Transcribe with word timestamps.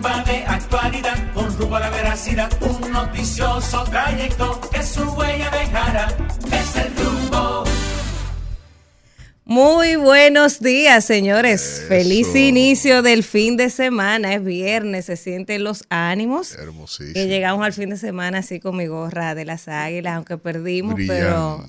bomba 0.00 0.22
de 0.24 0.44
actualidad 0.44 1.32
con 1.34 1.56
rumbo 1.58 1.76
a 1.76 1.80
la 1.80 1.90
veracidad. 1.90 2.50
Un 2.62 2.92
noticioso 2.92 3.84
trayecto 3.84 4.60
que 4.72 4.82
su 4.82 5.02
huella 5.02 5.50
dejará. 5.50 6.16
Es 6.52 6.76
el 6.76 6.94
rumbo. 6.96 7.64
Muy 9.44 9.96
buenos 9.96 10.60
días, 10.60 11.04
señores. 11.04 11.84
Feliz 11.88 12.34
inicio 12.36 13.02
del 13.02 13.24
fin 13.24 13.56
de 13.56 13.70
semana. 13.70 14.34
Es 14.34 14.44
viernes, 14.44 15.06
se 15.06 15.16
sienten 15.16 15.64
los 15.64 15.84
ánimos. 15.88 16.54
Hermosísimo. 16.54 17.14
Que 17.14 17.26
llegamos 17.26 17.64
al 17.64 17.72
fin 17.72 17.90
de 17.90 17.96
semana 17.96 18.38
así 18.38 18.60
con 18.60 18.76
mi 18.76 18.86
gorra 18.86 19.34
de 19.34 19.46
las 19.46 19.66
águilas, 19.66 20.14
aunque 20.14 20.36
perdimos, 20.38 20.94
pero, 21.08 21.66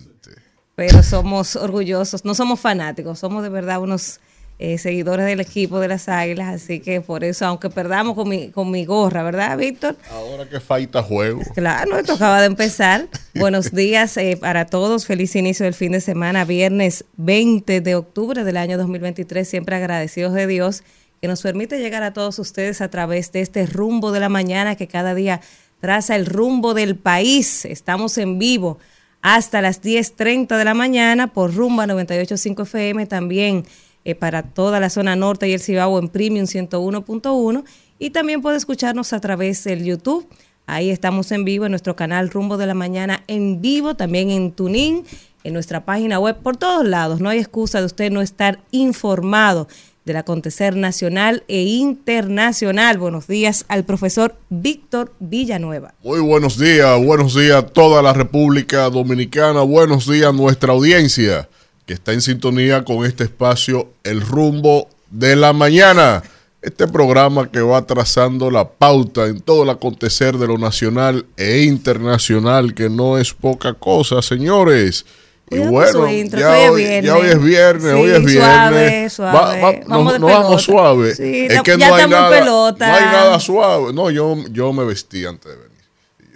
pero 0.75 1.02
somos 1.04 1.55
orgullosos. 1.55 2.25
No 2.25 2.36
somos 2.36 2.59
fanáticos, 2.59 3.18
somos 3.18 3.43
de 3.43 3.50
verdad 3.50 3.80
unos 3.80 4.20
eh, 4.62 4.78
seguidores 4.78 5.26
del 5.26 5.39
equipo 5.39 5.80
de 5.80 5.88
las 5.88 6.10
águilas. 6.10 6.54
Así 6.54 6.82
que 6.82 7.00
por 7.00 7.23
eso, 7.23 7.46
aunque 7.46 7.70
perdamos 7.70 8.14
con 8.14 8.28
mi, 8.28 8.50
con 8.50 8.70
mi 8.70 8.84
gorra, 8.84 9.23
¿verdad, 9.23 9.58
Víctor? 9.58 9.95
Ahora 10.12 10.48
que 10.48 10.59
falta 10.59 11.02
juego. 11.02 11.41
Claro, 11.55 11.98
esto 11.98 12.13
acaba 12.13 12.41
de 12.41 12.48
empezar. 12.48 13.08
Buenos 13.36 13.72
días 13.72 14.17
eh, 14.17 14.38
para 14.40 14.66
todos. 14.66 15.05
Feliz 15.05 15.34
inicio 15.38 15.64
del 15.64 15.73
fin 15.73 15.94
de 15.94 16.02
semana, 16.02 16.44
viernes 16.44 17.05
20 17.16 17.80
de 17.80 17.95
octubre 17.95 18.44
del 18.44 18.58
año 18.58 18.77
2023. 18.77 19.48
Siempre 19.48 19.77
agradecidos 19.77 20.34
de 20.34 20.45
Dios 20.45 20.84
que 21.22 21.30
nos 21.30 21.41
permite 21.41 21.80
llegar 21.80 22.03
a 22.03 22.12
todos 22.12 22.38
ustedes 22.38 22.81
a 22.81 22.89
través 22.89 23.31
de 23.31 23.39
este 23.39 23.66
rumbo 23.66 24.12
de 24.12 24.20
la 24.20 24.30
mañana 24.30 24.76
que 24.76 24.88
cada 24.88 25.16
día 25.16 25.39
traza 25.80 26.17
el 26.17 26.26
rumbo 26.26 26.73
del 26.73 26.98
país. 26.98 27.64
Estamos 27.64 28.17
en 28.17 28.39
vivo 28.39 28.78
hasta 29.22 29.62
las 29.62 29.81
10.30 29.81 30.58
de 30.58 30.66
la 30.66 30.73
mañana 30.73 31.28
por 31.28 31.53
Rumba 31.53 31.86
98.5 31.86 32.64
FM. 32.64 33.05
También 33.05 33.66
eh, 34.05 34.16
para 34.16 34.44
toda 34.44 34.80
la 34.80 34.89
zona 34.89 35.16
norte 35.16 35.49
y 35.49 35.53
el 35.53 35.59
Cibao 35.59 35.99
en 35.99 36.08
Premium 36.08 36.45
101.1 36.45 37.63
y 37.99 38.12
también 38.12 38.41
puede 38.41 38.58
escucharnos 38.58 39.12
a 39.13 39.20
través 39.20 39.63
del 39.66 39.84
YouTube. 39.84 40.27
Ahí 40.66 40.89
estamos 40.89 41.31
en 41.31 41.44
vivo 41.44 41.66
en 41.66 41.72
nuestro 41.72 41.95
canal 41.95 42.30
Rumbo 42.30 42.58
de 42.58 42.67
la 42.67 42.73
Mañana 42.73 43.23
en 43.27 43.61
vivo, 43.61 43.95
también 43.95 44.30
en 44.30 44.52
Tuning, 44.52 45.03
en 45.44 45.53
nuestra 45.53 45.83
página 45.83 46.20
web, 46.20 46.38
por 46.42 46.58
todos 46.58 46.86
lados. 46.86 47.20
No 47.20 47.30
hay 47.30 47.39
excusa 47.39 47.80
de 47.80 47.88
usted 47.88 48.11
no 48.11 48.22
estar 48.22 48.59
informado 48.72 49.67
del 50.05 50.17
acontecer 50.17 50.75
nacional 50.75 51.44
e 51.47 51.61
internacional. 51.61 52.97
Buenos 52.97 53.27
días 53.27 53.66
al 53.67 53.83
profesor 53.83 54.36
Víctor 54.50 55.14
Villanueva. 55.20 55.94
Muy 56.03 56.20
buenos 56.20 56.58
días, 56.58 57.03
buenos 57.03 57.36
días 57.36 57.58
a 57.58 57.66
toda 57.67 58.02
la 58.02 58.14
República 58.14 58.89
Dominicana, 58.89 59.61
buenos 59.61 60.09
días 60.09 60.30
a 60.30 60.33
nuestra 60.33 60.73
audiencia 60.73 61.50
que 61.90 61.95
está 61.95 62.14
en 62.14 62.22
sintonía 62.22 62.84
con 62.86 63.04
este 63.04 63.23
espacio 63.23 63.90
El 64.04 64.22
Rumbo 64.22 64.88
de 65.09 65.36
la 65.36 65.54
Mañana. 65.54 66.22
Este 66.62 66.88
programa 66.88 67.50
que 67.50 67.62
va 67.62 67.84
trazando 67.88 68.52
la 68.52 68.70
pauta 68.70 69.26
en 69.26 69.40
todo 69.42 69.64
el 69.64 69.72
acontecer 69.72 70.38
de 70.38 70.45
lo 70.45 70.60
nacional 70.60 71.26
e 71.36 71.62
internacional, 71.64 72.76
que 72.76 72.92
no 72.92 73.17
es 73.17 73.34
poca 73.34 73.73
cosa, 73.73 74.22
señores. 74.22 75.04
Y 75.50 75.56
Cuidado 75.58 75.72
bueno, 75.72 76.12
intro, 76.12 76.40
ya, 76.40 76.72
hoy 76.72 76.84
es 76.84 77.04
ya 77.06 77.16
hoy 77.17 77.28
es 77.28 77.42
viernes, 77.44 77.92
Sí, 77.92 78.00
hoy 78.00 78.10
es 78.12 78.23
viernes. 78.23 78.34
suave, 78.44 79.10
suave. 79.10 79.62
Va- 79.62 79.72
va- 79.72 79.80
Vamos 79.88 80.20
nos 80.20 80.32
vamos 80.32 80.62
suave. 80.62 81.16
Sí, 81.16 81.48
es 81.50 81.56
no- 81.56 81.64
que 81.64 81.76
no 81.76 81.95
hay, 81.95 82.08
nada, 82.08 82.30
pelota. 82.30 82.88
no 82.88 82.94
hay 82.94 83.02
nada 83.06 83.40
suave. 83.40 83.94
No, 83.94 84.12
yo, 84.12 84.38
yo 84.52 84.72
me 84.73 84.84
vestí 84.86 85.26
antes 85.26 85.52
de 85.52 85.58
venir. 85.58 85.70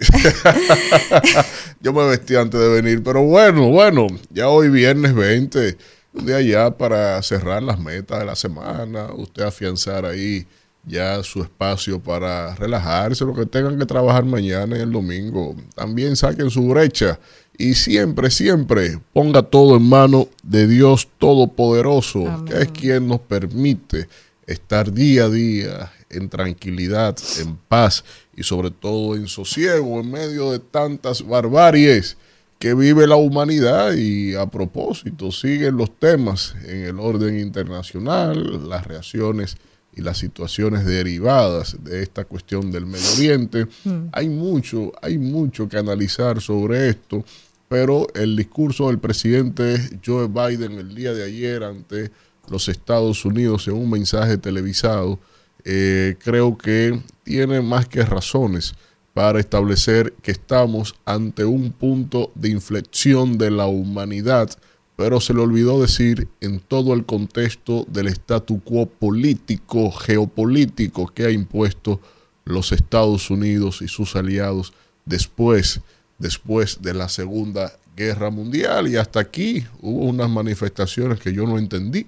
yo 1.84 1.92
me 1.92 2.06
vestí 2.06 2.34
antes 2.34 2.58
de 2.58 2.68
venir, 2.80 3.02
pero 3.02 3.22
bueno, 3.22 3.68
bueno, 3.68 4.06
ya 4.30 4.48
hoy 4.48 4.70
viernes 4.70 5.14
20, 5.14 5.76
un 6.14 6.24
día 6.24 6.40
ya 6.40 6.70
para 6.70 7.22
cerrar 7.22 7.62
las 7.62 7.78
metas 7.78 8.20
de 8.20 8.24
la 8.24 8.34
semana, 8.34 9.12
usted 9.14 9.42
afianzar 9.42 10.06
ahí 10.06 10.46
ya 10.86 11.22
su 11.22 11.42
espacio 11.42 12.00
para 12.00 12.54
relajarse, 12.54 13.26
lo 13.26 13.34
que 13.34 13.44
tengan 13.44 13.78
que 13.78 13.84
trabajar 13.84 14.24
mañana 14.24 14.78
y 14.78 14.80
el 14.80 14.92
domingo. 14.92 15.54
También 15.74 16.16
saquen 16.16 16.48
su 16.48 16.66
brecha 16.68 17.18
y 17.58 17.74
siempre, 17.74 18.30
siempre 18.30 18.98
ponga 19.12 19.42
todo 19.42 19.76
en 19.76 19.82
mano 19.82 20.28
de 20.42 20.66
Dios 20.66 21.08
Todopoderoso, 21.18 22.46
que 22.46 22.62
es 22.62 22.68
quien 22.70 23.08
nos 23.08 23.20
permite 23.20 24.08
estar 24.46 24.90
día 24.90 25.24
a 25.24 25.28
día 25.28 25.92
en 26.08 26.30
tranquilidad, 26.30 27.16
en 27.40 27.56
paz 27.56 28.04
y 28.36 28.42
sobre 28.42 28.70
todo 28.70 29.14
en 29.16 29.28
sosiego 29.28 30.00
en 30.00 30.10
medio 30.10 30.52
de 30.52 30.58
tantas 30.58 31.26
barbaries 31.26 32.16
que 32.58 32.74
vive 32.74 33.06
la 33.06 33.16
humanidad 33.16 33.92
y 33.94 34.34
a 34.34 34.46
propósito 34.46 35.30
siguen 35.30 35.76
los 35.76 35.98
temas 35.98 36.54
en 36.64 36.84
el 36.84 36.98
orden 36.98 37.38
internacional, 37.38 38.68
las 38.68 38.86
reacciones 38.86 39.56
y 39.96 40.02
las 40.02 40.18
situaciones 40.18 40.84
derivadas 40.84 41.76
de 41.84 42.02
esta 42.02 42.24
cuestión 42.24 42.70
del 42.70 42.86
Medio 42.86 43.12
Oriente. 43.16 43.66
Hay 44.12 44.28
mucho, 44.28 44.92
hay 45.02 45.18
mucho 45.18 45.68
que 45.68 45.76
analizar 45.76 46.40
sobre 46.40 46.88
esto, 46.88 47.24
pero 47.68 48.06
el 48.14 48.36
discurso 48.36 48.88
del 48.88 48.98
presidente 48.98 49.78
Joe 50.04 50.28
Biden 50.28 50.78
el 50.78 50.94
día 50.94 51.12
de 51.12 51.24
ayer 51.24 51.62
ante 51.62 52.10
los 52.48 52.68
Estados 52.68 53.24
Unidos 53.24 53.68
en 53.68 53.74
un 53.74 53.90
mensaje 53.90 54.36
televisado, 54.36 55.18
eh, 55.64 56.16
creo 56.22 56.58
que 56.58 57.00
tiene 57.22 57.62
más 57.62 57.88
que 57.88 58.04
razones 58.04 58.74
para 59.14 59.40
establecer 59.40 60.12
que 60.22 60.32
estamos 60.32 60.94
ante 61.04 61.44
un 61.44 61.72
punto 61.72 62.32
de 62.34 62.50
inflexión 62.50 63.38
de 63.38 63.50
la 63.50 63.66
humanidad, 63.66 64.50
pero 64.96 65.20
se 65.20 65.32
le 65.32 65.40
olvidó 65.40 65.80
decir 65.80 66.28
en 66.40 66.60
todo 66.60 66.92
el 66.94 67.06
contexto 67.06 67.86
del 67.88 68.08
statu 68.08 68.60
quo 68.62 68.86
político, 68.86 69.90
geopolítico 69.90 71.06
que 71.06 71.24
ha 71.24 71.30
impuesto 71.30 72.00
los 72.44 72.72
Estados 72.72 73.30
Unidos 73.30 73.80
y 73.82 73.88
sus 73.88 74.16
aliados 74.16 74.72
después, 75.04 75.80
después 76.18 76.82
de 76.82 76.94
la 76.94 77.08
Segunda 77.08 77.72
Guerra 77.96 78.30
Mundial. 78.30 78.88
Y 78.88 78.96
hasta 78.96 79.20
aquí 79.20 79.64
hubo 79.80 80.04
unas 80.04 80.28
manifestaciones 80.28 81.20
que 81.20 81.32
yo 81.32 81.46
no 81.46 81.58
entendí 81.58 82.06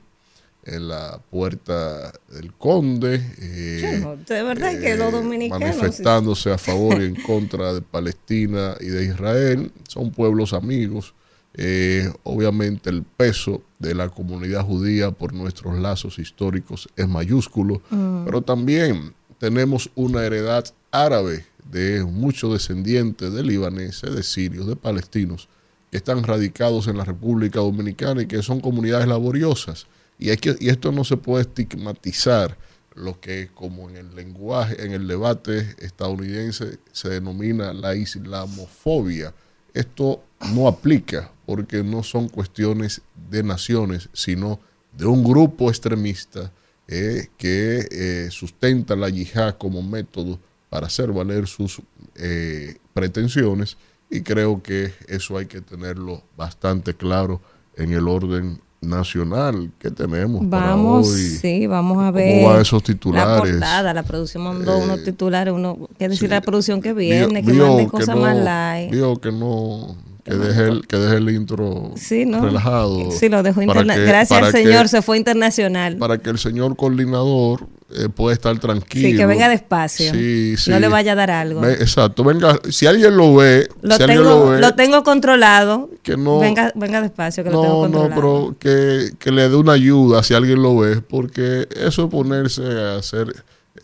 en 0.66 0.88
la 0.88 1.20
puerta 1.30 2.12
del 2.32 2.52
Conde. 2.54 3.14
eh, 3.38 4.04
de 4.26 4.42
verdad 4.42 4.78
que 4.80 4.96
los 4.96 5.12
eh, 5.12 5.16
dominicanos- 5.16 5.60
manifestándose 5.60 6.50
a 6.52 6.58
favor 6.58 7.00
y 7.00 7.06
en 7.06 7.14
contra 7.22 7.72
de 7.72 7.82
Palestina 7.82 8.74
y 8.80 8.86
de 8.86 9.04
Israel. 9.04 9.72
Son 9.88 10.10
pueblos 10.10 10.52
amigos. 10.52 11.14
Eh, 11.54 12.10
obviamente 12.24 12.90
el 12.90 13.02
peso 13.02 13.62
de 13.78 13.94
la 13.94 14.10
comunidad 14.10 14.62
judía 14.66 15.10
por 15.10 15.32
nuestros 15.32 15.78
lazos 15.78 16.18
históricos 16.18 16.86
es 16.96 17.08
mayúsculo, 17.08 17.80
pero 18.26 18.42
también 18.42 19.14
tenemos 19.38 19.88
una 19.94 20.22
heredad 20.24 20.66
árabe 20.90 21.46
de 21.70 22.04
muchos 22.04 22.52
descendientes 22.52 23.32
de 23.32 23.42
libaneses, 23.42 24.14
de 24.14 24.22
sirios, 24.22 24.66
de 24.66 24.76
palestinos, 24.76 25.48
que 25.90 25.96
están 25.96 26.22
radicados 26.24 26.88
en 26.88 26.98
la 26.98 27.04
República 27.04 27.60
Dominicana 27.60 28.22
y 28.22 28.26
que 28.26 28.42
son 28.42 28.60
comunidades 28.60 29.08
laboriosas. 29.08 29.86
Y, 30.18 30.30
hay 30.30 30.36
que, 30.36 30.56
y 30.58 30.68
esto 30.68 30.92
no 30.92 31.04
se 31.04 31.16
puede 31.16 31.42
estigmatizar 31.42 32.56
lo 32.94 33.20
que 33.20 33.50
como 33.54 33.90
en 33.90 33.96
el 33.96 34.14
lenguaje, 34.14 34.84
en 34.84 34.92
el 34.92 35.06
debate 35.06 35.76
estadounidense 35.78 36.78
se 36.92 37.08
denomina 37.10 37.72
la 37.72 37.94
islamofobia. 37.94 39.34
Esto 39.74 40.22
no 40.54 40.66
aplica 40.66 41.30
porque 41.44 41.82
no 41.82 42.02
son 42.02 42.28
cuestiones 42.28 43.02
de 43.30 43.42
naciones, 43.42 44.08
sino 44.14 44.58
de 44.96 45.04
un 45.04 45.22
grupo 45.22 45.68
extremista 45.68 46.50
eh, 46.88 47.28
que 47.36 47.86
eh, 47.90 48.28
sustenta 48.30 48.96
la 48.96 49.10
yihad 49.10 49.56
como 49.56 49.82
método 49.82 50.38
para 50.70 50.86
hacer 50.86 51.12
valer 51.12 51.46
sus 51.46 51.82
eh, 52.14 52.78
pretensiones 52.94 53.76
y 54.10 54.22
creo 54.22 54.62
que 54.62 54.92
eso 55.08 55.36
hay 55.36 55.46
que 55.46 55.60
tenerlo 55.60 56.22
bastante 56.36 56.94
claro 56.94 57.40
en 57.76 57.92
el 57.92 58.08
orden 58.08 58.60
nacional 58.86 59.70
que 59.78 59.90
tenemos 59.90 60.40
Vamos, 60.48 61.06
para 61.08 61.14
hoy. 61.16 61.20
sí, 61.40 61.66
vamos 61.66 61.96
a 61.98 62.00
¿Cómo 62.06 62.12
ver. 62.12 62.44
van 62.46 62.60
esos 62.60 62.82
La 62.82 62.86
titulares? 62.94 63.52
portada, 63.52 63.92
la 63.94 64.02
producción 64.02 64.44
mandó 64.44 64.78
Eh, 64.78 64.84
unos 64.84 65.04
titulares, 65.04 65.52
uno, 65.52 65.88
que 65.98 66.08
decir 66.08 66.28
sí. 66.28 66.34
la 66.34 66.40
producción 66.40 66.80
que 66.80 66.92
Vio- 66.92 66.98
viene, 67.28 67.42
que 67.44 67.52
mande 67.52 67.86
cosas 67.88 68.14
no- 68.16 68.22
más 68.22 68.36
light. 68.36 68.90
Vio 68.92 69.16
que 69.20 69.32
no, 69.32 69.96
que 70.24 70.34
deje 70.34 70.62
el, 70.68 70.86
que 70.86 70.96
deje 70.96 71.16
el 71.16 71.30
intro 71.30 71.92
Sí, 71.96 72.24
¿no? 72.26 72.40
relajado. 72.42 73.10
Sí, 73.12 73.28
lo 73.28 73.42
dejó 73.42 73.56
para 73.66 73.80
interna- 73.82 73.94
que- 73.94 74.04
Gracias 74.04 74.28
para 74.40 74.46
al 74.48 74.52
que- 74.52 74.62
Señor, 74.64 74.88
se 74.88 75.02
fue 75.02 75.18
internacional. 75.18 75.96
Para 75.98 76.18
que 76.18 76.30
el 76.30 76.38
señor 76.38 76.74
coordinador 76.76 77.68
eh, 77.90 78.08
pueda 78.08 78.34
estar 78.34 78.58
tranquilo. 78.58 79.08
Sí, 79.08 79.16
que 79.16 79.26
venga 79.26 79.48
despacio. 79.48 80.12
Sí, 80.12 80.56
sí. 80.56 80.70
No 80.70 80.80
le 80.80 80.88
vaya 80.88 81.12
a 81.12 81.14
dar 81.14 81.30
algo. 81.30 81.60
Ve- 81.60 81.74
exacto, 81.74 82.24
venga, 82.24 82.58
si 82.68 82.86
alguien 82.86 83.16
lo 83.16 83.36
ve, 83.36 83.68
Lo 83.80 83.96
si 83.96 84.04
tengo, 84.04 84.22
lo 84.22 84.48
ve, 84.50 84.60
lo 84.60 84.74
tengo 84.74 85.04
controlado. 85.04 85.88
que 86.02 86.16
no- 86.16 86.40
venga, 86.40 86.72
venga 86.74 87.00
despacio, 87.00 87.44
que 87.44 87.50
lo 87.50 87.62
tengo 87.62 87.74
no, 87.74 87.88
no, 87.88 88.00
controlado. 88.08 88.14
pero 88.14 88.56
que, 88.58 89.12
que 89.18 89.30
le 89.30 89.48
dé 89.48 89.54
una 89.54 89.72
ayuda 89.72 90.22
si 90.24 90.34
alguien 90.34 90.62
lo 90.62 90.76
ve, 90.76 91.00
porque 91.00 91.68
eso 91.76 92.04
es 92.04 92.10
ponerse 92.10 92.64
a 92.64 92.96
hacer, 92.96 93.32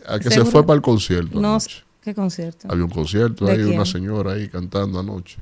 a 0.05 0.19
que 0.19 0.29
se 0.29 0.43
fue 0.43 0.65
para 0.65 0.75
el 0.75 0.81
concierto. 0.81 1.39
no, 1.39 1.49
anoche. 1.51 1.83
¿qué 2.01 2.13
concierto? 2.13 2.67
Había 2.69 2.83
un 2.83 2.91
concierto, 2.91 3.45
¿De 3.45 3.53
hay 3.53 3.61
una 3.63 3.85
señora 3.85 4.33
ahí 4.33 4.49
cantando 4.49 4.99
anoche. 4.99 5.37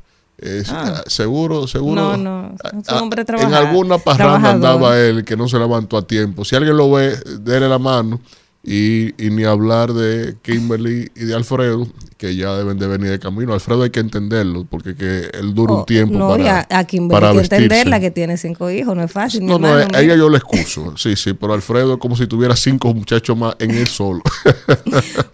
Ah. 0.70 0.96
ah, 0.98 1.04
Seguro, 1.08 1.68
seguro. 1.68 2.02
No, 2.02 2.18
no, 2.18 2.56
es 2.64 2.72
un 2.74 2.84
ah, 2.88 3.02
hombre 3.02 3.24
En 3.28 3.54
alguna 3.54 3.98
parranda 4.00 4.52
andaba 4.52 5.00
él 5.00 5.24
que 5.24 5.38
no 5.38 5.48
se 5.48 5.60
levantó 5.60 5.98
a 5.98 6.08
tiempo. 6.08 6.44
Si 6.46 6.56
alguien 6.56 6.78
lo 6.78 6.92
ve, 6.92 7.16
déle 7.42 7.70
la 7.70 7.78
mano 7.78 8.20
Y, 8.64 9.16
y 9.24 9.32
ni 9.32 9.44
hablar 9.44 9.92
de 9.94 10.36
Kimberly 10.44 11.10
y 11.16 11.26
de 11.26 11.34
Alfredo, 11.34 11.88
que 12.18 12.36
ya 12.36 12.56
deben 12.56 12.78
de 12.78 12.86
venir 12.86 13.10
de 13.10 13.18
camino. 13.18 13.54
Alfredo 13.56 13.82
hay 13.82 13.90
que 13.90 14.02
entenderlo, 14.02 14.66
porque 14.70 14.94
que 14.96 15.32
él 15.34 15.56
dura 15.56 15.74
un 15.74 15.80
Oh, 15.80 15.86
tiempo 15.86 16.16
no, 16.16 16.30
para, 16.30 16.44
y 16.44 16.48
a, 16.48 16.68
a 16.70 16.84
Kimberly 16.86 17.10
para 17.12 17.28
hay 17.30 17.34
que 17.34 17.40
vestirse. 17.40 17.64
entenderla 17.64 18.00
que 18.00 18.12
tiene 18.12 18.38
cinco 18.38 18.70
hijos, 18.70 18.96
no 18.96 19.02
es 19.04 19.12
fácil. 19.12 19.44
No, 19.48 19.58
no, 19.58 19.68
hermano, 19.68 19.98
a 19.98 20.02
ella 20.02 20.16
yo 20.16 20.30
le 20.30 20.38
excuso. 20.38 20.96
Sí, 20.96 21.16
sí, 21.16 21.34
pero 21.34 21.54
Alfredo 21.54 21.94
es 21.94 22.00
como 22.00 22.16
si 22.16 22.28
tuviera 22.28 22.56
cinco 22.56 22.94
muchachos 22.94 23.36
más 23.36 23.56
en 23.58 23.72
él 23.72 23.88
solo. 23.88 24.22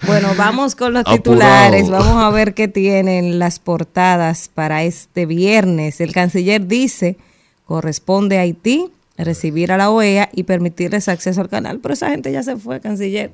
Bueno, 0.05 0.29
vamos 0.37 0.75
con 0.75 0.93
los 0.93 1.01
Apurado. 1.01 1.17
titulares. 1.17 1.89
Vamos 1.89 2.23
a 2.23 2.29
ver 2.29 2.53
qué 2.53 2.67
tienen 2.69 3.39
las 3.39 3.59
portadas 3.59 4.49
para 4.53 4.83
este 4.83 5.25
viernes. 5.25 5.99
El 5.99 6.13
canciller 6.13 6.65
dice, 6.65 7.17
corresponde 7.65 8.37
a 8.37 8.41
Haití 8.41 8.85
recibir 9.17 9.71
a 9.71 9.77
la 9.77 9.89
OEA 9.89 10.29
y 10.33 10.43
permitirles 10.43 11.07
acceso 11.07 11.41
al 11.41 11.49
canal. 11.49 11.79
Pero 11.79 11.93
esa 11.93 12.09
gente 12.09 12.31
ya 12.31 12.43
se 12.43 12.55
fue, 12.57 12.79
canciller. 12.79 13.31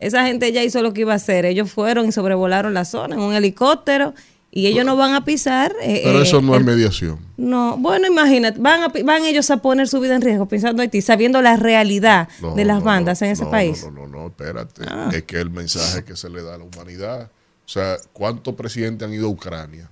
Esa 0.00 0.26
gente 0.26 0.52
ya 0.52 0.62
hizo 0.62 0.82
lo 0.82 0.92
que 0.92 1.02
iba 1.02 1.12
a 1.12 1.16
hacer. 1.16 1.44
Ellos 1.44 1.70
fueron 1.70 2.06
y 2.08 2.12
sobrevolaron 2.12 2.74
la 2.74 2.84
zona 2.84 3.14
en 3.14 3.20
un 3.22 3.34
helicóptero 3.34 4.12
y 4.50 4.66
ellos 4.66 4.84
no 4.84 4.96
van 4.96 5.14
a 5.14 5.24
pisar. 5.24 5.72
eh, 5.82 6.02
Pero 6.04 6.18
eh, 6.20 6.22
eso 6.22 6.40
no 6.40 6.54
es 6.56 6.64
mediación. 6.64 7.18
no, 7.36 7.76
bueno, 7.76 8.06
imagínate, 8.06 8.58
van, 8.60 8.82
a 8.84 8.88
van 9.04 9.24
ellos 9.24 9.50
a 9.50 9.56
poner 9.58 9.88
su 9.88 9.98
vida 10.00 10.14
en 10.14 10.22
riesgo 10.22 10.46
pensando 10.46 10.82
en 10.82 10.86
Haití, 10.86 11.00
sabiendo 11.00 11.42
la 11.42 11.56
realidad 11.56 12.28
No, 12.40 12.54
de 12.54 12.64
las 12.64 12.78
no, 12.78 12.84
bandas 12.84 13.20
no, 13.20 13.26
en 13.26 13.32
ese 13.32 13.46
país. 13.46 13.82
No, 13.84 13.90
no, 13.90 14.06
no, 14.06 14.18
no, 14.20 14.26
espérate. 14.28 14.82
Ah. 14.86 15.10
Es 15.12 15.22
que 15.24 15.38
el 15.40 15.50
mensaje 15.50 16.04
que 16.04 16.16
se 16.16 16.28
le 16.30 16.42
da 16.42 16.54
a 16.54 16.58
la 16.58 16.64
humanidad. 16.64 17.30
O 17.66 17.68
sea, 17.68 17.96
¿cuántos 18.12 18.54
presidentes 18.54 19.08
han 19.08 19.14
ido 19.14 19.26
a 19.26 19.30
Ucrania? 19.30 19.90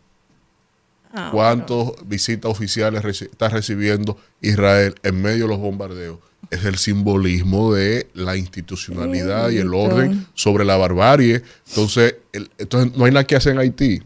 Ah, 1.12 1.28
¿Cuántas 1.32 1.78
visitas 2.06 2.50
oficiales 2.50 3.02
reci- 3.02 3.28
está 3.30 3.48
recibiendo 3.48 4.16
Israel 4.40 4.94
en 5.02 5.20
medio 5.20 5.44
de 5.44 5.48
los 5.50 5.58
bombardeos? 5.58 6.18
Es 6.50 6.64
el 6.64 6.76
simbolismo 6.76 7.72
de 7.74 8.08
la 8.14 8.36
institucionalidad 8.36 9.50
y 9.50 9.58
el 9.58 9.72
orden 9.74 10.26
sobre 10.34 10.64
la 10.64 10.76
barbarie. 10.76 11.42
Entonces, 11.68 12.16
el- 12.32 12.50
entonces 12.58 12.96
no 12.96 13.04
hay 13.04 13.12
nada 13.12 13.26
que 13.26 13.36
hacer 13.36 13.52
en 13.52 13.58
Haití. 13.58 14.02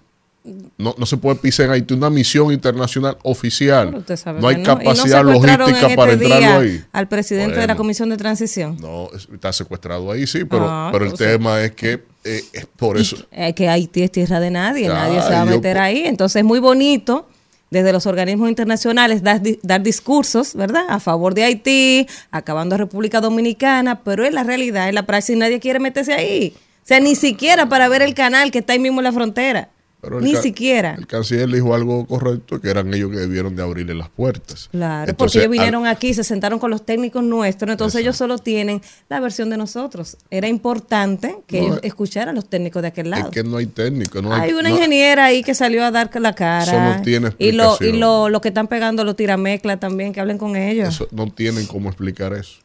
No, 0.78 0.94
no 0.96 1.06
se 1.06 1.16
puede 1.16 1.36
pisar 1.36 1.66
en 1.66 1.72
Haití 1.72 1.94
una 1.94 2.10
misión 2.10 2.52
internacional 2.52 3.16
oficial. 3.22 4.04
No 4.40 4.48
hay 4.48 4.56
no 4.58 4.62
capacidad 4.62 5.24
logística 5.24 5.88
en 5.90 5.96
para 5.96 6.12
este 6.12 6.24
entrarlo 6.24 6.58
ahí. 6.60 6.84
Al 6.92 7.08
presidente 7.08 7.58
de 7.58 7.66
la. 7.66 7.76
Comisión 7.76 8.08
de 8.10 8.16
Transición. 8.16 8.76
No, 8.80 9.08
es- 9.14 9.28
está 9.32 9.52
secuestrado 9.52 10.10
ahí, 10.10 10.26
sí, 10.26 10.44
pero, 10.44 10.66
Ah, 10.68 10.90
pero 10.92 11.04
el 11.06 11.12
tema 11.14 11.62
es 11.62 11.72
que 11.72 12.04
eh, 12.24 12.42
es 12.52 12.66
por 12.66 12.96
eso. 12.98 13.16
Eh, 13.30 13.52
que 13.54 13.68
Haití 13.68 14.02
es 14.02 14.10
tierra 14.12 14.40
de 14.40 14.50
nadie, 14.50 14.88
nadie 14.88 15.20
se 15.22 15.30
va 15.30 15.42
a 15.42 15.44
meter 15.44 15.78
ahí. 15.78 16.02
Entonces 16.06 16.36
es 16.40 16.44
muy 16.44 16.58
bonito 16.58 17.28
desde 17.70 17.92
los 17.92 18.06
organismos 18.06 18.48
internacionales 18.48 19.22
dar, 19.22 19.40
dar 19.62 19.82
discursos, 19.82 20.54
¿verdad? 20.54 20.84
A 20.88 21.00
favor 21.00 21.34
de 21.34 21.44
Haití, 21.44 22.06
acabando 22.30 22.76
República 22.76 23.20
Dominicana, 23.20 24.00
pero 24.02 24.24
en 24.24 24.34
la 24.34 24.44
realidad, 24.44 24.88
en 24.88 24.94
la 24.94 25.04
praxis, 25.04 25.36
nadie 25.36 25.58
quiere 25.60 25.78
meterse 25.80 26.12
ahí. 26.14 26.54
O 26.56 26.86
sea, 26.86 27.00
ni 27.00 27.16
siquiera 27.16 27.68
para 27.68 27.88
ver 27.88 28.02
el 28.02 28.14
canal 28.14 28.50
que 28.52 28.60
está 28.60 28.72
ahí 28.72 28.78
mismo 28.78 29.00
en 29.00 29.04
la 29.04 29.12
frontera. 29.12 29.70
Pero 30.00 30.20
ni 30.20 30.36
siquiera. 30.36 30.94
El 30.96 31.06
canciller 31.06 31.48
dijo 31.48 31.74
algo 31.74 32.06
correcto, 32.06 32.60
que 32.60 32.68
eran 32.70 32.92
ellos 32.94 33.10
que 33.10 33.16
debieron 33.16 33.56
de 33.56 33.62
abrirle 33.62 33.94
las 33.94 34.08
puertas. 34.08 34.68
Claro, 34.70 35.10
Entonces, 35.10 35.16
porque 35.16 35.38
ellos 35.38 35.44
al- 35.46 35.50
vinieron 35.50 35.86
aquí, 35.86 36.14
se 36.14 36.22
sentaron 36.22 36.58
con 36.60 36.70
los 36.70 36.84
técnicos 36.86 37.24
nuestros, 37.24 37.70
entonces 37.72 38.00
ellos 38.02 38.16
solo 38.16 38.38
tienen 38.38 38.80
la 39.08 39.18
versión 39.20 39.50
de 39.50 39.56
nosotros. 39.56 40.16
Era 40.30 40.46
importante 40.48 41.38
que 41.48 41.60
No, 41.60 41.66
ellos 41.66 41.78
eh, 41.82 41.86
escucharan 41.88 42.28
a 42.28 42.32
los 42.34 42.48
técnicos 42.48 42.82
de 42.82 42.88
aquel 42.88 43.06
es 43.06 43.10
lado. 43.10 43.30
que 43.32 43.42
no 43.42 43.56
hay 43.56 43.66
técnico. 43.66 44.22
No 44.22 44.32
hay 44.32 44.52
una 44.52 44.68
no- 44.68 44.76
ingeniera 44.76 45.24
ahí 45.24 45.42
que 45.42 45.54
salió 45.54 45.84
a 45.84 45.90
dar 45.90 46.10
la 46.20 46.34
cara. 46.34 46.62
Eso 46.64 46.80
no 46.98 47.02
tiene 47.02 47.32
y 47.38 47.50
lo, 47.52 47.64
y 47.64 47.66
explicación. 47.68 48.00
lo, 48.00 48.28
lo 48.28 48.40
que 48.40 48.48
están 48.48 48.68
pegando 48.68 49.02
los 49.02 49.16
tirameclas 49.16 49.80
también, 49.80 50.12
que 50.12 50.20
hablen 50.20 50.38
con 50.38 50.54
ellos. 50.56 50.88
eso- 50.94 51.08
no 51.10 51.30
tienen 51.32 51.66
cómo 51.66 51.88
explicar 51.88 52.32
eso. 52.34 52.58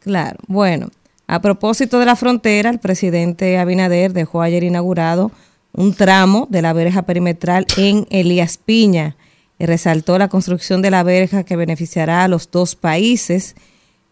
Claro. 0.00 0.38
Bueno, 0.46 0.88
a 1.26 1.42
propósito 1.42 1.98
de 1.98 2.06
la 2.06 2.16
frontera, 2.16 2.70
el 2.70 2.78
presidente 2.78 3.58
Abinader 3.58 4.12
dejó 4.14 4.40
ayer 4.40 4.62
inaugurado 4.64 5.30
un 5.72 5.94
tramo 5.94 6.46
de 6.50 6.62
la 6.62 6.72
verja 6.72 7.02
perimetral 7.02 7.66
en 7.76 8.06
Elías 8.10 8.58
Piña 8.58 9.16
y 9.58 9.66
resaltó 9.66 10.18
la 10.18 10.28
construcción 10.28 10.82
de 10.82 10.90
la 10.90 11.02
verja 11.02 11.44
que 11.44 11.56
beneficiará 11.56 12.24
a 12.24 12.28
los 12.28 12.50
dos 12.50 12.76
países. 12.76 13.56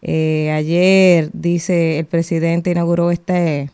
Eh, 0.01 0.51
ayer, 0.51 1.29
dice 1.33 1.99
el 1.99 2.05
presidente, 2.05 2.71
inauguró 2.71 3.11
este 3.11 3.71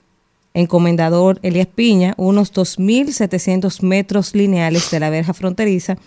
encomendador 0.54 1.40
Elías 1.42 1.68
Piña 1.68 2.14
unos 2.18 2.54
2.700 2.54 3.82
metros 3.82 4.36
lineales 4.36 4.92
de 4.92 5.00
la 5.00 5.10
verja 5.10 5.34
fronteriza 5.34 5.98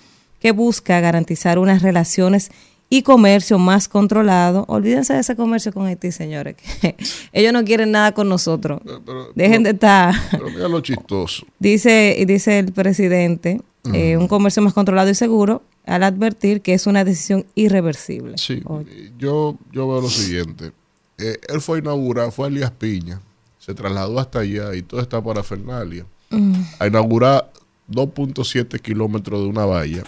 que 0.41 0.53
busca 0.53 1.01
garantizar 1.01 1.59
unas 1.59 1.83
relaciones 1.83 2.51
y 2.89 3.03
comercio 3.03 3.59
más 3.59 3.89
controlado. 3.89 4.65
Olvídense 4.69 5.15
de 5.15 5.21
ese 5.21 5.35
comercio 5.37 5.73
con 5.73 5.87
Haití, 5.87 6.13
señores. 6.13 6.57
que 6.81 6.97
ellos 7.33 7.53
no 7.53 7.65
quieren 7.65 7.91
nada 7.91 8.13
con 8.13 8.29
nosotros. 8.29 8.81
Pero- 8.85 9.03
pero- 9.05 9.33
Dejen 9.35 9.63
de 9.65 9.71
estar. 9.71 10.15
Pero 10.31 10.47
mira 10.51 10.69
lo 10.69 10.81
chistoso. 10.81 11.47
Dice, 11.59 12.23
dice 12.27 12.59
el 12.61 12.73
presidente, 12.73 13.61
eh, 13.93 14.17
un 14.17 14.29
comercio 14.29 14.63
más 14.63 14.73
controlado 14.73 15.11
y 15.11 15.15
seguro, 15.15 15.63
al 15.85 16.03
advertir 16.03 16.61
que 16.63 16.75
es 16.75 16.87
una 16.87 17.05
decisión 17.05 17.47
irreversible. 17.55 18.37
Sí, 18.39 18.61
Oye, 18.67 19.13
yo, 19.19 19.57
yo 19.73 19.89
veo 19.89 20.01
lo 20.01 20.09
siguiente. 20.11 20.73
Eh, 21.19 21.39
él 21.49 21.61
fue 21.61 21.79
a 21.79 21.81
inaugurar, 21.81 22.31
fue 22.33 22.47
a 22.47 22.49
Elías 22.51 22.73
Piña, 22.73 23.21
se 23.59 23.75
trasladó 23.75 24.19
hasta 24.21 24.41
allá 24.41 24.75
y 24.75 24.83
toda 24.83 25.03
esta 25.03 25.23
parafernalia 25.23 26.05
a 26.81 26.87
inaugurar 26.87 27.51
2.7 27.91 28.81
kilómetros 28.81 29.41
de 29.43 29.47
una 29.49 29.65
valla 29.65 30.03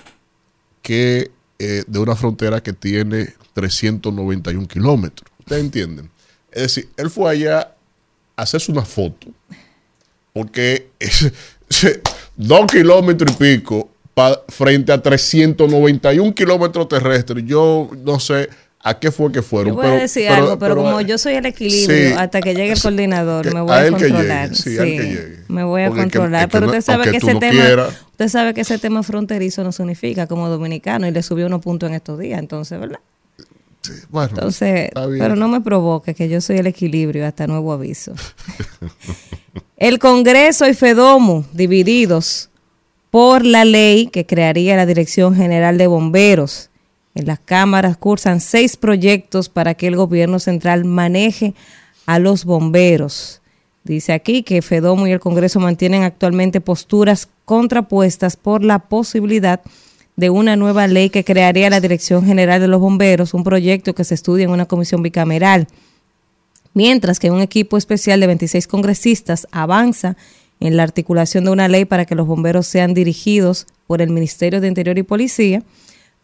que 0.83 1.31
eh, 1.59 1.85
de 1.87 1.99
una 1.99 2.15
frontera 2.15 2.63
que 2.63 2.73
tiene 2.73 3.35
391 3.55 4.69
kilómetros. 4.69 5.31
¿Ustedes 5.39 5.63
entienden? 5.63 6.11
Es 6.53 6.63
decir, 6.63 6.89
él 6.97 7.11
fue 7.11 7.31
allá 7.31 7.75
a 8.37 8.43
hacerse 8.43 8.71
una 8.73 8.85
foto 8.85 9.27
porque 10.39 10.91
es, 10.99 11.33
dos 12.37 12.67
kilómetros 12.71 13.33
y 13.33 13.35
pico 13.35 13.91
frente 14.49 14.93
a 14.93 15.03
391 15.03 16.35
kilómetros 16.35 16.89
terrestres. 16.89 17.45
Yo 17.45 17.91
no 18.05 18.19
sé 18.21 18.49
a 18.81 18.99
qué 18.99 19.11
fue 19.11 19.31
que 19.33 19.43
fueron. 19.43 19.69
Yo 19.71 19.75
voy 19.75 19.83
pero, 19.85 19.97
a 19.97 20.01
decir 20.01 20.25
pero- 20.29 20.35
algo, 20.37 20.59
pero, 20.59 20.75
pero, 20.77 20.87
como 20.89 21.01
yo 21.01 21.19
soy 21.19 21.35
el 21.35 21.47
equilibrio, 21.47 22.11
sí, 22.11 22.15
hasta 22.17 22.41
que 22.41 22.55
llegue 22.55 22.71
el 22.71 22.77
sí, 22.77 22.83
coordinador, 22.83 23.49
que- 23.49 23.55
me 23.55 23.61
voy 23.61 23.73
a 23.73 23.77
que 23.85 23.91
llegue, 23.91 24.09
controlar. 24.09 24.55
sí, 24.55 24.79
a 24.79 24.83
él 24.83 24.89
que 24.97 25.03
llegue. 25.03 25.37
me 25.49 25.65
voy 25.65 25.83
a 25.83 25.89
Porque 25.89 26.03
controlar. 26.03 26.49
que 26.49 26.53
pero 26.53 26.67
usted 26.67 26.81
sabe 26.83 27.11
que 27.11 27.17
ese 27.17 27.35
no 27.35 27.41
tema, 27.41 27.63
quieras. 27.65 27.95
usted 28.13 28.29
sabe 28.29 28.55
que 28.55 28.61
ese 28.61 28.79
tema 28.79 29.03
fronterizo 29.03 29.65
nos 29.65 29.81
unifica 29.81 30.27
como 30.27 30.49
dominicano 30.49 31.07
y 31.07 31.11
le 31.11 31.23
subió 31.23 31.47
unos 31.47 31.61
puntos 31.61 31.89
en 31.89 31.97
estos 31.97 32.19
días, 32.19 32.39
entonces, 32.39 32.79
¿verdad? 32.79 33.01
sí, 33.83 33.93
bueno, 34.11 34.31
Entonces, 34.35 34.91
pero 34.95 35.35
no 35.37 35.49
me 35.49 35.61
provoque 35.61 36.15
que 36.15 36.29
yo 36.29 36.41
soy 36.41 36.59
el 36.59 36.67
equilibrio 36.67 37.27
hasta 37.27 37.47
nuevo 37.47 37.73
aviso. 37.73 38.13
el 39.77 39.99
Congreso 39.99 40.69
y 40.69 40.75
Fedomu 40.75 41.45
divididos 41.53 42.51
por 43.11 43.45
la 43.45 43.65
ley 43.65 44.09
que 44.09 44.27
crearía 44.27 44.77
la 44.77 44.87
Dirección 44.87 45.35
General 45.35 45.79
de 45.79 45.87
Bomberos. 45.87 46.68
En 47.19 47.27
las 47.27 47.41
cámaras 47.41 47.97
cursan 47.97 48.41
seis 48.41 48.77
proyectos 48.77 49.49
para 49.49 49.75
que 49.75 49.89
el 49.89 49.97
gobierno 49.97 50.39
central 50.39 50.85
maneje 50.85 51.53
a 52.07 52.21
los 52.21 52.45
bomberos. 52.45 53.43
Dice 53.83 54.13
aquí 54.13 54.45
que 54.45 54.63
Fedomu 54.63 55.09
y 55.09 55.11
el 55.11 55.19
Congreso 55.19 55.59
mantienen 55.59 56.05
actualmente 56.05 56.61
posturas 56.61 57.29
contrapuestas 57.45 58.37
por 58.37 58.63
la 58.63 58.79
posibilidad 58.79 59.61
de 60.15 60.31
una 60.31 60.55
nueva 60.55 60.87
ley 60.87 61.11
que 61.11 61.25
crearía 61.25 61.71
la 61.71 61.81
Dirección 61.81 62.25
General 62.25 62.61
de 62.61 62.69
los 62.69 62.81
Bomberos, 62.81 63.35
un 63.35 63.43
proyecto 63.43 63.97
que 63.97 64.05
se 64.05 64.15
estudia 64.15 64.45
en 64.45 64.51
una 64.51 64.67
comisión 64.67 65.03
bicameral 65.03 65.67
mientras 66.73 67.19
que 67.19 67.33
un 67.33 67.41
equipo 67.41 67.77
especial 67.77 68.21
de 68.21 68.29
26 68.29 68.69
congresistas 68.69 69.49
avanza 69.51 70.17
en 70.61 70.77
la 70.77 70.85
articulación 70.85 71.45
de 71.45 71.51
una 71.51 71.67
ley 71.67 71.85
para 71.85 72.05
que 72.05 72.15
los 72.15 72.29
bomberos 72.29 72.69
sean 72.69 72.95
dirigidos 72.95 73.67
por 73.89 74.01
el 74.01 74.11
Ministerio 74.11 74.61
de 74.61 74.69
Interior 74.69 74.97
y 74.97 75.03
Policía, 75.03 75.65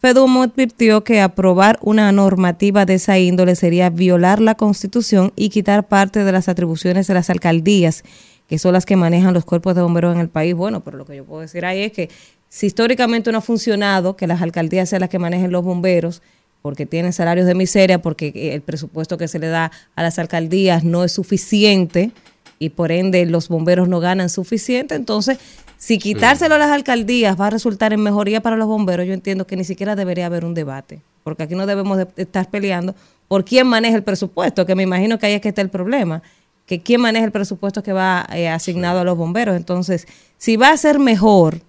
Fedumo 0.05 0.43
advirtió 0.43 1.03
que 1.03 1.19
aprobar 1.19 1.79
una 1.81 2.11
normativa 2.11 2.85
de 2.85 2.93
esa 2.93 3.17
índole 3.17 3.55
sería 3.55 3.89
violar 3.89 4.39
la 4.39 4.53
Constitución 4.53 5.33
y 5.35 5.49
quitar 5.49 5.87
parte 5.87 6.23
de 6.23 6.31
las 6.31 6.47
atribuciones 6.47 7.07
de 7.07 7.15
las 7.15 7.31
alcaldías, 7.31 8.03
que 8.47 8.59
son 8.59 8.73
las 8.73 8.85
que 8.85 8.97
manejan 8.97 9.33
los 9.33 9.45
cuerpos 9.45 9.73
de 9.73 9.81
bomberos 9.81 10.13
en 10.13 10.21
el 10.21 10.29
país. 10.29 10.53
Bueno, 10.53 10.83
pero 10.83 10.97
lo 10.97 11.05
que 11.05 11.15
yo 11.15 11.25
puedo 11.25 11.41
decir 11.41 11.65
ahí 11.65 11.81
es 11.81 11.91
que 11.91 12.11
si 12.49 12.67
históricamente 12.67 13.31
no 13.31 13.39
ha 13.39 13.41
funcionado 13.41 14.15
que 14.15 14.27
las 14.27 14.43
alcaldías 14.43 14.89
sean 14.89 14.99
las 14.99 15.09
que 15.09 15.17
manejen 15.17 15.51
los 15.51 15.63
bomberos, 15.63 16.21
porque 16.61 16.85
tienen 16.85 17.11
salarios 17.11 17.47
de 17.47 17.55
miseria, 17.55 17.99
porque 17.99 18.53
el 18.53 18.61
presupuesto 18.61 19.17
que 19.17 19.27
se 19.27 19.39
le 19.39 19.47
da 19.47 19.71
a 19.95 20.03
las 20.03 20.19
alcaldías 20.19 20.83
no 20.83 21.03
es 21.03 21.13
suficiente 21.13 22.11
y 22.59 22.69
por 22.69 22.91
ende 22.91 23.25
los 23.25 23.47
bomberos 23.47 23.89
no 23.89 23.99
ganan 23.99 24.29
suficiente. 24.29 24.93
Entonces, 24.93 25.39
si 25.77 25.97
quitárselo 25.97 26.55
a 26.55 26.57
las 26.57 26.71
alcaldías 26.71 27.39
va 27.39 27.47
a 27.47 27.49
resultar 27.49 27.93
en 27.93 28.01
mejoría 28.01 28.41
para 28.41 28.55
los 28.55 28.67
bomberos, 28.67 29.05
yo 29.05 29.13
entiendo 29.13 29.47
que 29.47 29.55
ni 29.55 29.63
siquiera 29.63 29.95
debería 29.95 30.25
haber 30.25 30.45
un 30.45 30.53
debate, 30.53 31.01
porque 31.23 31.43
aquí 31.43 31.55
no 31.55 31.65
debemos 31.65 31.97
de 31.97 32.07
estar 32.17 32.49
peleando 32.49 32.95
por 33.27 33.45
quién 33.45 33.67
maneja 33.67 33.95
el 33.95 34.03
presupuesto, 34.03 34.65
que 34.65 34.75
me 34.75 34.83
imagino 34.83 35.17
que 35.19 35.25
ahí 35.25 35.33
es 35.33 35.41
que 35.41 35.49
está 35.49 35.61
el 35.61 35.69
problema, 35.69 36.21
que 36.65 36.81
quién 36.81 37.01
maneja 37.01 37.25
el 37.25 37.31
presupuesto 37.31 37.83
que 37.83 37.93
va 37.93 38.27
eh, 38.33 38.49
asignado 38.49 38.99
a 38.99 39.03
los 39.03 39.17
bomberos. 39.17 39.55
Entonces, 39.55 40.07
si 40.37 40.57
va 40.57 40.69
a 40.69 40.77
ser 40.77 40.99
mejor 40.99 41.61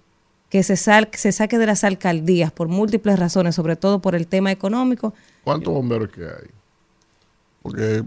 que 0.49 0.63
se, 0.63 0.75
sal, 0.77 1.09
se 1.13 1.31
saque 1.31 1.57
de 1.57 1.65
las 1.65 1.83
alcaldías 1.83 2.51
por 2.51 2.67
múltiples 2.67 3.19
razones, 3.19 3.53
sobre 3.53 3.75
todo 3.75 3.99
por 3.99 4.15
el 4.15 4.27
tema 4.27 4.51
económico, 4.51 5.13
¿Cuántos 5.47 5.73
bomberos 5.73 6.09
que 6.09 6.23
hay? 6.23 6.49
Porque 7.61 8.03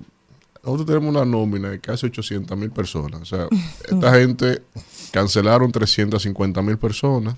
nosotros 0.62 0.86
tenemos 0.86 1.08
una 1.08 1.24
nómina 1.24 1.70
de 1.70 1.80
casi 1.80 2.04
800 2.04 2.54
mil 2.58 2.70
personas. 2.70 3.22
O 3.22 3.24
sea, 3.24 3.48
esta 3.90 4.12
gente 4.12 4.62
cancelaron 5.10 5.72
350 5.72 6.62
mil 6.62 6.78
personas 6.78 7.36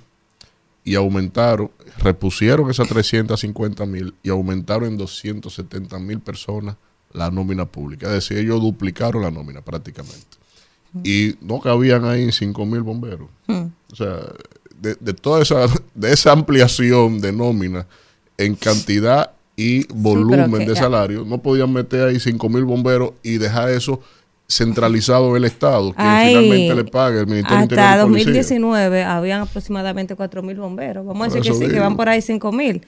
y 0.85 0.95
aumentaron, 0.95 1.71
repusieron 1.99 2.71
esas 2.71 2.89
350 2.89 3.87
mil 3.87 4.15
y 4.23 4.31
aumentaron 4.31 4.89
en 4.89 4.97
270 4.97 5.99
mil 5.99 6.21
personas 6.21 6.77
la 7.13 7.31
nómina 7.31 7.67
pública. 7.67 8.07
Es 8.09 8.15
decir, 8.15 8.39
ellos 8.39 8.61
duplicaron 8.61 9.23
la 9.23 9.31
nómina 9.31 9.61
prácticamente. 9.61 10.39
Y 11.05 11.37
no 11.41 11.61
cabían 11.61 12.05
ahí 12.05 12.31
5 12.31 12.67
mil 12.67 12.83
bomberos. 12.83 13.29
O 13.49 13.97
sea, 13.97 14.19
de, 14.79 14.97
de, 15.01 15.15
toda 15.15 15.43
esa, 15.43 15.67
de 15.95 16.13
esa 16.13 16.33
ampliación 16.33 17.21
de 17.21 17.33
nómina 17.33 17.87
en 18.37 18.55
cantidad 18.55 19.33
y 19.57 19.87
volumen 19.93 20.67
de 20.67 20.75
salario, 20.75 21.25
no 21.25 21.39
podían 21.39 21.73
meter 21.73 22.09
ahí 22.09 22.19
5 22.19 22.49
mil 22.49 22.65
bomberos 22.65 23.13
y 23.23 23.39
dejar 23.39 23.71
eso 23.71 24.01
centralizado 24.53 25.31
en 25.31 25.37
el 25.37 25.45
Estado, 25.45 25.93
que 25.93 26.03
finalmente 26.03 26.75
le 26.75 26.85
pague 26.85 27.21
el 27.21 27.27
Ministerio 27.27 27.63
Interior. 27.63 27.87
Hasta 27.87 28.03
2019 28.03 29.05
habían 29.05 29.41
aproximadamente 29.41 30.15
4 30.15 30.43
mil 30.43 30.57
bomberos. 30.57 31.05
Vamos 31.07 31.23
a 31.23 31.31
decir 31.31 31.53
que 31.53 31.59
sí, 31.59 31.73
que 31.73 31.81
van 31.81 31.97
por 31.97 32.09
ahí 32.09 32.21
5 32.21 32.53
mil. 32.53 32.87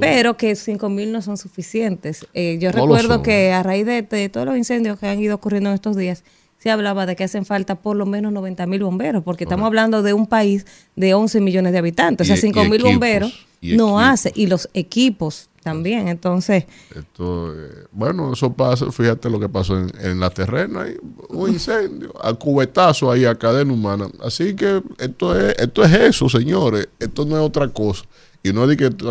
Pero 0.00 0.36
que 0.36 0.54
5 0.54 0.88
mil 0.88 1.12
no 1.12 1.22
son 1.22 1.36
suficientes. 1.36 2.26
Eh, 2.34 2.58
yo 2.60 2.72
recuerdo 2.72 3.22
que 3.22 3.52
a 3.52 3.62
raíz 3.62 3.86
de, 3.86 4.02
de, 4.02 4.28
todos 4.28 4.46
los 4.46 4.56
incendios 4.56 4.98
que 4.98 5.06
han 5.06 5.20
ido 5.20 5.34
ocurriendo 5.34 5.70
en 5.70 5.74
estos 5.74 5.96
días, 5.96 6.24
se 6.62 6.70
hablaba 6.70 7.06
de 7.06 7.16
que 7.16 7.24
hacen 7.24 7.44
falta 7.44 7.74
por 7.74 7.96
lo 7.96 8.06
menos 8.06 8.32
90 8.32 8.66
mil 8.66 8.84
bomberos, 8.84 9.24
porque 9.24 9.42
estamos 9.42 9.66
hablando 9.66 10.04
de 10.04 10.12
un 10.12 10.28
país 10.28 10.64
de 10.94 11.12
11 11.12 11.40
millones 11.40 11.72
de 11.72 11.78
habitantes. 11.78 12.24
o 12.24 12.28
sea, 12.28 12.36
5 12.36 12.64
mil 12.66 12.80
bomberos 12.80 13.46
no 13.60 13.98
hace. 13.98 14.30
Y 14.36 14.46
los 14.46 14.68
equipos 14.72 15.50
también, 15.64 16.06
entonces... 16.06 16.66
Esto, 16.94 17.52
eh, 17.52 17.86
bueno, 17.90 18.32
eso 18.32 18.52
pasa, 18.52 18.92
fíjate 18.92 19.28
lo 19.28 19.40
que 19.40 19.48
pasó 19.48 19.76
en, 19.76 20.20
la 20.20 20.30
terrena, 20.30 20.82
hay 20.82 20.96
un 21.30 21.50
incendio, 21.50 22.12
a 22.24 22.32
cubetazo 22.32 23.10
ahí 23.10 23.24
a 23.24 23.34
cadena 23.34 23.72
humana. 23.72 24.06
Así 24.22 24.54
que 24.54 24.84
esto 24.98 25.36
es, 25.36 25.56
esto 25.58 25.82
es 25.82 25.92
eso, 25.92 26.28
señores, 26.28 26.88
esto 27.00 27.24
no 27.24 27.34
es 27.34 27.42
otra 27.42 27.66
cosa. 27.66 28.04
Y 28.42 28.52
no 28.52 28.64
es 28.64 28.70
de 28.70 28.76
que 28.76 28.86
este 28.86 29.04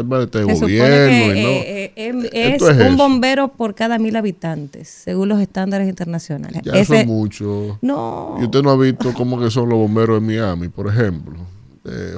gobierno. 0.43 0.87
Eh, 0.93 1.93
eh, 1.95 2.29
es, 2.33 2.61
un 2.61 2.97
bombero 2.97 3.47
por 3.49 3.75
cada 3.75 3.97
mil 3.97 4.15
habitantes, 4.15 4.89
según 4.89 5.29
los 5.29 5.39
estándares 5.39 5.87
internacionales. 5.87 6.61
Ya 6.63 6.73
eso 6.73 6.93
es 6.93 7.07
mucho. 7.07 7.77
No. 7.81 8.37
Y 8.39 8.43
usted 8.43 8.61
no 8.61 8.71
ha 8.71 8.77
visto 8.77 9.13
cómo 9.13 9.39
que 9.39 9.49
son 9.49 9.69
los 9.69 9.77
bomberos 9.77 10.17
en 10.17 10.25
Miami, 10.25 10.67
por 10.67 10.87
ejemplo. 10.87 11.39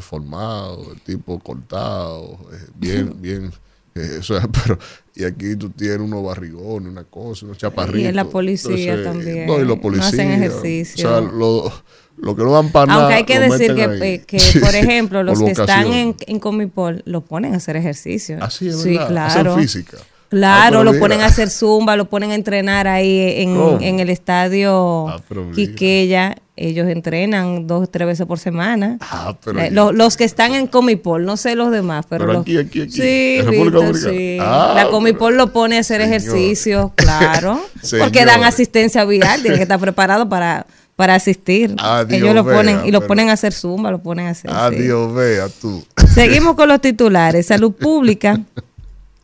formados, 0.01 0.97
tipo 1.05 1.39
cortado, 1.39 2.37
bien, 2.75 3.13
bien 3.21 3.51
eh, 3.95 4.19
pero, 4.63 4.79
y 5.15 5.23
aquí 5.23 5.55
tú 5.55 5.69
tienes 5.69 5.99
unos 5.99 6.23
barrigones, 6.23 6.91
una 6.91 7.03
cosa, 7.03 7.45
unos 7.45 7.57
chaparritos. 7.57 8.01
Y 8.01 8.05
en 8.05 8.15
la 8.15 8.25
policía 8.25 9.03
también. 9.03 9.45
No, 9.45 9.59
y 9.59 9.65
los 9.65 9.79
policías. 9.79 10.13
No 10.13 10.21
hacen 10.21 10.31
ejercicio. 10.31 11.07
O 11.07 11.11
sea, 11.11 11.21
lo, 11.21 11.71
lo 12.17 12.35
que 12.35 12.43
no 12.43 12.51
dan 12.51 12.71
para 12.71 12.93
Aunque 12.93 13.13
hay 13.13 13.23
que 13.25 13.39
decir 13.39 13.75
que, 13.75 14.23
que, 14.25 14.59
por 14.59 14.75
ejemplo, 14.75 15.23
los 15.23 15.41
que 15.41 15.51
están 15.51 15.91
en, 15.93 16.15
en 16.27 16.39
Comipol 16.39 17.01
lo 17.05 17.21
ponen 17.21 17.53
a 17.53 17.57
hacer 17.57 17.75
ejercicio. 17.75 18.37
Así 18.41 18.69
es, 18.69 18.81
sí, 18.81 18.97
claro. 18.97 19.51
Hacer 19.51 19.61
física. 19.61 19.97
Claro, 20.33 20.79
ah, 20.79 20.83
lo 20.83 20.97
ponen 20.97 21.21
a 21.21 21.27
hacer 21.27 21.51
zumba, 21.51 21.95
lo 21.95 22.09
ponen 22.09 22.31
a 22.31 22.35
entrenar 22.35 22.87
ahí 22.87 23.35
en, 23.37 23.55
en 23.81 23.99
el 23.99 24.09
estadio 24.09 25.07
ah, 25.07 25.21
Quiqueya. 25.53 26.37
Ellos 26.55 26.87
entrenan 26.87 27.67
dos 27.67 27.83
o 27.83 27.87
tres 27.87 28.07
veces 28.07 28.25
por 28.25 28.39
semana. 28.39 28.97
Ah, 29.01 29.37
pero 29.43 29.59
eh, 29.59 29.69
los, 29.71 30.17
que 30.17 30.23
están 30.23 30.55
en 30.55 30.65
Comipol, 30.65 31.23
no 31.23 31.37
sé 31.37 31.55
los 31.55 31.71
demás, 31.71 32.05
pero, 32.09 32.25
pero 32.25 32.39
aquí, 32.39 32.57
aquí, 32.57 32.81
aquí. 32.81 32.91
Sí, 32.91 33.41
Víctor, 33.47 33.95
sí. 33.95 34.37
Ah, 34.39 34.73
la 34.75 34.89
Comipol 34.89 35.37
lo 35.37 35.53
pone 35.53 35.77
a 35.77 35.81
hacer 35.81 36.01
ejercicio, 36.01 36.93
claro. 36.95 37.59
porque 37.99 38.25
dan 38.25 38.43
asistencia 38.43 39.05
vial, 39.05 39.41
tienen 39.41 39.57
que 39.57 39.63
estar 39.63 39.79
preparados 39.79 40.27
para 40.27 40.65
para 41.03 41.15
asistir. 41.15 41.75
Ellos 42.07 42.33
lo 42.33 42.45
ponen 42.45 42.85
y 42.85 42.91
lo 42.91 43.05
ponen 43.05 43.29
a 43.29 43.33
hacer 43.33 43.51
zumba, 43.51 43.91
lo 43.91 44.01
ponen 44.01 44.27
a 44.27 44.29
hacer. 44.29 44.49
Adiós, 44.49 45.13
vea 45.13 45.49
tú. 45.49 45.83
Seguimos 46.13 46.55
con 46.55 46.69
los 46.69 46.79
titulares. 46.81 47.47
Salud 47.47 47.73
Pública 47.73 48.39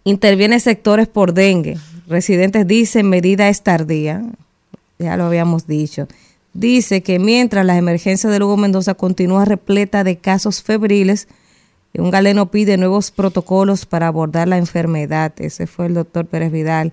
interviene 0.04 0.60
sectores 0.60 1.08
por 1.08 1.34
dengue. 1.34 1.78
Residentes 2.10 2.68
dicen 2.68 3.08
medida 3.08 3.48
es 3.48 3.62
tardía. 3.64 4.22
Ya 4.98 5.16
lo 5.16 5.24
habíamos 5.24 5.68
dicho. 5.68 6.10
Dice 6.54 7.02
que 7.02 7.18
mientras 7.18 7.66
la 7.66 7.78
emergencia 7.78 8.30
de 8.30 8.40
Lugo 8.40 8.58
Mendoza 8.58 8.94
continúa 8.94 9.46
repleta 9.46 10.04
de 10.04 10.18
casos 10.18 10.62
febriles, 10.62 11.30
un 11.94 12.12
galeno 12.12 12.52
pide 12.52 12.76
nuevos 12.76 13.10
protocolos 13.12 13.86
para 13.86 14.08
abordar 14.08 14.50
la 14.50 14.58
enfermedad. 14.58 15.32
Ese 15.38 15.66
fue 15.66 15.86
el 15.86 15.94
doctor 15.94 16.26
Pérez 16.26 16.52
Vidal 16.52 16.92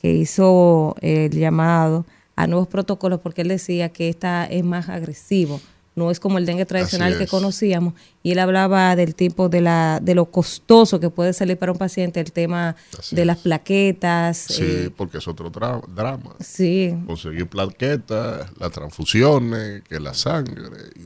que 0.00 0.12
hizo 0.12 0.94
el 1.00 1.32
llamado 1.32 2.04
a 2.42 2.46
nuevos 2.46 2.68
protocolos 2.68 3.20
porque 3.20 3.42
él 3.42 3.48
decía 3.48 3.88
que 3.88 4.08
esta 4.08 4.46
es 4.46 4.64
más 4.64 4.88
agresivo 4.88 5.60
no 5.98 6.10
es 6.10 6.20
como 6.20 6.38
el 6.38 6.46
dengue 6.46 6.64
tradicional 6.64 7.18
que 7.18 7.26
conocíamos. 7.26 7.92
Y 8.22 8.32
él 8.32 8.38
hablaba 8.38 8.96
del 8.96 9.14
tipo 9.14 9.48
de 9.48 9.60
la 9.60 10.00
de 10.00 10.14
lo 10.14 10.26
costoso 10.26 11.00
que 11.00 11.10
puede 11.10 11.32
salir 11.32 11.58
para 11.58 11.72
un 11.72 11.78
paciente 11.78 12.20
el 12.20 12.32
tema 12.32 12.76
de 13.10 13.24
las 13.24 13.38
plaquetas. 13.38 14.38
Sí, 14.38 14.62
eh, 14.64 14.90
porque 14.96 15.18
es 15.18 15.28
otro 15.28 15.50
drama. 15.50 16.36
Sí. 16.40 16.94
Conseguir 17.06 17.48
plaquetas, 17.48 18.48
las 18.58 18.70
transfusiones, 18.70 19.82
que 19.82 20.00
la 20.00 20.14
sangre, 20.14 20.62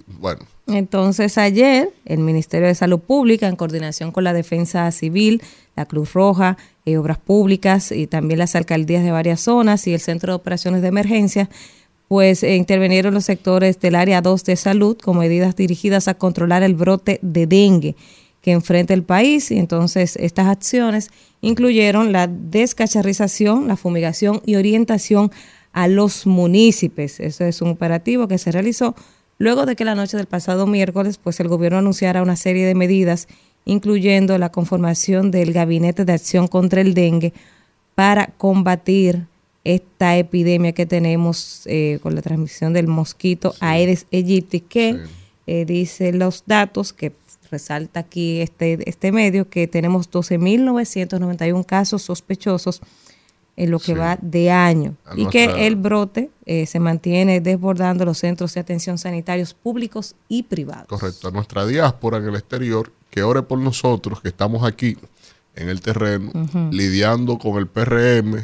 bueno. 0.07 0.43
Entonces 0.69 1.39
ayer 1.39 1.91
el 2.05 2.19
Ministerio 2.19 2.69
de 2.69 2.75
Salud 2.75 3.01
Pública, 3.01 3.49
en 3.49 3.57
coordinación 3.57 4.13
con 4.13 4.25
la 4.25 4.33
Defensa 4.33 4.91
Civil, 4.93 5.43
la 5.77 5.87
Cruz 5.87 6.13
Roja, 6.13 6.57
eh, 6.85 6.97
Obras 6.97 7.19
Públicas 7.19 7.93
y 7.93 8.07
también 8.07 8.39
las 8.39 8.55
alcaldías 8.57 9.05
de 9.05 9.11
varias 9.11 9.41
zonas 9.41 9.87
y 9.87 9.95
el 9.95 10.01
Centro 10.01 10.33
de 10.33 10.37
Operaciones 10.37 10.83
de 10.83 10.89
Emergencia, 10.89 11.49
pues 12.09 12.43
eh, 12.43 12.57
intervinieron 12.57 13.15
los 13.15 13.25
sectores 13.25 13.81
del 13.81 13.95
área 13.95 14.21
2 14.21 14.45
de 14.45 14.57
salud 14.57 14.99
con 14.99 15.19
medidas 15.19 15.57
dirigidas 15.57 16.09
a 16.09 16.15
controlar 16.15 16.63
el 16.63 16.75
brote 16.75 17.19
de 17.23 17.47
dengue 17.47 17.97
que 18.43 18.53
enfrenta 18.53 18.93
el 18.93 19.03
país. 19.05 19.51
Y 19.51 19.59
entonces 19.59 20.17
estas 20.17 20.49
acciones 20.49 21.11
incluyeron 21.41 22.13
la 22.13 22.27
descacharrización, 22.27 23.69
la 23.69 23.77
fumigación 23.77 24.43
y 24.45 24.57
orientación 24.57 25.31
a 25.73 25.89
los 25.89 26.27
municipios. 26.27 27.19
Eso 27.21 27.45
es 27.45 27.63
un 27.63 27.71
operativo 27.71 28.29
que 28.29 28.39
se 28.39 28.53
realizó 28.53 28.95
luego 29.39 29.65
de 29.65 29.75
que 29.75 29.85
la 29.85 29.95
noche 29.95 30.17
del 30.17 30.27
pasado 30.27 30.67
miércoles, 30.67 31.19
pues 31.19 31.41
el 31.41 31.49
gobierno 31.49 31.79
anunciara 31.79 32.23
una 32.23 32.37
serie 32.37 32.67
de 32.67 32.75
medidas, 32.75 33.27
incluyendo 33.65 34.37
la 34.39 34.51
conformación 34.51 35.31
del 35.31 35.53
Gabinete 35.53 36.05
de 36.05 36.13
Acción 36.13 36.49
contra 36.49 36.81
el 36.81 36.95
Dengue 36.95 37.33
para 37.95 38.27
combatir 38.27 39.27
esta 39.65 40.17
epidemia 40.17 40.73
que 40.73 40.87
tenemos 40.87 41.63
eh, 41.67 41.99
con 42.03 42.15
la 42.15 42.23
transmisión 42.23 42.73
del 42.73 42.89
mosquito 42.89 43.55
Aedes 43.61 44.07
aegypti, 44.13 44.61
que 44.61 45.01
eh, 45.47 45.65
dice 45.65 46.13
los 46.13 46.43
datos 46.47 46.93
que 46.93 47.13
resalta 47.51 48.01
aquí 48.01 48.41
este, 48.41 48.79
este 48.89 49.13
medio, 49.13 49.49
que 49.49 49.69
tenemos 49.69 50.11
12.991 50.11 51.65
casos 51.65 52.03
sospechosos 52.03 52.81
en 53.55 53.71
lo 53.71 53.79
que 53.79 53.95
va 53.95 54.19
de 54.21 54.51
año 54.51 54.97
y 55.15 55.27
que 55.27 55.67
el 55.67 55.77
brote 55.77 56.31
eh, 56.47 56.65
se 56.65 56.81
mantiene 56.81 57.41
desbordando 57.43 58.05
los 58.07 58.19
centros 58.19 58.55
de 58.55 58.61
atención 58.61 58.97
sanitarios 58.97 59.53
públicos 59.53 60.17
y 60.27 60.45
privados. 60.45 60.87
Correcto, 60.89 61.29
a 61.29 61.31
nuestra 61.31 61.67
diáspora 61.67 62.17
en 62.17 62.25
el 62.25 62.35
exterior, 62.35 62.91
que 63.13 63.23
ore 63.23 63.43
por 63.43 63.59
nosotros, 63.59 64.23
que 64.23 64.29
estamos 64.29 64.65
aquí 64.65 64.97
en 65.55 65.69
el 65.69 65.83
terreno, 65.83 66.33
lidiando 66.71 67.39
con 67.39 67.59
el 67.59 67.67
PRM, 67.67 68.43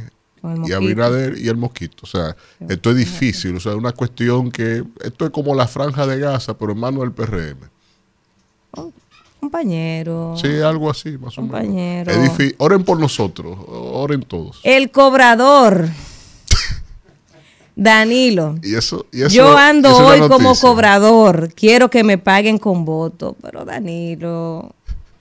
y 0.67 0.73
Abinader 0.73 1.39
y 1.39 1.49
el 1.49 1.57
mosquito. 1.57 2.03
O 2.03 2.07
sea, 2.07 2.37
esto 2.69 2.91
es 2.91 2.97
difícil. 2.97 3.57
O 3.57 3.61
sea, 3.61 3.73
es 3.73 3.79
una 3.79 3.93
cuestión 3.93 4.53
que. 4.53 4.85
Esto 5.03 5.25
es 5.25 5.31
como 5.31 5.55
la 5.55 5.67
franja 5.67 6.07
de 6.07 6.21
Gaza, 6.21 6.57
pero 6.57 6.73
en 6.73 6.79
manos 6.79 7.01
del 7.01 7.13
PRM. 7.13 7.59
compañero. 9.41 10.35
Sí, 10.37 10.61
algo 10.61 10.91
así, 10.91 11.17
más 11.17 11.37
o 11.39 11.43
menos. 11.43 12.15
Oren 12.59 12.85
por 12.85 13.01
nosotros. 13.01 13.59
Oren 13.69 14.23
todos. 14.23 14.61
El 14.65 14.91
cobrador. 14.91 15.89
Danilo. 17.79 18.57
Y 18.61 18.75
eso, 18.75 19.07
y 19.13 19.23
eso, 19.23 19.31
yo 19.31 19.57
ando 19.57 19.97
hoy 19.97 20.19
como 20.27 20.57
cobrador. 20.57 21.55
Quiero 21.55 21.89
que 21.89 22.03
me 22.03 22.19
paguen 22.19 22.59
con 22.59 22.85
voto. 22.85 23.37
Pero 23.41 23.65
Danilo, 23.65 24.75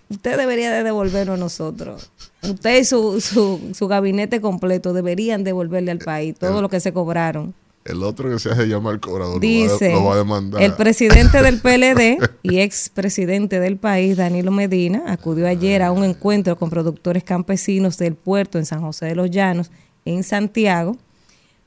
usted 0.10 0.38
debería 0.38 0.72
de 0.72 0.82
devolverlo 0.82 1.34
a 1.34 1.38
nosotros. 1.38 2.10
Usted 2.42 2.80
y 2.80 2.84
su, 2.84 3.22
su, 3.22 3.88
gabinete 3.88 4.42
completo 4.42 4.94
deberían 4.94 5.44
devolverle 5.44 5.92
al 5.92 6.00
país 6.00 6.36
todo 6.38 6.64
lo 6.64 6.68
que 6.68 6.80
se 6.80 6.92
cobraron. 6.92 7.54
El 7.86 8.04
otro 8.04 8.30
que 8.30 8.40
se 8.40 8.50
hace 8.50 8.66
llamar 8.66 9.00
cobrador 9.00 9.40
Dice, 9.40 9.92
lo 9.92 10.06
va, 10.06 10.16
a 10.16 10.18
demandar. 10.18 10.62
El 10.62 10.74
presidente 10.74 11.42
del 11.44 11.62
PLD 11.62 12.18
y 12.44 12.60
expresidente 12.60 13.60
del 13.60 13.78
país, 13.78 14.18
Danilo 14.18 14.52
Medina, 14.52 15.04
acudió 15.08 15.48
ayer 15.48 15.84
a 15.84 15.92
un 15.92 16.04
encuentro 16.04 16.58
con 16.58 16.72
productores 16.72 17.24
campesinos 17.24 17.98
del 18.00 18.16
puerto 18.16 18.58
en 18.58 18.66
San 18.66 18.82
José 18.82 19.06
de 19.06 19.16
los 19.16 19.30
Llanos, 19.30 19.70
en 20.06 20.24
Santiago, 20.24 20.98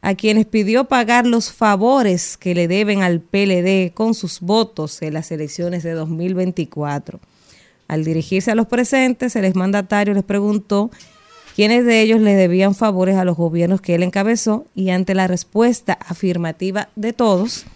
a 0.03 0.15
quienes 0.15 0.47
pidió 0.47 0.85
pagar 0.85 1.27
los 1.27 1.53
favores 1.53 2.37
que 2.37 2.55
le 2.55 2.69
deben 2.69 3.03
al 3.03 3.21
PLD 3.21 3.93
con 3.93 4.15
sus 4.15 4.41
votos 4.41 5.03
en 5.03 5.15
las 5.15 5.31
elecciones 5.31 5.83
de 5.83 5.93
2024. 5.93 7.21
Al 7.89 8.05
dirigirse 8.05 8.51
a 8.51 8.55
los 8.55 8.67
presentes, 8.67 9.37
el 9.37 9.45
exmandatario 9.45 10.15
les 10.15 10.25
preguntó 10.25 10.91
quienes 11.55 11.85
de 11.85 12.01
ellos 12.01 12.21
le 12.21 12.35
debían 12.35 12.75
favores 12.75 13.17
a 13.17 13.25
los 13.25 13.37
gobiernos 13.37 13.81
que 13.81 13.95
él 13.95 14.03
encabezó 14.03 14.67
y 14.75 14.91
ante 14.91 15.15
la 15.15 15.27
respuesta 15.27 15.93
afirmativa 15.93 16.89
de 16.97 17.13
todos, 17.13 17.67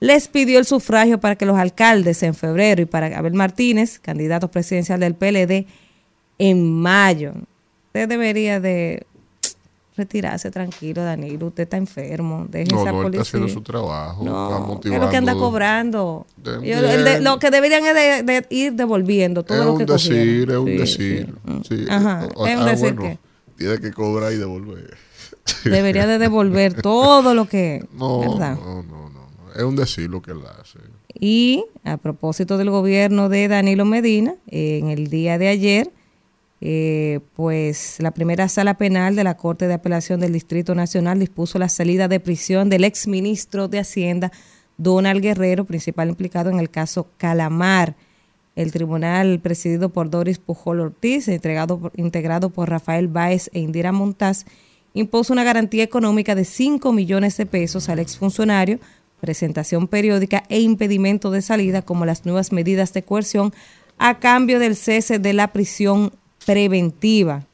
les 0.00 0.28
pidió 0.28 0.58
el 0.58 0.66
sufragio 0.66 1.18
para 1.20 1.36
que 1.36 1.46
los 1.46 1.56
alcaldes 1.56 2.22
en 2.22 2.34
febrero 2.34 2.82
y 2.82 2.84
para 2.84 3.16
Abel 3.16 3.32
Martínez, 3.32 3.98
candidato 3.98 4.50
presidencial 4.50 5.00
del 5.00 5.14
PLD, 5.14 5.66
en 6.38 6.70
mayo. 6.70 7.32
Usted 7.86 8.08
debería 8.08 8.60
de 8.60 9.06
retirarse 9.96 10.50
tranquilo, 10.50 11.02
Danilo. 11.04 11.46
Usted 11.46 11.64
está 11.64 11.76
enfermo. 11.76 12.46
Deje 12.48 12.72
No, 12.72 12.82
esa 12.82 12.92
no, 12.92 12.98
él 12.98 13.02
policía. 13.04 13.22
está 13.22 13.36
haciendo 13.36 13.48
su 13.48 13.60
trabajo. 13.62 14.22
está 14.22 14.30
No, 14.32 14.80
es 14.96 15.00
lo 15.00 15.10
que 15.10 15.16
anda 15.16 15.34
cobrando. 15.34 16.26
De- 16.36 16.52
Yo- 16.68 16.78
el 16.78 17.04
de- 17.04 17.10
bien. 17.12 17.24
lo 17.24 17.38
que 17.38 17.50
deberían 17.50 17.84
es 17.86 17.94
de, 17.94 18.22
de 18.22 18.46
ir 18.50 18.72
devolviendo 18.74 19.42
todo 19.44 19.58
es 19.60 19.64
lo 19.64 19.72
un 19.72 19.78
que 19.78 19.84
decir, 19.86 20.46
cogieron. 20.46 20.50
es 20.50 20.58
un 20.58 20.86
Sí, 20.86 21.08
decir. 21.08 21.34
sí. 21.68 21.76
sí. 21.76 21.86
Ajá, 21.88 22.28
O- 22.34 22.46
es 22.46 22.56
un 22.56 22.62
ah, 22.62 22.66
decir 22.70 22.94
bueno, 22.94 23.02
que 23.02 23.18
Tiene 23.56 23.78
que 23.78 23.92
cobrar 23.92 24.32
y 24.32 24.36
devolver. 24.36 24.96
debería 25.64 26.06
de 26.06 26.18
devolver 26.18 26.74
todo 26.82 27.34
lo 27.34 27.46
que... 27.46 27.84
No, 27.92 28.20
¿verdad? 28.20 28.56
no, 28.58 28.82
no, 28.82 29.10
no. 29.10 29.24
Es 29.54 29.62
un 29.62 29.76
decir 29.76 30.10
lo 30.10 30.20
que 30.20 30.32
él 30.32 30.40
hace. 30.60 30.78
Y 31.16 31.64
a 31.84 31.96
propósito 31.98 32.58
del 32.58 32.70
gobierno 32.70 33.28
de 33.28 33.46
Danilo 33.46 33.84
Medina, 33.84 34.34
en 34.48 34.88
el 34.90 35.06
día 35.08 35.38
de 35.38 35.46
ayer, 35.46 35.92
eh, 36.60 37.20
pues 37.34 37.96
la 37.98 38.12
primera 38.12 38.48
sala 38.48 38.74
penal 38.78 39.16
de 39.16 39.24
la 39.24 39.36
Corte 39.36 39.66
de 39.68 39.74
Apelación 39.74 40.20
del 40.20 40.32
Distrito 40.32 40.74
Nacional 40.74 41.18
dispuso 41.18 41.58
la 41.58 41.68
salida 41.68 42.08
de 42.08 42.20
prisión 42.20 42.70
del 42.70 42.84
exministro 42.84 43.68
de 43.68 43.80
Hacienda, 43.80 44.32
Donald 44.78 45.20
Guerrero, 45.20 45.64
principal 45.64 46.08
implicado 46.08 46.50
en 46.50 46.58
el 46.58 46.70
caso 46.70 47.08
Calamar. 47.18 47.94
El 48.56 48.70
tribunal 48.70 49.40
presidido 49.40 49.88
por 49.88 50.10
Doris 50.10 50.38
Pujol 50.38 50.80
Ortiz, 50.80 51.26
entregado 51.28 51.78
por- 51.78 51.92
integrado 51.96 52.50
por 52.50 52.70
Rafael 52.70 53.08
Báez 53.08 53.50
e 53.52 53.58
Indira 53.60 53.90
Montaz, 53.92 54.44
impuso 54.94 55.32
una 55.32 55.42
garantía 55.42 55.82
económica 55.82 56.36
de 56.36 56.44
5 56.44 56.92
millones 56.92 57.36
de 57.36 57.46
pesos 57.46 57.88
al 57.88 57.98
exfuncionario, 57.98 58.78
presentación 59.20 59.88
periódica 59.88 60.44
e 60.48 60.60
impedimento 60.60 61.30
de 61.32 61.42
salida 61.42 61.82
como 61.82 62.04
las 62.06 62.24
nuevas 62.26 62.52
medidas 62.52 62.92
de 62.92 63.02
coerción 63.02 63.52
a 63.98 64.18
cambio 64.20 64.60
del 64.60 64.76
cese 64.76 65.18
de 65.18 65.32
la 65.32 65.52
prisión 65.52 66.12
preventiva. 66.46 67.44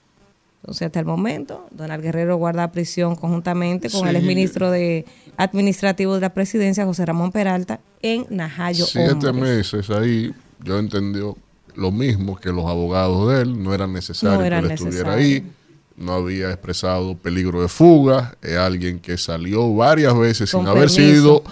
Entonces, 0.63 0.87
hasta 0.87 1.01
el 1.01 1.07
momento, 1.07 1.67
Donald 1.71 2.03
Guerrero 2.03 2.37
guarda 2.37 2.71
prisión 2.71 3.17
conjuntamente 3.17 3.89
con 3.89 4.07
el 4.07 4.17
exministro 4.17 4.71
de 4.71 5.07
administrativo 5.39 6.15
de 6.15 6.21
la 6.21 6.35
presidencia, 6.35 6.85
José 6.85 7.07
Ramón 7.07 7.33
Peralta, 7.33 7.81
en 8.03 8.27
Najayo. 8.29 8.85
Siete 8.85 9.29
Hombres. 9.29 9.73
meses 9.73 9.91
ahí, 9.91 10.35
yo 10.63 10.79
entendió 10.79 11.37
lo 11.77 11.91
mismo 11.91 12.37
que 12.37 12.51
los 12.51 12.67
abogados 12.67 13.33
de 13.33 13.43
él, 13.43 13.63
no 13.63 13.73
era 13.73 13.87
necesario 13.87 14.39
No 14.39 14.45
era 14.45 14.61
que 14.61 14.67
él 14.67 14.73
estuviera 14.73 15.15
ahí, 15.15 15.51
no 15.97 16.13
había 16.13 16.51
expresado 16.51 17.17
peligro 17.17 17.63
de 17.63 17.69
fuga, 17.69 18.37
es 18.43 18.57
alguien 18.57 18.99
que 18.99 19.17
salió 19.17 19.75
varias 19.75 20.17
veces 20.19 20.51
Con 20.53 20.63
sin 20.63 20.69
haber 20.69 20.91
sido 20.91 21.43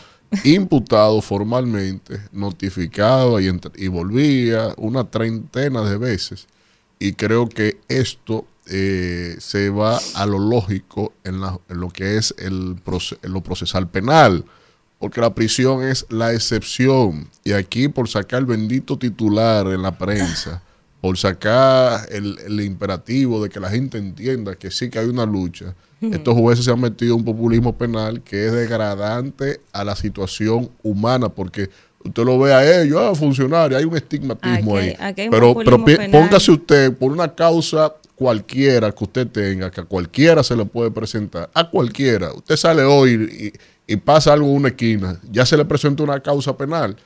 imputado 0.44 1.22
formalmente, 1.22 2.20
notificado 2.32 3.40
y 3.40 3.88
volvía 3.88 4.74
una 4.76 5.04
treintena 5.04 5.82
de 5.82 5.96
veces. 5.96 6.46
Y 6.98 7.12
creo 7.12 7.48
que 7.48 7.78
esto 7.88 8.46
eh, 8.70 9.36
se 9.38 9.70
va 9.70 9.98
a 10.14 10.26
lo 10.26 10.38
lógico 10.38 11.12
en, 11.24 11.40
la- 11.40 11.58
en 11.68 11.80
lo 11.80 11.88
que 11.88 12.16
es 12.16 12.34
el 12.38 12.76
en 13.22 13.32
lo 13.32 13.42
procesal 13.42 13.88
penal, 13.88 14.44
porque 14.98 15.20
la 15.20 15.34
prisión 15.34 15.82
es 15.84 16.04
la 16.10 16.32
excepción. 16.34 17.28
Y 17.44 17.52
aquí 17.52 17.88
por 17.88 18.08
sacar 18.08 18.40
el 18.40 18.46
bendito 18.46 18.98
titular 18.98 19.66
en 19.68 19.82
la 19.82 19.96
prensa, 19.96 20.62
por 21.00 21.16
sacar 21.16 22.08
el, 22.10 22.36
el 22.44 22.60
imperativo 22.60 23.42
de 23.42 23.48
que 23.48 23.60
la 23.60 23.70
gente 23.70 23.96
entienda 23.98 24.56
que 24.56 24.70
sí 24.70 24.90
que 24.90 24.98
hay 24.98 25.06
una 25.08 25.24
lucha, 25.24 25.74
estos 26.00 26.34
jueces 26.34 26.64
se 26.64 26.70
han 26.70 26.80
metido 26.80 27.14
en 27.14 27.20
un 27.20 27.24
populismo 27.24 27.76
penal 27.76 28.22
que 28.22 28.46
es 28.46 28.52
degradante 28.52 29.60
a 29.72 29.82
la 29.84 29.96
situación 29.96 30.70
humana, 30.82 31.28
porque 31.28 31.70
usted 32.08 32.24
lo 32.24 32.38
ve 32.38 32.52
a 32.52 32.82
ellos, 32.82 33.00
ah, 33.00 33.14
funcionario, 33.14 33.76
hay 33.78 33.84
un 33.84 33.96
estigmatismo 33.96 34.76
Aquí 34.76 34.88
ahí. 34.88 34.96
aquí 34.98 35.20
hay 35.22 35.26
un 35.28 35.32
pero 35.32 35.54
pero 35.54 35.84
penal. 35.84 36.10
póngase 36.10 36.50
usted 36.50 36.92
por 36.96 37.12
una 37.12 37.34
causa 37.34 37.94
cualquiera 38.14 38.90
que 38.92 39.04
usted 39.04 39.26
tenga, 39.28 39.70
que 39.70 39.80
a 39.80 39.84
cualquiera 39.84 40.42
se 40.42 40.56
le 40.56 40.64
puede 40.64 40.90
presentar, 40.90 41.48
a 41.54 41.68
cualquiera. 41.70 42.32
Usted 42.32 42.56
sale 42.56 42.82
hoy 42.82 43.52
y, 43.86 43.92
y 43.92 43.96
pasa 43.96 44.32
algo 44.32 44.48
en 44.48 44.56
una 44.56 44.68
esquina, 44.68 45.20
ya 45.30 45.46
se 45.46 45.56
le 45.56 45.64
presenta 45.64 46.02
una 46.02 46.20
causa 46.20 46.56
penal. 46.56 46.96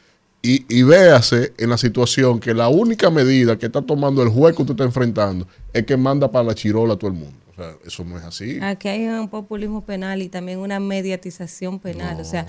Y, 0.45 0.65
y 0.69 0.83
véase 0.83 1.53
en 1.57 1.71
la 1.71 1.79
situación 1.79 2.41
que 2.41 2.53
la 2.53 2.67
única 2.69 3.11
medida 3.11 3.57
que 3.57 3.67
está 3.67 3.81
tomando 3.81 4.25
el 4.25 4.29
juez 4.29 4.57
que 4.57 4.63
usted 4.63 4.73
está 4.73 4.83
enfrentando 4.85 5.47
es 5.73 5.85
que 5.85 5.97
manda 5.97 6.33
para 6.33 6.47
la 6.47 6.55
chirola 6.55 6.95
a 6.95 6.97
todo 6.97 7.11
el 7.13 7.17
mundo. 7.17 7.37
O 7.53 7.55
sea, 7.55 7.75
eso 7.87 8.03
no 8.05 8.19
es 8.19 8.25
así. 8.25 8.59
Aquí 8.61 8.89
hay 8.89 9.07
un 9.07 9.29
populismo 9.29 9.85
penal 9.85 10.21
y 10.21 10.29
también 10.29 10.59
una 10.59 10.81
mediatización 10.81 11.79
penal. 11.79 12.19
o 12.21 12.25
sea, 12.25 12.47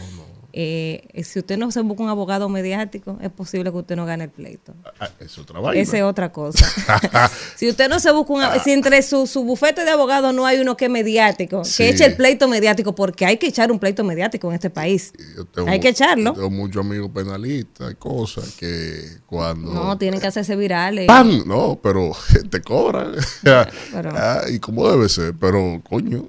eh, 0.55 1.07
si 1.23 1.39
usted 1.39 1.57
no 1.57 1.71
se 1.71 1.81
busca 1.81 2.03
un 2.03 2.09
abogado 2.09 2.47
mediático, 2.47 3.17
es 3.21 3.31
posible 3.31 3.71
que 3.71 3.77
usted 3.77 3.95
no 3.95 4.05
gane 4.05 4.25
el 4.25 4.29
pleito. 4.29 4.73
Ah, 4.99 5.09
Es 5.19 5.37
otra 5.39 5.59
vaina. 5.59 5.81
Esa 5.81 5.97
es 5.97 6.03
otra 6.03 6.31
cosa. 6.31 6.65
si 7.55 7.67
usted 7.69 7.89
no 7.89 7.99
se 7.99 8.11
busca 8.11 8.33
un 8.33 8.43
si 8.63 8.71
entre 8.71 9.01
su, 9.01 9.25
su 9.27 9.43
bufete 9.43 9.83
de 9.83 9.91
abogados 9.91 10.33
no 10.33 10.45
hay 10.45 10.59
uno 10.59 10.77
que 10.77 10.85
es 10.85 10.91
mediático, 10.91 11.65
Sí. 11.65 11.77
que 11.83 11.89
eche 11.89 12.05
el 12.05 12.15
pleito 12.15 12.47
mediático, 12.47 12.93
porque 12.93 13.25
hay 13.25 13.37
que 13.37 13.47
echar 13.47 13.71
un 13.71 13.79
pleito 13.79 14.03
mediático 14.03 14.47
en 14.49 14.53
este 14.55 14.69
país. 14.69 15.11
Tengo- 15.53 15.69
hay 15.69 15.79
que 15.79 15.89
echarlo. 15.89 16.33
Tengo 16.33 16.49
muchos 16.49 16.85
amigos 16.85 17.09
penalistas 17.13 17.91
y 17.91 17.95
cosas 17.95 18.51
que 18.59 18.93
cuando... 19.25 19.73
No, 19.73 19.97
tienen 19.97 20.19
que 20.19 20.27
hacerse 20.27 20.55
virales. 20.55 21.07
¡Pam! 21.07 21.43
No, 21.47 21.79
pero 21.81 22.11
te 22.51 22.61
cobran. 22.61 23.13
Pero- 23.41 24.11
Ah, 24.15 24.41
y 24.49 24.59
como 24.59 24.87
debe 24.89 25.09
ser, 25.09 25.33
pero 25.39 25.81
coño. 25.89 26.27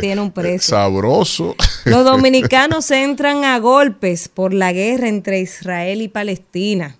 Tiene 0.00 0.20
un 0.20 0.30
precio. 0.30 0.76
Sabroso. 0.76 1.56
Los 1.84 2.04
dominicanos 2.04 2.90
entran 2.90 3.39
a 3.44 3.58
golpes 3.58 4.28
por 4.28 4.52
la 4.54 4.72
guerra 4.72 5.08
entre 5.08 5.40
Israel 5.40 6.02
y 6.02 6.08
Palestina. 6.08 6.96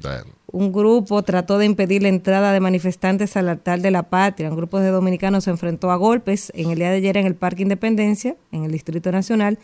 Bueno, 0.00 0.24
Un 0.46 0.72
grupo 0.72 1.22
trató 1.22 1.58
de 1.58 1.66
impedir 1.66 2.02
la 2.02 2.08
entrada 2.08 2.52
de 2.52 2.60
manifestantes 2.60 3.36
al 3.36 3.48
altar 3.48 3.80
de 3.80 3.90
la 3.90 4.04
patria. 4.04 4.50
Un 4.50 4.56
grupo 4.56 4.78
de 4.78 4.90
dominicanos 4.90 5.44
se 5.44 5.50
enfrentó 5.50 5.90
a 5.90 5.96
golpes 5.96 6.52
en 6.54 6.70
el 6.70 6.78
día 6.78 6.90
de 6.90 6.96
ayer 6.96 7.16
en 7.16 7.26
el 7.26 7.34
Parque 7.34 7.62
Independencia, 7.62 8.36
en 8.52 8.64
el 8.64 8.70
Distrito 8.70 9.10
Nacional, 9.10 9.58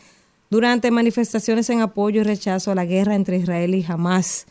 durante 0.51 0.91
manifestaciones 0.91 1.71
en 1.71 1.81
apoyo 1.81 2.23
y 2.23 2.25
rechazo 2.25 2.73
a 2.73 2.75
la 2.75 2.85
guerra 2.85 3.15
entre 3.15 3.37
Israel 3.37 3.75
y 3.75 3.85
Hamas, 3.87 4.47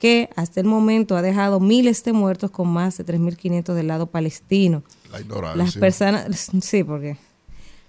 que 0.00 0.28
hasta 0.34 0.60
el 0.60 0.66
momento 0.66 1.16
ha 1.16 1.22
dejado 1.22 1.60
miles 1.60 2.02
de 2.02 2.12
muertos 2.12 2.50
con 2.50 2.68
más 2.68 2.98
de 2.98 3.06
3.500 3.06 3.74
del 3.74 3.86
lado 3.86 4.06
palestino. 4.06 4.82
la 5.12 5.20
ignorancia. 5.20 5.62
Las 5.62 5.76
personas, 5.76 6.50
sí, 6.60 6.82
porque 6.82 7.16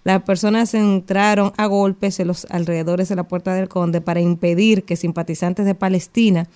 las 0.05 0.21
personas 0.23 0.73
entraron 0.73 1.51
a 1.57 1.65
golpes 1.65 2.19
en 2.21 2.27
los 2.27 2.45
alrededores 2.49 3.09
de 3.09 3.15
la 3.17 3.23
Puerta 3.27 3.53
del 3.53 3.67
Conde 3.67 3.99
para 4.01 4.21
impedir 4.21 4.83
que 4.83 4.95
simpatizantes 4.95 5.65
de 5.65 5.75
Palestina 5.75 6.47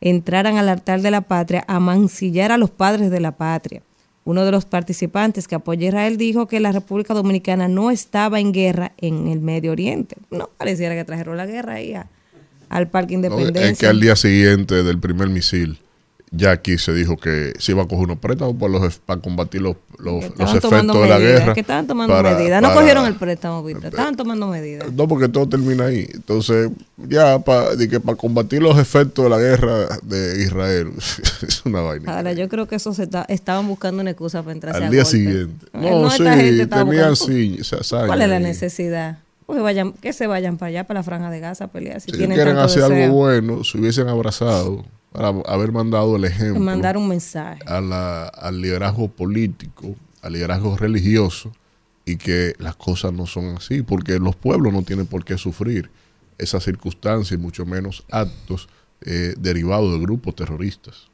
entraran 0.00 0.58
al 0.58 0.68
altar 0.68 1.00
de 1.00 1.10
la 1.10 1.22
patria 1.22 1.64
a 1.68 1.80
mancillar 1.80 2.52
a 2.52 2.58
los 2.58 2.70
padres 2.70 3.10
de 3.10 3.20
la 3.20 3.32
patria. 3.36 3.82
Uno 4.24 4.44
de 4.44 4.50
los 4.50 4.66
participantes 4.66 5.48
que 5.48 5.54
apoya 5.54 5.86
a 5.86 5.88
Israel 5.88 6.16
dijo 6.18 6.46
que 6.46 6.60
la 6.60 6.70
República 6.72 7.14
Dominicana 7.14 7.66
no 7.68 7.90
estaba 7.90 8.40
en 8.40 8.52
guerra 8.52 8.92
en 8.98 9.28
el 9.28 9.40
Medio 9.40 9.72
Oriente. 9.72 10.16
No 10.30 10.50
pareciera 10.58 10.94
que 10.94 11.04
trajeron 11.04 11.36
la 11.38 11.46
guerra 11.46 11.74
ahí 11.74 11.94
a- 11.94 12.08
al 12.68 12.88
Parque 12.88 13.16
No, 13.16 13.26
Independencia. 13.28 13.70
es 13.70 13.78
que 13.78 13.86
al 13.86 14.00
día 14.00 14.14
siguiente 14.16 14.82
del 14.82 14.98
primer 14.98 15.28
misil, 15.30 15.78
ya 16.30 16.50
aquí 16.52 16.78
se 16.78 16.92
dijo 16.92 17.16
que 17.16 17.52
se 17.58 17.72
iba 17.72 17.82
a 17.82 17.86
coger 17.88 18.04
unos 18.04 18.18
préstamos 18.18 18.56
para, 18.56 18.72
los, 18.72 18.98
para 18.98 19.20
combatir 19.20 19.62
los, 19.62 19.76
los, 19.98 20.24
Que 20.24 20.42
efectos 20.42 20.70
de 20.70 20.82
la 21.08 21.18
medidas, 21.18 21.20
guerra. 21.40 21.54
Que 21.54 21.60
estaban 21.60 21.86
tomando 21.86 22.14
para- 22.14 22.36
medidas. 22.36 22.60
No 22.62 22.68
para- 22.68 22.80
cogieron 22.80 23.06
el 23.06 23.14
préstamo, 23.14 23.62
Víctor. 23.64 23.86
Estaban 23.86 24.16
tomando 24.16 24.46
medidas. 24.48 24.92
No, 24.92 25.08
porque 25.08 25.28
todo 25.28 25.48
termina 25.48 25.86
ahí. 25.86 26.06
Entonces, 26.12 26.70
ya 26.96 27.38
para 27.38 27.70
para 28.04 28.16
combatir 28.18 28.62
los 28.62 28.78
efectos 28.78 29.24
de 29.24 29.30
la 29.30 29.38
guerra 29.38 29.88
de 30.02 30.42
Israel, 30.42 30.90
es 31.46 31.62
una 31.64 31.80
vaina. 31.80 32.16
Ahora, 32.16 32.32
yo 32.32 32.48
creo 32.48 32.66
que 32.68 32.76
eso 32.76 32.92
se 32.94 33.04
está, 33.04 33.24
estaban 33.28 33.66
buscando 33.66 34.02
una 34.02 34.10
excusa 34.10 34.42
para 34.42 34.52
entrarse 34.52 34.82
a 34.82 34.86
Al 34.86 34.92
día 34.92 35.02
golpe. 35.04 35.18
siguiente. 35.18 35.66
Eh, 35.72 35.90
No, 35.90 36.10
sí, 36.10 36.22
gente 36.24 36.62
estaba 36.62 36.84
tenían 36.84 37.10
buscando- 37.10 37.64
sí, 37.64 37.86
¿Cuál 38.06 38.22
es 38.22 38.28
la 38.28 38.38
necesidad? 38.40 39.18
Pues 39.46 39.62
vayan, 39.62 39.92
que 39.94 40.12
se 40.12 40.26
vayan 40.26 40.58
para 40.58 40.68
allá, 40.68 40.84
para 40.84 41.00
la 41.00 41.04
franja 41.04 41.30
de 41.30 41.40
Gaza 41.40 41.64
a 41.64 41.68
pelear. 41.68 42.02
Si, 42.02 42.10
Si 42.10 42.18
tienen 42.18 42.36
quieren 42.36 42.58
hacer 42.58 42.82
deseo. 42.82 43.04
algo 43.04 43.14
bueno, 43.16 43.64
se 43.64 43.78
hubiesen 43.78 44.06
abrazado 44.08 44.84
para 45.12 45.28
haber 45.28 45.72
mandado 45.72 46.16
el 46.16 46.24
ejemplo 46.24 46.60
mandar 46.60 46.96
un 46.96 47.08
mensaje. 47.08 47.60
a 47.66 47.80
la- 47.80 48.26
al 48.28 48.60
liderazgo 48.60 49.08
político, 49.08 49.94
al 50.22 50.32
liderazgo 50.34 50.76
religioso, 50.76 51.52
y 52.04 52.16
que 52.16 52.54
las 52.58 52.76
cosas 52.76 53.12
no 53.12 53.26
son 53.26 53.56
así, 53.56 53.82
porque 53.82 54.18
los 54.18 54.34
pueblos 54.36 54.72
no 54.72 54.82
tienen 54.82 55.06
por 55.06 55.24
qué 55.24 55.36
sufrir 55.38 55.90
esas 56.38 56.64
circunstancias, 56.64 57.38
y 57.38 57.42
mucho 57.42 57.66
menos 57.66 58.04
actos 58.10 58.68
eh, 59.02 59.34
derivados 59.38 59.92
de 59.92 60.00
grupos 60.00 60.34
terroristas. 60.34 61.08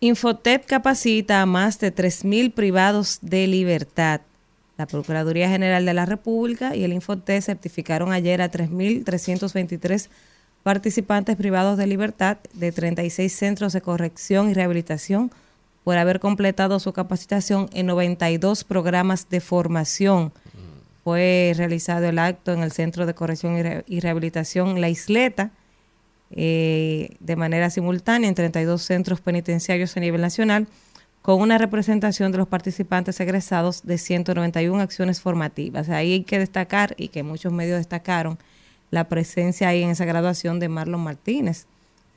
Infotep 0.00 0.64
capacita 0.66 1.42
a 1.42 1.46
más 1.46 1.78
de 1.80 1.90
3.000 1.90 2.50
privados 2.52 3.18
de 3.22 3.46
libertad. 3.46 4.20
La 4.76 4.86
Procuraduría 4.86 5.48
General 5.48 5.84
de 5.86 5.94
la 5.94 6.04
República 6.06 6.74
y 6.76 6.82
el 6.84 6.92
Infotep 6.92 7.42
certificaron 7.42 8.12
ayer 8.12 8.42
a 8.42 8.50
3.323 8.50 10.08
participantes 10.64 11.36
privados 11.36 11.78
de 11.78 11.86
libertad 11.86 12.38
de 12.54 12.72
36 12.72 13.32
centros 13.32 13.72
de 13.72 13.82
corrección 13.82 14.50
y 14.50 14.54
rehabilitación 14.54 15.30
por 15.84 15.96
haber 15.98 16.18
completado 16.18 16.80
su 16.80 16.92
capacitación 16.94 17.68
en 17.74 17.86
92 17.86 18.64
programas 18.64 19.28
de 19.28 19.40
formación. 19.40 20.32
Fue 21.04 21.52
realizado 21.54 22.06
el 22.06 22.18
acto 22.18 22.52
en 22.54 22.62
el 22.62 22.72
Centro 22.72 23.04
de 23.04 23.14
Corrección 23.14 23.58
y 23.58 23.62
Re- 23.62 23.84
y 23.86 24.00
Rehabilitación 24.00 24.80
La 24.80 24.88
Isleta 24.88 25.50
eh, 26.30 27.10
de 27.20 27.36
manera 27.36 27.68
simultánea 27.68 28.28
en 28.30 28.34
32 28.34 28.80
centros 28.82 29.20
penitenciarios 29.20 29.94
a 29.96 30.00
nivel 30.00 30.22
nacional, 30.22 30.66
con 31.20 31.40
una 31.42 31.58
representación 31.58 32.32
de 32.32 32.38
los 32.38 32.48
participantes 32.48 33.20
egresados 33.20 33.82
de 33.82 33.98
191 33.98 34.80
acciones 34.80 35.20
formativas. 35.20 35.90
Ahí 35.90 36.12
hay 36.14 36.22
que 36.24 36.38
destacar, 36.38 36.94
y 36.96 37.08
que 37.08 37.22
muchos 37.22 37.52
medios 37.52 37.76
destacaron, 37.78 38.38
la 38.94 39.08
presencia 39.08 39.68
ahí 39.68 39.82
en 39.82 39.90
esa 39.90 40.04
graduación 40.04 40.60
de 40.60 40.68
Marlon 40.68 41.02
Martínez. 41.02 41.66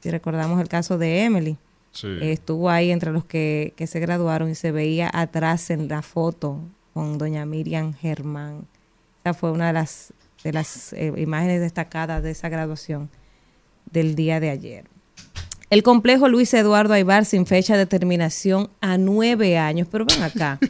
Si 0.02 0.10
recordamos 0.12 0.62
el 0.62 0.68
caso 0.70 0.98
de 0.98 1.24
Emily, 1.24 1.58
Sí. 1.92 2.08
estuvo 2.22 2.70
ahí 2.70 2.92
entre 2.92 3.12
los 3.12 3.26
que, 3.26 3.74
que 3.76 3.88
se 3.88 4.00
graduaron 4.00 4.52
y 4.52 4.56
se 4.56 4.72
veía 4.72 5.10
atrás 5.12 5.72
en 5.72 5.88
la 5.88 6.04
foto 6.04 6.60
con 6.94 7.18
doña 7.18 7.46
Miriam 7.46 7.94
Germán. 7.94 8.68
Esa 9.24 9.34
fue 9.34 9.52
una 9.52 9.68
de 9.68 9.74
las, 9.74 10.14
de 10.44 10.54
las 10.54 10.94
eh, 10.94 11.12
imágenes 11.18 11.60
destacadas 11.60 12.22
de 12.22 12.32
esa 12.32 12.50
graduación 12.50 13.10
del 13.92 14.14
día 14.16 14.40
de 14.40 14.52
ayer. 14.52 14.86
El 15.70 15.84
complejo 15.84 16.30
Luis 16.30 16.54
Eduardo 16.54 16.94
Aibar 16.94 17.26
sin 17.26 17.46
fecha 17.46 17.76
de 17.76 17.86
terminación 17.86 18.70
a 18.80 18.98
nueve 18.98 19.58
años, 19.58 19.88
pero 19.92 20.06
ven 20.06 20.24
acá. 20.24 20.60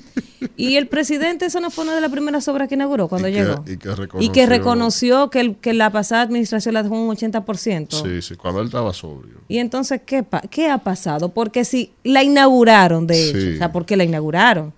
Y 0.55 0.75
el 0.77 0.87
presidente, 0.87 1.45
esa 1.45 1.59
no 1.59 1.69
fue 1.71 1.83
una 1.83 1.93
de 1.95 2.01
las 2.01 2.11
primeras 2.11 2.47
obras 2.47 2.67
que 2.67 2.75
inauguró 2.75 3.07
cuando 3.07 3.27
Y 3.27 3.31
que- 3.33 3.37
llegó. 3.43 3.63
y 3.67 3.77
que 3.77 3.89
y 4.25 4.29
que 4.29 4.45
reconoció- 4.47 5.29
que, 5.29 5.39
el- 5.39 5.55
que 5.55 5.73
la 5.73 5.91
pasada 5.91 6.21
administración 6.23 6.73
la 6.73 6.81
dejó 6.83 6.95
un 6.99 7.09
80%. 7.15 8.03
Sí, 8.03 8.21
sí, 8.21 8.35
cuando 8.35 8.61
él 8.61 8.67
estaba 8.67 8.91
sobrio. 8.93 9.35
Y 9.47 9.57
entonces, 9.59 10.01
¿qué, 10.05 10.23
pa- 10.23 10.41
¿qué 10.41 10.69
ha 10.69 10.77
pasado? 10.79 11.29
Porque 11.29 11.63
si 11.65 11.91
la 12.03 12.23
inauguraron, 12.23 13.05
de 13.07 13.29
hecho, 13.29 13.39
Sí. 13.41 13.53
o 13.55 13.57
sea, 13.57 13.71
¿por 13.71 13.85
qué 13.85 13.97
la 13.97 14.03
inauguraron? 14.03 14.73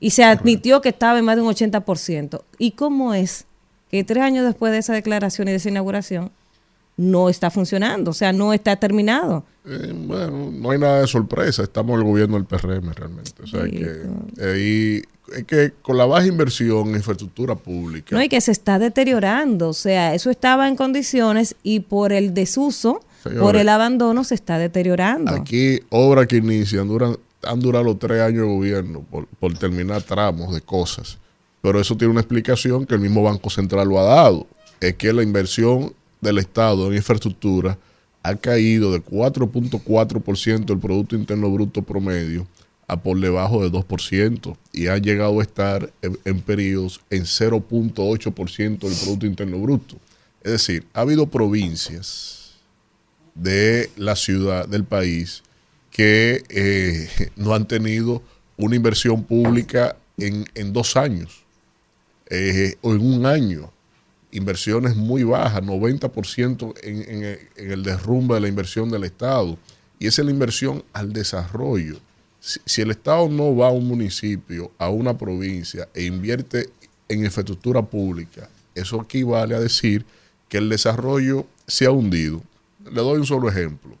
Y 0.00 0.10
se 0.10 0.24
admitió 0.24 0.80
que 0.80 0.90
estaba 0.90 1.18
en 1.18 1.24
más 1.24 1.36
de 1.36 1.42
un 1.42 1.48
80%. 1.48 2.42
¿Y 2.58 2.72
cómo 2.72 3.12
es 3.14 3.44
que 3.90 4.04
tres 4.04 4.22
años 4.22 4.46
después 4.46 4.72
de 4.72 4.78
esa 4.78 4.92
declaración 4.94 5.48
y 5.48 5.52
de 5.52 5.56
esa 5.56 5.68
inauguración 5.70 6.30
no 6.98 7.28
está 7.30 7.50
funcionando? 7.50 8.10
O 8.10 8.14
sea, 8.14 8.32
no 8.32 8.52
está 8.52 8.76
terminado. 8.76 9.44
Eh, 9.64 9.92
bueno, 9.94 10.50
no 10.52 10.70
hay 10.70 10.78
nada 10.78 11.00
de 11.00 11.06
sorpresa. 11.06 11.62
Estamos 11.62 11.94
en 11.94 12.00
el 12.00 12.06
gobierno 12.12 12.36
del 12.36 12.44
PRM 12.44 12.92
realmente. 12.92 13.42
O 13.42 13.46
sea, 13.46 13.64
Sí, 13.64 13.70
que 13.70 14.44
ahí 14.44 15.02
es 15.34 15.44
que 15.44 15.72
con 15.80 15.96
la 15.96 16.06
baja 16.06 16.26
inversión 16.26 16.88
en 16.88 16.96
infraestructura 16.96 17.54
pública, 17.54 18.16
No, 18.16 18.22
y 18.22 18.28
que 18.28 18.40
se 18.40 18.50
está 18.50 18.78
deteriorando. 18.78 19.68
O 19.68 19.74
sea, 19.74 20.14
eso 20.14 20.28
estaba 20.30 20.68
en 20.68 20.74
condiciones 20.76 21.54
y 21.62 21.80
por 21.80 22.12
el 22.12 22.34
desuso, 22.34 23.00
por 23.38 23.56
el 23.56 23.68
abandono, 23.68 24.24
se 24.24 24.34
está 24.34 24.58
deteriorando. 24.58 25.32
aquí 25.32 25.80
obras 25.90 26.26
que 26.26 26.36
inician 26.36 26.88
duran, 26.88 27.16
han 27.44 27.60
durado 27.60 27.84
los 27.84 27.98
tres 27.98 28.20
años 28.22 28.42
de 28.42 28.54
gobierno 28.54 29.04
por, 29.08 29.26
por 29.26 29.56
terminar 29.56 30.02
tramos 30.02 30.52
de 30.52 30.62
cosas. 30.62 31.18
Pero 31.62 31.80
eso 31.80 31.96
tiene 31.96 32.10
una 32.10 32.20
explicación 32.20 32.86
que 32.86 32.94
el 32.94 33.00
mismo 33.00 33.22
Banco 33.22 33.50
Central 33.50 33.88
lo 33.88 34.00
ha 34.00 34.04
dado. 34.04 34.46
Es 34.80 34.94
que 34.94 35.12
la 35.12 35.22
inversión 35.22 35.92
del 36.20 36.38
Estado 36.38 36.88
en 36.88 36.96
infraestructura 36.96 37.78
ha 38.22 38.34
caído 38.36 38.92
de 38.92 39.02
4.4% 39.02 40.64
del 40.64 40.78
Producto 40.78 41.16
Interno 41.16 41.50
Bruto 41.50 41.82
promedio 41.82 42.46
a 42.86 43.00
por 43.00 43.20
debajo 43.20 43.62
de 43.62 43.70
2% 43.70 44.56
y 44.72 44.86
ha 44.86 44.96
llegado 44.96 45.40
a 45.40 45.42
estar 45.42 45.92
en, 46.02 46.18
en 46.24 46.40
periodos 46.40 47.00
en 47.10 47.24
0.8% 47.24 48.78
del 48.78 48.96
Producto 48.96 49.26
Interno 49.26 49.58
Bruto. 49.58 49.96
Es 50.42 50.52
decir, 50.52 50.86
ha 50.94 51.02
habido 51.02 51.26
provincias 51.26 52.54
de 53.34 53.90
la 53.96 54.16
ciudad, 54.16 54.66
del 54.66 54.84
país, 54.84 55.42
que 55.90 56.42
eh, 56.48 57.30
no 57.36 57.54
han 57.54 57.66
tenido 57.66 58.22
una 58.56 58.76
inversión 58.76 59.22
pública 59.24 59.96
en, 60.16 60.44
en 60.54 60.72
dos 60.72 60.96
años 60.96 61.44
eh, 62.30 62.76
o 62.82 62.92
en 62.94 63.00
un 63.00 63.26
año. 63.26 63.72
Inversiones 64.30 64.94
muy 64.96 65.22
bajas, 65.24 65.62
90% 65.62 66.74
en, 66.82 67.02
en, 67.02 67.38
en 67.56 67.70
el 67.70 67.82
derrumbe 67.82 68.34
de 68.34 68.40
la 68.42 68.48
inversión 68.48 68.90
del 68.90 69.04
Estado. 69.04 69.56
Y 69.98 70.06
esa 70.06 70.22
es 70.22 70.26
la 70.26 70.32
inversión 70.32 70.84
al 70.92 71.12
desarrollo. 71.12 71.98
Si, 72.40 72.80
el 72.82 72.90
Estado 72.90 73.28
no 73.28 73.56
va 73.56 73.68
a 73.68 73.72
un 73.72 73.88
municipio, 73.88 74.70
a 74.78 74.90
una 74.90 75.16
provincia 75.18 75.88
e 75.94 76.04
invierte 76.04 76.68
en 77.08 77.24
infraestructura 77.24 77.82
pública, 77.82 78.48
eso 78.74 79.00
equivale 79.02 79.54
a 79.56 79.60
decir 79.60 80.04
que 80.48 80.58
el 80.58 80.68
desarrollo 80.68 81.46
se 81.66 81.86
ha 81.86 81.90
hundido. 81.90 82.42
Le 82.84 83.00
doy 83.00 83.18
un 83.18 83.26
solo 83.26 83.48
ejemplo. 83.48 83.96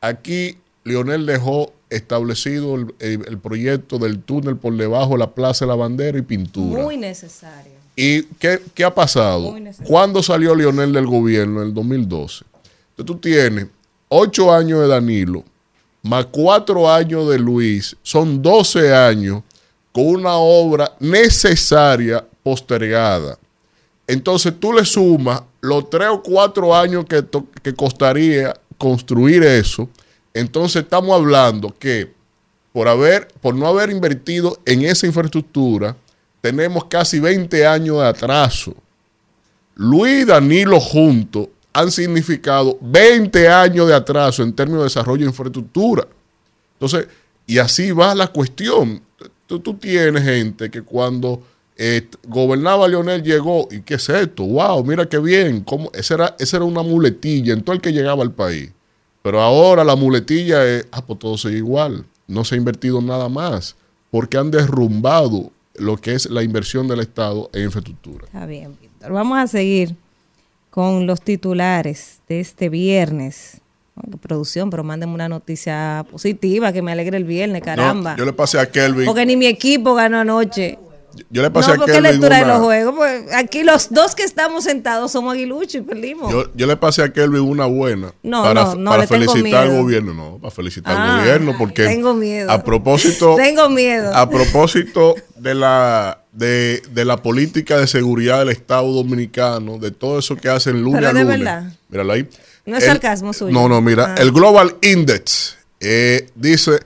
Aquí 0.00 0.56
Lionel 0.84 1.26
dejó 1.26 1.72
establecido 1.90 2.76
el, 2.76 2.94
el- 3.00 3.26
el 3.28 3.38
proyecto 3.38 3.98
del 3.98 4.22
túnel 4.22 4.56
por 4.56 4.76
debajo 4.76 5.12
de 5.12 5.18
la 5.18 5.34
Plaza 5.34 5.64
de 5.64 5.68
la 5.70 5.74
Bandera 5.76 6.18
y 6.18 6.22
pintura. 6.22 6.82
Muy 6.82 6.96
necesario. 6.96 7.79
¿Y 8.02 8.22
qué, 8.38 8.62
qué 8.72 8.82
ha 8.82 8.94
pasado? 8.94 9.54
¿Cuándo 9.84 10.22
salió 10.22 10.54
Lionel 10.54 10.90
del 10.90 11.06
gobierno? 11.06 11.60
En 11.60 11.68
el 11.68 11.74
2012. 11.74 12.46
Entonces 12.92 13.04
tú 13.04 13.16
tienes 13.16 13.66
ocho 14.08 14.50
años 14.50 14.80
de 14.80 14.88
Danilo, 14.88 15.44
más 16.02 16.24
cuatro 16.30 16.90
años 16.90 17.28
de 17.28 17.38
Luis, 17.38 17.94
son 18.02 18.40
12 18.40 18.94
años 18.94 19.42
con 19.92 20.06
una 20.06 20.36
obra 20.36 20.90
necesaria 20.98 22.26
postergada. 22.42 23.38
Entonces 24.06 24.54
tú 24.58 24.72
le 24.72 24.86
sumas 24.86 25.42
los 25.60 25.90
tres 25.90 26.08
o 26.10 26.22
cuatro 26.22 26.74
años 26.74 27.04
que, 27.04 27.22
que 27.62 27.74
costaría 27.74 28.58
construir 28.78 29.42
eso. 29.42 29.90
Entonces 30.32 30.84
estamos 30.84 31.14
hablando 31.14 31.76
que 31.78 32.10
por, 32.72 32.88
haber, 32.88 33.28
por 33.42 33.54
no 33.54 33.66
haber 33.66 33.90
invertido 33.90 34.58
en 34.64 34.86
esa 34.86 35.06
infraestructura, 35.06 35.98
tenemos 36.40 36.84
casi 36.86 37.20
20 37.20 37.66
años 37.66 37.98
de 37.98 38.06
atraso. 38.06 38.74
Luis 39.74 40.22
y 40.22 40.24
Danilo 40.24 40.80
juntos 40.80 41.48
han 41.72 41.90
significado 41.90 42.78
20 42.80 43.48
años 43.48 43.86
de 43.88 43.94
atraso 43.94 44.42
en 44.42 44.52
términos 44.52 44.82
de 44.82 44.84
desarrollo 44.84 45.22
de 45.22 45.30
infraestructura. 45.30 46.06
Entonces, 46.74 47.08
y 47.46 47.58
así 47.58 47.90
va 47.92 48.14
la 48.14 48.28
cuestión. 48.28 49.02
Tú, 49.46 49.74
tienes 49.74 50.22
gente 50.22 50.70
que 50.70 50.82
cuando 50.82 51.42
eh, 51.76 52.08
gobernaba 52.26 52.86
Leonel 52.86 53.22
llegó, 53.22 53.68
¿y 53.70 53.80
qué 53.80 53.94
es 53.94 54.08
esto? 54.08 54.44
¡Wow! 54.44 54.84
Mira 54.84 55.08
qué 55.08 55.18
bien. 55.18 55.62
¿Cómo? 55.62 55.90
Esa, 55.92 56.14
era, 56.14 56.36
era 56.38 56.64
una 56.64 56.82
muletilla 56.82 57.52
en 57.52 57.62
todo 57.62 57.74
el 57.74 57.82
que 57.82 57.92
llegaba 57.92 58.22
al 58.22 58.32
país. 58.32 58.70
Pero 59.22 59.40
ahora 59.40 59.84
la 59.84 59.96
muletilla 59.96 60.64
es, 60.64 60.86
ah, 60.92 61.04
pues 61.04 61.18
todo 61.18 61.36
sigue 61.36 61.58
igual. 61.58 62.06
No 62.26 62.44
se 62.44 62.54
ha 62.54 62.58
invertido 62.58 63.02
nada 63.02 63.28
más. 63.28 63.76
Porque 64.10 64.38
han 64.38 64.50
derrumbado 64.50 65.50
lo 65.80 65.96
que 65.96 66.14
es 66.14 66.30
la 66.30 66.42
inversión 66.42 66.88
del 66.88 67.00
Estado 67.00 67.50
en 67.52 67.64
infraestructura. 67.64 68.26
Está 68.26 68.46
bien, 68.46 68.76
Víctor. 68.80 69.12
Vamos 69.12 69.38
a 69.38 69.46
seguir 69.46 69.96
con 70.70 71.06
los 71.06 71.20
titulares 71.20 72.20
de 72.28 72.40
este 72.40 72.68
viernes. 72.68 73.60
Producción, 74.20 74.70
pero 74.70 74.82
mándenme 74.82 75.14
una 75.14 75.28
noticia 75.28 76.06
positiva 76.10 76.72
que 76.72 76.80
me 76.80 76.92
alegre 76.92 77.16
el 77.18 77.24
viernes, 77.24 77.60
caramba. 77.62 78.12
No, 78.12 78.18
yo 78.18 78.24
le 78.24 78.32
pasé 78.32 78.58
a 78.58 78.70
Kelvin. 78.70 79.04
Porque 79.04 79.26
ni 79.26 79.36
mi 79.36 79.46
equipo 79.46 79.94
ganó 79.94 80.18
anoche. 80.18 80.78
Yo 81.30 81.42
le 81.42 81.50
pasé 81.50 81.76
No, 81.76 81.82
a 81.82 81.86
Kelvin 81.86 82.02
lectura 82.02 82.36
de 82.38 82.44
una- 82.44 82.52
los 82.54 82.62
juegos. 82.62 82.94
Pues 82.96 83.32
aquí 83.34 83.62
los 83.62 83.90
dos 83.90 84.14
que 84.14 84.22
estamos 84.22 84.64
sentados 84.64 85.12
somos 85.12 85.34
aguiluchos 85.34 85.74
y 85.76 85.80
perdimos. 85.80 86.30
Yo, 86.32 86.44
yo 86.54 86.66
le 86.66 86.76
pasé 86.76 87.02
a 87.02 87.12
Kelvin 87.12 87.42
una 87.42 87.66
buena 87.66 88.12
No, 88.22 88.42
para, 88.42 88.64
no, 88.64 88.74
no, 88.76 88.90
para 88.90 89.06
felicitar 89.06 89.64
al 89.66 89.76
gobierno, 89.82 90.14
no, 90.14 90.38
para 90.38 90.50
felicitar 90.50 90.94
Ah, 90.96 91.14
al 91.14 91.20
gobierno 91.20 91.54
porque 91.58 91.84
tengo 91.84 92.14
miedo. 92.14 92.50
a 92.50 92.62
propósito 92.62 93.34
Tengo 93.38 93.68
miedo. 93.68 94.14
a 94.14 94.28
propósito 94.30 95.14
de 95.36 95.54
la 95.54 96.16
de, 96.32 96.80
de 96.92 97.04
la 97.04 97.16
política 97.16 97.76
de 97.78 97.86
seguridad 97.88 98.38
del 98.38 98.50
Estado 98.50 98.86
dominicano, 98.92 99.78
de 99.78 99.90
todo 99.90 100.20
eso 100.20 100.36
que 100.36 100.48
hacen 100.48 100.80
lunes 100.82 101.00
Pero 101.00 101.08
a 101.10 101.12
de 101.12 101.22
lunes. 101.24 101.38
verdad. 101.40 101.72
Míralo 101.88 102.12
ahí. 102.12 102.28
No 102.66 102.76
es 102.76 102.84
sarcasmo 102.84 103.32
suyo. 103.32 103.52
No, 103.52 103.68
no, 103.68 103.80
mira, 103.80 104.14
Ah. 104.16 104.20
el 104.20 104.30
Global 104.30 104.76
Index 104.82 105.56
eh, 105.80 106.28
dice 106.36 106.78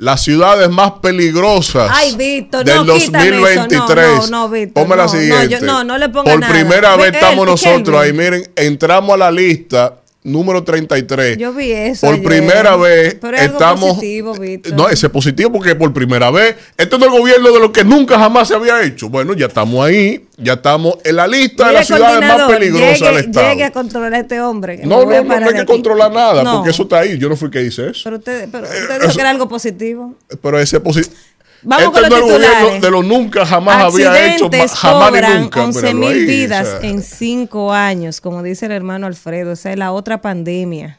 las 0.00 0.22
ciudades 0.22 0.70
más 0.70 0.92
peligrosas 1.02 1.90
Ay, 1.94 2.16
Víctor, 2.16 2.64
del 2.64 2.86
no, 2.86 2.94
quítame 2.94 3.28
eso. 3.28 3.36
2023. 3.36 4.08
No, 4.08 4.26
no, 4.28 4.48
Víctor, 4.48 4.82
Ponme 4.82 4.96
la 4.96 5.08
siguiente. 5.08 5.48
yo- 5.48 5.60
no, 5.60 5.84
no 5.84 5.98
le 5.98 6.08
ponga 6.08 6.30
Por 6.32 6.40
nada. 6.40 6.52
primera 6.52 6.96
Ve- 6.96 7.02
vez 7.04 7.14
estamos 7.14 7.44
él, 7.44 7.50
nosotros 7.50 8.00
ahí, 8.00 8.10
Kelvin. 8.10 8.24
miren, 8.32 8.50
entramos 8.56 9.14
a 9.14 9.16
la 9.18 9.30
lista 9.30 9.99
número 10.22 10.62
33. 10.64 11.38
Yo 11.38 11.52
vi 11.54 11.72
eso 11.72 12.06
Por 12.06 12.14
ayer. 12.16 12.26
primera 12.26 12.76
vez 12.76 13.16
Pero 13.20 13.36
es 13.36 13.42
algo 13.42 13.54
estamos 13.54 13.88
positivo, 13.94 14.34
Víctor. 14.34 14.72
No, 14.74 14.88
ese 14.88 15.06
es 15.06 15.12
positivo 15.12 15.52
porque 15.52 15.74
por 15.74 15.92
primera 15.92 16.30
vez 16.30 16.56
esto 16.76 16.96
es 16.96 17.02
el 17.02 17.10
gobierno 17.10 17.50
de 17.52 17.60
lo 17.60 17.72
que 17.72 17.84
nunca 17.84 18.18
jamás 18.18 18.48
se 18.48 18.54
había 18.54 18.82
hecho. 18.82 19.08
Bueno, 19.08 19.32
ya 19.34 19.46
estamos 19.46 19.84
ahí, 19.86 20.26
ya 20.36 20.54
estamos 20.54 20.96
en 21.04 21.16
la 21.16 21.26
lista 21.26 21.68
de 21.68 21.72
las 21.74 21.86
ciudades 21.86 22.20
más 22.20 22.50
peligrosas 22.50 23.00
del 23.00 23.24
Estado. 23.24 23.48
Llegue 23.48 23.64
a 23.64 23.70
controlar 23.72 24.14
a 24.14 24.18
este 24.18 24.40
hombre. 24.40 24.76
que 24.78 24.86
No, 24.86 25.04
no, 25.04 25.10
no, 25.10 25.22
no 25.22 25.34
hay 25.46 25.52
que 25.54 25.60
aquí. 25.60 25.66
controlar 25.66 26.12
nada, 26.12 26.42
No, 26.42 26.56
porque 26.56 26.70
eso 26.70 26.82
está 26.82 26.98
ahí. 27.00 27.16
Yo 27.18 27.28
no 27.28 27.36
fui 27.36 27.50
que 27.50 27.62
hice 27.62 27.88
eso. 27.90 28.00
Pero 28.04 28.16
usted, 28.16 28.48
pero 28.52 28.64
usted 28.64 29.00
dijo 29.00 29.14
que 29.14 29.20
era 29.20 29.30
algo 29.30 29.48
positivo. 29.48 30.14
Pero 30.42 30.58
ese 30.60 30.76
es 30.76 30.82
positivo. 30.82 31.14
Vamos 31.62 31.86
este 31.86 32.00
con 32.00 32.10
los 32.10 32.20
titulares. 32.20 32.62
gobierno 32.62 32.80
de 32.80 32.90
lo 32.90 33.02
nunca 33.02 33.46
jamás 33.46 33.84
había 33.84 34.34
hecho, 34.34 34.46
Accidentes 34.46 34.72
jamás 34.72 35.12
ni 35.12 35.40
nunca. 35.40 35.64
11 35.64 35.94
míralo 35.94 36.14
mil 36.14 36.26
vidas 36.26 36.68
o 36.68 36.80
sea. 36.80 36.90
en 36.90 37.02
cinco 37.02 37.72
años, 37.72 38.20
como 38.20 38.42
dice 38.42 38.66
el 38.66 38.72
hermano 38.72 39.06
Alfredo. 39.06 39.52
Esa 39.52 39.70
es 39.72 39.78
la 39.78 39.92
otra 39.92 40.22
pandemia. 40.22 40.98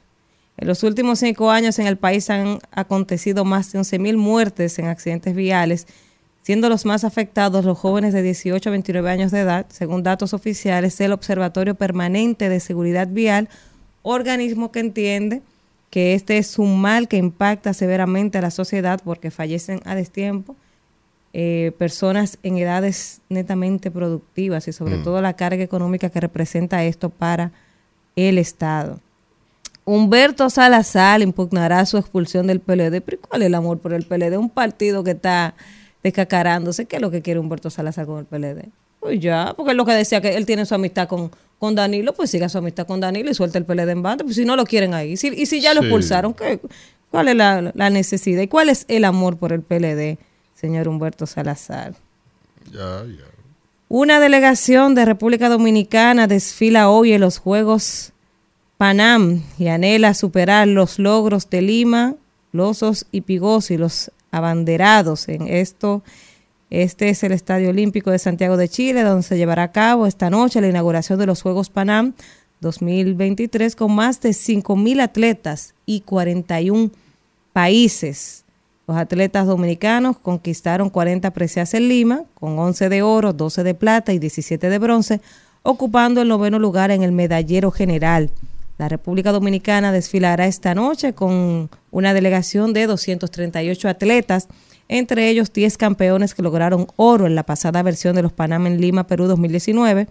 En 0.57 0.67
los 0.67 0.83
últimos 0.83 1.19
cinco 1.19 1.49
años 1.49 1.79
en 1.79 1.87
el 1.87 1.97
país 1.97 2.29
han 2.29 2.59
acontecido 2.71 3.45
más 3.45 3.71
de 3.71 3.79
11.000 3.79 4.15
muertes 4.17 4.77
en 4.77 4.85
accidentes 4.85 5.33
viales, 5.33 5.87
siendo 6.43 6.69
los 6.69 6.85
más 6.85 7.03
afectados 7.03 7.65
los 7.65 7.77
jóvenes 7.79 8.13
de 8.13 8.21
18 8.21 8.69
a 8.69 8.71
29 8.71 9.09
años 9.09 9.31
de 9.31 9.39
edad, 9.39 9.65
según 9.69 10.03
datos 10.03 10.35
oficiales 10.35 10.97
del 10.99 11.13
Observatorio 11.13 11.73
Permanente 11.73 12.47
de 12.49 12.59
Seguridad 12.59 13.07
Vial, 13.07 13.49
organismo 14.03 14.71
que 14.71 14.81
entiende 14.81 15.41
que 15.91 16.15
este 16.15 16.39
es 16.39 16.57
un 16.57 16.81
mal 16.81 17.07
que 17.07 17.17
impacta 17.17 17.73
severamente 17.75 18.39
a 18.39 18.41
la 18.41 18.49
sociedad 18.49 18.99
porque 19.03 19.29
fallecen 19.29 19.81
a 19.85 19.93
destiempo 19.93 20.55
eh, 21.33 21.71
personas 21.77 22.37
en 22.43 22.57
edades 22.57 23.21
netamente 23.29 23.89
productivas 23.91 24.67
y 24.67 24.73
sobre 24.73 24.97
Mm. 24.97 25.03
todo 25.03 25.21
la 25.21 25.33
carga 25.33 25.63
económica 25.63 26.09
que 26.09 26.19
representa 26.19 26.83
esto 26.83 27.09
para 27.09 27.51
el 28.17 28.37
Estado. 28.37 28.99
Humberto 29.85 30.49
Salazar 30.49 31.21
impugnará 31.21 31.85
su 31.85 31.97
expulsión 31.97 32.47
del 32.47 32.59
PLD. 32.59 33.01
¿Pero 33.01 33.17
cuál 33.21 33.41
es 33.43 33.45
el 33.47 33.55
amor 33.55 33.79
por 33.79 33.93
el 33.93 34.03
PLD? 34.05 34.37
Un 34.37 34.49
partido 34.49 35.03
que 35.03 35.11
está 35.11 35.53
descacarándose. 36.03 36.85
¿Qué 36.85 36.97
es 36.97 37.01
lo 37.01 37.11
que 37.11 37.21
quiere 37.21 37.39
Humberto 37.39 37.69
Salazar 37.69 38.05
con 38.05 38.19
el 38.19 38.25
PLD? 38.25 38.69
Pues 39.01 39.19
ya, 39.19 39.53
porque 39.57 39.71
es 39.71 39.77
lo 39.77 39.83
que 39.85 39.91
decía 39.93 40.21
que 40.21 40.37
él 40.37 40.45
tiene 40.45 40.65
su 40.65 40.73
amistad 40.75 41.07
con, 41.09 41.29
con 41.59 41.75
Danilo, 41.75 42.13
pues 42.13 42.29
siga 42.31 42.47
su 42.47 42.59
amistad 42.59 42.87
con 42.87 42.99
Danilo 43.01 43.29
y 43.29 43.33
suelta 43.33 43.57
el 43.57 43.65
PLD 43.65 43.89
en 43.89 44.01
banda. 44.03 44.23
Pues 44.23 44.35
si 44.37 44.45
no 44.45 44.55
lo 44.55 44.63
quieren 44.63 44.93
ahí. 44.93 45.17
Si- 45.17 45.27
y 45.35 45.45
si 45.47 45.59
ya 45.59 45.73
lo 45.73 45.81
Sí. 45.81 45.87
expulsaron, 45.87 46.33
¿qué, 46.33 46.59
¿cuál 47.09 47.27
es 47.27 47.35
la, 47.35 47.71
la 47.75 47.89
necesidad? 47.89 48.41
¿Y 48.43 48.47
cuál 48.47 48.69
es 48.69 48.85
el 48.87 49.03
amor 49.03 49.35
por 49.37 49.51
el 49.53 49.61
PLD, 49.61 50.17
señor 50.55 50.87
Humberto 50.87 51.25
Salazar? 51.25 51.93
Ya, 52.71 53.03
ya. 53.05 53.25
Una 53.89 54.19
delegación 54.21 54.95
de 54.95 55.03
República 55.03 55.49
Dominicana 55.49 56.27
desfila 56.27 56.89
hoy 56.89 57.11
en 57.11 57.19
los 57.21 57.39
Juegos 57.39 58.13
Panam 58.77 59.41
y 59.57 59.67
anhela 59.67 60.13
superar 60.13 60.67
los 60.67 60.97
logros 60.99 61.49
de 61.49 61.61
Lima, 61.61 62.15
Losos 62.53 63.05
y 63.11 63.21
Pigosi, 63.21 63.77
los 63.77 64.11
abanderados 64.31 65.27
en 65.27 65.47
esto. 65.47 66.03
Este 66.71 67.09
es 67.09 67.21
el 67.23 67.33
Estadio 67.33 67.69
Olímpico 67.69 68.11
de 68.11 68.17
Santiago 68.17 68.55
de 68.55 68.69
Chile, 68.69 69.03
donde 69.03 69.23
se 69.23 69.35
llevará 69.35 69.63
a 69.63 69.71
cabo 69.73 70.07
esta 70.07 70.29
noche 70.29 70.61
la 70.61 70.69
inauguración 70.69 71.19
de 71.19 71.25
los 71.25 71.41
Juegos 71.41 71.69
Panam 71.69 72.13
2023 72.61 73.75
con 73.75 73.93
más 73.93 74.21
de 74.21 74.29
5.000 74.29 75.01
atletas 75.01 75.73
y 75.85 75.99
41 75.99 76.91
países. 77.51 78.45
Los 78.87 78.95
atletas 78.95 79.47
dominicanos 79.47 80.17
conquistaron 80.17 80.89
40 80.89 81.31
preseas 81.31 81.73
en 81.73 81.89
Lima, 81.89 82.23
con 82.35 82.57
11 82.57 82.87
de 82.87 83.01
oro, 83.01 83.33
12 83.33 83.63
de 83.65 83.73
plata 83.73 84.13
y 84.13 84.19
17 84.19 84.69
de 84.69 84.79
bronce, 84.79 85.19
ocupando 85.63 86.21
el 86.21 86.29
noveno 86.29 86.57
lugar 86.57 86.89
en 86.91 87.03
el 87.03 87.11
medallero 87.11 87.71
general. 87.71 88.29
La 88.77 88.87
República 88.87 89.33
Dominicana 89.33 89.91
desfilará 89.91 90.47
esta 90.47 90.73
noche 90.73 91.11
con 91.11 91.69
una 91.91 92.13
delegación 92.13 92.71
de 92.71 92.87
238 92.87 93.89
atletas, 93.89 94.47
entre 94.91 95.29
ellos 95.29 95.51
10 95.53 95.77
campeones 95.77 96.35
que 96.35 96.41
lograron 96.43 96.85
oro 96.97 97.25
en 97.25 97.33
la 97.33 97.43
pasada 97.43 97.81
versión 97.81 98.13
de 98.15 98.21
los 98.21 98.33
Panam 98.33 98.67
en 98.67 98.79
Lima, 98.81 99.07
Perú 99.07 99.25
2019 99.27 100.07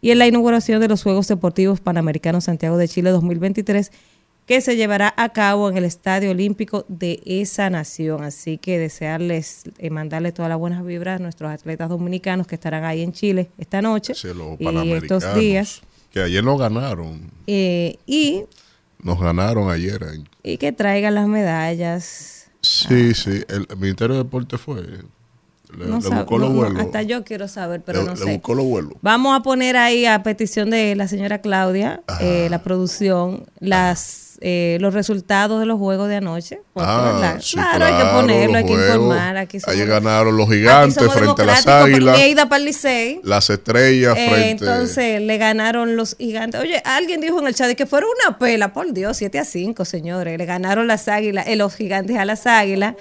y 0.00 0.12
en 0.12 0.18
la 0.18 0.26
inauguración 0.28 0.80
de 0.80 0.88
los 0.88 1.02
Juegos 1.02 1.26
Deportivos 1.28 1.80
Panamericanos 1.80 2.44
Santiago 2.44 2.76
de 2.78 2.86
Chile 2.88 3.10
2023 3.10 3.90
que 4.46 4.60
se 4.60 4.76
llevará 4.76 5.12
a 5.16 5.28
cabo 5.28 5.68
en 5.68 5.76
el 5.76 5.84
Estadio 5.84 6.30
Olímpico 6.32 6.84
de 6.88 7.20
esa 7.24 7.70
nación. 7.70 8.24
Así 8.24 8.58
que 8.58 8.78
desearles, 8.80 9.62
eh, 9.78 9.90
mandarles 9.90 10.34
todas 10.34 10.48
las 10.48 10.58
buenas 10.58 10.84
vibras 10.84 11.20
a 11.20 11.22
nuestros 11.22 11.52
atletas 11.52 11.88
dominicanos 11.88 12.46
que 12.48 12.56
estarán 12.56 12.84
ahí 12.84 13.02
en 13.02 13.12
Chile 13.12 13.48
esta 13.58 13.80
noche 13.82 14.14
Sí, 14.14 14.28
y 14.58 14.92
estos 14.92 15.34
días. 15.34 15.82
Que 16.12 16.20
ayer 16.22 16.42
nos 16.42 16.58
ganaron. 16.58 17.30
eh, 17.46 17.96
y, 18.06 18.42
Nos 19.02 19.20
ganaron 19.20 19.70
ayer. 19.70 20.02
eh. 20.02 20.24
y 20.42 20.56
que 20.56 20.72
traigan 20.72 21.14
las 21.14 21.28
medallas. 21.28 22.39
Sí, 22.62 23.14
sí. 23.14 23.42
El, 23.48 23.66
el 23.70 23.76
Ministerio 23.76 24.16
de 24.16 24.22
Deporte 24.24 24.58
fue. 24.58 24.82
Le, 24.82 25.86
No 25.86 26.00
le 26.00 26.08
buscó 26.08 26.36
los 26.38 26.50
no, 26.50 26.56
vuelos. 26.56 26.80
hasta 26.80 27.02
yo 27.02 27.22
quiero 27.24 27.46
saber, 27.46 27.80
pero 27.84 28.00
le, 28.00 28.06
no 28.06 28.14
le 28.14 28.18
sé. 28.24 28.32
buscó 28.34 28.54
los 28.54 28.64
vuelos. 28.66 28.92
Vamos 29.02 29.38
a 29.38 29.42
poner 29.42 29.76
ahí 29.76 30.04
a 30.04 30.22
petición 30.22 30.68
de 30.70 30.96
la 30.96 31.06
señora 31.08 31.40
Claudia, 31.40 32.02
eh, 32.20 32.48
la 32.50 32.62
producción, 32.62 33.46
las 33.60 34.29
eh, 34.42 34.78
los 34.80 34.94
resultados 34.94 35.60
de 35.60 35.66
los 35.66 35.78
juegos 35.78 36.08
de 36.08 36.16
anoche. 36.16 36.62
Ah, 36.76 37.36
claro, 37.52 37.84
hay 37.84 37.94
que 37.94 38.10
ponerlo, 38.10 38.56
hay 38.58 38.64
que 38.64 38.72
informar. 38.72 39.36
Aquí 39.36 39.60
somos, 39.60 39.74
Ayer 39.74 39.86
ganaron 39.86 40.36
los 40.36 40.48
gigantes 40.48 41.12
frente 41.12 41.42
a 41.42 41.44
las 41.44 41.66
águilas. 41.66 42.18
ido 42.20 42.48
para 42.48 42.64
el. 42.64 43.20
Las 43.22 43.50
estrellas 43.50 44.16
Eh, 44.16 44.28
frente. 44.30 44.64
entonces 44.64 45.20
le 45.20 45.36
ganaron 45.38 45.94
los 45.96 46.16
gigantes. 46.16 46.60
Oye, 46.60 46.82
alguien 46.84 47.20
dijo 47.20 47.38
en 47.40 47.48
el 47.48 47.54
chat 47.54 47.74
que 47.74 47.84
fueron 47.86 48.08
una 48.26 48.38
pela, 48.38 48.72
por 48.72 48.92
Dios, 48.92 49.16
7 49.18 49.38
a 49.38 49.44
5, 49.44 49.84
señores. 49.84 50.38
Le 50.38 50.46
ganaron 50.46 50.86
las 50.86 51.08
águilas, 51.08 51.46
eh, 51.46 51.56
los 51.56 51.74
gigantes 51.74 52.16
a 52.16 52.24
las 52.24 52.46
águilas. 52.46 52.94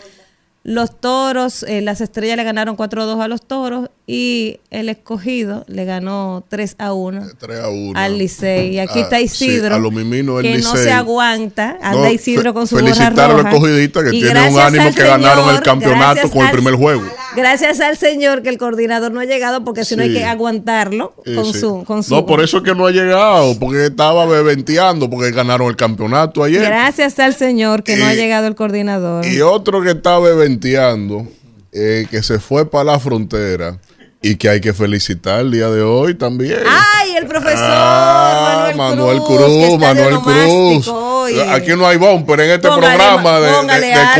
Los 0.63 0.99
toros, 0.99 1.63
eh, 1.63 1.82
las 1.82 2.02
estrellas 2.02 2.36
le 2.36 2.43
ganaron 2.43 2.75
4 2.75 3.02
a 3.04 3.06
2 3.06 3.21
a 3.21 3.28
los 3.30 3.41
toros 3.47 3.89
y 4.11 4.59
el 4.71 4.89
escogido 4.89 5.65
le 5.67 5.85
ganó 5.85 6.43
3 6.49 6.77
a 6.79 6.93
1 6.93 7.27
3 7.37 7.59
a 7.59 7.69
1. 7.69 7.99
al 7.99 8.17
Licey. 8.17 8.71
Y 8.73 8.79
aquí 8.79 8.97
Ah, 8.97 9.01
está 9.03 9.17
sí, 9.19 9.25
Isidro, 9.25 9.75
a 9.75 9.79
miminos 9.91 10.41
del 10.41 10.51
que 10.55 10.57
no 10.63 10.75
se 10.75 10.91
aguanta. 10.91 11.77
Anda 11.79 12.07
No, 12.07 12.09
Isidro 12.11 12.55
con 12.55 12.65
su 12.65 12.79
a 12.79 12.81
los 12.81 12.97
roja. 12.97 13.49
escogidistas 13.51 14.03
que 14.05 14.15
Y 14.17 14.21
tienen 14.23 14.51
un 14.51 14.59
ánimo 14.59 14.89
que 14.95 15.03
ganaron 15.03 15.53
el 15.53 15.61
campeonato 15.61 16.27
con 16.31 16.43
el 16.43 16.51
primer 16.51 16.73
juego. 16.73 17.03
Gracias 17.35 17.79
al 17.81 17.97
señor 17.97 18.41
que 18.41 18.49
el 18.49 18.57
coordinador 18.57 19.11
no 19.11 19.19
ha 19.19 19.25
llegado 19.25 19.63
porque 19.63 19.85
si 19.85 19.95
no 19.95 20.01
hay 20.01 20.09
Sí. 20.09 20.15
que 20.15 20.25
aguantarlo 20.25 21.13
Sí, 21.23 21.35
con, 21.35 21.45
sí. 21.53 21.59
Su, 21.59 21.83
con 21.83 22.01
su... 22.01 22.15
No, 22.15 22.25
por 22.25 22.41
eso 22.41 22.57
es 22.57 22.63
que 22.63 22.73
no 22.73 22.87
ha 22.87 22.91
llegado, 22.91 23.59
porque 23.59 23.85
estaba 23.85 24.25
bebenteando, 24.25 25.07
porque 25.07 25.29
ganaron 25.29 25.67
el 25.67 25.75
campeonato 25.75 26.43
ayer. 26.43 26.63
Gracias 26.63 27.19
al 27.19 27.35
señor 27.35 27.83
que 27.83 27.95
no 27.95 28.05
ha 28.07 28.15
llegado 28.15 28.47
el 28.47 28.55
coordinador. 28.55 29.23
Y 29.27 29.41
otro 29.41 29.83
que 29.83 29.91
está 29.91 30.17
bebenteando, 30.17 31.27
eh, 31.71 32.07
que 32.09 32.23
se 32.23 32.39
fue 32.39 32.67
para 32.67 32.85
la 32.85 32.99
frontera 32.99 33.77
y 34.21 34.36
que 34.36 34.49
hay 34.49 34.60
que 34.60 34.73
felicitar 34.73 35.39
el 35.41 35.51
día 35.51 35.69
de 35.69 35.82
hoy 35.82 36.13
también. 36.13 36.58
¡Ay, 36.67 37.15
el 37.15 37.25
profesor 37.25 37.58
Ah, 37.62 38.71
Manuel, 38.75 39.19
Cruz! 39.19 39.79
Manuel 39.79 40.19
Cruz. 40.19 40.88
hoy. 40.89 41.39
Aquí 41.51 41.71
no 41.77 41.88
hay 41.88 41.97
bumper 41.97 42.39
en 42.41 42.51
este 42.51 42.67
Póngale, 42.67 42.95
programa 42.97 43.39
de, 43.39 43.49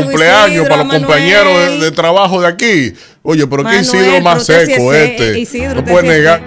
cumpleaños 0.02 0.48
Isidro, 0.50 0.64
para 0.64 0.76
los 0.78 0.86
Manuel. 0.86 1.02
compañeros 1.04 1.54
de, 1.58 1.78
de 1.80 1.90
trabajo 1.90 2.40
de 2.40 2.46
aquí. 2.48 2.94
Oye, 3.22 3.46
pero 3.46 3.62
qué 3.64 3.76
Manuel, 3.76 3.82
Isidro 3.84 4.20
más 4.22 4.46
seco 4.46 4.92
es 4.94 4.98
se- 4.98 5.04
este. 5.04 5.38
Isidro, 5.40 5.74
no 5.74 5.84
puede 5.84 6.08
negar. 6.08 6.40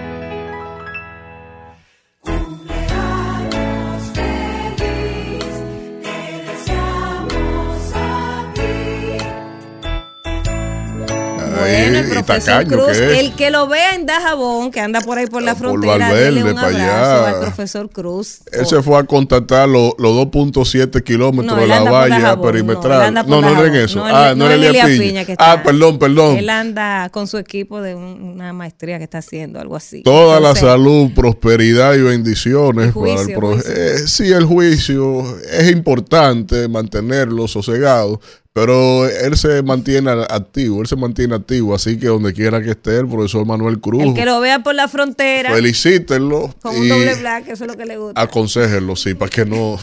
Bueno, 11.81 11.99
el 11.99 12.05
y 12.07 12.09
profesor 12.09 12.53
tacaño 12.63 12.69
Cruz, 12.69 12.97
que 12.97 13.11
es. 13.13 13.19
el 13.19 13.33
que 13.35 13.51
lo 13.51 13.67
vea 13.67 13.95
en 13.95 14.05
Dajabón, 14.05 14.71
que 14.71 14.79
anda 14.79 15.01
por 15.01 15.17
ahí 15.17 15.27
por 15.27 15.41
la 15.43 15.53
Por 15.55 15.69
frontera, 15.69 15.97
Valverde, 15.97 16.23
dele 16.25 16.43
un 16.43 16.53
pa' 16.55 16.61
abrazo 16.67 16.77
allá. 16.83 17.29
al 17.29 17.39
profesor 17.39 17.89
Cruz. 17.89 18.39
Él 18.51 18.65
se 18.65 18.81
fue 18.81 18.97
a 18.99 19.03
contactar 19.03 19.67
los 19.69 19.93
los 19.97 20.11
2.7 20.13 21.03
kilómetros 21.03 21.55
No, 21.55 21.61
de 21.61 21.67
la 21.67 21.81
valla 21.83 22.19
Dajabón, 22.19 22.51
perimetral. 22.51 23.13
No, 23.13 23.23
No, 23.23 23.41
no, 23.41 23.49
era 23.59 23.67
en 23.67 23.75
eso. 23.75 23.99
No, 23.99 24.05
ah, 24.05 24.29
no, 24.35 24.45
no, 24.45 24.51
era 24.51 24.55
Elías 24.55 24.87
Piña. 24.87 24.99
Piña 25.03 25.25
que 25.25 25.35
Ah, 25.37 25.61
perdón, 25.63 25.99
perdón. 25.99 26.37
Él 26.37 26.49
anda 26.49 27.09
con 27.09 27.27
su 27.27 27.37
equipo 27.37 27.81
de 27.81 27.95
un- 27.95 28.21
una 28.35 28.53
maestría 28.53 28.97
que 28.97 29.03
está 29.03 29.19
haciendo, 29.19 29.59
algo 29.59 29.75
así. 29.75 30.03
Toda 30.03 30.39
la 30.39 30.55
salud, 30.55 31.11
prosperidad 31.15 31.93
y 31.95 32.01
bendiciones 32.01 32.93
para 32.93 33.21
el 33.21 33.35
juicio. 33.35 33.57
Eh, 33.67 33.97
sí, 34.07 34.31
el 34.31 34.45
juicio 34.45 35.23
es 35.51 35.71
importante 35.71 36.67
mantenerlo 36.67 37.47
sosegado, 37.47 38.19
pero 38.53 39.07
él 39.07 39.35
se 39.35 39.63
mantiene 39.63 40.11
activo, 40.11 40.81
él 40.81 40.87
se 40.87 40.95
mantiene 40.95 41.33
activo, 41.33 41.73
así 41.73 41.97
que 41.97 42.05
donde 42.05 42.33
quiera 42.33 42.61
que 42.61 42.71
esté 42.71 42.97
el 42.97 43.07
profesor 43.07 43.47
Manuel 43.47 43.79
Cruz, 43.79 44.03
El 44.03 44.13
que 44.13 44.25
lo 44.25 44.39
vea 44.39 44.59
por 44.61 44.75
la 44.75 44.87
frontera 44.87 45.51
felicítenlo 45.51 46.53
con 46.61 46.75
un 46.75 46.87
doble 46.87 47.15
black, 47.15 47.47
eso 47.47 47.63
es 47.63 47.71
lo 47.71 47.75
que 47.75 47.85
le 47.85 47.97
gusta. 47.97 48.21
aconséjenlo, 48.21 48.95
sí, 48.95 49.15
para 49.15 49.31
que 49.31 49.45
no... 49.45 49.77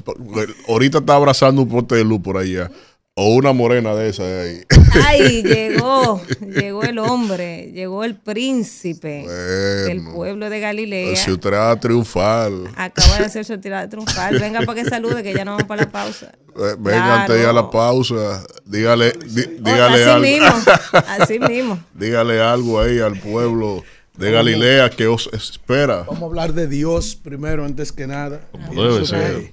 Ahorita 0.68 0.98
está 0.98 1.14
abrazando 1.16 1.62
un 1.62 1.68
pote 1.68 1.96
de 1.96 2.04
luz 2.04 2.20
por 2.20 2.36
allá, 2.36 2.70
o 3.14 3.34
una 3.34 3.52
morena 3.52 3.94
de 3.94 4.08
esa 4.08 4.24
de 4.24 4.40
ahí. 4.40 4.60
Ay, 5.04 5.42
llegó, 5.44 6.20
llegó 6.40 6.82
el 6.84 6.98
hombre, 6.98 7.70
llegó 7.72 8.04
el 8.04 8.16
príncipe 8.16 9.26
del 9.28 9.98
Bueno. 10.00 10.14
pueblo 10.14 10.50
de 10.50 10.60
Galilea. 10.60 11.16
Si 11.16 11.30
usted 11.32 11.52
va 11.52 11.72
a 11.72 11.80
triunfar, 11.80 12.50
Acaba 12.76 13.18
de 13.18 13.24
hacer 13.26 13.44
su 13.44 13.58
tirada 13.58 13.88
triunfal. 13.88 14.38
Venga 14.38 14.60
para 14.62 14.82
que 14.82 14.88
salude, 14.88 15.22
que 15.22 15.34
ya 15.34 15.44
no 15.44 15.52
vamos 15.52 15.66
para 15.66 15.82
la 15.84 15.90
pausa. 15.90 16.32
eh, 16.56 16.76
venga 16.78 17.22
antes 17.22 17.36
de 17.36 17.42
ir 17.42 17.48
a 17.48 17.52
la 17.52 17.60
Claro. 17.62 17.70
pausa, 17.70 18.44
dígale, 18.64 19.12
Oh, 19.16 19.24
dígale 19.60 20.02
así 20.04 20.10
algo. 20.10 20.20
mismo, 20.22 20.72
así 21.20 21.38
mismo. 21.38 21.78
Dígale 21.94 22.40
algo 22.40 22.80
ahí 22.80 23.00
al 23.00 23.18
pueblo 23.18 23.82
de 24.16 24.30
Galilea 24.32 24.90
que 24.90 25.06
os 25.08 25.28
espera. 25.32 26.04
Vamos 26.04 26.22
a 26.22 26.26
hablar 26.26 26.52
de 26.54 26.66
Dios 26.68 27.16
primero, 27.16 27.64
antes 27.64 27.92
que 27.92 28.06
nada. 28.06 28.40
Como 28.52 28.82
debe 28.82 29.04
ser. 29.06 29.52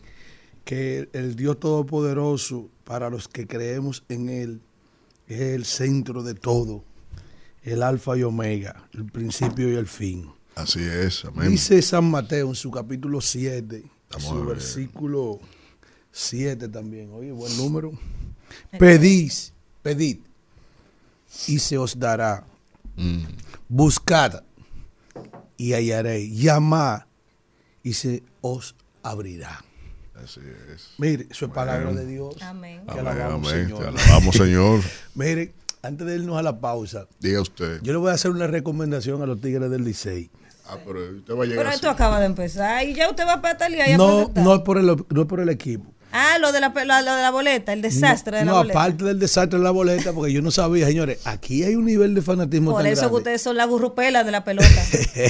que, 0.63 1.09
que 1.09 1.09
el 1.17 1.35
Dios 1.35 1.59
Todopoderoso, 1.59 2.69
para 2.87 3.09
los 3.09 3.27
que 3.27 3.45
creemos 3.45 4.03
en 4.07 4.29
Él, 4.29 4.61
es 5.27 5.41
el 5.41 5.65
centro 5.65 6.23
de 6.23 6.33
todo, 6.33 6.85
el 7.61 7.83
alfa 7.83 8.17
y 8.17 8.23
omega, 8.23 8.87
el 8.93 9.05
principio 9.05 9.69
y 9.69 9.75
el 9.75 9.87
fin. 9.87 10.31
Así 10.55 10.79
es, 10.79 11.25
amén. 11.25 11.51
Dice 11.51 11.81
San 11.81 12.09
Mateo 12.09 12.47
en 12.47 12.55
su 12.55 12.71
capítulo 12.71 13.19
7, 13.19 13.83
Vamos 14.09 14.29
su 14.29 14.45
versículo 14.45 15.41
7 16.13 16.69
también. 16.69 17.11
Oye, 17.11 17.33
buen 17.33 17.55
número. 17.57 17.91
Pedís, 18.79 19.51
pedid 19.83 20.19
y 21.47 21.59
se 21.59 21.77
os 21.77 21.99
dará. 21.99 22.45
Buscad 23.67 24.43
y 25.57 25.73
hallaréis. 25.73 26.39
Llamad 26.39 27.01
y 27.83 27.93
se 27.93 28.23
os 28.39 28.75
abrirá. 29.03 29.61
Así 30.23 30.41
es. 30.73 30.89
Mire, 30.97 31.27
eso 31.29 31.45
es 31.45 31.51
palabra 31.51 31.91
de 31.93 32.05
Dios. 32.05 32.35
Amén. 32.41 32.81
Amén, 32.87 33.07
alabamos, 33.07 33.51
amén. 33.51 33.65
Señor. 33.67 33.81
Te 33.81 33.87
alabamos, 33.87 34.35
Señor. 34.35 34.79
Mire, 35.15 35.53
antes 35.83 36.07
de 36.07 36.15
irnos 36.15 36.37
a 36.37 36.41
la 36.41 36.59
pausa, 36.59 37.07
Diga 37.19 37.41
usted. 37.41 37.79
yo 37.83 37.93
le 37.93 37.99
voy 37.99 38.11
a 38.11 38.13
hacer 38.15 38.31
una 38.31 38.47
recomendación 38.47 39.21
a 39.21 39.25
los 39.25 39.39
tigres 39.39 39.69
del 39.69 39.83
Licey. 39.83 40.29
Ah, 40.69 40.77
pero 40.85 40.99
usted 41.17 41.33
va 41.33 41.43
a 41.43 41.45
llegar 41.45 41.57
Pero 41.59 41.69
así. 41.69 41.75
esto 41.75 41.89
acaba 41.89 42.19
de 42.19 42.25
empezar 42.25 42.85
y 42.85 42.93
ya 42.93 43.09
usted 43.09 43.25
va 43.25 43.35
a 43.35 43.41
patalear 43.41 43.97
No, 43.97 44.29
no 44.35 44.53
es 44.55 44.61
por 44.61 44.77
el, 44.77 44.85
no 44.87 45.21
es 45.21 45.27
por 45.27 45.39
el 45.39 45.47
equipo. 45.49 45.85
Ah, 46.19 46.39
lo 46.39 46.51
de 46.51 46.59
la, 46.59 46.69
la- 46.85 47.01
lo 47.01 47.15
de 47.15 47.21
la 47.21 47.29
boleta, 47.31 47.73
el 47.73 47.81
desastre 47.81 48.37
de 48.39 48.45
la 48.45 48.51
no, 48.51 48.57
boleta. 48.57 48.79
aparte 48.79 49.03
del 49.03 49.19
desastre 49.19 49.59
de 49.59 49.63
la 49.63 49.71
boleta, 49.71 50.13
porque 50.13 50.33
yo 50.33 50.41
no 50.41 50.49
sabía, 50.51 50.87
señores, 50.87 51.19
aquí 51.25 51.63
hay 51.63 51.75
un 51.75 51.85
nivel 51.85 52.15
de 52.15 52.21
fanatismo 52.23 52.71
Por 52.71 52.81
tan 52.83 52.91
eso 52.91 53.01
que 53.01 53.05
grande. 53.05 53.17
ustedes 53.17 53.41
son 53.41 53.55
la 53.57 53.65
burrupela 53.67 54.23
de 54.23 54.31
la 54.31 54.43
pelota. 54.43 54.67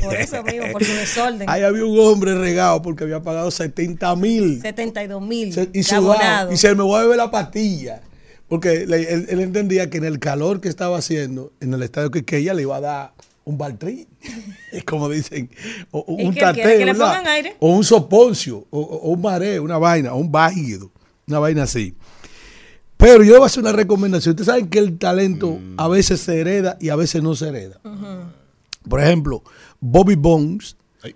Por 0.04 0.16
eso 0.20 0.42
mismo, 0.44 0.66
por 0.72 0.84
su 0.86 0.94
desorden. 0.94 1.50
Ahí 1.50 1.64
había 1.64 1.84
un 1.86 2.00
hombre 2.00 2.36
regado 2.36 2.82
porque 2.82 3.04
había 3.04 3.22
pagado 3.22 3.52
70 3.52 4.16
mil 4.16 4.62
72 4.62 5.22
mil 5.22 5.70
y 5.74 5.84
sudado. 5.84 6.52
Y 6.52 6.58
se 6.58 6.74
me 6.74 6.84
voy 6.84 7.00
a 7.00 7.04
beber 7.04 7.18
la 7.18 7.32
pastilla. 7.32 8.02
Porque 8.48 8.84
él, 8.84 8.94
él 8.94 9.40
entendía 9.42 9.90
que 9.90 9.98
en 9.98 10.06
el 10.06 10.20
calor 10.20 10.62
que 10.62 10.70
estaba 10.70 10.98
haciendo 10.98 11.52
en 11.60 11.74
el 11.74 11.84
estadio 11.84 12.12
Quiqueya 12.12 12.54
le 12.54 12.62
iba 12.62 12.78
a 12.78 12.80
dar 12.82 13.12
un 13.48 13.58
baltrín. 13.58 14.08
Es 14.72 14.84
como 14.86 15.10
dicen. 15.10 15.50
O, 15.92 16.04
o 16.06 16.20
¿Y 16.20 16.26
un 16.26 16.38
aire? 16.38 17.56
O 17.60 17.70
un 17.70 17.84
soponcio. 17.84 18.68
O, 18.70 18.80
un 19.12 19.22
mareo, 19.22 19.64
una 19.64 19.78
vaina. 19.78 20.14
O 20.14 20.18
un 20.18 20.32
bajido. 20.32 20.92
Una 21.28 21.40
vaina 21.40 21.64
así. 21.64 21.96
Pero 22.98 23.24
yo 23.24 23.32
le 23.34 23.38
voy 23.38 23.44
a 23.44 23.46
hacer 23.46 23.64
una 23.64 23.72
recomendación. 23.72 24.34
Ustedes 24.34 24.48
saben 24.48 24.70
que 24.70 24.80
el 24.80 24.98
talento 24.98 25.60
a 25.78 25.88
veces 25.88 26.20
se 26.20 26.40
hereda 26.40 26.78
y 26.82 26.90
a 26.90 26.96
veces 26.96 27.24
no 27.24 27.36
se 27.36 27.48
hereda. 27.48 27.80
Por 28.90 29.02
ejemplo, 29.02 29.44
Bobby 29.80 30.16
Bones 30.16 30.76
Ay. 31.04 31.16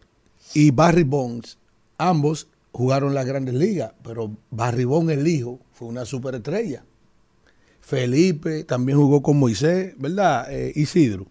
y 0.53 0.71
Barry 0.71 1.03
Bonds, 1.03 1.57
ambos 1.97 2.47
jugaron 2.71 3.13
las 3.13 3.25
grandes 3.25 3.55
ligas, 3.55 3.93
pero 4.03 4.31
Barry 4.51 4.83
Bonds, 4.83 5.11
el 5.11 5.27
hijo, 5.27 5.59
fue 5.71 5.87
una 5.87 6.05
superestrella. 6.05 6.83
Felipe 7.79 8.63
también 8.63 8.99
jugó 8.99 9.23
con 9.23 9.39
Moisés, 9.39 9.95
¿verdad? 9.97 10.53
Eh, 10.53 10.71
Isidro. 10.75 11.25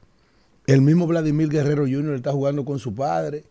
El 0.70 0.82
mismo 0.82 1.08
Vladimir 1.08 1.48
Guerrero 1.48 1.82
Jr. 1.82 2.14
está 2.14 2.30
jugando 2.30 2.64
con 2.64 2.78
su 2.78 2.94
padre. 2.94 3.42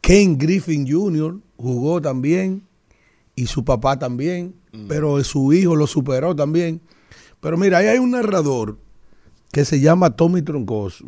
Ken 0.00 0.38
Griffin 0.38 0.90
Jr. 0.90 1.38
jugó 1.58 2.00
también 2.00 2.62
y 3.36 3.46
su 3.46 3.62
papá 3.62 3.98
también, 3.98 4.54
pero 4.88 5.22
su 5.22 5.52
hijo 5.52 5.76
lo 5.76 5.86
superó 5.86 6.34
también. 6.34 6.80
Pero 7.42 7.58
mira, 7.58 7.76
ahí 7.76 7.88
hay 7.88 7.98
un 7.98 8.12
narrador 8.12 8.78
que 9.52 9.66
se 9.66 9.80
llama 9.80 10.16
Tommy 10.16 10.40
Troncoso 10.40 11.04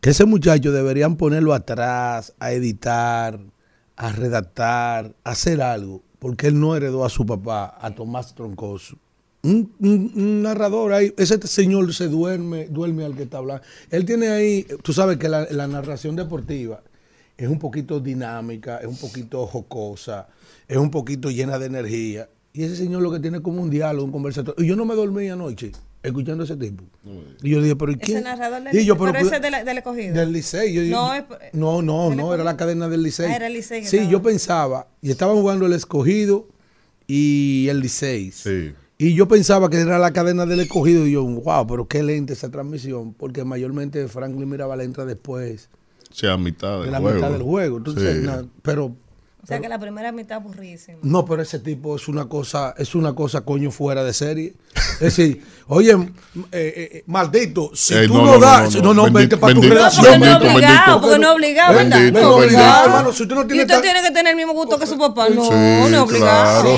que 0.00 0.10
ese 0.10 0.26
muchacho 0.26 0.70
deberían 0.70 1.16
ponerlo 1.16 1.52
atrás, 1.52 2.32
a 2.38 2.52
editar, 2.52 3.40
a 3.96 4.12
redactar, 4.12 5.16
a 5.24 5.30
hacer 5.30 5.60
algo, 5.60 6.02
porque 6.20 6.46
él 6.46 6.60
no 6.60 6.76
heredó 6.76 7.04
a 7.04 7.08
su 7.08 7.26
papá, 7.26 7.76
a 7.80 7.90
Tomás 7.90 8.32
Troncoso. 8.36 8.96
Un, 9.42 9.72
un- 9.78 10.12
un 10.16 10.42
narrador 10.42 10.92
ahí, 10.92 11.14
ese 11.16 11.38
señor 11.46 11.94
se 11.94 12.08
duerme, 12.08 12.66
duerme 12.66 13.04
al 13.04 13.14
que 13.14 13.22
está 13.22 13.38
hablando. 13.38 13.62
Él 13.90 14.04
tiene 14.04 14.28
ahí, 14.28 14.66
tú 14.82 14.92
sabes 14.92 15.16
que 15.16 15.28
la, 15.28 15.46
la 15.50 15.68
narración 15.68 16.16
deportiva 16.16 16.82
es 17.36 17.48
un 17.48 17.58
poquito 17.60 18.00
dinámica, 18.00 18.78
es 18.78 18.86
un 18.86 18.96
poquito 18.96 19.46
jocosa, 19.46 20.26
es 20.66 20.76
un 20.76 20.90
poquito 20.90 21.30
llena 21.30 21.58
de 21.58 21.66
energía. 21.66 22.28
Y 22.52 22.64
ese 22.64 22.74
señor 22.74 23.00
lo 23.02 23.12
que 23.12 23.20
tiene 23.20 23.36
es 23.36 23.42
como 23.44 23.62
un 23.62 23.70
diálogo, 23.70 24.04
un 24.06 24.10
conversatorio. 24.12 24.64
Y 24.64 24.68
yo 24.68 24.74
no 24.74 24.84
me 24.84 24.96
dormí 24.96 25.28
anoche 25.28 25.70
escuchando 26.02 26.42
a 26.42 26.44
ese 26.44 26.56
tipo. 26.56 26.82
Y 27.42 27.50
yo 27.50 27.62
dije, 27.62 27.76
pero 27.76 27.92
¿y 27.92 27.94
Ese 27.94 28.04
quién? 28.04 28.24
narrador 28.24 28.62
del 28.64 28.76
Y 28.76 28.84
yo, 28.84 28.98
pero, 28.98 29.12
pero- 29.12 29.26
ese 29.28 29.38
de 29.38 29.50
la- 29.52 29.62
del 29.62 29.78
escogido. 29.78 30.14
del 30.14 30.32
Licey. 30.32 30.72
Yo- 30.74 30.82
No, 30.96 31.16
yo- 31.16 31.36
es- 31.40 31.54
no, 31.54 31.80
no, 31.82 32.34
era 32.34 32.42
la 32.42 32.56
cadena 32.56 32.88
del 32.88 33.04
Licey. 33.04 33.26
Ah, 33.30 33.36
era 33.36 33.46
el 33.46 33.52
Licey 33.52 33.84
Sí, 33.84 33.96
estaba. 33.98 34.10
yo 34.10 34.22
pensaba, 34.22 34.86
y 35.00 35.10
estaban 35.12 35.36
jugando 35.36 35.66
el 35.66 35.74
escogido 35.74 36.48
y 37.06 37.68
el 37.68 37.80
Licey. 37.80 38.32
Sí. 38.32 38.72
Y 39.00 39.14
yo 39.14 39.28
pensaba 39.28 39.70
que 39.70 39.76
era 39.80 39.96
la 39.98 40.12
cadena 40.12 40.44
del 40.44 40.58
escogido 40.58 41.06
y 41.06 41.12
yo, 41.12 41.22
wow, 41.24 41.66
pero 41.68 41.86
qué 41.86 42.02
lenta 42.02 42.32
esa 42.32 42.50
transmisión, 42.50 43.14
porque 43.14 43.44
mayormente 43.44 44.08
Franklin 44.08 44.48
Mirabal 44.48 44.80
entra 44.80 45.04
después 45.04 45.70
O 46.10 46.14
sea, 46.14 46.32
a 46.32 46.36
mitad 46.38 46.78
de 46.78 46.82
del 46.84 46.90
la 46.92 46.98
juego. 47.00 47.16
mitad 47.16 47.30
del 47.30 47.42
juego. 47.42 47.76
Entonces, 47.76 48.18
Sí. 48.18 48.26
na- 48.26 48.44
pero 48.62 48.96
o 49.48 49.50
sea 49.50 49.60
que 49.60 49.68
la 49.70 49.78
primera 49.78 50.12
mitad 50.12 50.36
aburrísima. 50.36 50.98
no, 51.02 51.24
pero 51.24 51.40
ese 51.40 51.58
tipo 51.58 51.96
es 51.96 52.06
una 52.06 52.28
cosa, 52.28 52.74
es 52.76 52.94
una 52.94 53.14
cosa 53.14 53.40
coño 53.40 53.70
fuera 53.70 54.04
de 54.04 54.12
serie. 54.12 54.52
Es 54.74 55.16
decir, 55.16 55.42
oye, 55.68 55.92
eh, 55.92 56.02
eh, 56.52 57.02
maldito, 57.06 57.70
si 57.74 57.94
tú 58.06 58.14
no, 58.14 58.24
no, 58.26 58.32
no, 58.34 58.38
das, 58.40 58.74
no, 58.76 58.82
no, 58.82 58.94
no, 58.94 59.10
bendito, 59.10 59.40
para 59.40 59.54
tu 59.54 59.60
bendito. 59.62 59.80
No, 59.80 59.88
relación. 59.88 60.04
porque 60.04 60.18
no 60.18 60.26
es 60.26 60.32
bendito, 60.38 60.54
obligado, 60.54 60.76
bendito. 60.76 61.00
porque 61.00 61.18
no 61.18 61.28
es 61.28 61.34
obligado, 61.34 61.74
¿verdad? 61.74 61.98
Bendito, 61.98 62.20
No 62.20 62.28
es 62.28 62.34
bendito. 62.34 62.36
obligado. 62.36 62.84
Hermano, 62.84 63.12
si 63.12 63.22
usted 63.22 63.34
no 63.34 63.42
y 63.42 63.46
tiene 63.46 63.62
usted 63.62 63.80
tiene 63.80 64.02
que 64.02 64.10
tener 64.10 64.26
el 64.32 64.36
mismo 64.36 64.52
gusto 64.52 64.78
que 64.78 64.86
su 64.86 64.98
papá. 64.98 65.28
No, 65.30 65.44
Sí, 65.44 65.50
no 65.50 65.86
es 65.86 65.94
obligado. 65.98 66.62
claro. 66.62 66.76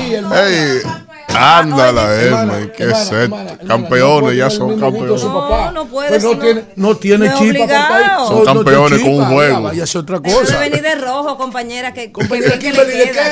Sí, 0.48 0.88
ándala, 1.34 2.14
Herman, 2.14 2.72
qué 2.76 2.94
set. 2.94 3.30
Campeones, 3.66 4.36
ya 4.36 4.50
son 4.50 4.78
campeones. 4.78 5.22
papá. 5.22 5.66
No, 5.66 5.72
no 5.84 5.86
puede, 5.86 6.08
Pues 6.10 6.22
no 6.24 6.30
si 6.30 6.36
no- 6.36 6.42
tiene, 6.42 6.64
no 6.76 6.96
tiene 6.96 7.32
chispa. 7.34 8.26
Son 8.26 8.44
No, 8.44 8.54
no 8.54 8.64
tiene 8.64 8.64
campeones 8.64 9.00
con 9.00 9.10
un 9.14 9.24
juego. 9.26 9.68
a 9.68 9.70
hacer 9.70 10.00
otra 10.00 10.18
Debe 10.20 10.34
cosa. 10.34 10.58
venir 10.58 10.82
de 10.82 10.94
rojo, 10.96 11.36
compañera, 11.36 11.92
que, 11.92 12.12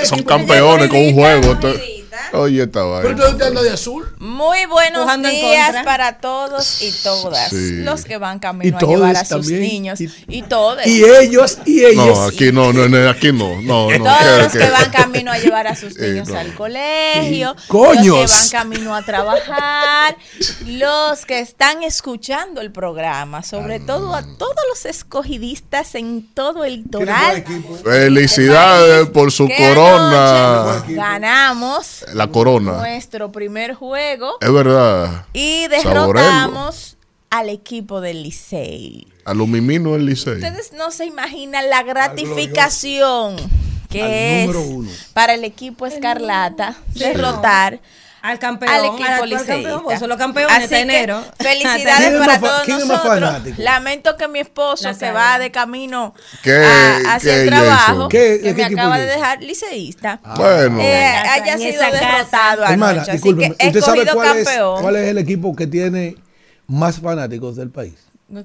Son 0.04 0.22
campeones 0.22 0.88
con 0.88 0.98
un 0.98 1.14
juego. 1.14 1.58
Oye, 2.32 2.62
esta 2.62 2.80
Pero 2.80 2.90
vaina. 2.90 3.10
entonces 3.10 3.32
usted 3.34 3.46
anda 3.46 3.62
de 3.62 3.70
azul. 3.70 4.14
Muy 4.18 4.66
buenos 4.66 5.02
Pujando 5.02 5.28
días 5.28 5.84
para 5.84 6.18
todos 6.20 6.82
y 6.82 6.92
todas 7.02 7.50
Sí. 7.50 7.82
los 7.82 8.04
que 8.04 8.18
van 8.18 8.38
camino 8.38 8.76
a 8.76 8.80
llevar 8.80 9.16
a 9.16 9.20
sus 9.20 9.28
también. 9.28 9.60
niños 9.60 10.00
Y- 10.00 10.10
y, 10.28 10.42
todos. 10.42 10.86
Y 10.86 11.04
ellos, 11.04 11.58
y 11.64 11.84
ellos. 11.84 12.18
No, 12.18 12.22
aquí 12.24 12.52
no, 12.52 12.72
no, 12.72 12.88
no, 12.88 13.08
aquí 13.10 13.32
no. 13.32 13.60
No, 13.62 13.90
no. 13.90 14.04
todos 14.04 14.18
¿qué- 14.18 14.42
los 14.42 14.52
qué? 14.52 14.58
que 14.58 14.70
van 14.70 14.90
camino 14.90 15.32
a 15.32 15.38
llevar 15.38 15.66
a 15.66 15.76
sus 15.76 15.96
Eh, 15.98 16.08
niños 16.10 16.28
no. 16.28 16.38
al 16.38 16.54
colegio, 16.54 17.56
¡Coños! 17.68 18.06
los 18.06 18.30
que 18.30 18.36
van 18.56 18.62
camino 18.64 18.94
a 18.94 19.02
trabajar, 19.02 20.16
los 20.66 21.24
que 21.26 21.40
están 21.40 21.82
escuchando 21.82 22.60
el 22.60 22.70
programa, 22.72 23.42
sobre 23.42 23.80
todo 23.80 24.14
a 24.14 24.22
todos 24.22 24.54
los 24.70 24.84
escogidistas 24.86 25.94
en 25.94 26.26
todo 26.34 26.64
el 26.64 26.76
litoral. 26.82 27.44
Felicidades 27.84 29.08
por 29.08 29.30
su 29.32 29.48
corona. 29.48 30.84
Ganamos 30.88 31.97
La 32.14 32.28
corona. 32.28 32.78
nuestro 32.78 33.30
primer 33.32 33.74
juego 33.74 34.36
Es 34.40 34.52
verdad. 34.52 35.26
y 35.32 35.66
Saborelo. 35.82 36.12
derrotamos 36.12 36.96
al 37.30 37.48
equipo 37.50 38.00
del 38.00 38.22
Licey. 38.22 39.06
A 39.24 39.34
lo 39.34 39.46
mimino 39.46 39.94
el 39.94 40.06
Licey. 40.06 40.34
Ustedes 40.34 40.72
no 40.72 40.90
se 40.90 41.04
imaginan 41.06 41.68
la 41.68 41.82
gratificación 41.82 43.36
que 43.90 44.02
Al 44.02 44.10
es 44.50 44.56
uno. 44.56 44.90
para 45.14 45.34
el 45.34 45.44
equipo 45.44 45.86
Escarlata 45.86 46.76
derrotar 46.94 47.80
Al 48.28 48.38
campeón, 48.38 48.70
al 48.72 48.80
al 48.80 48.84
equipo 48.94 49.24
liceísta. 49.24 49.52
campeón, 49.54 49.82
porque 49.82 49.98
son 49.98 50.08
los 50.10 50.18
campeones 50.18 50.56
Así 50.56 50.68
de 50.68 50.80
enero. 50.80 51.24
Felicidades 51.38 51.96
¿Quién 51.98 52.14
es 52.14 52.18
para 52.20 52.40
todos 52.40 52.62
quién 52.64 52.76
es 52.78 52.86
más 52.86 52.96
nosotros. 53.04 53.20
fanático? 53.30 53.62
Lamento 53.62 54.16
que 54.16 54.28
mi 54.28 54.38
esposo 54.40 54.92
se 54.94 55.10
va 55.12 55.38
de 55.38 55.50
camino 55.50 56.14
¿Qué- 56.42 56.52
a- 56.56 57.14
hacia 57.14 57.32
qué, 57.34 57.40
el 57.42 57.48
trabajo? 57.48 58.08
¿Qué- 58.08 58.40
que 58.42 58.54
qué 58.54 58.68
me 58.68 58.80
acaba 58.80 58.98
de 58.98 59.06
dejar 59.06 59.42
liceísta. 59.42 60.20
Bueno. 60.36 60.78
Eh, 60.80 61.04
haya 61.06 61.56
sido 61.56 61.82
derrotado 61.82 62.64
Hermana, 62.64 62.90
anoche. 62.92 63.10
Así 63.10 63.12
discúlpeme. 63.12 63.54
que 63.56 63.66
¿Usted 63.68 63.80
sabe 63.80 63.98
escogido 64.02 64.14
cuál 64.14 64.36
es, 64.38 64.44
campeón. 64.46 64.82
cuál 64.82 64.96
es 64.96 65.08
el 65.08 65.18
equipo 65.18 65.56
que 65.56 65.66
tiene 65.66 66.16
más 66.66 67.00
fanáticos 67.00 67.56
del 67.56 67.70
país? 67.70 67.94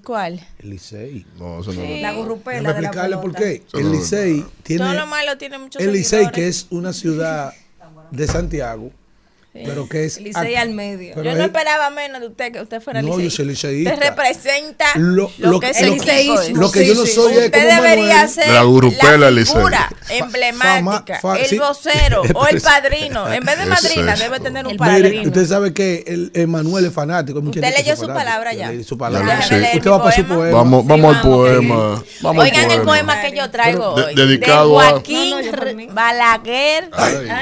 ¿Cuál? 0.05 0.39
El 0.59 0.69
Licey. 0.69 1.25
No, 1.37 1.59
eso 1.59 1.73
no 1.73 1.81
es 1.81 2.01
La 2.01 2.13
gurrupela 2.13 2.57
de 2.59 2.63
la 2.63 2.69
explicarle 2.87 3.17
por 3.17 3.35
qué. 3.35 3.63
El 3.73 3.79
es 3.81 3.85
Licey 3.87 4.45
tiene. 4.63 4.81
Todo 4.85 4.93
lo 4.93 5.07
malo 5.07 5.37
tiene 5.37 5.57
muchos 5.57 5.81
El 5.81 5.91
Licey, 5.91 6.31
que 6.31 6.47
es 6.47 6.67
una 6.69 6.93
ciudad 6.93 7.53
de 8.09 8.27
Santiago, 8.27 8.91
pero 9.53 9.87
que 9.87 10.05
es. 10.05 10.19
Licey 10.19 10.55
al 10.55 10.71
medio. 10.71 11.13
Pero 11.15 11.25
Yo 11.29 11.35
no 11.37 11.41
es- 11.41 11.45
esperaba 11.47 11.89
menos 11.91 12.21
de 12.21 12.27
usted 12.27 12.51
que 12.51 12.61
usted 12.61 12.81
fuera 12.81 13.01
No, 13.01 13.09
liceísta. 13.17 13.23
yo 13.29 13.35
soy 13.37 13.45
liceísta. 13.45 13.93
Usted 13.93 14.05
representa 14.09 14.85
Lo- 14.95 15.31
lo, 15.37 15.51
lo- 15.51 15.59
que 15.59 15.69
es 15.69 15.81
el 15.81 15.91
liceísmo. 15.91 16.57
Lo 16.61 16.71
que 16.71 16.85
yo 16.87 16.95
no 16.95 17.01
Sí, 17.03 17.07
sí. 17.09 17.13
soy 17.15 17.33
es 17.33 17.45
Usted 17.45 17.51
como 17.69 17.81
debería 17.81 18.27
ser 18.27 18.47
la 18.49 18.61
figura 19.45 19.89
emblemática, 20.09 21.19
el 21.39 21.45
sí. 21.45 21.57
vocero 21.59 22.21
o 22.33 22.47
el 22.47 22.61
padrino. 22.61 23.31
En 23.31 23.43
vez 23.45 23.57
de 23.59 23.65
madrina, 23.65 24.13
es. 24.13 24.19
debe 24.19 24.39
tener 24.39 24.65
un 24.67 24.75
padrino. 24.77 25.23
usted 25.27 25.45
sabe 25.47 25.73
que 25.73 26.03
el, 26.07 26.31
Emanuel 26.33 26.85
es 26.85 26.93
fanático. 26.93 27.39
Usted 27.39 27.61
leyó 27.77 27.95
su 27.95 28.07
palabra 28.07 28.53
ya. 28.53 28.71
su 28.83 28.97
palabra. 28.97 29.39
Usted 29.39 29.89
va 29.91 30.01
para 30.03 30.15
su 30.15 30.23
poema. 30.25 30.57
Vamos, 30.57 30.81
Sí, 30.83 30.87
vamos 30.89 31.15
al 31.15 31.21
poema. 31.21 32.03
Vamos 32.21 32.43
Oigan 32.43 32.71
el 32.71 32.81
poema. 32.81 33.21
que 33.21 33.35
yo 33.35 33.49
traigo 33.51 33.93
hoy. 33.93 34.15
dedicado 34.15 34.79
de 34.79 34.85
a- 34.85 34.89
Joaquín 34.91 35.29
No, 35.29 35.41
no. 35.87 35.93
Balaguer 35.93 36.89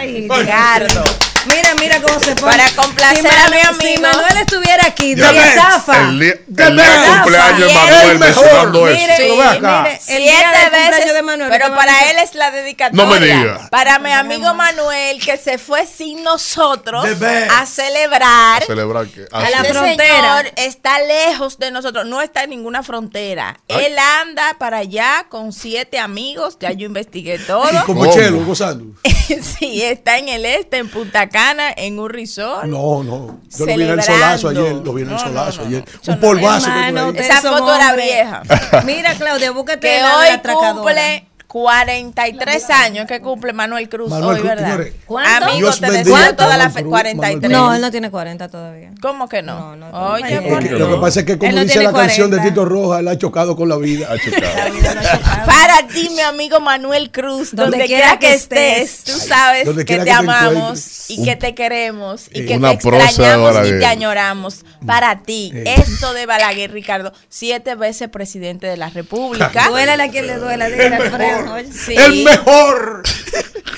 Ricardo. 0.09 1.03
Mira, 1.45 1.69
mira 1.79 2.01
cómo 2.01 2.19
se 2.19 2.35
pone. 2.35 2.51
Para 2.57 2.69
complacer 2.71 3.21
Si 3.21 3.27
a 3.27 3.49
mi 3.49 3.59
amigo. 3.59 3.81
Si 3.95 4.01
Manuel 4.01 4.37
estuviera 4.37 4.85
aquí, 4.85 5.15
Ya 5.15 5.31
de 5.31 5.39
zafa. 5.53 6.09
El 6.09 6.09
el 6.11 6.19
día 6.19 6.35
verdad. 6.67 7.13
cumpleaños 7.23 7.59
de 7.59 7.69
Sí, 7.69 7.73
Manuel 7.75 8.09
el 8.11 8.19
mejor. 8.19 8.43
mencionando 8.43 8.87
eso. 8.87 8.99
Mire, 8.99 9.43
acá. 9.43 9.81
mire, 9.83 9.93
el 9.95 9.99
Siete 10.01 10.21
día 10.21 10.69
del 10.71 10.91
veces, 10.91 11.13
de 11.13 11.21
Manuel, 11.23 11.49
pero 11.51 11.65
¿qué 11.67 11.71
para 11.71 12.11
él 12.11 12.17
es 12.19 12.35
la 12.35 12.51
dedicatoria. 12.51 13.03
No 13.05 13.09
me 13.11 13.19
diga. 13.19 13.67
Para 13.69 13.99
mi 13.99 14.11
amigo 14.11 14.53
Manuel, 14.53 15.21
que 15.23 15.37
se 15.37 15.57
fue 15.57 15.85
sin 15.87 16.23
nosotros 16.23 17.05
a 17.05 17.65
celebrar. 17.65 18.63
A 18.63 18.65
celebrar 18.65 19.07
que. 19.07 19.25
A 19.31 19.49
la 19.49 19.61
Ese 19.61 19.73
frontera. 19.73 20.15
señor 20.43 20.53
está 20.57 20.99
lejos 21.01 21.57
de 21.59 21.71
nosotros, 21.71 22.05
no 22.05 22.21
está 22.21 22.43
en 22.43 22.51
ninguna 22.51 22.83
frontera. 22.83 23.59
Ay. 23.69 23.85
Él 23.85 23.95
anda 24.21 24.55
para 24.59 24.77
allá 24.77 25.25
con 25.29 25.53
siete 25.53 25.99
amigos, 25.99 26.57
ya 26.59 26.71
yo 26.71 26.85
investigué 26.85 27.39
todo. 27.39 27.61
Y 27.71 27.77
como 27.85 28.01
¿Cómo? 28.01 28.13
Chelo, 28.13 28.43
gozando. 28.45 28.95
sí, 29.03 29.81
está 29.83 30.17
en 30.17 30.29
el 30.29 30.45
este, 30.45 30.77
en 30.77 30.89
Punta 30.89 31.27
Cana, 31.31 31.71
en 31.75 31.99
un 31.99 32.09
resort. 32.09 32.65
No, 32.65 33.03
no. 33.03 33.39
Yo 33.57 33.65
lo 33.65 33.75
vi 33.77 33.83
en 33.83 33.89
el 33.91 34.03
solazo 34.03 34.49
ayer. 34.49 34.73
Lo 34.73 34.93
vi 34.93 35.01
en 35.03 35.11
el 35.11 35.19
solazo 35.19 35.61
no, 35.61 35.67
ayer. 35.67 35.85
Un 36.07 36.19
polvazo. 36.19 36.67
es. 36.67 36.73
que. 36.73 36.87
Hermano, 36.87 37.13
Esa 37.15 37.41
foto 37.41 37.75
era 37.75 37.95
vieja. 37.95 38.43
Mira, 38.85 39.15
Claudia, 39.15 39.51
búscate 39.51 39.79
que 39.79 40.01
la 40.01 40.09
de 40.09 40.15
hoy 40.15 40.27
la 40.27 40.33
atracadora. 40.35 40.73
cumple 40.73 41.25
43 41.51 42.69
años 42.69 43.07
que 43.07 43.19
cumple 43.19 43.51
Manuel 43.53 43.89
Cruz 43.89 44.09
Manuel 44.09 44.29
hoy, 44.35 44.39
Cruz, 44.39 44.49
¿verdad? 44.49 44.65
señores. 44.71 44.93
¿Cuánto? 45.05 45.45
Amigo, 45.45 45.57
Dios 45.59 45.79
te 45.81 45.91
deseo 45.91 46.35
toda 46.35 46.57
la 46.57 46.69
fe- 46.69 46.79
Cruz, 46.79 46.91
43. 46.91 47.51
No, 47.51 47.73
él 47.73 47.81
no 47.81 47.91
tiene 47.91 48.09
40 48.09 48.47
todavía. 48.47 48.91
¿Cómo 49.01 49.27
que 49.27 49.41
no? 49.41 49.75
No, 49.75 49.91
no, 49.91 50.11
Oye, 50.13 50.21
compañero. 50.37 50.49
¿por 50.49 50.63
Es 50.63 50.69
que 50.69 50.75
lo 50.79 50.89
que 50.95 51.01
pasa 51.01 51.19
es 51.19 51.25
que, 51.25 51.37
como 51.37 51.51
no 51.51 51.61
dice 51.63 51.83
la 51.83 51.91
canción 51.93 52.31
de 52.31 52.37
40. 52.37 52.49
Tito 52.49 52.65
Roja, 52.65 52.99
él 52.99 53.07
ha 53.09 53.17
chocado 53.17 53.55
con 53.55 53.67
la 53.69 53.77
vida. 53.77 54.07
Ha 54.11 54.17
chocado. 54.17 54.55
La 54.57 54.69
vida 54.69 54.93
no 54.95 55.01
ha 55.01 55.03
chocado. 55.17 55.45
Para 55.45 55.87
ti, 55.87 56.09
mi 56.15 56.21
amigo 56.21 56.59
Manuel 56.59 57.11
Cruz, 57.11 57.49
donde, 57.53 57.71
Donde 57.77 57.85
quiera 57.85 58.17
quiera 58.17 58.19
que 58.19 58.27
que 58.27 58.33
estés, 58.33 59.03
tú 59.03 59.11
sabes 59.11 59.67
que 59.67 59.73
te 59.73 59.85
que 59.85 59.97
te 59.99 60.11
amamos 60.11 61.09
y 61.09 61.23
que 61.23 61.35
te 61.35 61.53
queremos 61.53 62.27
y 62.33 62.45
que 62.45 62.57
Una 62.57 62.69
te 62.69 62.75
extrañamos 62.75 63.55
y 63.67 63.71
te 63.77 63.85
añoramos. 63.85 64.63
Para 64.85 65.19
ti, 65.23 65.51
Eh. 65.53 65.75
esto 65.77 66.13
de 66.13 66.25
Balaguer, 66.25 66.71
Ricardo, 66.71 67.11
siete 67.29 67.75
veces 67.75 68.09
presidente 68.09 68.67
de 68.67 68.77
la 68.77 68.89
República. 68.89 69.67
Duélale 69.69 70.03
a 70.03 70.09
quien 70.09 70.27
le 70.27 70.37
duela, 70.37 70.65
Alfredo. 70.65 71.40
Sí. 71.73 71.95
¡El 71.95 72.23
mejor! 72.23 73.03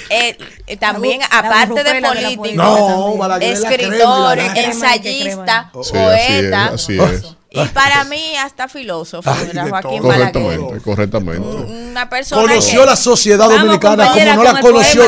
Eh, 0.10 0.38
eh, 0.68 0.78
también, 0.78 1.22
La 1.22 1.28
bu- 1.28 1.32
la 1.32 1.40
aparte 1.40 1.84
de 1.84 2.02
político, 2.02 2.42
política 2.42 2.64
No. 2.64 3.18
Balaguer 3.18 3.54
escritor, 3.54 4.38
crema, 4.38 4.60
ensayista, 4.60 5.02
que 5.02 5.24
crema. 5.24 5.72
Sí, 5.74 5.80
así 5.80 5.98
es, 5.98 6.42
poeta. 6.42 6.66
así 6.66 7.00
es. 7.00 7.24
Y 7.50 7.66
para 7.70 8.04
mí, 8.04 8.36
hasta 8.38 8.68
filósofo, 8.68 9.28
Ay, 9.32 9.48
era 9.52 9.68
Joaquín. 9.70 10.04
Balaguer. 10.04 10.32
Correctamente, 10.34 10.82
correctamente. 10.84 11.48
Una 11.48 12.10
persona 12.10 12.42
Conoció 12.44 12.82
que- 12.82 12.86
la 12.88 12.96
sociedad 12.96 13.50
dominicana 13.50 14.12
como 14.12 14.26
no 14.36 14.44
la 14.44 14.60
conoció 14.62 15.06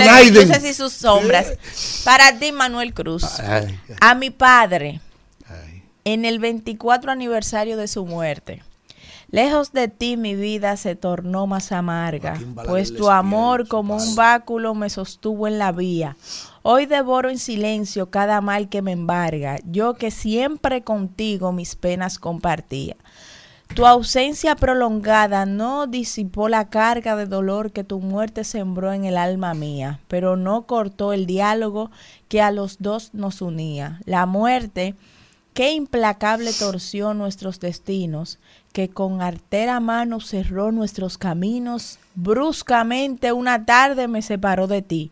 y 0.64 0.74
sus 0.74 0.94
sombras. 0.94 1.48
Para 2.04 2.38
ti, 2.40 2.52
Manuel 2.52 2.94
Cruz. 2.94 3.26
Ay, 3.40 3.80
A 4.02 4.16
mi 4.16 4.32
padre, 4.32 5.02
ay. 5.48 5.84
en 6.04 6.26
el 6.26 6.40
24 6.40 7.12
aniversario 7.12 7.78
de 7.78 7.88
su 7.88 8.06
muerte. 8.06 8.64
Lejos 9.36 9.74
de 9.74 9.90
ti 9.90 10.16
mi 10.16 10.34
vida 10.34 10.78
se 10.78 10.96
tornó 10.96 11.46
más 11.46 11.74
amarga, 11.74 12.40
pues 12.68 12.96
tu 12.96 13.10
amor 13.10 13.68
como 13.68 13.98
un 13.98 14.16
báculo 14.16 14.74
me 14.76 14.90
sostuvo 14.90 15.46
en 15.50 15.60
la 15.60 15.74
vía. 15.74 16.16
Hoy 16.62 16.86
devoro 16.86 17.30
en 17.30 17.38
silencio 17.38 18.10
cada 18.10 18.40
mal 18.40 18.70
que 18.70 18.82
me 18.82 18.94
embarga, 18.94 19.58
yo 19.66 19.96
que 19.96 20.10
siempre 20.10 20.84
contigo 20.84 21.52
mis 21.52 21.76
penas 21.76 22.18
compartía. 22.18 22.96
Tu 23.76 23.86
ausencia 23.86 24.56
prolongada 24.56 25.46
no 25.46 25.86
disipó 25.86 26.48
la 26.48 26.70
carga 26.70 27.18
de 27.18 27.26
dolor 27.26 27.74
que 27.74 27.84
tu 27.84 28.00
muerte 28.00 28.46
sembró 28.46 28.94
en 28.94 29.04
el 29.04 29.18
alma 29.18 29.54
mía, 29.54 30.00
pero 30.08 30.38
no 30.38 30.66
cortó 30.66 31.12
el 31.12 31.26
diálogo 31.26 31.92
que 32.30 32.42
a 32.42 32.52
los 32.52 32.78
dos 32.80 33.14
nos 33.14 33.42
unía. 33.42 34.00
La 34.06 34.28
muerte, 34.28 34.96
qué 35.54 35.74
implacable 35.74 36.54
torció 36.54 37.14
nuestros 37.14 37.60
destinos, 37.60 38.40
que 38.76 38.90
con 38.90 39.22
artera 39.22 39.80
mano 39.80 40.20
cerró 40.20 40.74
nuestros 40.74 41.18
caminos, 41.18 41.98
bruscamente 42.14 43.32
una 43.32 43.66
tarde 43.66 44.10
me 44.10 44.22
separó 44.22 44.68
de 44.68 44.82
ti. 44.82 45.12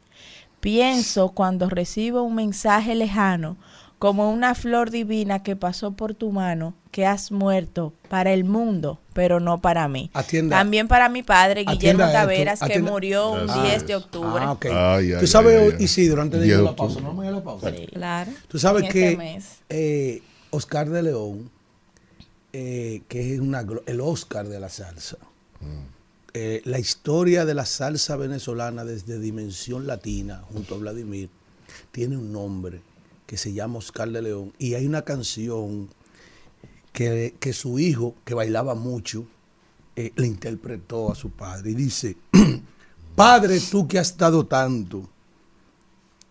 Pienso 0.59 1.30
cuando 1.30 1.70
recibo 1.70 2.24
un 2.24 2.36
mensaje 2.36 2.93
lejano, 2.93 3.55
como 3.99 4.30
una 4.34 4.53
flor 4.53 4.89
divina 4.91 5.43
que 5.43 5.55
pasó 5.55 5.93
por 5.93 6.14
tu 6.14 6.34
mano, 6.34 6.74
que 6.91 7.05
has 7.05 7.32
muerto 7.32 7.93
para 8.09 8.34
el 8.34 8.43
mundo, 8.43 8.99
pero 9.14 9.39
no 9.39 9.61
para 9.61 9.88
mí. 9.88 10.11
Atienda. 10.14 10.57
También 10.57 10.89
para 10.89 11.07
mi 11.07 11.24
padre, 11.24 11.64
Guillermo 11.64 12.03
Taveras, 12.11 12.59
que 12.59 12.82
murió 12.82 13.32
un 13.32 13.49
Así 13.49 13.61
10 13.61 13.76
es. 13.76 13.88
de 13.88 13.95
octubre. 13.95 14.43
Ah, 14.45 14.51
ok. 14.51 14.66
Ay, 14.66 15.14
ay, 15.14 15.20
Tú 15.22 15.28
sabes, 15.28 15.74
ay. 15.80 15.84
Isidro, 15.86 16.22
antes 16.22 16.41
de 16.41 16.47
ir 16.47 16.53
a 16.55 16.55
Diez 16.57 16.66
la 16.66 16.72
de 16.72 16.76
pausa, 16.76 16.99
no 16.99 17.14
me 17.14 17.30
a 17.30 17.32
la 17.32 17.41
pausa. 17.41 17.72
Claro. 17.93 18.30
Tú 18.49 18.59
sabes 18.59 18.84
En 18.84 18.89
que 18.91 19.05
este 19.11 19.18
mes. 19.18 19.59
eh, 19.70 20.22
Oscar 20.49 20.89
de 20.89 21.01
León, 21.01 21.49
eh, 22.54 23.01
que 23.08 23.34
es 23.34 23.41
el 23.88 24.01
Oscar 24.01 24.47
de 24.47 24.60
la 24.60 24.70
salsa, 24.70 25.18
eh, 26.34 26.62
la 26.66 26.80
historia 26.80 27.45
de 27.45 27.54
la 27.54 27.66
salsa 27.66 28.16
venezolana 28.16 28.86
desde 28.86 29.20
Dimensión 29.20 29.86
Latina, 29.86 30.43
junto 30.51 30.76
a 30.76 30.78
Vladimir, 30.78 31.30
tiene 31.91 32.18
un 32.18 32.32
nombre 32.32 32.82
que 33.26 33.38
se 33.38 33.54
llama 33.54 33.80
Oscar 33.80 34.10
de 34.12 34.22
León. 34.22 34.54
Y 34.58 34.76
hay 34.76 34.86
una 34.86 35.01
canción 35.01 35.89
que, 36.91 37.36
que 37.39 37.54
su 37.54 37.80
hijo, 37.80 38.16
que 38.26 38.34
bailaba 38.34 38.76
mucho, 38.76 39.26
eh, 39.95 40.12
le 40.16 40.28
interpretó 40.28 41.12
a 41.12 41.16
su 41.16 41.30
padre. 41.32 41.72
Y 41.72 41.76
dice, 41.76 42.18
Padre, 43.16 43.60
tú 43.60 43.88
que 43.88 43.99
has 43.99 44.18
dado 44.18 44.47
tanto, 44.47 45.08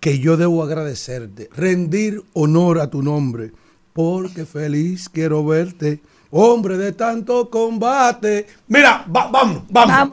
que 0.00 0.18
yo 0.18 0.36
debo 0.36 0.64
agradecerte, 0.64 1.48
rendir 1.54 2.22
honor 2.32 2.80
a 2.80 2.90
tu 2.90 3.02
nombre, 3.02 3.52
porque 3.92 4.46
feliz 4.46 5.08
quiero 5.08 5.44
verte, 5.44 6.00
hombre 6.32 6.76
de 6.78 6.92
tanto 6.92 7.48
combate. 7.50 8.46
Mira, 8.66 9.04
va- 9.14 9.28
vamos, 9.30 9.62
vamos. 9.70 10.12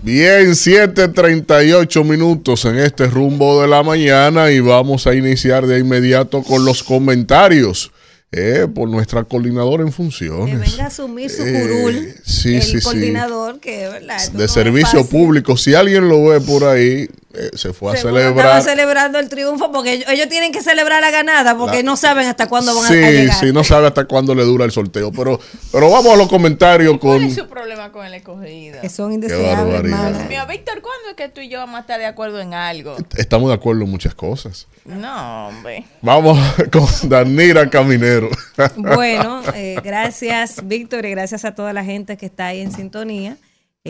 Bien, 0.00 0.54
7:38 0.54 2.04
minutos 2.04 2.64
en 2.64 2.78
este 2.78 3.06
rumbo 3.06 3.60
de 3.60 3.68
la 3.68 3.82
mañana 3.82 4.50
y 4.52 4.60
vamos 4.60 5.06
a 5.06 5.14
iniciar 5.14 5.66
de 5.66 5.80
inmediato 5.80 6.42
con 6.42 6.64
los 6.64 6.82
comentarios 6.84 7.90
eh, 8.30 8.66
por 8.72 8.88
nuestra 8.88 9.24
coordinadora 9.24 9.82
en 9.82 9.92
funciones. 9.92 10.54
Que 10.54 10.70
venga 10.70 10.84
a 10.84 10.86
asumir 10.88 11.30
su 11.30 11.42
Eh, 11.42 11.60
curul, 11.62 12.14
sí, 12.24 12.56
el 12.56 12.62
sí, 12.62 12.78
sí. 12.78 12.84
coordinador, 12.84 13.58
que 13.58 13.88
¿verdad? 13.88 14.18
No 14.32 14.38
de 14.38 14.48
servicio 14.48 15.06
público. 15.06 15.56
Si 15.56 15.74
alguien 15.74 16.08
lo 16.08 16.26
ve 16.26 16.40
por 16.40 16.64
ahí, 16.64 17.08
eh, 17.38 17.50
se 17.54 17.72
fue 17.72 17.92
a 17.92 17.96
Seguro 17.96 18.16
celebrar. 18.16 18.46
Estaba 18.46 18.60
celebrando 18.62 19.18
el 19.18 19.28
triunfo 19.28 19.70
porque 19.72 19.92
ellos, 19.92 20.08
ellos 20.10 20.28
tienen 20.28 20.52
que 20.52 20.62
celebrar 20.62 21.00
la 21.00 21.10
ganada 21.10 21.56
porque 21.56 21.78
La- 21.78 21.82
no 21.82 21.96
saben 21.96 22.26
hasta 22.26 22.48
cuándo 22.48 22.74
van 22.74 22.84
a- 22.84 22.88
sí, 22.88 22.94
a, 23.02 23.10
llegar. 23.10 23.36
sí, 23.40 23.52
no 23.52 23.62
sabe 23.64 23.86
hasta 23.86 24.04
cuándo 24.06 24.34
le 24.34 24.44
dura 24.44 24.64
el 24.64 24.72
sorteo. 24.72 25.12
Pero, 25.12 25.38
pero 25.72 25.90
vamos 25.90 26.12
a 26.12 26.16
los 26.16 26.28
comentarios 26.28 26.98
¿Cuál 26.98 27.18
con. 27.18 27.24
es 27.28 27.34
su 27.34 27.46
problema 27.46 27.92
con 27.92 28.06
el 28.06 28.14
escogido? 28.14 28.80
Que 28.80 28.88
son 28.88 29.08
Qué 29.10 29.14
indeseables. 29.14 29.82
Mío, 30.28 30.46
Víctor, 30.48 30.80
¿cuándo 30.82 31.10
es 31.10 31.14
que 31.16 31.28
tú 31.28 31.40
y 31.40 31.48
yo 31.48 31.58
vamos 31.58 31.76
a 31.76 31.80
estar 31.80 31.98
de 31.98 32.06
acuerdo 32.06 32.40
en 32.40 32.54
algo? 32.54 32.96
Estamos 33.16 33.48
de 33.48 33.54
acuerdo 33.54 33.82
en 33.82 33.90
muchas 33.90 34.14
cosas. 34.14 34.66
No, 34.84 35.48
hombre. 35.48 35.84
Vamos 36.02 36.38
con 36.72 36.86
Danira 37.08 37.68
Caminero. 37.68 38.28
Bueno, 38.76 39.42
eh, 39.54 39.76
gracias 39.84 40.66
Víctor 40.66 41.04
y 41.06 41.10
gracias 41.10 41.44
a 41.44 41.54
toda 41.54 41.72
la 41.72 41.84
gente 41.84 42.16
que 42.16 42.26
está 42.26 42.46
ahí 42.46 42.60
en 42.60 42.72
sintonía 42.72 43.36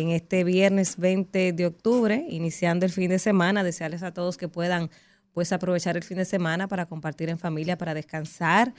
en 0.01 0.11
este 0.11 0.45
viernes 0.45 0.97
20 0.99 1.53
de 1.53 1.67
octubre, 1.67 2.25
iniciando 2.29 2.85
el 2.87 2.93
fin 2.93 3.09
de 3.09 3.19
semana. 3.19 3.65
Desearles 3.65 4.03
a 4.03 4.13
todos 4.13 4.37
que 4.37 4.49
puedan 4.49 4.91
pues 5.33 5.53
aprovechar 5.53 5.97
el 5.97 6.03
fin 6.05 6.19
de 6.19 6.25
semana 6.25 6.69
para 6.69 6.87
compartir 6.87 7.29
en 7.31 7.39
familia, 7.39 7.77
para 7.79 7.95
descansar 7.95 8.75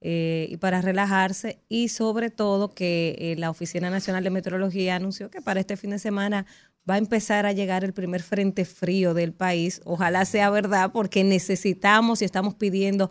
eh, 0.00 0.46
y 0.50 0.56
para 0.56 0.80
relajarse 0.80 1.60
y 1.68 1.88
sobre 1.88 2.30
todo 2.30 2.74
que 2.74 3.14
eh, 3.18 3.34
la 3.38 3.50
Oficina 3.50 3.88
Nacional 3.90 4.24
de 4.24 4.30
Meteorología 4.30 4.96
anunció 4.96 5.30
que 5.30 5.40
para 5.42 5.60
este 5.60 5.76
fin 5.76 5.90
de 5.90 5.98
semana 5.98 6.44
va 6.88 6.94
a 6.94 6.98
empezar 6.98 7.46
a 7.46 7.52
llegar 7.52 7.84
el 7.84 7.92
primer 7.92 8.22
frente 8.22 8.64
frío 8.64 9.14
del 9.14 9.32
país. 9.32 9.80
Ojalá 9.84 10.24
sea 10.24 10.50
verdad 10.50 10.90
porque 10.92 11.22
necesitamos 11.24 12.20
y 12.22 12.24
estamos 12.24 12.54
pidiendo 12.54 13.10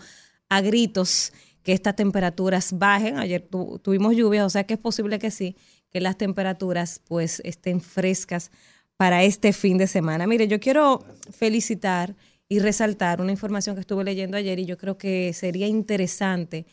a 0.50 0.62
gritos 0.62 1.32
que 1.64 1.74
estas 1.74 1.96
temperaturas 1.96 2.74
bajen. 2.78 3.18
Ayer 3.20 3.42
tu- 3.42 3.80
tuvimos 3.80 4.16
lluvias, 4.16 4.46
o 4.46 4.50
sea 4.50 4.64
que 4.66 4.74
es 4.74 4.80
posible 4.80 5.18
que 5.20 5.32
sí, 5.32 5.56
que 5.92 6.02
las 6.02 6.18
temperaturas 6.18 7.02
pues 7.08 7.42
estén 7.46 7.82
frescas 7.82 8.52
para 8.98 9.24
este 9.24 9.54
fin 9.54 9.78
de 9.78 9.88
semana. 9.88 10.28
Mire, 10.28 10.48
yo 10.48 10.60
quiero 10.60 11.04
felicitar 11.32 12.16
y 12.48 12.60
resaltar 12.60 13.22
una 13.22 13.32
información 13.32 13.76
que 13.76 13.82
estuve 13.82 14.04
leyendo 14.04 14.38
ayer 14.38 14.60
y 14.60 14.66
yo 14.66 14.78
creo 14.78 14.98
que 14.98 15.34
sería 15.34 15.68
interesante 15.68 16.66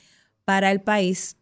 para 0.44 0.70
el 0.70 0.80
país 0.80 1.36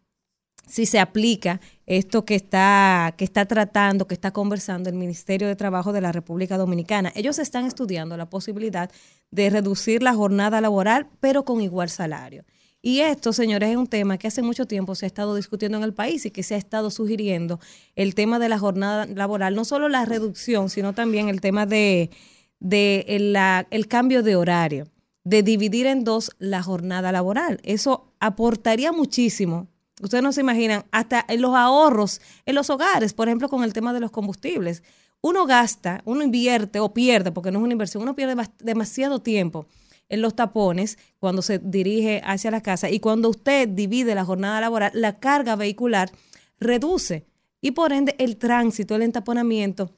si 0.67 0.85
se 0.85 0.99
aplica 0.99 1.61
esto 1.85 2.25
que 2.25 2.35
está, 2.35 3.15
que 3.17 3.23
está 3.23 3.45
tratando, 3.45 4.05
que 4.05 4.13
está 4.13 4.31
conversando 4.31 4.89
el 4.89 4.95
Ministerio 4.95 5.47
de 5.47 5.55
Trabajo 5.55 5.93
de 5.93 6.01
la 6.01 6.11
República 6.11 6.57
Dominicana. 6.57 7.11
Ellos 7.15 7.39
están 7.39 7.65
estudiando 7.65 8.17
la 8.17 8.29
posibilidad 8.29 8.91
de 9.31 9.49
reducir 9.49 10.03
la 10.03 10.13
jornada 10.13 10.61
laboral, 10.61 11.07
pero 11.19 11.45
con 11.45 11.61
igual 11.61 11.89
salario. 11.89 12.43
Y 12.81 12.99
esto, 13.01 13.33
señores, 13.33 13.69
es 13.69 13.75
un 13.77 13.87
tema 13.87 14.17
que 14.17 14.27
hace 14.27 14.41
mucho 14.41 14.65
tiempo 14.67 14.95
se 14.95 15.05
ha 15.05 15.07
estado 15.07 15.35
discutiendo 15.35 15.77
en 15.77 15.83
el 15.83 15.93
país 15.93 16.25
y 16.25 16.31
que 16.31 16.43
se 16.43 16.55
ha 16.55 16.57
estado 16.57 16.91
sugiriendo 16.91 17.59
el 17.95 18.13
tema 18.15 18.39
de 18.39 18.49
la 18.49 18.59
jornada 18.59 19.05
laboral, 19.07 19.55
no 19.55 19.65
solo 19.65 19.89
la 19.89 20.05
reducción, 20.05 20.69
sino 20.69 20.93
también 20.93 21.27
el 21.27 21.41
tema 21.41 21.65
de, 21.65 22.11
de 22.59 23.05
la- 23.19 23.67
el 23.71 23.87
cambio 23.87 24.21
de 24.23 24.35
horario, 24.35 24.87
de 25.23 25.43
dividir 25.43 25.87
en 25.87 26.03
dos 26.03 26.31
la 26.39 26.61
jornada 26.63 27.11
laboral. 27.11 27.59
Eso 27.63 28.13
aportaría 28.19 28.91
muchísimo. 28.91 29.67
Ustedes 30.01 30.23
no 30.23 30.31
se 30.31 30.41
imaginan, 30.41 30.85
hasta 30.91 31.25
en 31.27 31.41
los 31.41 31.55
ahorros 31.55 32.21
en 32.45 32.53
los 32.55 32.69
hogares, 32.69 33.13
por 33.13 33.27
ejemplo, 33.27 33.49
con 33.49 33.63
el 33.63 33.73
tema 33.73 33.91
de 33.91 33.99
los 33.99 34.11
combustibles. 34.11 34.83
Uno 35.21 35.47
gasta, 35.47 36.03
uno 36.05 36.21
invierte 36.23 36.79
o 36.79 36.93
pierde, 36.93 37.31
porque 37.31 37.51
no 37.51 37.57
es 37.57 37.63
una 37.63 37.73
inversión, 37.73 38.03
uno 38.03 38.15
pierde 38.15 38.35
demasiado 38.59 39.19
tiempo 39.19 39.65
en 40.09 40.21
los 40.21 40.35
tapones 40.35 40.97
cuando 41.19 41.41
se 41.41 41.59
dirige 41.59 42.21
hacia 42.25 42.51
la 42.51 42.61
casa 42.61 42.89
y 42.89 42.99
cuando 42.99 43.29
usted 43.29 43.67
divide 43.67 44.15
la 44.15 44.25
jornada 44.25 44.61
laboral, 44.61 44.91
la 44.93 45.19
carga 45.19 45.55
vehicular 45.55 46.11
reduce 46.59 47.25
y 47.61 47.71
por 47.71 47.91
ende 47.91 48.15
el 48.17 48.37
tránsito, 48.37 48.95
el 48.95 49.01
entaponamiento 49.01 49.91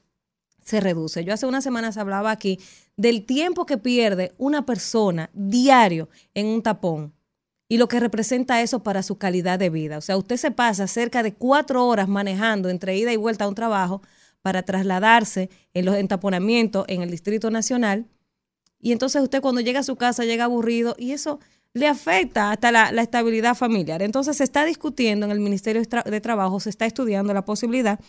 se 0.62 0.80
reduce. 0.80 1.24
Yo 1.24 1.34
hace 1.34 1.46
unas 1.46 1.64
semanas 1.64 1.96
hablaba 1.96 2.30
aquí 2.30 2.58
del 2.96 3.24
tiempo 3.24 3.66
que 3.66 3.78
pierde 3.78 4.32
una 4.38 4.66
persona 4.66 5.30
diario 5.32 6.08
en 6.34 6.46
un 6.46 6.62
tapón 6.62 7.14
y 7.68 7.78
lo 7.78 7.88
que 7.88 8.00
representa 8.00 8.62
eso 8.62 8.82
para 8.82 9.02
su 9.02 9.16
calidad 9.16 9.58
de 9.58 9.70
vida. 9.70 9.98
O 9.98 10.00
sea, 10.00 10.16
usted 10.16 10.36
se 10.36 10.50
pasa 10.50 10.86
cerca 10.86 11.22
de 11.22 11.34
cuatro 11.34 11.86
horas 11.86 12.08
manejando 12.08 12.68
entre 12.68 12.96
ida 12.96 13.12
y 13.12 13.16
vuelta 13.16 13.44
a 13.44 13.48
un 13.48 13.54
trabajo 13.54 14.02
para 14.42 14.62
trasladarse 14.62 15.50
en 15.74 15.84
los 15.84 15.94
entaponamientos 15.94 16.84
en 16.88 17.02
el 17.02 17.10
Distrito 17.10 17.50
Nacional 17.50 18.06
y 18.80 18.92
entonces 18.92 19.22
usted 19.22 19.40
cuando 19.40 19.60
llega 19.60 19.80
a 19.80 19.84
su 19.84 19.96
casa 19.96 20.24
llega 20.24 20.44
aburrido 20.44 20.94
y 20.98 21.12
eso 21.12 21.40
le 21.72 21.86
afecta 21.86 22.50
hasta 22.50 22.72
la, 22.72 22.88
estabilidad 23.02 23.54
familiar. 23.54 24.02
Entonces 24.02 24.36
se 24.38 24.44
está 24.44 24.64
discutiendo 24.64 25.26
en 25.26 25.32
el 25.32 25.40
Ministerio 25.40 25.80
de 25.82 25.88
Tra- 25.88 26.04
de 26.04 26.20
Trabajo, 26.20 26.58
se 26.60 26.70
está 26.70 26.86
estudiando 26.86 27.32
la 27.32 27.44
posibilidad 27.44 28.00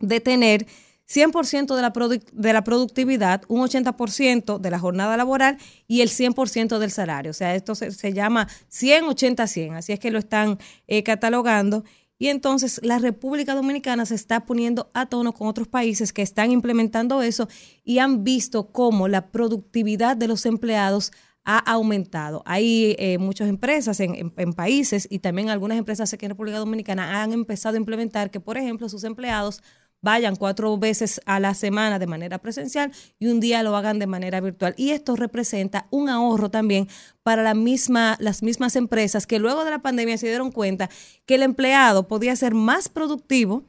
de 0.00 0.20
tener 0.20 0.66
100% 1.08 1.74
de 1.74 1.82
la, 1.82 2.20
de 2.32 2.52
la 2.52 2.64
productividad, 2.64 3.42
un 3.48 3.60
80% 3.62 4.58
de 4.58 4.70
la 4.70 4.78
jornada 4.78 5.16
laboral 5.16 5.58
y 5.86 6.02
el 6.02 6.08
100% 6.10 6.78
del 6.78 6.90
salario. 6.90 7.30
O 7.30 7.34
sea, 7.34 7.54
esto 7.54 7.74
se, 7.74 7.92
se 7.92 8.12
llama 8.12 8.46
100, 8.68 9.04
80, 9.04 9.46
100. 9.46 9.74
Así 9.74 9.92
es 9.92 10.00
que 10.00 10.10
lo 10.10 10.18
están 10.18 10.58
eh, 10.86 11.02
catalogando. 11.02 11.84
Y 12.18 12.28
entonces 12.28 12.80
la 12.82 12.98
República 12.98 13.54
Dominicana 13.54 14.04
se 14.04 14.14
está 14.16 14.44
poniendo 14.44 14.90
a 14.92 15.06
tono 15.06 15.32
con 15.32 15.46
otros 15.46 15.68
países 15.68 16.12
que 16.12 16.22
están 16.22 16.50
implementando 16.50 17.22
eso 17.22 17.48
y 17.84 17.98
han 18.00 18.24
visto 18.24 18.72
cómo 18.72 19.06
la 19.08 19.30
productividad 19.30 20.16
de 20.16 20.26
los 20.28 20.44
empleados 20.44 21.12
ha 21.44 21.58
aumentado. 21.58 22.42
Hay 22.44 22.94
eh, 22.98 23.18
muchas 23.18 23.48
empresas 23.48 24.00
en, 24.00 24.14
en- 24.14 24.32
en 24.36 24.52
países 24.52 25.06
y 25.10 25.20
también 25.20 25.48
algunas 25.48 25.78
empresas 25.78 26.12
aquí 26.12 26.26
en 26.26 26.30
República 26.30 26.58
Dominicana 26.58 27.22
han 27.22 27.32
empezado 27.32 27.76
a 27.76 27.78
implementar 27.78 28.30
que, 28.30 28.40
por 28.40 28.58
ejemplo, 28.58 28.88
sus 28.88 29.04
empleados 29.04 29.62
vayan 30.00 30.36
cuatro 30.36 30.76
veces 30.78 31.20
a 31.26 31.40
la 31.40 31.54
semana 31.54 31.98
de 31.98 32.06
manera 32.06 32.38
presencial 32.38 32.92
y 33.18 33.26
un 33.28 33.40
día 33.40 33.62
lo 33.62 33.76
hagan 33.76 33.98
de 33.98 34.06
manera 34.06 34.40
virtual. 34.40 34.74
Y 34.76 34.90
esto 34.90 35.16
representa 35.16 35.86
un 35.90 36.08
ahorro 36.08 36.50
también 36.50 36.88
para 37.22 37.42
la 37.42 37.54
misma, 37.54 38.16
las 38.20 38.42
mismas 38.42 38.76
empresas 38.76 39.26
que 39.26 39.38
luego 39.38 39.64
de 39.64 39.70
la 39.70 39.80
pandemia 39.80 40.18
se 40.18 40.28
dieron 40.28 40.52
cuenta 40.52 40.88
que 41.26 41.34
el 41.34 41.42
empleado 41.42 42.08
podía 42.08 42.36
ser 42.36 42.54
más 42.54 42.88
productivo 42.88 43.64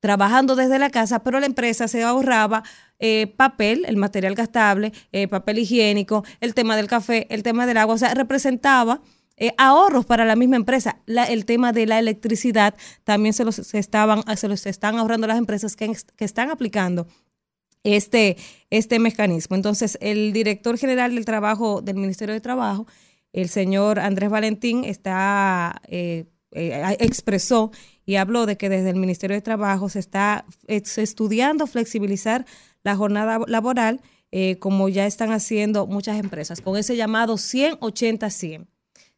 trabajando 0.00 0.54
desde 0.54 0.78
la 0.78 0.90
casa, 0.90 1.22
pero 1.22 1.40
la 1.40 1.46
empresa 1.46 1.88
se 1.88 2.02
ahorraba 2.02 2.62
eh, 2.98 3.26
papel, 3.38 3.86
el 3.86 3.96
material 3.96 4.34
gastable, 4.34 4.92
eh, 5.12 5.28
papel 5.28 5.60
higiénico, 5.60 6.24
el 6.40 6.52
tema 6.52 6.76
del 6.76 6.88
café, 6.88 7.26
el 7.30 7.42
tema 7.42 7.64
del 7.64 7.78
agua, 7.78 7.94
o 7.94 7.98
sea, 7.98 8.12
representaba 8.12 9.00
eh, 9.36 9.52
ahorros 9.58 10.06
para 10.06 10.24
la 10.24 10.36
misma 10.36 10.56
empresa. 10.56 11.00
El 11.06 11.44
tema 11.44 11.72
de 11.72 11.86
la 11.86 11.98
electricidad 11.98 12.74
también 13.04 13.32
se 13.32 13.44
los 13.44 13.74
estaban, 13.74 14.22
se 14.36 14.48
los 14.48 14.66
están 14.66 14.96
ahorrando 14.98 15.26
las 15.26 15.38
empresas 15.38 15.76
que, 15.76 15.90
están 16.18 16.50
aplicando 16.50 17.06
este, 17.82 18.36
este 18.70 18.98
mecanismo. 18.98 19.56
Entonces, 19.56 19.98
el 20.00 20.32
director 20.32 20.78
general 20.78 21.14
del 21.14 21.24
trabajo 21.24 21.82
del 21.82 21.96
Ministerio 21.96 22.34
de 22.34 22.40
Trabajo, 22.40 22.86
el 23.32 23.48
señor 23.48 23.98
Andrés 23.98 24.30
Valentín, 24.30 24.84
está 24.84 25.82
eh, 25.88 26.26
eh, 26.54 26.96
expresó 27.00 27.72
y 28.06 28.14
habló 28.14 28.46
de 28.46 28.56
que 28.56 28.68
desde 28.68 28.90
el 28.90 28.96
Ministerio 28.96 29.34
de 29.34 29.42
Trabajo 29.42 29.88
se 29.88 29.98
está 29.98 30.44
estudiando 30.68 31.66
flexibilizar 31.66 32.46
la 32.84 32.94
jornada 32.94 33.40
laboral, 33.48 34.00
eh, 34.30 34.58
como 34.58 34.88
ya 34.88 35.06
están 35.06 35.32
haciendo 35.32 35.86
muchas 35.86 36.18
empresas, 36.18 36.60
con 36.60 36.76
ese 36.76 36.96
llamado 36.96 37.34
100-80-100. 37.34 38.66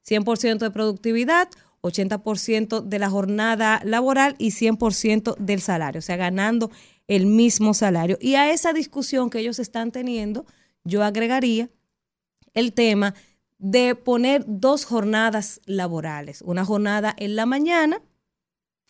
100% 0.08 0.58
de 0.58 0.70
productividad, 0.70 1.48
80% 1.82 2.82
de 2.82 2.98
la 2.98 3.10
jornada 3.10 3.80
laboral 3.84 4.34
y 4.38 4.50
100% 4.50 5.36
del 5.36 5.60
salario, 5.60 5.98
o 5.98 6.02
sea, 6.02 6.16
ganando 6.16 6.70
el 7.06 7.26
mismo 7.26 7.74
salario. 7.74 8.18
Y 8.20 8.34
a 8.34 8.50
esa 8.50 8.72
discusión 8.72 9.30
que 9.30 9.38
ellos 9.38 9.58
están 9.58 9.92
teniendo, 9.92 10.46
yo 10.84 11.04
agregaría 11.04 11.70
el 12.54 12.72
tema 12.72 13.14
de 13.58 13.94
poner 13.94 14.44
dos 14.46 14.84
jornadas 14.84 15.60
laborales, 15.66 16.42
una 16.42 16.64
jornada 16.64 17.14
en 17.16 17.36
la 17.36 17.46
mañana 17.46 18.02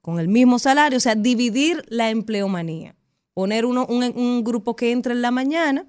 con 0.02 0.20
el 0.20 0.28
mismo 0.28 0.58
salario, 0.58 0.98
o 0.98 1.00
sea, 1.00 1.14
dividir 1.14 1.84
la 1.88 2.10
empleomanía, 2.10 2.94
poner 3.34 3.64
uno, 3.66 3.86
un, 3.86 4.04
un 4.04 4.44
grupo 4.44 4.76
que 4.76 4.92
entre 4.92 5.12
en 5.12 5.22
la 5.22 5.30
mañana 5.30 5.86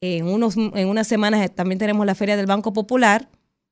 en, 0.00 0.26
unos, 0.26 0.56
en 0.56 0.88
unas 0.88 1.06
semanas 1.06 1.50
también 1.54 1.78
tenemos 1.78 2.04
la 2.04 2.14
feria 2.14 2.36
del 2.36 2.46
Banco 2.46 2.72
Popular, 2.72 3.28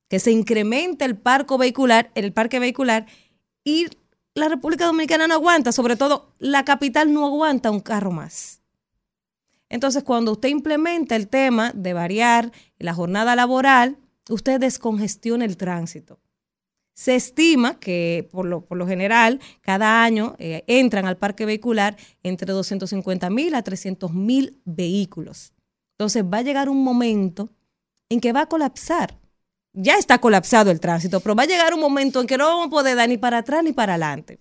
que 0.08 0.18
se 0.18 0.30
incrementa 0.30 1.04
el 1.04 1.16
parque 1.16 1.56
vehicular, 1.56 2.10
el 2.14 2.32
parque 2.32 2.58
vehicular, 2.58 3.06
y 3.64 3.86
la 4.34 4.48
República 4.48 4.86
Dominicana 4.86 5.26
no 5.26 5.34
aguanta, 5.34 5.72
sobre 5.72 5.96
todo 5.96 6.32
la 6.38 6.64
capital 6.64 7.12
no 7.12 7.26
aguanta 7.26 7.70
un 7.70 7.80
carro 7.80 8.10
más. 8.10 8.60
Entonces, 9.68 10.02
cuando 10.02 10.32
usted 10.32 10.48
implementa 10.48 11.14
el 11.14 11.28
tema 11.28 11.72
de 11.74 11.92
variar 11.92 12.52
la 12.78 12.92
jornada 12.92 13.36
laboral, 13.36 13.98
usted 14.28 14.58
descongestiona 14.58 15.44
el 15.44 15.56
tránsito. 15.56 16.18
Se 17.00 17.14
estima 17.14 17.80
que 17.80 18.28
por 18.30 18.44
lo, 18.44 18.60
por 18.60 18.76
lo 18.76 18.86
general 18.86 19.40
cada 19.62 20.04
año 20.04 20.36
eh, 20.38 20.64
entran 20.66 21.06
al 21.06 21.16
parque 21.16 21.46
vehicular 21.46 21.96
entre 22.22 22.52
250 22.52 23.30
mil 23.30 23.54
a 23.54 23.62
300 23.62 24.12
mil 24.12 24.60
vehículos. 24.66 25.54
Entonces 25.94 26.22
va 26.22 26.36
a 26.36 26.42
llegar 26.42 26.68
un 26.68 26.84
momento 26.84 27.48
en 28.10 28.20
que 28.20 28.34
va 28.34 28.42
a 28.42 28.48
colapsar. 28.50 29.18
Ya 29.72 29.96
está 29.96 30.18
colapsado 30.18 30.70
el 30.70 30.78
tránsito, 30.78 31.20
pero 31.20 31.34
va 31.34 31.44
a 31.44 31.46
llegar 31.46 31.72
un 31.72 31.80
momento 31.80 32.20
en 32.20 32.26
que 32.26 32.36
no 32.36 32.44
vamos 32.44 32.66
a 32.66 32.70
poder 32.70 32.96
dar 32.98 33.08
ni 33.08 33.16
para 33.16 33.38
atrás 33.38 33.64
ni 33.64 33.72
para 33.72 33.94
adelante. 33.94 34.38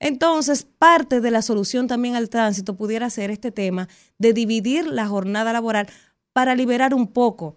Entonces, 0.00 0.64
parte 0.64 1.22
de 1.22 1.30
la 1.30 1.40
solución 1.40 1.86
también 1.86 2.14
al 2.14 2.28
tránsito 2.28 2.76
pudiera 2.76 3.08
ser 3.08 3.30
este 3.30 3.52
tema 3.52 3.88
de 4.18 4.34
dividir 4.34 4.86
la 4.86 5.06
jornada 5.06 5.54
laboral 5.54 5.88
para 6.34 6.54
liberar 6.54 6.92
un 6.92 7.06
poco 7.06 7.56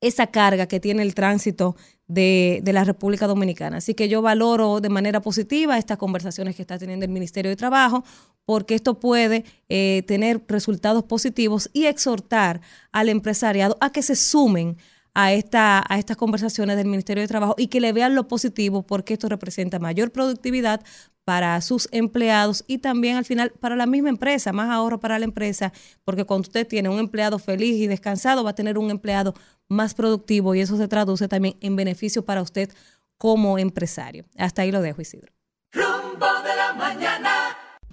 esa 0.00 0.28
carga 0.28 0.66
que 0.66 0.80
tiene 0.80 1.02
el 1.02 1.14
tránsito 1.14 1.76
de, 2.06 2.60
de, 2.62 2.72
la 2.72 2.84
República 2.84 3.26
Dominicana. 3.26 3.76
Así 3.76 3.94
que 3.94 4.08
yo 4.08 4.22
valoro 4.22 4.80
de 4.80 4.88
manera 4.88 5.20
positiva 5.20 5.78
estas 5.78 5.98
conversaciones 5.98 6.56
que 6.56 6.62
está 6.62 6.78
teniendo 6.78 7.04
el 7.04 7.12
Ministerio 7.12 7.50
de 7.50 7.56
Trabajo, 7.56 8.04
porque 8.44 8.74
esto 8.74 8.98
puede 8.98 9.44
eh, 9.68 10.02
tener 10.08 10.42
resultados 10.48 11.04
positivos 11.04 11.70
y 11.72 11.86
exhortar 11.86 12.60
al 12.90 13.08
empresariado 13.08 13.76
a 13.80 13.92
que 13.92 14.02
se 14.02 14.16
sumen 14.16 14.76
a, 15.14 15.32
esta, 15.32 15.84
a 15.88 15.98
estas 15.98 16.16
conversaciones 16.16 16.76
del 16.76 16.88
Ministerio 16.88 17.22
de 17.22 17.28
Trabajo 17.28 17.54
y 17.56 17.68
que 17.68 17.80
le 17.80 17.92
vean 17.92 18.14
lo 18.14 18.26
positivo 18.26 18.82
porque 18.82 19.14
esto 19.14 19.28
representa 19.28 19.78
mayor 19.78 20.10
productividad 20.10 20.82
para 21.24 21.60
sus 21.60 21.88
empleados 21.92 22.64
y 22.66 22.78
también 22.78 23.16
al 23.16 23.24
final 23.24 23.52
para 23.60 23.76
la 23.76 23.86
misma 23.86 24.08
empresa, 24.08 24.52
más 24.52 24.70
ahorro 24.70 24.98
para 24.98 25.18
la 25.18 25.26
empresa, 25.26 25.72
porque 26.04 26.24
cuando 26.24 26.48
usted 26.48 26.66
tiene 26.66 26.88
un 26.88 26.98
empleado 26.98 27.38
feliz 27.38 27.76
y 27.76 27.86
descansado, 27.86 28.42
va 28.42 28.50
a 28.50 28.54
tener 28.54 28.78
un 28.78 28.90
empleado 28.90 29.34
más 29.70 29.94
productivo 29.94 30.54
y 30.54 30.60
eso 30.60 30.76
se 30.76 30.88
traduce 30.88 31.28
también 31.28 31.56
en 31.60 31.76
beneficio 31.76 32.24
para 32.26 32.42
usted 32.42 32.70
como 33.16 33.58
empresario. 33.58 34.26
Hasta 34.36 34.62
ahí 34.62 34.72
lo 34.72 34.82
dejo, 34.82 35.00
Isidro. 35.00 35.32
Rumbo 35.72 36.26
de 36.42 36.56
la 36.56 36.74
mañana. 36.74 37.39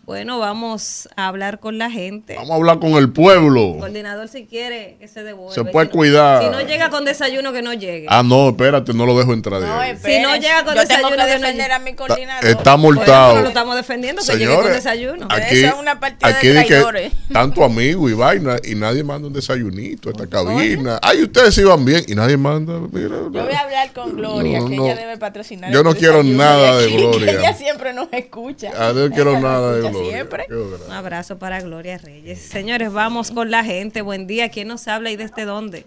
Bueno, 0.08 0.40
vamos 0.40 1.10
a 1.18 1.28
hablar 1.28 1.60
con 1.60 1.78
la 1.78 1.92
gente. 1.92 2.36
Vamos 2.36 2.52
a 2.52 2.56
hablar 2.56 2.80
con 2.80 2.92
el 2.94 3.12
pueblo. 3.12 3.76
Coordinador, 3.78 4.30
si 4.30 4.46
quiere, 4.46 4.96
que 5.02 5.10
se 5.10 5.22
devuelva. 5.22 5.54
Se 5.54 5.66
puede 5.66 5.88
Si- 5.88 5.92
cuidar. 5.92 6.42
Si 6.42 6.50
no 6.50 6.62
llega 6.62 6.90
con 6.90 7.04
desayuno, 7.04 7.52
que 7.52 7.62
no 7.62 7.74
llegue. 7.74 8.06
Ah, 8.08 8.24
no, 8.24 8.48
espérate, 8.52 8.94
no 8.94 9.06
lo 9.06 9.18
dejo 9.20 9.34
entrar 9.34 9.60
de 9.60 9.68
No. 9.68 9.82
Si 10.02 10.20
no 10.22 10.34
llega 10.38 10.64
con 10.64 10.76
Yo 10.76 10.88
tengo 10.88 11.10
desayuno, 11.10 11.10
que 11.10 11.16
que 11.18 11.40
no 11.40 11.42
defender 11.42 11.72
a 11.74 11.80
mi 11.80 11.94
coordinador. 11.94 12.46
Está 12.50 12.76
Bueno, 12.78 12.96
multado. 12.96 13.32
pero 13.34 13.42
lo 13.42 13.48
estamos 13.50 13.76
defendiendo, 13.76 14.22
que 14.22 14.32
llegue 14.32 14.46
con 14.46 14.56
Señores, 14.64 14.76
desayuno. 14.78 15.28
aquí, 15.30 15.56
Eso 15.58 15.68
es 15.68 15.74
una 15.74 16.00
partida 16.00 16.30
de 16.30 16.36
aquí 16.36 16.48
di 16.48 16.54
que 16.62 16.66
traidores. 16.68 17.12
tanto 17.34 17.66
amigo 17.66 18.08
y 18.10 18.14
vaina 18.14 18.56
y 18.64 18.76
nadie 18.76 19.04
manda 19.04 19.28
un 19.28 19.34
desayunito 19.34 20.08
a 20.08 20.14
esta 20.14 20.28
cabina. 20.28 21.00
Ay, 21.02 21.24
ustedes 21.24 21.58
iban 21.58 21.84
bien 21.84 22.06
y 22.08 22.16
nadie 22.16 22.38
manda. 22.38 22.80
Mira, 22.94 23.10
Yo 23.10 23.30
voy 23.44 23.52
a 23.54 23.60
hablar 23.60 23.92
con 23.92 24.16
Gloria, 24.16 24.62
No, 24.62 24.70
que 24.70 24.76
ella 24.76 24.96
debe 24.96 25.18
patrocinar. 25.18 25.70
Yo 25.74 25.84
no 25.84 25.94
quiero 25.94 26.20
desayuno 26.20 26.38
nada 26.46 26.78
de 26.78 26.88
Gloria. 26.96 27.26
que 27.26 27.40
ella 27.40 27.54
siempre 27.54 27.92
nos 27.92 28.08
escucha. 28.14 28.72
Ah, 28.74 28.94
no 28.96 29.10
quiero 29.14 29.32
Ella 29.32 29.40
nos 29.42 29.52
nada 29.52 29.72
de 29.74 29.80
escucha 29.80 29.97
Gloria. 29.98 30.12
Siempre. 30.12 30.46
Un 30.88 30.92
abrazo 30.92 31.38
para 31.40 31.60
Gloria 31.62 31.98
Reyes. 31.98 32.40
Señores, 32.42 32.92
vamos 32.94 33.32
con 33.32 33.52
la 33.52 33.64
gente. 33.64 34.02
Buen 34.02 34.28
día. 34.28 34.50
¿Quién 34.50 34.68
nos 34.68 34.88
habla 34.88 35.10
y 35.12 35.16
desde 35.16 35.46
dónde? 35.46 35.86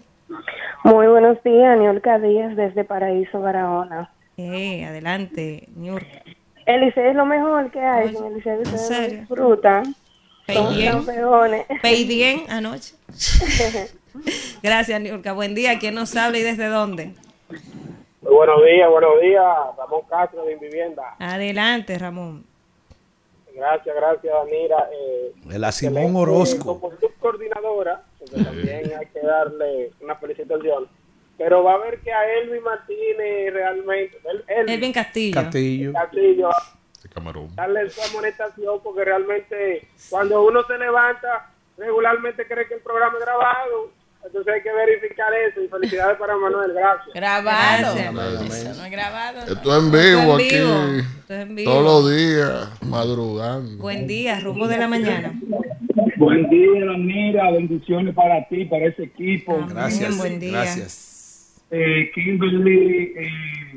Muy 0.83 1.07
buenos 1.07 1.41
días, 1.43 1.77
Niolca 1.77 2.17
Díaz 2.19 2.55
desde 2.55 2.83
Paraíso, 2.83 3.39
Barahona. 3.39 4.11
Eh, 4.37 4.83
adelante, 4.85 5.67
Niurka. 5.75 6.23
El 6.65 6.81
Liceo 6.81 7.09
es 7.09 7.15
lo 7.15 7.25
mejor 7.25 7.69
que 7.71 7.79
hay, 7.79 8.09
Ay, 8.09 8.15
en 8.15 8.25
el 8.25 8.33
Liceo 8.35 8.53
¿en 8.55 8.61
ustedes 8.61 9.19
disfrutan. 9.19 9.95
Peidien. 11.81 12.43
anoche. 12.49 12.95
Gracias, 14.63 15.01
Niurka. 15.01 15.33
Buen 15.33 15.53
día. 15.53 15.77
¿Quién 15.79 15.95
nos 15.95 16.15
habla 16.15 16.37
y 16.39 16.43
desde 16.43 16.67
dónde? 16.67 17.13
Muy 18.21 18.33
buenos 18.33 18.63
días, 18.65 18.89
buenos 18.89 19.21
días. 19.21 19.43
Ramón 19.77 20.01
Castro 20.09 20.45
de 20.45 20.53
Invivienda. 20.53 21.15
Adelante, 21.19 21.97
Ramón. 21.97 22.45
Gracias, 23.61 23.95
gracias, 23.95 24.33
Danira. 24.33 24.89
Eh, 24.91 25.33
De 25.45 25.59
la 25.59 25.71
Simón 25.71 25.97
excelente 25.97 26.19
Orozco. 26.19 26.79
Como 26.81 26.97
subcoordinadora, 26.99 28.01
porque 28.17 28.43
también 28.43 28.91
hay 28.99 29.05
que 29.05 29.19
darle 29.21 29.91
una 30.01 30.15
felicitación. 30.15 30.87
Pero 31.37 31.63
va 31.63 31.73
a 31.75 31.77
ver 31.77 31.99
que 31.99 32.11
a 32.11 32.23
Elvin 32.39 32.63
Martínez 32.63 33.53
realmente, 33.53 34.17
el, 34.29 34.43
Elvin 34.47 34.73
Elvin 34.73 34.93
Castillo. 34.93 35.41
Castillo. 35.41 35.93
Castillo, 35.93 36.49
De 37.03 37.09
Camarón. 37.09 37.55
darle 37.55 37.87
su 37.91 38.01
amonestación 38.01 38.79
porque 38.81 39.05
realmente 39.05 39.87
cuando 40.09 40.43
uno 40.43 40.63
se 40.63 40.77
levanta, 40.79 41.51
regularmente 41.77 42.47
cree 42.47 42.67
que 42.67 42.75
el 42.75 42.81
programa 42.81 43.13
es 43.19 43.25
grabado. 43.25 43.91
Entonces 44.23 44.53
hay 44.53 44.61
que 44.61 44.71
verificar 44.71 45.27
eso 45.49 45.61
y 45.61 45.67
felicidades 45.67 46.17
para 46.17 46.37
Manuel, 46.37 46.71
gracias. 46.73 47.13
Grabado. 47.13 47.95
Gracias. 47.95 48.65
Eso 48.65 48.79
no 48.79 48.85
es 48.85 48.91
grabado. 48.91 49.39
¿no? 49.45 49.53
Esto 49.53 49.77
es 49.77 49.83
en 49.83 49.91
vivo 49.91 50.39
Esto 50.39 50.39
es 50.39 50.53
en 50.53 50.57
vivo. 50.57 50.73
aquí. 50.73 51.07
Esto 51.19 51.33
es 51.33 51.41
en 51.41 51.55
vivo. 51.55 51.71
Todos 51.71 51.83
los 51.83 52.15
días, 52.15 52.69
madrugando. 52.81 53.81
Buen 53.81 54.07
día, 54.07 54.39
rumbo 54.39 54.67
de 54.67 54.77
la 54.77 54.87
mañana. 54.87 55.33
Buen 56.17 56.49
día, 56.49 56.85
Mira, 56.97 57.51
bendiciones 57.51 58.13
para 58.13 58.47
ti, 58.47 58.65
para 58.65 58.85
ese 58.85 59.03
equipo. 59.03 59.55
Amén. 59.55 59.69
Gracias. 59.69 60.17
Buen 60.17 60.39
día. 60.39 60.51
Gracias. 60.51 61.10
Eh, 61.73 62.11
Kimberly, 62.13 63.13
eh, 63.15 63.29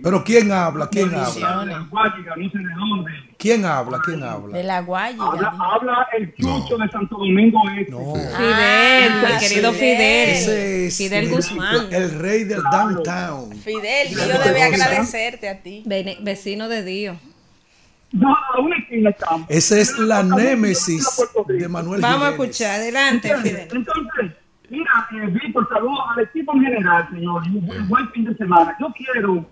Pero 0.03 0.25
¿quién 0.25 0.51
habla? 0.51 0.89
¿Quién 0.91 1.07
habla? 1.15 1.23
Bendiciones. 1.25 1.77
Guayiga, 1.91 2.37
no 2.37 2.51
sé 2.51 2.59
de 2.59 2.65
dónde. 2.75 3.13
¿Quién 3.39 3.65
habla? 3.65 4.01
¿Quién 4.05 4.23
habla? 4.25 4.57
De 4.59 4.65
la 4.65 4.81
Guaya. 4.81 5.17
Habla, 5.23 5.55
habla 5.61 6.07
el 6.19 6.35
chucho 6.35 6.77
de 6.77 6.89
Santo 6.89 7.17
Domingo 7.17 7.61
Este. 7.79 7.93
No. 7.93 8.15
Fidel, 8.17 9.13
mi 9.13 9.27
Ah, 9.33 9.39
querido 9.39 9.73
Fidel. 9.73 9.97
Fidel. 9.97 10.29
Ese 10.35 10.87
es 10.87 10.97
Fidel 10.99 11.25
el- 11.25 11.31
Guzmán. 11.31 11.87
El 11.93 12.19
rey 12.19 12.43
del 12.45 12.63
downtown. 12.65 13.53
Fidel, 13.59 14.09
yo 14.09 14.39
debe 14.43 14.63
agradecerte 14.65 15.49
a 15.49 15.63
ti. 15.63 15.85
Vene- 15.87 16.19
vecino 16.21 16.69
de 16.69 16.83
Dios. 16.85 17.17
No, 18.11 18.29
a 18.35 18.61
una 18.61 18.77
esquina 18.77 19.11
estamos. 19.11 19.47
Esa 19.49 19.79
es 19.79 19.97
la 19.99 20.23
némesis 20.25 21.07
de 21.49 21.69
Manuel 21.69 22.01
Vamos 22.01 22.23
a 22.29 22.33
Jiménez. 22.33 22.51
escuchar, 22.57 22.81
adelante, 22.81 23.37
Fidel. 23.43 23.69
Entonces, 23.73 24.33
mira, 24.75 25.09
eh, 25.13 25.27
Víctor, 25.29 25.69
saludos 25.69 26.01
al 26.17 26.25
equipo 26.25 26.55
en 26.55 26.63
general, 26.65 27.09
señor. 27.11 27.43
y 27.47 27.51
Un 27.57 27.67
buen- 27.67 27.89
buen 27.89 28.09
fin 28.11 28.25
de 28.25 28.35
semana. 28.37 28.77
Yo 28.81 28.93
quiero 28.97 29.47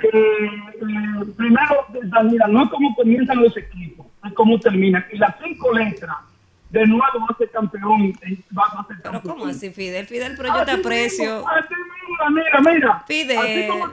que, 0.00 0.08
eh, 0.08 1.24
primero, 1.36 1.86
Danila, 2.04 2.46
no 2.48 2.64
es 2.64 2.70
como 2.70 2.94
comienzan 2.94 3.42
los 3.42 3.56
equipos, 3.56 4.06
es 4.24 4.32
como 4.32 4.58
terminan. 4.58 5.04
Y 5.12 5.18
las 5.18 5.34
cinco 5.42 5.72
letras, 5.72 6.16
de 6.70 6.86
nuevo 6.86 7.04
va 7.20 7.26
a 7.30 7.38
ser 7.38 7.50
campeón. 7.50 8.02
eh, 8.22 8.38
Va, 8.56 8.64
a 8.64 8.86
ser 8.86 8.96
Pero 9.00 9.12
campeón. 9.12 9.38
¿cómo 9.38 9.46
así, 9.50 9.70
Fidel? 9.70 10.06
Fidel, 10.06 10.34
pero 10.36 10.48
yo 10.58 10.64
te 10.64 10.72
aprecio. 10.72 11.46
Así 11.48 11.74
mismo, 11.74 12.30
mira, 12.30 12.60
mira. 12.72 12.90
Así 13.04 13.12
Fidel, 13.24 13.68
como 13.68 13.84
el 13.84 13.90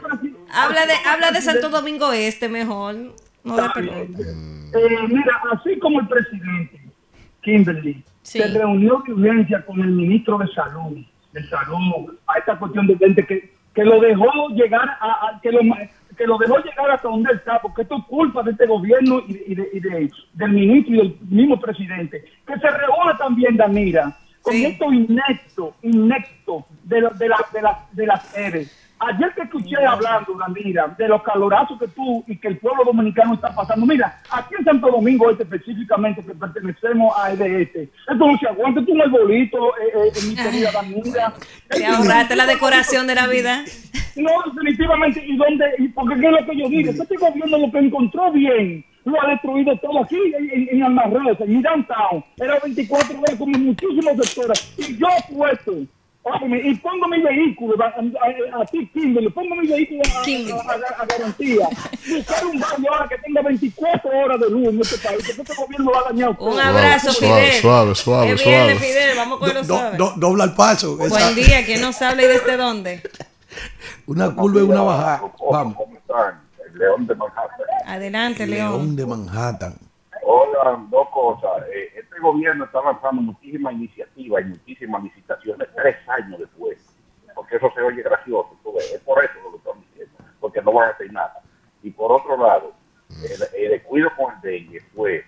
habla 0.52 0.86
de, 0.88 0.94
así 0.94 1.04
como 1.04 1.14
habla 1.14 1.32
de 1.32 1.42
Santo 1.42 1.70
Domingo 1.70 2.12
Este 2.12 2.50
mejor. 2.50 2.96
No 3.44 3.56
de. 3.56 4.02
Eh, 4.74 4.98
mira, 5.08 5.42
así 5.52 5.78
como 5.80 6.00
el 6.00 6.08
presidente 6.08 6.80
Kimberly 7.42 8.04
Sí. 8.24 8.40
se 8.40 8.48
reunió 8.48 9.02
de 9.06 9.14
urgencia 9.14 9.66
con 9.66 9.80
el 9.82 9.90
ministro 9.92 10.38
de 10.38 10.48
Salud, 10.50 10.98
de 11.34 11.44
Salud, 11.48 12.14
a 12.28 12.38
esta 12.40 12.58
cuestión 12.60 12.86
de 12.88 12.98
gente 12.98 13.26
que, 13.26 13.54
que 13.74 13.84
lo 13.86 14.00
dejó 14.00 14.50
llegar 14.50 14.90
a, 15.00 15.28
a- 15.28 15.40
que 15.42 15.52
lo 15.52 15.60
que 16.18 16.28
lo 16.28 16.38
dejó 16.38 16.58
llegar 16.60 16.92
hasta 16.92 17.08
donde 17.08 17.34
está, 17.34 17.60
porque 17.62 17.82
esto 17.84 17.98
es 17.98 18.04
culpa 18.06 18.44
de 18.44 18.52
este 18.52 18.68
gobierno 18.68 19.24
y, 19.28 19.34
de- 19.34 19.44
y 19.48 19.56
de- 19.56 19.70
y 19.74 19.80
de- 19.80 20.12
del 20.34 20.52
ministro 20.52 20.94
y 20.94 20.98
del 20.98 21.18
mismo 21.30 21.60
presidente, 21.60 22.24
que 22.46 22.54
se 22.60 22.70
reúne 22.70 23.14
también, 23.18 23.56
Danira, 23.58 24.16
con 24.42 24.54
Sí. 24.54 24.66
esto 24.66 24.92
inecto, 24.92 25.74
inecto 25.82 26.66
de, 26.84 27.02
la- 27.02 27.10
de, 27.12 27.30
la- 27.30 27.46
de, 27.54 27.62
la- 27.62 27.86
de 27.94 28.06
las 28.06 28.24
sedes. 28.28 28.91
Ayer 29.04 29.34
que 29.34 29.42
escuché 29.42 29.84
hablando, 29.84 30.38
Danira, 30.38 30.94
de 30.96 31.08
los 31.08 31.24
calorazos 31.24 31.80
que 31.80 31.88
tú 31.88 32.24
y 32.28 32.38
que 32.38 32.50
el 32.50 32.58
pueblo 32.60 32.84
dominicano 32.86 33.34
está 33.34 33.54
pasando. 33.54 33.84
Mira, 33.88 34.22
aquí 34.30 34.54
en 34.60 34.64
Santo 34.64 34.92
Domingo 34.92 35.32
Este 35.32 35.42
específicamente, 35.42 36.24
que 36.24 36.36
pertenecemos 36.36 37.12
a 37.18 37.32
EDS, 37.32 37.76
esto 37.76 38.14
no 38.14 38.38
se 38.38 38.48
aguanta, 38.48 38.86
tú 38.86 38.94
no 38.94 39.04
es 39.04 39.12
bolito, 39.12 39.58
eh, 39.78 40.12
eh, 40.16 40.20
mi 40.28 40.36
querida 40.36 40.72
Danira. 40.72 41.34
Te 41.68 41.84
ahorraste 41.84 42.36
la 42.36 42.46
decoración 42.46 43.08
de 43.08 43.16
Navidad. 43.16 43.66
No, 44.16 44.30
definitivamente, 44.46 45.24
¿y 45.26 45.36
dónde? 45.36 45.66
Y 45.80 45.88
porque 45.88 46.20
qué 46.20 46.28
es 46.28 46.32
lo 46.32 46.46
que 46.46 46.58
yo 46.58 46.70
digo, 46.70 46.92
este 46.92 47.18
gobierno 47.18 47.58
lo 47.58 47.72
que 47.72 47.80
encontró 47.80 48.32
bien, 48.32 48.86
lo 49.06 49.20
ha 49.20 49.30
destruido 49.30 49.76
todo 49.78 50.04
aquí 50.04 50.18
en, 50.38 50.70
en, 50.70 50.84
Almarrosa, 50.84 51.44
en 51.44 51.62
Downtown. 51.62 52.24
Era 52.38 52.60
24 52.64 53.20
horas 53.20 53.36
como 53.36 53.56
en 53.56 53.66
muchísimos 53.66 54.28
sectores. 54.28 54.74
Y 54.78 54.98
yo 54.98 55.08
puesto, 55.34 55.74
óyeme, 56.24 56.60
y 56.60 56.76
pongo 56.76 57.08
mi 57.08 57.22
vehículo, 57.22 57.76
a, 57.84 57.88
a, 57.88 58.60
a, 58.60 58.62
a 58.62 58.66
ti, 58.66 58.88
Kimberly, 58.94 59.30
pongo 59.30 59.56
mi 59.56 59.68
vehículo 59.68 60.02
a, 60.06 60.72
a, 60.72 60.74
a- 60.74 61.04
a 61.04 61.06
garantía. 61.06 61.68
Buscar 62.10 62.46
un 62.46 62.60
barrio 62.60 62.94
ahora 62.94 63.08
que 63.10 63.18
tenga 63.20 63.42
24 63.42 64.10
horas 64.12 64.40
de 64.40 64.50
luz 64.50 64.68
en 64.70 64.82
este 64.82 64.98
país, 65.08 65.24
porque 65.26 65.42
este 65.42 65.56
gobierno 65.56 65.92
ha 65.96 66.10
dañado 66.10 66.36
todo. 66.36 66.50
Un 66.52 66.60
abrazo, 66.60 67.12
Suave, 67.12 67.42
Fidel. 67.48 67.62
suave, 67.62 67.96
suave, 67.96 68.38
suave. 68.38 68.76
Fidel, 68.76 69.18
vamos 69.18 69.40
con 69.40 69.48
Do- 69.50 69.54
los 69.56 69.68
do- 69.68 69.78
suave. 69.78 69.98
do- 69.98 70.14
dobla 70.18 70.44
el 70.46 70.54
paso. 70.54 70.98
Esa- 71.02 71.10
Buen 71.10 71.36
día, 71.36 71.66
¿quién 71.66 71.82
nos 71.82 72.02
habla 72.02 72.24
y 72.24 72.28
desde 72.28 72.58
dónde? 72.58 73.02
Una 74.08 74.34
curva 74.36 74.60
y 74.60 74.64
una 74.64 74.82
bajada. 74.82 75.22
Vamos. 75.52 75.76
¿Cómo 75.76 75.96
están? 75.98 76.42
El 76.72 76.78
León 76.80 77.08
de 77.08 77.16
Manhattan. 77.16 77.66
Adelante, 77.86 78.48
León 78.48 78.72
León. 78.72 78.96
de 78.96 79.06
Manhattan. 79.06 79.76
Oigan, 80.24 80.90
dos 80.90 81.08
cosas. 81.14 81.50
Eh, 81.74 82.00
este 82.00 82.01
gobierno 82.22 82.66
está 82.66 82.82
lanzando 82.82 83.22
muchísimas 83.22 83.74
iniciativas 83.74 84.42
y 84.42 84.46
muchísimas 84.46 85.04
licitaciones 85.04 85.68
tres 85.76 85.98
años 86.08 86.40
después. 86.40 86.78
Porque 87.36 87.58
eso 87.58 87.72
se 87.74 87.82
oye 87.82 88.02
gracioso. 88.02 88.58
Es 88.78 89.02
por 89.02 89.24
eso 89.24 89.34
lo 89.44 89.52
que 89.52 89.58
están 89.58 89.82
diciendo. 89.82 90.14
Porque 90.40 90.62
no 90.62 90.74
van 90.74 90.90
a 90.90 90.92
hacer 90.92 91.12
nada. 91.12 91.42
Y 91.84 91.92
por 91.92 92.12
otro 92.12 92.38
lado, 92.38 92.74
el, 93.10 93.64
el 93.64 93.72
descuido 93.72 94.10
con 94.16 94.34
el 94.36 94.42
dengue 94.42 94.82
fue 94.94 95.26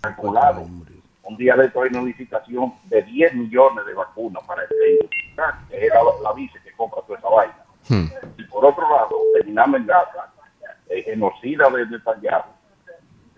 calculado. 0.00 0.62
Un 0.62 1.36
día 1.38 1.56
de 1.56 1.64
hay 1.64 1.88
una 1.90 2.02
licitación 2.02 2.74
de 2.84 3.02
10 3.02 3.34
millones 3.34 3.86
de 3.86 3.94
vacunas 3.94 4.42
para 4.44 4.62
el 4.62 4.68
dengue. 4.68 5.10
Que 5.68 5.86
es 5.86 5.92
la, 5.92 6.02
la 6.22 6.32
vice 6.32 6.60
que 6.62 6.72
compra 6.72 7.02
toda 7.02 7.18
esa 7.18 7.28
vaina. 7.28 7.64
Y 8.38 8.44
por 8.44 8.64
otro 8.64 8.88
lado, 8.88 9.16
terminando 9.34 9.76
en 9.76 9.86
Gaza, 9.86 10.32
eh, 10.88 11.02
genocida 11.02 11.68
de 11.70 11.86
Netanyahu, 11.86 12.44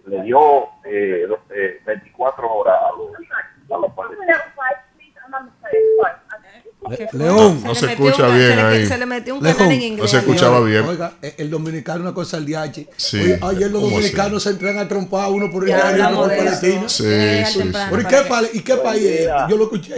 le 0.06 0.22
dio 0.22 0.38
eh, 0.84 1.24
los, 1.28 1.38
eh, 1.50 1.80
24 1.86 2.52
horas 2.52 2.74
a 2.80 2.96
los, 2.96 3.08
a 3.70 3.78
los. 3.78 3.90
Le- 6.88 7.08
León. 7.14 7.62
No 7.64 7.74
Se 7.74 7.80
se 7.80 7.86
le 7.86 7.92
metió 7.92 8.06
escucha 8.08 8.28
un- 8.28 8.34
bien 8.38 8.50
se 8.50 8.56
le- 8.56 8.62
ahí. 8.62 8.86
Se 8.86 8.98
le 8.98 9.06
metió 9.06 9.34
un 9.34 9.42
Lejos. 9.42 9.58
canal 9.58 9.72
en 9.72 9.78
No 9.80 9.86
inglés. 9.86 10.10
se 10.10 10.16
escuchaba 10.18 10.60
bien. 10.60 10.82
Oiga, 10.84 11.12
el- 11.20 11.34
el 11.38 11.50
dominicano 11.50 12.00
una 12.02 12.14
cosa 12.14 12.36
al 12.36 12.46
DH. 12.46 12.86
Sí. 12.96 13.18
Oye, 13.20 13.38
ayer 13.42 13.70
los 13.72 13.82
¿Cómo 13.82 13.90
dominicanos 13.96 14.42
se 14.44 14.50
entran 14.50 14.78
a 14.78 14.86
trompar 14.86 15.30
uno 15.32 15.50
por 15.50 15.64
el 15.64 15.70
Ya 15.70 15.78
DH 15.90 15.98
y 15.98 16.02
otro 16.02 16.16
por 16.16 16.28
de 16.28 16.36
eso. 16.36 16.44
Palestina. 16.44 16.88
Sí, 16.88 17.44
sí, 17.52 17.58
temprano 17.58 17.90
¿Por 17.90 18.00
sí. 18.02 18.28
pa- 18.28 18.42
¿Y 18.52 18.60
qué 18.60 18.76
país 18.76 19.04
es? 19.04 19.28
Yo 19.48 19.56
lo 19.56 19.64
escuché. 19.64 19.94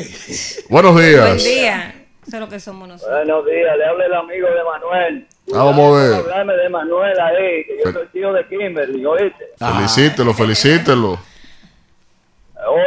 Buenos 0.71 0.93
Buen 0.95 1.07
días. 1.11 1.45
día. 1.45 1.98
Eso 2.29 2.37
es 2.37 2.41
lo 2.43 2.49
que 2.51 2.61
somos 2.61 2.87
nosotros. 2.87 3.17
Buenos 3.17 3.47
días, 3.47 3.79
le 3.79 3.85
habla 3.87 4.05
el 4.05 4.13
amigo 4.15 4.49
de 4.49 4.63
Manuel. 4.65 5.27
Ah, 5.55 5.65
vamos 5.65 5.97
a 5.97 6.03
ver. 6.03 6.15
Hablarme 6.15 6.57
de 6.57 6.69
Manuel 6.69 7.19
ahí, 7.21 7.65
que 7.65 7.79
yo 7.79 7.85
Fel- 7.85 7.93
soy 7.95 8.07
tío 8.09 8.33
de 8.35 8.47
Kimberly, 8.49 9.07
¿oíste? 9.07 9.45
Felicítelo, 9.59 10.35
felicítelo. 10.35 11.19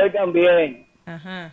Oigan 0.03 0.31
bien, 0.31 0.85
Ajá. 1.07 1.51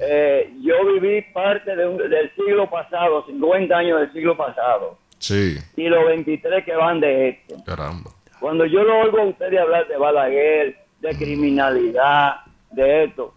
eh, 0.00 0.50
yo 0.62 0.74
viví 0.94 1.20
parte 1.34 1.76
de 1.76 1.86
un- 1.86 1.98
del 1.98 2.34
siglo 2.34 2.70
pasado, 2.70 3.26
50 3.26 3.76
años 3.76 4.00
del 4.00 4.12
siglo 4.14 4.34
pasado, 4.34 4.96
Sí, 5.18 5.58
y 5.76 5.88
los 5.88 6.06
23 6.06 6.64
que 6.64 6.74
van 6.74 7.00
de 7.00 7.28
este. 7.28 7.54
caramba. 7.66 8.10
Cuando 8.40 8.64
yo 8.64 8.82
lo 8.82 9.00
oigo 9.00 9.18
a 9.18 9.24
ustedes 9.24 9.60
hablar 9.60 9.86
de 9.88 9.96
Balaguer, 9.98 10.76
de 11.00 11.16
criminalidad, 11.16 12.36
de 12.70 13.04
esto, 13.04 13.34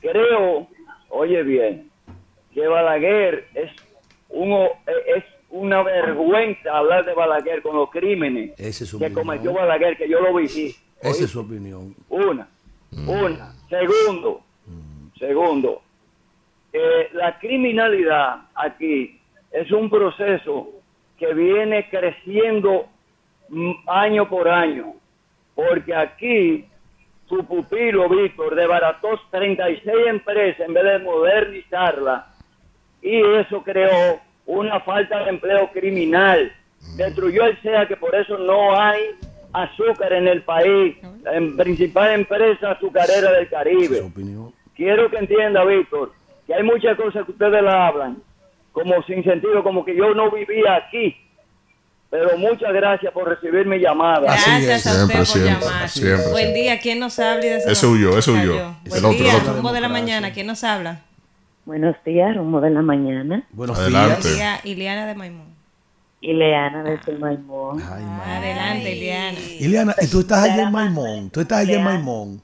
creo, 0.00 0.66
oye 1.10 1.42
bien, 1.42 1.90
que 2.54 2.66
Balaguer 2.66 3.48
es, 3.54 3.70
uno, 4.30 4.68
es 4.86 5.24
una 5.50 5.82
vergüenza 5.82 6.78
hablar 6.78 7.04
de 7.04 7.12
Balaguer 7.12 7.60
con 7.62 7.76
los 7.76 7.90
crímenes 7.90 8.58
es 8.58 8.78
que 8.78 8.96
opinión. 8.96 9.14
cometió 9.14 9.52
Balaguer, 9.52 9.96
que 9.96 10.08
yo 10.08 10.20
lo 10.20 10.34
viví. 10.34 10.74
Esa 11.00 11.24
es 11.24 11.30
su 11.30 11.40
opinión. 11.40 11.94
Una, 12.08 12.48
una. 13.06 13.52
Segundo, 13.68 14.40
segundo, 15.18 15.82
eh, 16.72 17.10
la 17.12 17.38
criminalidad 17.38 18.48
aquí 18.54 19.20
es 19.50 19.70
un 19.72 19.90
proceso 19.90 20.70
que 21.18 21.34
viene 21.34 21.88
creciendo 21.88 22.86
mm, 23.48 23.72
año 23.86 24.28
por 24.28 24.48
año, 24.48 24.94
porque 25.54 25.94
aquí 25.94 26.66
su 27.28 27.44
pupilo, 27.44 28.08
Víctor, 28.08 28.54
desbarató 28.54 29.20
36 29.30 30.06
empresas 30.06 30.66
en 30.66 30.74
vez 30.74 30.84
de 30.84 30.98
modernizarla 31.00 32.33
y 33.04 33.20
eso 33.38 33.62
creó 33.62 34.18
una 34.46 34.80
falta 34.80 35.22
de 35.24 35.30
empleo 35.30 35.70
criminal. 35.72 36.50
Destruyó 36.96 37.44
el 37.44 37.60
SEA, 37.62 37.86
que 37.86 37.96
por 37.96 38.14
eso 38.14 38.36
no 38.38 38.78
hay 38.78 39.00
azúcar 39.52 40.12
en 40.14 40.26
el 40.26 40.42
país, 40.42 40.96
en 41.32 41.56
principal 41.56 42.12
empresa 42.14 42.72
azucarera 42.72 43.30
del 43.32 43.48
Caribe. 43.48 44.02
Quiero 44.74 45.08
que 45.10 45.18
entienda, 45.18 45.64
Víctor, 45.64 46.12
que 46.46 46.54
hay 46.54 46.62
muchas 46.62 46.96
cosas 46.96 47.24
que 47.24 47.32
ustedes 47.32 47.62
la 47.62 47.86
hablan 47.86 48.16
como 48.72 49.00
sin 49.04 49.22
sentido, 49.22 49.62
como 49.62 49.84
que 49.84 49.94
yo 49.94 50.12
no 50.14 50.30
vivía 50.32 50.74
aquí. 50.74 51.16
Pero 52.10 52.36
muchas 52.38 52.72
gracias 52.72 53.12
por 53.12 53.28
recibir 53.28 53.66
mi 53.66 53.78
llamada. 53.78 54.32
Así 54.32 54.50
Gracias 54.50 54.86
es. 54.86 54.86
a 54.86 55.04
usted 55.04 55.14
Siempre, 55.14 55.16
por 55.16 55.26
siempre, 55.26 55.66
llamar. 55.66 55.88
siempre, 55.88 56.16
Buen 56.30 56.36
siempre. 56.36 56.60
día. 56.62 56.78
¿Quién 56.80 56.98
nos 57.00 57.18
habla? 57.18 57.56
Ese 57.56 57.86
huyó. 57.86 58.16
El 58.18 59.02
Buen 59.02 59.16
día. 59.16 59.32
Rumbo 59.46 59.72
de 59.72 59.80
la 59.80 59.88
mañana. 59.88 60.32
¿Quién 60.32 60.46
nos 60.46 60.62
habla? 60.64 61.00
Buenos 61.66 61.96
días, 62.04 62.36
rumbo 62.36 62.60
de 62.60 62.70
la 62.70 62.82
mañana. 62.82 63.44
Buenos 63.52 63.78
Adelante. 63.78 64.28
días. 64.34 64.62
Día 64.62 64.72
Ileana 64.72 65.06
de 65.06 65.14
Maimón. 65.14 65.54
Ileana 66.20 66.82
desde 66.82 67.18
Maimón. 67.18 67.80
Ay, 67.82 68.02
ma- 68.04 68.36
Adelante, 68.36 68.96
Ileana. 68.96 69.38
Ileana, 69.60 69.94
¿y 70.00 70.06
tú 70.08 70.20
estás 70.20 70.44
allá 70.44 70.62
en 70.62 70.72
Maimón? 70.72 71.30
¿Tú 71.30 71.40
estás 71.40 71.58
allá 71.60 71.74
en 71.78 71.84
Maimón? 71.84 72.42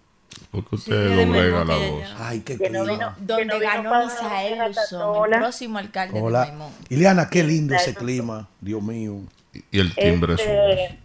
Porque 0.50 0.76
Sí, 0.78 0.90
usted 0.90 1.08
de 1.16 1.26
doblega 1.26 1.64
la 1.64 1.76
voz. 1.76 2.14
Ay, 2.18 2.40
qué 2.40 2.56
Que 2.58 2.70
no 2.70 2.84
Donde 2.84 3.36
que 3.36 3.44
no 3.44 3.58
ganó 3.60 4.04
Misael 4.04 4.58
Luzón, 4.68 5.00
el 5.00 5.18
Hola. 5.18 5.38
próximo 5.38 5.78
alcalde 5.78 6.14
de 6.14 6.20
Hola. 6.24 6.46
Maimón. 6.46 6.72
Ileana, 6.88 7.28
qué 7.28 7.44
lindo 7.44 7.74
ese 7.74 7.94
clima. 7.94 8.48
Dios 8.60 8.82
mío. 8.82 9.16
Y 9.70 9.80
el 9.80 9.94
timbre 9.94 10.34
es 10.34 10.40
Este, 10.40 10.98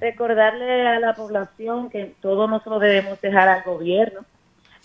recordarle 0.00 0.86
a 0.88 1.00
la 1.00 1.14
población 1.14 1.90
que 1.90 2.14
todos 2.22 2.48
nosotros 2.48 2.80
debemos 2.80 3.20
dejar 3.20 3.48
al 3.48 3.62
gobierno, 3.64 4.20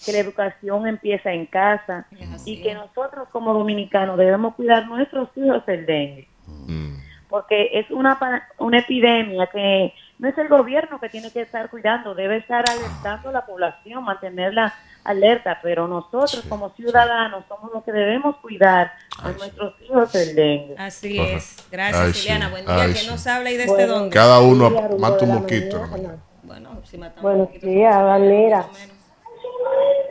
que 0.04 0.12
la 0.12 0.20
educación 0.20 0.88
empieza 0.88 1.32
en 1.32 1.46
casa 1.46 2.06
y 2.46 2.62
que 2.62 2.74
nosotros 2.74 3.28
como 3.32 3.54
dominicanos 3.54 4.18
debemos 4.18 4.56
cuidar 4.56 4.88
nuestros 4.88 5.30
hijos 5.36 5.66
del 5.66 5.86
dengue, 5.86 6.28
Mm. 6.68 6.96
porque 7.30 7.70
es 7.74 7.90
una, 7.92 8.18
pa- 8.20 8.44
una 8.60 8.80
epidemia 8.80 9.48
que 9.48 9.94
no 10.20 10.30
es 10.30 10.38
el 10.38 10.48
gobierno 10.48 11.00
que 11.00 11.10
tiene 11.10 11.32
que 11.32 11.42
estar 11.42 11.70
cuidando, 11.70 12.14
debe 12.16 12.38
estar 12.38 12.64
alertando 12.70 13.30
a 13.30 13.32
la 13.32 13.46
población, 13.46 14.04
mantenerla 14.04 14.74
alerta, 15.04 15.60
pero 15.62 15.88
nosotros 15.88 16.44
como 16.50 16.70
ciudadanos 16.72 17.44
somos 17.48 17.72
los 17.74 17.84
que 17.84 17.92
debemos 17.92 18.38
cuidar 18.38 18.92
a 19.22 19.32
nuestros 19.32 19.74
hijos 19.82 20.12
del 20.14 20.36
dengue. 20.36 20.76
Así 20.78 21.20
es. 21.20 21.68
Gracias, 21.72 22.02
Ay, 22.02 22.14
sí. 22.14 22.26
Ileana. 22.28 22.50
Buen 22.50 22.66
día. 22.66 22.76
Ay, 22.76 22.92
¿Quién 22.94 23.06
sí. 23.06 23.10
nos 23.12 23.28
habla 23.28 23.52
y 23.52 23.58
desde 23.58 23.72
Bueno. 23.72 23.94
dónde? 23.94 24.10
Cada 24.14 24.40
uno 24.40 24.70
mata 24.98 25.26
un 25.26 25.32
hermano. 25.52 26.20
Bueno, 26.44 26.70
si 26.86 26.98
matamos 26.98 27.22
Buenos 27.24 27.52
días, 27.62 27.96
Danira. 27.96 28.66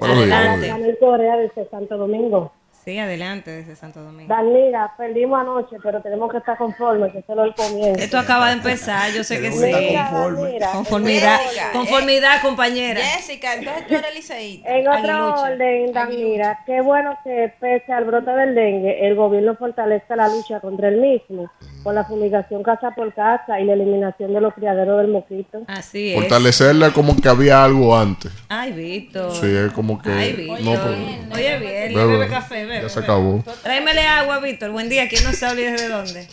Adelante. 0.01 0.67
días. 0.67 0.77
Daniel 0.79 0.99
Correa 0.99 1.37
desde 1.37 1.69
Santo 1.69 1.97
Domingo. 1.97 2.53
Sí, 2.85 2.99
adelante 2.99 3.51
desde 3.51 3.77
Santo 3.77 4.03
Domingo. 4.03 4.29
Danira, 4.29 4.93
perdimos 4.99 5.41
anoche, 5.41 5.77
pero 5.83 6.03
tenemos 6.03 6.31
que 6.31 6.37
estar 6.37 6.59
conformes, 6.59 7.13
que 7.13 7.23
solo 7.23 7.45
el 7.45 7.55
comienzo. 7.55 7.99
Esto 8.03 8.19
acaba 8.19 8.49
de 8.49 8.53
empezar, 8.55 9.11
yo 9.13 9.25
sé 9.25 9.41
que 9.41 9.51
sí. 9.53 9.73
conforme. 10.11 10.59
Conformidad, 10.73 11.39
Jessica, 11.41 11.73
conformidad, 11.73 12.43
compañera. 12.43 13.01
Jessica, 13.01 13.55
entonces 13.55 13.87
tú 13.87 13.95
eres 13.95 14.15
liceísta. 14.15 14.69
En 14.69 14.87
otro 14.89 15.35
orden, 15.43 15.93
Danira, 15.95 16.61
qué 16.67 16.83
bueno 16.83 17.17
que 17.25 17.55
pese 17.59 17.91
al 17.91 18.05
brote 18.05 18.31
del 18.33 18.55
dengue, 18.55 19.07
el 19.07 19.15
gobierno 19.15 19.57
fortalezca 19.57 20.15
la 20.15 20.29
lucha 20.29 20.61
contra 20.61 20.89
el 20.89 21.01
mismo, 21.01 21.51
con 21.83 21.95
la 21.95 22.05
fumigación 22.05 22.63
casa 22.63 22.91
por 22.91 23.15
casa 23.15 23.61
y 23.61 23.65
la 23.65 23.73
eliminación 23.73 24.35
de 24.35 24.41
los 24.43 24.53
criaderos 24.53 24.99
del 24.99 25.09
mosquito. 25.09 25.63
Así 25.69 26.13
es. 26.13 26.21
Fortalecerle 26.21 26.93
como 26.93 27.17
que 27.19 27.29
había 27.31 27.65
algo 27.65 27.97
antes. 27.97 28.31
Ay, 28.51 28.73
Víctor. 28.73 29.33
Sí, 29.33 29.47
es 29.47 29.73
como 29.73 30.03
que. 30.03 30.11
Ay, 30.11 30.33
Víctor. 30.35 30.61
no, 30.61 30.71
pero- 30.73 31.35
Oye, 31.35 31.59
bien, 31.59 31.95
Bebe, 31.95 32.29
café. 32.29 32.74
Ya 32.83 32.89
se 32.89 33.01
acabó. 33.01 33.43
Tráemele 33.63 34.03
agua, 34.07 34.39
Víctor. 34.41 34.71
Buen 34.71 34.89
día. 34.89 35.09
¿Quién 35.09 35.25
nos 35.25 35.43
habla 35.43 35.61
y 35.61 35.65
desde 35.65 35.89
dónde? 35.89 36.29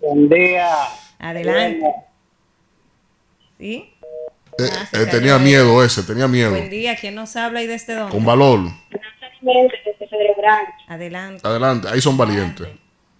Buen 0.00 0.28
día. 0.28 0.68
Adelante. 1.18 1.86
¿Sí? 3.58 3.92
Eh, 4.58 4.68
Ah, 4.72 4.88
eh, 4.92 5.06
tenía 5.10 5.36
ahí. 5.36 5.42
miedo 5.44 5.82
ese, 5.84 6.02
tenía 6.02 6.26
miedo. 6.28 6.50
Buen 6.50 6.68
día. 6.70 6.96
¿Quién 6.96 7.14
nos 7.14 7.34
habla 7.36 7.62
y 7.62 7.66
desde 7.66 7.94
dónde? 7.94 8.12
Con 8.12 8.24
valor. 8.24 8.60
Adelante. 10.88 11.40
Adelante, 11.46 11.88
ahí 11.88 12.00
son 12.00 12.16
valientes. 12.16 12.66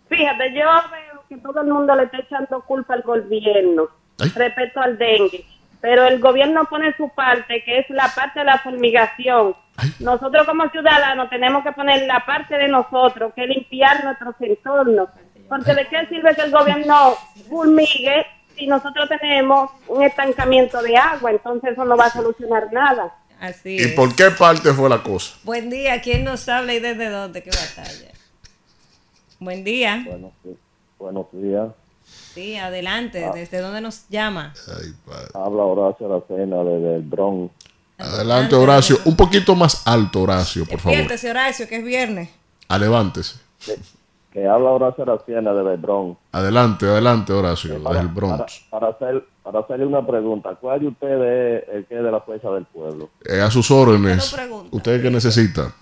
Fíjate, 0.08 0.52
yo 0.54 0.64
veo 0.90 1.24
que 1.28 1.36
todo 1.38 1.62
el 1.62 1.68
mundo 1.68 1.94
le 1.94 2.04
está 2.04 2.18
echando 2.18 2.62
culpa 2.64 2.94
al 2.94 3.02
gobierno 3.02 3.88
Ay. 4.18 4.30
respecto 4.34 4.80
al 4.80 4.98
dengue, 4.98 5.44
pero 5.80 6.06
el 6.06 6.20
gobierno 6.20 6.64
pone 6.66 6.94
su 6.96 7.08
parte, 7.10 7.62
que 7.64 7.78
es 7.78 7.90
la 7.90 8.12
parte 8.14 8.40
de 8.40 8.44
la 8.44 8.58
fumigación. 8.58 9.54
Nosotros 9.98 10.46
como 10.46 10.68
ciudadanos 10.70 11.30
tenemos 11.30 11.62
que 11.62 11.72
poner 11.72 12.06
la 12.06 12.24
parte 12.26 12.56
de 12.56 12.68
nosotros, 12.68 13.32
que 13.34 13.44
es 13.44 13.48
limpiar 13.48 14.04
nuestros 14.04 14.34
entornos. 14.40 15.08
Porque 15.48 15.74
de 15.74 15.86
qué 15.88 16.06
sirve 16.08 16.34
que 16.34 16.42
el 16.42 16.50
gobierno 16.50 17.14
fulmigue 17.48 18.26
si 18.56 18.66
nosotros 18.66 19.08
tenemos 19.08 19.70
un 19.88 20.02
estancamiento 20.02 20.82
de 20.82 20.96
agua, 20.96 21.30
entonces 21.30 21.72
eso 21.72 21.84
no 21.84 21.96
va 21.96 22.06
a 22.06 22.10
solucionar 22.10 22.72
nada. 22.72 23.14
Así 23.40 23.76
¿Y 23.76 23.80
es. 23.80 23.92
por 23.92 24.14
qué 24.14 24.30
parte 24.30 24.72
fue 24.74 24.88
la 24.90 25.02
cosa? 25.02 25.38
Buen 25.44 25.70
día. 25.70 26.02
¿Quién 26.02 26.24
nos 26.24 26.46
habla 26.48 26.74
y 26.74 26.78
desde 26.78 27.08
dónde? 27.08 27.42
¿Qué 27.42 27.50
batalla? 27.50 28.12
Buen 29.38 29.64
día. 29.64 30.04
Buenos 30.98 31.26
días. 31.32 31.70
Sí, 32.34 32.56
adelante. 32.56 33.28
¿Desde 33.34 33.60
dónde 33.60 33.80
nos 33.80 34.08
llama? 34.08 34.52
Ay, 34.68 34.92
padre. 35.06 35.28
Habla 35.34 35.62
Horacio 35.64 36.06
Aracena 36.14 36.62
desde 36.62 36.96
el 36.96 37.02
Bronx. 37.02 37.52
Adelante, 37.98 38.54
Horacio. 38.54 38.96
Un 39.04 39.16
poquito 39.16 39.54
más 39.54 39.86
alto, 39.86 40.22
Horacio, 40.22 40.64
por 40.64 40.78
favor. 40.78 40.96
Despiértese, 40.96 41.30
Horacio, 41.30 41.68
que 41.68 41.76
es 41.76 41.84
viernes. 41.84 42.30
Alevántese. 42.68 43.38
Que 44.32 44.46
habla 44.46 44.70
Horacio 44.70 45.02
Aracena 45.02 45.52
desde 45.52 45.72
el 45.74 45.80
Bronx. 45.80 46.18
Adelante, 46.32 46.86
adelante, 46.86 47.32
Horacio, 47.32 47.70
desde 47.72 47.84
Para, 47.84 48.00
el 48.00 48.08
Bronx. 48.08 48.64
para, 48.70 48.92
para 48.92 48.92
hacer, 48.92 49.24
para 49.42 49.60
hacerle 49.60 49.86
una 49.86 50.06
pregunta. 50.06 50.54
¿Cuál 50.60 50.80
de 50.80 50.86
ustedes 50.86 51.64
es 51.68 51.74
el 51.74 51.86
que 51.86 51.96
es 51.98 52.02
de 52.04 52.10
la 52.12 52.20
fuerza 52.20 52.48
del 52.50 52.64
pueblo? 52.66 53.10
Eh, 53.24 53.40
a 53.40 53.50
sus 53.50 53.70
órdenes. 53.70 54.34
¿Usted 54.70 55.02
qué 55.02 55.10
necesita? 55.10 55.74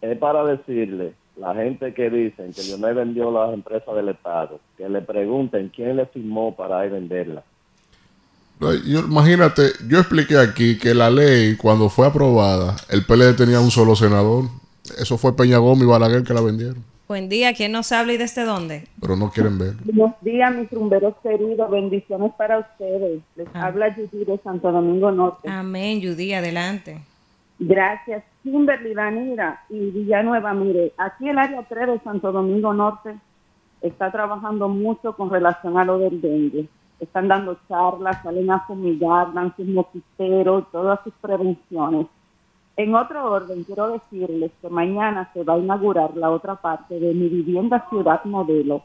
Es 0.00 0.16
para 0.18 0.44
decirle, 0.44 1.14
la 1.36 1.54
gente 1.54 1.92
que 1.94 2.08
dicen 2.10 2.52
que 2.52 2.62
Lionel 2.62 2.94
vendió 2.94 3.30
las 3.30 3.52
empresas 3.52 3.94
del 3.94 4.08
Estado, 4.08 4.58
que 4.76 4.88
le 4.88 5.02
pregunten 5.02 5.70
quién 5.74 5.96
le 5.96 6.06
firmó 6.06 6.54
para 6.56 6.84
ir 6.86 6.92
venderla. 6.92 7.42
No, 8.58 8.72
yo- 8.72 9.00
imagínate, 9.00 9.62
yo 9.88 9.98
expliqué 9.98 10.38
aquí 10.38 10.78
que 10.78 10.94
la 10.94 11.10
ley, 11.10 11.56
cuando 11.56 11.88
fue 11.90 12.06
aprobada, 12.06 12.74
el 12.88 13.04
PLD 13.04 13.34
tenía 13.34 13.60
un 13.60 13.70
solo 13.70 13.94
senador. 13.94 14.44
Eso 14.98 15.18
fue 15.18 15.36
Peña 15.36 15.58
Gómez 15.58 15.82
y 15.82 15.86
Balaguer 15.90 16.22
que 16.22 16.32
la 16.32 16.40
vendieron. 16.40 16.82
Buen 17.08 17.28
día, 17.28 17.52
¿quién 17.54 17.70
nos 17.72 17.92
habla 17.92 18.14
y 18.14 18.16
desde 18.16 18.44
dónde? 18.44 18.88
Pero 19.00 19.14
no 19.14 19.30
quieren 19.30 19.58
ver. 19.58 19.74
Buenos 19.84 20.14
días, 20.22 20.52
mis 20.54 20.70
rumberos 20.70 21.14
queridos. 21.22 21.70
Bendiciones 21.70 22.32
para 22.36 22.58
ustedes. 22.60 23.20
Les 23.36 23.46
habla 23.54 23.94
Judy 23.94 24.24
de 24.24 24.38
Santo 24.42 24.72
Domingo 24.72 25.12
Norte. 25.12 25.48
Amén, 25.48 26.00
Judy, 26.02 26.32
adelante. 26.32 26.98
Gracias. 27.58 28.24
Kimberly, 28.46 28.94
Danira 28.94 29.64
y 29.68 29.90
Villanueva, 29.90 30.54
mire, 30.54 30.92
aquí 30.98 31.28
el 31.28 31.36
área 31.36 31.64
3 31.64 31.88
de 31.88 31.98
Santo 31.98 32.30
Domingo 32.30 32.72
Norte 32.72 33.18
está 33.80 34.12
trabajando 34.12 34.68
mucho 34.68 35.16
con 35.16 35.30
relación 35.30 35.76
a 35.76 35.84
lo 35.84 35.98
del 35.98 36.20
dengue. 36.20 36.68
Están 37.00 37.26
dando 37.26 37.58
charlas, 37.66 38.22
salen 38.22 38.48
a 38.52 38.60
fumigar, 38.60 39.34
dan 39.34 39.52
sus 39.56 39.66
mosquiteros, 39.66 40.70
todas 40.70 41.00
sus 41.02 41.12
prevenciones. 41.14 42.06
En 42.76 42.94
otro 42.94 43.32
orden, 43.32 43.64
quiero 43.64 43.88
decirles 43.88 44.52
que 44.62 44.68
mañana 44.68 45.28
se 45.34 45.42
va 45.42 45.54
a 45.54 45.58
inaugurar 45.58 46.16
la 46.16 46.30
otra 46.30 46.54
parte 46.54 47.00
de 47.00 47.14
mi 47.14 47.28
vivienda 47.28 47.84
Ciudad 47.90 48.24
Modelo, 48.26 48.84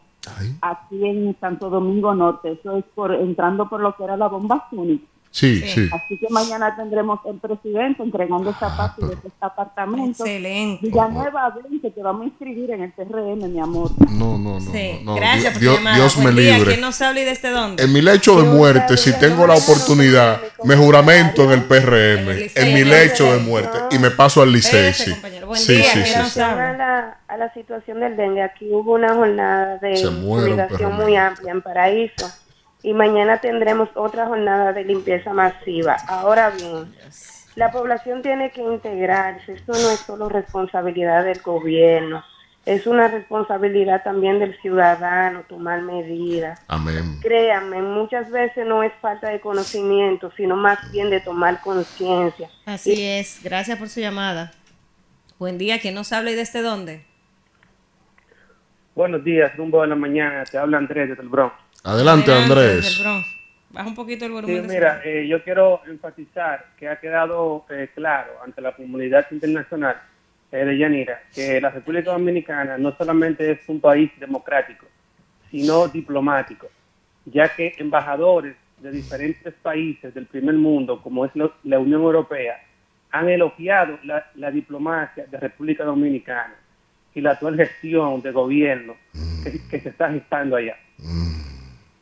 aquí 0.61 1.05
en 1.05 1.37
Santo 1.39 1.69
Domingo 1.69 2.15
Norte. 2.15 2.53
Eso 2.53 2.77
es 2.77 2.85
por 2.95 3.13
entrando 3.13 3.69
por 3.69 3.79
lo 3.79 3.95
que 3.95 4.05
era 4.05 4.17
la 4.17 4.27
bomba 4.27 4.65
Phoenix. 4.71 5.10
Sí, 5.31 5.61
sí. 5.65 5.89
Así 5.93 6.17
que 6.17 6.27
mañana 6.29 6.75
tendremos 6.75 7.21
el 7.25 7.37
presidente 7.37 8.03
entregando 8.03 8.49
esta 8.49 8.75
parte 8.75 9.05
de 9.05 9.13
este 9.13 9.31
apartamento. 9.39 10.25
Excelente. 10.25 10.85
Villanueva, 10.85 11.55
ven 11.55 11.79
que 11.79 11.89
te 11.89 12.03
vamos 12.03 12.23
a 12.23 12.25
inscribir 12.25 12.71
en 12.71 12.83
el 12.83 12.93
TRM, 12.93 13.49
mi 13.49 13.59
amor. 13.59 13.91
No, 14.11 14.37
no, 14.37 14.59
no. 14.59 14.71
Sí, 14.71 14.99
no, 15.03 15.15
gracias 15.15 15.53
por 15.53 15.61
Dios, 15.61 15.75
llamada. 15.77 15.95
Dios 15.95 16.17
me 16.17 16.33
libre. 16.33 16.65
¿quién 16.65 16.81
nos 16.81 17.01
habla 17.01 17.21
y 17.21 17.23
desde 17.23 17.49
dónde? 17.49 17.81
En 17.81 17.93
mi 17.93 18.01
lecho 18.01 18.41
de 18.41 18.49
muerte, 18.49 18.97
si 18.97 19.17
tengo 19.19 19.47
la 19.47 19.55
oportunidad, 19.55 20.41
me 20.65 20.75
juramento 20.75 21.45
en 21.45 21.51
el 21.51 21.63
PRM, 21.63 22.49
en 22.53 22.73
mi 22.73 22.83
lecho 22.83 23.31
de 23.31 23.39
muerte, 23.39 23.77
y 23.91 23.99
me 23.99 24.11
paso 24.11 24.41
al 24.41 24.51
liceo. 24.51 24.93
Sí, 24.93 25.13
sí, 25.13 25.15
sí, 25.55 25.83
sí. 25.83 26.13
relación 26.13 26.59
a 26.59 26.73
la, 26.73 27.17
a 27.29 27.37
la 27.37 27.53
situación 27.53 28.01
del 28.01 28.17
dengue, 28.17 28.41
aquí 28.41 28.67
hubo 28.69 28.95
una 28.95 29.13
jornada 29.15 29.77
de 29.77 29.93
perro 30.69 30.89
muy 30.91 31.15
amplia 31.15 31.51
en 31.53 31.61
Paraíso 31.61 32.40
y 32.83 32.93
mañana 32.93 33.39
tendremos 33.39 33.89
otra 33.95 34.27
jornada 34.27 34.73
de 34.73 34.83
limpieza 34.83 35.33
masiva. 35.33 35.97
Ahora 36.07 36.49
bien, 36.49 36.93
la 37.55 37.71
población 37.71 38.21
tiene 38.21 38.51
que 38.51 38.61
integrarse. 38.61 39.53
Esto 39.53 39.73
no 39.73 39.89
es 39.91 39.99
solo 39.99 40.29
responsabilidad 40.29 41.23
del 41.23 41.41
gobierno, 41.41 42.23
es 42.65 42.85
una 42.85 43.07
responsabilidad 43.07 44.03
también 44.03 44.37
del 44.37 44.55
ciudadano 44.61 45.43
tomar 45.49 45.81
medidas. 45.81 46.59
Amén. 46.67 47.19
Créanme, 47.21 47.81
muchas 47.81 48.29
veces 48.29 48.67
no 48.67 48.83
es 48.83 48.93
falta 49.01 49.29
de 49.29 49.39
conocimiento, 49.39 50.31
sino 50.37 50.55
más 50.55 50.91
bien 50.91 51.09
de 51.09 51.21
tomar 51.21 51.59
conciencia. 51.61 52.49
Así 52.65 53.03
es, 53.03 53.41
gracias 53.43 53.79
por 53.79 53.89
su 53.89 53.99
llamada. 53.99 54.51
Buen 55.39 55.57
día, 55.57 55.79
¿quién 55.79 55.95
nos 55.95 56.13
habla 56.13 56.31
y 56.31 56.35
desde 56.35 56.61
dónde? 56.61 57.03
Buenos 58.93 59.23
días, 59.23 59.55
rumbo 59.55 59.81
de 59.81 59.87
la 59.87 59.95
mañana. 59.95 60.43
Te 60.43 60.59
habla 60.59 60.77
Andrés 60.77 61.09
desde 61.09 61.23
el 61.23 61.29
Bronx. 61.29 61.55
Adelante, 61.83 62.31
Andrés. 62.31 63.03
Baja 63.73 63.87
un 63.87 63.95
poquito 63.95 64.25
el 64.25 64.31
Sí, 64.31 64.35
volumen. 64.35 64.67
mira, 64.67 65.01
eh, 65.03 65.25
yo 65.27 65.41
quiero 65.43 65.81
enfatizar 65.87 66.65
que 66.77 66.89
ha 66.89 66.99
quedado 66.99 67.65
eh, 67.69 67.89
claro 67.95 68.31
ante 68.43 68.61
la 68.61 68.73
comunidad 68.75 69.25
internacional 69.31 69.95
eh, 70.51 70.65
de 70.65 70.77
Yanira 70.77 71.21
que 71.33 71.61
la 71.61 71.69
República 71.69 72.11
Dominicana 72.11 72.77
no 72.77 72.93
solamente 72.97 73.49
es 73.49 73.59
un 73.67 73.79
país 73.79 74.11
democrático, 74.19 74.85
sino 75.49 75.87
diplomático, 75.87 76.67
ya 77.25 77.55
que 77.55 77.73
embajadores 77.77 78.55
de 78.79 78.91
diferentes 78.91 79.53
países 79.61 80.13
del 80.13 80.25
primer 80.25 80.55
mundo, 80.55 81.01
como 81.01 81.23
es 81.25 81.31
lo- 81.35 81.53
la 81.63 81.79
Unión 81.79 82.01
Europea, 82.01 82.61
han 83.11 83.29
elogiado 83.29 83.97
la, 84.03 84.25
la 84.35 84.51
diplomacia 84.51 85.25
de 85.27 85.37
República 85.39 85.85
Dominicana 85.85 86.55
y 87.15 87.21
la 87.21 87.31
actual 87.31 87.55
gestión 87.55 88.21
de 88.21 88.31
gobierno 88.31 88.95
que, 89.43 89.59
que 89.69 89.79
se 89.79 89.89
está 89.89 90.11
gestando 90.11 90.57
allá. 90.57 90.75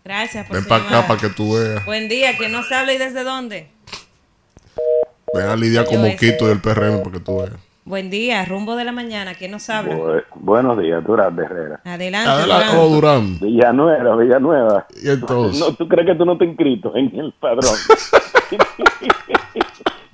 Gracias 0.09 0.47
por 0.47 0.55
Ven 0.55 0.65
para 0.65 0.83
acá 0.85 1.07
para 1.07 1.19
que 1.21 1.29
tú 1.29 1.53
veas. 1.53 1.85
Buen 1.85 2.09
día, 2.09 2.35
¿quién 2.35 2.51
nos 2.51 2.71
habla 2.71 2.93
y 2.93 2.97
desde 2.97 3.23
dónde? 3.23 3.67
Ven 5.35 5.45
a 5.45 5.55
lidiar 5.55 5.85
con. 5.85 6.01
Moquito 6.01 6.47
del 6.47 6.59
PRM 6.59 7.03
para 7.03 7.11
que 7.11 7.19
tú 7.19 7.37
veas. 7.37 7.51
Buen 7.85 8.09
día, 8.09 8.43
rumbo 8.43 8.75
de 8.75 8.85
la 8.85 8.91
mañana, 8.91 9.35
¿quién 9.35 9.51
nos 9.51 9.69
habla? 9.69 9.93
Bu- 9.95 10.23
buenos 10.33 10.79
días, 10.79 11.03
Durán 11.05 11.35
de 11.35 11.43
Herrera. 11.45 11.81
Adelante, 11.85 12.27
Adelante, 12.27 12.65
Durán. 12.65 12.79
oh, 12.79 12.89
Durán. 12.89 13.39
Villanueva, 13.39 14.15
Villanueva. 14.15 14.87
Y 14.99 15.09
entonces. 15.11 15.59
No, 15.59 15.75
¿Tú 15.75 15.87
crees 15.87 16.07
que 16.07 16.15
tú 16.15 16.25
no 16.25 16.39
te 16.39 16.45
has 16.45 16.49
inscrito 16.49 16.91
en 16.95 17.15
el 17.19 17.31
padrón? 17.39 17.65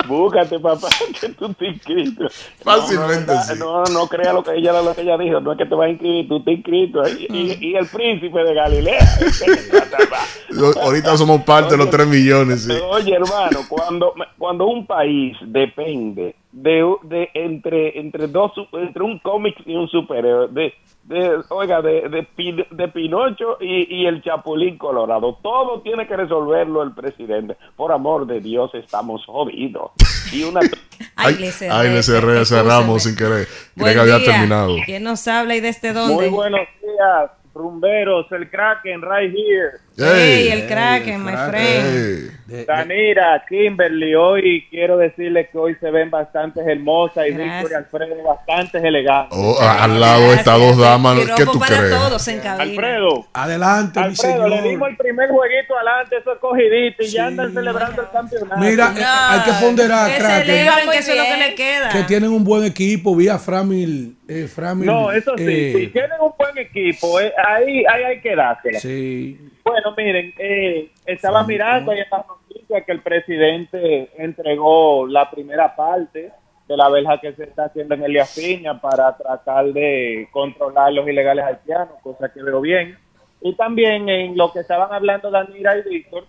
Búscate, 0.08 0.60
papá, 0.60 0.88
que 1.20 1.30
tú 1.30 1.52
te 1.56 1.66
inscrito. 1.68 2.28
Fácilmente 2.64 3.34
no, 3.34 3.42
sí. 3.44 3.54
No, 3.58 3.84
no 3.86 4.08
crea 4.08 4.34
lo 4.34 4.44
que 4.44 4.54
ella, 4.56 4.80
lo 4.80 4.94
que 4.94 5.02
ella 5.02 5.18
dijo. 5.18 5.40
No 5.42 5.52
es 5.54 5.58
que 5.58 5.66
te 5.66 5.74
vas 5.74 5.88
a 5.88 5.90
inscribir, 5.90 6.28
tú 6.28 6.44
te 6.44 6.52
inscrito. 6.52 7.02
Y, 7.08 7.26
y- 7.36 7.58
y 7.72 7.76
el 7.76 7.88
príncipe 7.88 8.44
de 8.44 8.54
Galilea. 8.54 9.00
Lo- 10.50 10.80
Ahorita 10.80 11.18
somos 11.18 11.42
parte 11.42 11.72
de 11.72 11.78
los 11.78 11.90
3 11.90 12.06
millones. 12.08 12.66
Sí. 12.66 12.74
Oye, 12.88 13.16
hermano, 13.16 13.62
cuando, 13.68 14.14
cuando 14.38 14.68
un 14.68 14.86
país 14.86 15.36
depende 15.42 16.36
de, 16.52 16.96
de 17.04 17.30
entre 17.34 18.00
entre 18.00 18.28
dos 18.28 18.52
entre 18.74 19.02
un 19.04 19.18
cómic 19.20 19.56
y 19.66 19.76
un 19.76 19.88
superhéroe, 19.90 20.50
de, 20.52 20.74
de 21.06 21.40
oiga, 21.50 21.82
de, 21.82 22.10
de, 22.10 22.66
de 22.72 22.88
Pinocho 22.88 23.58
y, 23.60 24.02
y 24.02 24.06
el 24.08 24.24
Chapulín 24.24 24.78
Colorado, 24.78 25.38
todo 25.42 25.82
tiene 25.82 26.08
que 26.08 26.18
resolverlo 26.18 26.82
el 26.82 26.94
presidente. 26.94 27.56
Por 27.76 27.92
amor 27.92 28.26
de 28.26 28.42
Dios, 28.42 28.72
estamos 28.74 29.24
jodidos. 29.26 29.92
Y 30.32 30.44
una 30.44 30.62
Ay, 31.16 31.36
le 31.36 31.52
cerré, 31.52 31.72
Ay, 31.74 31.94
le 31.94 32.04
cerré, 32.04 32.46
cerramos 32.46 33.04
sin 33.04 33.16
querer. 33.16 33.48
Buen 33.76 33.94
que 33.94 34.00
había 34.00 34.24
terminado. 34.24 34.76
¿Quién 34.86 35.04
nos 35.04 35.28
habla 35.28 35.56
y 35.56 35.60
desde 35.60 35.94
dónde? 35.94 36.16
Muy 36.16 36.30
buenos 36.30 36.68
días, 36.82 37.32
rumberos, 37.54 38.26
el 38.32 38.50
Kraken 38.50 39.02
right 39.02 39.34
here. 39.34 39.78
Hey, 39.98 40.50
el 40.52 40.68
Kraken, 40.68 41.24
my 41.24 41.34
friend. 41.50 42.32
Danira, 42.48 43.44
Kimberly, 43.50 44.14
hoy 44.14 44.68
quiero 44.70 44.98
decirles 44.98 45.50
que 45.52 45.58
hoy 45.58 45.76
se 45.80 45.90
ven 45.90 46.10
bastante 46.12 46.60
hermosas 46.62 47.26
y. 47.28 47.32
Víctor 47.32 47.72
y 47.72 47.74
Alfredo 47.74 48.24
bastante 48.24 48.78
elegantes. 48.78 49.38
Oh, 49.38 49.58
al 49.60 50.00
lado 50.00 50.22
de 50.30 50.36
estas 50.36 50.60
dos 50.60 50.78
damas, 50.78 51.18
Y 51.18 51.26
¿qué 51.36 51.46
tú 51.46 51.58
para 51.60 51.78
crees? 51.78 51.92
todos 51.92 52.28
en 52.28 52.40
cabina. 52.40 52.64
Alfredo, 52.64 53.26
Adelante, 53.34 54.00
mi 54.00 54.06
Alfredo, 54.06 54.48
le 54.48 54.56
dimos 54.62 54.68
señor. 54.68 54.90
el 54.92 54.98
primer 54.98 55.30
jueguito 55.30 55.76
adelante, 55.76 56.18
eso 56.18 56.34
es 56.34 56.40
cogidito 56.40 57.04
y 57.04 57.08
ya 57.08 57.26
andan 57.28 57.54
celebrando 57.54 58.02
el 58.02 58.10
campeonato. 58.12 58.58
Mira, 58.62 58.94
eh, 58.98 59.04
hay 59.06 59.40
que 59.42 59.66
ponderar, 59.66 60.12
que 60.12 60.22
celebren 60.22 60.90
que 60.92 60.98
eso 61.00 61.12
es 61.12 61.18
lo 61.18 61.24
que 61.24 61.38
le 61.38 61.56
queda. 61.56 61.90
que 61.90 62.04
tienen 62.04 62.30
un 62.30 62.44
buen 62.44 62.64
equipo 62.64 63.16
vía 63.16 63.40
Framil. 63.40 64.18
Eh, 64.28 64.48
Framil 64.48 64.86
No, 64.86 65.12
eso 65.12 65.34
sí, 65.38 65.44
eh, 65.48 65.74
si 65.78 65.88
tienen 65.88 66.20
un 66.22 66.32
buen 66.38 66.58
equipo, 66.58 67.20
eh, 67.20 67.32
ahí, 67.48 67.84
ahí 67.86 68.04
hay 68.04 68.22
que 68.22 68.36
dársela. 68.36 68.80
Sí. 68.80 69.40
Bueno, 69.66 69.96
miren, 69.98 70.32
eh, 70.38 70.92
estaba 71.08 71.44
mirando 71.44 71.92
ahí 71.92 71.98
en 71.98 72.06
las 72.12 72.28
noticias 72.28 72.84
que 72.86 72.92
el 72.92 73.02
presidente 73.02 74.12
entregó 74.16 75.08
la 75.08 75.32
primera 75.32 75.76
parte 75.76 76.32
de 76.68 76.78
la 76.78 76.88
verja 76.90 77.20
que 77.20 77.34
se 77.34 77.46
está 77.46 77.66
haciendo 77.66 77.96
en 77.96 78.04
Elías 78.04 78.36
Piña 78.36 78.80
para 78.80 79.18
tratar 79.18 79.66
de 79.74 80.28
controlar 80.32 80.94
los 80.94 81.08
ilegales 81.08 81.46
haitianos, 81.46 81.96
cosa 82.04 82.32
que 82.32 82.44
veo 82.44 82.62
bien. 82.62 82.96
Y 83.42 83.56
también 83.56 84.08
en 84.08 84.38
lo 84.38 84.52
que 84.54 84.60
estaban 84.60 84.94
hablando 84.94 85.32
Danira 85.32 85.80
y 85.80 85.90
Víctor, 85.90 86.26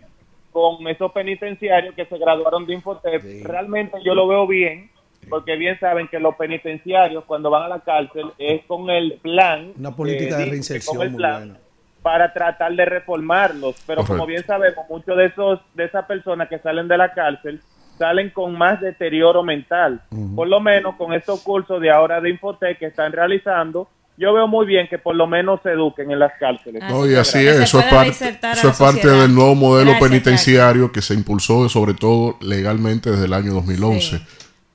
con 0.50 0.88
esos 0.88 1.12
penitenciarios 1.12 1.94
que 1.94 2.06
se 2.06 2.16
graduaron 2.16 2.64
de 2.64 2.72
Infotep, 2.72 3.22
realmente 3.44 3.98
yo 4.02 4.14
lo 4.14 4.26
veo 4.26 4.46
bien, 4.46 4.90
porque 5.28 5.56
bien 5.56 5.78
saben 5.78 6.08
que 6.08 6.18
los 6.18 6.34
penitenciarios 6.36 7.24
cuando 7.24 7.50
van 7.50 7.64
a 7.64 7.68
la 7.68 7.80
cárcel 7.80 8.32
es 8.38 8.64
con 8.64 8.88
el 8.88 9.18
plan, 9.20 9.74
Una 9.78 9.94
política 9.94 10.38
de 10.38 10.44
con 10.44 10.50
reinserción 10.52 10.96
muy 10.96 11.08
buena. 11.08 11.58
Para 12.06 12.32
tratar 12.32 12.72
de 12.72 12.84
reformarlos. 12.84 13.82
Pero 13.84 14.04
como 14.04 14.26
bien 14.26 14.44
sabemos, 14.46 14.86
muchos 14.88 15.16
de 15.16 15.24
esos 15.24 15.58
de 15.74 15.86
esas 15.86 16.04
personas 16.04 16.48
que 16.48 16.60
salen 16.60 16.86
de 16.86 16.96
la 16.96 17.12
cárcel 17.12 17.60
salen 17.98 18.30
con 18.30 18.56
más 18.56 18.80
deterioro 18.80 19.42
mental. 19.42 20.00
Por 20.36 20.46
lo 20.46 20.60
menos 20.60 20.94
con 20.94 21.12
estos 21.14 21.40
cursos 21.42 21.80
de 21.80 21.90
ahora 21.90 22.20
de 22.20 22.30
Infotec 22.30 22.78
que 22.78 22.86
están 22.86 23.10
realizando, 23.10 23.88
yo 24.16 24.32
veo 24.32 24.46
muy 24.46 24.66
bien 24.66 24.86
que 24.86 24.98
por 24.98 25.16
lo 25.16 25.26
menos 25.26 25.58
se 25.64 25.70
eduquen 25.70 26.12
en 26.12 26.20
las 26.20 26.30
cárceles. 26.38 26.80
No, 26.88 27.10
y 27.10 27.16
así 27.16 27.44
es, 27.44 27.58
eso 27.58 27.80
es 27.80 27.86
parte, 27.86 28.10
eso 28.52 28.68
es 28.68 28.78
parte 28.78 29.08
del 29.08 29.34
nuevo 29.34 29.56
modelo 29.56 29.90
Gracias, 29.90 30.08
penitenciario 30.08 30.92
que 30.92 31.02
se 31.02 31.12
impulsó 31.12 31.68
sobre 31.68 31.94
todo 31.94 32.36
legalmente 32.40 33.10
desde 33.10 33.24
el 33.24 33.32
año 33.32 33.52
2011. 33.52 34.20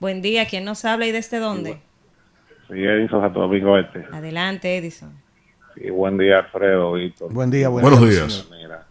Buen 0.02 0.22
día, 0.22 0.48
¿quién 0.48 0.66
nos 0.66 0.84
habla 0.84 1.08
y 1.08 1.14
desde 1.14 1.40
dónde? 1.40 1.78
Sí, 2.68 2.84
Edison 2.84 3.22
Santo 3.22 3.40
Domingo 3.40 3.78
Este. 3.78 4.06
Adelante, 4.12 4.76
Edison. 4.76 5.21
Sí, 5.76 5.90
buen 5.90 6.18
día, 6.18 6.40
Alfredo, 6.40 6.94
Víctor. 6.94 7.32
Buen 7.32 7.50
día, 7.50 7.70
buen 7.70 7.84
Buenos 7.84 8.02
día, 8.02 8.10
días. 8.10 8.48
Mira, 8.52 8.86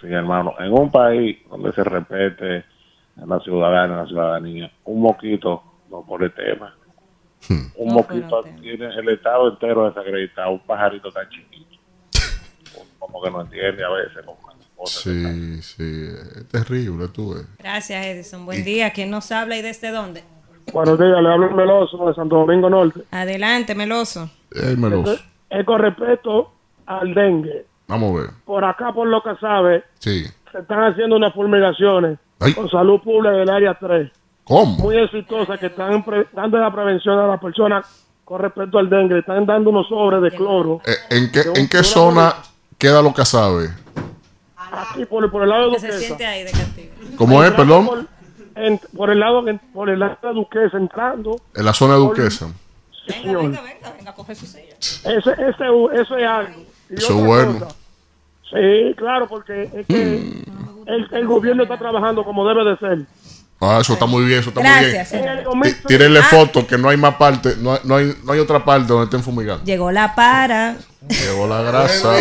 sí, 0.00 0.06
hermano, 0.08 0.54
en 0.58 0.72
un 0.72 0.90
país 0.90 1.38
donde 1.50 1.72
se 1.72 1.82
respete 1.84 2.64
a 3.20 3.26
la 3.26 3.40
ciudadana, 3.40 4.00
a 4.00 4.02
la 4.02 4.06
ciudadanía, 4.08 4.70
un 4.84 5.02
moquito 5.02 5.62
no 5.90 6.04
pone 6.04 6.30
tema. 6.30 6.74
Un 7.48 7.88
No 7.88 7.94
moquito 7.94 8.42
tiene 8.60 8.86
el 8.86 9.08
estado 9.08 9.50
entero 9.50 9.88
desacreditado, 9.88 10.52
un 10.52 10.60
pajarito 10.60 11.10
tan 11.10 11.28
chiquito. 11.28 11.76
Como 13.00 13.20
que 13.20 13.30
no 13.30 13.40
entiende 13.40 13.84
a 13.84 13.88
veces 13.90 14.24
como. 14.24 14.52
Sí, 14.84 15.62
sí, 15.62 16.08
es 16.36 16.48
terrible, 16.48 17.06
tú 17.08 17.34
ves. 17.34 17.46
Gracias, 17.58 18.04
Edison. 18.04 18.44
Buen 18.44 18.64
día, 18.64 18.92
¿quién 18.92 19.10
nos 19.10 19.30
habla 19.30 19.56
y 19.56 19.62
desde 19.62 19.92
dónde? 19.92 20.24
Buenos 20.72 20.98
días, 20.98 21.22
le 21.22 21.28
hablo 21.28 21.48
el 21.48 21.54
Meloso 21.54 22.08
de 22.08 22.14
Santo 22.14 22.36
Domingo 22.36 22.68
Norte. 22.68 23.02
Adelante, 23.12 23.74
Meloso. 23.76 24.28
Eh, 24.52 24.74
Meloso. 24.76 25.18
Es 25.58 25.64
con 25.64 25.80
respecto 25.80 26.52
al 26.86 27.14
dengue. 27.14 27.66
Vamos 27.88 28.12
a 28.16 28.20
ver. 28.22 28.30
Por 28.44 28.64
acá, 28.64 28.92
por 28.92 29.06
lo 29.08 29.22
que 29.22 29.34
sabe, 29.36 29.84
Sí. 29.98 30.24
se 30.50 30.58
están 30.58 30.84
haciendo 30.84 31.16
unas 31.16 31.32
fulminaciones 31.34 32.18
Ay. 32.40 32.54
con 32.54 32.68
salud 32.70 33.00
pública 33.00 33.30
del 33.36 33.50
área 33.50 33.74
3. 33.78 34.10
¿Cómo? 34.44 34.76
Muy 34.78 34.96
exitosas 34.98 35.58
que 35.60 35.66
están 35.66 36.04
dando 36.32 36.58
la 36.58 36.72
prevención 36.72 37.18
a 37.18 37.26
las 37.28 37.40
personas 37.40 37.86
con 38.24 38.40
respecto 38.40 38.78
al 38.78 38.88
dengue. 38.90 39.18
Están 39.18 39.46
dando 39.46 39.70
unos 39.70 39.86
sobres 39.88 40.22
de 40.22 40.30
cloro. 40.36 40.80
Eh, 40.84 40.94
¿En 41.10 41.30
qué, 41.30 41.42
en 41.54 41.68
qué 41.68 41.82
zona 41.84 42.34
queda 42.78 43.02
lo 43.02 43.12
que 43.14 43.24
sabe? 43.24 43.68
Aquí 44.56 45.04
por, 45.04 45.30
por 45.30 45.42
el 45.42 45.48
lado 45.50 45.66
de 45.70 45.72
Que 45.74 45.80
se 45.80 45.86
Duquesa. 45.88 46.06
siente 46.06 46.26
ahí 46.26 46.44
de 46.44 46.50
castigo. 46.50 46.92
¿Cómo 47.18 47.44
es, 47.44 47.50
perdón? 47.52 47.86
Por, 47.86 48.06
en- 48.56 48.80
por 48.96 49.10
el 49.10 49.20
lado 49.20 49.44
por 49.74 49.90
el 49.90 49.98
lado 50.00 50.16
de 50.22 50.32
Duquesa 50.32 50.76
entrando. 50.78 51.36
En 51.54 51.64
la 51.64 51.72
zona 51.74 51.94
de 51.94 52.00
Duquesa. 52.00 52.48
Señor. 53.06 53.52
Venga, 53.96 54.14
coge 54.14 54.34
su 54.34 54.46
silla. 54.46 54.74
Ese, 54.78 55.10
ese, 55.32 56.00
eso 56.00 56.16
es 56.16 56.26
algo. 56.26 56.62
Eso 56.90 57.18
es 57.18 57.24
bueno. 57.24 57.58
cosa, 57.60 57.76
Sí, 58.50 58.94
claro, 58.96 59.28
porque 59.28 59.62
es 59.72 59.86
que 59.86 60.44
el, 60.86 61.08
el 61.10 61.26
gobierno 61.26 61.62
está 61.62 61.78
trabajando 61.78 62.22
como 62.22 62.46
debe 62.46 62.64
de 62.64 62.76
ser. 62.76 62.98
Ah, 63.64 63.78
eso 63.80 63.92
está 63.92 64.06
muy 64.06 64.24
bien, 64.24 64.40
eso 64.40 64.48
está 64.48 64.60
Gracias, 64.60 65.12
muy 65.12 65.20
el 65.20 65.24
bien. 65.24 65.38
Tí- 65.38 65.44
2003 65.44 65.86
Tírenle 65.86 66.18
Ah. 66.18 66.26
fotos 66.30 66.64
que 66.64 66.76
no 66.76 66.88
hay 66.88 66.96
más 66.96 67.14
parte, 67.14 67.54
no 67.60 67.74
hay, 67.74 67.78
no 67.84 67.96
hay, 67.96 68.16
no 68.24 68.32
hay 68.32 68.40
otra 68.40 68.64
parte 68.64 68.88
donde 68.88 69.04
estén 69.04 69.22
fumigando. 69.22 69.64
Llegó 69.64 69.92
la 69.92 70.14
para. 70.16 70.76
Llegó 71.08 71.48
la 71.48 71.62
grasa. 71.62 72.12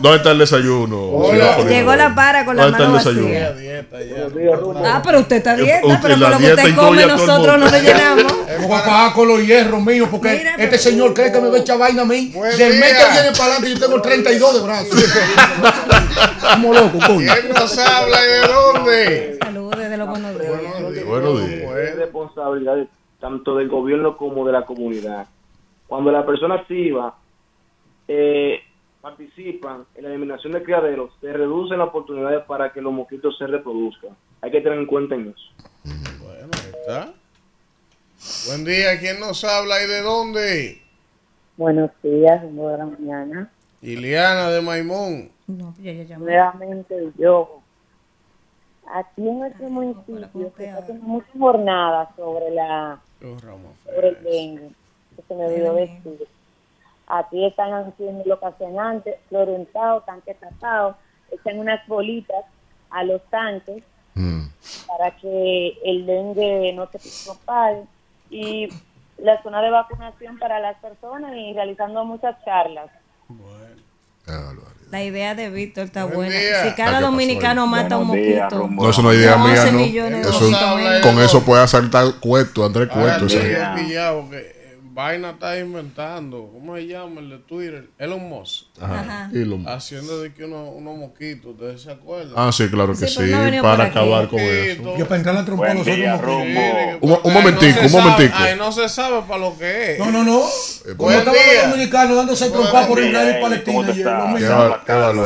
¿Dónde 0.00 0.16
está 0.18 0.30
el 0.32 0.38
desayuno? 0.38 0.98
Hola. 1.00 1.58
Llegó 1.66 1.94
la 1.96 2.14
para 2.14 2.44
con 2.44 2.56
la 2.56 2.64
¿Dónde 2.64 2.76
está 2.78 2.88
mano 2.90 2.98
el 2.98 3.04
desayuno? 3.04 3.34
vacía. 3.50 4.94
Ah, 4.94 5.00
pero 5.02 5.20
usted 5.20 5.36
está 5.36 5.52
a 5.52 5.56
dieta, 5.56 5.86
Usted- 5.86 5.98
pero 6.02 6.14
con 6.14 6.20
lo 6.30 6.36
que 6.38 6.44
dieta 6.46 6.62
usted 6.62 6.76
come 6.76 6.98
a 6.98 7.02
el 7.02 7.08
nosotros 7.08 7.58
no 7.58 7.70
le 7.70 7.80
llenamos. 7.82 8.34
Hemos 8.48 8.70
bajado 8.70 9.12
con 9.14 9.28
los 9.28 9.40
hierros 9.46 9.82
míos 9.82 10.08
porque 10.10 10.28
Mira, 10.38 10.50
este 10.52 10.66
pero- 10.68 10.82
señor 10.82 11.14
cree 11.14 11.32
que 11.32 11.40
me 11.40 11.48
va 11.48 11.56
a 11.56 11.60
echar 11.60 11.78
vaina 11.78 12.02
a 12.02 12.04
mí. 12.04 12.30
Buen 12.34 12.56
Del 12.56 12.78
mes 12.78 12.92
que 12.92 13.12
viene 13.12 13.30
para 13.32 13.44
adelante 13.56 13.70
yo 13.70 13.78
tengo 13.86 14.02
32 14.02 14.54
de 14.54 14.60
brazos. 14.60 15.04
Estamos 16.38 16.76
locos, 16.76 17.04
coño. 17.06 17.32
¿Quién 17.32 17.52
nos 17.54 17.78
habla 17.78 18.18
y 18.24 18.28
de 18.28 18.48
dónde? 18.48 19.38
Saludos 19.42 19.78
desde 19.78 19.96
los 19.96 20.08
buenos 20.08 20.38
días. 20.38 20.47
Buenos 21.08 21.48
días. 21.48 21.76
Es 21.76 21.96
responsabilidad 21.96 22.76
de- 22.76 22.88
tanto 23.20 23.56
del 23.56 23.68
gobierno 23.68 24.16
como 24.16 24.46
de 24.46 24.52
la 24.52 24.64
comunidad. 24.64 25.26
Cuando 25.86 26.12
la 26.12 26.24
persona 26.24 26.56
activa 26.56 27.16
eh, 28.06 28.60
participan 29.00 29.84
en 29.94 30.04
la 30.04 30.10
eliminación 30.10 30.52
de 30.52 30.62
criaderos, 30.62 31.12
se 31.20 31.32
reducen 31.32 31.78
las 31.78 31.88
oportunidades 31.88 32.44
para 32.46 32.72
que 32.72 32.80
los 32.80 32.92
mosquitos 32.92 33.36
se 33.38 33.46
reproduzcan. 33.46 34.10
Hay 34.40 34.50
que 34.50 34.60
tener 34.60 34.78
en 34.78 34.86
cuenta 34.86 35.14
en 35.14 35.28
eso. 35.28 35.50
Bueno, 36.22 36.48
ahí 36.52 36.70
está. 36.80 37.12
Buen 38.48 38.64
día, 38.64 38.98
¿quién 38.98 39.20
nos 39.20 39.44
habla 39.44 39.82
y 39.82 39.86
de 39.86 40.02
dónde? 40.02 40.82
Buenos 41.56 41.90
días, 42.02 42.42
la 42.54 42.86
mañana. 42.86 43.50
Iliana 43.82 44.50
de 44.50 44.60
Maimón. 44.60 45.30
No, 45.46 45.74
ya, 45.82 45.92
ya, 45.92 46.02
ya. 46.04 46.18
Nuevamente 46.18 47.10
yo. 47.18 47.62
Aquí 48.94 49.28
en 49.28 49.38
nuestro 49.40 49.68
municipio 49.68 50.52
se 50.56 50.64
está 50.64 50.78
haciendo 50.78 51.04
muchas 51.04 51.30
jornadas 51.38 52.08
sobre 52.16 52.50
la 52.50 53.00
sobre 53.84 54.08
el 54.08 54.22
dengue, 54.22 54.70
que 55.16 55.22
se 55.22 55.34
me 55.34 55.46
olvidó 55.46 55.74
decir. 55.74 56.26
Aquí 57.06 57.44
están 57.44 57.72
haciendo 57.72 58.24
lo 58.26 58.38
que 58.38 58.46
hacían 58.46 58.78
antes, 58.78 59.16
florentado, 59.28 60.02
tanque 60.02 60.34
tapado, 60.34 60.96
echan 61.30 61.58
unas 61.58 61.86
bolitas 61.86 62.44
a 62.90 63.04
los 63.04 63.22
tanques 63.30 63.82
para 64.86 65.16
que 65.16 65.78
el 65.84 66.06
dengue 66.06 66.72
no 66.74 66.88
se 66.90 66.98
propague 67.24 67.84
y 68.30 68.68
la 69.18 69.40
zona 69.42 69.62
de 69.62 69.70
vacunación 69.70 70.38
para 70.38 70.60
las 70.60 70.76
personas 70.78 71.34
y 71.36 71.52
realizando 71.52 72.04
muchas 72.04 72.42
charlas. 72.44 72.90
La 74.90 75.04
idea 75.04 75.34
de 75.34 75.50
Víctor 75.50 75.84
está 75.84 76.04
buena. 76.06 76.34
día. 76.34 76.62
Si 76.62 76.68
Ah, 76.68 76.74
¿qué 76.74 76.82
cada 76.82 77.00
dominicano 77.00 77.66
mata 77.66 77.98
un 77.98 78.10
días, 78.12 78.50
rumbo. 78.50 78.84
No, 78.84 78.90
eso 78.90 79.02
no 79.02 79.12
es 79.12 79.18
idea 79.18 79.36
mía, 79.36 79.62
11 79.62 79.72
¿no? 79.72 79.78
Eso- 80.18 80.50
con 81.02 81.20
eso 81.20 81.42
puede 81.44 81.62
asaltar 81.62 82.14
cuesto, 82.20 82.64
Andrés 82.64 82.88
Cueto. 82.88 83.26
Eh, 84.98 85.02
Vaina 85.02 85.30
está 85.30 85.58
inventando. 85.58 86.50
¿Cómo 86.52 86.74
se 86.76 86.86
llama 86.86 87.20
el 87.20 87.30
de 87.30 87.38
Twitter? 87.38 87.88
Elon 87.98 88.28
Musk. 88.28 88.66
Ajá. 88.80 89.30
Elon 89.32 89.62
Musk. 89.62 89.70
Haciendo 89.72 90.20
de 90.22 90.34
que 90.34 90.44
uno- 90.44 90.70
unos 90.70 90.96
mosquitos, 90.96 91.52
¿ustedes 91.54 91.82
se 91.82 91.92
acuerdan? 91.92 92.32
Ah, 92.36 92.50
sí, 92.52 92.68
claro 92.68 92.92
que 92.92 93.06
Sí, 93.06 93.08
sí, 93.08 93.18
pero 93.30 93.50
no 93.56 93.62
para 93.62 93.84
aquí. 93.84 93.90
acabar 93.98 94.28
con 94.28 94.40
eso. 94.40 94.96
Yo 94.98 95.04
para 95.06 95.16
entrar 95.16 95.36
a 95.36 95.38
la 95.40 95.44
trompa 95.44 95.72
no 95.74 95.84
rumbo. 96.18 96.60
Un, 97.00 97.18
un 97.22 97.32
momentico, 97.32 97.80
un 97.86 97.92
momentico. 97.92 98.34
Ay, 98.36 98.56
no 98.56 98.72
se 98.72 98.88
sabe 98.88 99.22
para 99.22 99.38
lo 99.40 99.56
que 99.56 99.92
es. 99.92 99.98
No, 99.98 100.10
no, 100.10 100.24
no. 100.24 100.40
Como 100.96 100.96
Buen 100.96 101.18
estaban 101.18 101.38
los 101.54 101.70
dominicanos 101.70 102.16
dándose 102.16 102.50
trompa 102.50 102.86
por 102.86 102.98
Israel 102.98 103.28
y 103.28 103.36
eh, 103.36 103.40
Palestina. 103.40 103.88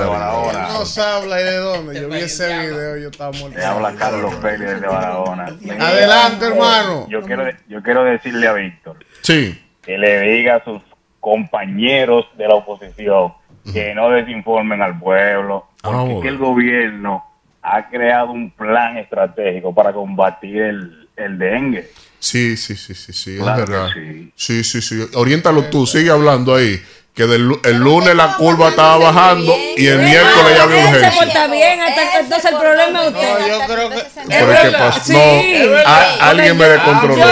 Barahona. 0.07 0.69
No 0.73 0.85
se 0.87 1.01
habla 1.01 1.41
y 1.41 1.45
de 1.45 1.57
dónde. 1.57 2.01
Yo 2.01 2.09
vi 2.09 2.19
ese 2.21 2.47
video, 2.47 2.97
yo 2.99 3.09
estaba 3.09 3.33
muerto. 3.33 3.59
Te 3.59 3.65
habla 3.65 3.95
Carlos 3.95 4.35
Pérez 4.37 4.61
desde 4.75 4.87
Barahona. 4.87 5.57
Adelante, 5.81 6.47
hermano. 6.47 7.07
Yo 7.09 7.23
quiero, 7.23 7.45
yo 7.69 7.83
quiero 7.83 8.05
decirle 8.05 8.47
a 8.49 8.53
Víctor 8.53 8.97
Sí. 9.23 9.59
que 9.83 9.97
le 9.99 10.21
diga 10.21 10.57
a 10.57 10.65
sus 10.65 10.83
compañeros 11.21 12.27
de 12.37 12.49
la 12.49 12.55
oposición 12.57 13.33
que 13.73 13.95
no 13.95 14.11
desinformen 14.11 14.83
al 14.83 14.99
pueblo, 14.99 15.69
porque 15.81 15.97
Vamos 15.97 16.11
a 16.11 16.23
que 16.23 16.25
ver. 16.25 16.33
el 16.33 16.39
gobierno 16.39 17.25
ha 17.63 17.89
creado 17.89 18.33
un 18.33 18.51
plan 18.51 18.99
estratégico 18.99 19.73
para 19.73 19.93
combatir 19.93 20.57
el, 20.63 21.09
el 21.17 21.39
dengue. 21.39 21.89
Sí, 22.19 22.57
sí, 22.57 22.75
sí, 22.77 22.93
sí, 22.95 23.13
sí, 23.13 23.37
Claro 23.39 23.63
es 23.63 23.71
verdad. 23.71 23.89
que 23.95 24.29
Sí, 24.35 24.65
sí, 24.65 24.83
sí. 24.83 25.01
Oriéntalo 25.15 25.65
tú, 25.67 25.87
sigue 25.87 26.11
hablando 26.11 26.55
ahí. 26.57 26.81
Que 27.15 27.27
del, 27.27 27.61
el 27.65 27.77
lunes 27.77 28.15
la 28.15 28.37
curva 28.39 28.71
estaba 28.71 28.97
bajando 28.97 29.55
y 29.77 29.87
el 29.87 29.99
miércoles 29.99 30.57
ya 30.57 30.63
había 30.63 30.79
urgencia. 30.89 31.11
porta 31.13 31.47
bien, 31.47 31.79
hasta 31.83 32.19
entonces 32.21 32.51
el 32.51 32.57
problema 32.59 33.05
es 33.05 33.13
No, 33.13 33.19
usted. 33.19 33.49
yo 33.49 33.61
creo 33.67 33.91
que. 33.91 34.05
Pero 34.31 34.47
¿qué 34.63 34.71
pasó? 34.79 35.01
Sí. 35.05 35.13
No, 35.13 35.79
Es 35.79 35.87
a- 35.87 36.29
alguien 36.31 36.57
me 36.57 36.65
descontroló. 36.71 37.17
Yo- 37.19 37.25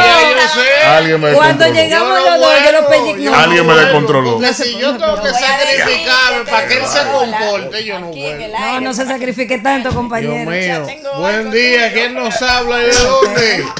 Alguien 0.86 1.20
me 1.22 1.32
Cuando 1.32 1.64
descontroló. 1.64 1.74
llegamos 1.74 2.30
los 2.30 2.40
dos, 2.40 2.54
yo 2.64 2.72
lo 2.72 2.88
pellizco. 2.90 3.34
Alguien 3.34 3.66
me 3.66 3.74
descontroló. 3.74 4.32
Porque 4.34 4.52
si 4.52 4.76
yo 4.78 4.96
tengo 4.98 5.22
que 5.22 5.30
sacrificarme 5.30 6.44
para 6.50 6.66
que 6.66 6.74
él 6.74 6.86
se 6.86 7.02
comporte, 7.10 7.84
yo 7.84 8.00
no 8.00 8.10
puedo. 8.10 8.48
No, 8.58 8.80
no 8.82 8.92
se 8.94 9.06
sacrifique 9.06 9.58
tanto, 9.60 9.88
Dios 9.88 9.94
compañero. 9.94 10.50
mío. 10.50 10.86
Buen 11.16 11.50
día, 11.50 11.90
¿quién 11.94 12.14
nos 12.16 12.42
habla 12.42 12.82
y 12.82 12.84
de 12.86 12.92
dónde? 12.92 13.64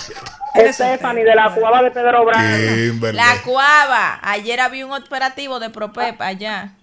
Stephanie 0.55 1.25
de 1.25 1.35
la 1.35 1.55
Cueva 1.55 1.83
de 1.83 1.91
Pedro. 1.91 2.27
Kimberly. 2.27 3.17
La 3.17 3.43
Cuava. 3.45 4.19
Ayer 4.23 4.61
había 4.61 4.87
un 4.87 4.93
operativo 4.93 5.61
de 5.61 5.71
Propep 5.71 6.21
allá. 6.21 6.75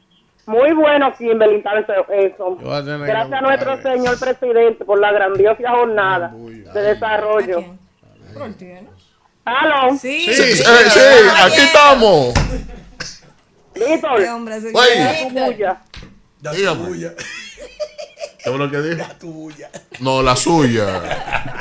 Muy 0.46 0.72
bueno, 0.74 1.14
Kimberly, 1.18 1.62
eso. 2.10 2.58
Gracias 2.60 3.34
a 3.34 3.42
nuestro 3.42 3.82
señor 3.82 4.18
presidente 4.18 4.86
por 4.86 5.00
la 5.00 5.12
grandiosa 5.12 5.70
jornada 5.70 6.34
de 6.34 6.82
desarrollo. 6.82 7.66
¿Aló? 9.44 9.98
Sí. 9.98 10.26
Sí, 10.26 10.34
sí, 10.34 10.56
sí, 10.56 11.00
aquí 11.42 11.62
estamos. 11.62 12.34
Víctor. 13.74 14.20
Dígame. 16.40 17.16
¿Qué 18.48 18.54
fue 18.54 18.60
lo 18.60 18.72
que 18.72 18.78
dijo? 18.82 19.06
No, 20.00 20.24
la 20.24 20.36
suya. 20.38 20.86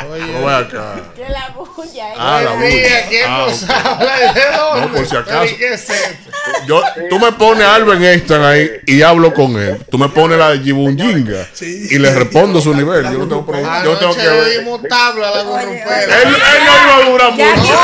No 0.05 0.47
ve 0.47 0.55
acá. 0.55 0.95
Que 1.17 1.29
la 1.29 1.49
bulla. 1.57 2.05
Ah, 2.17 2.41
la 2.45 2.51
bulla. 2.53 3.09
¿quién 3.09 3.25
Ah, 3.27 3.47
nos 3.49 3.63
ok. 3.65 3.71
habla 3.71 4.17
de 4.21 4.57
dónde? 4.57 4.81
No, 4.87 4.93
por 4.93 5.07
si 5.09 5.17
acaso. 5.17 5.45
¿Y 5.47 5.57
qué 5.57 5.75
es 5.75 5.91
esto? 5.91 6.31
Yo, 6.69 6.81
tú 7.11 7.19
me 7.19 7.33
pones 7.33 7.67
a 7.67 7.75
Albert 7.75 8.01
Einstein 8.03 8.43
ahí 8.43 8.71
y 8.87 9.03
hablo 9.03 9.35
con 9.35 9.57
él. 9.59 9.85
Tú 9.91 9.99
me 9.99 10.09
pones 10.11 10.39
la 10.39 10.51
de 10.51 10.61
Jibunjinga 10.61 11.45
y 11.61 11.99
le 11.99 12.15
respondo 12.15 12.61
a 12.61 12.63
su 12.63 12.73
nivel. 12.73 13.03
Yo 13.03 13.19
no 13.19 13.27
tengo 13.29 13.45
problema. 13.45 13.83
Yo 13.83 13.97
tengo 13.99 14.15
que 14.15 14.29
ver. 14.29 14.65
tabla 14.89 15.29
a 15.29 15.31
la 15.33 15.41
Él, 15.41 15.47
gorropera. 15.47 16.23
él 16.23 16.29
no 16.31 16.37
iba 16.39 16.97
a 16.97 17.11
durar 17.11 17.31
mucho. 17.33 17.81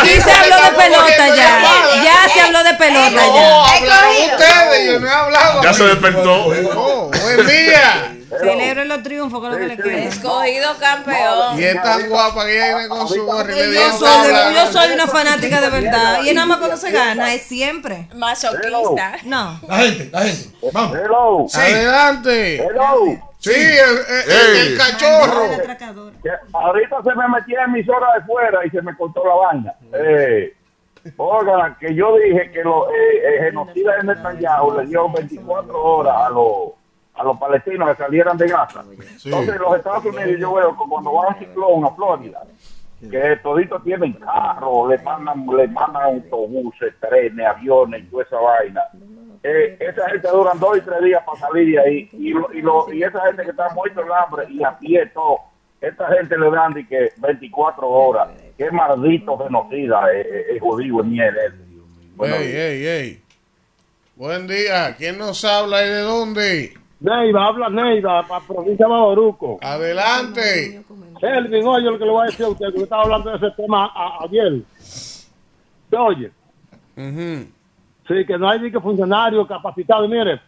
Aquí 0.00 0.20
se 0.20 0.30
habló 0.32 0.56
de 0.62 0.70
pelota 0.76 1.36
ya. 1.36 1.58
Ya 2.04 2.28
se 2.32 2.40
habló 2.40 2.62
de 2.62 2.74
pelota 2.74 3.10
No, 3.10 3.34
ya. 3.34 3.76
hablaron 3.76 4.10
ustedes, 4.32 4.86
yo 4.92 5.00
no 5.00 5.06
he 5.06 5.10
hablado. 5.10 5.62
Ya 5.62 5.74
se 5.74 5.84
despertó. 5.84 6.52
Oh, 6.76 7.10
buen 7.10 7.46
día. 7.46 8.14
Celebren 8.40 8.88
los 8.88 9.02
triunfos, 9.02 9.40
que 9.40 9.46
es 9.46 9.52
lo 9.52 9.58
que 9.58 9.66
le 9.68 9.76
queda. 9.76 10.04
Escogido 10.04 10.76
campeón. 10.78 11.58
Y 11.58 11.64
es 11.64 11.82
tan 11.82 12.08
guapa 12.08 12.44
que 12.46 12.52
viene 12.52 12.88
con 12.88 13.08
su 13.08 13.14
le 13.46 13.74
Yo 13.74 13.92
soy, 13.92 14.28
yo 14.54 14.72
soy 14.72 14.92
una 14.92 15.06
fanática 15.06 15.60
de 15.60 15.70
verdad. 15.70 16.20
Y 16.24 16.34
nada 16.34 16.46
más 16.46 16.58
cuando 16.58 16.76
se 16.76 16.90
gana, 16.90 17.32
es 17.32 17.42
siempre. 17.42 18.08
Masoquista. 18.14 19.16
No. 19.24 19.58
La 19.66 19.76
gente, 19.78 20.10
la 20.12 20.20
gente. 20.22 20.48
Vamos. 20.72 20.96
Hello. 20.98 21.46
Adelante. 21.54 22.56
Hello. 22.62 22.96
Sí, 23.40 23.50
el, 23.52 23.58
el- 23.60 24.30
el- 24.32 24.56
el 24.56 24.72
Ey. 24.72 24.76
cachorro. 24.76 25.42
Que 26.22 26.30
ahorita 26.52 26.96
se 27.04 27.14
me 27.14 27.28
metí 27.28 27.54
en 27.54 27.60
emisora 27.60 28.08
de 28.18 28.24
fuera 28.26 28.66
y 28.66 28.70
se 28.70 28.82
me 28.82 28.96
cortó 28.96 29.22
la 29.24 29.34
banda. 29.34 29.76
Eh, 29.94 30.54
oiga, 31.16 31.76
que 31.80 31.94
yo 31.94 32.16
dije 32.18 32.50
que 32.52 32.62
los 32.62 32.88
eh, 32.88 32.92
eh, 33.24 33.42
genocidas 33.44 33.96
de 33.98 34.14
Netanyahu 34.14 34.78
le 34.78 34.86
dio 34.86 35.08
24 35.10 35.82
horas 35.84 36.16
a 36.16 36.30
los 36.30 36.72
a 37.14 37.24
los 37.24 37.36
palestinos 37.36 37.88
que 37.90 37.96
salieran 38.04 38.36
de 38.38 38.46
Gaza. 38.46 38.84
Entonces, 39.24 39.58
los 39.58 39.76
Estados 39.76 40.04
Unidos, 40.04 40.36
yo 40.38 40.54
veo 40.54 40.70
que 40.70 40.84
cuando 40.88 41.12
va 41.12 41.28
un 41.28 41.34
ciclón 41.40 41.84
a 41.84 41.90
Florida, 41.90 42.42
que 43.10 43.36
toditos 43.42 43.82
tienen 43.82 44.12
carro, 44.12 44.88
le 44.88 44.98
mandan, 44.98 45.44
le 45.56 45.66
mandan 45.66 46.02
autobuses, 46.14 46.94
trenes, 47.00 47.44
aviones 47.44 48.04
y 48.04 48.06
toda 48.06 48.22
esa 48.22 48.36
vaina. 48.38 48.82
Eh, 49.42 49.76
esa 49.80 50.08
gente 50.10 50.28
duran 50.28 50.60
dos 50.60 50.78
y 50.78 50.80
tres 50.80 51.00
días 51.02 51.20
para 51.24 51.38
salir 51.40 51.72
de 51.74 51.80
ahí. 51.80 52.08
Y, 52.12 52.30
lo- 52.32 52.52
y, 52.52 52.60
lo- 52.62 52.92
y 52.92 53.02
esa 53.02 53.20
gente 53.26 53.42
que 53.42 53.50
está 53.50 53.68
muerto 53.74 54.00
el 54.00 54.12
hambre 54.12 54.44
y 54.50 54.62
a 54.62 54.78
pie 54.78 55.06
todo, 55.06 55.38
esta 55.80 56.08
gente 56.08 56.36
le 56.38 56.50
dan 56.50 56.72
de 56.74 56.86
que 56.86 57.12
24 57.18 57.88
horas. 57.88 58.28
Qué 58.56 58.70
maldito 58.70 59.38
genocida 59.38 60.10
es, 60.12 60.26
es- 60.26 60.46
es 60.56 60.60
judío 60.60 61.00
en 61.00 61.10
miel. 61.10 61.34
ese. 61.36 61.56
Bueno, 62.16 62.34
ey, 62.36 62.50
ey, 62.52 62.86
ey. 62.86 63.22
Buen 64.16 64.46
día. 64.48 64.96
¿Quién 64.96 65.18
nos 65.18 65.44
habla 65.44 65.84
y 65.84 65.88
de 65.88 66.00
dónde? 66.00 66.74
Neiva, 67.00 67.46
habla 67.46 67.68
Neiva, 67.68 68.26
para 68.26 68.44
provincia 68.44 68.84
de 68.86 68.90
Baboruco. 68.92 69.58
Adelante. 69.62 70.82
Kelvin, 71.20 71.64
oye 71.66 71.84
lo 71.90 71.96
que 71.98 72.04
le 72.04 72.10
voy 72.10 72.22
a 72.22 72.26
decir 72.26 72.44
a 72.44 72.48
usted, 72.48 72.72
que 72.74 72.82
estaba 72.82 73.02
hablando 73.04 73.30
de 73.30 73.36
ese 73.36 73.56
tema 73.56 73.86
a- 73.94 74.24
ayer. 74.24 74.60
¿Se 74.80 75.96
oye? 75.96 76.32
Sí, 76.96 78.24
que 78.26 78.36
no 78.38 78.48
hay 78.48 78.58
ni 78.60 78.72
que 78.72 78.80
funcionario 78.80 79.46
capacitado. 79.46 80.08
Mire, 80.08 80.40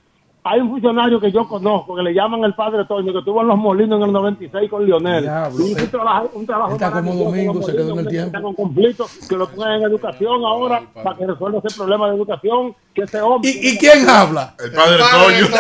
hay 0.43 0.61
un 0.61 0.71
funcionario 0.71 1.21
que 1.21 1.31
yo 1.31 1.47
conozco, 1.47 1.95
que 1.95 2.03
le 2.03 2.15
llaman 2.15 2.43
el 2.45 2.55
padre 2.55 2.87
Toño, 2.87 3.13
que 3.13 3.19
estuvo 3.19 3.43
en 3.43 3.49
los 3.49 3.59
molinos 3.59 3.99
en 3.99 4.07
el 4.07 4.13
96 4.13 4.71
con 4.71 4.87
Lionel. 4.87 5.23
Diablo, 5.23 5.67
y 5.67 5.73
eh. 5.73 5.83
un 5.83 5.89
trabajo, 5.89 6.31
un 6.35 6.47
trabajo 6.47 6.73
Está 6.73 6.91
como 6.91 7.15
Domingo, 7.15 7.63
se 7.63 7.73
quedó 7.73 7.93
en 7.93 7.99
el 7.99 8.09
tiempo. 8.09 8.27
Está 8.29 8.43
con 8.43 8.55
conflicto, 8.55 9.07
que 9.29 9.37
lo 9.37 9.47
pongan 9.49 9.75
en 9.75 9.83
educación 9.83 10.43
ahora 10.45 10.83
para 10.95 11.17
que 11.17 11.27
resuelva 11.27 11.61
ese 11.63 11.77
problema 11.77 12.09
de 12.09 12.17
educación. 12.17 12.75
Que 12.95 13.03
ese 13.03 13.21
hombre. 13.21 13.51
¿Y, 13.51 13.69
y 13.69 13.79
quién 13.79 14.09
habla? 14.09 14.55
El 14.59 14.73
padre 14.73 14.99
Toño. 14.99 15.47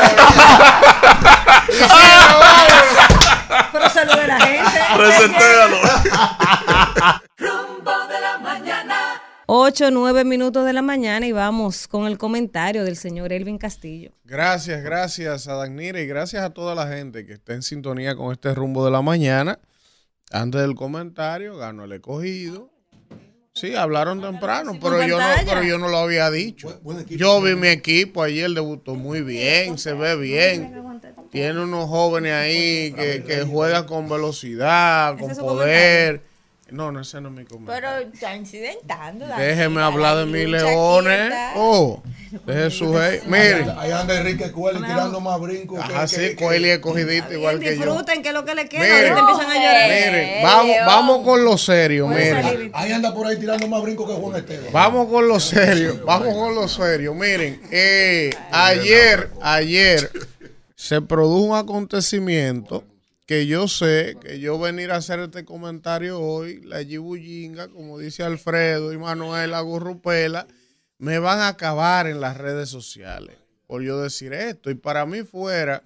Pero 3.72 3.90
salude 3.90 4.22
a 4.22 4.26
la 4.26 4.40
gente. 4.40 4.80
Rumbo 4.96 5.78
8, 9.52 9.90
9 9.90 10.24
minutos 10.24 10.64
de 10.64 10.72
la 10.72 10.80
mañana 10.80 11.26
y 11.26 11.32
vamos 11.32 11.88
con 11.88 12.06
el 12.06 12.18
comentario 12.18 12.84
del 12.84 12.94
señor 12.94 13.32
Elvin 13.32 13.58
Castillo. 13.58 14.12
Gracias, 14.22 14.80
gracias 14.84 15.48
a 15.48 15.54
Dagnira 15.54 16.00
y 16.00 16.06
gracias 16.06 16.44
a 16.44 16.50
toda 16.50 16.76
la 16.76 16.86
gente 16.86 17.26
que 17.26 17.32
está 17.32 17.54
en 17.54 17.62
sintonía 17.62 18.14
con 18.14 18.30
este 18.30 18.54
rumbo 18.54 18.84
de 18.84 18.92
la 18.92 19.02
mañana. 19.02 19.58
Antes 20.30 20.60
del 20.60 20.76
comentario, 20.76 21.56
ganó 21.56 21.82
el 21.82 21.90
escogido. 21.90 22.70
Sí, 23.52 23.74
hablaron 23.74 24.20
temprano, 24.20 24.78
pero 24.80 25.04
yo, 25.04 25.18
no, 25.18 25.26
pero 25.44 25.64
yo 25.64 25.78
no 25.78 25.88
lo 25.88 25.98
había 25.98 26.30
dicho. 26.30 26.80
Yo 27.08 27.42
vi 27.42 27.56
mi 27.56 27.66
equipo 27.66 28.22
ayer, 28.22 28.52
debutó 28.52 28.94
muy 28.94 29.20
bien, 29.20 29.78
se 29.78 29.94
ve 29.94 30.14
bien. 30.14 30.80
Tiene 31.32 31.60
unos 31.60 31.88
jóvenes 31.88 32.34
ahí 32.34 32.92
que, 32.92 33.24
que 33.26 33.42
juegan 33.42 33.84
con 33.84 34.08
velocidad, 34.08 35.18
con 35.18 35.34
poder. 35.34 36.29
No, 36.72 36.92
no, 36.92 37.00
ese 37.00 37.20
no 37.20 37.28
es 37.28 37.34
mi 37.34 37.44
comentario. 37.44 37.88
Pero 37.98 38.12
está 38.12 38.36
incidentando. 38.36 39.26
Déjeme 39.36 39.80
hablar 39.82 40.14
la 40.16 40.20
de 40.20 40.26
mis 40.26 40.48
leones. 40.48 41.32
Oh, 41.56 42.02
deje 42.46 42.70
su 42.70 42.96
hey. 42.98 43.20
Miren. 43.26 43.70
Ahí 43.76 43.90
anda 43.90 44.18
Enrique 44.18 44.50
Cueli 44.52 44.78
tirando 44.78 45.20
más 45.20 45.40
brincos. 45.40 45.84
que- 45.84 45.92
Ajá, 45.92 46.02
que- 46.02 46.08
sí, 46.30 46.36
Coeli 46.36 46.70
es 46.70 46.78
cogidito 46.78 47.32
igual 47.32 47.58
que 47.58 47.76
yo. 47.76 47.84
Disfruten 47.84 48.22
que 48.22 48.28
es 48.28 48.34
lo 48.34 48.44
que 48.44 48.54
le 48.54 48.68
queda. 48.68 48.82
Miren. 48.82 49.18
Empiezan 49.18 49.50
a 49.50 49.54
llorar. 49.54 49.90
Miren, 49.90 50.42
vamos, 50.42 50.76
vamos 50.86 51.24
con 51.26 51.44
lo 51.44 51.58
serio, 51.58 52.06
miren. 52.08 52.70
Ahí 52.74 52.92
anda 52.92 53.12
por 53.14 53.26
ahí 53.26 53.36
tirando 53.38 53.66
más 53.68 53.82
brincos 53.82 54.08
que 54.08 54.14
Juan 54.16 54.36
Esteban. 54.36 54.72
Vamos 54.72 55.08
con 55.08 55.26
lo 55.28 55.40
serio, 55.40 56.00
vamos 56.06 56.34
con 56.34 56.54
lo 56.54 56.68
serio. 56.68 57.14
Miren, 57.14 57.60
eh, 57.70 58.30
ayer, 58.52 59.30
ayer 59.42 60.10
se 60.76 61.00
produjo 61.02 61.44
un 61.44 61.56
acontecimiento 61.56 62.84
que 63.30 63.46
yo 63.46 63.68
sé 63.68 64.16
que 64.20 64.40
yo 64.40 64.58
venir 64.58 64.90
a 64.90 64.96
hacer 64.96 65.20
este 65.20 65.44
comentario 65.44 66.18
hoy, 66.18 66.62
la 66.62 66.82
Yibullinga, 66.82 67.68
como 67.68 67.96
dice 67.96 68.24
Alfredo 68.24 68.92
y 68.92 68.98
Manuel 68.98 69.54
Agurrupela, 69.54 70.48
me 70.98 71.20
van 71.20 71.38
a 71.38 71.46
acabar 71.46 72.08
en 72.08 72.20
las 72.20 72.36
redes 72.36 72.70
sociales 72.70 73.36
por 73.68 73.82
yo 73.82 74.00
decir 74.00 74.32
esto. 74.32 74.68
Y 74.68 74.74
para 74.74 75.06
mí 75.06 75.22
fuera 75.22 75.84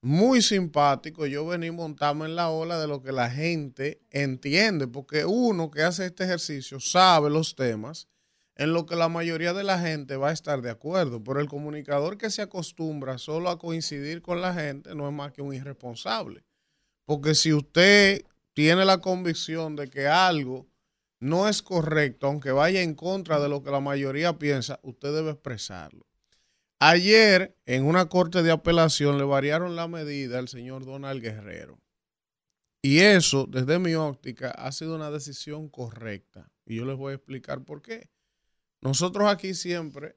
muy 0.00 0.40
simpático 0.40 1.26
yo 1.26 1.46
venir 1.46 1.74
montarme 1.74 2.24
en 2.24 2.36
la 2.36 2.48
ola 2.48 2.80
de 2.80 2.88
lo 2.88 3.02
que 3.02 3.12
la 3.12 3.28
gente 3.28 4.00
entiende, 4.10 4.86
porque 4.86 5.26
uno 5.26 5.70
que 5.70 5.82
hace 5.82 6.06
este 6.06 6.24
ejercicio 6.24 6.80
sabe 6.80 7.28
los 7.28 7.54
temas 7.54 8.08
en 8.56 8.72
lo 8.72 8.86
que 8.86 8.96
la 8.96 9.10
mayoría 9.10 9.52
de 9.52 9.62
la 9.62 9.78
gente 9.78 10.16
va 10.16 10.30
a 10.30 10.32
estar 10.32 10.62
de 10.62 10.70
acuerdo, 10.70 11.22
pero 11.22 11.38
el 11.38 11.48
comunicador 11.48 12.16
que 12.16 12.30
se 12.30 12.40
acostumbra 12.40 13.18
solo 13.18 13.50
a 13.50 13.58
coincidir 13.58 14.22
con 14.22 14.40
la 14.40 14.54
gente 14.54 14.94
no 14.94 15.06
es 15.06 15.12
más 15.12 15.32
que 15.32 15.42
un 15.42 15.52
irresponsable. 15.52 16.47
Porque 17.08 17.34
si 17.34 17.54
usted 17.54 18.26
tiene 18.52 18.84
la 18.84 19.00
convicción 19.00 19.76
de 19.76 19.88
que 19.88 20.06
algo 20.08 20.68
no 21.20 21.48
es 21.48 21.62
correcto, 21.62 22.26
aunque 22.26 22.52
vaya 22.52 22.82
en 22.82 22.94
contra 22.94 23.40
de 23.40 23.48
lo 23.48 23.62
que 23.62 23.70
la 23.70 23.80
mayoría 23.80 24.38
piensa, 24.38 24.78
usted 24.82 25.14
debe 25.14 25.30
expresarlo. 25.30 26.06
Ayer, 26.78 27.56
en 27.64 27.86
una 27.86 28.10
corte 28.10 28.42
de 28.42 28.50
apelación, 28.50 29.16
le 29.16 29.24
variaron 29.24 29.74
la 29.74 29.88
medida 29.88 30.38
al 30.38 30.48
señor 30.48 30.84
Donald 30.84 31.22
Guerrero. 31.22 31.80
Y 32.82 32.98
eso, 32.98 33.46
desde 33.48 33.78
mi 33.78 33.94
óptica, 33.94 34.50
ha 34.50 34.70
sido 34.70 34.94
una 34.94 35.10
decisión 35.10 35.70
correcta. 35.70 36.52
Y 36.66 36.76
yo 36.76 36.84
les 36.84 36.98
voy 36.98 37.12
a 37.12 37.16
explicar 37.16 37.64
por 37.64 37.80
qué. 37.80 38.10
Nosotros 38.82 39.30
aquí 39.30 39.54
siempre 39.54 40.14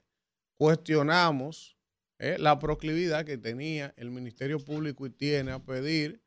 cuestionamos 0.56 1.78
eh, 2.20 2.36
la 2.38 2.60
proclividad 2.60 3.24
que 3.24 3.38
tenía 3.38 3.94
el 3.96 4.12
Ministerio 4.12 4.60
Público 4.60 5.06
y 5.06 5.10
tiene 5.10 5.54
a 5.54 5.64
pedir 5.64 6.22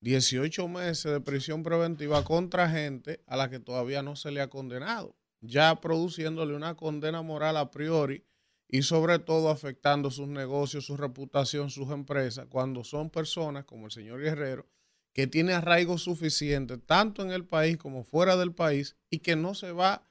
18 0.00 0.66
meses 0.68 1.12
de 1.12 1.20
prisión 1.20 1.62
preventiva 1.62 2.24
contra 2.24 2.70
gente 2.70 3.22
a 3.26 3.36
la 3.36 3.50
que 3.50 3.60
todavía 3.60 4.02
no 4.02 4.16
se 4.16 4.30
le 4.30 4.40
ha 4.40 4.48
condenado, 4.48 5.16
ya 5.40 5.80
produciéndole 5.80 6.54
una 6.54 6.74
condena 6.74 7.22
moral 7.22 7.56
a 7.58 7.70
priori 7.70 8.24
y 8.66 8.82
sobre 8.82 9.18
todo 9.18 9.50
afectando 9.50 10.10
sus 10.10 10.28
negocios, 10.28 10.86
su 10.86 10.96
reputación, 10.96 11.70
sus 11.70 11.90
empresas, 11.90 12.46
cuando 12.48 12.84
son 12.84 13.10
personas 13.10 13.64
como 13.64 13.86
el 13.86 13.92
señor 13.92 14.20
Guerrero, 14.20 14.66
que 15.12 15.26
tiene 15.26 15.52
arraigo 15.52 15.98
suficiente 15.98 16.78
tanto 16.78 17.22
en 17.22 17.32
el 17.32 17.44
país 17.44 17.76
como 17.76 18.04
fuera 18.04 18.36
del 18.36 18.54
país 18.54 18.96
y 19.10 19.18
que 19.18 19.36
no 19.36 19.54
se 19.54 19.72
va 19.72 20.06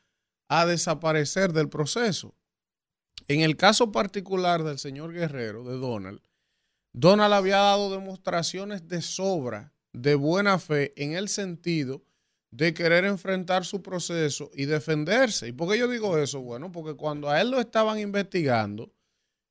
a 0.49 0.65
desaparecer 0.65 1.53
del 1.53 1.69
proceso. 1.69 2.35
En 3.27 3.41
el 3.41 3.55
caso 3.55 3.91
particular 3.91 4.63
del 4.63 4.77
señor 4.77 5.13
Guerrero, 5.13 5.63
de 5.63 5.77
Donald, 5.77 6.21
Donald 6.91 7.33
había 7.33 7.57
dado 7.57 7.91
demostraciones 7.91 8.87
de 8.87 9.01
sobra, 9.01 9.73
de 9.93 10.15
buena 10.15 10.59
fe, 10.59 10.93
en 10.95 11.13
el 11.13 11.29
sentido 11.29 12.03
de 12.51 12.73
querer 12.73 13.05
enfrentar 13.05 13.65
su 13.65 13.81
proceso 13.81 14.49
y 14.53 14.65
defenderse. 14.65 15.47
¿Y 15.47 15.51
por 15.51 15.71
qué 15.71 15.77
yo 15.77 15.87
digo 15.87 16.17
eso? 16.17 16.41
Bueno, 16.41 16.71
porque 16.71 16.95
cuando 16.95 17.29
a 17.29 17.39
él 17.41 17.51
lo 17.51 17.59
estaban 17.59 17.99
investigando, 17.99 18.91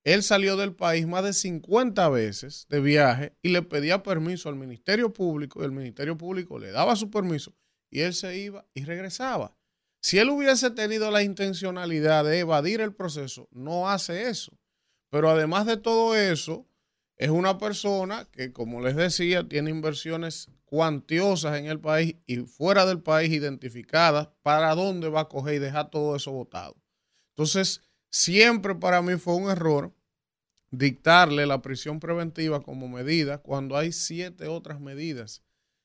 él 0.05 0.22
salió 0.22 0.57
del 0.57 0.74
país 0.74 1.07
más 1.07 1.24
de 1.24 1.32
50 1.32 2.09
veces 2.09 2.66
de 2.68 2.80
viaje 2.80 3.36
y 3.43 3.51
le 3.51 3.62
pedía 3.62 4.03
permiso 4.03 4.49
al 4.49 4.57
Ministerio 4.57 5.12
Público 5.12 5.61
y 5.61 5.64
el 5.64 5.72
Ministerio 5.72 6.16
Público 6.16 6.59
le 6.59 6.70
daba 6.70 6.97
su 6.97 7.11
permiso 7.11 7.55
y 7.91 8.01
él 8.01 8.14
se 8.14 8.39
iba 8.39 8.66
y 8.74 8.84
regresaba. 8.84 9.57
Si 10.01 10.18
él 10.18 10.30
hubiese 10.30 10.70
tenido 10.70 11.11
la 11.11 11.22
intencionalidad 11.22 12.24
de 12.24 12.39
evadir 12.39 12.80
el 12.80 12.95
proceso, 12.95 13.49
no 13.51 13.91
hace 13.91 14.28
eso. 14.28 14.57
Pero 15.11 15.30
además 15.30 15.66
de 15.66 15.76
todo 15.76 16.14
eso, 16.14 16.67
es 17.18 17.30
una 17.30 17.58
persona 17.58 18.26
que, 18.30 18.52
como 18.52 18.80
les 18.80 18.94
decía, 18.94 19.46
tiene 19.46 19.70
inversiones 19.70 20.48
cuantiosas 20.64 21.58
en 21.58 21.66
el 21.66 21.80
país 21.80 22.14
y 22.26 22.36
fuera 22.36 22.86
del 22.86 23.02
país 23.02 23.32
identificadas 23.32 24.28
para 24.42 24.74
dónde 24.74 25.08
va 25.08 25.22
a 25.22 25.28
coger 25.28 25.54
y 25.54 25.58
dejar 25.58 25.90
todo 25.90 26.14
eso 26.14 26.30
votado. 26.30 26.76
Entonces, 27.30 27.82
siempre 28.11 28.76
para 28.76 29.03
mí 29.03 29.16
fue 29.16 29.34
un 29.34 29.50
error 29.50 29.92
dictarle 30.70 31.46
la 31.46 31.61
prisión 31.61 31.99
preventiva 31.99 32.62
como 32.62 32.88
medida 32.88 33.38
cuando 33.38 33.76
hay 33.76 33.90
siete 33.90 34.46
otras 34.46 34.80
medidas 34.80 35.42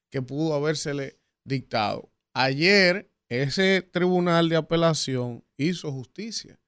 que 0.10 0.22
pudo 0.22 0.54
habérsele 0.54 1.18
dictado. 1.44 2.12
Ayer 2.34 3.10
ese 3.30 3.82
tribunal 3.82 4.50
de 4.50 4.58
apelación 4.58 5.44
hizo 5.58 5.92
justicia. 5.92 6.60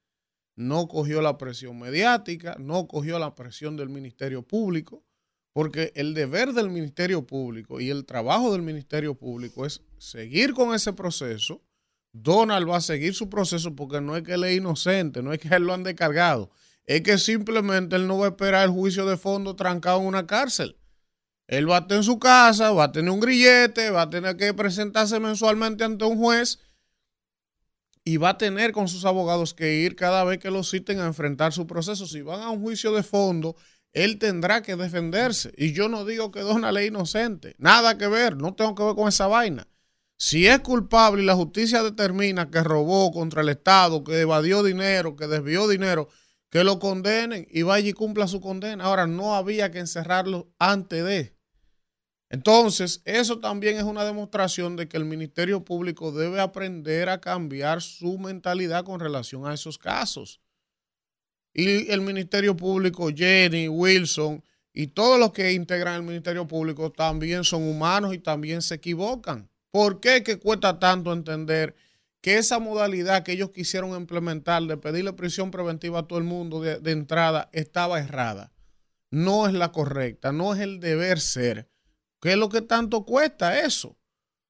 No 0.56 0.88
cogió 0.88 1.22
la 1.22 1.38
presión 1.38 1.77
mediática, 1.80 2.56
no 2.60 2.88
cogió 2.88 3.19
la 3.19 3.36
presión 3.36 3.76
del 3.76 3.90
Ministerio 3.90 4.41
Público, 4.41 5.03
porque 5.56 5.91
el 5.95 6.14
deber 6.14 6.53
del 6.53 6.69
Ministerio 6.69 7.26
Público 7.26 7.80
y 7.80 7.90
el 7.90 8.06
trabajo 8.06 8.52
del 8.52 8.61
Ministerio 8.61 9.15
Público 9.15 9.65
es 9.65 9.82
seguir 9.98 10.53
con 10.53 10.76
ese 10.76 10.94
proceso. 10.94 11.61
Donald 12.11 12.69
va 12.69 12.77
a 12.77 12.82
seguir 12.82 13.14
su 13.14 13.30
proceso 13.30 13.76
porque 13.76 14.02
no 14.02 14.15
es 14.15 14.23
que 14.23 14.34
él 14.34 14.44
es 14.45 14.57
inocente, 14.57 15.22
no 15.22 15.34
es 15.34 15.40
que 15.40 15.48
él 15.48 15.64
lo 15.64 15.73
han 15.73 15.84
descargado, 15.84 16.49
es 16.86 17.02
que 17.02 17.18
simplemente 17.18 17.95
él 17.95 18.07
no 18.07 18.18
va 18.18 18.26
a 18.26 18.30
esperar 18.30 18.65
el 18.65 18.72
juicio 18.72 19.06
de 19.06 19.18
fondo 19.18 19.56
trancado 19.56 19.99
en 19.99 20.07
una 20.07 20.27
cárcel. 20.27 20.77
Él 21.48 21.69
va 21.69 21.77
a 21.77 21.80
estar 21.82 21.98
en 21.98 22.03
su 22.03 22.18
casa, 22.19 22.72
va 22.72 22.86
a 22.86 22.91
tener 22.91 23.11
un 23.11 23.19
grillete, 23.19 23.91
va 23.91 24.03
a 24.03 24.10
tener 24.10 24.36
que 24.36 24.53
presentarse 24.53 25.19
mensualmente 25.19 25.84
ante 25.84 26.06
un 26.06 26.18
juez 26.18 26.60
y 28.06 28.18
va 28.18 28.30
a 28.30 28.38
tener 28.38 28.72
con 28.72 28.88
sus 28.88 29.03
abogados 29.03 29.56
que 29.56 29.73
ir 29.73 29.95
cada 29.95 30.23
vez 30.23 30.38
que 30.38 30.52
lo 30.52 30.64
citen 30.64 30.99
a 30.99 31.07
enfrentar 31.07 31.52
su 31.52 31.65
proceso. 31.65 32.06
Si 32.06 32.22
van 32.22 32.41
a 32.41 32.52
un 32.52 32.61
juicio 32.61 32.94
de 32.94 33.02
fondo, 33.02 33.56
él 33.94 34.19
tendrá 34.19 34.61
que 34.61 34.76
defenderse. 34.76 35.52
Y 35.57 35.73
yo 35.73 35.90
no 35.90 36.06
digo 36.06 36.32
que 36.32 36.41
Donald 36.41 36.77
es 36.77 36.88
inocente, 36.88 37.56
nada 37.57 37.98
que 37.98 38.07
ver, 38.07 38.38
no 38.38 38.53
tengo 38.53 38.76
que 38.76 38.84
ver 38.84 38.95
con 38.95 39.07
esa 39.07 39.26
vaina. 39.26 39.68
Si 40.18 40.48
es 40.48 40.60
culpable 40.60 41.23
y 41.23 41.26
la 41.26 41.36
justicia 41.36 41.84
determina 41.84 42.49
que 42.49 42.64
robó 42.64 43.11
contra 43.11 43.41
el 43.41 43.49
Estado, 43.49 44.03
que 44.03 44.22
evadió 44.22 44.64
dinero, 44.64 45.15
que 45.15 45.27
desvió 45.27 45.68
dinero, 45.68 46.07
que 46.49 46.64
lo 46.64 46.80
condenen 46.80 47.48
y 47.49 47.64
vaya 47.64 47.90
y 47.90 47.94
cumpla 47.94 48.27
su 48.27 48.40
condena. 48.40 48.86
Ahora, 48.86 49.07
no 49.07 49.36
había 49.36 49.72
que 49.72 49.80
encerrarlo 49.80 50.53
antes 50.57 51.03
de. 51.03 51.34
Entonces, 52.35 53.01
eso 53.05 53.39
también 53.39 53.77
es 53.77 53.83
una 53.83 54.03
demostración 54.03 54.75
de 54.75 54.89
que 54.89 54.97
el 54.97 55.05
Ministerio 55.05 55.63
Público 55.63 56.11
debe 56.11 56.41
aprender 56.41 57.07
a 57.07 57.21
cambiar 57.21 57.81
su 57.81 58.17
mentalidad 58.17 58.83
con 58.83 58.99
relación 58.99 59.47
a 59.47 59.53
esos 59.53 59.77
casos. 59.77 60.41
Y 61.53 61.89
el 61.89 62.01
Ministerio 62.01 62.57
Público, 62.57 63.07
Jenny, 63.15 63.69
Wilson 63.69 64.43
y 64.73 64.87
todos 64.87 65.17
los 65.17 65.31
que 65.31 65.53
integran 65.53 65.95
el 65.95 66.03
Ministerio 66.03 66.45
Público 66.45 66.91
también 66.91 67.45
son 67.45 67.63
humanos 67.63 68.13
y 68.13 68.19
también 68.19 68.61
se 68.61 68.75
equivocan. 68.75 69.49
¿Por 69.71 70.01
qué 70.01 70.21
que 70.21 70.37
cuesta 70.37 70.77
tanto 70.77 71.13
entender 71.13 71.73
que 72.19 72.37
esa 72.37 72.59
modalidad 72.59 73.23
que 73.23 73.31
ellos 73.31 73.51
quisieron 73.51 73.91
implementar 73.91 74.61
de 74.63 74.75
pedirle 74.75 75.13
prisión 75.13 75.51
preventiva 75.51 75.99
a 75.99 76.03
todo 76.07 76.19
el 76.19 76.25
mundo 76.25 76.59
de, 76.59 76.81
de 76.81 76.91
entrada 76.91 77.49
estaba 77.53 78.01
errada? 78.01 78.51
No 79.09 79.47
es 79.47 79.53
la 79.53 79.71
correcta, 79.71 80.33
no 80.33 80.53
es 80.53 80.59
el 80.59 80.81
deber 80.81 81.21
ser. 81.21 81.69
¿Qué 82.21 82.33
es 82.33 82.37
lo 82.37 82.49
que 82.49 82.61
tanto 82.61 83.05
cuesta 83.05 83.59
eso? 83.59 83.97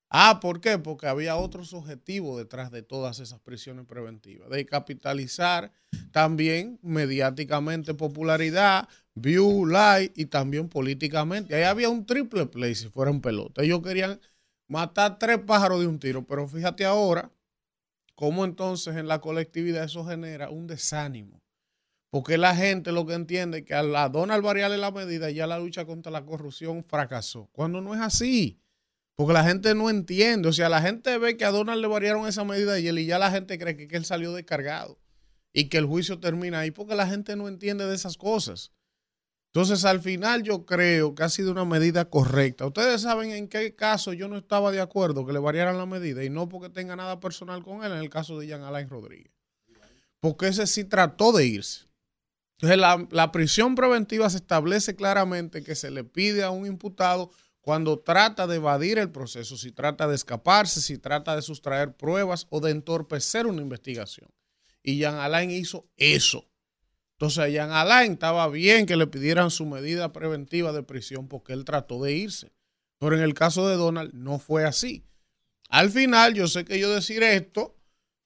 Ah, 0.10 0.40
¿por 0.40 0.62
qué? 0.62 0.78
Porque 0.78 1.08
había 1.08 1.36
otros 1.36 1.74
objetivos 1.74 2.38
detrás 2.38 2.72
de 2.72 2.84
todas 2.84 3.20
esas 3.20 3.40
prisiones 3.42 3.86
preventivas, 3.86 4.50
de 4.50 4.66
capitalizar 4.66 5.72
también 6.12 6.80
mediáticamente 6.82 7.94
popularidad, 7.94 8.88
view, 9.16 9.66
like 9.66 10.14
y 10.16 10.28
también 10.28 10.70
políticamente. 10.70 11.56
Ahí 11.56 11.64
había 11.64 11.90
un 11.90 12.06
triple 12.06 12.46
play 12.46 12.76
si 12.76 12.88
fuera 12.90 13.12
un 13.12 13.20
pelota. 13.20 13.64
Ellos 13.64 13.82
querían 13.82 14.22
matar 14.68 15.20
tres 15.20 15.40
pájaros 15.40 15.82
de 15.82 15.88
un 15.88 16.00
tiro, 16.00 16.26
pero 16.26 16.48
fíjate 16.48 16.86
ahora 16.86 17.32
cómo 18.16 18.46
entonces 18.46 18.96
en 18.96 19.08
la 19.08 19.20
colectividad 19.20 19.84
eso 19.84 20.06
genera 20.06 20.50
un 20.50 20.68
desánimo. 20.68 21.42
Porque 22.16 22.38
la 22.38 22.56
gente 22.56 22.94
lo 22.94 23.06
que 23.06 23.14
entiende 23.14 23.58
es 23.58 23.66
que 23.66 23.74
a 23.74 23.84
la 23.84 24.08
Donald 24.08 24.42
variarle 24.42 24.78
la 24.78 24.90
medida 24.90 25.30
ya 25.32 25.48
la 25.48 25.60
lucha 25.60 25.84
contra 25.84 26.14
la 26.14 26.26
corrupción 26.26 26.86
fracasó. 26.86 27.50
Cuando 27.52 27.82
no 27.82 27.94
es 27.94 28.00
así. 28.00 28.58
Porque 29.16 29.34
la 29.34 29.44
gente 29.44 29.76
no 29.76 29.90
entiende. 29.90 30.48
O 30.48 30.54
sea, 30.54 30.70
la 30.70 30.82
gente 30.82 31.18
ve 31.18 31.36
que 31.36 31.44
a 31.44 31.52
Donald 31.52 31.82
le 31.82 31.88
variaron 31.88 32.26
esa 32.26 32.46
medida 32.46 32.80
y, 32.80 32.88
él, 32.88 33.00
y 33.00 33.06
ya 33.06 33.20
la 33.20 33.32
gente 33.32 33.60
cree 33.60 33.76
que, 33.76 33.90
que 33.90 33.98
él 33.98 34.06
salió 34.06 34.32
descargado 34.32 34.98
y 35.52 35.68
que 35.68 35.78
el 35.78 35.86
juicio 35.88 36.22
termina 36.22 36.60
ahí 36.60 36.72
porque 36.72 36.96
la 36.96 37.06
gente 37.06 37.36
no 37.36 37.50
entiende 37.50 37.86
de 37.86 37.94
esas 37.94 38.16
cosas. 38.16 38.72
Entonces, 39.48 39.84
al 39.84 40.00
final 40.00 40.42
yo 40.44 40.66
creo 40.66 41.16
que 41.16 41.24
ha 41.24 41.30
sido 41.30 41.52
una 41.52 41.66
medida 41.66 42.10
correcta. 42.10 42.66
Ustedes 42.66 43.02
saben 43.02 43.32
en 43.32 43.50
qué 43.50 43.76
caso 43.76 44.14
yo 44.14 44.30
no 44.30 44.38
estaba 44.38 44.72
de 44.72 44.80
acuerdo 44.80 45.26
que 45.26 45.34
le 45.34 45.40
variaran 45.40 45.78
la 45.78 45.86
medida 45.86 46.24
y 46.24 46.30
no 46.30 46.48
porque 46.48 46.70
tenga 46.70 46.96
nada 46.96 47.20
personal 47.20 47.62
con 47.62 47.84
él, 47.84 47.92
en 47.92 47.98
el 47.98 48.10
caso 48.10 48.40
de 48.40 48.48
Jean 48.48 48.64
Alain 48.64 48.88
Rodríguez. 48.88 49.34
Porque 50.22 50.48
ese 50.48 50.66
sí 50.66 50.86
trató 50.86 51.34
de 51.34 51.46
irse. 51.46 51.94
Entonces, 52.56 52.78
la, 52.78 53.06
la, 53.12 53.32
prisión 53.32 53.76
preventiva 53.76 54.30
se 54.30 54.38
establece 54.38 54.96
claramente 54.96 55.64
que 55.64 55.76
se 55.76 55.92
le 55.92 56.04
pide 56.04 56.44
a 56.44 56.52
un 56.52 56.66
imputado 56.66 57.32
cuando 57.60 58.00
trata 58.00 58.48
de 58.48 58.58
evadir 58.58 58.98
el 58.98 59.12
proceso, 59.12 59.58
si 59.58 59.72
trata 59.72 60.08
de 60.08 60.16
escaparse, 60.16 60.82
si 60.82 60.98
trata 60.98 61.36
de 61.36 61.42
sustraer 61.42 61.98
pruebas 61.98 62.48
o 62.50 62.62
de 62.62 62.72
entorpecer 62.72 63.48
una 63.48 63.62
investigación. 63.62 64.30
Y 64.84 64.98
Jean 64.98 65.16
Alain 65.16 65.50
hizo 65.50 65.90
eso. 65.98 66.48
Entonces, 67.14 67.40
a 67.40 67.50
Jean 67.50 67.72
Alain 67.72 68.14
estaba 68.14 68.48
bien 68.50 68.86
que 68.86 68.96
le 68.96 69.08
pidieran 69.08 69.50
su 69.50 69.66
medida 69.66 70.14
preventiva 70.14 70.74
de 70.74 70.84
prisión 70.84 71.28
porque 71.28 71.54
él 71.54 71.66
trató 71.66 72.04
de 72.04 72.14
irse. 72.14 72.54
Pero 73.00 73.16
en 73.16 73.24
el 73.24 73.34
caso 73.34 73.68
de 73.68 73.76
Donald 73.76 74.14
no 74.14 74.38
fue 74.38 74.66
así. 74.66 75.06
Al 75.70 75.90
final, 75.90 76.36
yo 76.36 76.48
sé 76.48 76.66
que 76.66 76.80
yo 76.80 76.92
decir 76.92 77.24
esto 77.24 77.75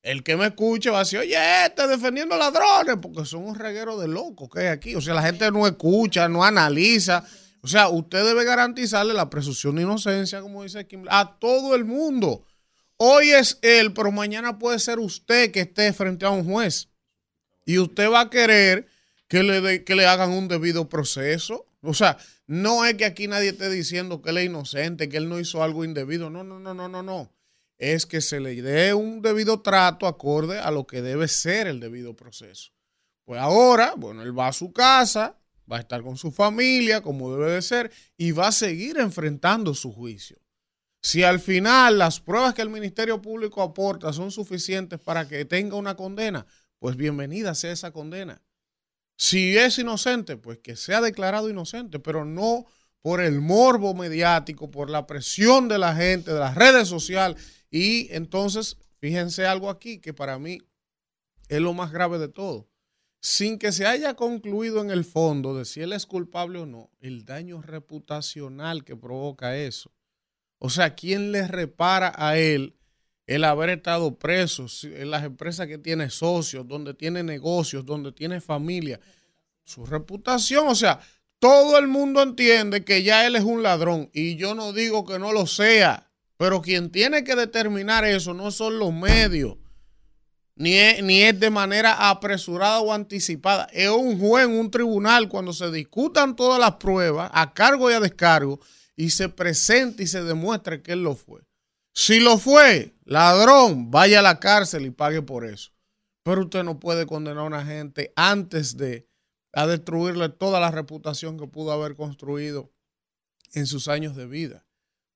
el 0.01 0.23
que 0.23 0.37
me 0.37 0.47
escuche 0.47 0.89
va 0.89 0.97
a 0.97 1.03
decir, 1.03 1.19
oye, 1.19 1.35
este 1.65 1.87
defendiendo 1.87 2.37
ladrones, 2.37 2.97
porque 3.01 3.25
son 3.25 3.43
un 3.43 3.55
reguero 3.55 3.99
de 3.99 4.07
locos 4.07 4.49
que 4.49 4.61
hay 4.61 4.67
aquí. 4.67 4.95
O 4.95 5.01
sea, 5.01 5.13
la 5.13 5.23
gente 5.23 5.51
no 5.51 5.67
escucha, 5.67 6.29
no 6.29 6.43
analiza. 6.43 7.25
O 7.61 7.67
sea, 7.67 7.89
usted 7.89 8.23
debe 8.23 8.45
garantizarle 8.45 9.13
la 9.13 9.29
presunción 9.29 9.75
de 9.75 9.81
inocencia, 9.81 10.41
como 10.41 10.63
dice 10.63 10.87
Kim, 10.87 11.05
a 11.09 11.37
todo 11.39 11.75
el 11.75 11.83
mundo. 11.83 12.45
Hoy 12.95 13.31
es 13.31 13.59
él, 13.61 13.93
pero 13.93 14.11
mañana 14.11 14.57
puede 14.57 14.79
ser 14.79 14.99
usted 14.99 15.51
que 15.51 15.61
esté 15.61 15.91
frente 15.91 16.25
a 16.25 16.29
un 16.29 16.45
juez. 16.49 16.89
Y 17.65 17.77
usted 17.77 18.09
va 18.09 18.21
a 18.21 18.29
querer 18.29 18.87
que 19.27 19.43
le, 19.43 19.83
que 19.83 19.95
le 19.95 20.05
hagan 20.05 20.31
un 20.31 20.47
debido 20.47 20.87
proceso. 20.87 21.65
O 21.81 21.93
sea, 21.93 22.17
no 22.47 22.85
es 22.85 22.95
que 22.95 23.05
aquí 23.05 23.27
nadie 23.27 23.49
esté 23.49 23.69
diciendo 23.69 24.21
que 24.21 24.31
él 24.31 24.37
es 24.37 24.45
inocente, 24.45 25.09
que 25.09 25.17
él 25.17 25.29
no 25.29 25.39
hizo 25.39 25.61
algo 25.61 25.83
indebido. 25.83 26.29
No, 26.29 26.43
no, 26.43 26.59
no, 26.59 26.73
no, 26.73 26.87
no, 26.87 27.03
no 27.03 27.38
es 27.79 28.05
que 28.05 28.19
se 28.19 28.41
le 28.41 28.61
dé 28.61 28.93
un 28.93 29.21
debido 29.21 29.61
trato 29.61 30.05
acorde 30.05 30.59
a 30.59 30.69
lo 30.69 30.85
que 30.85 31.01
debe 31.01 31.27
ser 31.29 31.65
el 31.65 31.79
debido 31.79 32.15
proceso. 32.15 32.71
Pues 33.23 33.39
ahora, 33.39 33.93
bueno, 33.95 34.21
él 34.21 34.37
va 34.37 34.49
a 34.49 34.53
su 34.53 34.73
casa, 34.73 35.37
va 35.71 35.77
a 35.77 35.79
estar 35.79 36.03
con 36.03 36.17
su 36.17 36.31
familia, 36.31 37.01
como 37.01 37.35
debe 37.35 37.51
de 37.53 37.61
ser, 37.61 37.91
y 38.17 38.31
va 38.31 38.47
a 38.47 38.51
seguir 38.51 38.99
enfrentando 38.99 39.73
su 39.73 39.93
juicio. 39.93 40.37
Si 41.01 41.23
al 41.23 41.39
final 41.39 41.97
las 41.97 42.19
pruebas 42.19 42.53
que 42.53 42.61
el 42.61 42.69
Ministerio 42.69 43.21
Público 43.21 43.61
aporta 43.61 44.11
son 44.11 44.31
suficientes 44.31 44.99
para 44.99 45.27
que 45.27 45.45
tenga 45.45 45.77
una 45.77 45.95
condena, 45.95 46.45
pues 46.79 46.97
bienvenida 46.97 47.55
sea 47.55 47.71
esa 47.71 47.91
condena. 47.91 48.41
Si 49.17 49.57
es 49.57 49.79
inocente, 49.79 50.35
pues 50.35 50.59
que 50.59 50.75
sea 50.75 50.99
declarado 50.99 51.49
inocente, 51.49 51.99
pero 51.99 52.25
no 52.25 52.65
por 53.01 53.21
el 53.21 53.39
morbo 53.39 53.93
mediático, 53.93 54.69
por 54.69 54.89
la 54.89 55.07
presión 55.07 55.69
de 55.69 55.77
la 55.77 55.95
gente, 55.95 56.33
de 56.33 56.39
las 56.39 56.55
redes 56.55 56.89
sociales 56.89 57.58
y 57.71 58.07
entonces, 58.13 58.77
fíjense 58.99 59.45
algo 59.45 59.69
aquí 59.69 59.99
que 59.99 60.13
para 60.13 60.39
mí 60.39 60.59
es 61.47 61.61
lo 61.61 61.73
más 61.73 61.91
grave 61.91 62.19
de 62.19 62.29
todo. 62.29 62.67
Sin 63.21 63.59
que 63.59 63.71
se 63.71 63.85
haya 63.85 64.13
concluido 64.13 64.81
en 64.81 64.91
el 64.91 65.03
fondo 65.03 65.55
de 65.57 65.65
si 65.65 65.81
él 65.81 65.91
es 65.91 66.05
culpable 66.05 66.59
o 66.59 66.65
no, 66.65 66.89
el 67.01 67.25
daño 67.25 67.61
reputacional 67.61 68.85
que 68.85 68.95
provoca 68.95 69.57
eso. 69.57 69.91
O 70.57 70.69
sea, 70.69 70.95
¿quién 70.95 71.31
le 71.31 71.47
repara 71.47 72.13
a 72.15 72.37
él 72.37 72.75
el 73.27 73.43
haber 73.43 73.69
estado 73.69 74.17
preso 74.17 74.65
en 74.83 75.11
las 75.11 75.23
empresas 75.23 75.67
que 75.67 75.77
tiene 75.77 76.09
socios, 76.09 76.67
donde 76.67 76.93
tiene 76.93 77.23
negocios, 77.23 77.85
donde 77.85 78.13
tiene 78.13 78.39
familia? 78.39 78.99
Su 79.63 79.85
reputación, 79.85 80.67
o 80.67 80.75
sea, 80.75 80.99
todo 81.39 81.77
el 81.77 81.87
mundo 81.87 82.21
entiende 82.21 82.83
que 82.83 83.03
ya 83.03 83.27
él 83.27 83.35
es 83.35 83.43
un 83.43 83.63
ladrón 83.63 84.09
y 84.13 84.35
yo 84.37 84.55
no 84.55 84.71
digo 84.73 85.05
que 85.05 85.19
no 85.19 85.33
lo 85.33 85.45
sea. 85.45 86.08
Pero 86.39 86.61
quien 86.61 86.89
tiene 86.89 87.25
que 87.25 87.35
determinar 87.35 88.05
eso 88.05 88.33
no 88.33 88.49
son 88.49 88.79
los 88.79 88.93
medios, 88.93 89.57
ni 90.55 90.73
es, 90.75 91.03
ni 91.03 91.21
es 91.21 91.37
de 91.37 91.49
manera 91.49 92.09
apresurada 92.09 92.79
o 92.79 92.93
anticipada. 92.93 93.67
Es 93.73 93.89
un 93.89 94.17
juez 94.17 94.45
en 94.45 94.57
un 94.57 94.71
tribunal 94.71 95.27
cuando 95.27 95.51
se 95.51 95.69
discutan 95.69 96.37
todas 96.37 96.57
las 96.57 96.75
pruebas 96.75 97.29
a 97.33 97.53
cargo 97.53 97.91
y 97.91 97.93
a 97.93 97.99
descargo 97.99 98.61
y 98.95 99.09
se 99.09 99.27
presente 99.27 100.03
y 100.03 100.07
se 100.07 100.23
demuestre 100.23 100.81
que 100.81 100.93
él 100.93 101.03
lo 101.03 101.17
fue. 101.17 101.41
Si 101.93 102.21
lo 102.21 102.37
fue, 102.37 102.95
ladrón, 103.03 103.91
vaya 103.91 104.19
a 104.19 104.23
la 104.23 104.39
cárcel 104.39 104.85
y 104.85 104.91
pague 104.91 105.21
por 105.21 105.45
eso. 105.45 105.71
Pero 106.23 106.43
usted 106.43 106.63
no 106.63 106.79
puede 106.79 107.05
condenar 107.05 107.43
a 107.43 107.47
una 107.47 107.65
gente 107.65 108.13
antes 108.15 108.77
de 108.77 109.09
a 109.51 109.67
destruirle 109.67 110.29
toda 110.29 110.61
la 110.61 110.71
reputación 110.71 111.37
que 111.37 111.47
pudo 111.47 111.73
haber 111.73 111.97
construido 111.97 112.71
en 113.53 113.65
sus 113.65 113.89
años 113.89 114.15
de 114.15 114.25
vida. 114.25 114.68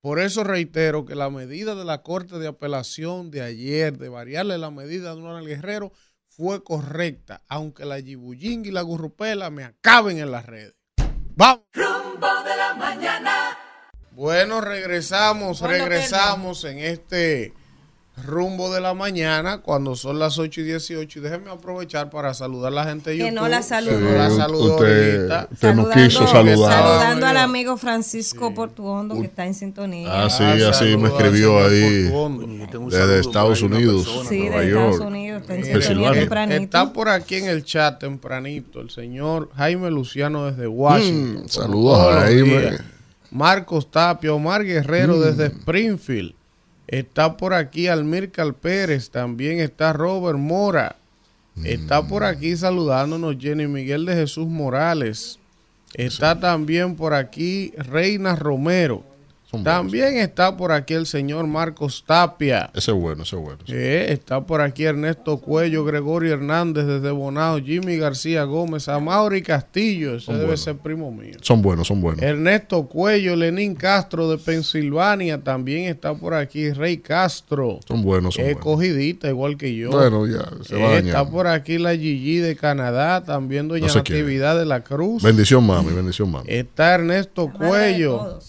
Por 0.03 0.19
eso 0.19 0.43
reitero 0.43 1.05
que 1.05 1.15
la 1.15 1.29
medida 1.29 1.75
de 1.75 1.85
la 1.85 2.01
Corte 2.01 2.37
de 2.37 2.49
Apelación 2.49 3.31
de 3.31 3.41
ayer, 3.41 3.97
de 3.97 4.09
variarle 4.09 4.57
la 4.57 4.69
medida 4.69 5.15
de 5.15 5.21
Donald 5.21 5.47
Guerrero, 5.47 5.93
fue 6.27 6.61
correcta, 6.61 7.41
aunque 7.47 7.85
la 7.85 7.99
Yibuying 7.99 8.65
y 8.65 8.71
la 8.71 8.81
Gurrupela 8.81 9.49
me 9.49 9.63
acaben 9.63 10.17
en 10.17 10.29
las 10.29 10.45
redes. 10.45 10.75
¡Vamos! 11.37 11.63
Rumbo 11.71 12.27
de 12.43 12.57
la 12.57 12.73
mañana. 12.73 13.57
Bueno, 14.11 14.59
regresamos, 14.59 15.61
regresamos 15.61 16.65
en 16.65 16.79
este 16.79 17.53
rumbo 18.25 18.71
de 18.71 18.79
la 18.79 18.93
mañana 18.93 19.57
cuando 19.61 19.95
son 19.95 20.19
las 20.19 20.37
8 20.37 20.61
y 20.61 20.63
18 20.65 21.17
y 21.17 21.21
déjenme 21.21 21.49
aprovechar 21.49 22.11
para 22.11 22.33
saludar 22.35 22.71
a 22.71 22.75
la 22.75 22.83
gente 22.85 23.09
de 23.09 23.17
que 23.17 23.23
YouTube. 23.23 23.35
no 23.35 23.47
la 23.47 23.63
saludó. 23.63 23.97
Que 23.97 24.03
no 24.03 24.11
la 24.11 24.29
saludó 24.29 24.75
usted, 24.75 25.73
no 25.75 25.89
quiso 25.89 26.27
saludar. 26.27 26.71
Saludando 26.83 27.25
al 27.25 27.37
amigo 27.37 27.75
Francisco 27.75 28.53
Portuondo 28.53 29.15
que 29.19 29.25
está 29.25 29.45
en 29.47 29.55
sintonía. 29.55 30.09
Ah, 30.25 30.29
sí, 30.29 30.43
así 30.43 30.95
me 30.95 31.09
escribió 31.09 31.57
ahí 31.65 32.11
desde 32.89 33.19
Estados 33.19 33.61
Unidos, 33.63 34.07
Sí, 34.29 34.41
Nueva 34.41 34.59
de 34.61 34.67
Estados 34.69 34.99
Unidos, 34.99 35.41
está 35.41 35.55
en 35.55 35.63
sintonía 35.63 35.87
Pensilvania. 35.87 36.19
tempranito. 36.21 36.63
Está 36.63 36.93
por 36.93 37.09
aquí 37.09 37.35
en 37.35 37.47
el 37.47 37.63
chat 37.63 37.99
tempranito 37.99 38.79
el 38.81 38.91
señor 38.91 39.49
Jaime 39.55 39.89
Luciano 39.89 40.45
desde 40.51 40.67
Washington. 40.67 41.43
Mm, 41.45 41.49
saludos 41.49 42.13
Jaime. 42.21 42.59
días. 42.59 42.81
Marcos 43.31 43.89
Tapia, 43.89 44.31
Omar 44.33 44.63
Guerrero 44.63 45.15
Mm. 45.15 45.21
desde 45.21 45.45
Springfield. 45.47 46.35
Está 46.87 47.37
por 47.37 47.53
aquí 47.53 47.87
Almircal 47.87 48.53
Pérez, 48.55 49.09
también 49.09 49.59
está 49.59 49.93
Robert 49.93 50.37
Mora. 50.37 50.97
Está 51.63 52.07
por 52.07 52.23
aquí 52.23 52.57
saludándonos 52.57 53.37
Jenny 53.39 53.67
Miguel 53.67 54.05
de 54.05 54.15
Jesús 54.15 54.47
Morales. 54.47 55.39
Está 55.93 56.39
también 56.39 56.95
por 56.95 57.13
aquí 57.13 57.71
Reina 57.77 58.35
Romero. 58.35 59.03
También 59.61 60.17
está 60.17 60.57
por 60.57 60.71
aquí 60.71 60.93
el 60.95 61.05
señor 61.05 61.45
Marcos 61.45 62.03
Tapia. 62.07 62.71
Ese 62.73 62.91
es 62.91 62.97
bueno, 62.97 63.23
ese 63.23 63.35
es 63.35 63.41
bueno. 63.41 63.59
Eh, 63.67 64.07
está 64.09 64.41
por 64.41 64.61
aquí 64.61 64.85
Ernesto 64.85 65.37
Cuello, 65.37 65.85
Gregorio 65.85 66.33
Hernández 66.33 66.85
desde 66.87 67.11
Bonao, 67.11 67.59
Jimmy 67.59 67.97
García 67.97 68.43
Gómez, 68.45 68.87
Amaury 68.89 69.41
Castillo, 69.43 70.15
ese 70.15 70.25
Son 70.25 70.35
debe 70.35 70.45
buenos. 70.47 70.61
ser 70.61 70.77
primo 70.77 71.11
mío. 71.11 71.35
Son 71.41 71.61
buenos, 71.61 71.87
son 71.87 72.01
buenos. 72.01 72.23
Ernesto 72.23 72.87
Cuello, 72.87 73.35
Lenín 73.35 73.75
Castro 73.75 74.29
de 74.29 74.37
Pensilvania, 74.39 75.41
también 75.43 75.83
está 75.85 76.15
por 76.15 76.33
aquí 76.33 76.71
Rey 76.71 76.97
Castro. 76.97 77.79
Son 77.87 78.01
buenos, 78.01 78.35
son 78.35 78.45
Es 78.45 78.53
buenos. 78.55 78.63
cogidita, 78.63 79.27
igual 79.29 79.57
que 79.57 79.75
yo. 79.75 79.91
Bueno, 79.91 80.25
ya, 80.25 80.49
se 80.63 80.75
va 80.75 80.95
Eh, 80.95 80.99
Está 80.99 81.29
por 81.29 81.47
aquí 81.47 81.77
la 81.77 81.95
Gigi 81.95 82.37
de 82.37 82.55
Canadá, 82.55 83.23
también 83.23 83.67
doña 83.67 83.87
No 83.87 83.93
sé 83.93 84.01
quién. 84.03 84.19
Natividad 84.19 84.57
de 84.57 84.65
la 84.65 84.83
Cruz. 84.83 85.21
Bendición, 85.21 85.65
mami, 85.65 85.91
bendición, 85.93 86.31
mami. 86.31 86.45
Está 86.49 86.95
Ernesto 86.95 87.51
Cuello. 87.51 88.39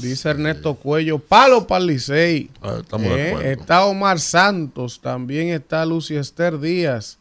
Dice 0.00 0.28
Ernesto 0.30 0.74
Cuello, 0.74 1.18
palo 1.18 1.66
para 1.66 1.80
el 1.82 1.86
Licey. 1.88 2.50
Ah, 2.62 2.78
estamos 2.80 3.08
de 3.08 3.14
Eh, 3.22 3.28
acuerdo. 3.30 3.50
está 3.50 3.84
Omar 3.86 4.20
Santos, 4.20 5.00
también 5.00 5.48
está 5.48 5.84
Lucy 5.86 6.16
Esther 6.16 6.58
Díaz, 6.58 7.18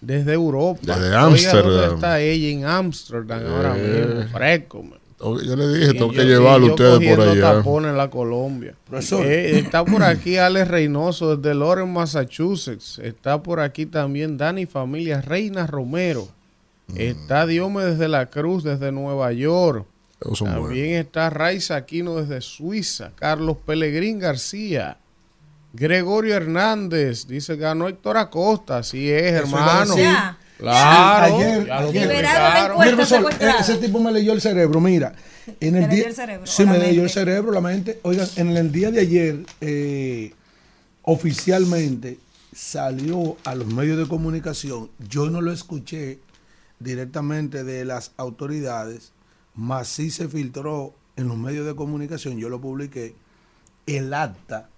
desde 0.00 0.32
Europa. 0.32 0.80
Desde 0.82 1.00
Oiga, 1.06 1.20
¿dónde 1.22 1.38
Ámsterdam. 1.46 1.94
está 1.94 2.20
ella? 2.20 2.48
En 2.48 2.64
Ámsterdam 2.64 3.46
ahora 3.46 3.74
Eh. 3.76 4.06
mismo, 4.06 4.30
fresco. 4.32 4.82
man. 4.82 4.98
Yo 5.20 5.56
le 5.56 5.68
dije, 5.76 5.94
tengo 5.94 6.12
que 6.12 6.22
llevarlo 6.24 6.68
ustedes 6.68 6.92
por 6.92 7.00
cogiendo 7.16 7.22
allá. 7.46 7.56
tapones 7.58 7.90
en 7.90 7.96
la 7.96 8.08
Colombia. 8.08 8.74
Eh, 8.92 9.52
está 9.64 9.84
por 9.84 10.04
aquí 10.04 10.36
Alex 10.36 10.68
Reynoso 10.68 11.36
desde 11.36 11.56
Loren, 11.56 11.92
Massachusetts. 11.92 13.00
Está 13.02 13.42
por 13.42 13.58
aquí 13.58 13.84
también 13.86 14.36
Dani 14.38 14.66
Familia 14.66 15.20
Reina 15.20 15.66
Romero. 15.66 16.28
Mm. 16.86 16.94
Está 16.98 17.46
Diome 17.46 17.82
desde 17.84 18.06
la 18.06 18.26
Cruz, 18.26 18.62
desde 18.62 18.92
Nueva 18.92 19.32
York. 19.32 19.86
Son 20.34 20.48
También 20.48 20.96
está 20.96 21.30
Raiza 21.30 21.76
Aquino 21.76 22.16
desde 22.16 22.40
Suiza. 22.40 23.12
Carlos 23.14 23.56
Pelegrín 23.64 24.18
García. 24.18 24.98
Gregorio 25.72 26.34
Hernández. 26.34 27.26
Dice 27.26 27.56
ganó 27.56 27.88
Héctor 27.88 28.16
Acosta. 28.16 28.78
Así 28.78 29.10
es, 29.10 29.34
Eso 29.34 29.44
hermano. 29.44 29.94
Claro. 30.58 31.36
Ayer, 31.36 31.66
ya 31.66 31.80
lo 31.82 31.88
ayer- 31.90 32.08
publicaron. 32.08 32.78
Mira, 32.80 32.96
profesor, 32.96 33.32
eh, 33.40 33.50
ese 33.60 33.76
tipo 33.76 34.00
me 34.00 34.10
leyó 34.10 34.32
el 34.32 34.40
cerebro. 34.40 34.80
Mira, 34.80 35.14
en 35.60 35.76
el 35.76 35.88
día, 35.88 36.08
el 36.08 36.14
cerebro, 36.14 36.46
sí 36.46 36.64
me 36.66 36.78
leyó 36.78 37.04
el 37.04 37.10
cerebro, 37.10 37.52
la 37.52 37.60
mente. 37.60 38.00
Oigan, 38.02 38.26
en 38.34 38.56
el 38.56 38.72
día 38.72 38.90
de 38.90 39.00
ayer, 39.00 39.36
eh, 39.60 40.32
oficialmente 41.02 42.18
salió 42.54 43.36
a 43.44 43.54
los 43.54 43.68
medios 43.68 43.98
de 43.98 44.08
comunicación. 44.08 44.90
Yo 45.08 45.30
no 45.30 45.40
lo 45.40 45.52
escuché 45.52 46.18
directamente 46.80 47.62
de 47.64 47.84
las 47.84 48.10
autoridades, 48.16 49.12
mas 49.58 49.88
sí 49.88 50.12
se 50.12 50.28
filtró 50.28 50.94
en 51.16 51.26
los 51.26 51.36
medios 51.36 51.66
de 51.66 51.74
comunicación. 51.74 52.38
Yo 52.38 52.48
lo 52.48 52.60
publiqué 52.60 53.16
el 53.86 54.14
acta 54.14 54.70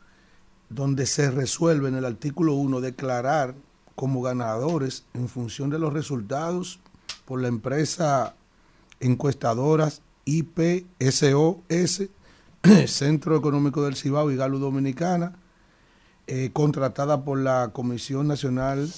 donde 0.71 1.05
se 1.05 1.31
resuelve 1.31 1.91
en 1.91 1.97
el 1.97 2.07
artículo 2.07 2.55
1 2.55 2.81
declarar 2.81 3.55
como 3.95 4.23
ganadores 4.23 5.05
en 5.13 5.29
función 5.29 5.69
de 5.69 5.79
los 5.79 5.93
resultados 5.93 6.81
por 7.27 7.43
la 7.43 7.49
empresa 7.49 8.35
encuestadoras 9.01 10.01
IPSOS, 10.25 12.09
Centro 12.87 13.37
Económico 13.37 13.83
del 13.83 13.97
Cibao 13.97 14.31
y 14.31 14.37
Galo 14.37 14.59
Dominicana, 14.59 15.35
eh, 16.27 16.49
contratada 16.55 17.23
por 17.23 17.39
la 17.39 17.69
Comisión 17.75 18.29
Nacional 18.29 18.91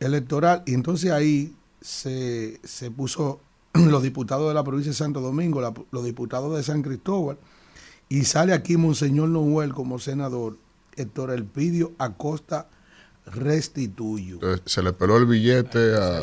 Electoral. 0.00 0.64
Y 0.66 0.74
entonces 0.74 1.12
ahí 1.12 1.54
se, 1.80 2.60
se 2.64 2.90
puso 2.90 3.40
los 3.90 4.02
diputados 4.02 4.48
de 4.48 4.54
la 4.54 4.64
provincia 4.64 4.90
de 4.92 4.96
Santo 4.96 5.20
Domingo, 5.20 5.60
la- 5.60 5.72
los 5.90 6.04
diputados 6.04 6.56
de 6.56 6.62
San 6.62 6.82
Cristóbal, 6.82 7.38
y 8.08 8.24
sale 8.24 8.52
aquí 8.52 8.76
Monseñor 8.76 9.28
Noel 9.28 9.72
como 9.72 9.98
senador, 9.98 10.56
Héctor 10.96 11.30
Elpidio 11.30 11.92
Acosta 11.98 12.68
Restituyo. 13.24 14.38
Eh, 14.42 14.58
Se 14.66 14.82
le 14.82 14.92
peló 14.92 15.16
el 15.16 15.26
billete 15.26 15.94
a. 15.94 16.22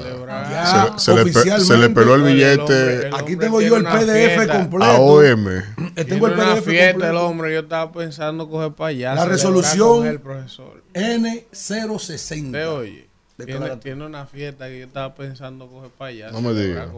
Ya, 0.50 0.94
se, 0.98 1.16
le, 1.16 1.32
se 1.32 1.46
le 1.46 1.60
se 1.62 1.78
le 1.78 1.90
peló 1.90 2.16
el 2.16 2.24
billete 2.24 2.62
hombre- 2.62 3.08
el 3.08 3.16
Aquí 3.16 3.36
tengo 3.38 3.62
yo 3.62 3.78
el 3.78 3.84
PDF 3.86 4.12
fiesta. 4.36 4.60
completo. 4.60 4.84
a 4.86 5.00
OM. 5.00 5.46
Tengo 5.96 6.06
Tiene 6.06 6.16
el 6.16 6.24
una 6.34 6.56
PDF 6.56 6.64
fiesta 6.66 6.92
completo. 6.92 7.12
el 7.12 7.18
hombre. 7.18 7.54
Yo 7.54 7.60
estaba 7.62 7.92
pensando 7.92 8.50
coger 8.50 8.74
para 8.74 8.90
allá. 8.90 9.16
La 9.16 9.26
resolución 9.26 9.98
con 10.00 10.08
él, 10.08 10.20
profesor. 10.20 10.84
N060. 10.94 12.52
Ve, 12.52 12.66
oye. 12.66 13.09
Tiene, 13.46 14.06
una 14.06 14.26
fiesta 14.26 14.68
que 14.68 14.80
yo 14.80 14.86
estaba 14.86 15.14
pensando 15.16 15.68
coger 15.68 15.92
para 15.92 16.10
allá. 16.10 16.32
No 16.32 16.42
me 16.42 16.54
digas. 16.54 16.90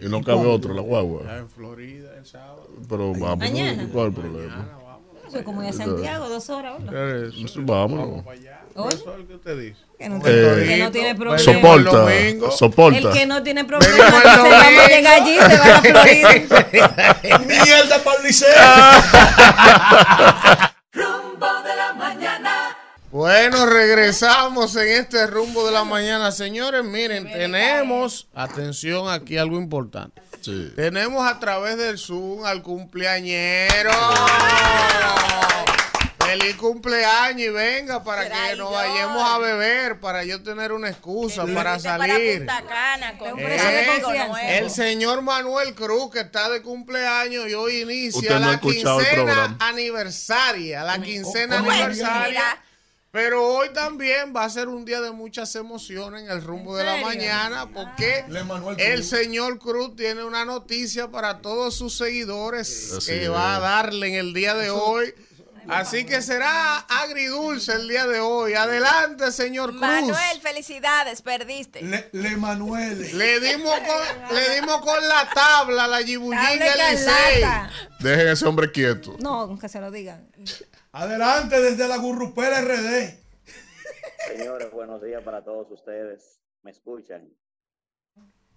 Y 0.00 0.06
no 0.08 0.22
cabe 0.22 0.46
otro, 0.46 0.74
la 0.74 0.82
guagua. 0.82 1.22
Ya 1.24 1.38
en 1.38 1.48
Florida, 1.48 2.10
el 2.18 2.26
sábado. 2.26 2.68
Pero 2.88 3.12
vamos, 3.12 3.38
Mañana. 3.38 3.88
¿cuál 3.92 4.08
es 4.08 4.14
el 4.16 4.20
problema? 4.20 4.68
Eso 5.26 5.38
es 5.38 5.44
como 5.44 5.62
ir 5.62 5.70
a 5.70 5.72
Santiago, 5.72 6.28
dos 6.28 6.50
horas, 6.50 6.84
¿verdad? 6.84 7.24
Eso, 7.26 7.60
Vamos. 7.62 8.22
Oye, 8.26 8.50
¿Qué 9.26 9.34
usted 9.34 9.58
dice? 9.58 9.76
que 9.98 10.08
no, 10.08 10.16
Eh, 10.24 10.64
que 10.68 10.76
no 10.76 10.90
tiene 10.92 11.14
problema. 11.14 11.38
Soporta, 11.38 11.90
domingo. 11.90 12.50
soporta. 12.50 12.98
El 12.98 13.10
que 13.10 13.26
no 13.26 13.42
tiene 13.42 13.64
problema, 13.64 13.94
dice, 13.96 14.10
vamos 14.12 14.52
a 14.52 14.70
llegar 14.88 15.22
allí, 15.22 15.36
se 15.36 15.58
va 15.58 15.76
a 15.76 15.80
Florida. 15.80 16.30
Mierda 17.46 17.98
para 18.04 18.18
el 18.18 18.22
liceo. 18.26 18.48
Bueno, 23.16 23.64
regresamos 23.64 24.76
en 24.76 24.88
este 24.88 25.26
rumbo 25.26 25.64
de 25.64 25.72
la 25.72 25.84
mañana. 25.84 26.30
Señores, 26.32 26.84
miren, 26.84 27.24
tenemos, 27.32 28.28
atención 28.34 29.08
aquí, 29.08 29.38
algo 29.38 29.56
importante. 29.56 30.20
Sí. 30.42 30.70
Tenemos 30.76 31.26
a 31.26 31.40
través 31.40 31.78
del 31.78 31.96
Zoom 31.96 32.44
al 32.44 32.62
cumpleañero. 32.62 33.90
Feliz 36.18 36.56
cumpleaños 36.56 37.40
y 37.40 37.48
venga 37.48 38.04
para 38.04 38.28
que 38.28 38.56
nos 38.56 38.70
vayamos 38.70 39.22
a 39.22 39.38
beber, 39.38 39.98
para 39.98 40.22
yo 40.24 40.42
tener 40.42 40.72
una 40.72 40.90
excusa 40.90 41.46
para 41.46 41.78
salir. 41.78 42.46
con 43.18 43.40
Eh, 43.40 43.44
precio 43.46 43.68
de 43.70 44.02
confianza. 44.02 44.58
el 44.58 44.70
señor 44.70 45.22
Manuel 45.22 45.74
Cruz, 45.74 46.10
que 46.10 46.20
está 46.20 46.50
de 46.50 46.60
cumpleaños 46.60 47.48
y 47.48 47.54
hoy 47.54 47.80
inicia 47.80 48.38
no 48.38 48.50
la 48.50 48.60
quincena 48.60 49.56
aniversaria, 49.60 50.84
la 50.84 50.98
quincena 50.98 51.60
aniversaria. 51.60 52.62
Pero 53.16 53.42
hoy 53.48 53.70
también 53.72 54.34
va 54.36 54.44
a 54.44 54.50
ser 54.50 54.68
un 54.68 54.84
día 54.84 55.00
de 55.00 55.10
muchas 55.10 55.56
emociones 55.56 56.24
en 56.24 56.30
el 56.30 56.42
rumbo 56.42 56.76
de 56.76 56.84
la 56.84 56.98
mañana, 56.98 57.66
porque 57.72 58.26
Le 58.28 58.44
Manuel 58.44 58.78
el 58.78 58.96
Cruz. 58.96 59.08
señor 59.08 59.58
Cruz 59.58 59.96
tiene 59.96 60.22
una 60.22 60.44
noticia 60.44 61.08
para 61.08 61.40
todos 61.40 61.74
sus 61.74 61.96
seguidores 61.96 62.92
que 63.06 63.28
va 63.28 63.56
a 63.56 63.60
darle 63.60 64.08
en 64.08 64.14
el 64.16 64.34
día 64.34 64.54
de 64.54 64.68
hoy. 64.68 65.14
Así 65.66 66.04
que 66.04 66.20
será 66.20 66.80
agridulce 66.80 67.72
el 67.72 67.88
día 67.88 68.06
de 68.06 68.20
hoy. 68.20 68.52
Adelante, 68.52 69.32
señor 69.32 69.70
Cruz. 69.70 69.80
Manuel, 69.80 70.40
felicidades, 70.42 71.22
perdiste. 71.22 71.80
Le, 71.80 72.10
Le 72.12 72.36
Manuel. 72.36 73.16
Le 73.16 73.40
dimos 73.40 73.80
con, 73.80 74.36
le 74.36 74.60
dimos 74.60 74.82
con 74.82 75.08
la 75.08 75.26
tabla, 75.30 75.86
la 75.86 76.02
yibullín 76.02 76.58
Tabla 76.58 76.90
del. 76.90 77.70
Dejen 78.00 78.28
a 78.28 78.32
ese 78.32 78.44
hombre 78.46 78.70
quieto. 78.70 79.16
No, 79.20 79.58
que 79.58 79.70
se 79.70 79.80
lo 79.80 79.90
digan. 79.90 80.28
Adelante 80.98 81.60
desde 81.60 81.86
la 81.88 81.98
Gurrupera 81.98 82.62
RD. 82.62 83.20
Señores, 84.28 84.70
buenos 84.72 85.02
días 85.02 85.22
para 85.22 85.44
todos 85.44 85.70
ustedes. 85.70 86.40
¿Me 86.62 86.70
escuchan? 86.70 87.30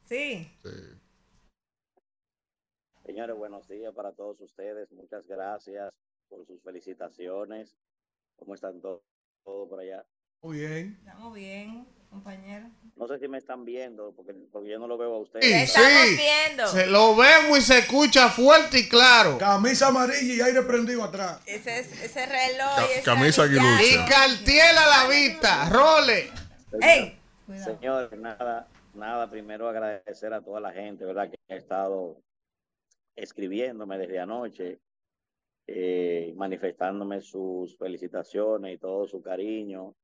Sí. 0.06 0.50
Señores, 3.06 3.36
buenos 3.36 3.68
días 3.68 3.94
para 3.94 4.14
todos 4.14 4.40
ustedes. 4.40 4.90
Muchas 4.94 5.28
gracias 5.28 5.94
por 6.30 6.46
sus 6.46 6.64
felicitaciones. 6.64 7.76
¿Cómo 8.38 8.56
están 8.56 8.80
todos 8.80 9.02
todo 9.44 9.68
por 9.68 9.82
allá? 9.82 10.06
Muy 10.42 10.60
bien. 10.60 10.98
Estamos 11.00 11.34
bien, 11.34 11.88
compañero. 12.10 12.68
No 12.96 13.08
sé 13.08 13.20
si 13.20 13.28
me 13.28 13.38
están 13.38 13.64
viendo 13.64 14.12
porque, 14.14 14.34
porque 14.52 14.70
yo 14.70 14.80
no 14.80 14.88
lo 14.88 14.98
veo 14.98 15.14
a 15.16 15.20
ustedes. 15.20 15.46
Sí, 15.46 15.52
estamos 15.54 16.08
sí. 16.10 16.18
viendo. 16.18 16.68
Se 16.68 16.86
lo 16.88 17.16
vemos 17.16 17.60
y 17.60 17.62
se 17.62 17.78
escucha 17.80 18.30
fuerte 18.30 18.80
y 18.80 18.90
claro. 18.90 19.38
Camisa 19.38 19.88
amarilla 19.88 20.34
y 20.34 20.42
aire 20.42 20.62
prendido 20.64 21.04
atrás. 21.04 21.42
Ese, 21.46 21.80
es- 21.80 22.02
ese 22.04 22.26
reloj. 22.26 22.76
Ca- 22.76 22.88
y 22.88 22.92
esa 23.00 23.04
camisa 23.16 23.44
brillante. 23.46 23.84
Y 23.84 23.88
aguilucha. 23.94 24.06
Cartier 24.10 24.78
a 24.78 24.88
la 25.04 25.08
vista. 25.10 25.70
Role. 25.70 26.30
¡Ey! 26.82 27.20
Señores, 27.64 28.20
nada, 28.20 28.68
nada, 28.94 29.30
primero 29.30 29.70
agradecer 29.70 30.34
a 30.34 30.42
toda 30.42 30.60
la 30.60 30.72
gente, 30.72 31.06
¿verdad? 31.06 31.30
Que 31.32 31.54
ha 31.54 31.58
estado 31.58 32.18
escribiéndome 33.16 33.98
desde 33.98 34.20
anoche, 34.20 34.80
eh, 35.68 36.34
manifestándome 36.36 37.22
sus 37.22 37.78
felicitaciones 37.78 38.76
y 38.76 38.78
todo 38.78 39.08
su 39.08 39.22
cariño. 39.22 39.96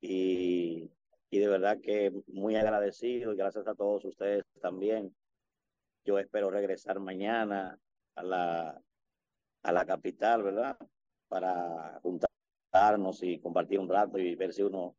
Y, 0.00 0.90
y 1.32 1.38
de 1.38 1.48
verdad 1.48 1.80
que 1.80 2.12
muy 2.26 2.56
agradecido 2.56 3.32
y 3.32 3.36
gracias 3.36 3.66
a 3.66 3.74
todos 3.74 4.04
ustedes 4.04 4.44
también. 4.60 5.16
Yo 6.04 6.18
espero 6.18 6.50
regresar 6.50 7.00
mañana 7.00 7.78
a 8.16 8.22
la, 8.22 8.82
a 9.62 9.72
la 9.72 9.86
capital, 9.86 10.42
¿verdad? 10.42 10.76
Para 11.28 11.98
juntarnos 12.02 13.22
y 13.22 13.40
compartir 13.40 13.78
un 13.78 13.88
rato 13.88 14.18
y 14.18 14.34
ver 14.34 14.52
si 14.52 14.62
uno 14.62 14.94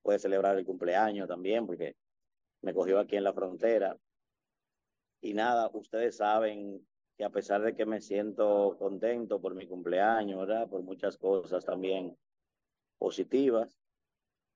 puede 0.00 0.18
celebrar 0.18 0.56
el 0.56 0.64
cumpleaños 0.64 1.28
también, 1.28 1.66
porque 1.66 1.96
me 2.62 2.72
cogió 2.72 2.98
aquí 2.98 3.16
en 3.16 3.24
la 3.24 3.34
frontera. 3.34 3.94
Y 5.20 5.34
nada, 5.34 5.68
ustedes 5.74 6.16
saben 6.16 6.80
que 7.18 7.24
a 7.24 7.30
pesar 7.30 7.60
de 7.60 7.74
que 7.74 7.84
me 7.84 8.00
siento 8.00 8.74
contento 8.78 9.38
por 9.38 9.54
mi 9.54 9.66
cumpleaños, 9.66 10.46
¿verdad? 10.46 10.66
Por 10.66 10.82
muchas 10.82 11.18
cosas 11.18 11.62
también 11.62 12.16
positivas, 12.96 13.83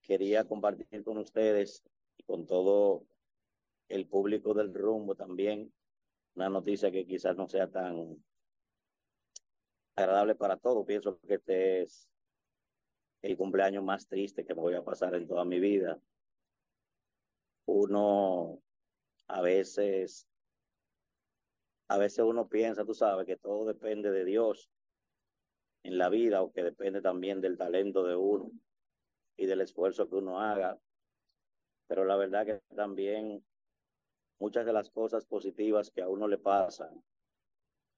quería 0.09 0.44
compartir 0.44 1.05
con 1.05 1.18
ustedes 1.18 1.85
y 2.16 2.22
con 2.24 2.47
todo 2.47 3.05
el 3.89 4.09
público 4.09 4.55
del 4.55 4.72
rumbo 4.72 5.14
también 5.14 5.72
una 6.35 6.48
noticia 6.48 6.90
que 6.90 7.06
quizás 7.06 7.36
no 7.36 7.47
sea 7.47 7.70
tan 7.70 8.24
agradable 9.97 10.35
para 10.35 10.56
todos. 10.56 10.86
Pienso 10.86 11.20
que 11.20 11.35
este 11.35 11.82
es 11.82 12.09
el 13.22 13.36
cumpleaños 13.36 13.85
más 13.85 14.06
triste 14.06 14.47
que 14.47 14.55
me 14.55 14.62
voy 14.62 14.74
a 14.74 14.85
pasar 14.85 15.14
en 15.14 15.26
toda 15.26 15.44
mi 15.44 15.60
vida. 15.60 16.01
Uno 17.66 18.62
a 19.26 19.43
veces, 19.43 20.26
a 21.89 21.98
veces 21.98 22.24
uno 22.24 22.48
piensa, 22.48 22.86
tú 22.86 22.94
sabes, 22.94 23.26
que 23.26 23.36
todo 23.36 23.66
depende 23.66 24.10
de 24.10 24.24
Dios 24.24 24.70
en 25.82 25.98
la 25.98 26.09
vida 26.09 26.43
o 26.43 26.52
que 26.52 26.62
depende 26.62 27.02
también 27.02 27.43
del 27.43 27.59
talento 27.59 28.05
de 28.05 28.16
uno 28.16 28.51
y 29.39 29.47
del 29.47 29.62
esfuerzo 29.62 30.09
que 30.09 30.16
uno 30.16 30.40
haga. 30.40 30.78
Pero 31.86 32.05
la 32.05 32.16
verdad 32.16 32.44
que 32.44 32.60
también 32.74 33.43
muchas 34.39 34.66
de 34.66 34.73
las 34.74 34.90
cosas 34.90 35.24
positivas 35.24 35.90
que 35.90 36.02
a 36.02 36.09
uno 36.09 36.28
le 36.28 36.36
pasan 36.36 37.02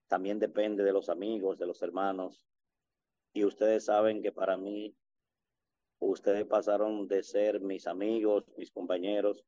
también 0.07 0.39
depende 0.39 0.85
de 0.85 0.93
los 0.93 1.09
amigos, 1.09 1.59
de 1.59 1.67
los 1.67 1.83
hermanos. 1.83 2.47
Y 3.33 3.45
ustedes 3.45 3.85
saben 3.85 4.23
que 4.23 4.33
para 4.33 4.57
mí, 4.57 4.95
ustedes 6.01 6.45
pasaron 6.47 7.07
de 7.07 7.23
ser 7.23 7.61
mis 7.61 7.87
amigos, 7.87 8.45
mis 8.57 8.71
compañeros, 8.71 9.45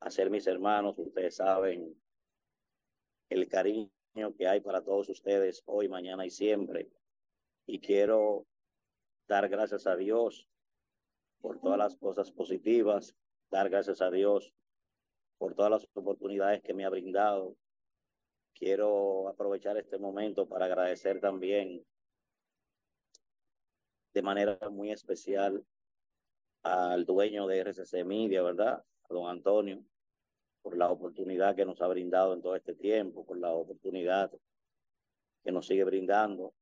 a 0.00 0.10
ser 0.10 0.30
mis 0.30 0.46
hermanos. 0.46 0.98
Ustedes 0.98 1.36
saben 1.36 1.96
el 3.30 3.48
cariño 3.48 3.90
que 4.36 4.48
hay 4.48 4.60
para 4.60 4.82
todos 4.82 5.08
ustedes 5.10 5.62
hoy, 5.66 5.88
mañana 5.88 6.26
y 6.26 6.30
siempre. 6.30 6.90
Y 7.64 7.78
quiero 7.78 8.46
dar 9.28 9.48
gracias 9.48 9.86
a 9.86 9.94
Dios 9.94 10.48
por 11.40 11.60
todas 11.60 11.78
las 11.78 11.96
cosas 11.96 12.30
positivas, 12.30 13.14
dar 13.50 13.68
gracias 13.68 14.00
a 14.02 14.10
Dios 14.10 14.52
por 15.38 15.54
todas 15.54 15.70
las 15.70 15.88
oportunidades 15.94 16.62
que 16.62 16.74
me 16.74 16.84
ha 16.84 16.90
brindado. 16.90 17.56
Quiero 18.54 19.28
aprovechar 19.28 19.76
este 19.76 19.98
momento 19.98 20.48
para 20.48 20.66
agradecer 20.66 21.20
también 21.20 21.84
de 24.12 24.22
manera 24.22 24.58
muy 24.70 24.90
especial 24.90 25.64
al 26.64 27.04
dueño 27.04 27.46
de 27.46 27.60
RCC 27.60 28.04
Media, 28.04 28.42
¿verdad? 28.42 28.84
A 29.08 29.14
don 29.14 29.28
Antonio, 29.28 29.84
por 30.62 30.76
la 30.76 30.90
oportunidad 30.90 31.54
que 31.54 31.64
nos 31.64 31.80
ha 31.80 31.86
brindado 31.86 32.34
en 32.34 32.42
todo 32.42 32.56
este 32.56 32.74
tiempo, 32.74 33.24
por 33.24 33.38
la 33.38 33.52
oportunidad 33.52 34.32
que 35.44 35.52
nos 35.52 35.66
sigue 35.66 35.84
brindando. 35.84 36.52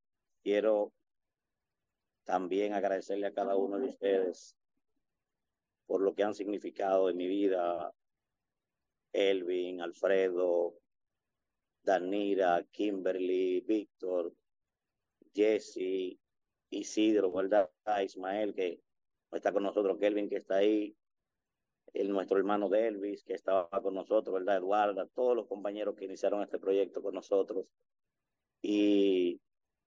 Quiero 0.43 0.93
también 2.25 2.73
agradecerle 2.73 3.27
a 3.27 3.33
cada 3.33 3.55
uno 3.55 3.79
de 3.79 3.87
ustedes 3.87 4.56
por 5.87 6.01
lo 6.01 6.13
que 6.13 6.23
han 6.23 6.35
significado 6.35 7.09
en 7.09 7.17
mi 7.17 7.27
vida, 7.27 7.93
Elvin, 9.13 9.81
Alfredo, 9.81 10.75
Danira, 11.81 12.63
Kimberly, 12.69 13.61
Víctor, 13.61 14.33
Jesse, 15.33 16.19
Isidro, 16.69 17.31
¿verdad? 17.31 17.69
Ismael, 18.03 18.53
que 18.53 18.81
está 19.31 19.53
con 19.53 19.63
nosotros, 19.63 19.97
Kelvin, 19.97 20.29
que 20.29 20.37
está 20.37 20.57
ahí, 20.57 20.95
nuestro 21.93 22.37
hermano 22.37 22.69
de 22.69 22.87
Elvis, 22.87 23.23
que 23.23 23.33
estaba 23.33 23.69
con 23.69 23.95
nosotros, 23.95 24.33
¿verdad? 24.33 24.57
Eduardo, 24.57 25.07
todos 25.07 25.35
los 25.35 25.47
compañeros 25.47 25.95
que 25.95 26.05
iniciaron 26.05 26.43
este 26.43 26.59
proyecto 26.59 27.01
con 27.01 27.15
nosotros. 27.15 27.65
Y 28.61 29.41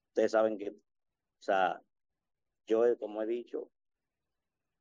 ustedes 0.08 0.32
saben 0.32 0.56
que, 0.56 0.70
o 0.70 1.42
sea, 1.42 1.82
yo, 2.66 2.98
como 2.98 3.22
he 3.22 3.26
dicho, 3.26 3.70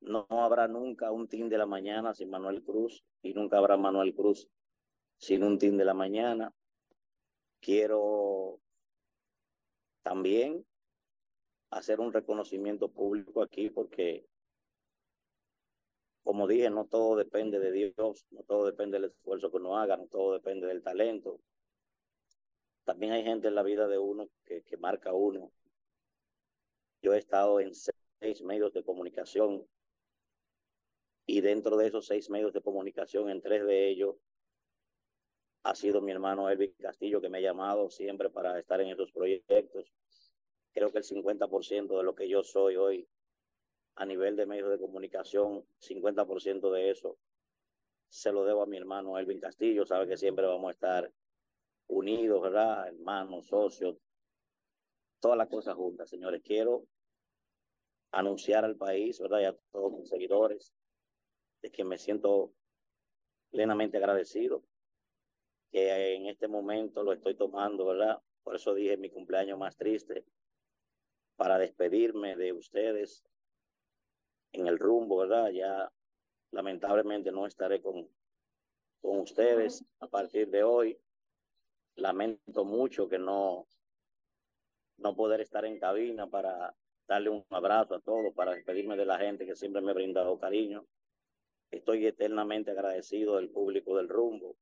no 0.01 0.25
habrá 0.29 0.67
nunca 0.67 1.11
un 1.11 1.27
team 1.27 1.49
de 1.49 1.57
la 1.57 1.65
mañana 1.65 2.13
sin 2.13 2.29
Manuel 2.29 2.63
Cruz 2.63 3.03
y 3.21 3.33
nunca 3.33 3.57
habrá 3.57 3.77
Manuel 3.77 4.13
Cruz 4.13 4.47
sin 5.17 5.43
un 5.43 5.57
team 5.59 5.77
de 5.77 5.85
la 5.85 5.93
mañana. 5.93 6.53
Quiero 7.59 8.59
también 10.01 10.65
hacer 11.71 11.99
un 11.99 12.13
reconocimiento 12.13 12.89
público 12.89 13.41
aquí 13.41 13.69
porque, 13.69 14.25
como 16.23 16.47
dije, 16.47 16.69
no 16.69 16.85
todo 16.85 17.15
depende 17.15 17.59
de 17.59 17.71
Dios, 17.71 18.25
no 18.31 18.43
todo 18.43 18.65
depende 18.65 18.99
del 18.99 19.11
esfuerzo 19.11 19.51
que 19.51 19.57
uno 19.57 19.77
haga, 19.77 19.97
no 19.97 20.07
todo 20.07 20.33
depende 20.33 20.67
del 20.67 20.81
talento. 20.81 21.41
También 22.85 23.11
hay 23.11 23.23
gente 23.23 23.49
en 23.49 23.55
la 23.55 23.63
vida 23.63 23.87
de 23.87 23.99
uno 23.99 24.29
que, 24.45 24.63
que 24.63 24.77
marca 24.77 25.13
uno. 25.13 25.51
Yo 27.01 27.13
he 27.13 27.17
estado 27.17 27.59
en 27.59 27.73
seis 27.75 28.41
medios 28.41 28.73
de 28.73 28.83
comunicación 28.83 29.65
y 31.29 31.41
dentro 31.41 31.77
de 31.77 31.85
esos 31.85 32.07
seis 32.07 32.27
medios 32.31 32.53
de 32.53 32.61
comunicación, 32.61 33.29
en 33.29 33.39
tres 33.39 33.63
de 33.63 33.87
ellos, 33.87 34.15
ha 35.61 35.75
sido 35.75 36.01
mi 36.01 36.11
hermano 36.11 36.49
Elvis 36.49 36.73
Castillo 36.79 37.21
que 37.21 37.29
me 37.29 37.37
ha 37.37 37.41
llamado 37.41 37.91
siempre 37.91 38.31
para 38.31 38.57
estar 38.57 38.81
en 38.81 38.89
estos 38.89 39.11
proyectos. 39.11 39.93
Creo 40.73 40.91
que 40.91 40.97
el 40.97 41.03
50% 41.03 41.97
de 41.97 42.03
lo 42.03 42.15
que 42.15 42.27
yo 42.27 42.41
soy 42.41 42.77
hoy 42.77 43.07
a 43.93 44.07
nivel 44.07 44.37
de 44.37 44.47
medios 44.47 44.71
de 44.71 44.79
comunicación, 44.79 45.63
50% 45.77 46.71
de 46.71 46.89
eso 46.89 47.19
se 48.07 48.31
lo 48.31 48.43
debo 48.43 48.63
a 48.63 48.65
mi 48.65 48.77
hermano 48.77 49.19
Elvin 49.19 49.39
Castillo. 49.39 49.85
Sabe 49.85 50.07
que 50.07 50.17
siempre 50.17 50.47
vamos 50.47 50.69
a 50.69 50.73
estar 50.73 51.13
unidos, 51.89 52.41
¿verdad? 52.41 52.87
Hermanos, 52.87 53.45
socios, 53.45 53.97
todas 55.19 55.37
las 55.37 55.47
cosas 55.47 55.75
juntas. 55.75 56.09
Señores, 56.09 56.41
quiero 56.43 56.87
anunciar 58.13 58.65
al 58.65 58.77
país, 58.77 59.19
¿verdad? 59.19 59.41
Y 59.41 59.45
a 59.45 59.55
todos 59.71 59.93
mis 59.93 60.09
seguidores 60.09 60.73
de 61.61 61.71
que 61.71 61.83
me 61.83 61.97
siento 61.97 62.53
plenamente 63.51 63.97
agradecido, 63.97 64.63
que 65.71 66.15
en 66.15 66.27
este 66.27 66.47
momento 66.47 67.03
lo 67.03 67.13
estoy 67.13 67.35
tomando, 67.35 67.85
¿verdad? 67.85 68.21
Por 68.43 68.55
eso 68.55 68.73
dije 68.73 68.97
mi 68.97 69.09
cumpleaños 69.09 69.57
más 69.57 69.77
triste, 69.77 70.25
para 71.35 71.57
despedirme 71.57 72.35
de 72.35 72.53
ustedes 72.53 73.23
en 74.51 74.67
el 74.67 74.79
rumbo, 74.79 75.17
¿verdad? 75.17 75.49
Ya 75.51 75.91
lamentablemente 76.51 77.31
no 77.31 77.45
estaré 77.45 77.81
con, 77.81 78.09
con 79.01 79.19
ustedes 79.19 79.85
a 79.99 80.07
partir 80.07 80.49
de 80.49 80.63
hoy. 80.63 80.99
Lamento 81.95 82.65
mucho 82.65 83.07
que 83.07 83.19
no, 83.19 83.67
no 84.97 85.15
poder 85.15 85.41
estar 85.41 85.65
en 85.65 85.79
cabina 85.79 86.27
para 86.27 86.75
darle 87.07 87.29
un 87.29 87.45
abrazo 87.49 87.95
a 87.95 88.01
todos, 88.01 88.33
para 88.33 88.53
despedirme 88.53 88.95
de 88.95 89.05
la 89.05 89.17
gente 89.17 89.45
que 89.45 89.55
siempre 89.55 89.81
me 89.81 89.91
ha 89.91 89.95
brindado 89.95 90.39
cariño. 90.39 90.85
Estoy 91.71 92.07
eternamente 92.07 92.71
agradecido 92.71 93.35
del 93.35 93.49
público 93.49 93.95
del 93.95 94.09
rumbo 94.09 94.57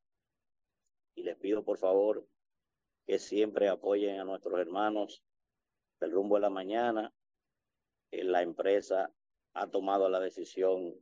y 1.15 1.23
les 1.23 1.38
pido 1.38 1.63
por 1.63 1.77
favor 1.77 2.27
que 3.05 3.17
siempre 3.17 3.69
apoyen 3.69 4.19
a 4.19 4.25
nuestros 4.25 4.59
hermanos 4.59 5.23
del 6.01 6.11
rumbo 6.11 6.35
de 6.35 6.41
la 6.41 6.49
mañana. 6.49 7.13
Eh, 8.11 8.25
la 8.25 8.41
empresa 8.41 9.13
ha 9.53 9.67
tomado 9.67 10.09
la 10.09 10.19
decisión 10.19 10.93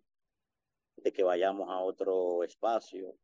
de 0.97 1.11
que 1.11 1.23
vayamos 1.23 1.69
a 1.69 1.79
otro 1.79 2.43
espacio 2.43 3.17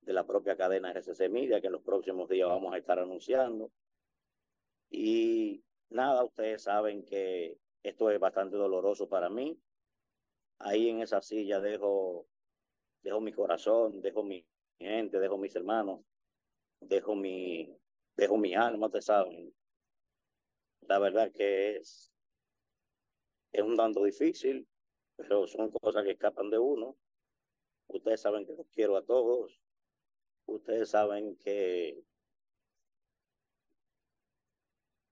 de 0.00 0.12
la 0.12 0.26
propia 0.26 0.56
cadena 0.56 0.92
RCC 0.92 1.28
Media 1.30 1.60
que 1.60 1.68
en 1.68 1.74
los 1.74 1.82
próximos 1.82 2.28
días 2.28 2.48
vamos 2.48 2.74
a 2.74 2.78
estar 2.78 2.98
anunciando. 2.98 3.70
Y 4.90 5.62
nada, 5.88 6.24
ustedes 6.24 6.64
saben 6.64 7.04
que 7.04 7.58
esto 7.84 8.10
es 8.10 8.18
bastante 8.18 8.56
doloroso 8.56 9.08
para 9.08 9.30
mí 9.30 9.56
ahí 10.58 10.88
en 10.88 11.00
esa 11.02 11.20
silla 11.20 11.60
dejo, 11.60 12.26
dejo 13.02 13.20
mi 13.20 13.32
corazón, 13.32 14.00
dejo 14.00 14.22
mi 14.22 14.46
gente, 14.78 15.18
dejo 15.18 15.38
mis 15.38 15.54
hermanos, 15.56 16.00
dejo 16.80 17.14
mi, 17.14 17.76
dejo 18.16 18.36
mi 18.36 18.54
alma, 18.54 18.90
te 18.90 19.02
saben. 19.02 19.54
La 20.82 20.98
verdad 20.98 21.30
que 21.32 21.76
es, 21.76 22.12
es 23.52 23.62
un 23.62 23.76
tanto 23.76 24.04
difícil, 24.04 24.68
pero 25.16 25.46
son 25.46 25.70
cosas 25.70 26.04
que 26.04 26.12
escapan 26.12 26.50
de 26.50 26.58
uno. 26.58 26.96
Ustedes 27.88 28.20
saben 28.20 28.46
que 28.46 28.54
los 28.54 28.66
quiero 28.68 28.96
a 28.96 29.04
todos. 29.04 29.60
Ustedes 30.46 30.90
saben 30.90 31.36
que 31.36 32.04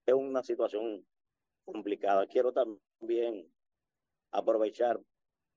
es 0.05 0.13
una 0.13 0.43
situación 0.43 1.05
complicada. 1.63 2.27
Quiero 2.27 2.51
también 2.51 3.51
aprovechar 4.31 4.99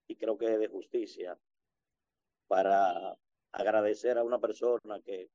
y 0.07 0.15
creo 0.15 0.37
que 0.37 0.53
es 0.53 0.59
de 0.59 0.67
justicia 0.67 1.37
para 2.47 3.17
agradecer 3.51 4.17
a 4.17 4.23
una 4.23 4.39
persona 4.39 5.01
que 5.01 5.29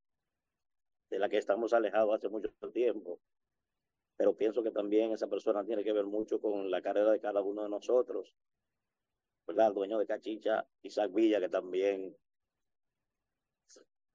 de 1.11 1.19
la 1.19 1.29
que 1.29 1.39
estamos 1.39 1.73
alejados 1.73 2.15
hace 2.15 2.29
mucho 2.29 2.51
tiempo, 2.73 3.21
pero 4.17 4.37
pienso 4.37 4.63
que 4.63 4.71
también 4.71 5.13
esa 5.13 5.27
persona 5.27 5.65
tiene 5.65 5.83
que 5.83 5.93
ver 5.93 6.07
mucho 6.07 6.41
con 6.41 6.71
la 6.71 6.81
carrera 6.81 7.11
de 7.11 7.21
cada 7.21 7.41
uno 7.43 7.65
de 7.65 7.69
nosotros, 7.69 8.33
¿verdad? 9.47 9.69
El 9.69 9.75
dueño 9.75 9.99
de 9.99 10.07
Cachicha, 10.07 10.65
Isaac 10.83 11.13
Villa, 11.13 11.41
que 11.41 11.49
también 11.49 12.17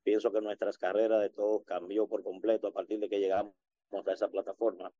Pienso 0.05 0.31
que 0.31 0.39
nuestras 0.39 0.77
carreras 0.77 1.19
de 1.19 1.31
todos 1.31 1.63
cambió 1.65 2.05
por 2.07 2.21
completo 2.21 2.67
a 2.67 2.71
partir 2.71 2.99
de 2.99 3.09
que 3.09 3.19
llegamos 3.19 3.55
a 3.91 4.11
esa 4.13 4.29
plataforma 4.29 4.93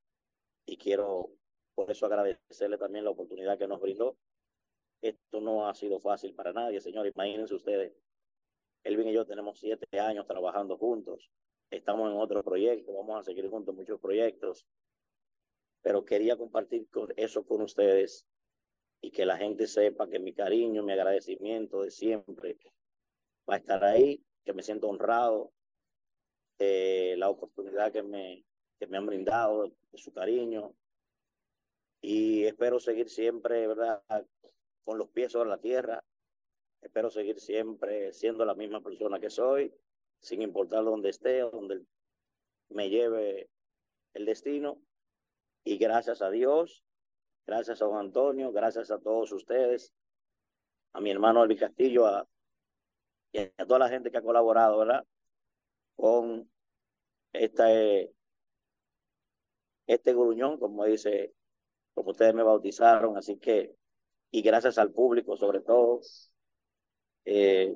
y 0.66 0.78
quiero 0.78 1.30
por 1.76 1.92
eso 1.92 2.08
agradecerle 2.08 2.80
también 2.80 3.06
la 3.06 3.12
oportunidad 3.12 3.56
que 3.56 3.68
nos 3.68 3.80
brindó. 3.80 4.18
Esto 5.06 5.40
no 5.40 5.68
ha 5.68 5.76
sido 5.76 6.00
fácil 6.00 6.34
para 6.34 6.52
nadie, 6.52 6.82
señores. 6.82 7.14
Imagínense 7.14 7.54
ustedes, 7.54 7.94
Elvin 8.84 9.10
y 9.10 9.14
yo 9.14 9.24
tenemos 9.24 9.60
siete 9.60 10.00
años 10.00 10.26
trabajando 10.26 10.80
juntos. 10.80 11.30
Estamos 11.70 12.12
en 12.12 12.18
otro 12.18 12.44
proyecto, 12.44 12.92
vamos 12.92 13.20
a 13.20 13.24
seguir 13.24 13.48
juntos 13.48 13.76
muchos 13.76 14.00
proyectos. 14.00 14.66
Pero 15.84 16.06
quería 16.06 16.36
compartir 16.38 16.90
con 16.90 17.14
eso 17.18 17.46
con 17.46 17.62
ustedes 17.62 18.26
y 19.00 19.12
que 19.12 19.28
la 19.28 19.38
gente 19.38 19.68
sepa 19.68 20.10
que 20.10 20.18
mi 20.18 20.34
cariño, 20.34 20.82
mi 20.82 20.94
agradecimiento 20.94 21.84
de 21.84 21.92
siempre 21.92 22.58
va 23.48 23.54
a 23.54 23.58
estar 23.58 23.84
ahí, 23.84 24.26
que 24.44 24.54
me 24.54 24.64
siento 24.64 24.88
honrado 24.90 25.54
de 26.58 27.14
la 27.18 27.30
oportunidad 27.30 27.92
que 27.92 28.02
me, 28.02 28.44
que 28.80 28.88
me 28.88 28.98
han 28.98 29.06
brindado, 29.06 29.68
de 29.68 29.98
su 30.00 30.12
cariño. 30.12 30.74
Y 32.02 32.46
espero 32.46 32.80
seguir 32.80 33.08
siempre, 33.08 33.68
¿verdad? 33.68 34.02
Con 34.86 34.98
los 34.98 35.10
pies 35.10 35.34
sobre 35.34 35.50
la 35.50 35.58
tierra. 35.58 36.04
Espero 36.82 37.10
seguir 37.10 37.40
siempre 37.40 38.14
siendo 38.14 38.46
la 38.46 38.56
misma 38.56 38.82
persona 38.82 39.20
que 39.20 39.30
soy, 39.30 39.74
sin 40.22 40.42
importar 40.42 40.84
dónde 40.84 41.10
esté, 41.10 41.40
donde 41.40 41.84
me 42.70 42.90
lleve 42.90 43.50
el 44.14 44.26
destino. 44.26 44.80
Y 45.64 45.78
gracias 45.78 46.22
a 46.22 46.30
Dios, 46.30 46.84
gracias 47.48 47.82
a 47.82 47.86
don 47.86 47.98
Antonio, 47.98 48.52
gracias 48.52 48.92
a 48.92 49.00
todos 49.00 49.32
ustedes, 49.32 49.92
a 50.94 51.02
mi 51.02 51.10
hermano 51.10 51.44
Elvi 51.44 51.58
Castillo, 51.58 52.06
a, 52.06 52.28
y 53.32 53.40
a 53.40 53.66
toda 53.66 53.80
la 53.80 53.90
gente 53.90 54.12
que 54.12 54.18
ha 54.18 54.22
colaborado, 54.22 54.78
¿verdad? 54.78 55.04
Con 55.96 56.50
esta, 57.34 57.74
eh, 57.74 58.14
este 59.88 60.14
gruñón, 60.14 60.60
como 60.60 60.86
dice, 60.86 61.34
como 61.94 62.12
ustedes 62.12 62.34
me 62.34 62.44
bautizaron, 62.44 63.18
así 63.18 63.38
que, 63.38 63.76
y 64.38 64.42
gracias 64.42 64.78
al 64.78 64.92
público 64.92 65.38
sobre 65.38 65.62
todo, 65.62 66.02
eh, 67.26 67.76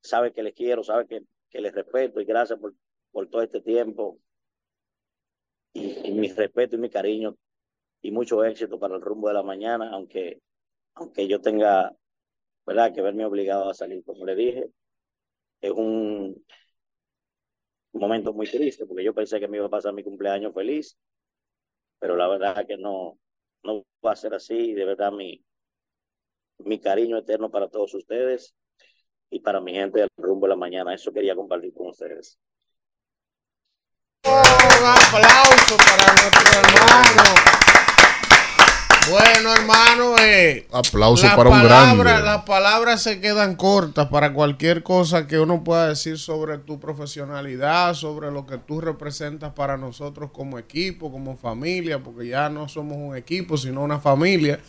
sabe 0.00 0.32
que 0.32 0.42
les 0.42 0.54
quiero, 0.54 0.82
sabe 0.84 1.06
que, 1.06 1.22
que 1.50 1.60
les 1.60 1.74
respeto 1.74 2.20
y 2.20 2.24
gracias 2.24 2.58
por, 2.58 2.74
por 3.12 3.28
todo 3.28 3.42
este 3.42 3.60
tiempo. 3.60 4.18
Y, 5.72 6.08
y 6.08 6.12
mi 6.12 6.28
respeto 6.28 6.76
y 6.76 6.78
mi 6.78 6.90
cariño 6.90 7.36
y 8.02 8.10
mucho 8.12 8.44
éxito 8.44 8.78
para 8.80 8.96
el 8.96 9.02
rumbo 9.02 9.28
de 9.28 9.34
la 9.34 9.42
mañana, 9.44 9.90
aunque, 9.92 10.40
aunque 10.94 11.28
yo 11.28 11.40
tenga, 11.40 11.94
¿verdad?, 12.66 12.94
que 12.94 13.02
verme 13.02 13.26
obligado 13.26 13.70
a 13.70 13.74
salir, 13.74 14.04
como 14.04 14.26
le 14.26 14.36
dije. 14.36 14.70
Es 15.62 15.72
un 15.72 16.44
momento 17.92 18.32
muy 18.32 18.46
triste 18.48 18.84
porque 18.86 19.04
yo 19.04 19.14
pensé 19.14 19.38
que 19.40 19.46
me 19.48 19.56
iba 19.58 19.66
a 19.66 19.70
pasar 19.70 19.92
mi 19.94 20.02
cumpleaños 20.02 20.52
feliz, 20.54 20.96
pero 21.98 22.16
la 22.16 22.28
verdad 22.28 22.66
que 22.66 22.76
no, 22.76 23.18
no 23.62 23.84
va 24.04 24.12
a 24.12 24.16
ser 24.16 24.34
así. 24.34 24.74
De 24.74 24.84
verdad, 24.84 25.12
mi, 25.12 25.42
mi 26.64 26.80
cariño 26.80 27.18
eterno 27.18 27.50
para 27.50 27.68
todos 27.68 27.94
ustedes 27.94 28.54
y 29.30 29.40
para 29.40 29.60
mi 29.60 29.72
gente 29.72 30.00
del 30.00 30.08
rumbo 30.16 30.46
de 30.46 30.50
la 30.50 30.56
mañana. 30.56 30.94
Eso 30.94 31.12
quería 31.12 31.34
compartir 31.34 31.72
con 31.74 31.88
ustedes. 31.88 32.38
Un 34.24 34.32
aplauso 34.86 35.76
para 35.76 36.12
nuestro 36.12 36.60
hermano. 36.60 37.22
Bueno, 39.10 39.52
hermano, 39.54 40.14
eh, 40.20 40.68
Aplauso 40.70 41.26
la 41.26 41.34
para 41.34 41.48
un 41.50 41.62
palabra- 41.62 41.94
grande. 42.04 42.24
Las 42.24 42.42
palabras 42.44 43.02
se 43.02 43.20
quedan 43.20 43.56
cortas 43.56 44.08
para 44.08 44.32
cualquier 44.32 44.82
cosa 44.84 45.26
que 45.26 45.40
uno 45.40 45.64
pueda 45.64 45.88
decir 45.88 46.16
sobre 46.18 46.58
tu 46.58 46.78
profesionalidad, 46.78 47.94
sobre 47.94 48.30
lo 48.30 48.46
que 48.46 48.58
tú 48.58 48.80
representas 48.80 49.52
para 49.54 49.76
nosotros 49.76 50.30
como 50.32 50.58
equipo, 50.58 51.10
como 51.10 51.36
familia, 51.36 51.98
porque 52.00 52.28
ya 52.28 52.50
no 52.50 52.68
somos 52.68 52.98
un 52.98 53.16
equipo, 53.16 53.56
sino 53.56 53.82
una 53.82 53.98
familia. 53.98 54.60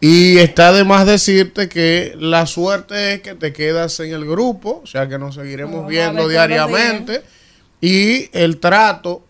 Y 0.00 0.38
está 0.38 0.72
de 0.72 0.84
más 0.84 1.06
decirte 1.06 1.68
que 1.68 2.14
la 2.18 2.46
suerte 2.46 3.14
es 3.14 3.20
que 3.22 3.34
te 3.34 3.52
quedas 3.52 3.98
en 4.00 4.12
el 4.12 4.26
grupo, 4.26 4.80
o 4.84 4.86
sea 4.86 5.08
que 5.08 5.18
nos 5.18 5.36
seguiremos 5.36 5.76
Vamos 5.76 5.90
viendo 5.90 6.28
diariamente. 6.28 7.22
Y 7.80 8.28
el 8.36 8.58
trato, 8.58 9.24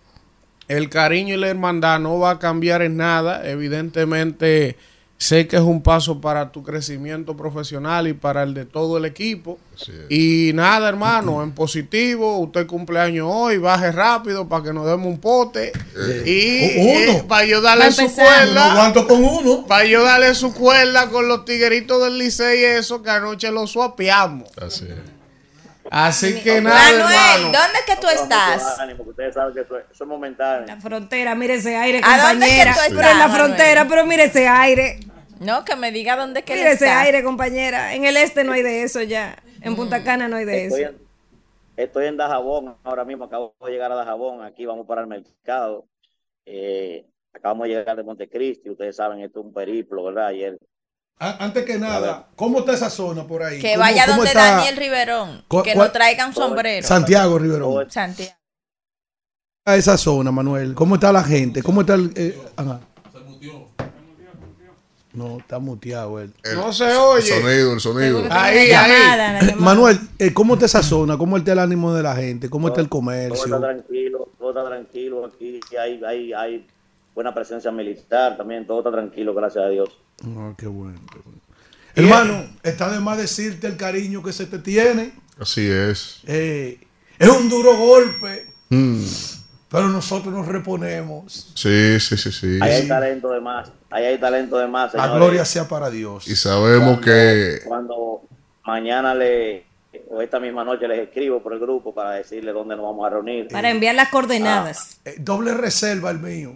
el 0.68 0.88
cariño 0.88 1.34
y 1.34 1.36
la 1.36 1.48
hermandad 1.48 2.00
no 2.00 2.18
va 2.18 2.32
a 2.32 2.38
cambiar 2.38 2.82
en 2.82 2.96
nada. 2.96 3.48
Evidentemente, 3.48 4.76
sé 5.18 5.48
que 5.48 5.56
es 5.56 5.62
un 5.62 5.82
paso 5.82 6.20
para 6.20 6.52
tu 6.52 6.62
crecimiento 6.62 7.36
profesional 7.36 8.06
y 8.06 8.12
para 8.12 8.42
el 8.42 8.54
de 8.54 8.64
todo 8.64 8.98
el 8.98 9.04
equipo. 9.04 9.58
Y 10.08 10.52
nada, 10.54 10.88
hermano, 10.88 11.42
en 11.42 11.52
positivo, 11.52 12.38
usted 12.38 12.66
cumpleaños 12.66 13.26
hoy, 13.30 13.58
baje 13.58 13.92
rápido 13.92 14.48
para 14.48 14.64
que 14.64 14.72
nos 14.72 14.86
demos 14.86 15.06
un 15.06 15.18
pote. 15.18 15.72
Y 16.24 16.78
Uno. 16.78 17.12
eh, 17.12 17.24
para 17.26 17.46
yo 17.46 17.60
darle 17.60 17.92
su 17.92 18.12
cuerda. 18.14 18.50
Uno 18.50 18.60
aguanto 18.60 19.06
con 19.06 19.24
uno. 19.24 19.66
Para 19.66 19.84
yo 19.84 20.02
darle 20.02 20.34
su 20.34 20.52
cuerda 20.52 21.08
con 21.08 21.28
los 21.28 21.44
tigueritos 21.44 22.02
del 22.02 22.18
Licey 22.18 22.60
y 22.60 22.64
eso, 22.64 23.02
que 23.02 23.10
anoche 23.10 23.50
lo 23.50 23.66
suapeamos. 23.66 24.48
Así 24.56 24.86
Así 25.90 26.42
que 26.42 26.60
nada, 26.60 26.76
Manuel, 26.76 27.00
hermano. 27.00 27.44
¿dónde 27.58 27.78
es 27.78 27.84
que 27.86 28.00
tú 28.00 28.08
estás? 28.08 28.78
Ánimo, 28.78 29.04
que 29.04 29.10
ustedes 29.10 29.34
saben 29.34 29.54
que 29.54 29.60
eso, 29.60 29.78
es- 29.78 30.00
momentáneo. 30.06 30.66
La 30.66 30.80
frontera, 30.80 31.34
mire 31.34 31.54
ese 31.54 31.76
aire, 31.76 32.00
¿A 32.04 32.28
dónde 32.30 32.46
es 32.46 32.52
que 32.64 32.70
tú 32.70 32.78
Pero 32.88 33.00
estás, 33.00 33.12
en 33.12 33.18
la 33.18 33.28
Manuel? 33.28 33.46
frontera, 33.46 33.86
pero 33.88 34.06
mire 34.06 34.24
ese 34.24 34.48
aire. 34.48 35.00
No, 35.40 35.64
que 35.64 35.76
me 35.76 35.92
diga 35.92 36.16
dónde 36.16 36.40
es 36.40 36.46
que 36.46 36.54
Mire 36.54 36.72
ese 36.72 36.86
está. 36.86 37.00
aire, 37.02 37.22
compañera. 37.22 37.94
En 37.94 38.04
el 38.06 38.16
este 38.16 38.42
no 38.44 38.52
hay 38.52 38.62
de 38.62 38.82
eso 38.82 39.02
ya. 39.02 39.36
En 39.60 39.76
Punta 39.76 40.02
Cana 40.02 40.28
no 40.28 40.36
hay 40.36 40.44
de 40.46 40.64
Estoy 40.66 40.82
eso. 40.82 40.90
en, 40.92 40.98
estoy 41.76 42.06
en 42.06 42.16
Dajabón 42.16 42.76
ahora 42.84 43.04
mismo, 43.04 43.24
acabo 43.24 43.54
de 43.64 43.70
llegar 43.70 43.92
a 43.92 43.96
Dajabón, 43.96 44.42
aquí 44.42 44.64
vamos 44.64 44.86
para 44.86 45.02
el 45.02 45.06
mercado. 45.08 45.86
Eh, 46.46 47.04
acabamos 47.34 47.68
de 47.68 47.74
llegar 47.74 47.96
de 47.96 48.02
Montecristi, 48.02 48.70
ustedes 48.70 48.96
saben, 48.96 49.20
esto 49.20 49.40
es 49.40 49.46
un 49.46 49.52
periplo, 49.52 50.04
¿verdad? 50.04 50.28
Ayer 50.28 50.56
Antes 51.18 51.64
que 51.64 51.78
nada, 51.78 52.28
¿cómo 52.36 52.58
está 52.58 52.74
esa 52.74 52.90
zona 52.90 53.24
por 53.26 53.42
ahí? 53.42 53.58
Que 53.58 53.70
¿Cómo- 53.72 53.80
vaya 53.80 54.04
cómo 54.04 54.16
donde 54.16 54.28
está 54.30 54.56
Daniel 54.56 54.76
Riverón. 54.76 55.44
¿Cuál- 55.48 55.64
Que 55.64 55.72
cuál- 55.72 55.86
nos 55.86 55.92
traiga 55.94 56.26
un 56.26 56.34
sombrero. 56.34 56.86
Santiago 56.86 57.38
Riverón. 57.38 57.90
Santiago. 57.90 58.32
A 59.64 59.76
esa 59.76 59.96
zona, 59.96 60.30
Manuel. 60.30 60.74
¿Cómo 60.74 60.96
está 60.96 61.10
la 61.12 61.24
gente? 61.24 61.62
¿Cómo 61.62 61.80
está 61.80 61.94
el.? 61.94 62.12
eh, 62.16 62.38
ajá. 62.56 62.80
No, 65.12 65.38
está 65.38 65.58
muteado 65.58 66.20
él. 66.20 66.30
No 66.54 66.70
se 66.74 66.94
oye. 66.94 67.34
El 67.34 67.42
sonido, 67.42 67.72
el 67.72 67.80
sonido. 67.80 68.22
Ahí, 68.30 68.70
ahí. 68.70 69.54
Manuel, 69.56 69.98
eh, 70.18 70.34
¿cómo 70.34 70.54
está 70.54 70.66
esa 70.66 70.82
zona? 70.82 71.16
¿Cómo 71.16 71.38
está 71.38 71.52
el 71.52 71.58
ánimo 71.58 71.94
de 71.94 72.02
la 72.02 72.14
gente? 72.14 72.50
¿Cómo 72.50 72.68
está 72.68 72.82
el 72.82 72.88
todo 72.90 73.00
está 73.00 73.06
comercio? 73.30 73.58
tranquilo, 73.58 74.28
todo 74.38 74.50
está 74.50 74.66
tranquilo 74.66 75.24
aquí, 75.24 75.58
hay, 75.80 76.02
hay, 76.06 76.32
hay 76.34 76.66
buena 77.16 77.34
presencia 77.34 77.72
militar 77.72 78.36
también, 78.36 78.66
todo 78.66 78.78
está 78.78 78.92
tranquilo, 78.92 79.34
gracias 79.34 79.64
a 79.64 79.68
Dios. 79.68 79.88
Ah, 80.24 80.52
qué 80.56 80.66
bueno. 80.66 81.00
qué 81.12 81.18
bueno. 81.24 81.40
Hermano, 81.94 82.46
está 82.62 82.90
de 82.92 83.00
más 83.00 83.16
decirte 83.16 83.66
el 83.66 83.78
cariño 83.78 84.22
que 84.22 84.32
se 84.34 84.44
te 84.46 84.58
tiene. 84.58 85.12
Así 85.40 85.66
es. 85.66 86.20
Eh, 86.26 86.78
es 87.18 87.28
un 87.28 87.48
duro 87.48 87.74
golpe, 87.74 88.46
Mm. 88.68 89.02
pero 89.70 89.88
nosotros 89.88 90.32
nos 90.34 90.46
reponemos. 90.46 91.52
Sí, 91.54 91.98
sí, 92.00 92.16
sí, 92.18 92.30
sí. 92.32 92.58
Ahí 92.60 92.72
hay 92.82 92.88
talento 92.88 93.30
de 93.30 93.40
más, 93.40 93.70
ahí 93.90 94.04
hay 94.04 94.18
talento 94.18 94.58
de 94.58 94.66
más, 94.66 94.92
La 94.92 95.08
gloria 95.08 95.44
sea 95.46 95.66
para 95.66 95.88
Dios. 95.88 96.28
Y 96.28 96.36
sabemos 96.36 97.00
que 97.00 97.60
Cuando 97.64 98.22
mañana 98.66 99.14
le, 99.14 99.64
o 100.10 100.20
esta 100.20 100.38
misma 100.38 100.64
noche 100.64 100.86
les 100.86 100.98
escribo 100.98 101.42
por 101.42 101.54
el 101.54 101.60
grupo 101.60 101.94
para 101.94 102.10
decirle 102.10 102.52
dónde 102.52 102.76
nos 102.76 102.84
vamos 102.84 103.06
a 103.06 103.10
reunir. 103.10 103.48
Para 103.48 103.70
enviar 103.70 103.94
las 103.94 104.08
coordenadas. 104.10 104.98
Eh, 105.06 105.14
doble 105.18 105.54
reserva 105.54 106.10
el 106.10 106.18
mío. 106.18 106.52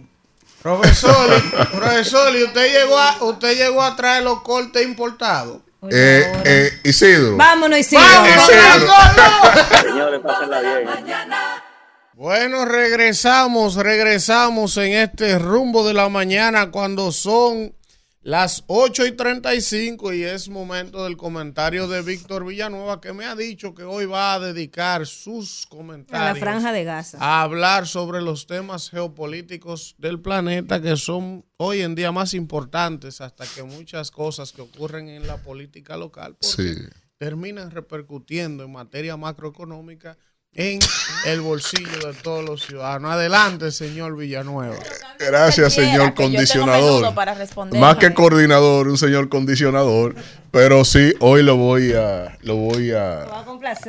Profesor, 0.61 1.29
y- 1.37 1.65
profesor, 1.75 2.35
¿y 2.35 2.43
usted 2.43 2.71
llegó 2.71 2.97
a, 2.97 3.23
usted 3.23 3.55
llegó 3.57 3.81
a 3.81 3.95
traer 3.95 4.23
los 4.23 4.41
cortes 4.41 4.83
importados? 4.83 5.57
eh, 5.89 6.31
eh, 6.45 6.79
Isidro. 6.83 7.35
Vámonos, 7.37 7.79
Isidro. 7.79 8.03
Señores, 9.83 10.19
pásenla 10.23 10.59
bien. 10.61 10.89
Bueno, 12.13 12.65
regresamos, 12.65 13.75
regresamos 13.75 14.77
en 14.77 14.93
este 14.93 15.39
rumbo 15.39 15.87
de 15.87 15.95
la 15.95 16.07
mañana 16.09 16.69
cuando 16.69 17.11
son 17.11 17.73
las 18.23 18.63
8 18.67 19.07
y 19.07 19.11
35 19.13 20.13
y 20.13 20.23
es 20.23 20.47
momento 20.47 21.03
del 21.05 21.17
comentario 21.17 21.87
de 21.87 22.03
Víctor 22.03 22.45
Villanueva 22.45 23.01
que 23.01 23.13
me 23.13 23.25
ha 23.25 23.35
dicho 23.35 23.73
que 23.73 23.83
hoy 23.83 24.05
va 24.05 24.35
a 24.35 24.39
dedicar 24.39 25.07
sus 25.07 25.65
A 25.65 25.69
comentarios 25.69 26.27
la 26.27 26.35
franja 26.35 26.71
de 26.71 26.83
Gaza. 26.83 27.17
a 27.19 27.41
hablar 27.41 27.87
sobre 27.87 28.21
los 28.21 28.45
temas 28.45 28.91
geopolíticos 28.91 29.95
del 29.97 30.19
planeta 30.19 30.79
que 30.81 30.97
son 30.97 31.43
hoy 31.57 31.81
en 31.81 31.95
día 31.95 32.11
más 32.11 32.35
importantes 32.35 33.21
hasta 33.21 33.45
que 33.47 33.63
muchas 33.63 34.11
cosas 34.11 34.51
que 34.51 34.61
ocurren 34.61 35.09
en 35.09 35.25
la 35.25 35.37
política 35.37 35.97
local 35.97 36.37
Sí. 36.41 36.75
terminan 37.17 37.71
repercutiendo 37.71 38.63
en 38.63 38.71
materia 38.71 39.17
macroeconómica 39.17 40.15
en 40.53 40.79
el 41.25 41.39
bolsillo 41.41 42.07
de 42.07 42.13
todos 42.21 42.43
los 42.43 42.65
ciudadanos. 42.65 43.11
Adelante, 43.11 43.71
señor 43.71 44.17
Villanueva. 44.17 44.75
Gracias, 45.17 45.73
señor 45.73 46.13
condicionador. 46.13 47.13
para 47.15 47.33
responder. 47.33 47.79
Más 47.79 47.95
que 47.97 48.13
coordinador, 48.13 48.87
un 48.89 48.97
señor 48.97 49.29
condicionador. 49.29 50.15
Pero 50.51 50.83
sí, 50.83 51.13
hoy 51.21 51.43
lo 51.43 51.55
voy 51.55 51.93
a, 51.93 52.37
lo 52.41 52.57
voy 52.57 52.91
a, 52.91 53.25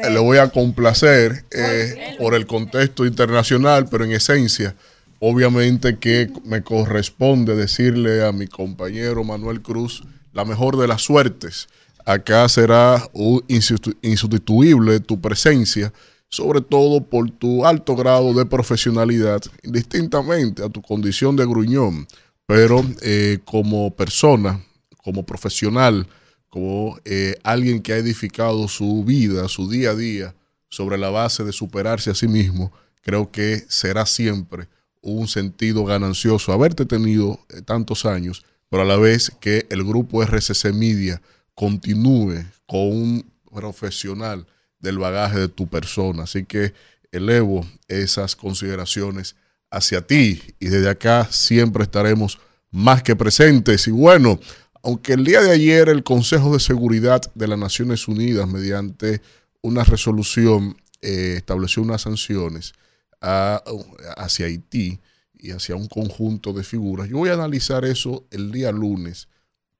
le 0.09 0.19
voy 0.21 0.39
a 0.39 0.51
complacer 0.51 1.45
eh, 1.51 2.15
por 2.19 2.35
el 2.35 2.47
contexto 2.47 3.05
internacional, 3.07 3.89
pero 3.91 4.05
en 4.05 4.13
esencia, 4.13 4.77
obviamente 5.19 5.99
que 5.99 6.31
me 6.45 6.63
corresponde 6.63 7.57
decirle 7.57 8.25
a 8.25 8.31
mi 8.31 8.47
compañero 8.47 9.25
Manuel 9.25 9.61
Cruz 9.63 10.05
la 10.33 10.45
mejor 10.45 10.77
de 10.77 10.87
las 10.87 11.03
suertes. 11.03 11.67
Acá 12.05 12.49
será 12.49 13.03
un 13.13 13.41
insustitu- 13.49 13.97
insustituible 14.03 15.01
tu 15.01 15.21
presencia, 15.21 15.93
sobre 16.33 16.63
todo 16.63 17.05
por 17.05 17.31
tu 17.31 17.67
alto 17.67 17.95
grado 17.95 18.33
de 18.33 18.47
profesionalidad, 18.47 19.43
indistintamente 19.63 20.65
a 20.65 20.71
tu 20.71 20.81
condición 20.81 21.37
de 21.37 21.45
gruñón, 21.45 22.09
pero 22.47 22.83
eh, 23.03 23.39
como 23.45 23.95
persona, 23.95 24.65
como 25.05 25.27
profesional, 25.27 26.07
como 26.49 26.99
eh, 27.05 27.37
alguien 27.45 27.83
que 27.83 27.93
ha 27.93 27.99
edificado 27.99 28.67
su 28.67 29.05
vida, 29.05 29.47
su 29.49 29.69
día 29.69 29.91
a 29.91 29.95
día, 29.95 30.35
sobre 30.71 30.97
la 30.97 31.11
base 31.11 31.45
de 31.45 31.53
superarse 31.53 32.11
a 32.11 32.15
sí 32.15 32.29
mismo, 32.29 32.73
creo 33.03 33.31
que 33.31 33.67
será 33.69 34.07
siempre 34.07 34.69
un 35.03 35.29
sentido 35.29 35.85
ganancioso 35.85 36.51
haberte 36.51 36.87
tenido 36.87 37.41
eh, 37.51 37.61
tantos 37.61 38.07
años, 38.07 38.43
pero 38.71 38.85
a 38.85 38.87
la 38.87 38.97
vez 38.97 39.31
que 39.39 39.67
el 39.69 39.85
grupo 39.85 40.23
RCC 40.23 40.73
Media 40.73 41.21
continúe 41.55 42.47
con 42.65 42.81
un 42.81 43.33
profesional 43.53 44.47
del 44.83 44.99
bagaje 44.99 45.39
de 45.39 45.49
tu 45.49 45.69
persona. 45.69 46.25
Así 46.25 46.45
que 46.45 46.75
elevo 47.11 47.67
esas 47.89 48.37
consideraciones 48.37 49.37
hacia 49.71 50.07
ti 50.07 50.43
y 50.61 50.69
desde 50.69 50.91
acá 50.91 51.27
siempre 51.31 51.85
estaremos 51.85 52.39
más 52.71 53.03
que 53.03 53.17
presentes. 53.17 53.87
Y 53.87 53.91
bueno, 53.91 54.39
aunque 54.83 55.15
el 55.15 55.25
día 55.25 55.41
de 55.41 55.53
ayer 55.53 55.89
el 55.89 56.03
Consejo 56.03 56.53
de 56.53 56.61
Seguridad 56.61 57.23
de 57.35 57.49
las 57.49 57.59
Naciones 57.59 58.09
Unidas, 58.09 58.49
mediante 58.49 59.23
una 59.63 59.85
resolución, 59.85 60.77
eh, 61.01 61.35
estableció 61.37 61.83
unas 61.83 62.03
sanciones 62.03 62.75
hacia 63.21 64.47
Haití 64.47 64.99
y 65.39 65.53
hacia 65.53 65.77
un 65.77 65.87
conjunto 65.87 66.53
de 66.53 66.65
figuras, 66.65 67.09
yo 67.09 67.19
voy 67.19 67.29
a 67.29 67.35
analizar 67.35 67.85
eso 67.85 68.27
el 68.33 68.51
día 68.51 68.73
lunes 68.73 69.29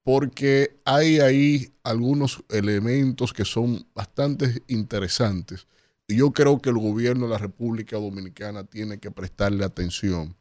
porque 0.05 0.77
hay 0.85 1.21
ahí 1.21 1.73
algunos 1.85 2.43
elementos 2.49 3.33
que 3.33 3.45
son 3.45 3.87
bastante 3.95 4.63
interesantes 4.69 5.67
y 6.09 6.17
yo 6.17 6.33
creo 6.33 6.61
que 6.61 6.71
el 6.71 6.79
gobierno 6.79 7.27
de 7.27 7.33
la 7.33 7.39
República 7.39 7.97
Dominicana 7.97 8.65
tiene 8.65 8.99
que 8.99 9.11
prestarle 9.11 9.65
atención 9.65 10.37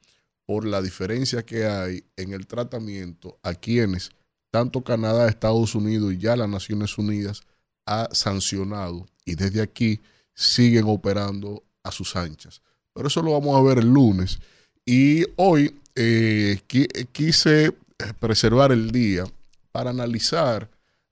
por 0.46 0.66
la 0.66 0.82
diferencia 0.82 1.44
que 1.46 1.66
hay 1.66 2.04
en 2.18 2.34
el 2.34 2.48
tratamiento 2.48 3.38
a 3.44 3.54
quienes 3.54 4.12
tanto 4.50 4.84
Canadá, 4.84 5.30
Estados 5.30 5.76
Unidos 5.76 6.12
y 6.14 6.18
ya 6.18 6.36
las 6.36 6.50
Naciones 6.50 6.98
Unidas 6.98 7.42
ha 7.86 8.10
sancionado 8.12 9.08
y 9.24 9.36
desde 9.36 9.62
aquí 9.62 10.02
siguen 10.34 10.86
operando 10.88 11.64
a 11.84 11.92
sus 11.92 12.16
anchas. 12.16 12.62
Pero 12.94 13.08
eso 13.08 13.22
lo 13.22 13.32
vamos 13.32 13.58
a 13.58 13.62
ver 13.64 13.78
el 13.78 13.88
lunes. 13.88 14.40
Y 14.86 15.24
hoy 15.38 15.80
eh, 15.96 16.60
qui- 16.68 17.08
quise 17.12 17.72
preservar 18.20 18.72
el 18.72 18.92
día 18.92 19.24
para 19.72 19.90
analizar 19.90 20.70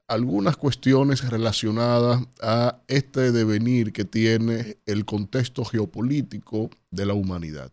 algunas 0.07 0.57
cuestiones 0.57 1.30
relacionadas 1.30 2.23
a 2.41 2.80
este 2.88 3.31
devenir 3.31 3.94
que 3.94 4.06
tiene 4.06 4.77
el 4.88 5.06
contexto 5.06 5.64
geopolítico 5.64 6.72
de 6.90 7.06
la 7.06 7.14
humanidad. 7.14 7.72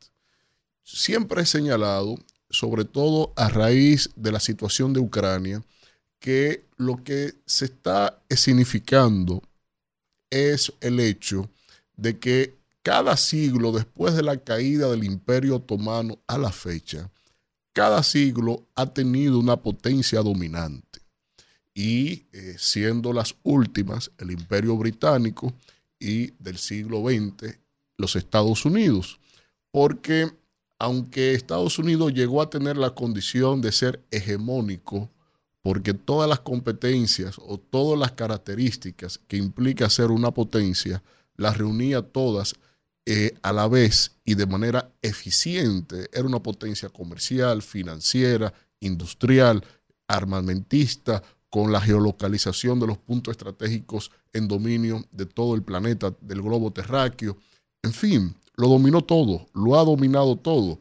Siempre 0.84 1.42
he 1.42 1.46
señalado, 1.46 2.18
sobre 2.50 2.84
todo 2.84 3.32
a 3.36 3.48
raíz 3.48 4.10
de 4.16 4.32
la 4.32 4.40
situación 4.40 4.92
de 4.92 5.00
Ucrania, 5.00 5.62
que 6.20 6.64
lo 6.76 7.02
que 7.02 7.34
se 7.46 7.64
está 7.64 8.18
significando 8.28 9.42
es 10.30 10.72
el 10.80 11.00
hecho 11.00 11.48
de 11.96 12.18
que 12.18 12.54
cada 12.82 13.16
siglo 13.16 13.72
después 13.72 14.14
de 14.14 14.22
la 14.22 14.36
caída 14.36 14.88
del 14.90 15.04
imperio 15.04 15.56
otomano 15.56 16.18
a 16.26 16.38
la 16.38 16.52
fecha, 16.52 17.10
cada 17.76 18.02
siglo 18.02 18.66
ha 18.74 18.86
tenido 18.86 19.38
una 19.38 19.58
potencia 19.58 20.22
dominante. 20.22 21.00
Y 21.74 22.24
eh, 22.32 22.56
siendo 22.56 23.12
las 23.12 23.36
últimas 23.42 24.10
el 24.16 24.30
imperio 24.30 24.78
británico 24.78 25.52
y 26.00 26.28
del 26.42 26.56
siglo 26.56 27.02
XX 27.02 27.58
los 27.98 28.16
Estados 28.16 28.64
Unidos. 28.64 29.20
Porque 29.70 30.32
aunque 30.78 31.34
Estados 31.34 31.78
Unidos 31.78 32.14
llegó 32.14 32.40
a 32.40 32.48
tener 32.48 32.78
la 32.78 32.94
condición 32.94 33.60
de 33.60 33.72
ser 33.72 34.02
hegemónico, 34.10 35.10
porque 35.60 35.92
todas 35.92 36.30
las 36.30 36.40
competencias 36.40 37.36
o 37.38 37.58
todas 37.58 38.00
las 38.00 38.12
características 38.12 39.18
que 39.28 39.36
implica 39.36 39.90
ser 39.90 40.10
una 40.10 40.30
potencia, 40.30 41.02
las 41.36 41.58
reunía 41.58 42.00
todas 42.00 42.54
eh, 43.08 43.34
a 43.42 43.52
la 43.52 43.68
vez 43.68 44.16
y 44.24 44.34
de 44.34 44.46
manera 44.46 44.90
eficiente. 45.00 46.10
Era 46.12 46.24
una 46.24 46.42
potencia 46.42 46.88
comercial, 46.88 47.62
financiera, 47.62 48.52
industrial, 48.80 49.64
armamentista, 50.08 51.22
con 51.48 51.72
la 51.72 51.80
geolocalización 51.80 52.80
de 52.80 52.88
los 52.88 52.98
puntos 52.98 53.32
estratégicos 53.32 54.10
en 54.32 54.48
dominio 54.48 55.04
de 55.12 55.24
todo 55.24 55.54
el 55.54 55.62
planeta, 55.62 56.12
del 56.20 56.42
globo 56.42 56.72
terráqueo. 56.72 57.36
En 57.82 57.92
fin, 57.92 58.34
lo 58.56 58.68
dominó 58.68 59.02
todo, 59.02 59.46
lo 59.54 59.78
ha 59.78 59.84
dominado 59.84 60.36
todo. 60.36 60.78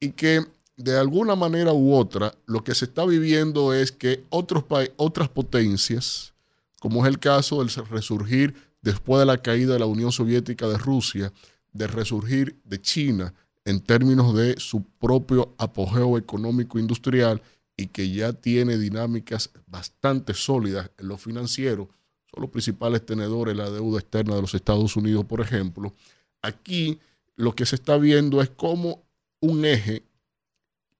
Y 0.00 0.10
que 0.10 0.44
de 0.76 0.98
alguna 0.98 1.34
manera 1.34 1.72
u 1.72 1.94
otra, 1.94 2.34
lo 2.46 2.62
que 2.62 2.74
se 2.74 2.86
está 2.86 3.04
viviendo 3.04 3.72
es 3.72 3.92
que 3.92 4.24
otros 4.30 4.64
otras 4.96 5.28
potencias, 5.28 6.34
como 6.80 7.04
es 7.04 7.08
el 7.08 7.18
caso 7.18 7.60
del 7.60 7.70
resurgir 7.88 8.54
después 8.82 9.20
de 9.20 9.26
la 9.26 9.38
caída 9.38 9.74
de 9.74 9.80
la 9.80 9.86
Unión 9.86 10.12
Soviética 10.12 10.66
de 10.66 10.78
Rusia, 10.78 11.32
del 11.72 11.88
resurgir 11.88 12.60
de 12.64 12.80
China 12.80 13.34
en 13.64 13.80
términos 13.80 14.34
de 14.34 14.58
su 14.58 14.82
propio 14.82 15.54
apogeo 15.58 16.16
económico 16.16 16.78
industrial 16.78 17.42
y 17.76 17.88
que 17.88 18.10
ya 18.10 18.32
tiene 18.32 18.78
dinámicas 18.78 19.50
bastante 19.66 20.34
sólidas 20.34 20.90
en 20.98 21.08
lo 21.08 21.16
financiero, 21.16 21.88
son 22.30 22.42
los 22.42 22.50
principales 22.50 23.04
tenedores 23.04 23.56
de 23.56 23.62
la 23.62 23.70
deuda 23.70 24.00
externa 24.00 24.34
de 24.34 24.42
los 24.42 24.54
Estados 24.54 24.96
Unidos, 24.96 25.24
por 25.26 25.40
ejemplo. 25.40 25.94
Aquí 26.42 26.98
lo 27.36 27.54
que 27.54 27.66
se 27.66 27.76
está 27.76 27.96
viendo 27.96 28.42
es 28.42 28.50
cómo 28.50 29.04
un 29.40 29.64
eje 29.64 30.02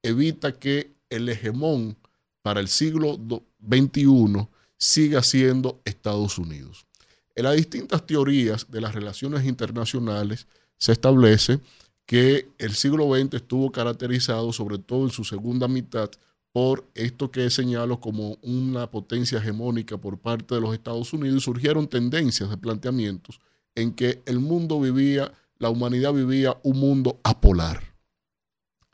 evita 0.03 0.53
que 0.53 0.95
el 1.11 1.29
hegemón 1.29 1.97
para 2.43 2.61
el 2.61 2.69
siglo 2.69 3.19
XXI 3.67 4.49
siga 4.77 5.23
siendo 5.23 5.81
Estados 5.85 6.39
Unidos. 6.39 6.88
En 7.39 7.45
las 7.45 7.55
distintas 7.55 8.05
teorías 8.05 8.69
de 8.69 8.81
las 8.81 8.97
relaciones 8.97 9.47
internacionales 9.47 10.49
se 10.77 10.91
establece 10.91 11.61
que 12.05 12.49
el 12.59 12.75
siglo 12.75 13.15
XX 13.15 13.35
estuvo 13.35 13.71
caracterizado, 13.71 14.53
sobre 14.53 14.79
todo 14.79 15.05
en 15.05 15.11
su 15.11 15.23
segunda 15.23 15.69
mitad, 15.69 16.11
por 16.51 16.91
esto 16.97 17.31
que 17.31 17.49
señalo 17.51 18.01
como 18.01 18.39
una 18.43 18.91
potencia 18.91 19.39
hegemónica 19.39 19.99
por 19.99 20.19
parte 20.19 20.57
de 20.57 20.61
los 20.61 20.75
Estados 20.75 21.13
Unidos 21.13 21.45
surgieron 21.45 21.87
tendencias 21.87 22.51
de 22.51 22.57
planteamientos 22.57 23.39
en 23.77 23.93
que 23.93 24.21
el 24.27 24.41
mundo 24.41 24.81
vivía, 24.81 25.33
la 25.59 25.71
humanidad 25.71 26.13
vivía 26.13 26.59
un 26.65 26.81
mundo 26.81 27.21
apolar. 27.23 27.95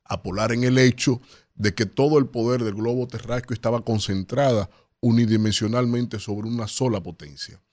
Apolar 0.04 0.52
en 0.52 0.64
el 0.64 0.76
hecho 0.76 1.22
de 1.54 1.74
que 1.74 1.86
todo 1.86 2.18
el 2.18 2.26
poder 2.26 2.62
del 2.62 2.74
globo 2.74 3.08
terráqueo 3.08 3.54
estaba 3.54 3.82
concentrada 3.86 4.68
unidimensionalmente 5.00 6.18
sobre 6.18 6.46
una 6.46 6.68
sola 6.68 7.02
potencia. 7.02 7.63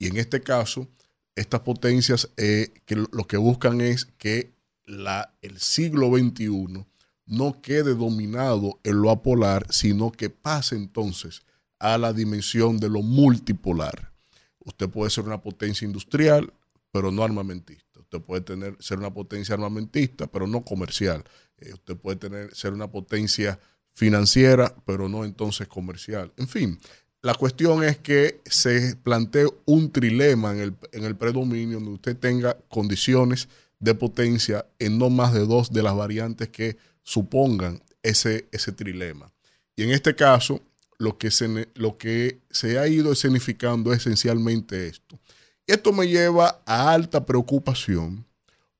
Y 0.00 0.08
en 0.08 0.16
este 0.16 0.40
caso, 0.40 0.88
estas 1.36 1.60
potencias 1.60 2.30
eh, 2.36 2.72
que 2.86 2.96
lo 2.96 3.26
que 3.28 3.36
buscan 3.36 3.80
es 3.80 4.06
que 4.06 4.52
la, 4.86 5.34
el 5.42 5.60
siglo 5.60 6.08
XXI 6.08 6.84
no 7.26 7.60
quede 7.62 7.94
dominado 7.94 8.80
en 8.82 9.02
lo 9.02 9.10
apolar, 9.10 9.66
sino 9.70 10.10
que 10.10 10.30
pase 10.30 10.74
entonces 10.74 11.42
a 11.78 11.98
la 11.98 12.12
dimensión 12.12 12.78
de 12.78 12.88
lo 12.88 13.02
multipolar. 13.02 14.12
Usted 14.58 14.88
puede 14.88 15.10
ser 15.10 15.24
una 15.24 15.42
potencia 15.42 15.84
industrial, 15.84 16.52
pero 16.90 17.12
no 17.12 17.22
armamentista. 17.22 18.00
Usted 18.00 18.20
puede 18.22 18.40
tener, 18.40 18.76
ser 18.80 18.98
una 18.98 19.12
potencia 19.12 19.54
armamentista, 19.54 20.26
pero 20.26 20.46
no 20.46 20.64
comercial. 20.64 21.22
Eh, 21.58 21.74
usted 21.74 21.96
puede 21.96 22.16
tener, 22.16 22.54
ser 22.54 22.72
una 22.72 22.90
potencia 22.90 23.60
financiera, 23.92 24.74
pero 24.86 25.10
no 25.10 25.26
entonces 25.26 25.68
comercial. 25.68 26.32
En 26.38 26.48
fin, 26.48 26.80
la 27.22 27.34
cuestión 27.34 27.84
es 27.84 27.98
que 27.98 28.40
se 28.46 28.96
plantee 28.96 29.46
un 29.66 29.90
trilema 29.90 30.52
en 30.52 30.60
el, 30.60 30.74
en 30.92 31.04
el 31.04 31.16
predominio 31.16 31.76
donde 31.76 31.92
usted 31.92 32.16
tenga 32.16 32.56
condiciones 32.68 33.48
de 33.78 33.94
potencia 33.94 34.66
en 34.78 34.98
no 34.98 35.10
más 35.10 35.32
de 35.34 35.40
dos 35.40 35.72
de 35.72 35.82
las 35.82 35.94
variantes 35.94 36.48
que 36.48 36.76
supongan 37.02 37.82
ese, 38.02 38.46
ese 38.52 38.72
trilema. 38.72 39.30
Y 39.76 39.82
en 39.82 39.90
este 39.90 40.14
caso, 40.14 40.60
lo 40.98 41.16
que, 41.18 41.30
se, 41.30 41.68
lo 41.74 41.96
que 41.96 42.38
se 42.50 42.78
ha 42.78 42.86
ido 42.86 43.12
escenificando 43.12 43.92
es 43.92 44.00
esencialmente 44.00 44.86
esto. 44.86 45.18
Esto 45.66 45.92
me 45.92 46.06
lleva 46.06 46.60
a 46.66 46.92
alta 46.92 47.24
preocupación 47.24 48.26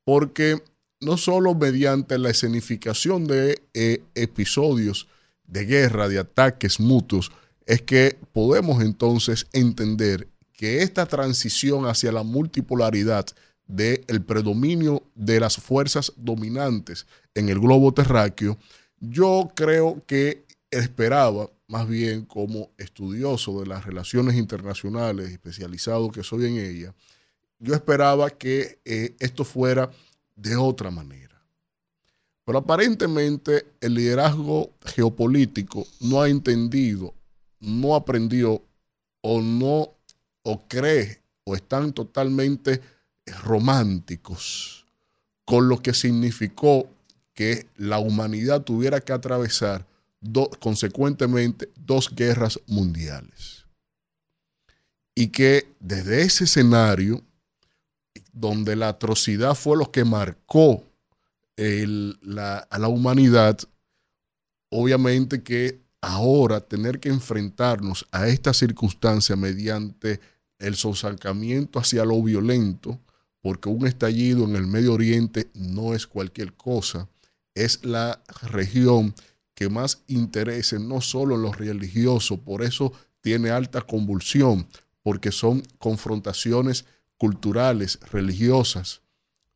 porque 0.05 0.63
no 1.01 1.17
solo 1.17 1.55
mediante 1.55 2.19
la 2.19 2.31
escenificación 2.31 3.27
de 3.27 3.63
eh, 3.75 4.03
episodios 4.15 5.09
de 5.47 5.65
guerra, 5.65 6.09
de 6.09 6.19
ataques 6.19 6.79
mutuos, 6.79 7.33
es 7.71 7.83
que 7.83 8.19
podemos 8.33 8.83
entonces 8.83 9.47
entender 9.53 10.27
que 10.53 10.83
esta 10.83 11.07
transición 11.07 11.87
hacia 11.87 12.11
la 12.11 12.25
multipolaridad 12.25 13.27
del 13.69 14.23
predominio 14.23 15.05
de 15.15 15.39
las 15.39 15.57
fuerzas 15.57 16.13
dominantes 16.17 17.07
en 17.33 17.49
el 17.49 17.61
globo 17.61 17.95
terráqueo, 17.95 18.59
yo 18.99 19.53
creo 19.55 20.03
que 20.05 20.43
esperaba, 20.69 21.49
más 21.69 21.89
bien 21.89 22.25
como 22.25 22.71
estudioso 22.77 23.61
de 23.61 23.69
las 23.69 23.85
relaciones 23.85 24.35
internacionales, 24.35 25.31
especializado 25.31 26.11
que 26.11 26.25
soy 26.25 26.47
en 26.47 26.59
ella, 26.59 26.93
yo 27.61 27.73
esperaba 27.73 28.31
que 28.31 28.81
eh, 28.85 29.15
esto 29.21 29.45
fuera 29.45 29.89
de 30.35 30.57
otra 30.57 30.91
manera. 30.91 31.41
Pero 32.45 32.59
aparentemente 32.59 33.65
el 33.81 33.95
liderazgo 33.95 34.73
geopolítico 34.85 35.87
no 36.01 36.21
ha 36.21 36.29
entendido, 36.29 37.15
no 37.61 37.95
aprendió 37.95 38.63
o 39.21 39.41
no 39.41 39.95
o 40.43 40.69
cree 40.69 41.21
o 41.45 41.55
están 41.55 41.93
totalmente 41.93 42.81
románticos 43.45 44.87
con 45.45 45.69
lo 45.69 45.83
que 45.83 45.95
significó 45.95 46.89
que 47.35 47.67
la 47.77 47.99
humanidad 47.99 48.63
tuviera 48.63 49.01
que 49.01 49.13
atravesar 49.13 49.87
consecuentemente 50.59 51.71
dos 51.75 52.15
guerras 52.15 52.61
mundiales. 52.67 53.65
Y 55.15 55.29
que 55.29 55.67
desde 55.81 56.23
ese 56.23 56.45
escenario, 56.45 57.23
donde 58.33 58.77
la 58.77 58.89
atrocidad 58.89 59.55
fue 59.55 59.77
lo 59.77 59.91
que 59.91 60.05
marcó 60.05 60.85
a 61.59 62.79
la 62.79 62.89
humanidad, 62.89 63.59
obviamente 64.71 65.43
que 65.43 65.81
ahora 66.01 66.61
tener 66.61 67.01
que 67.01 67.09
enfrentarnos 67.09 68.07
a 68.11 68.29
esta 68.29 68.55
circunstancia 68.55 69.37
mediante 69.37 70.21
el 70.59 70.77
sosalcamiento 70.77 71.79
hacia 71.79 72.05
lo 72.05 72.23
violento, 72.23 73.01
porque 73.41 73.69
un 73.69 73.87
estallido 73.87 74.45
en 74.45 74.57
el 74.57 74.67
Medio 74.67 74.93
Oriente 74.93 75.51
no 75.55 75.95
es 75.95 76.07
cualquier 76.07 76.53
cosa, 76.55 77.09
es 77.55 77.85
la 77.85 78.23
región 78.43 79.15
que 79.55 79.69
más 79.69 80.03
interese 80.07 80.79
no 80.79 81.01
solo 81.01 81.35
en 81.35 81.43
lo 81.43 81.53
religioso, 81.53 82.39
por 82.39 82.63
eso 82.63 82.93
tiene 83.21 83.51
alta 83.51 83.83
convulsión, 83.83 84.67
porque 85.03 85.33
son 85.33 85.63
confrontaciones 85.79 86.85
culturales, 87.17 87.99
religiosas, 88.11 89.03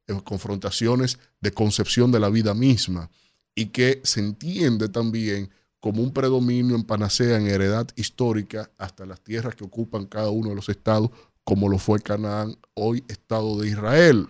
eh, 0.06 0.14
confrontaciones 0.22 1.18
de 1.40 1.52
concepción 1.52 2.12
de 2.12 2.20
la 2.20 2.28
vida 2.28 2.54
misma, 2.54 3.10
y 3.54 3.66
que 3.66 4.00
se 4.04 4.20
entiende 4.20 4.88
también 4.88 5.50
como 5.84 6.02
un 6.02 6.14
predominio 6.14 6.76
en 6.76 6.82
panacea, 6.82 7.36
en 7.36 7.46
heredad 7.46 7.86
histórica, 7.94 8.70
hasta 8.78 9.04
las 9.04 9.20
tierras 9.20 9.54
que 9.54 9.64
ocupan 9.64 10.06
cada 10.06 10.30
uno 10.30 10.48
de 10.48 10.54
los 10.54 10.70
estados, 10.70 11.10
como 11.44 11.68
lo 11.68 11.76
fue 11.76 12.00
Canaán, 12.00 12.56
hoy 12.72 13.04
Estado 13.06 13.60
de 13.60 13.68
Israel. 13.68 14.26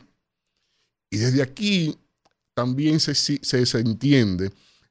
Y 1.10 1.18
desde 1.18 1.42
aquí 1.42 1.96
también 2.54 2.98
se, 2.98 3.14
se, 3.14 3.78
entiende 3.78 4.50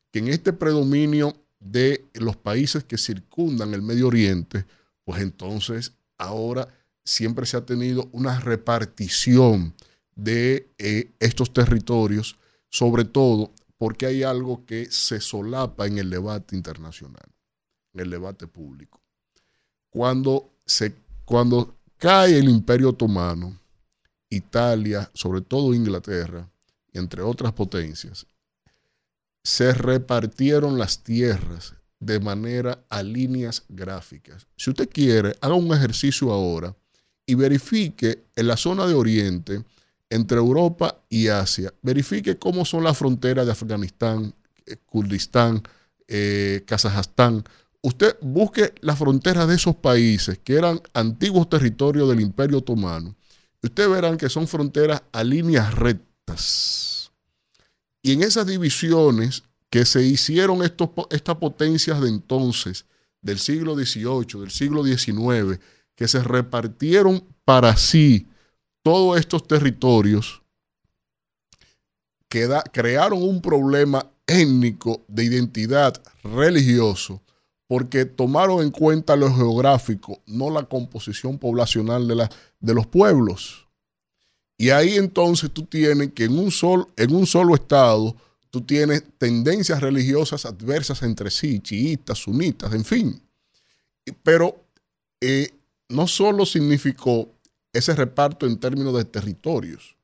que 0.10 0.20
en 0.20 0.30
este 0.30 0.54
predominio 0.54 1.36
de 1.60 2.06
los 2.14 2.38
países 2.38 2.86
que 2.86 2.98
circundan 2.98 3.74
el 3.74 3.82
Medio 3.82 4.08
Oriente, 4.08 4.66
pues 5.04 5.22
entonces 5.22 5.92
ahora 6.18 6.70
siempre 7.04 7.46
se 7.46 7.58
ha 7.58 7.66
tenido 7.66 8.08
una 8.14 8.40
repartición 8.40 9.74
de 10.16 10.70
eh, 10.78 11.12
estos 11.20 11.52
territorios, 11.52 12.38
sobre 12.70 13.04
todo 13.04 13.52
porque 13.84 14.06
hay 14.06 14.24
algo 14.24 14.66
que 14.66 14.90
se 14.90 15.20
solapa 15.20 15.88
en 15.88 15.98
el 15.98 16.10
debate 16.10 16.56
internacional, 16.56 17.26
en 17.94 18.00
el 18.00 18.12
debate 18.12 18.48
público. 18.48 19.02
Cuando, 19.90 20.54
se, 20.66 20.96
cuando 21.26 21.76
cae 21.98 22.40
el 22.40 22.48
imperio 22.48 22.92
otomano, 22.92 23.60
Italia, 24.30 25.12
sobre 25.14 25.42
todo 25.42 25.74
Inglaterra, 25.74 26.50
entre 26.94 27.24
otras 27.24 27.52
potencias, 27.52 28.26
se 29.44 29.74
repartieron 29.74 30.80
las 30.80 31.04
tierras 31.04 31.74
de 32.00 32.22
manera 32.22 32.86
a 32.88 33.04
líneas 33.04 33.66
gráficas. 33.68 34.48
Si 34.56 34.70
usted 34.70 34.88
quiere, 34.90 35.36
haga 35.42 35.56
un 35.56 35.74
ejercicio 35.74 36.32
ahora 36.32 36.74
y 37.26 37.36
verifique 37.36 38.28
en 38.34 38.48
la 38.48 38.56
zona 38.56 38.88
de 38.88 38.94
Oriente, 38.94 39.62
entre 40.14 40.38
Europa 40.38 41.04
y 41.10 41.28
Asia. 41.28 41.74
Verifique 41.82 42.38
cómo 42.38 42.66
son 42.66 42.84
las 42.84 42.98
fronteras 42.98 43.48
de 43.48 43.52
Afganistán, 43.52 44.34
eh, 44.66 44.78
Kurdistán, 44.86 45.64
eh, 46.08 46.64
Kazajstán. 46.68 47.44
Usted 47.82 48.18
busque 48.22 48.76
las 48.82 49.00
fronteras 49.00 49.48
de 49.48 49.56
esos 49.56 49.76
países 49.76 50.40
que 50.44 50.54
eran 50.54 50.80
antiguos 50.94 51.50
territorios 51.50 52.08
del 52.08 52.22
Imperio 52.22 52.60
Otomano. 52.60 53.16
Usted 53.64 53.90
verán 53.90 54.18
que 54.18 54.30
son 54.30 54.48
fronteras 54.48 55.02
a 55.12 55.24
líneas 55.24 55.74
rectas. 55.74 57.12
Y 58.04 58.12
en 58.12 58.22
esas 58.22 58.46
divisiones 58.46 59.44
que 59.72 59.84
se 59.84 60.04
hicieron 60.04 60.62
estos, 60.62 60.90
estas 61.10 61.38
potencias 61.38 62.00
de 62.00 62.10
entonces, 62.10 62.86
del 63.22 63.40
siglo 63.40 63.74
XVIII, 63.76 64.42
del 64.42 64.52
siglo 64.52 64.84
XIX, 64.84 65.60
que 65.96 66.08
se 66.08 66.22
repartieron 66.22 67.24
para 67.46 67.76
sí 67.78 68.28
todos 68.84 69.20
estos 69.20 69.48
territorios 69.48 70.42
crearon 72.72 73.22
un 73.22 73.42
problema 73.42 74.06
étnico 74.28 75.04
de 75.08 75.24
identidad 75.26 76.02
religioso 76.24 77.22
porque 77.68 78.06
tomaron 78.06 78.62
en 78.62 78.72
cuenta 78.72 79.16
lo 79.16 79.34
geográfico, 79.34 80.22
no 80.26 80.50
la 80.50 80.64
composición 80.64 81.40
poblacional 81.40 82.08
de, 82.08 82.16
la, 82.16 82.30
de 82.60 82.74
los 82.74 82.86
pueblos. 82.86 83.68
Y 84.58 84.70
ahí 84.70 84.96
entonces 84.96 85.52
tú 85.52 85.64
tienes 85.64 86.12
que 86.14 86.26
en 86.26 86.38
un, 86.38 86.52
en 86.98 87.16
un 87.16 87.26
solo 87.26 87.56
estado, 87.56 88.16
tú 88.50 88.62
tienes 88.62 89.04
tendencias 89.18 89.82
religiosas 89.82 90.46
adversas 90.46 91.02
entre 91.02 91.32
sí, 91.32 91.60
chiitas, 91.60 92.20
sunitas, 92.20 92.74
en 92.74 92.86
fin. 92.86 93.22
Pero 94.22 94.64
eh, 95.22 95.50
no 95.90 96.08
solo 96.08 96.46
significó 96.46 97.30
ese 97.74 97.96
reparto 97.96 98.46
en 98.46 98.60
términos 98.60 98.96
de 98.96 99.06
territorios, 99.06 99.96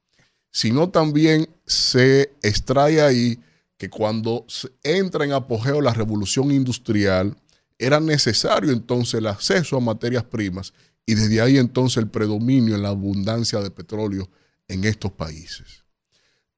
sino 0.52 0.90
también 0.90 1.48
se 1.66 2.34
extrae 2.42 3.02
ahí 3.02 3.40
que 3.78 3.90
cuando 3.90 4.46
entra 4.84 5.24
en 5.24 5.32
apogeo 5.32 5.80
la 5.80 5.94
revolución 5.94 6.52
industrial, 6.52 7.38
era 7.78 8.00
necesario 8.00 8.74
entonces 8.74 9.14
el 9.16 9.28
acceso 9.28 9.78
a 9.78 9.80
materias 9.80 10.26
primas 10.26 10.74
y 11.06 11.16
desde 11.16 11.40
ahí 11.40 11.58
entonces 11.58 11.98
el 11.98 12.10
predominio 12.10 12.76
en 12.76 12.84
la 12.84 12.90
abundancia 12.90 13.60
de 13.62 13.72
petróleo 13.72 14.30
en 14.68 14.84
estos 14.84 15.12
países. 15.14 15.86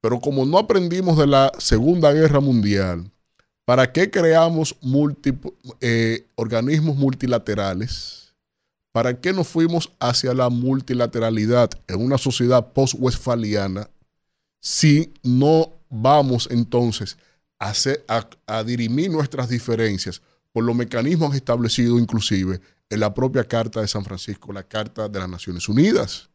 Pero 0.00 0.20
como 0.20 0.44
no 0.44 0.58
aprendimos 0.58 1.16
de 1.16 1.28
la 1.28 1.52
Segunda 1.58 2.12
Guerra 2.12 2.40
Mundial, 2.40 3.08
¿para 3.64 3.92
qué 3.92 4.10
creamos 4.10 4.76
eh, 5.80 6.26
organismos 6.34 6.96
multilaterales? 6.96 8.21
¿Para 8.92 9.20
qué 9.20 9.32
nos 9.32 9.48
fuimos 9.48 9.90
hacia 9.98 10.34
la 10.34 10.50
multilateralidad 10.50 11.70
en 11.88 12.02
una 12.04 12.18
sociedad 12.18 12.72
post-westfaliana 12.74 13.88
si 14.60 15.12
no 15.22 15.72
vamos 15.88 16.46
entonces 16.50 17.16
a, 17.58 17.72
a, 18.46 18.64
dirimir 18.64 19.10
nuestras 19.10 19.48
diferencias 19.48 20.20
por 20.52 20.64
los 20.64 20.76
mecanismos 20.76 21.34
establecidos 21.34 22.00
inclusive 22.00 22.60
en 22.90 23.00
la 23.00 23.14
propia 23.14 23.44
Carta 23.44 23.80
de 23.80 23.88
San 23.88 24.04
Francisco, 24.04 24.52
la 24.52 24.62
Carta 24.62 25.08
de 25.08 25.18
las 25.18 25.28
Naciones 25.28 25.68
Unidas? 25.68 26.28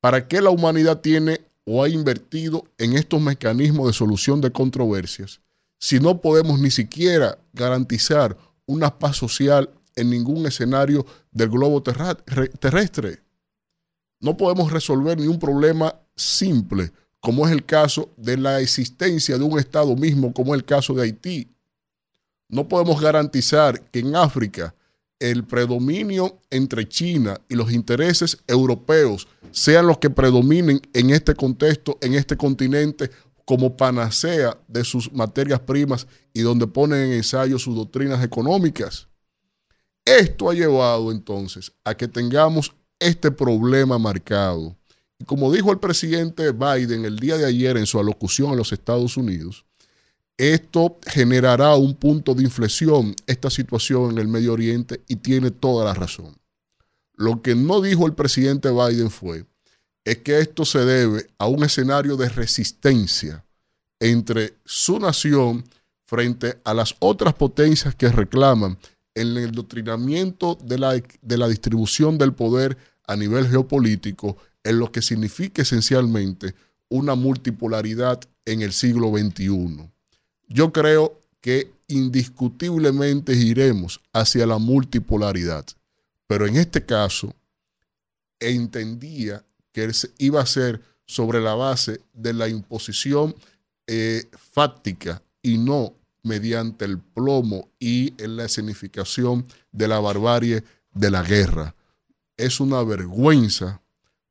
¿Para 0.00 0.26
qué 0.26 0.40
la 0.40 0.50
humanidad 0.50 1.00
tiene 1.00 1.42
o 1.64 1.84
ha 1.84 1.88
invertido 1.88 2.64
en 2.78 2.94
estos 2.96 3.20
mecanismos 3.20 3.86
de 3.86 3.92
solución 3.92 4.40
de 4.40 4.50
controversias 4.50 5.40
si 5.78 6.00
no 6.00 6.20
podemos 6.20 6.58
ni 6.58 6.70
siquiera 6.70 7.38
garantizar 7.52 8.36
una 8.66 8.98
paz 8.98 9.16
social 9.16 9.70
en 9.96 10.10
ningún 10.10 10.46
escenario 10.46 11.04
del 11.30 11.50
globo 11.50 11.82
terrestre. 11.82 13.20
No 14.20 14.36
podemos 14.36 14.70
resolver 14.70 15.18
ni 15.18 15.26
un 15.26 15.38
problema 15.38 15.94
simple, 16.14 16.92
como 17.20 17.46
es 17.46 17.52
el 17.52 17.64
caso 17.64 18.10
de 18.16 18.36
la 18.36 18.60
existencia 18.60 19.38
de 19.38 19.44
un 19.44 19.58
Estado 19.58 19.94
mismo, 19.96 20.32
como 20.32 20.54
es 20.54 20.60
el 20.60 20.64
caso 20.64 20.94
de 20.94 21.02
Haití. 21.02 21.50
No 22.48 22.68
podemos 22.68 23.00
garantizar 23.00 23.80
que 23.90 24.00
en 24.00 24.16
África 24.16 24.74
el 25.20 25.44
predominio 25.44 26.40
entre 26.50 26.88
China 26.88 27.38
y 27.48 27.54
los 27.54 27.70
intereses 27.72 28.38
europeos 28.46 29.28
sean 29.50 29.86
los 29.86 29.98
que 29.98 30.10
predominen 30.10 30.80
en 30.94 31.10
este 31.10 31.34
contexto, 31.34 31.98
en 32.00 32.14
este 32.14 32.36
continente, 32.36 33.10
como 33.44 33.76
panacea 33.76 34.56
de 34.68 34.84
sus 34.84 35.12
materias 35.12 35.60
primas 35.60 36.06
y 36.32 36.40
donde 36.40 36.66
ponen 36.66 37.08
en 37.08 37.12
ensayo 37.14 37.58
sus 37.58 37.74
doctrinas 37.74 38.24
económicas. 38.24 39.09
Esto 40.04 40.50
ha 40.50 40.54
llevado 40.54 41.10
entonces 41.10 41.72
a 41.84 41.94
que 41.94 42.08
tengamos 42.08 42.72
este 42.98 43.30
problema 43.30 43.98
marcado. 43.98 44.76
Y 45.18 45.24
como 45.24 45.52
dijo 45.52 45.70
el 45.70 45.78
presidente 45.78 46.52
Biden 46.52 47.04
el 47.04 47.18
día 47.18 47.36
de 47.36 47.46
ayer 47.46 47.76
en 47.76 47.86
su 47.86 47.98
alocución 47.98 48.52
a 48.52 48.56
los 48.56 48.72
Estados 48.72 49.16
Unidos, 49.16 49.64
esto 50.38 50.98
generará 51.06 51.74
un 51.74 51.94
punto 51.94 52.34
de 52.34 52.42
inflexión, 52.42 53.14
esta 53.26 53.50
situación 53.50 54.12
en 54.12 54.18
el 54.18 54.28
Medio 54.28 54.54
Oriente, 54.54 55.02
y 55.06 55.16
tiene 55.16 55.50
toda 55.50 55.84
la 55.84 55.92
razón. 55.92 56.34
Lo 57.14 57.42
que 57.42 57.54
no 57.54 57.82
dijo 57.82 58.06
el 58.06 58.14
presidente 58.14 58.70
Biden 58.70 59.10
fue, 59.10 59.44
es 60.04 60.16
que 60.18 60.38
esto 60.40 60.64
se 60.64 60.78
debe 60.78 61.26
a 61.36 61.46
un 61.46 61.62
escenario 61.62 62.16
de 62.16 62.30
resistencia 62.30 63.44
entre 63.98 64.54
su 64.64 64.98
nación 64.98 65.64
frente 66.06 66.58
a 66.64 66.72
las 66.72 66.96
otras 67.00 67.34
potencias 67.34 67.94
que 67.94 68.08
reclaman 68.08 68.78
el 69.14 69.36
endoctrinamiento 69.36 70.58
de 70.62 70.78
la, 70.78 71.02
de 71.22 71.38
la 71.38 71.48
distribución 71.48 72.18
del 72.18 72.32
poder 72.32 72.76
a 73.06 73.16
nivel 73.16 73.48
geopolítico, 73.48 74.36
en 74.62 74.78
lo 74.78 74.92
que 74.92 75.02
significa 75.02 75.62
esencialmente 75.62 76.54
una 76.88 77.14
multipolaridad 77.14 78.20
en 78.44 78.62
el 78.62 78.72
siglo 78.72 79.10
XXI. 79.10 79.90
Yo 80.48 80.72
creo 80.72 81.20
que 81.40 81.72
indiscutiblemente 81.88 83.32
iremos 83.34 84.00
hacia 84.12 84.46
la 84.46 84.58
multipolaridad, 84.58 85.64
pero 86.26 86.46
en 86.46 86.56
este 86.56 86.84
caso 86.84 87.34
entendía 88.38 89.44
que 89.72 89.90
iba 90.18 90.40
a 90.40 90.46
ser 90.46 90.80
sobre 91.06 91.40
la 91.40 91.54
base 91.54 92.00
de 92.12 92.32
la 92.32 92.48
imposición 92.48 93.34
eh, 93.86 94.28
fáctica 94.36 95.22
y 95.42 95.58
no 95.58 95.94
mediante 96.22 96.84
el 96.84 96.98
plomo 96.98 97.68
y 97.78 98.14
en 98.22 98.36
la 98.36 98.44
escenificación 98.44 99.46
de 99.72 99.88
la 99.88 100.00
barbarie 100.00 100.64
de 100.92 101.10
la 101.10 101.22
guerra. 101.22 101.74
Es 102.36 102.60
una 102.60 102.82
vergüenza 102.82 103.82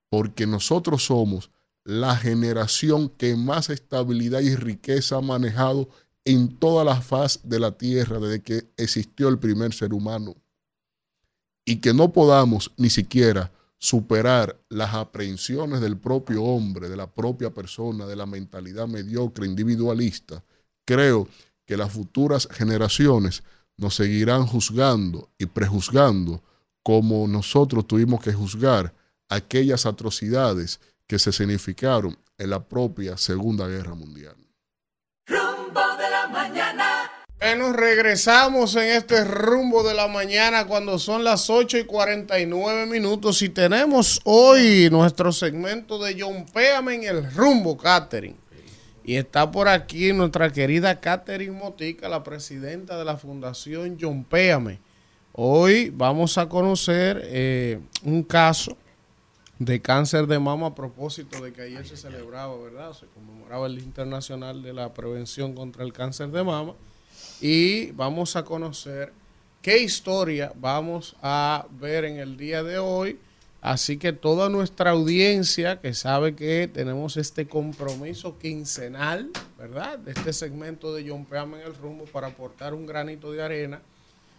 porque 0.10 0.48
nosotros 0.48 1.06
somos 1.06 1.52
la 1.84 2.16
generación 2.16 3.10
que 3.10 3.36
más 3.36 3.70
estabilidad 3.70 4.42
y 4.42 4.56
riqueza 4.56 5.18
ha 5.18 5.22
manejado 5.22 5.90
en 6.26 6.56
toda 6.58 6.84
la 6.84 7.02
faz 7.02 7.40
de 7.44 7.60
la 7.60 7.78
tierra 7.78 8.20
desde 8.20 8.42
que 8.42 8.70
existió 8.78 9.30
el 9.30 9.40
primer 9.40 9.74
ser 9.74 9.94
humano. 9.94 10.36
Y 11.66 11.78
que 11.78 11.94
no 11.94 12.12
podamos 12.12 12.72
ni 12.78 12.90
siquiera 12.90 13.52
superar 13.78 14.60
las 14.70 14.94
aprehensiones 14.94 15.80
del 15.80 15.98
propio 15.98 16.44
hombre, 16.44 16.90
de 16.90 16.98
la 16.98 17.08
propia 17.08 17.52
persona, 17.52 18.06
de 18.06 18.16
la 18.16 18.26
mentalidad 18.26 18.88
mediocre, 18.88 19.46
individualista, 19.46 20.44
creo 20.86 21.28
que 21.70 21.78
las 21.78 21.92
futuras 21.92 22.48
generaciones 22.52 23.44
nos 23.78 23.94
seguirán 23.94 24.48
juzgando 24.48 25.30
y 25.38 25.46
prejuzgando 25.46 26.42
como 26.82 27.28
nosotros 27.28 27.86
tuvimos 27.86 28.24
que 28.24 28.34
juzgar 28.34 28.92
aquellas 29.30 29.86
atrocidades 29.86 30.80
que 31.06 31.20
se 31.20 31.32
significaron 31.32 32.18
en 32.40 32.50
la 32.50 32.68
propia 32.68 33.18
Segunda 33.18 33.68
Guerra 33.68 33.94
Mundial. 33.94 34.36
Rumbo 35.28 35.80
de 36.00 36.10
la 36.10 36.28
mañana. 36.30 37.12
Bueno, 37.38 37.72
regresamos 37.74 38.76
en 38.76 38.86
este 38.86 39.24
rumbo 39.24 39.88
de 39.88 39.94
la 39.94 40.08
mañana 40.08 40.66
cuando 40.66 40.98
son 40.98 41.24
las 41.24 41.52
8 41.52 41.78
y 41.78 41.84
49 41.84 42.88
minutos 42.88 43.44
y 43.44 43.50
tenemos 43.50 44.20
hoy 44.24 44.90
nuestro 44.90 45.32
segmento 45.32 46.04
de 46.04 46.20
John 46.20 46.48
Péame 46.52 46.96
en 46.96 47.04
el 47.04 47.32
rumbo, 47.32 47.78
Catherine. 47.78 48.49
Y 49.10 49.16
está 49.18 49.50
por 49.50 49.68
aquí 49.68 50.14
nuestra 50.14 50.52
querida 50.52 51.00
Catherine 51.00 51.58
Motica, 51.58 52.08
la 52.08 52.22
presidenta 52.22 52.96
de 52.96 53.04
la 53.04 53.18
Fundación 53.18 53.98
John 54.00 54.24
Péame. 54.24 54.80
Hoy 55.34 55.90
vamos 55.90 56.38
a 56.38 56.48
conocer 56.48 57.20
eh, 57.24 57.80
un 58.04 58.22
caso 58.22 58.78
de 59.58 59.82
cáncer 59.82 60.28
de 60.28 60.38
mama 60.38 60.68
a 60.68 60.76
propósito 60.76 61.42
de 61.44 61.52
que 61.52 61.64
ayer 61.64 61.88
se 61.88 61.98
celebraba, 61.98 62.56
¿verdad? 62.58 62.94
Se 62.94 63.08
conmemoraba 63.08 63.66
el 63.66 63.78
Día 63.78 63.86
Internacional 63.86 64.62
de 64.62 64.74
la 64.74 64.94
Prevención 64.94 65.56
contra 65.56 65.84
el 65.84 65.92
Cáncer 65.92 66.30
de 66.30 66.44
Mama. 66.44 66.76
Y 67.42 67.90
vamos 67.94 68.36
a 68.36 68.46
conocer 68.46 69.12
qué 69.64 69.80
historia 69.80 70.54
vamos 70.56 71.16
a 71.24 71.66
ver 71.82 72.06
en 72.06 72.20
el 72.20 72.38
día 72.38 72.62
de 72.62 72.78
hoy 72.78 73.18
Así 73.62 73.98
que 73.98 74.14
toda 74.14 74.48
nuestra 74.50 74.92
audiencia 74.92 75.82
que 75.82 75.94
sabe 75.94 76.34
que 76.34 76.70
tenemos 76.74 77.18
este 77.18 77.48
compromiso 77.48 78.38
quincenal, 78.40 79.32
¿verdad? 79.58 80.00
De 80.00 80.12
este 80.12 80.32
segmento 80.32 80.94
de 80.94 81.10
John 81.10 81.28
en 81.32 81.62
el 81.62 81.76
rumbo 81.76 82.06
para 82.06 82.28
aportar 82.28 82.74
un 82.74 82.86
granito 82.86 83.34
de 83.34 83.44
arena, 83.44 83.82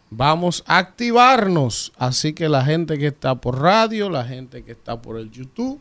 vamos 0.08 0.64
a 0.66 0.78
activarnos. 0.78 1.92
Así 1.98 2.32
que 2.32 2.48
la 2.48 2.64
gente 2.64 2.96
que 2.98 3.08
está 3.08 3.34
por 3.34 3.60
radio, 3.60 4.08
la 4.08 4.24
gente 4.24 4.64
que 4.64 4.72
está 4.72 5.02
por 5.02 5.18
el 5.18 5.30
YouTube 5.30 5.78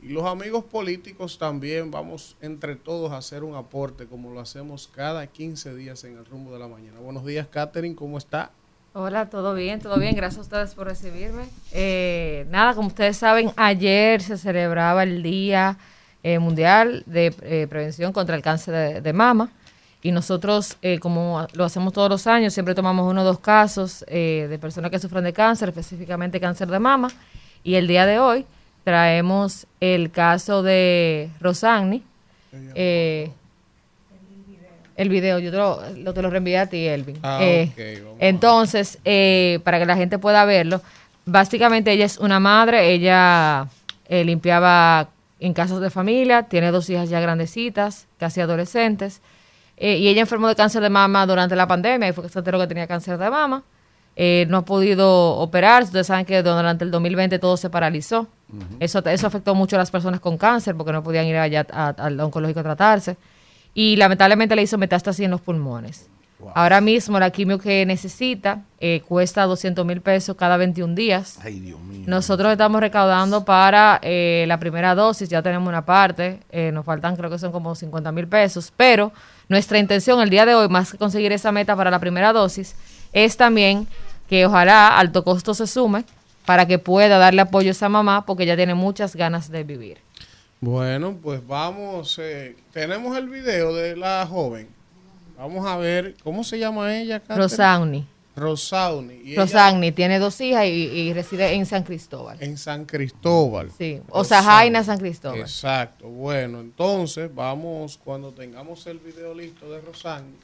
y 0.00 0.08
los 0.08 0.24
amigos 0.24 0.64
políticos 0.64 1.38
también 1.38 1.90
vamos 1.90 2.36
entre 2.40 2.76
todos 2.76 3.12
a 3.12 3.18
hacer 3.18 3.42
un 3.42 3.54
aporte 3.54 4.06
como 4.06 4.32
lo 4.32 4.40
hacemos 4.40 4.88
cada 4.94 5.26
15 5.26 5.74
días 5.74 6.04
en 6.04 6.16
el 6.16 6.24
rumbo 6.24 6.52
de 6.52 6.60
la 6.60 6.68
mañana. 6.68 7.00
Buenos 7.00 7.26
días, 7.26 7.48
Catherine, 7.48 7.94
¿cómo 7.96 8.16
está? 8.16 8.52
Hola, 8.94 9.26
todo 9.26 9.54
bien, 9.54 9.80
todo 9.80 9.98
bien. 9.98 10.16
Gracias 10.16 10.38
a 10.38 10.42
ustedes 10.42 10.74
por 10.74 10.86
recibirme. 10.86 11.44
Eh, 11.72 12.46
nada, 12.48 12.74
como 12.74 12.88
ustedes 12.88 13.18
saben, 13.18 13.52
ayer 13.56 14.22
se 14.22 14.38
celebraba 14.38 15.02
el 15.02 15.22
Día 15.22 15.76
eh, 16.22 16.38
Mundial 16.38 17.02
de 17.04 17.34
eh, 17.42 17.66
Prevención 17.68 18.14
contra 18.14 18.34
el 18.34 18.42
Cáncer 18.42 19.02
de, 19.02 19.12
Mama. 19.12 19.50
Y 20.02 20.10
nosotros, 20.10 20.78
como 21.00 21.46
lo 21.52 21.64
hacemos 21.64 21.92
todos 21.92 22.08
los 22.08 22.26
años, 22.26 22.54
siempre 22.54 22.74
tomamos 22.74 23.10
uno 23.10 23.22
o 23.22 23.24
dos 23.24 23.40
casos 23.40 24.04
de 24.08 24.58
personas 24.60 24.92
que 24.92 25.00
sufren 25.00 25.24
de 25.24 25.32
cáncer, 25.32 25.70
específicamente 25.70 26.38
cáncer 26.38 26.68
de 26.68 26.78
mama. 26.78 27.08
Y 27.64 27.74
el 27.74 27.88
día 27.88 28.06
de 28.06 28.20
hoy 28.20 28.46
traemos 28.84 29.66
el 29.80 30.12
caso 30.12 30.62
de 30.62 31.30
Rosani. 31.40 32.04
El 34.98 35.10
video, 35.10 35.38
yo 35.38 35.52
te 35.52 35.56
lo, 35.56 36.12
te 36.12 36.22
lo 36.22 36.28
reenvié 36.28 36.58
a 36.58 36.66
ti, 36.66 36.84
Elvin. 36.84 37.20
Ah, 37.22 37.38
eh, 37.40 38.02
entonces, 38.18 38.98
eh, 39.04 39.60
para 39.62 39.78
que 39.78 39.86
la 39.86 39.96
gente 39.96 40.18
pueda 40.18 40.44
verlo, 40.44 40.82
básicamente 41.24 41.92
ella 41.92 42.04
es 42.04 42.18
una 42.18 42.40
madre, 42.40 42.90
ella 42.90 43.68
eh, 44.08 44.24
limpiaba 44.24 45.10
en 45.38 45.54
casas 45.54 45.80
de 45.80 45.90
familia, 45.90 46.42
tiene 46.42 46.72
dos 46.72 46.90
hijas 46.90 47.08
ya 47.08 47.20
grandecitas, 47.20 48.08
casi 48.18 48.40
adolescentes, 48.40 49.22
y 49.76 50.08
ella 50.08 50.22
enfermó 50.22 50.48
de 50.48 50.56
cáncer 50.56 50.82
de 50.82 50.90
mama 50.90 51.24
durante 51.26 51.54
la 51.54 51.68
pandemia, 51.68 52.08
y 52.08 52.12
fue 52.12 52.24
que 52.24 52.30
se 52.30 52.40
enteró 52.40 52.58
que 52.58 52.66
tenía 52.66 52.88
cáncer 52.88 53.18
de 53.18 53.30
mama. 53.30 53.62
no 54.48 54.56
ha 54.56 54.64
podido 54.64 55.36
operar, 55.36 55.84
ustedes 55.84 56.08
saben 56.08 56.26
que 56.26 56.42
durante 56.42 56.82
el 56.82 56.90
2020 56.90 57.38
todo 57.38 57.56
se 57.56 57.70
paralizó. 57.70 58.26
eso, 58.80 58.98
eso 59.06 59.26
afectó 59.28 59.54
mucho 59.54 59.76
a 59.76 59.78
las 59.78 59.92
personas 59.92 60.18
con 60.18 60.36
cáncer 60.36 60.74
porque 60.74 60.90
no 60.90 61.04
podían 61.04 61.26
ir 61.26 61.36
allá 61.36 61.60
al 61.70 62.18
oncológico 62.18 62.58
a 62.58 62.64
tratarse 62.64 63.16
y 63.78 63.94
lamentablemente 63.94 64.56
le 64.56 64.62
hizo 64.62 64.76
metástasis 64.76 65.24
en 65.24 65.30
los 65.30 65.40
pulmones. 65.40 66.08
Ahora 66.56 66.80
mismo 66.80 67.20
la 67.20 67.30
quimio 67.30 67.60
que 67.60 67.86
necesita 67.86 68.62
eh, 68.80 69.02
cuesta 69.06 69.44
200 69.44 69.86
mil 69.86 70.00
pesos 70.00 70.34
cada 70.34 70.56
21 70.56 70.96
días. 70.96 71.38
Ay, 71.44 71.60
Dios 71.60 71.78
mío. 71.82 72.02
Nosotros 72.04 72.50
estamos 72.50 72.80
recaudando 72.80 73.44
para 73.44 74.00
eh, 74.02 74.46
la 74.48 74.58
primera 74.58 74.96
dosis, 74.96 75.28
ya 75.28 75.42
tenemos 75.42 75.68
una 75.68 75.84
parte, 75.84 76.40
eh, 76.50 76.72
nos 76.72 76.84
faltan 76.84 77.14
creo 77.14 77.30
que 77.30 77.38
son 77.38 77.52
como 77.52 77.76
50 77.76 78.10
mil 78.10 78.26
pesos, 78.26 78.72
pero 78.76 79.12
nuestra 79.48 79.78
intención 79.78 80.20
el 80.20 80.30
día 80.30 80.44
de 80.44 80.56
hoy, 80.56 80.68
más 80.68 80.90
que 80.90 80.98
conseguir 80.98 81.30
esa 81.30 81.52
meta 81.52 81.76
para 81.76 81.92
la 81.92 82.00
primera 82.00 82.32
dosis, 82.32 82.74
es 83.12 83.36
también 83.36 83.86
que 84.28 84.44
ojalá 84.44 84.98
alto 84.98 85.22
costo 85.22 85.54
se 85.54 85.68
sume 85.68 86.04
para 86.44 86.66
que 86.66 86.80
pueda 86.80 87.18
darle 87.18 87.42
apoyo 87.42 87.68
a 87.68 87.70
esa 87.70 87.88
mamá 87.88 88.26
porque 88.26 88.42
ella 88.42 88.56
tiene 88.56 88.74
muchas 88.74 89.14
ganas 89.14 89.52
de 89.52 89.62
vivir. 89.62 90.07
Bueno, 90.60 91.16
pues 91.22 91.46
vamos, 91.46 92.18
eh, 92.18 92.56
tenemos 92.72 93.16
el 93.16 93.28
video 93.28 93.74
de 93.74 93.96
la 93.96 94.26
joven. 94.26 94.68
Vamos 95.36 95.64
a 95.64 95.76
ver, 95.76 96.16
¿cómo 96.24 96.42
se 96.42 96.58
llama 96.58 96.96
ella? 96.96 97.22
Rosauni. 97.28 98.04
Rosauni. 98.34 99.36
Rosauni, 99.36 99.92
tiene 99.92 100.18
dos 100.18 100.40
hijas 100.40 100.66
y, 100.66 101.12
reside 101.12 101.52
en 101.54 101.64
San 101.64 101.84
Cristóbal. 101.84 102.38
En 102.40 102.58
San 102.58 102.86
Cristóbal. 102.86 103.70
Sí, 103.76 104.00
o 104.08 104.24
sea, 104.24 104.42
Jaina 104.42 104.82
San 104.82 104.98
Cristóbal. 104.98 105.40
Exacto, 105.40 106.08
bueno, 106.08 106.60
entonces 106.60 107.32
vamos, 107.32 107.98
cuando 108.02 108.32
tengamos 108.32 108.84
el 108.88 108.98
video 108.98 109.34
listo 109.34 109.70
de 109.70 109.80
Rosauni, 109.80 110.34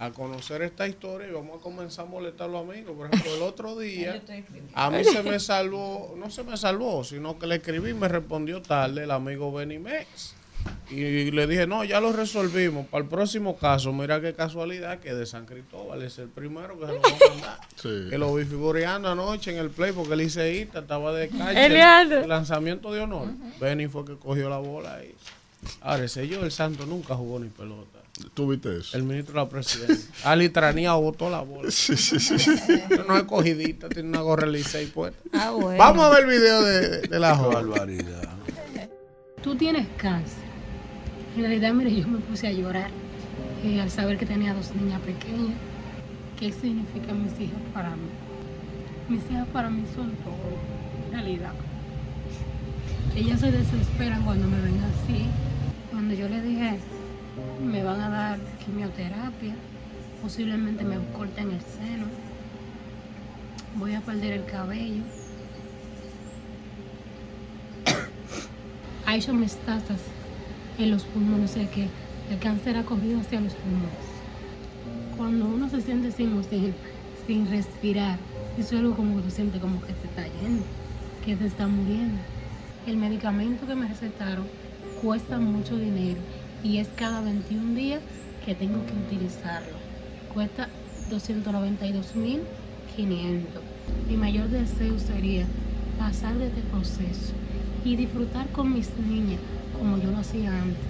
a 0.00 0.10
conocer 0.12 0.62
esta 0.62 0.88
historia 0.88 1.28
y 1.28 1.30
vamos 1.30 1.60
a 1.60 1.62
comenzar 1.62 2.06
a 2.06 2.08
molestar 2.08 2.48
a 2.48 2.52
los 2.52 2.66
amigos. 2.66 2.96
Por 2.96 3.06
ejemplo, 3.06 3.34
el 3.34 3.42
otro 3.42 3.78
día 3.78 4.20
a 4.72 4.90
mí 4.90 5.04
se 5.04 5.22
me 5.22 5.38
salvó, 5.40 6.14
no 6.16 6.30
se 6.30 6.42
me 6.42 6.56
salvó, 6.56 7.04
sino 7.04 7.38
que 7.38 7.46
le 7.46 7.56
escribí 7.56 7.90
y 7.90 7.94
me 7.94 8.08
respondió 8.08 8.62
tarde 8.62 9.04
el 9.04 9.10
amigo 9.10 9.52
Benny 9.52 9.78
Mex. 9.78 10.34
Y 10.90 11.30
le 11.30 11.46
dije, 11.46 11.66
no, 11.66 11.84
ya 11.84 12.00
lo 12.00 12.12
resolvimos. 12.12 12.86
Para 12.86 13.04
el 13.04 13.10
próximo 13.10 13.56
caso, 13.56 13.92
mira 13.92 14.20
qué 14.20 14.34
casualidad 14.34 15.00
que 15.00 15.14
de 15.14 15.24
San 15.24 15.46
Cristóbal 15.46 16.02
es 16.02 16.18
el 16.18 16.28
primero 16.28 16.78
que 16.78 16.86
se 16.86 16.92
lo 16.92 17.00
va 17.00 17.08
a 17.08 17.30
mandar. 17.30 17.58
Que 18.10 18.18
lo 18.18 18.34
vi 18.34 18.44
figureando 18.44 19.08
anoche 19.08 19.52
en 19.52 19.58
el 19.58 19.70
play 19.70 19.92
porque 19.92 20.14
el 20.14 20.22
ICEITA 20.22 20.80
estaba 20.80 21.12
de 21.12 21.28
calle. 21.28 21.66
El, 21.66 22.28
lanzamiento 22.28 22.92
de 22.92 23.00
honor. 23.00 23.28
Benny 23.60 23.86
fue 23.86 24.04
que 24.04 24.16
cogió 24.16 24.48
la 24.48 24.58
bola 24.58 24.96
ahí. 24.96 25.14
Ahora, 25.82 26.04
ese 26.04 26.26
yo, 26.26 26.42
el 26.42 26.50
santo, 26.50 26.86
nunca 26.86 27.14
jugó 27.14 27.38
ni 27.38 27.48
pelota. 27.48 27.99
¿Tú 28.34 28.48
viste 28.48 28.78
eso? 28.78 28.96
El 28.96 29.02
ministro 29.04 29.34
de 29.34 29.40
la 29.40 29.48
presidencia. 29.48 30.10
Ali 30.24 30.48
Tranía 30.48 30.92
botó 30.94 31.30
la 31.30 31.40
bola. 31.40 31.70
Sí, 31.70 31.96
sí, 31.96 32.18
sí. 32.20 32.38
sí. 32.38 32.52
No 33.08 33.16
es 33.16 33.24
cogidita, 33.24 33.88
tiene 33.88 34.08
una 34.08 34.20
gorra 34.20 34.46
lisa 34.46 34.80
y 34.80 34.86
puesta. 34.86 35.18
Ah, 35.32 35.50
bueno. 35.50 35.78
Vamos 35.78 36.04
a 36.04 36.10
ver 36.10 36.24
el 36.24 36.30
video 36.30 36.62
de, 36.62 37.00
de 37.02 37.18
la 37.18 37.32
Qué 37.32 37.36
joven. 37.38 37.54
barbaridad. 37.54 38.28
Tú 39.42 39.54
tienes 39.56 39.86
cáncer. 39.96 40.38
En 41.36 41.42
realidad, 41.42 41.72
mire, 41.72 41.94
yo 41.94 42.06
me 42.08 42.18
puse 42.18 42.46
a 42.48 42.52
llorar 42.52 42.90
eh, 43.64 43.80
al 43.80 43.90
saber 43.90 44.18
que 44.18 44.26
tenía 44.26 44.52
dos 44.54 44.74
niñas 44.74 45.00
pequeñas. 45.00 45.56
¿Qué 46.38 46.52
significan 46.52 47.22
mis 47.22 47.32
hijas 47.40 47.60
para 47.72 47.90
mí? 47.90 48.08
Mis 49.08 49.22
hijas 49.30 49.46
para 49.52 49.70
mí 49.70 49.84
son 49.94 50.10
todo, 50.16 50.34
en 51.06 51.12
realidad. 51.12 51.52
Ellas 53.16 53.40
se 53.40 53.50
desesperan 53.50 54.22
cuando 54.24 54.46
me 54.46 54.60
ven 54.60 54.78
así. 54.80 55.26
Cuando 55.90 56.14
yo 56.14 56.28
les 56.28 56.42
dije, 56.44 56.78
me 57.60 57.82
van 57.82 58.00
a 58.00 58.08
dar 58.08 58.38
quimioterapia, 58.64 59.54
posiblemente 60.22 60.84
me 60.84 60.96
corten 61.16 61.50
el 61.50 61.60
seno, 61.60 62.06
voy 63.76 63.94
a 63.94 64.00
perder 64.00 64.32
el 64.32 64.44
cabello. 64.44 65.02
ha 69.06 69.16
hecho 69.16 69.34
metástasis 69.34 70.06
en 70.78 70.92
los 70.92 71.02
pulmones, 71.02 71.50
o 71.50 71.54
sea 71.54 71.68
que 71.68 71.88
el 72.30 72.38
cáncer 72.38 72.76
ha 72.76 72.84
corrido 72.84 73.18
hacia 73.18 73.40
los 73.40 73.54
pulmones. 73.54 73.90
Cuando 75.16 75.46
uno 75.46 75.68
se 75.68 75.80
siente 75.80 76.12
sin 76.12 76.38
oxígeno, 76.38 76.74
sin 77.26 77.50
respirar, 77.50 78.18
eso 78.56 78.76
es 78.76 78.80
algo 78.80 78.94
como 78.94 79.16
que 79.16 79.22
tú 79.22 79.30
sientes 79.30 79.60
como 79.60 79.80
que 79.80 79.92
te 79.92 80.06
está 80.06 80.22
yendo, 80.40 80.62
que 81.24 81.34
te 81.34 81.46
está 81.46 81.66
muriendo. 81.66 82.18
El 82.86 82.98
medicamento 82.98 83.66
que 83.66 83.74
me 83.74 83.88
recetaron 83.88 84.46
cuesta 85.02 85.38
mucho 85.38 85.76
dinero 85.76 86.20
y 86.62 86.78
es 86.78 86.88
cada 86.96 87.20
21 87.20 87.74
días 87.74 88.00
que 88.44 88.54
tengo 88.54 88.84
que 88.86 88.92
utilizarlo. 88.92 89.76
Cuesta 90.32 90.68
292.500. 91.10 92.40
Mi 94.08 94.16
mayor 94.16 94.48
deseo 94.48 94.98
sería 94.98 95.46
pasar 95.98 96.34
de 96.36 96.46
este 96.46 96.62
proceso 96.62 97.32
y 97.84 97.96
disfrutar 97.96 98.48
con 98.48 98.72
mis 98.72 98.90
niñas 98.96 99.40
como 99.78 99.98
yo 99.98 100.10
lo 100.10 100.18
hacía 100.18 100.50
antes. 100.50 100.84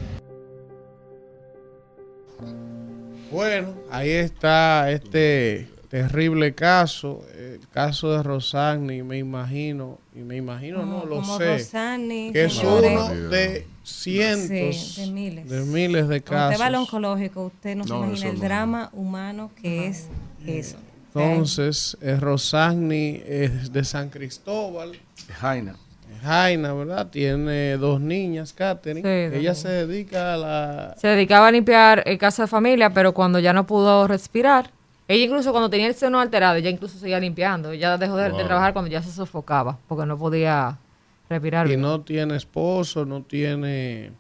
Bueno, 3.31 3.75
ahí 3.91 4.11
está 4.11 4.91
este 4.91 5.69
terrible 5.91 6.55
caso, 6.55 7.25
el 7.37 7.61
caso 7.73 8.13
de 8.13 8.23
Rosagni, 8.23 9.03
me 9.03 9.19
imagino, 9.19 9.99
y 10.15 10.21
me 10.21 10.37
imagino, 10.37 10.87
no 10.87 11.05
lo 11.05 11.25
sé, 11.25 11.59
Rosani, 11.59 12.31
que 12.33 12.45
es 12.45 12.59
uno 12.63 13.09
de 13.29 13.67
cientos, 13.83 14.77
Sí, 14.77 15.01
de 15.07 15.11
miles. 15.13 15.49
de 15.49 15.61
miles 15.63 16.09
de 16.09 16.21
Cuando 16.23 16.47
usted 16.51 16.61
va 16.63 16.67
al 16.67 16.73
casos. 16.75 16.89
oncológico, 16.89 17.47
usted 17.47 17.77
no, 17.77 17.85
se 17.85 17.95
imagina 17.95 18.29
el 18.29 18.35
no. 18.37 18.41
drama 18.41 18.91
humano 18.93 19.51
que 19.61 19.89
es 19.89 20.07
eso. 20.47 20.77
Entonces, 21.13 21.97
eh, 22.01 22.17
Rosagni 22.21 23.21
es 23.27 23.73
de 23.73 23.83
San 23.85 24.11
Cristóbal. 24.11 24.93
Jaina. 25.41 25.75
Jaina, 26.23 26.73
¿verdad? 26.75 27.09
Tiene 27.09 27.77
dos 27.79 28.01
niñas, 28.01 28.53
Katherine. 28.53 29.31
Sí, 29.31 29.37
Ella 29.39 29.55
se 29.57 29.69
dedica 29.71 30.35
a 30.35 30.37
la... 30.37 30.95
Se 31.01 31.09
dedicaba 31.09 31.49
a 31.49 31.51
limpiar 31.51 32.03
eh, 32.07 32.17
casa 32.19 32.43
de 32.43 32.47
familia, 32.49 32.91
pero 32.91 33.13
cuando 33.15 33.39
ya 33.41 33.53
no 33.53 33.67
pudo 33.67 34.07
respirar, 34.07 34.71
ella 35.11 35.25
incluso 35.25 35.51
cuando 35.51 35.69
tenía 35.69 35.89
el 35.89 35.95
seno 35.97 36.21
alterado, 36.21 36.55
ella 36.55 36.71
incluso 36.71 36.97
seguía 36.97 37.19
limpiando. 37.19 37.73
Ella 37.73 37.99
dejó 37.99 38.17
de, 38.17 38.31
trabajar 38.31 38.73
cuando 38.73 38.89
ya 38.89 39.03
se 39.03 39.11
sofocaba, 39.11 39.77
porque 39.89 40.07
no 40.07 40.17
podía 40.17 40.79
respirar 41.29 41.69
Y 41.69 41.77
no 41.77 42.03
tiene 42.03 42.37
esposo, 42.37 43.05
no 43.05 43.21
tiene... 43.23 44.13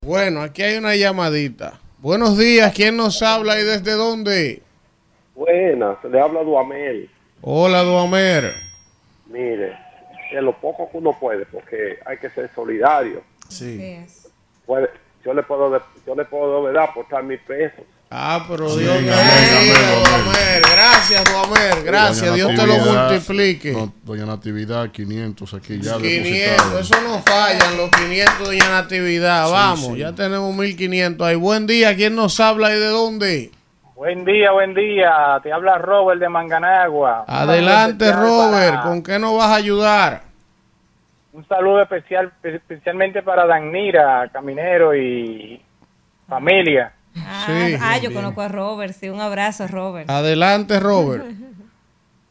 Bueno, 0.00 0.40
aquí 0.40 0.62
hay 0.62 0.78
una 0.78 0.96
llamadita. 0.96 1.74
Buenos 1.98 2.38
días, 2.38 2.72
¿quién 2.72 2.96
nos 2.96 3.22
habla 3.22 3.60
y 3.60 3.64
desde 3.64 3.92
dónde? 3.92 4.62
Buenas, 5.34 6.02
le 6.04 6.18
habla 6.18 6.42
Duamel. 6.42 7.10
Hola, 7.42 7.82
Duamer. 7.82 8.54
Mire, 9.26 9.76
de 10.32 10.40
lo 10.40 10.58
poco 10.58 10.90
que 10.90 10.96
uno 10.96 11.14
puede, 11.20 11.44
porque 11.44 11.98
hay 12.06 12.16
que 12.16 12.30
ser 12.30 12.48
solidario. 12.54 13.30
Sí. 13.52 13.98
Puede, 14.66 14.90
yo 15.24 15.34
le 15.34 15.42
puedo, 15.42 15.80
yo 16.06 16.14
le 16.14 16.24
puedo 16.24 16.62
verdad 16.62 16.84
aportar 16.84 17.22
mil 17.22 17.38
pesos. 17.40 17.84
Ah, 18.14 18.44
pero 18.46 18.68
Sí, 18.68 18.80
Dios 18.80 18.96
te. 18.98 20.60
Gracias, 20.70 21.24
Duamer. 21.32 21.82
Gracias, 21.82 22.20
Doña 22.30 22.34
Dios 22.34 22.54
te 22.54 22.66
lo 22.66 22.74
multiplique. 22.78 23.72
no, 23.72 23.92
Doña 24.02 24.26
Natividad, 24.26 24.90
500 24.90 25.54
aquí 25.54 25.80
ya 25.80 25.96
500, 25.96 26.02
depositados. 26.02 26.80
eso 26.90 27.00
no 27.02 27.22
fallan, 27.22 27.76
los 27.78 27.90
500 27.90 28.48
de 28.50 28.58
Natividad. 28.58 29.46
Sí, 29.46 29.52
Vamos, 29.52 29.86
sí. 29.94 29.96
ya 29.98 30.12
tenemos 30.12 30.54
1500 30.54 31.26
ahí. 31.26 31.36
Buen 31.36 31.66
día, 31.66 31.96
¿quién 31.96 32.14
nos 32.14 32.38
habla 32.40 32.74
y 32.76 32.78
de 32.78 32.88
dónde? 32.88 33.50
Buen 33.94 34.24
día, 34.24 34.50
buen 34.52 34.74
día. 34.74 35.40
Te 35.42 35.52
habla 35.52 35.78
Robert 35.78 36.20
de 36.20 36.28
Manganagua. 36.28 37.24
Adelante, 37.26 38.12
Robert. 38.12 38.82
¿Con 38.82 39.02
qué 39.02 39.18
nos 39.18 39.36
vas 39.38 39.48
a 39.50 39.54
ayudar? 39.54 40.22
Un 41.32 41.46
saludo 41.48 41.82
especial, 41.82 42.32
especialmente 42.42 43.22
para 43.22 43.46
Danira, 43.46 44.28
Caminero 44.32 44.94
y 44.94 45.60
familia. 46.28 46.92
Ah, 47.16 47.44
Sí, 47.46 47.76
ah, 47.80 47.96
yo 47.96 48.08
bien. 48.10 48.14
conozco 48.14 48.40
a 48.42 48.48
Robert, 48.48 48.94
sí, 48.94 49.08
un 49.08 49.20
abrazo, 49.20 49.66
Robert. 49.68 50.08
Adelante, 50.10 50.78
Robert. 50.80 51.24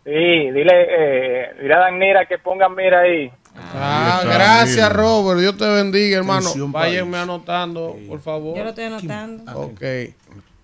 Sí, 0.03 0.09
dile, 0.09 0.71
eh, 0.89 1.55
dile 1.61 1.73
a 1.75 1.79
Danira 1.79 2.25
que 2.25 2.39
pongan 2.39 2.73
mira 2.73 3.01
ahí. 3.01 3.31
Ah, 3.75 4.21
gracias, 4.23 4.89
mira. 4.89 4.89
Robert. 4.89 5.39
Dios 5.39 5.55
te 5.57 5.67
bendiga, 5.67 6.17
hermano. 6.17 6.39
Atención, 6.39 6.71
Váyanme 6.71 7.17
anotando, 7.19 7.95
por 8.07 8.19
favor. 8.19 8.57
Yo 8.57 8.63
lo 8.63 8.69
estoy 8.69 8.85
anotando. 8.85 9.43
Ok. 9.53 9.81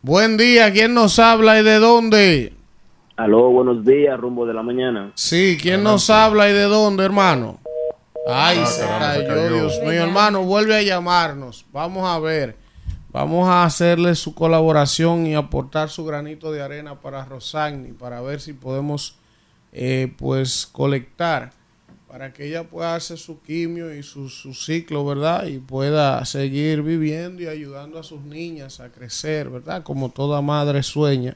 Buen 0.02 0.38
día, 0.38 0.72
¿quién 0.74 0.96
nos 0.96 1.20
habla 1.20 1.60
y 1.60 1.64
de 1.64 1.76
dónde? 1.76 2.54
Aló, 3.16 3.50
buenos 3.52 3.86
días, 3.86 4.20
rumbo 4.20 4.48
de 4.48 4.56
la 4.56 4.64
mañana. 4.64 5.12
Sí, 5.14 5.56
¿quién 5.62 5.84
nos 5.84 6.10
habla 6.10 6.50
y 6.50 6.54
de 6.54 6.64
dónde, 6.64 7.06
hermano? 7.06 7.60
Ay, 8.28 8.60
Ah, 8.62 8.66
se 8.66 8.82
caramba, 8.82 9.14
se 9.14 9.20
cayó, 9.26 9.36
cayó. 9.36 9.56
Dios 9.56 9.80
mío, 9.82 10.04
hermano, 10.04 10.44
vuelve 10.44 10.76
a 10.76 10.82
llamarnos. 10.82 11.66
Vamos 11.72 12.08
a 12.08 12.20
ver. 12.20 12.56
Vamos 13.12 13.48
a 13.48 13.64
hacerle 13.64 14.16
su 14.16 14.36
colaboración 14.36 15.26
y 15.26 15.34
aportar 15.36 15.90
su 15.90 16.06
granito 16.06 16.52
de 16.52 16.62
arena 16.62 17.00
para 17.00 17.26
Rosagni, 17.26 17.94
para 17.94 18.22
ver 18.22 18.42
si 18.42 18.54
podemos, 18.54 19.16
eh, 19.72 20.14
pues, 20.18 20.68
colectar 20.68 21.52
para 22.08 22.32
que 22.32 22.48
ella 22.48 22.64
pueda 22.64 22.96
hacer 22.96 23.18
su 23.18 23.42
quimio 23.42 23.94
y 23.94 24.02
su, 24.02 24.30
su 24.30 24.54
ciclo, 24.54 25.06
¿verdad? 25.06 25.46
Y 25.46 25.60
pueda 25.60 26.24
seguir 26.26 26.82
viviendo 26.82 27.44
y 27.44 27.48
ayudando 27.48 28.00
a 28.00 28.04
sus 28.04 28.22
niñas 28.22 28.80
a 28.80 28.90
crecer, 28.90 29.50
¿verdad? 29.50 29.84
Como 29.84 30.10
toda 30.10 30.42
madre 30.42 30.84
sueña. 30.84 31.36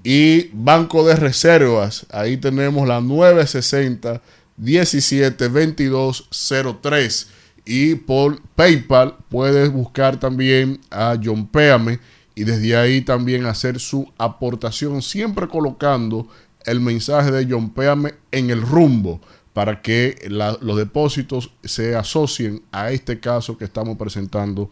y 0.04 0.50
Banco 0.52 1.04
de 1.04 1.16
Reservas, 1.16 2.06
ahí 2.10 2.36
tenemos 2.36 2.86
la 2.86 3.00
960 3.00 4.22
172203 4.56 7.26
y 7.64 7.96
por 7.96 8.40
PayPal 8.54 9.16
puedes 9.28 9.72
buscar 9.72 10.20
también 10.20 10.78
a 10.90 11.18
John 11.20 11.48
Péame 11.48 11.98
y 12.36 12.44
desde 12.44 12.76
ahí 12.76 13.00
también 13.00 13.46
hacer 13.46 13.80
su 13.80 14.08
aportación, 14.18 15.02
siempre 15.02 15.48
colocando 15.48 16.28
el 16.66 16.80
mensaje 16.80 17.30
de 17.30 17.46
John 17.48 17.70
Péame 17.74 18.12
en 18.32 18.50
el 18.50 18.62
rumbo 18.62 19.20
para 19.52 19.80
que 19.82 20.16
la- 20.28 20.56
los 20.60 20.76
depósitos 20.76 21.52
se 21.62 21.94
asocien 21.94 22.62
a 22.72 22.90
este 22.90 23.20
caso 23.20 23.56
que 23.56 23.64
estamos 23.64 23.96
presentando 23.96 24.68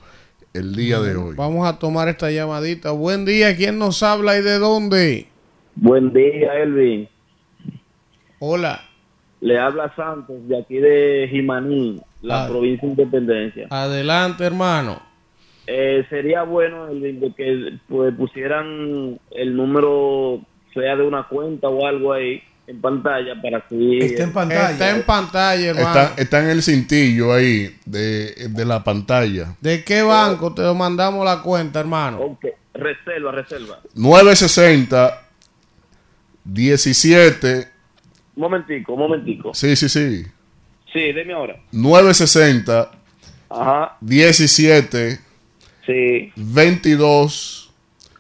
el 0.55 0.75
día 0.75 1.01
de 1.01 1.17
hoy. 1.17 1.35
Vamos 1.37 1.67
a 1.69 1.79
tomar 1.79 2.09
esta 2.09 2.31
llamadita. 2.31 2.91
Buen 2.91 3.25
día, 3.25 3.57
¿quién 3.57 3.79
nos 3.79 4.03
habla 4.03 4.37
y 4.39 4.43
de 4.43 4.59
dónde? 4.59 5.27
Buen 5.77 6.13
día, 6.13 6.55
Elvin. 6.63 7.09
Hola. 8.39 8.81
Le 9.41 9.59
habla 9.59 9.93
Santos 9.97 10.37
de 10.49 10.59
aquí 10.59 10.77
de 10.77 11.27
Jimaní, 11.31 12.01
la 12.21 12.45
Ah. 12.45 12.49
provincia 12.49 12.83
de 12.87 12.93
Independencia. 12.93 13.67
Adelante, 13.71 14.45
hermano. 14.45 15.01
Eh, 15.67 16.05
sería 16.11 16.43
bueno, 16.43 16.89
Elvin, 16.89 17.21
de 17.21 17.33
que 17.35 17.79
pues, 17.89 18.15
pusieran 18.15 19.19
el 19.31 19.57
número, 19.57 20.41
sea 20.73 20.97
de 20.97 21.03
una 21.03 21.27
cuenta 21.29 21.69
o 21.69 21.87
algo 21.87 22.13
ahí 22.13 22.43
en 22.67 22.81
pantalla 22.81 23.41
para 23.41 23.59
así. 23.59 23.99
Está 23.99 24.23
en 24.91 25.03
pantalla, 25.03 25.71
hermano. 25.71 25.89
Está, 25.89 26.15
está 26.23 26.39
en 26.45 26.51
el 26.51 26.63
cintillo 26.63 27.33
ahí 27.33 27.77
de, 27.85 28.49
de 28.51 28.65
la 28.65 28.83
pantalla. 28.85 29.57
¿De 29.61 29.85
qué 29.85 30.03
banco 30.03 30.55
te 30.55 30.63
mandamos 30.73 31.25
la 31.25 31.43
cuenta, 31.43 31.81
hermano? 31.81 32.19
Ok, 32.21 32.47
reserva, 32.75 33.33
reserva. 33.33 33.81
960 33.95 35.23
17 36.45 37.69
Un 38.37 38.41
momentico, 38.41 38.95
un 38.95 38.99
momentico. 38.99 39.55
Sí, 39.55 39.77
sí, 39.77 39.89
sí. 39.89 40.25
Sí, 40.93 41.13
deme 41.13 41.33
ahora. 41.33 41.57
960 41.73 42.91
Ajá, 43.49 43.97
17 44.01 45.21
sí, 45.87 46.33
22 46.37 47.71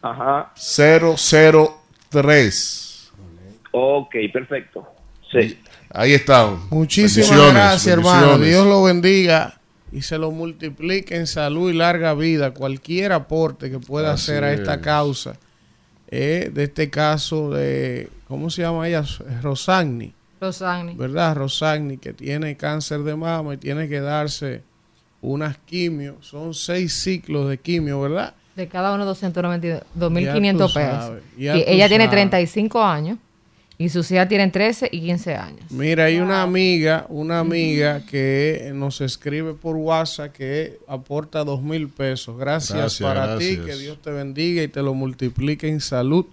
ajá. 0.02 0.52
003. 2.12 3.12
Ok, 3.72 4.14
perfecto. 4.32 4.86
Sí. 5.30 5.58
Ahí 5.90 6.12
está. 6.12 6.46
Muchísimas 6.70 7.28
Bendiciones, 7.30 7.54
gracias, 7.54 7.86
hermano. 7.86 8.38
Dios 8.38 8.66
lo 8.66 8.82
bendiga 8.82 9.58
y 9.90 10.02
se 10.02 10.18
lo 10.18 10.30
multiplique 10.30 11.16
en 11.16 11.26
salud 11.26 11.70
y 11.70 11.74
larga 11.74 12.14
vida. 12.14 12.52
Cualquier 12.52 13.12
aporte 13.12 13.70
que 13.70 13.78
pueda 13.78 14.12
Así 14.12 14.30
hacer 14.30 14.44
a 14.44 14.52
esta 14.52 14.74
es. 14.74 14.80
causa, 14.80 15.34
eh, 16.08 16.50
de 16.52 16.64
este 16.64 16.90
caso 16.90 17.50
de, 17.50 18.08
¿cómo 18.28 18.50
se 18.50 18.62
llama 18.62 18.88
ella? 18.88 19.04
Rosagni. 19.42 20.12
Rosagni. 20.40 20.94
¿Verdad? 20.94 21.36
Rosagni, 21.36 21.98
que 21.98 22.12
tiene 22.12 22.56
cáncer 22.56 23.00
de 23.02 23.14
mama 23.14 23.54
y 23.54 23.56
tiene 23.58 23.88
que 23.88 24.00
darse 24.00 24.62
unas 25.20 25.56
quimios. 25.58 26.26
Son 26.26 26.52
seis 26.52 26.92
ciclos 26.94 27.48
de 27.48 27.58
quimio, 27.58 28.00
¿verdad? 28.00 28.34
De 28.56 28.68
cada 28.68 28.92
uno 28.94 29.04
292, 29.06 29.82
Ya 29.94 30.08
2.500 30.08 30.58
tú 30.68 30.74
pesos. 30.74 31.22
Y 31.38 31.48
ella 31.48 31.88
tiene 31.88 32.04
sabes. 32.04 32.10
35 32.10 32.82
años 32.82 33.18
y 33.78 33.88
sus 33.88 34.10
hijas 34.10 34.28
tienen 34.28 34.52
13 34.52 34.88
y 34.92 35.00
15 35.00 35.34
años. 35.34 35.60
Mira, 35.70 36.04
hay 36.04 36.18
una 36.18 36.42
amiga, 36.42 37.06
una 37.08 37.38
amiga 37.40 38.04
que 38.04 38.70
nos 38.74 39.00
escribe 39.00 39.54
por 39.54 39.76
WhatsApp 39.76 40.32
que 40.32 40.78
aporta 40.86 41.42
dos 41.44 41.62
mil 41.62 41.88
pesos. 41.88 42.36
Gracias, 42.38 42.76
Gracias, 42.78 43.08
para 43.08 43.38
ti, 43.38 43.56
que 43.56 43.74
Dios 43.76 44.00
te 44.02 44.10
bendiga 44.10 44.62
y 44.62 44.68
te 44.68 44.82
lo 44.82 44.92
multiplique 44.92 45.66
en 45.68 45.80
salud 45.80 46.26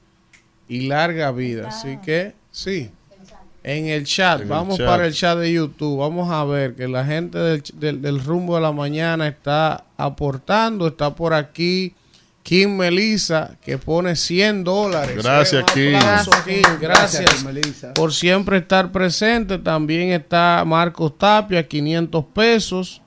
y 0.68 0.88
larga 0.88 1.32
vida. 1.32 1.70
Así 1.70 1.98
que, 2.04 2.34
sí, 2.52 2.92
en 3.64 3.88
el 3.88 4.04
chat, 4.06 4.38
En 4.38 4.44
el 4.44 4.50
vamos 4.50 4.78
chat. 4.78 4.86
para 4.88 5.08
el 5.08 5.14
chat 5.14 5.38
de 5.40 5.52
YouTube, 5.54 6.00
vamos 6.00 6.30
a 6.30 6.44
ver 6.44 6.76
que 6.76 6.88
la 6.90 7.06
gente 7.06 7.38
del, 7.38 7.64
del- 7.76 8.02
del 8.02 8.24
rumbo 8.24 8.56
de 8.56 8.62
la 8.62 8.72
mañana 8.74 9.28
está 9.28 9.86
aportando, 9.98 10.88
está 10.88 11.16
por 11.16 11.34
aquí. 11.34 11.94
Kim 12.50 12.78
Melisa, 12.78 13.60
que 13.62 13.78
pone 13.78 14.16
100 14.16 14.64
dólares. 14.64 15.24
Gracias, 15.24 15.64
Kim. 15.72 15.96
aplauso, 15.96 16.32
Kim. 16.44 16.64
Gracias, 16.82 17.46
por 17.94 18.12
siempre 18.12 18.58
estar 18.58 18.92
presente. 18.92 19.60
También 19.60 20.10
está 20.14 20.64
Marcos 20.66 21.16
Tapia, 21.16 21.68
500 21.68 22.26
pesos. 22.34 23.04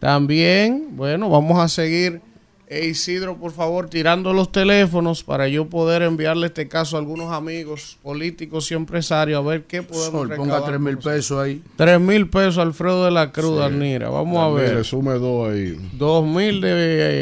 También, 0.00 0.96
bueno, 0.96 1.30
vamos 1.30 1.60
a 1.60 1.68
seguir. 1.68 2.20
Eh, 2.66 2.86
Isidro, 2.86 3.36
por 3.36 3.52
favor, 3.52 3.88
tirando 3.88 4.32
los 4.32 4.50
teléfonos 4.50 5.22
para 5.22 5.46
yo 5.46 5.68
poder 5.68 6.02
enviarle 6.02 6.48
este 6.48 6.66
caso 6.66 6.96
a 6.96 6.98
algunos 6.98 7.32
amigos 7.32 7.98
políticos 8.02 8.68
y 8.72 8.74
empresarios 8.74 9.38
a 9.38 9.48
ver 9.48 9.62
qué 9.62 9.84
podemos 9.84 10.26
Sol, 10.26 10.36
ponga 10.36 10.64
tres 10.64 10.80
mil 10.80 10.98
pesos 10.98 11.38
ahí. 11.38 11.62
Tres 11.76 12.00
mil 12.00 12.28
pesos, 12.28 12.58
Alfredo 12.58 13.04
de 13.04 13.12
la 13.12 13.30
Cruz, 13.30 13.60
Arnira. 13.60 14.08
Vamos 14.08 14.38
a 14.38 14.60
ver. 14.60 14.84
sume 14.84 15.12
dos 15.12 15.52
ahí. 15.52 15.78
Dos 15.92 16.26
mil 16.26 16.60
de 16.60 16.72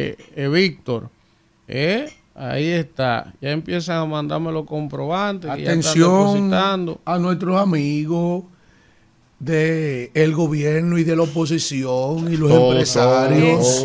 eh, 0.09 0.17
eh, 0.37 0.49
Víctor. 0.49 1.11
¿Eh? 1.73 2.09
Ahí 2.35 2.67
está. 2.69 3.33
Ya 3.41 3.51
empiezan 3.53 3.99
a 3.99 4.05
mandarme 4.07 4.51
los 4.51 4.67
comprobantes. 4.67 5.51
que 5.51 5.63
ya 5.63 5.73
están 5.73 5.79
Atención 5.79 6.35
depositando. 6.35 7.01
a 7.05 7.19
nuestros 7.19 7.61
amigos 7.61 8.45
de 9.39 10.11
el 10.15 10.35
gobierno 10.35 10.99
y 10.99 11.05
de 11.05 11.17
la 11.17 11.23
oposición 11.23 12.31
y 12.33 12.37
los 12.37 12.49
Todos, 12.51 12.73
empresarios, 12.73 13.59
todos. 13.59 13.85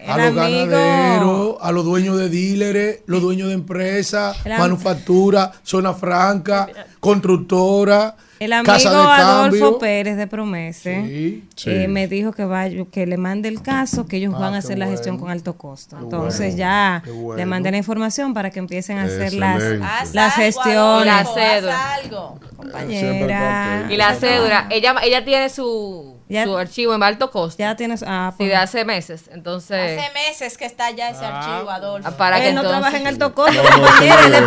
Eh, 0.00 0.04
a 0.06 0.16
los 0.18 0.26
amigo- 0.38 0.66
ganaderos, 0.70 1.56
a 1.60 1.72
los 1.72 1.84
dueños 1.84 2.16
de 2.18 2.28
dealers, 2.28 2.98
los 3.06 3.20
dueños 3.22 3.48
de 3.48 3.54
empresas, 3.54 4.36
manufactura, 4.46 5.52
zona 5.62 5.92
franca, 5.94 6.68
constructora, 7.00 8.16
El 8.40 8.52
amigo 8.52 8.72
casa 8.72 8.90
de 8.90 8.96
Adolfo 8.96 9.50
cambio. 9.60 9.78
Pérez 9.78 10.16
de 10.16 10.26
Promese 10.26 11.04
Sí, 11.06 11.44
sí. 11.54 11.70
eh, 11.70 11.88
me 11.88 12.08
dijo 12.08 12.32
que 12.32 12.44
vaya, 12.44 12.84
que 12.90 13.06
le 13.06 13.16
mande 13.16 13.48
el 13.48 13.62
caso, 13.62 14.06
que 14.06 14.16
ellos 14.16 14.34
Ah, 14.36 14.40
van 14.40 14.54
a 14.54 14.58
hacer 14.58 14.78
la 14.78 14.86
gestión 14.88 15.18
con 15.18 15.30
alto 15.30 15.56
costo. 15.56 15.96
Qué 15.96 16.02
Entonces 16.02 16.40
bueno, 16.40 16.56
ya 16.58 17.02
bueno. 17.06 17.36
le 17.36 17.46
mandé 17.46 17.70
la 17.70 17.76
información 17.76 18.34
para 18.34 18.50
que 18.50 18.58
empiecen 18.58 18.98
a 18.98 19.04
hacer 19.04 19.34
las, 19.34 19.56
Excelente. 19.62 19.86
Las 20.12 20.36
algo, 20.36 20.44
gestiones. 20.44 21.06
La 21.06 21.24
cédula. 21.24 21.92
haz 21.94 22.04
algo. 22.04 22.40
Compañera. 22.56 23.86
Y 23.90 23.96
la 23.96 24.14
cédula, 24.14 24.66
ella, 24.70 24.94
ella 25.04 25.24
tiene 25.24 25.48
su, 25.48 26.11
Ya- 26.28 26.44
su 26.44 26.56
archivo 26.56 26.94
en 26.94 27.02
alto 27.02 27.30
costo. 27.30 27.58
Ya 27.62 27.76
tienes. 27.76 28.02
Ah, 28.06 28.30
Sí, 28.32 28.36
pues, 28.38 28.48
de 28.50 28.56
hace 28.56 28.84
meses. 28.84 29.24
Entonces, 29.32 29.98
Hace 30.00 30.12
meses 30.12 30.56
que 30.56 30.64
está 30.64 30.90
ya 30.90 31.10
ese 31.10 31.24
archivo, 31.24 31.70
Adolfo. 31.70 32.08
Ah, 32.08 32.16
para 32.16 32.36
que 32.40 32.52
no 32.52 32.60
entonces- 32.60 32.70
trabaja 32.70 32.96
en 32.96 33.06
alto 33.06 33.34
costo, 33.34 33.62
No, 33.62 33.76
no, 33.76 33.86
él 34.02 34.32
le 34.32 34.40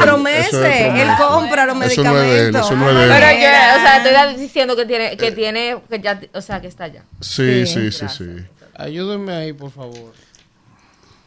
de 0.60 1.02
él. 1.02 1.08
compra 1.18 1.66
los 1.66 1.76
Eso 1.82 2.04
no 2.04 2.10
es 2.10 2.22
de 2.22 2.38
él, 2.40 2.52
medicamentos. 2.52 2.66
eso 2.66 2.76
no 2.76 2.90
es 2.90 2.96
de 2.96 3.04
él. 3.04 3.10
Pero 3.12 3.32
yo, 3.42 3.48
o 3.78 3.82
sea, 3.82 3.98
estoy 4.28 4.36
diciendo 4.42 4.76
que 4.76 4.86
tiene, 4.86 5.18
que 5.18 5.32
tiene, 5.32 5.78
que 5.90 6.00
ya, 6.00 6.20
o 6.34 6.42
sea, 6.42 6.60
que 6.62 6.68
está 6.68 6.88
ya. 6.88 7.04
Sí, 7.22 7.66
Sí, 7.66 7.92
sí, 7.92 7.92
sí, 7.92 8.06
sí. 8.10 8.46
Ayúdenme 8.78 9.34
ahí, 9.34 9.54
por 9.54 9.72
favor. 9.72 10.14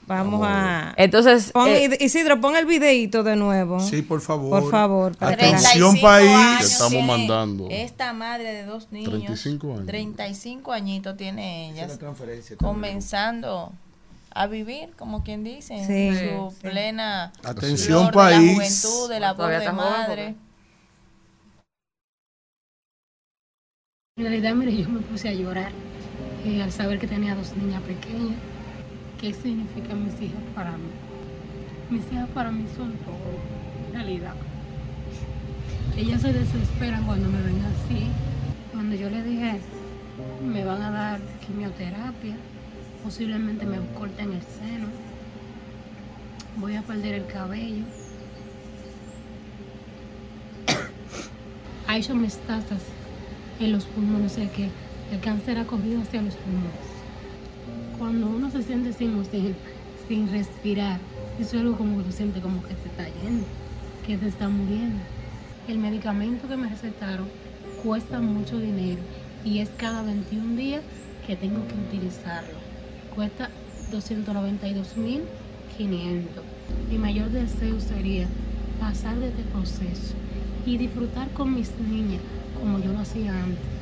Vamos 0.09 0.41
a. 0.43 0.95
Entonces, 0.97 1.53
Pon, 1.53 1.69
eh, 1.69 1.85
Id- 1.89 1.97
Isidro, 2.01 2.41
pon 2.41 2.57
el 2.57 2.65
videito 2.67 3.23
de 3.23 3.37
nuevo. 3.37 3.79
Sí, 3.79 4.03
por 4.03 4.21
favor. 4.21 4.63
Por 4.63 4.71
favor. 4.71 5.17
para 5.17 5.37
que 5.37 5.43
la- 5.43 5.59
Atención, 5.59 5.93
35 5.93 6.01
país. 6.07 6.31
años 6.31 6.59
Que 6.59 6.65
estamos 6.65 7.05
mandando. 7.05 7.67
Esta 7.71 8.13
madre 8.15 8.53
de 8.55 8.65
dos 8.65 8.91
niños. 8.91 9.11
35 9.11 9.73
años. 9.75 9.87
35 9.87 10.73
añitos 10.73 11.17
tiene 11.17 11.71
ella. 11.71 11.87
transferencia 11.99 12.57
Comenzando 12.57 13.73
a 14.31 14.47
vivir, 14.47 14.91
como 14.97 15.23
quien 15.25 15.45
dice, 15.45 15.75
en 15.75 15.87
Sí. 15.87 16.19
su 16.29 16.55
plena 16.61 17.33
Atención, 17.45 18.11
flor 18.11 18.31
de 18.31 18.37
país. 18.37 18.47
la 18.49 18.55
juventud, 18.55 19.11
de 19.11 19.21
la 19.21 19.35
joven, 19.35 19.77
madre. 19.77 20.35
En 24.17 24.25
realidad, 24.25 24.55
mire, 24.55 24.77
yo 24.77 24.89
me 24.89 25.01
puse 25.01 25.29
a 25.29 25.33
llorar 25.33 25.71
eh, 26.45 26.63
al 26.63 26.73
saber 26.73 26.99
que 26.99 27.07
tenía 27.07 27.35
dos 27.35 27.55
niñas 27.57 27.83
pequeñas. 27.83 28.37
¿Qué 29.20 29.35
significan 29.35 30.05
mis 30.05 30.15
hijas 30.23 30.43
para 30.55 30.73
mí? 30.73 30.90
Mis 31.90 32.05
hijas 32.12 32.28
para 32.28 32.53
mí 32.53 32.66
son 32.77 32.93
todo, 32.99 33.16
en 33.89 33.95
realidad. 33.95 34.35
Ellas 35.97 36.23
se 36.23 36.32
desesperan 36.32 37.05
cuando 37.05 37.28
me 37.28 37.43
ven 37.43 37.61
así. 37.65 38.07
Cuando 38.70 38.95
yo 38.95 39.11
les 39.11 39.24
dije, 39.24 39.59
me 40.47 40.65
van 40.65 40.82
a 40.82 40.90
dar 40.93 41.20
quimioterapia, 41.45 42.36
posiblemente 43.03 43.66
me 43.66 43.78
corten 43.99 44.32
el 44.32 44.43
seno, 44.43 44.86
voy 46.57 46.77
a 46.77 46.82
perder 46.82 47.15
el 47.15 47.27
cabello. 47.27 47.85
Ha 51.89 51.97
hecho 51.97 52.15
metástasis 52.15 52.86
en 53.59 53.73
los 53.73 53.86
pulmones, 53.86 54.32
o 54.32 54.35
sea 54.36 54.53
que 54.53 54.69
el 55.11 55.20
cáncer 55.20 55.59
ha 55.59 55.65
corrido 55.65 56.03
hacia 56.03 56.23
los 56.23 56.35
pulmones. 56.35 56.98
Cuando 57.99 58.29
uno 58.29 58.49
se 58.51 58.62
siente 58.62 58.93
sin 58.93 59.19
oxígeno, 59.19 59.57
sin 60.07 60.31
respirar, 60.31 61.01
eso 61.41 61.57
es 61.57 61.62
algo 61.62 61.77
como 61.77 61.99
que 61.99 62.05
lo 62.05 62.12
siente 62.12 62.41
como 62.41 62.62
que 62.62 62.69
se 62.69 62.89
está 62.89 63.07
yendo, 63.23 63.45
que 64.07 64.16
se 64.16 64.29
está 64.29 64.49
muriendo. 64.49 65.01
El 65.66 65.79
medicamento 65.79 66.47
que 66.47 66.57
me 66.57 66.69
recetaron 66.69 67.27
cuesta 67.83 68.20
mucho 68.20 68.61
dinero 68.61 69.01
y 69.45 69.59
es 69.59 69.69
cada 69.77 70.03
21 70.03 70.57
días 70.57 70.83
que 71.27 71.35
tengo 71.35 71.66
que 71.66 71.75
utilizarlo. 71.75 72.55
Cuesta 73.16 73.51
292.500. 73.91 75.23
Mi 76.91 76.99
mayor 76.99 77.31
deseo 77.31 77.81
sería 77.81 78.29
pasar 78.79 79.16
de 79.19 79.29
este 79.29 79.43
proceso 79.43 80.15
y 80.65 80.79
disfrutar 80.79 81.31
con 81.31 81.53
mis 81.53 81.73
niñas 81.81 82.20
como 82.61 82.79
yo 82.79 82.93
lo 82.93 83.01
hacía 83.01 83.33
antes. 83.43 83.78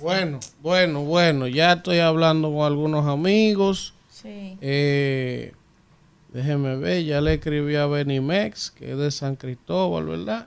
Bueno, 0.00 0.40
bueno, 0.62 1.02
bueno, 1.02 1.46
ya 1.46 1.72
estoy 1.74 1.98
hablando 1.98 2.52
con 2.52 2.64
algunos 2.64 3.06
amigos. 3.06 3.94
Sí. 4.10 4.56
Eh, 4.60 5.52
déjeme 6.32 6.76
ver, 6.76 7.04
ya 7.04 7.20
le 7.20 7.34
escribí 7.34 7.76
a 7.76 7.86
Benimex, 7.86 8.70
que 8.70 8.92
es 8.92 8.98
de 8.98 9.10
San 9.10 9.36
Cristóbal, 9.36 10.04
¿verdad? 10.06 10.46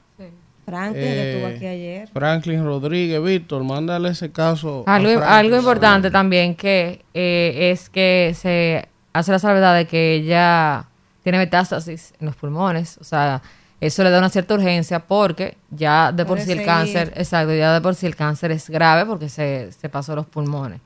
Franklin, 0.66 1.04
Eh, 1.04 1.06
que 1.06 1.32
estuvo 1.32 1.56
aquí 1.56 1.66
ayer. 1.66 2.08
Franklin 2.14 2.64
Rodríguez, 2.64 3.22
Víctor, 3.22 3.64
mándale 3.64 4.10
ese 4.10 4.32
caso. 4.32 4.84
algo 4.88 5.58
importante 5.58 6.12
también 6.12 6.56
que 6.56 7.04
eh, 7.14 7.72
es 7.72 7.90
que 7.90 8.34
se 8.36 8.88
hace 9.12 9.32
la 9.32 9.40
salvedad 9.40 9.76
de 9.76 9.86
que 9.86 10.16
ella 10.16 10.86
tiene 11.24 11.40
metástasis 11.40 12.14
en 12.20 12.28
los 12.28 12.36
pulmones. 12.36 12.98
O 13.00 13.04
sea, 13.04 13.42
eso 13.82 14.04
le 14.04 14.10
da 14.12 14.20
una 14.20 14.30
cierta 14.30 14.54
urgencia 14.54 15.00
porque 15.00 15.58
ya 15.72 16.12
de 16.14 16.24
por 16.24 16.38
Puede 16.38 16.46
sí 16.46 16.52
el 16.52 16.58
seguir. 16.60 16.72
cáncer, 16.72 17.14
exacto, 17.16 17.54
ya 17.54 17.74
de 17.74 17.82
por 17.82 17.96
sí 17.96 18.06
el 18.06 18.16
cáncer 18.16 18.52
es 18.52 18.70
grave 18.70 19.06
porque 19.06 19.28
se, 19.28 19.72
se 19.74 19.90
pasó 19.90 20.16
los 20.16 20.26
pulmones. 20.28 20.80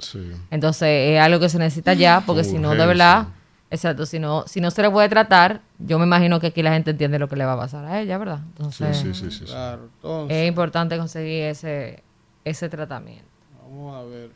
Entonces 0.49 0.87
es 1.11 1.19
algo 1.19 1.39
que 1.39 1.49
se 1.49 1.59
necesita 1.59 1.93
ya 1.93 2.23
porque 2.25 2.43
si 2.43 2.57
no, 2.57 2.73
de 2.73 2.85
verdad, 2.85 3.27
exacto, 3.69 4.05
si 4.05 4.17
no, 4.17 4.45
si 4.47 4.61
no 4.61 4.71
se 4.71 4.81
le 4.81 4.89
puede 4.89 5.09
tratar, 5.09 5.61
yo 5.77 5.99
me 5.99 6.05
imagino 6.05 6.39
que 6.39 6.47
aquí 6.47 6.63
la 6.63 6.71
gente 6.71 6.91
entiende 6.91 7.19
lo 7.19 7.27
que 7.27 7.35
le 7.35 7.43
va 7.45 7.53
a 7.53 7.57
pasar 7.57 7.83
a 7.85 7.99
ella, 7.99 8.17
¿verdad? 8.17 8.39
Entonces, 8.47 8.97
sí, 8.97 9.13
sí, 9.13 9.29
sí, 9.29 9.39
sí. 9.39 9.45
Claro, 9.45 9.89
entonces, 9.97 10.37
es 10.37 10.47
importante 10.47 10.97
conseguir 10.97 11.43
ese, 11.43 12.01
ese 12.45 12.69
tratamiento. 12.69 13.25
vamos 13.61 13.95
a 13.95 14.03
ver. 14.03 14.31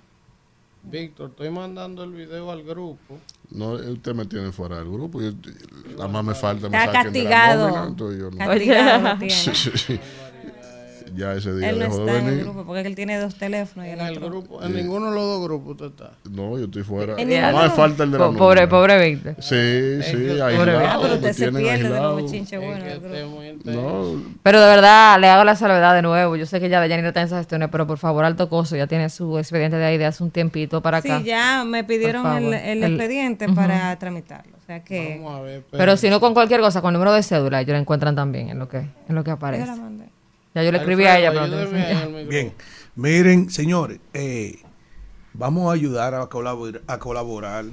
Víctor, 0.84 1.30
estoy 1.32 1.50
mandando 1.50 2.04
el 2.04 2.12
video 2.12 2.52
al 2.52 2.64
grupo. 2.64 3.18
No, 3.52 3.72
usted 3.74 4.14
me 4.14 4.26
tiene 4.26 4.52
fuera 4.52 4.78
del 4.78 4.90
grupo. 4.92 5.22
Yo, 5.22 5.32
nada 5.98 6.08
más 6.08 6.24
me 6.24 6.36
falta. 6.36 6.70
me 6.70 6.78
Está 6.78 6.92
la 6.94 7.04
castigado. 7.04 7.68
nómina, 7.70 7.88
entonces 7.88 8.20
yo 8.20 8.32
no- 8.32 8.38
Castigado. 8.38 9.18
Sí, 9.30 9.52
sí, 9.56 9.72
sí. 9.76 10.00
Ya 11.16 11.34
ese 11.34 11.54
día 11.56 11.70
Él 11.70 11.80
no 11.80 11.86
dejó 11.86 11.98
de 11.98 12.06
está 12.06 12.18
en 12.20 12.26
el 12.26 12.30
venir. 12.32 12.44
grupo 12.46 12.64
porque 12.66 12.82
él 12.88 12.96
tiene 12.96 13.18
dos 13.20 13.36
teléfonos. 13.36 13.88
Y 13.88 13.92
En 13.92 14.02
el 14.02 14.18
otro- 14.18 14.30
grupo, 14.30 14.64
en 14.64 14.74
ninguno 14.76 15.10
de 15.10 15.16
los 15.16 15.24
dos 15.24 15.44
grupos 15.44 15.72
usted 15.72 15.86
está. 15.88 16.12
No, 16.30 16.58
yo 16.58 16.66
estoy 16.66 16.84
fuera. 16.84 17.16
Más 17.54 17.74
falta 17.74 18.04
el 18.04 18.12
de 18.12 18.20
la 18.20 18.28
Po- 18.28 18.34
pobre, 18.38 18.68
pobre 18.68 19.10
Víctor. 19.10 19.36
Sí, 19.40 20.02
sí, 20.04 20.40
aislado. 20.42 20.80
Ah, 20.88 21.00
pero 21.02 21.14
usted 21.16 21.34
se 21.34 21.52
pierde 21.52 21.90
de 21.90 22.00
los 22.02 22.22
bochinches 22.22 22.60
buenos. 22.62 22.84
No, 23.66 24.24
Pero 24.44 24.62
de 24.62 24.68
verdad, 24.68 25.20
le 25.20 25.28
hago 25.28 25.44
la 25.44 25.56
salvedad 25.56 25.94
de 25.96 26.02
nuevo. 26.02 26.36
Yo 26.36 26.46
sé 26.46 26.60
que 26.60 26.70
ya 26.70 26.82
de 26.82 26.90
Yanira 26.90 27.10
está 27.10 27.22
en 27.22 27.28
esas 27.28 27.40
gestiones, 27.40 27.70
pero 27.72 27.86
por 27.88 27.98
favor, 27.98 28.24
Alto 28.26 28.50
Coso 28.50 28.76
ya 28.76 28.88
tiene 28.88 29.10
su 29.10 29.38
expediente 29.38 29.78
de 29.78 29.86
ahí 29.86 29.98
de 29.98 30.06
hace 30.06 30.24
un 30.24 30.32
tiempito 30.32 30.82
para 30.82 30.98
acá. 30.98 31.20
Sí, 31.20 31.26
ya 31.26 31.64
me 31.66 31.84
pidieron 31.84 32.26
el, 32.26 32.44
favor. 32.44 32.56
el 32.56 32.84
El- 32.84 32.94
expediente 32.94 33.48
para 33.50 33.98
tramitarlo. 34.00 34.58
O 34.58 34.62
sea 34.66 34.84
que. 34.84 35.20
Vamos 35.24 35.40
a 35.40 35.42
ver, 35.42 35.64
Pero 35.72 35.98
si 35.98 36.10
no 36.10 36.20
con 36.20 36.34
cualquier 36.34 36.62
cosa, 36.62 36.82
con 36.82 36.90
el 36.90 36.94
número 36.94 37.12
de 37.14 37.24
cédula, 37.24 37.62
ellos 37.62 37.74
la 37.74 37.80
encuentran 37.80 38.16
también 38.16 38.50
en 38.50 38.60
lo 38.60 38.70
que, 38.70 38.78
en 38.78 39.16
lo 39.16 39.24
que 39.24 39.32
aparece. 39.32 39.66
Yo 39.66 39.72
la 39.72 39.76
mandé. 39.82 40.06
Ya 40.60 40.64
yo 40.66 40.72
le 40.72 40.78
escribí 40.80 41.06
a 41.06 41.18
ella, 41.20 41.32
pero 41.32 41.48
no 41.48 42.28
Bien, 42.28 42.54
miren, 42.96 43.50
señores, 43.50 44.00
eh, 44.14 44.60
vamos 45.34 45.70
a 45.70 45.74
ayudar 45.74 46.14
a 46.16 46.26
colaborar. 46.28 46.82
A 46.88 46.98
colaborar. 47.00 47.66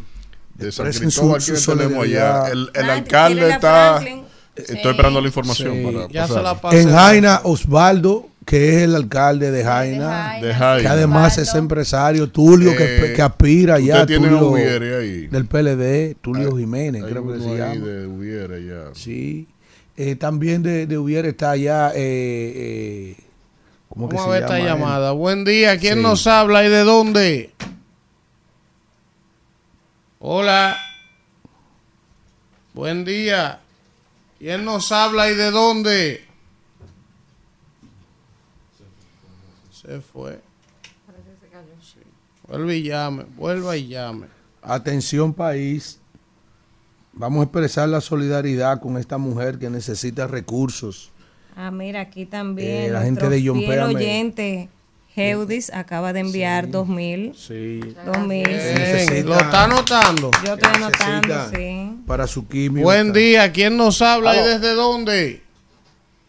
de 0.55 0.73
San 0.73 0.91
su- 0.93 1.01
Cristóbal, 1.01 1.41
su 1.43 1.53
¿quién 1.53 1.65
tenemos 1.79 1.93
solidaridad. 2.05 2.45
allá? 2.47 2.53
El, 2.75 2.91
alcalde 2.91 3.51
está. 3.51 3.95
Franklin. 4.01 4.25
Estoy 4.57 4.91
esperando 4.93 5.21
la 5.21 5.27
información 5.27 5.75
Sí, 5.75 5.83
para 5.85 6.09
ya 6.09 6.23
se 6.23 6.29
pasar. 6.29 6.43
la 6.45 6.61
pasé. 6.63 6.81
En 6.81 6.91
Jaina, 6.93 7.41
Osvaldo, 7.45 8.29
que 8.47 8.77
es 8.77 8.83
el 8.85 8.95
alcalde 8.95 9.51
de 9.51 9.63
Jaina, 9.65 10.39
De 10.41 10.55
Jaina. 10.55 10.81
que 10.81 10.89
además 10.89 11.37
es 11.37 11.55
empresario, 11.55 12.31
Tulio, 12.31 12.75
que, 12.75 13.11
Eh, 13.11 13.13
que 13.13 13.21
aspira 13.21 13.79
ya, 13.81 14.07
Tulio 14.07 14.55
ahí. 14.55 15.27
del 15.27 15.45
PLD, 15.47 16.15
Tulio 16.23 16.57
Jiménez, 16.57 17.03
Hay 17.05 17.11
creo 17.11 17.31
que 17.31 17.39
se 17.39 17.51
ahí 17.51 17.59
llama. 17.59 17.87
de 17.87 18.07
Ubiere 18.07 18.65
ya. 18.65 18.83
Sí. 18.95 19.47
Eh, 19.97 20.15
también 20.17 20.63
de, 20.63 20.87
de 20.87 20.99
Ubiere 20.99 21.31
está 21.31 21.53
allá, 21.53 21.91
eh, 21.95 21.97
eh, 23.17 23.17
¿cómo 23.89 24.09
que 24.11 24.17
se 24.19 24.23
esta 24.23 24.41
llama 24.41 24.59
él? 24.59 24.65
llamada. 24.67 25.13
Buen 25.13 25.45
día, 25.45 25.79
¿quién 25.79 25.97
Sí. 25.97 26.03
nos 26.03 26.27
habla 26.27 26.65
y 26.65 26.69
de 26.69 26.81
dónde? 26.85 27.53
Hola. 30.19 30.77
Buen 32.75 33.05
día. 33.07 33.61
¿Quién 34.39 34.65
nos 34.67 34.93
habla 34.93 35.31
y 35.31 35.35
de 35.35 35.51
dónde? 35.51 36.25
Se 39.71 40.01
fue. 40.01 40.41
Sí. 41.81 42.01
Vuelve 42.47 42.77
y 42.77 42.83
llame, 42.83 43.25
vuelva 43.37 43.77
y 43.77 43.89
llame. 43.89 44.27
Atención 44.63 45.33
país, 45.33 46.01
vamos 47.17 47.41
a 47.41 47.43
expresar 47.45 47.89
la 47.89 48.01
solidaridad 48.01 48.81
con 48.81 48.97
esta 48.97 49.19
mujer 49.19 49.59
que 49.59 49.69
necesita 49.71 50.27
recursos. 50.27 51.11
Ah, 51.57 51.71
mira, 51.71 52.03
aquí 52.03 52.27
también. 52.27 52.85
Eh, 52.85 52.91
la 52.91 53.03
gente 53.03 53.29
de 53.29 53.43
John 53.45 53.59
fiel 53.59 53.81
oyente, 53.81 54.69
Geudis, 55.15 55.73
acaba 55.73 56.13
de 56.13 56.21
enviar 56.21 56.71
dos 56.71 56.87
mil. 56.87 57.35
Sí. 57.35 57.81
Dos 58.05 58.19
mil. 58.19 58.47
Bien, 58.47 59.27
¿Lo 59.27 59.39
está 59.39 59.65
anotando? 59.65 60.31
Yo 60.45 60.55
estoy 60.55 60.73
anotando, 60.75 61.35
sí. 61.55 62.03
Para 62.07 62.27
su 62.27 62.47
quimio. 62.47 62.85
Buen 62.85 63.13
día, 63.13 63.51
¿quién 63.51 63.77
nos 63.77 64.03
habla 64.03 64.37
y 64.37 64.45
desde 64.45 64.75
dónde? 64.75 65.43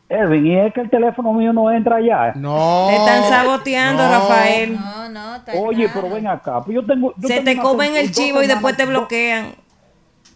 Edwin, 0.09 0.47
¿y 0.47 0.57
es 0.57 0.73
que 0.73 0.79
el 0.79 0.89
teléfono 0.89 1.33
mío 1.33 1.51
no 1.51 1.69
entra 1.69 1.97
allá? 1.97 2.31
No. 2.35 2.87
Te 2.87 2.95
están 2.95 3.29
saboteando, 3.29 4.03
no. 4.03 4.09
Rafael. 4.09 4.73
No, 4.75 5.09
no, 5.09 5.35
está 5.35 5.51
Oye, 5.55 5.89
pero 5.93 6.09
ven 6.09 6.27
acá. 6.27 6.61
pues 6.63 6.75
yo 6.75 6.85
tengo, 6.85 7.13
yo 7.17 7.27
Se 7.27 7.41
tengo 7.41 7.61
te 7.63 7.67
comen 7.67 7.95
el 7.97 8.13
chivo 8.13 8.41
y 8.41 8.47
después 8.47 8.77
te 8.77 8.85
bloquean. 8.85 9.66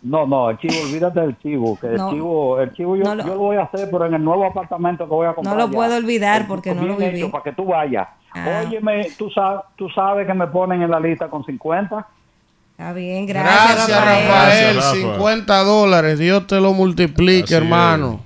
No, 0.04 0.26
no, 0.26 0.50
el 0.50 0.58
chivo, 0.58 0.74
olvídate 0.84 1.20
del 1.22 1.38
chivo. 1.40 1.78
Que 1.80 1.88
No. 1.90 2.10
el 2.10 2.16
chivo, 2.16 2.60
el 2.60 2.74
chivo 2.74 2.96
yo, 2.96 3.04
No 3.04 3.16
lo- 3.16 3.24
yo 3.24 3.34
lo 3.36 3.40
voy 3.40 3.58
a 3.58 3.64
hacer, 3.64 3.88
pero 3.92 4.06
en 4.08 4.16
el 4.16 4.24
nuevo 4.24 4.46
apartamento 4.46 5.04
que 5.06 5.12
voy 5.12 5.28
a 5.28 5.34
comprar. 5.34 5.54
No 5.56 5.60
lo 5.62 5.68
allá. 5.68 5.76
puedo 5.76 5.96
olvidar 5.98 6.48
porque 6.48 6.74
no 6.74 6.82
lo 6.84 6.96
bien 6.96 7.12
viví. 7.12 7.22
hecho 7.24 7.32
Para 7.32 7.44
que 7.44 7.52
tú 7.54 7.66
vayas. 7.66 8.08
Ah. 8.34 8.64
Óyeme, 8.66 9.08
tú 9.18 9.30
sabes, 9.30 9.62
tú 9.76 9.90
sabes 9.90 10.26
que 10.26 10.34
me 10.34 10.48
ponen 10.48 10.82
en 10.82 10.90
la 10.90 11.00
lista 11.00 11.28
con 11.30 11.44
50. 11.46 12.08
Está 12.72 12.94
bien, 12.94 13.28
gracias, 13.28 13.76
Gracias, 13.76 14.00
Rafael. 14.00 14.28
Rafael. 14.28 14.76
Gracias, 14.76 14.76
Rafa. 15.04 15.14
50 15.16 15.64
dólares. 15.64 16.18
Dios 16.20 16.48
te 16.48 16.60
lo 16.60 16.74
multiplique, 16.74 17.44
Así 17.44 17.54
hermano. 17.56 18.22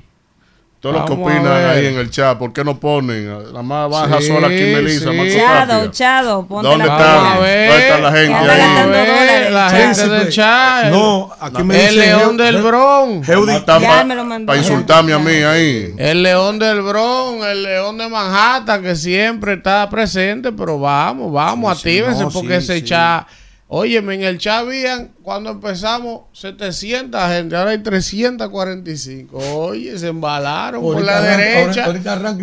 Todos 0.86 0.98
los 0.98 1.06
que 1.06 1.14
opinan 1.14 1.48
ahí 1.66 1.88
en 1.88 1.98
el 1.98 2.12
chat, 2.12 2.38
¿por 2.38 2.54
qué 2.54 2.64
no 2.64 2.80
ponen? 2.80 3.28
Nada 3.28 3.64
más 3.64 3.90
baja 3.90 4.22
Sí, 4.22 4.28
sola 4.28 4.46
aquí 4.46 4.62
Melissa, 4.62 5.10
sí. 5.12 5.34
Chado. 5.36 5.88
Chado, 5.90 6.46
ponte 6.46 6.70
¿Dónde 6.70 6.86
la 6.86 6.96
están? 6.98 7.36
¿Dónde 7.36 7.78
está 7.80 7.98
la 8.02 8.12
gente 8.12 8.36
ahí? 8.36 9.52
La 9.52 9.70
gente 9.72 10.08
del 10.10 10.30
chat. 10.30 10.86
No, 10.92 11.32
aquí 11.40 11.64
me 11.64 11.88
El 11.88 11.98
león 11.98 12.38
del 12.38 12.62
Bronx. 12.62 13.28
Geudis- 13.28 13.66
Ya 13.82 14.04
me 14.04 14.14
lo 14.14 14.26
mandó. 14.26 14.46
Para 14.46 14.60
insultarme 14.60 15.14
a 15.14 15.18
mí 15.18 15.32
ahí. 15.34 15.96
El 15.98 16.22
león 16.22 16.60
del 16.60 16.84
Bronx, 16.84 17.46
el 17.48 17.64
león 17.64 17.98
de 17.98 18.08
Manhattan, 18.08 18.84
que 18.84 18.96
siempre 18.96 19.54
está 19.54 19.90
presente, 19.90 20.52
pero 20.52 20.80
vamos, 20.80 21.34
vamos, 21.34 21.80
Sí, 21.80 21.82
sí, 21.82 21.98
actívense 21.98 22.24
no, 22.26 22.30
porque 22.30 22.62
sí, 22.62 22.72
ese 22.74 22.76
sí. 22.76 22.84
chat. 22.84 23.26
Óyeme, 23.68 24.14
en 24.14 24.22
el 24.24 24.38
chat 24.38 24.62
habían, 24.62 25.12
cuando 25.24 25.50
empezamos, 25.50 26.22
700 26.34 27.20
gente, 27.32 27.56
ahora 27.56 27.72
hay 27.72 27.80
345. 27.80 29.38
Oye, 29.56 29.98
se 29.98 30.10
embalaron 30.10 30.82
por 30.84 31.02
la 31.04 31.18
arranca- 31.18 31.38
derecha. 31.38 31.86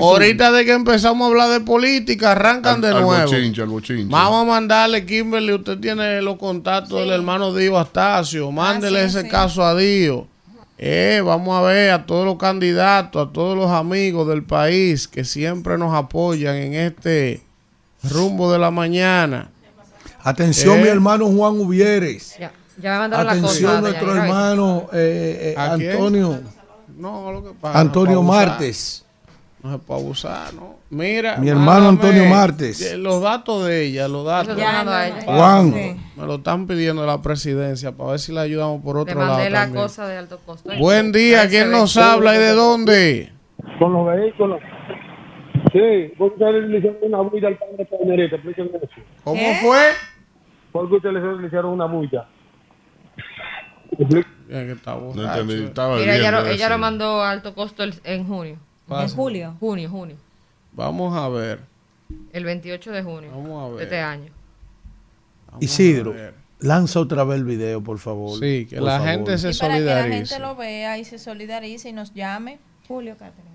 ahorita 0.00 0.50
de 0.52 0.64
que 0.64 0.72
empezamos 0.72 1.24
a 1.24 1.28
hablar 1.30 1.50
de 1.50 1.60
política, 1.64 2.32
arrancan 2.32 2.80
de 2.80 2.88
Al 2.88 3.02
nuevo. 3.02 3.22
bochinche, 3.30 3.62
al 3.62 3.68
bochinche. 3.68 4.06
Vamos 4.10 4.42
a 4.42 4.44
mandarle, 4.46 5.06
Kimberly, 5.06 5.52
usted 5.52 5.78
tiene 5.78 6.20
los 6.22 6.36
contactos 6.38 6.98
del 6.98 7.10
hermano 7.12 7.54
Dio 7.54 7.78
Astacio, 7.78 8.50
mándele 8.50 8.98
Ah, 9.02 9.08
sí, 9.08 9.16
ese 9.18 9.22
sí. 9.22 9.28
caso 9.28 9.64
a 9.64 9.76
Dio. 9.76 10.26
Eh, 10.76 11.22
vamos 11.24 11.56
a 11.56 11.62
ver 11.62 11.92
a 11.92 12.04
todos 12.04 12.24
los 12.26 12.36
candidatos, 12.36 13.28
a 13.28 13.32
todos 13.32 13.56
los 13.56 13.70
amigos 13.70 14.26
del 14.26 14.42
país 14.42 15.06
que 15.06 15.24
siempre 15.24 15.78
nos 15.78 15.94
apoyan 15.94 16.56
en 16.56 16.74
este 16.74 17.42
rumbo 18.02 18.50
de 18.52 18.58
la 18.58 18.72
mañana. 18.72 19.50
Atención, 20.22 20.78
Eh. 20.78 20.82
mi 20.82 20.88
hermano 20.88 21.26
Juan 21.26 21.54
Uvieres. 21.60 22.36
Ya, 22.38 22.52
ya 22.80 22.92
me 22.92 22.98
mandaron 23.00 23.26
la 23.26 23.32
Atención, 23.32 23.70
cosa. 23.70 23.80
nuestro 23.80 24.16
hermano 24.16 24.88
eh, 24.92 25.52
eh, 25.52 25.54
¿A 25.58 25.74
quién? 25.76 25.90
Antonio. 25.92 26.40
No, 26.96 27.32
lo 27.32 27.42
que 27.44 27.50
pasa. 27.60 27.78
Antonio 27.80 28.14
no. 28.16 28.22
Martes. 28.22 29.04
No 29.62 29.72
se 29.72 29.78
puede 29.78 30.00
abusar, 30.00 30.54
¿no? 30.54 30.76
Mira. 30.90 31.36
Mi 31.36 31.48
hermano 31.48 31.86
mándame 31.92 32.08
Antonio 32.08 32.24
Martes. 32.34 32.80
eh, 32.82 32.96
Los 32.96 33.22
datos 33.22 33.64
de 33.64 33.84
ella, 33.86 34.08
los 34.08 34.24
datos. 34.26 34.56
Juan. 35.24 35.72
Sí. 35.72 35.96
Me 36.16 36.26
lo 36.26 36.34
están 36.36 36.66
pidiendo 36.66 37.06
la 37.06 37.22
presidencia 37.22 37.92
para 37.92 38.10
ver 38.10 38.18
si 38.20 38.32
le 38.32 38.40
ayudamos 38.40 38.82
por 38.82 38.96
Te 38.96 39.12
otro 39.12 39.20
lado. 39.20 39.34
mandé 39.34 39.50
la 39.50 39.60
también. 39.62 39.82
cosa 39.84 40.06
de 40.08 40.16
alto 40.18 40.40
costo. 40.44 40.68
Buen 40.78 41.12
día, 41.12 41.48
¿quién 41.48 41.70
nos 41.70 41.96
habla 41.96 42.34
y 42.34 42.38
de 42.38 42.52
dónde? 42.52 43.32
Con 43.78 43.92
los 43.92 44.06
vehículos. 44.06 44.60
Sí, 45.72 46.12
porque 46.18 46.34
ustedes 46.34 46.68
le 46.68 46.78
hicieron 46.78 46.98
una 47.02 47.20
bulla 47.22 47.48
al 47.48 47.56
pan 47.58 47.68
de 47.78 47.84
Palmerita, 47.86 48.36
explíquenme 48.36 48.76
eso. 48.76 48.88
¿Cómo 49.24 49.40
¿Qué? 49.40 49.58
fue? 49.62 49.80
Porque 50.70 50.94
ustedes 50.96 51.14
le 51.40 51.46
hicieron 51.46 51.72
una 51.72 51.86
bulla. 51.86 52.26
Bien, 53.98 54.24
que 54.48 54.72
está 54.72 54.94
No 54.96 55.10
entendí, 55.12 55.64
estaba 55.64 55.96
Mira, 55.98 56.16
ella, 56.16 56.30
lo, 56.30 56.46
ella 56.46 56.68
lo 56.68 56.78
mandó 56.78 57.22
a 57.22 57.30
alto 57.30 57.54
costo 57.54 57.82
el- 57.84 57.94
en 58.04 58.26
junio. 58.26 58.56
En 58.88 59.08
julio. 59.08 59.54
Junio, 59.60 59.88
junio. 59.90 60.16
Vamos 60.72 61.14
a 61.16 61.28
ver. 61.28 61.60
El 62.32 62.44
28 62.44 62.90
de 62.92 63.02
junio 63.02 63.30
Vamos 63.30 63.62
a 63.62 63.68
ver. 63.68 63.76
de 63.78 63.82
este 63.84 64.00
año. 64.00 64.32
Isidro, 65.60 66.14
lanza 66.60 67.00
otra 67.00 67.24
vez 67.24 67.38
el 67.38 67.44
video, 67.44 67.82
por 67.82 67.98
favor. 67.98 68.38
Sí, 68.38 68.66
que 68.68 68.76
Por 68.76 68.84
la 68.86 68.92
favor. 68.98 69.08
gente 69.08 69.38
se 69.38 69.50
Y 69.50 69.54
para 69.58 69.74
que 69.74 69.80
la 69.80 69.92
solidarice. 70.02 70.34
gente 70.34 70.38
lo 70.46 70.56
vea 70.56 70.98
y 70.98 71.04
se 71.04 71.18
solidarice 71.18 71.88
y 71.90 71.92
nos 71.92 72.12
llame. 72.14 72.58
Julio, 72.88 73.14
Catherine. 73.18 73.51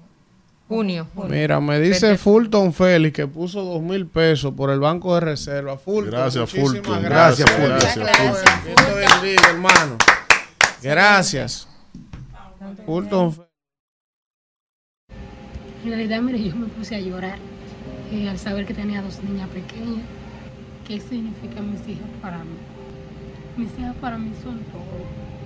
Junio. 0.67 1.07
Mira, 1.29 1.61
me 1.61 1.79
dice 1.79 2.17
Fulton 2.17 2.73
Félix 2.73 3.15
que 3.15 3.27
puso 3.27 3.63
dos 3.63 3.81
mil 3.81 4.05
pesos 4.05 4.53
por 4.53 4.69
el 4.69 4.79
Banco 4.79 5.13
de 5.15 5.21
Reserva. 5.21 5.77
Fulton, 5.77 6.11
Gracias, 6.11 6.49
Fulton. 6.51 7.01
Gracias, 7.03 7.49
Gracias, 7.57 7.95
Fulton. 7.95 8.13
gracias, 8.13 8.63
te 8.75 8.93
bendiga, 8.93 9.49
hermano. 9.49 9.97
Gracias. 10.83 11.67
Fulton 12.85 13.31
Félix. 13.33 13.47
En 15.83 15.89
realidad, 15.91 16.21
mire, 16.21 16.43
yo 16.43 16.55
me 16.55 16.67
puse 16.67 16.95
a 16.95 16.99
llorar 16.99 17.37
eh, 18.11 18.27
al 18.27 18.37
saber 18.37 18.65
que 18.65 18.73
tenía 18.73 19.01
dos 19.01 19.23
niñas 19.23 19.47
pequeñas. 19.49 20.03
¿Qué 20.85 20.99
significan 20.99 21.71
mis 21.71 21.87
hijas 21.87 22.09
para 22.21 22.39
mí? 22.39 22.57
Mis 23.55 23.69
hijas 23.79 23.95
para 24.01 24.17
mí 24.17 24.31
son 24.43 24.59
todo, 24.65 24.83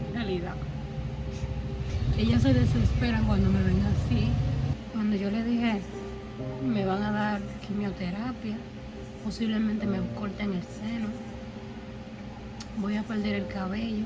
en 0.10 0.14
realidad. 0.16 0.56
Ellas 2.18 2.42
se 2.42 2.54
desesperan 2.54 3.26
cuando 3.26 3.50
me 3.50 3.62
ven 3.64 3.82
así. 3.86 4.30
Cuando 5.12 5.26
yo 5.26 5.32
les 5.38 5.46
dije, 5.46 5.82
me 6.66 6.86
van 6.86 7.04
a 7.04 7.12
dar 7.12 7.42
quimioterapia, 7.68 8.56
posiblemente 9.26 9.86
me 9.86 10.00
corten 10.18 10.54
el 10.54 10.64
seno, 10.64 11.08
voy 12.78 12.96
a 12.96 13.04
perder 13.04 13.36
el 13.36 13.48
cabello. 13.48 14.06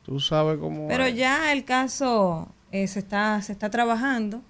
tú 0.04 0.20
sabes 0.20 0.58
cómo. 0.58 0.88
Pero 0.88 1.08
ya 1.08 1.52
el 1.52 1.64
caso 1.64 2.48
eh, 2.72 2.86
se 2.86 2.98
está 2.98 3.40
se 3.42 3.52
está 3.52 3.70
trabajando. 3.70 4.40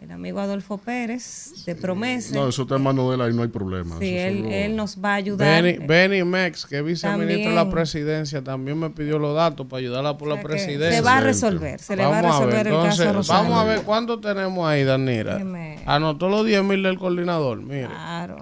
El 0.00 0.10
amigo 0.10 0.40
Adolfo 0.40 0.78
Pérez 0.78 1.64
de 1.64 1.76
Promesa. 1.76 2.34
No, 2.34 2.48
eso 2.48 2.62
está 2.62 2.74
en 2.74 2.82
manos 2.82 3.08
de 3.08 3.14
él, 3.14 3.20
ahí 3.20 3.32
no 3.32 3.42
hay 3.42 3.48
problema. 3.48 4.00
Sí, 4.00 4.16
Eso 4.16 4.26
él, 4.26 4.46
él 4.52 4.74
nos 4.74 4.98
va 4.98 5.12
a 5.12 5.14
ayudar. 5.14 5.62
Benny, 5.62 5.86
Benny 5.86 6.24
Mex, 6.24 6.66
que 6.66 6.78
es 6.78 6.84
viceministro 6.84 7.50
de 7.50 7.54
la 7.54 7.70
presidencia, 7.70 8.42
también 8.42 8.80
me 8.80 8.90
pidió 8.90 9.20
los 9.20 9.32
datos 9.36 9.64
para 9.68 9.78
ayudarla 9.78 10.18
por 10.18 10.26
la 10.26 10.42
presidencia. 10.42 10.90
se 10.90 11.02
va 11.02 11.18
a 11.18 11.20
resolver, 11.20 11.78
se 11.78 11.94
le 11.94 12.04
va 12.04 12.18
a 12.18 12.22
Vamos 12.22 12.40
ver, 12.46 12.48
resolver 12.48 12.66
el 12.66 12.72
caso 12.72 12.84
entonces, 13.02 13.14
Rosario. 13.14 13.42
Vamos 13.50 13.58
a 13.60 13.64
ver 13.68 13.82
cuánto 13.82 14.18
tenemos 14.18 14.68
ahí, 14.68 14.82
Danira. 14.82 15.38
Déjeme- 15.38 15.78
Anotó 15.86 16.28
los 16.28 16.44
10 16.44 16.64
mil 16.64 16.82
del 16.82 16.98
coordinador, 16.98 17.58
mire. 17.62 17.86
Claro. 17.86 18.38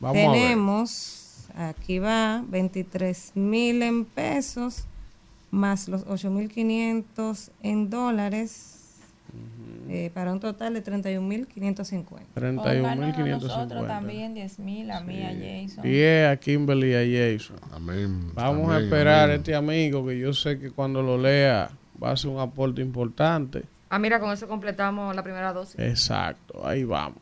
Vamos 0.00 0.16
a 0.16 0.32
ver. 0.32 0.32
Tenemos, 0.32 1.46
aquí 1.54 1.98
va, 1.98 2.42
23 2.48 3.32
mil 3.36 3.82
en 3.82 4.04
pesos, 4.04 4.84
más 5.50 5.88
los 5.88 6.06
8.500 6.06 7.50
en 7.62 7.90
dólares, 7.90 8.80
eh, 9.88 10.10
para 10.14 10.32
un 10.32 10.40
total 10.40 10.74
de 10.74 10.84
31.550. 10.84 12.04
31.550. 12.34 13.40
nosotros 13.40 13.86
también, 13.86 14.34
10 14.34 14.58
mil, 14.60 14.90
a 14.90 15.00
mí, 15.00 15.22
a 15.22 15.28
Jason. 15.28 15.82
10 15.82 16.28
a 16.28 16.36
Kimberly 16.36 16.92
y 16.92 16.94
a 16.94 17.34
Jason. 17.34 17.56
Amén. 17.72 18.32
Vamos 18.34 18.70
a 18.70 18.80
esperar 18.80 19.24
amén. 19.24 19.30
a 19.30 19.34
este 19.36 19.54
amigo 19.54 20.06
que 20.06 20.18
yo 20.18 20.32
sé 20.32 20.58
que 20.58 20.70
cuando 20.70 21.02
lo 21.02 21.18
lea 21.18 21.70
va 22.02 22.12
a 22.12 22.16
ser 22.16 22.30
un 22.30 22.38
aporte 22.38 22.80
importante. 22.80 23.64
Ah, 23.88 23.98
mira, 23.98 24.20
con 24.20 24.30
eso 24.30 24.46
completamos 24.46 25.14
la 25.14 25.22
primera 25.22 25.52
dosis. 25.52 25.78
Exacto, 25.78 26.64
ahí 26.64 26.84
vamos. 26.84 27.18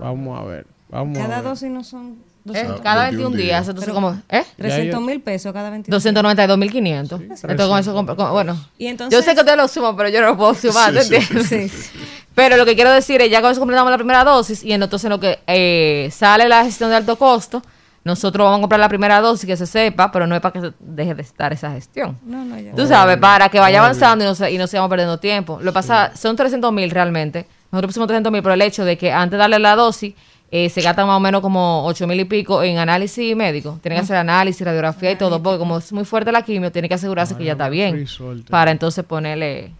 Vamos 0.00 0.40
a 0.40 0.44
ver. 0.44 0.75
Vamos 0.88 1.18
Cada 1.18 1.42
dosis 1.42 1.70
no 1.70 1.82
son... 1.84 2.16
Eh, 2.54 2.64
cada 2.80 3.10
21 3.10 3.36
días, 3.36 3.66
entonces 3.66 3.92
como, 3.92 4.16
¿eh? 4.28 4.44
300 4.56 5.00
mil 5.02 5.20
pesos 5.20 5.52
cada 5.52 5.68
21 5.68 5.98
292.500. 5.98 7.20
Entonces 7.20 7.66
con 7.66 7.78
eso, 7.80 7.92
con- 7.92 8.06
bueno, 8.32 8.56
Y 8.78 8.86
entonces- 8.86 9.18
yo 9.18 9.24
sé 9.24 9.34
que 9.34 9.40
usted 9.40 9.56
lo 9.56 9.66
suma, 9.66 9.96
pero 9.96 10.08
yo 10.10 10.20
no 10.20 10.28
lo 10.28 10.36
puedo 10.36 10.54
sumar, 10.54 10.92
Sí, 10.92 10.98
¿te 10.98 11.04
sí, 11.04 11.14
entiendes? 11.40 11.72
sí. 11.72 11.98
Pero 12.36 12.56
lo 12.56 12.64
que 12.64 12.76
quiero 12.76 12.92
decir 12.92 13.20
es, 13.20 13.30
ya 13.30 13.40
con 13.42 13.50
eso 13.50 13.60
completamos 13.60 13.90
la 13.90 13.96
primera 13.96 14.22
dosis 14.22 14.62
y 14.62 14.72
entonces 14.72 15.02
en 15.06 15.10
lo 15.10 15.18
que 15.18 15.40
eh, 15.48 16.08
sale 16.12 16.48
la 16.48 16.64
gestión 16.64 16.90
de 16.90 16.96
alto 16.96 17.16
costo, 17.16 17.62
nosotros 18.04 18.44
vamos 18.44 18.58
a 18.58 18.60
comprar 18.60 18.78
la 18.78 18.88
primera 18.88 19.20
dosis, 19.20 19.44
que 19.44 19.56
se 19.56 19.66
sepa, 19.66 20.12
pero 20.12 20.28
no 20.28 20.36
es 20.36 20.40
para 20.40 20.52
que 20.52 20.60
se 20.60 20.72
deje 20.78 21.16
de 21.16 21.22
estar 21.22 21.52
esa 21.52 21.72
gestión. 21.72 22.16
No, 22.24 22.44
no, 22.44 22.56
ya. 22.60 22.72
Tú 22.74 22.86
sabes, 22.86 23.16
para 23.16 23.48
que 23.48 23.58
vaya 23.58 23.80
avanzando 23.80 24.24
y 24.24 24.28
no, 24.28 24.36
se, 24.36 24.52
y 24.52 24.58
no 24.58 24.68
sigamos 24.68 24.88
perdiendo 24.88 25.18
tiempo. 25.18 25.58
Lo 25.60 25.72
que 25.72 25.74
pasa, 25.74 26.12
son 26.14 26.36
300 26.36 26.72
mil 26.72 26.88
realmente. 26.92 27.48
Nosotros 27.72 27.88
pusimos 27.88 28.06
300 28.06 28.32
mil 28.32 28.42
por 28.44 28.52
el 28.52 28.62
hecho 28.62 28.84
de 28.84 28.96
que 28.96 29.10
antes 29.10 29.32
de 29.32 29.38
darle 29.38 29.58
la 29.58 29.74
dosis, 29.74 30.14
eh, 30.50 30.68
se 30.68 30.80
gastan 30.80 31.06
más 31.06 31.16
o 31.16 31.20
menos 31.20 31.40
como 31.40 31.84
8 31.86 32.06
mil 32.06 32.20
y 32.20 32.24
pico 32.24 32.62
en 32.62 32.78
análisis 32.78 33.34
médico. 33.34 33.78
Tienen 33.82 33.98
que 33.98 34.04
hacer 34.04 34.16
análisis, 34.16 34.64
radiografía 34.64 35.10
y 35.10 35.16
todo, 35.16 35.42
porque 35.42 35.58
como 35.58 35.78
es 35.78 35.92
muy 35.92 36.04
fuerte 36.04 36.30
la 36.30 36.42
quimio, 36.42 36.70
tiene 36.70 36.88
que 36.88 36.94
asegurarse 36.94 37.36
que 37.36 37.44
ya 37.44 37.52
está 37.52 37.68
bien. 37.68 38.06
Para 38.48 38.70
entonces 38.70 39.04
ponerle... 39.04 39.72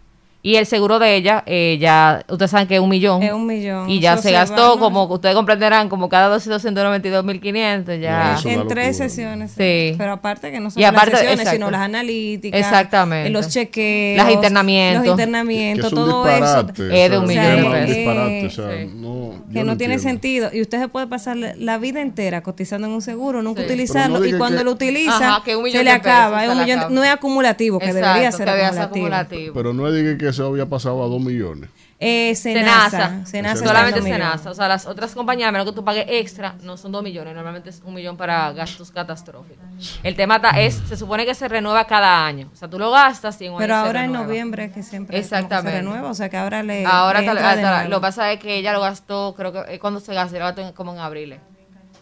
Y 0.46 0.54
el 0.54 0.64
seguro 0.66 1.00
de 1.00 1.16
ella, 1.16 1.42
eh, 1.44 1.76
ya, 1.80 2.24
ustedes 2.28 2.52
saben 2.52 2.68
que 2.68 2.76
es 2.76 2.80
un 2.80 2.88
millón. 2.88 3.20
Es 3.20 3.32
un 3.32 3.46
millón. 3.46 3.90
Y 3.90 3.98
ya 3.98 4.12
Eso 4.12 4.22
se 4.22 4.28
se 4.28 4.32
gastó, 4.34 4.74
va, 4.74 4.78
como 4.78 5.02
ustedes 5.06 5.34
comprenderán, 5.34 5.88
como 5.88 6.08
cada 6.08 6.28
dosis 6.28 6.48
292.500, 6.52 7.98
ya. 8.00 8.38
En 8.44 8.68
tres 8.68 8.96
sesiones. 8.96 9.50
Sí. 9.50 9.94
Pero 9.98 10.12
aparte 10.12 10.52
que 10.52 10.60
no 10.60 10.70
son 10.70 10.80
Y 10.80 10.84
aparte, 10.84 11.10
las 11.10 11.20
sesiones, 11.20 11.40
exacto. 11.40 11.56
sino 11.56 11.70
las 11.72 11.80
analíticas. 11.80 12.60
Exactamente. 12.60 13.28
eh, 13.28 13.32
Los 13.32 13.48
chequeos. 13.48 14.22
Los 14.24 14.32
internamientos. 14.34 15.04
Los 15.04 15.10
internamientos, 15.14 15.90
Que 15.90 15.94
es 15.96 16.00
un 16.00 16.08
todo 16.10 16.24
disparate, 16.26 16.72
eso. 16.72 16.92
Es 16.92 17.10
de 17.10 17.18
un 17.18 17.24
es 17.24 17.28
millón 17.28 17.56
de 17.56 17.70
pesos. 17.80 17.96
disparate, 17.96 18.46
o 18.46 18.50
sea, 18.50 18.64
Sí. 18.76 18.90
no, 18.94 19.08
yo 19.32 19.42
que 19.52 19.64
no, 19.64 19.76
tiene 19.76 19.98
sentido. 19.98 20.50
Y 20.52 20.60
usted 20.60 20.78
se 20.80 20.86
puede 20.88 21.06
pasar 21.08 21.36
la 21.36 21.78
vida 21.78 22.00
entera 22.00 22.42
cotizando 22.42 22.86
en 22.86 22.92
un 22.92 23.02
seguro, 23.02 23.42
nunca 23.42 23.62
Sí. 23.62 23.66
utilizarlo. 23.66 24.20
No 24.20 24.24
y 24.24 24.32
cuando 24.34 24.58
que- 24.58 24.64
lo 24.64 24.70
utiliza, 24.72 25.16
Ajá, 25.30 25.42
que 25.44 25.56
un 25.56 25.64
millón 25.64 25.78
se 25.80 25.84
le 25.84 25.90
pesos 25.90 26.06
acaba. 26.06 26.38
se 26.40 26.46
es 26.46 26.52
un 26.52 26.58
millón- 26.58 26.78
acaba. 26.78 26.94
no 26.94 27.02
es 27.04 27.10
acumulativo, 27.10 27.78
que 27.80 27.86
Exacto, 27.86 28.06
debería 28.06 28.30
ser 28.32 28.48
acumulativo. 28.48 29.54
Pero 29.54 29.72
no 29.72 29.90
diga 29.90 30.16
que 30.16 30.35
eso 30.42 30.48
había 30.48 30.66
pasado 30.66 31.02
a 31.02 31.06
dos 31.08 31.20
millones. 31.20 31.70
Eh, 31.98 32.34
Senasa, 32.34 33.24
Senasa. 33.24 33.64
Solamente. 33.64 34.02
Senasa. 34.02 34.50
O 34.50 34.54
sea, 34.54 34.68
las 34.68 34.84
otras 34.86 35.14
compañías, 35.14 35.48
a 35.48 35.52
menos 35.52 35.66
que 35.66 35.72
tú 35.72 35.82
pagues 35.82 36.04
extra, 36.08 36.54
no 36.62 36.76
son 36.76 36.92
dos 36.92 37.02
millones. 37.02 37.34
Normalmente 37.34 37.70
es 37.70 37.80
un 37.84 37.94
millón 37.94 38.18
para 38.18 38.52
gastos 38.52 38.90
catastróficos. 38.90 39.64
El 40.02 40.14
tema 40.14 40.36
está- 40.36 40.50
es, 40.60 40.74
se 40.86 40.96
supone 40.98 41.24
que 41.24 41.34
se 41.34 41.48
renueva 41.48 41.86
cada 41.86 42.26
año. 42.26 42.50
O 42.52 42.56
sea, 42.56 42.68
tú 42.68 42.78
lo 42.78 42.90
gastas 42.90 43.40
y 43.40 43.46
en 43.46 43.52
un 43.52 43.58
Pero 43.58 43.74
ahora 43.76 44.04
en 44.04 44.12
noviembre 44.12 44.70
que 44.70 44.82
siempre 44.82 45.18
Exactamente. 45.18 45.70
se 45.70 45.76
renueva, 45.78 46.10
o 46.10 46.14
sea 46.14 46.28
que 46.28 46.36
ahora 46.36 46.62
le 46.62 46.84
Ahora 46.84 47.20
le 47.20 47.26
tal- 47.28 47.36
entra 47.38 47.56
de 47.56 47.62
hasta- 47.62 47.74
nuevo. 47.78 47.90
lo 47.90 47.96
que 47.96 48.02
pasa 48.02 48.30
es 48.32 48.40
que 48.40 48.56
ella 48.58 48.74
lo 48.74 48.80
gastó, 48.82 49.34
creo 49.34 49.52
que 49.54 49.74
eh, 49.74 49.78
cuando 49.78 50.00
se 50.00 50.12
gastó, 50.12 50.38
lo 50.38 50.44
gastó 50.44 50.60
en- 50.60 50.72
como 50.74 50.92
en 50.92 50.98
abril. 50.98 51.32
eh. 51.32 51.40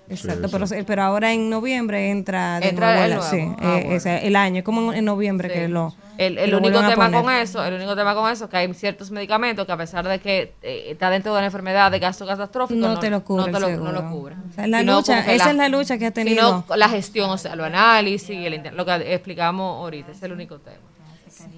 Exacto, 0.08 0.48
Sí, 0.48 0.52
pero, 0.52 0.66
sí. 0.66 0.74
pero 0.86 1.02
ahora 1.02 1.32
en 1.32 1.48
noviembre 1.48 2.10
entra 2.10 2.60
de 2.60 2.68
Entra 2.68 2.88
nuevo 2.92 3.04
el 3.04 3.10
la- 3.10 3.16
nuevo. 3.16 3.30
sí, 3.30 3.56
Ah, 3.58 3.78
eh, 3.78 3.98
bueno. 4.02 4.18
el 4.22 4.36
año, 4.36 4.58
es 4.58 4.64
como 4.64 4.92
en 4.92 5.04
noviembre 5.04 5.48
que 5.50 5.66
lo 5.68 5.94
El, 6.18 6.36
el 6.38 6.50
lo 6.50 6.58
único 6.58 6.78
tema 6.86 7.10
con 7.10 7.32
eso, 7.32 7.64
el 7.64 7.74
único 7.74 7.96
tema 7.96 8.14
con 8.14 8.30
eso, 8.30 8.48
que 8.48 8.56
hay 8.58 8.72
ciertos 8.74 9.10
medicamentos 9.10 9.64
que 9.66 9.72
a 9.72 9.76
pesar 9.78 10.06
de 10.06 10.18
que 10.20 10.52
eh, 10.62 10.88
está 10.90 11.08
dentro 11.10 11.32
de 11.32 11.38
una 11.38 11.46
enfermedad 11.46 11.90
de 11.90 11.98
gasto 12.00 12.26
catastrófico, 12.26 12.78
No 12.86 12.98
te 13.00 13.08
lo 13.10 13.24
cubre 13.24 13.50
no, 13.50 13.58
te 13.58 13.60
lo, 13.60 13.76
no 13.82 13.92
lo 13.92 14.10
cubre. 14.10 14.34
O 14.50 14.52
sea, 14.54 14.66
la 14.66 14.80
Sino 14.80 14.96
lucha- 14.96 15.20
esa 15.32 15.50
es 15.50 15.56
la 15.56 15.68
lucha 15.70 15.96
que 15.98 16.06
ha 16.06 16.10
tenido. 16.10 16.64
sino 16.68 16.76
la 16.76 16.88
gestión, 16.90 17.30
o 17.30 17.38
sea, 17.38 17.56
los 17.56 17.66
análisis, 17.66 18.30
el 18.46 18.54
inter- 18.54 18.74
lo 18.74 18.84
que 18.84 19.14
explicamos 19.14 19.78
ahorita, 19.82 20.10
ese 20.10 20.18
es 20.18 20.22
el 20.24 20.32
único 20.32 20.58
tema. 20.58 20.76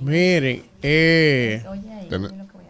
Miren, 0.01 0.65
eh, 0.83 1.63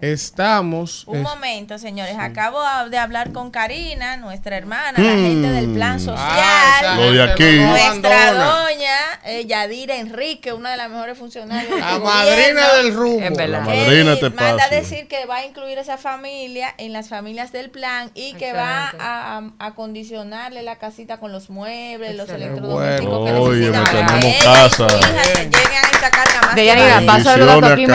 estamos. 0.01 1.05
Un 1.06 1.23
momento, 1.23 1.78
señores. 1.78 2.16
Acabo 2.18 2.60
de 2.90 2.98
hablar 2.98 3.32
con 3.32 3.51
Karina, 3.51 4.16
nuestra 4.16 4.56
hermana, 4.56 4.93
la 4.98 5.12
Mm. 5.14 5.23
gente 5.27 5.48
del 5.51 5.73
plan 5.73 5.98
social. 6.01 6.18
Ah, 6.20 6.97
Lo 6.98 7.12
de 7.12 7.23
aquí. 7.23 7.56
Nuestra 7.60 8.32
doña 8.32 8.97
eh, 9.24 9.44
Yadira 9.47 9.97
Enrique, 9.97 10.52
una 10.52 10.70
de 10.70 10.77
las 10.77 10.90
mejores 10.90 11.18
funcionarias 11.18 11.70
La 11.81 11.98
madrina 11.98 12.74
del 12.74 12.94
rumbo. 12.94 13.23
En 13.23 13.35
verdad. 13.35 13.60
La 13.60 13.64
madrina 13.74 14.16
te 14.16 14.31
manda 14.31 14.55
a 14.55 14.56
paso. 14.68 14.74
decir 14.74 15.09
que 15.09 15.27
va 15.27 15.36
a 15.39 15.44
incluir 15.47 15.78
esa 15.78 15.97
familia 15.98 16.74
en 16.78 16.93
las 16.93 17.09
familias 17.09 17.51
del 17.52 17.70
plan 17.70 18.10
y 18.14 18.35
que 18.35 18.52
va 18.52 18.93
a, 18.98 19.39
a- 19.39 19.39
a 19.59 19.66
acondicionarle 19.66 20.62
la 20.62 20.77
casita 20.77 21.18
con 21.18 21.32
los 21.32 21.51
muebles, 21.51 22.14
los 22.16 22.28
electrodomésticos 22.28 23.27
que 23.31 23.35
Oye, 23.36 23.70
tenemos 23.70 24.44
casa. 24.44 24.86
hija 24.86 25.24
se 25.24 25.40
a 25.77 25.81
esta 25.93 26.10
carga 26.10 26.40
más 26.43 26.55
De 26.55 26.66
Yanira, 26.66 27.01
pasa 27.06 27.35
aquí, 27.35 27.86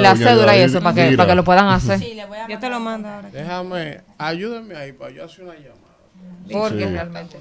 la 0.00 0.16
cédula 0.16 0.56
y 0.56 0.60
eso, 0.60 0.80
para 0.80 0.94
que, 0.94 1.04
Mira. 1.04 1.16
para 1.16 1.33
que 1.34 1.36
lo 1.36 1.44
puedan 1.44 1.68
hacer. 1.68 1.98
Sí, 1.98 2.14
le 2.14 2.24
voy 2.26 2.38
a 2.38 2.48
Yo 2.48 2.58
te 2.58 2.68
lo 2.68 2.80
mando 2.80 3.08
ahora. 3.08 3.28
Déjame, 3.30 4.00
ayúdenme 4.18 4.76
ahí 4.76 4.92
para 4.92 5.10
yo 5.12 5.24
hacer 5.24 5.44
una 5.44 5.54
llamada. 5.54 5.74
Porque 6.50 6.78
Sí. 6.86 6.90
realmente. 6.92 7.36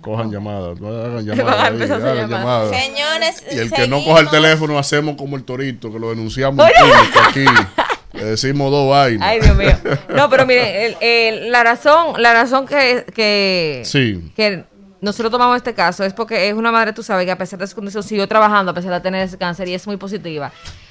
Cojan 0.00 0.30
llamadas, 0.30 0.78
hagan 0.80 1.24
llamadas. 1.24 1.64
ahí, 1.64 2.22
hagan. 2.32 2.70
Señores, 2.70 3.44
Y 3.52 3.58
el 3.58 3.72
que 3.72 3.88
no 3.88 4.02
coja 4.04 4.20
el 4.20 4.28
teléfono, 4.30 4.78
hacemos 4.78 5.16
como 5.16 5.36
el 5.36 5.44
torito, 5.44 5.92
que 5.92 5.98
lo 5.98 6.10
denunciamos 6.10 6.64
aquí. 7.28 7.44
Le 8.12 8.24
decimos 8.24 8.70
dos 8.70 8.88
vainas. 8.90 9.26
Ay, 9.28 9.40
Dios 9.40 9.56
mío. 9.56 9.76
No, 10.14 10.30
pero 10.30 10.46
mire, 10.46 10.86
el- 10.86 10.96
el- 11.00 11.52
la 11.52 11.62
razón, 11.64 12.20
la 12.22 12.32
razón 12.32 12.66
que, 12.66 13.04
que, 13.14 13.82
Sí. 13.84 14.32
que 14.34 14.64
nosotros 15.02 15.30
tomamos 15.30 15.56
este 15.56 15.74
caso 15.74 16.02
es 16.04 16.14
porque 16.14 16.48
es 16.48 16.54
una 16.54 16.72
madre, 16.72 16.92
tú 16.94 17.02
sabes, 17.02 17.26
que 17.26 17.32
a 17.32 17.36
pesar 17.38 17.58
de 17.58 17.66
su 17.66 17.74
condición 17.74 18.02
siguió 18.02 18.26
trabajando, 18.26 18.70
a 18.70 18.74
pesar 18.74 18.92
de 18.92 19.00
tener 19.00 19.22
ese 19.22 19.36
cáncer 19.36 19.68
y 19.68 19.74
es 19.74 19.86
muy 19.86 19.98
positiva. 19.98 20.50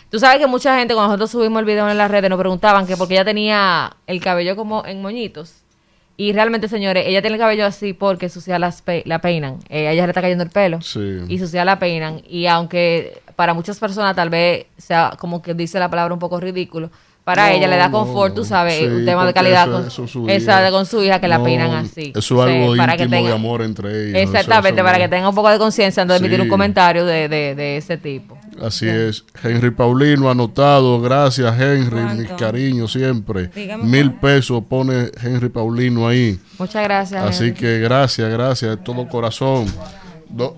Tú 0.10 0.20
sabes 0.20 0.40
que 0.40 0.48
mucha 0.48 0.78
gente, 0.78 0.94
cuando 0.94 1.10
nosotros 1.10 1.32
subimos 1.32 1.60
el 1.60 1.66
video 1.66 1.90
en 1.90 1.98
las 1.98 2.10
redes, 2.10 2.30
nos 2.30 2.40
preguntaban 2.40 2.88
que 2.88 2.96
porque 2.96 3.16
ella 3.16 3.26
tenía 3.26 3.98
el 4.08 4.22
cabello 4.22 4.56
como 4.56 4.86
en 4.86 5.02
moñitos. 5.02 5.56
Y 6.18 6.32
realmente, 6.32 6.70
señores, 6.70 7.04
ella 7.08 7.22
tiene 7.22 7.36
el 7.36 7.42
cabello 7.42 7.66
así 7.66 7.92
porque 7.92 8.30
sus 8.30 8.48
hijas 8.48 8.60
las 8.60 8.82
pe- 8.82 9.04
la 9.06 9.20
peinan. 9.20 9.58
Eh, 9.68 9.88
a 9.90 9.92
ella 9.92 10.04
le 10.04 10.12
está 10.12 10.22
cayendo 10.22 10.46
el 10.46 10.50
pelo. 10.50 10.80
Sí. 10.82 11.20
Y 11.28 11.40
sus 11.40 11.54
hijas 11.54 11.66
la 11.66 11.78
peinan. 11.78 12.22
Y 12.30 12.46
aunque 12.46 13.22
para 13.36 13.54
muchas 13.54 13.78
personas 13.80 14.16
tal 14.16 14.30
vez 14.30 14.68
sea 14.78 15.12
como 15.20 15.42
que 15.42 15.54
dice 15.54 15.78
la 15.78 15.90
palabra 15.90 16.14
un 16.14 16.20
poco 16.22 16.40
ridículo, 16.40 16.90
para 17.26 17.48
No, 17.50 17.54
ella 17.56 17.68
le 17.68 17.76
da 17.76 17.90
confort, 17.92 18.30
no. 18.30 18.36
tú 18.36 18.46
sabes, 18.46 18.78
Sí, 18.78 18.86
un 18.86 19.04
tema 19.04 19.26
de 19.26 19.34
calidad 19.34 19.64
eso- 19.64 19.72
con, 19.74 19.88
eso 19.88 20.04
es 20.06 20.12
su 20.12 20.30
esa 20.30 20.70
con 20.72 20.86
su 20.86 21.04
hija 21.04 21.20
que 21.20 21.28
la 21.28 21.44
peinan 21.44 21.72
así. 21.74 22.14
Eso 22.16 22.46
es 22.48 22.54
algo 22.54 22.78
para 22.78 22.96
que 22.96 23.04
íntimo 23.06 23.24
de 23.24 23.30
tenga- 23.32 23.36
amor 23.36 23.62
entre 23.64 23.90
ellos. 24.10 24.22
Exactamente, 24.22 24.80
eso 24.80 24.86
para 24.86 25.00
que 25.00 25.08
tenga 25.10 25.28
un 25.28 25.36
poco 25.36 25.50
de 25.50 25.58
conciencia 25.58 26.02
antes 26.04 26.22
de 26.22 26.26
emitir 26.28 26.42
un 26.42 26.48
comentario 26.48 27.04
de, 27.04 27.28
de, 27.28 27.56
de 27.56 27.78
ese 27.78 27.98
tipo. 27.98 28.38
Así 28.62 28.88
es. 28.88 29.26
Henry 29.44 29.72
Paulino 29.72 30.30
anotado. 30.30 31.02
Gracias, 31.02 31.60
Henry. 31.60 32.02
Mis 32.18 32.30
cariños 32.32 32.92
siempre. 32.94 33.50
Dígame 33.54 33.84
Mil 33.84 34.14
pesos 34.14 34.64
pone 34.70 35.12
Henry 35.22 35.50
Paulino 35.50 36.08
ahí. 36.08 36.40
Muchas 36.58 36.84
gracias. 36.84 37.24
Así 37.24 37.46
Henry. 37.46 37.60
que 37.60 37.80
gracias, 37.80 38.30
gracias 38.32 38.72
de 38.72 38.78
todo 38.84 39.08
corazón. 39.08 39.66
Do- 40.30 40.56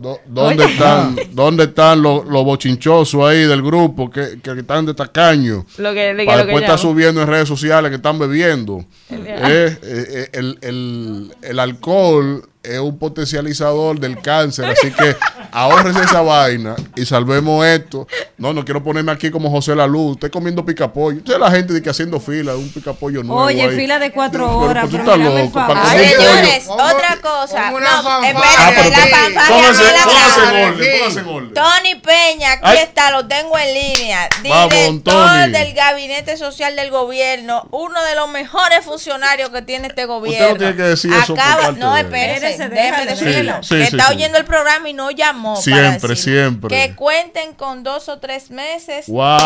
do- 0.00 0.18
¿Dónde 0.26 0.64
Oye. 0.64 0.72
están, 0.72 1.16
¿dónde 1.32 1.64
están 1.64 2.00
los, 2.00 2.24
los 2.26 2.42
bochinchosos 2.44 3.22
ahí 3.28 3.40
del 3.42 3.60
grupo 3.62 4.10
que, 4.10 4.40
que 4.42 4.52
están 4.52 4.86
de 4.86 4.94
tacaño? 4.94 5.66
Lo 5.78 5.92
que, 5.92 6.12
lo 6.14 6.18
que- 6.20 6.24
Para 6.24 6.38
lo 6.38 6.46
que 6.46 6.52
después 6.52 6.62
llamo. 6.62 6.78
subiendo 6.78 7.20
en 7.22 7.28
redes 7.28 7.48
sociales 7.48 7.90
que 7.90 7.96
están 7.96 8.18
bebiendo. 8.18 8.84
El- 9.10 9.26
Eh, 9.26 9.36
eh, 9.42 9.78
eh, 9.82 10.28
el, 10.32 10.58
el- 10.62 11.34
el 11.42 11.58
alcohol 11.58 12.48
es 12.62 12.78
un 12.78 12.98
potencializador 12.98 13.98
del 13.98 14.20
cáncer, 14.20 14.66
así 14.66 14.90
que 14.90 15.16
ahorrese 15.50 16.02
esa 16.02 16.20
vaina 16.20 16.76
y 16.94 17.06
salvemos 17.06 17.64
esto. 17.64 18.06
No, 18.36 18.52
no 18.52 18.64
quiero 18.64 18.82
ponerme 18.84 19.12
aquí 19.12 19.30
como 19.30 19.50
José 19.50 19.74
La 19.74 19.86
Luz. 19.86 20.12
Usted 20.12 20.30
comiendo 20.30 20.64
picapollo. 20.64 21.18
Usted 21.18 21.38
la 21.38 21.50
gente 21.50 21.72
de 21.72 21.82
que 21.82 21.88
haciendo 21.90 22.20
fila, 22.20 22.54
un 22.56 22.68
picapollo 22.70 23.22
nuevo. 23.22 23.42
Oye, 23.44 23.62
ahí. 23.62 23.76
fila 23.76 23.98
de 23.98 24.12
cuatro 24.12 24.58
horas, 24.58 24.86
pero 24.90 25.02
tú 25.04 25.10
pero 25.10 25.22
estás 25.24 25.42
loco, 25.44 25.52
para 25.66 25.90
Ay, 25.90 26.08
señores, 26.10 26.66
otra 26.68 27.16
cosa. 27.22 27.70
No, 27.70 27.78
espérate, 27.78 28.46
Ah, 28.58 28.72
pero 28.76 28.90
la 28.90 28.96
tú- 28.96 29.10
fanfarria 29.10 29.48
póngase- 29.48 29.82
no 29.82 29.88
es 29.88 29.96
la 29.96 30.04
póngase 30.04 30.40
grande. 30.40 30.60
en 30.60 30.68
orden, 30.72 30.98
póngase 31.00 31.20
en 31.20 31.26
orden. 31.28 31.54
Tony 31.54 31.94
Peña, 32.00 32.52
aquí 32.52 32.60
Ay. 32.64 32.78
está, 32.82 33.10
lo 33.10 33.26
tengo 33.26 33.56
en 33.58 33.74
línea. 33.74 34.28
Vamos, 34.48 34.70
Director 34.74 35.14
Tony. 35.14 35.52
del 35.52 35.72
Gabinete 35.74 36.36
Social 36.36 36.76
del 36.76 36.90
Gobierno, 36.90 37.66
uno 37.70 38.02
de 38.04 38.14
los 38.16 38.28
mejores 38.30 38.84
funcionarios 38.84 39.48
que 39.50 39.62
tiene 39.62 39.88
este 39.88 40.04
gobierno. 40.04 40.38
Usted 40.46 40.52
no 40.52 40.58
tiene 40.58 40.76
que 40.76 40.82
decir 40.82 41.12
eso 41.12 41.34
por 41.34 41.40
Acaba, 41.40 41.62
parte 41.62 41.80
no, 41.80 41.94
de 41.94 42.00
él. 42.00 42.06
espérese, 42.06 42.49
Espérese, 42.50 42.68
déjeme 42.74 43.06
déjale. 43.06 43.10
decirlo. 43.32 43.54
Sí, 43.62 43.68
sí, 43.68 43.74
que 43.76 43.86
sí, 43.90 43.96
está 43.96 44.10
oyendo 44.10 44.38
el 44.38 44.44
programa 44.44 44.88
y 44.88 44.92
no 44.92 45.10
llamó. 45.10 45.54
para 45.54 45.62
Siempre, 45.62 46.08
decirlo. 46.10 46.16
siempre. 46.16 46.68
Que 46.88 46.94
cuenten 46.94 47.54
con 47.54 47.82
dos 47.82 48.08
o 48.08 48.18
tres 48.18 48.50
meses. 48.50 49.06
Wow. 49.08 49.38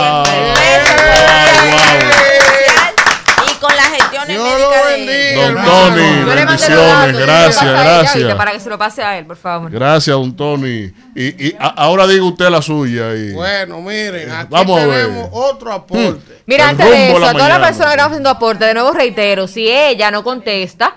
Y 3.46 3.54
con 3.56 3.76
las 3.76 3.86
gestiones 3.88 4.28
Dios 4.28 4.42
médicas 4.48 4.86
de 4.86 5.06
bendiga, 5.06 5.46
Don. 5.50 5.64
Tony, 5.64 6.00
Yo 6.00 6.34
le 6.34 6.44
mandé 6.44 6.44
los 6.44 6.46
bendiciones, 6.46 7.18
gracias, 7.26 7.64
gracias. 7.64 8.34
Para 8.36 8.52
que 8.52 8.60
se 8.60 8.68
lo 8.70 8.78
pase 8.78 9.02
a 9.02 9.18
él, 9.18 9.26
por 9.26 9.36
favor. 9.36 9.70
Gracias, 9.70 10.14
don 10.16 10.34
Tony. 10.36 10.92
Y, 11.14 11.48
y 11.48 11.56
a- 11.58 11.68
ahora 11.68 12.06
diga 12.06 12.24
usted 12.24 12.48
la 12.48 12.62
suya. 12.62 13.10
ahí. 13.10 13.32
Bueno, 13.32 13.80
miren, 13.80 14.30
aquí 14.30 14.46
Vamos 14.50 14.80
a 14.80 14.86
ver. 14.86 15.06
tenemos 15.06 15.28
otro 15.32 15.72
aporte. 15.72 16.42
Mira, 16.46 16.64
El 16.64 16.70
antes 16.70 16.86
de 16.90 17.08
eso, 17.12 17.24
a 17.24 17.32
todas 17.32 17.48
las 17.48 17.58
personas 17.58 17.86
que 17.88 17.92
están 17.94 18.06
haciendo 18.06 18.30
aporte, 18.30 18.64
de 18.64 18.74
nuevo 18.74 18.92
reitero, 18.92 19.46
si 19.46 19.68
ella 19.70 20.10
no 20.10 20.22
contesta, 20.24 20.96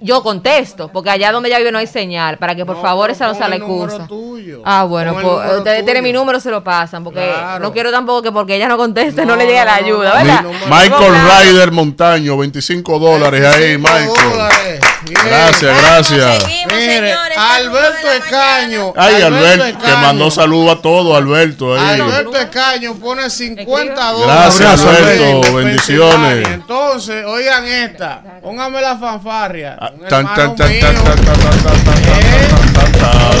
yo 0.00 0.22
contesto, 0.22 0.88
porque 0.92 1.10
allá 1.10 1.32
donde 1.32 1.48
ella 1.48 1.58
vive 1.58 1.72
no 1.72 1.78
hay 1.78 1.86
señal, 1.86 2.38
para 2.38 2.54
que 2.54 2.66
por 2.66 2.76
No, 2.76 2.82
favor 2.82 3.10
esa 3.10 3.26
no 3.26 3.34
sea 3.34 3.48
la 3.48 3.56
excusa. 3.56 4.06
tuyo. 4.06 4.62
Ah, 4.64 4.84
bueno, 4.84 5.14
pues 5.20 5.56
ustedes 5.58 5.84
tienen 5.84 6.02
mi 6.04 6.12
número, 6.12 6.40
se 6.40 6.50
lo 6.50 6.62
pasan, 6.64 7.04
porque 7.04 7.20
Claro. 7.20 7.62
no 7.64 7.72
quiero 7.72 7.90
tampoco 7.90 8.22
que 8.22 8.32
porque 8.32 8.56
ella 8.56 8.68
no 8.68 8.76
conteste 8.76 9.22
no, 9.24 9.32
No, 9.32 9.36
le 9.36 9.46
llegue 9.46 9.64
la 9.64 9.74
ayuda, 9.76 10.14
¿verdad? 10.22 10.44
Michael. 10.68 11.14
Ryder 11.52 11.72
Montaño, 11.72 12.36
25 12.38 12.98
dólares 12.98 13.44
ahí, 13.46 13.76
25 13.76 13.88
Michael. 13.88 14.30
dólares. 14.30 14.80
Gracias, 15.10 15.82
gracias. 15.82 16.44
Mire, 16.66 17.14
Alberto 17.36 18.12
Escaño. 18.12 18.92
Ay, 18.96 19.22
Alberto, 19.22 19.64
Alberto 19.64 19.84
que 19.86 19.92
mandó 19.92 20.30
saludos 20.30 20.78
a 20.78 20.82
todos, 20.82 21.16
Alberto. 21.16 21.74
Alberto 21.78 22.36
Escaño 22.36 22.94
pone 22.94 23.30
50 23.30 24.12
dólares. 24.12 24.58
Gracias, 24.58 24.84
Alberto. 24.84 25.54
Bendiciones. 25.54 26.48
Entonces, 26.48 27.24
oigan 27.26 27.64
esta. 27.66 28.22
Pónganme 28.42 28.80
la 28.80 28.96
fanfarria. 28.96 29.76
Ah, 29.80 29.92
no 29.96 30.06
eh, 30.06 30.18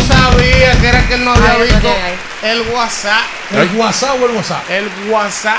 sabía 0.08 0.72
que 0.80 0.88
era 0.88 1.06
que 1.08 1.14
él 1.14 1.24
no 1.24 1.32
había 1.32 1.56
visto 1.56 1.88
el 2.42 2.60
WhatsApp. 2.72 3.24
¿Eh? 3.52 3.62
¿El 3.62 3.76
WhatsApp 3.78 4.20
o 4.20 4.26
el 4.26 4.36
WhatsApp? 4.36 4.70
El 4.70 5.10
WhatsApp. 5.10 5.58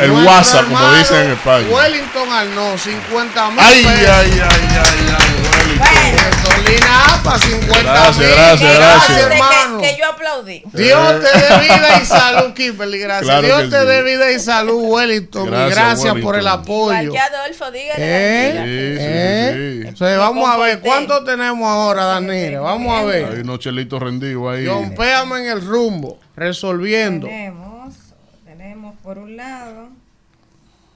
El 0.00 0.10
WhatsApp, 0.12 0.64
como 0.68 0.92
dicen 0.94 1.26
en 1.26 1.32
España. 1.32 1.66
Wellington 1.68 2.32
Arno, 2.32 2.78
50 2.78 3.50
mil. 3.50 3.60
Ay, 3.60 3.84
ay, 3.86 4.06
ay, 4.08 4.42
ay, 4.42 4.68
ay. 4.78 5.43
Gasolina 5.78 7.04
APA, 7.14 7.38
50 7.38 7.82
Gracias, 7.82 8.18
mil. 8.18 8.28
gracias, 8.28 8.74
gracias. 8.76 9.20
hermano. 9.32 9.80
Que, 9.80 9.86
que 9.90 9.96
yo 9.98 10.06
aplaudí. 10.10 10.62
Dios 10.72 11.20
te 11.20 11.38
dé 11.38 11.58
vida 11.62 12.00
y 12.02 12.06
salud, 12.06 12.54
Kimberly. 12.54 12.98
Gracias. 12.98 13.24
Claro 13.26 13.46
Dios 13.46 13.70
te 13.70 13.80
sí. 13.80 13.86
dé 13.86 14.02
vida 14.02 14.32
y 14.32 14.38
salud, 14.40 14.82
Wellington. 14.84 15.46
Gracias, 15.46 15.70
y 15.70 15.74
gracias 15.80 16.12
por 16.22 16.36
el 16.36 16.44
Wellington. 16.44 16.66
Igual 16.68 16.96
apoyo. 16.96 17.12
que 17.12 17.18
Adolfo, 17.18 17.70
dígale. 17.70 17.94
¿Eh? 17.98 18.52
Sí, 18.52 18.98
sí, 18.98 19.04
¿Eh? 19.08 19.50
sí, 19.52 19.82
sí. 19.82 19.88
Entonces, 19.88 20.18
vamos 20.18 20.48
a 20.48 20.56
ver. 20.58 20.80
¿cuánto 20.80 21.24
tenemos 21.24 21.68
ahora, 21.68 22.04
Danira? 22.04 22.60
Vamos 22.60 22.92
a 22.94 22.98
Hay 23.00 23.06
ver. 23.06 23.40
unos 23.42 23.58
chelitos 23.58 24.00
rendidos 24.02 24.54
ahí. 24.54 24.64
Yompéame 24.64 25.40
en 25.40 25.46
el 25.50 25.60
rumbo, 25.66 26.18
resolviendo. 26.36 27.26
Tenemos, 27.26 27.94
tenemos 28.44 28.94
por 29.02 29.18
un 29.18 29.36
lado, 29.36 29.88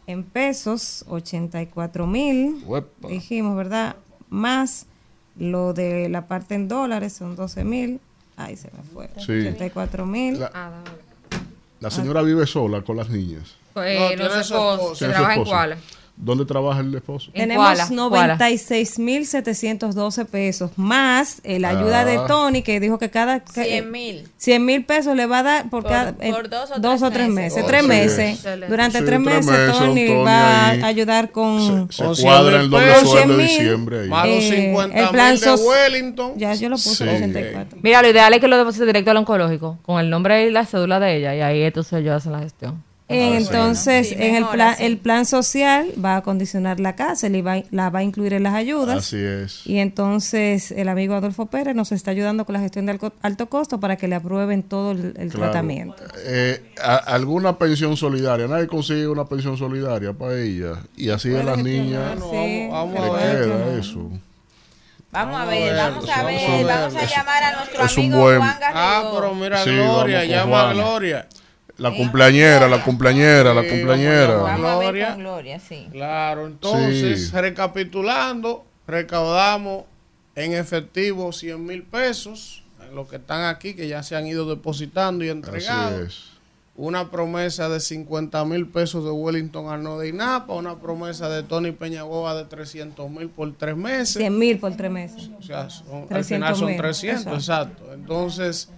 en 0.06 0.24
pesos, 0.24 1.04
84 1.08 2.06
mil, 2.06 2.64
dijimos, 3.08 3.56
¿verdad? 3.56 3.96
Más 4.30 4.86
lo 5.38 5.72
de 5.72 6.08
la 6.08 6.26
parte 6.26 6.54
en 6.54 6.68
dólares, 6.68 7.12
son 7.12 7.36
12 7.36 7.64
mil. 7.64 8.00
Ahí 8.36 8.56
se 8.56 8.70
me 8.76 8.82
fue. 8.92 9.08
Sí. 9.16 9.32
84 9.46 10.06
mil. 10.06 10.40
La- 10.40 10.72
La 11.80 11.90
señora 11.90 12.22
vive 12.22 12.46
sola 12.46 12.82
con 12.82 12.96
las 12.96 13.08
niñas. 13.08 13.54
Pues, 13.72 13.96
No, 13.98 14.02
no, 14.02 14.08
tiene 14.16 14.24
sé 14.30 14.44
su 14.44 14.54
esposo, 14.54 14.94
se 14.96 15.08
trabaja 15.08 15.34
en 15.34 15.44
cuáles. 15.44 15.78
¿Dónde 16.20 16.44
trabaja 16.44 16.80
el 16.80 16.92
esposo? 16.94 17.30
Tenemos 17.32 17.64
Koala, 17.64 17.86
96.712 17.88 20.26
pesos, 20.26 20.70
más 20.76 21.40
eh, 21.44 21.58
la 21.60 21.68
ayuda 21.70 22.04
de 22.04 22.16
Ah. 22.16 22.24
Tony, 22.26 22.62
que 22.62 22.80
dijo 22.80 22.98
que 22.98 23.08
cada... 23.10 23.38
que- 23.40 23.64
100 23.64 23.90
mil. 23.90 24.28
100 24.36 24.64
mil 24.64 24.84
pesos 24.84 25.14
le 25.16 25.26
va 25.26 25.38
a 25.38 25.42
dar 25.44 25.70
por, 25.70 25.82
Por- 25.84 25.92
cada, 25.92 26.12
por 26.14 26.24
eh, 26.24 26.32
dos 26.50 26.70
o 26.72 26.80
dos 26.80 27.00
tres 27.00 27.02
o 27.02 27.10
tres 27.10 27.28
meses. 27.28 27.56
meses. 27.56 27.64
Oh, 27.64 27.66
tres 27.68 27.82
sí. 27.82 27.88
meses. 27.88 28.42
Durante 28.68 28.98
Sí, 28.98 29.04
tres 29.04 29.22
tres 29.22 29.46
meses, 29.46 29.72
Tony, 29.72 30.06
Tony 30.08 30.24
va 30.24 30.68
ahí. 30.70 30.80
a 30.82 30.86
ayudar 30.86 31.30
con... 31.30 31.88
Se 31.92 32.04
Con 32.04 32.14
cuadra 32.16 32.50
100 32.50 32.60
el 32.62 32.70
doble 32.70 32.94
sueldo 33.04 33.36
de 33.36 33.44
100.000. 33.44 33.48
diciembre 33.48 34.00
ahí. 34.00 34.08
Más 34.08 34.26
los 34.26 34.36
Eh, 34.44 34.50
50 34.66 34.98
el 35.00 35.08
plan 35.10 35.32
mil 35.34 35.40
de 35.40 35.54
Wellington. 35.54 36.32
Ya 36.36 36.54
yo 36.54 36.68
lo 36.68 36.76
puse 36.76 36.94
Sí. 36.96 37.04
84. 37.04 37.78
Mira, 37.82 38.02
lo 38.02 38.08
ideal 38.10 38.34
es 38.34 38.40
que 38.40 38.48
lo 38.48 38.58
deposite 38.58 38.86
directo 38.86 39.10
al 39.12 39.18
oncológico, 39.18 39.78
con 39.82 40.00
el 40.00 40.10
nombre 40.10 40.46
y 40.46 40.50
la 40.50 40.66
cédula 40.66 40.98
de 40.98 41.16
ella, 41.16 41.34
y 41.36 41.40
ahí 41.42 41.62
entonces 41.62 41.92
ellos 42.00 42.16
hacen 42.16 42.32
la 42.32 42.40
gestión. 42.40 42.82
Entonces, 43.10 44.10
Sí, 44.10 44.14
en 44.18 44.34
el 44.34 44.40
mejor 44.42 44.54
plan, 44.54 44.68
así. 44.74 44.84
el 44.84 44.98
plan 44.98 45.24
social 45.24 45.88
va 46.04 46.16
a 46.16 46.22
condicionar 46.22 46.78
la 46.78 46.94
casa, 46.94 47.28
le 47.30 47.40
va- 47.40 47.62
la 47.70 47.88
va 47.88 48.00
a 48.00 48.02
incluir 48.02 48.34
en 48.34 48.42
las 48.42 48.52
ayudas. 48.54 48.98
Así 48.98 49.16
es. 49.16 49.66
Y 49.66 49.78
entonces 49.78 50.70
el 50.72 50.88
amigo 50.88 51.14
Adolfo 51.14 51.46
Pérez 51.46 51.74
nos 51.74 51.90
está 51.92 52.10
ayudando 52.10 52.44
con 52.44 52.52
la 52.52 52.60
gestión 52.60 52.84
de 52.86 52.98
alto 53.22 53.48
costo 53.48 53.80
para 53.80 53.96
que 53.96 54.08
le 54.08 54.14
aprueben 54.16 54.62
todo 54.62 54.92
el, 54.92 55.14
el 55.16 55.30
Claro. 55.30 55.50
tratamiento. 55.52 55.96
Eh, 56.26 56.62
a- 56.82 56.96
¿Alguna 56.96 57.56
pensión 57.58 57.96
solidaria? 57.96 58.46
Nadie 58.46 58.66
consigue 58.66 59.08
una 59.08 59.24
pensión 59.24 59.56
solidaria 59.56 60.12
para 60.12 60.38
ella. 60.38 60.74
Y 60.96 61.08
así 61.08 61.34
a 61.34 61.42
las 61.42 61.58
niñas 61.58 62.18
Bueno, 62.20 62.30
Sí, 62.30 62.68
vamos, 62.70 62.94
le 62.94 63.00
vamos 63.00 63.18
a 63.18 63.24
ver. 63.24 63.44
queda 63.44 63.78
eso. 63.80 64.10
Vamos 65.10 65.34
a 65.34 65.38
Vamos 65.38 65.40
a 65.40 65.44
ver, 65.46 65.62
ver, 65.62 65.76
vamos 65.76 66.04
a 66.04 66.16
vamos 66.22 66.24
a 66.24 66.26
ver, 66.26 66.66
vamos 66.66 66.94
a 66.94 67.02
Eso- 67.02 67.14
llamar 67.16 67.42
a 67.42 67.56
nuestro 67.56 67.82
amigo 67.82 68.20
buen- 68.20 68.36
Juan 68.38 68.50
Ah, 68.50 68.58
Garrido. 69.00 69.14
pero 69.20 69.34
mira, 69.34 69.64
Sí, 69.64 69.70
Gloria, 69.70 70.24
llama 70.26 70.70
a. 70.70 70.74
Gloria. 70.74 71.26
La 71.78 71.92
cumpleañera, 71.94 72.68
la 72.68 72.82
cumpleañera, 72.82 73.54
la 73.54 73.62
cumpleañera. 73.66 74.36
vamos 74.36 74.66
a 74.66 74.78
ver 74.78 74.82
Gloria. 74.88 75.08
con 75.10 75.18
Gloria, 75.20 75.60
sí. 75.60 75.88
Claro, 75.92 76.46
entonces, 76.46 77.28
Sí. 77.30 77.36
recapitulando, 77.36 78.64
recaudamos 78.86 79.84
en 80.34 80.52
efectivo 80.54 81.32
100 81.32 81.64
mil 81.64 81.82
pesos, 81.84 82.62
en 82.88 82.94
los 82.94 83.08
que 83.08 83.16
están 83.16 83.44
aquí, 83.44 83.74
que 83.74 83.86
ya 83.88 84.02
se 84.02 84.16
han 84.16 84.26
ido 84.26 84.48
depositando 84.48 85.24
y 85.24 85.28
Así 85.28 85.36
entregando. 85.36 86.02
es. 86.02 86.24
Una 86.76 87.10
promesa 87.10 87.68
de 87.68 87.80
50 87.80 88.44
mil 88.44 88.66
pesos 88.68 89.04
de 89.04 89.10
Wellington 89.10 89.68
Arnaud 89.68 90.00
de 90.00 90.08
INAPA, 90.10 90.52
una 90.54 90.76
promesa 90.78 91.28
de 91.28 91.42
Tony 91.42 91.72
Peñagoa 91.72 92.34
de 92.36 92.44
300 92.44 93.10
mil 93.10 93.28
por 93.30 93.52
tres 93.56 93.76
meses. 93.76 94.14
100 94.14 94.38
mil 94.38 94.58
por 94.60 94.76
tres 94.76 94.90
meses. 94.90 95.28
O 95.38 95.42
sea, 95.42 95.68
son- 95.70 96.02
al 96.02 96.08
300 96.08 96.26
final 96.26 96.56
son 96.56 96.66
mil, 96.68 96.76
300, 96.76 97.34
exacto. 97.34 97.92
Entonces, 97.92 98.68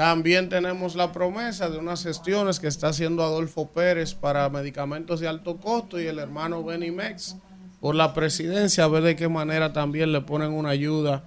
también 0.00 0.48
tenemos 0.48 0.94
la 0.94 1.12
promesa 1.12 1.68
de 1.68 1.76
unas 1.76 2.02
gestiones 2.02 2.58
que 2.58 2.68
está 2.68 2.88
haciendo 2.88 3.22
Adolfo 3.22 3.68
Pérez 3.68 4.14
para 4.14 4.48
medicamentos 4.48 5.20
de 5.20 5.28
alto 5.28 5.58
costo 5.58 6.00
y 6.00 6.06
el 6.06 6.18
hermano 6.18 6.64
Benny 6.64 6.90
Mex 6.90 7.36
por 7.82 7.94
la 7.94 8.14
presidencia, 8.14 8.84
a 8.84 8.88
ver 8.88 9.02
de 9.02 9.14
qué 9.14 9.28
manera 9.28 9.74
también 9.74 10.10
le 10.10 10.22
ponen 10.22 10.52
una 10.52 10.70
ayuda 10.70 11.24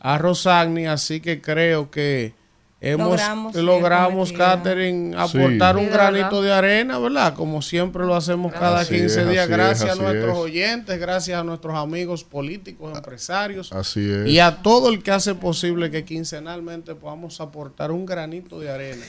a 0.00 0.18
Rosagni. 0.18 0.86
Así 0.86 1.20
que 1.20 1.40
creo 1.40 1.92
que 1.92 2.34
hemos 2.80 3.20
Logramos. 3.56 4.32
Catherine, 4.32 5.16
aportar 5.16 5.76
Sí. 5.76 5.80
un 5.84 5.90
granito 5.90 6.42
de 6.42 6.52
arena, 6.52 6.98
¿verdad? 6.98 7.34
Como 7.34 7.60
siempre 7.62 8.04
lo 8.06 8.14
hacemos 8.14 8.52
cada 8.52 8.80
Así 8.80 8.94
15 8.94 9.22
es, 9.22 9.28
días, 9.28 9.44
es, 9.44 9.50
gracias 9.50 9.90
a 9.98 10.02
nuestros 10.02 10.32
es. 10.32 10.38
oyentes, 10.38 11.00
gracias 11.00 11.40
a 11.40 11.44
nuestros 11.44 11.74
amigos 11.76 12.22
políticos, 12.24 12.96
empresarios. 12.96 13.72
Así 13.72 14.08
es. 14.08 14.28
Y 14.28 14.38
a 14.38 14.62
todo 14.62 14.90
el 14.90 15.02
que 15.02 15.10
hace 15.10 15.34
posible 15.34 15.90
que 15.90 16.04
quincenalmente 16.04 16.94
podamos 16.94 17.40
aportar 17.40 17.90
un 17.90 18.06
granito 18.06 18.60
de 18.60 18.70
arena. 18.70 19.04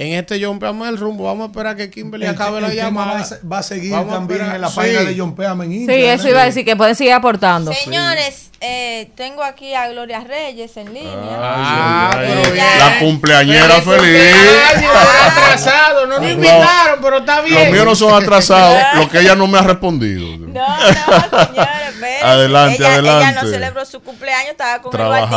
En 0.00 0.12
este 0.14 0.38
John 0.40 0.60
Peame 0.60 0.88
el 0.88 0.96
rumbo, 0.96 1.24
vamos 1.24 1.42
a 1.42 1.50
esperar 1.50 1.74
que 1.76 1.90
Kimberly 1.90 2.24
El, 2.26 2.30
acabe 2.36 2.60
la 2.60 2.68
el 2.68 2.74
tema 2.76 2.86
llamada. 2.86 3.12
va 3.14 3.18
a 3.20 3.24
se- 3.24 3.40
va 3.44 3.58
a 3.58 3.62
seguir 3.64 3.90
Vamos 3.90 4.14
también 4.14 4.42
en 4.42 4.60
la 4.60 4.68
Sí. 4.68 4.76
página 4.76 5.00
de 5.02 5.18
John 5.18 5.34
Peam 5.34 5.62
en 5.62 5.70
Sí, 5.70 5.76
Instagram. 5.78 6.04
eso 6.20 6.28
iba 6.28 6.42
a 6.42 6.44
decir, 6.44 6.64
que 6.64 6.76
pueden 6.76 6.94
seguir 6.94 7.12
aportando. 7.14 7.72
Señores, 7.72 8.50
eh, 8.60 9.10
tengo 9.16 9.42
aquí 9.42 9.74
a 9.74 9.88
Gloria 9.88 10.20
Reyes 10.20 10.76
en 10.76 10.94
línea. 10.94 11.12
Ah, 11.40 12.10
Ay, 12.14 12.26
pero 12.28 12.40
ay, 12.46 12.52
bien. 12.52 12.64
La 12.78 12.98
cumpleañera 13.00 13.80
feliz. 13.80 14.34
cumpleaños, 14.36 14.92
atrasado, 15.32 16.06
no 16.06 16.20
me 16.20 16.30
invitaron, 16.30 17.00
pero 17.02 17.18
está 17.18 17.40
bien. 17.40 17.64
Los 17.64 17.72
míos 17.72 17.84
no 17.84 17.96
son 17.96 18.22
atrasados, 18.22 18.80
lo 18.94 19.08
que 19.08 19.18
ella 19.18 19.34
no 19.34 19.48
me 19.48 19.58
ha 19.58 19.62
respondido. 19.62 20.28
No, 20.38 20.46
no, 20.46 20.76
señores, 20.86 21.87
Adelante, 22.22 22.76
ella, 22.76 22.98
Ella 22.98 23.12
adelante. 23.12 23.40
no 23.42 23.50
celebró 23.50 23.84
su 23.84 24.00
cumpleaños, 24.02 24.50
estaba 24.52 24.80
con 24.82 24.90
Trabajando, 24.92 25.28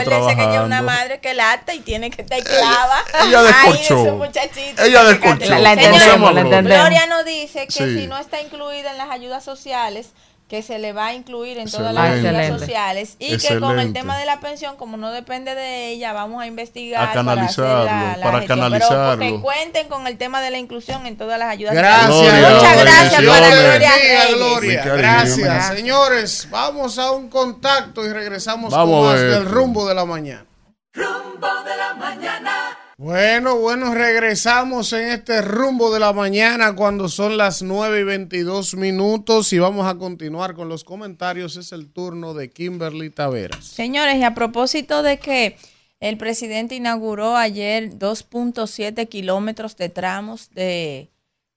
el 0.00 0.04
batito. 0.04 0.14
Acuérdense 0.24 0.36
que 0.36 0.42
ella 0.50 0.60
es 0.60 0.66
una 0.66 0.82
madre 0.82 1.20
que 1.20 1.34
lata 1.34 1.74
y 1.74 1.80
tiene 1.80 2.10
que 2.10 2.22
estar 2.22 2.42
clava. 2.42 3.02
ella 3.26 3.42
descorchó. 3.42 3.96
Ay, 3.98 4.04
de 4.04 4.10
su 4.10 4.16
muchachito. 4.16 4.82
Ella 4.82 5.04
descorchó. 5.04 5.50
La- 5.50 5.58
la 5.58 5.72
entendemos, 5.72 6.02
Conocemos 6.02 6.30
a 6.30 6.32
la 6.32 6.40
Gloria. 6.40 6.58
entendemos. 6.58 6.88
Gloria 6.88 7.06
nos 7.06 7.24
dice 7.24 7.66
que 7.66 7.72
Sí. 7.72 8.00
si 8.00 8.06
no 8.06 8.18
está 8.18 8.40
incluida 8.40 8.90
en 8.90 8.98
las 8.98 9.10
ayudas 9.10 9.44
sociales, 9.44 10.10
que 10.48 10.62
se 10.62 10.78
le 10.78 10.94
va 10.94 11.08
a 11.08 11.14
incluir 11.14 11.58
en 11.58 11.70
todas 11.70 11.92
las 11.92 12.16
Excelente. 12.16 12.58
sociales 12.58 13.16
y 13.18 13.36
que 13.36 13.60
con 13.60 13.78
el 13.78 13.92
tema 13.92 14.16
de 14.18 14.24
la 14.24 14.40
pensión, 14.40 14.76
como 14.76 14.96
no 14.96 15.10
depende 15.10 15.54
de 15.54 15.90
ella, 15.90 16.14
vamos 16.14 16.42
a 16.42 16.46
investigar 16.46 17.10
A 17.10 17.12
canalizarlo, 17.12 17.84
para, 17.84 18.08
hacer 18.08 18.18
la, 18.18 18.24
la 18.24 18.32
para 18.32 18.46
canalizarlo. 18.46 19.18
Pero 19.18 19.36
que 19.36 19.42
cuenten 19.42 19.88
con 19.88 20.06
el 20.06 20.16
tema 20.16 20.40
de 20.40 20.50
la 20.50 20.58
inclusión 20.58 21.06
en 21.06 21.18
todas 21.18 21.38
las 21.38 21.50
ayudas 21.50 21.74
Gracias, 21.74 22.06
sociales. 22.06 22.40
Gloria, 22.40 22.56
Muchas 22.56 22.82
gracias 22.82 23.24
para. 23.24 23.50
Gloria. 23.50 23.90
Gloria. 24.34 24.82
Cariño. 24.82 24.96
Gracias. 24.96 25.66
Señores, 25.76 26.48
vamos 26.50 26.98
a 26.98 27.12
un 27.12 27.28
contacto 27.28 28.06
y 28.06 28.12
regresamos 28.12 28.72
Vamos 28.72 29.06
con 29.06 29.12
más 29.12 29.20
del 29.20 29.44
rumbo 29.44 29.86
de 29.86 29.94
la 29.94 30.06
mañana. 30.06 30.46
Rumbo 30.94 31.48
de 31.64 31.76
la 31.76 31.94
mañana. 31.94 32.67
Bueno, 33.08 33.58
bueno, 33.60 33.94
regresamos 33.94 34.92
en 34.92 35.06
este 35.10 35.40
rumbo 35.40 35.94
de 35.94 36.00
la 36.00 36.12
mañana 36.12 36.74
cuando 36.74 37.08
son 37.08 37.36
las 37.36 37.62
9 37.62 38.00
y 38.00 38.02
22 38.02 38.74
minutos 38.74 39.52
y 39.52 39.60
vamos 39.60 39.86
a 39.86 39.94
continuar 39.94 40.54
con 40.54 40.68
los 40.68 40.82
comentarios. 40.82 41.56
Es 41.56 41.70
el 41.70 41.92
turno 41.92 42.34
de 42.34 42.50
Kimberly 42.50 43.10
Taveras. 43.10 43.64
Señores, 43.64 44.16
y 44.16 44.24
a 44.24 44.34
propósito 44.34 45.04
de 45.04 45.20
que 45.20 45.56
el 46.00 46.18
presidente 46.18 46.74
inauguró 46.74 47.36
ayer 47.36 47.90
2.7 47.96 49.08
kilómetros 49.08 49.76
de 49.76 49.90
tramos 49.90 50.50
de, 50.50 51.08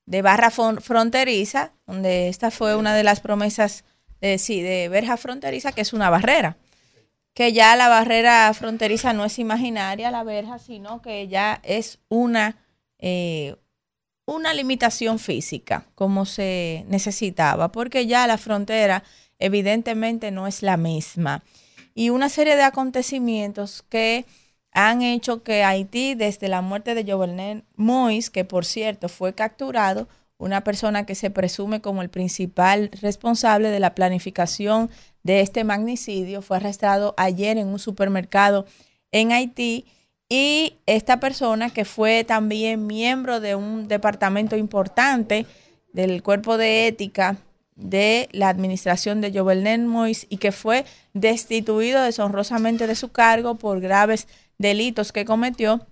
de 0.06 0.22
barra 0.22 0.52
fron- 0.52 0.80
fronteriza, 0.80 1.72
donde 1.88 2.28
esta 2.30 2.52
fue 2.52 2.76
una 2.76 2.94
de 2.96 3.04
las 3.04 3.20
promesas 3.20 3.84
de, 4.20 4.38
sí, 4.38 4.62
de 4.62 4.90
verja 4.90 5.18
fronteriza, 5.18 5.72
que 5.72 5.82
es 5.82 5.92
una 5.94 6.12
barrera. 6.12 6.58
Que 7.34 7.54
ya 7.54 7.76
la 7.76 7.88
barrera 7.88 8.54
fronteriza 8.54 9.14
no 9.14 9.26
es 9.26 9.40
imaginaria, 9.40 10.12
la 10.12 10.24
verja, 10.24 10.60
sino 10.60 11.02
que 11.02 11.28
ya 11.28 11.62
es 11.64 12.00
una, 12.10 12.58
eh, 13.00 13.56
una 14.26 14.54
limitación 14.54 15.18
física, 15.18 15.86
como 15.96 16.26
se 16.26 16.86
necesitaba, 16.88 17.72
porque 17.72 18.06
ya 18.06 18.28
la 18.28 18.38
frontera 18.38 19.04
evidentemente 19.40 20.32
no 20.32 20.48
es 20.48 20.62
la 20.62 20.78
misma. 20.78 21.44
Y 21.94 22.10
una 22.10 22.30
serie 22.30 22.56
de 22.56 22.64
acontecimientos 22.64 23.84
que 23.90 24.26
han 24.72 25.02
hecho 25.02 25.44
que 25.44 25.64
Haití, 25.64 26.16
desde 26.16 26.48
la 26.48 26.62
muerte 26.62 26.96
de 26.96 27.10
Jovenel 27.10 27.64
Moïse, 27.76 28.32
que 28.32 28.46
por 28.46 28.66
cierto 28.66 29.10
fue 29.10 29.34
capturado, 29.34 30.08
una 30.42 30.64
persona 30.64 31.06
que 31.06 31.14
se 31.14 31.30
presume 31.30 31.82
como 31.82 32.02
el 32.02 32.10
principal 32.10 32.90
responsable 33.00 33.70
de 33.70 33.80
la 33.80 33.94
planificación 33.94 34.90
de 35.22 35.42
este 35.42 35.64
magnicidio, 35.64 36.42
fue 36.42 36.58
arrestado 36.58 37.14
ayer 37.16 37.60
en 37.60 37.68
un 37.68 37.78
supermercado 37.78 38.66
en 39.12 39.32
Haití 39.32 39.86
y 40.30 40.78
esta 40.88 41.20
persona 41.20 41.70
que 41.70 41.86
fue 41.86 42.24
también 42.24 42.88
miembro 42.88 43.40
de 43.40 43.54
un 43.54 43.88
departamento 43.88 44.58
importante 44.58 45.46
del 45.94 46.24
cuerpo 46.24 46.58
de 46.58 46.88
ética 46.88 47.38
de 47.76 48.28
la 48.32 48.50
administración 48.50 49.22
de 49.22 49.32
Jovenel 49.32 49.86
Moïse 49.86 50.26
y 50.28 50.38
que 50.38 50.52
fue 50.52 50.86
destituido 51.14 52.02
deshonrosamente 52.02 52.88
de 52.88 52.96
su 52.96 53.10
cargo 53.10 53.56
por 53.56 53.80
graves 53.80 54.28
delitos 54.58 55.12
que 55.12 55.26
cometió, 55.26 55.86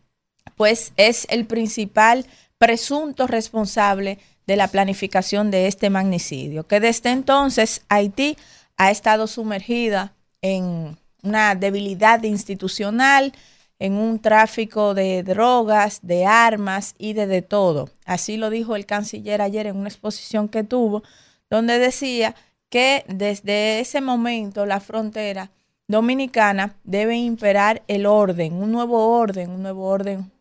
pues 0.56 0.92
es 0.98 1.28
el 1.30 1.46
principal 1.46 2.26
presunto 2.58 3.28
responsable 3.28 4.20
de 4.50 4.56
la 4.56 4.68
planificación 4.68 5.52
de 5.52 5.68
este 5.68 5.92
magnicidio, 5.92 6.66
que 6.66 6.80
desde 6.80 7.12
entonces 7.12 7.84
Haití 7.88 8.36
ha 8.78 8.90
estado 8.90 9.28
sumergida 9.28 10.16
en 10.42 10.98
una 11.22 11.54
debilidad 11.54 12.24
institucional, 12.24 13.32
en 13.78 13.94
un 13.94 14.18
tráfico 14.18 14.96
de 14.96 15.22
drogas, 15.22 16.00
de 16.02 16.26
armas 16.26 16.96
y 16.98 17.14
de, 17.14 17.28
de 17.28 17.44
todo. 17.44 17.92
Así 18.06 18.38
lo 18.38 18.50
dijo 18.50 18.76
el 18.76 18.88
canciller 18.88 19.40
ayer 19.44 19.68
en 19.68 19.78
una 19.78 19.90
exposición 19.90 20.50
que 20.50 20.64
tuvo, 20.64 21.04
donde 21.52 21.78
decía 21.78 22.34
que 22.70 23.06
desde 23.08 23.80
ese 23.80 24.02
momento 24.02 24.66
la 24.66 24.80
frontera 24.80 25.52
dominicana 25.88 26.76
debe 26.84 27.18
imperar 27.18 27.84
el 27.88 28.08
orden, 28.08 28.54
un 28.54 28.72
nuevo 28.72 29.16
orden, 29.16 29.52
un 29.52 29.62
nuevo 29.62 29.86
orden 29.86 30.32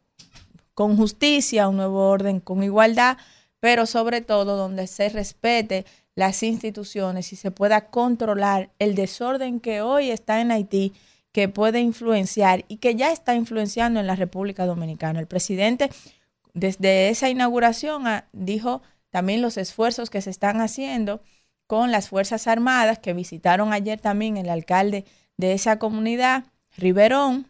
con 0.73 0.97
justicia, 0.97 1.69
un 1.69 1.77
nuevo 1.77 2.09
orden 2.09 2.41
con 2.41 2.63
igualdad, 2.63 3.19
pero 3.61 3.87
sobre 3.87 4.21
todo 4.21 4.57
donde 4.57 4.87
se 4.87 5.09
respete 5.09 5.85
las 6.15 6.43
instituciones 6.43 7.33
y 7.33 7.37
se 7.37 7.51
pueda 7.51 7.87
controlar 7.91 8.71
el 8.79 8.95
desorden 8.95 9.61
que 9.61 9.83
hoy 9.83 10.11
está 10.11 10.41
en 10.41 10.51
Haití, 10.51 10.93
que 11.33 11.49
puede 11.49 11.81
influenciar 11.81 12.65
y 12.69 12.79
que 12.79 12.97
ya 12.97 13.13
está 13.13 13.35
influenciando 13.35 14.01
en 14.01 14.07
la 14.07 14.17
República 14.17 14.67
Dominicana. 14.67 15.21
El 15.21 15.27
presidente, 15.27 15.91
desde 16.55 17.11
esa 17.11 17.31
inauguración, 17.31 18.05
dijo 18.33 18.83
también 19.11 19.43
los 19.43 19.57
esfuerzos 19.57 20.11
que 20.11 20.21
se 20.21 20.31
están 20.31 20.61
haciendo 20.61 21.21
con 21.67 21.93
las 21.93 22.09
Fuerzas 22.09 22.47
Armadas 22.47 22.99
que 22.99 23.13
visitaron 23.13 23.73
ayer 23.73 24.01
también 24.01 24.37
el 24.37 24.49
alcalde 24.49 25.05
de 25.37 25.53
esa 25.53 25.79
comunidad, 25.79 26.45
Riverón, 26.77 27.47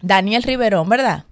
Daniel 0.00 0.42
Riverón, 0.42 0.88
¿verdad? 0.88 1.24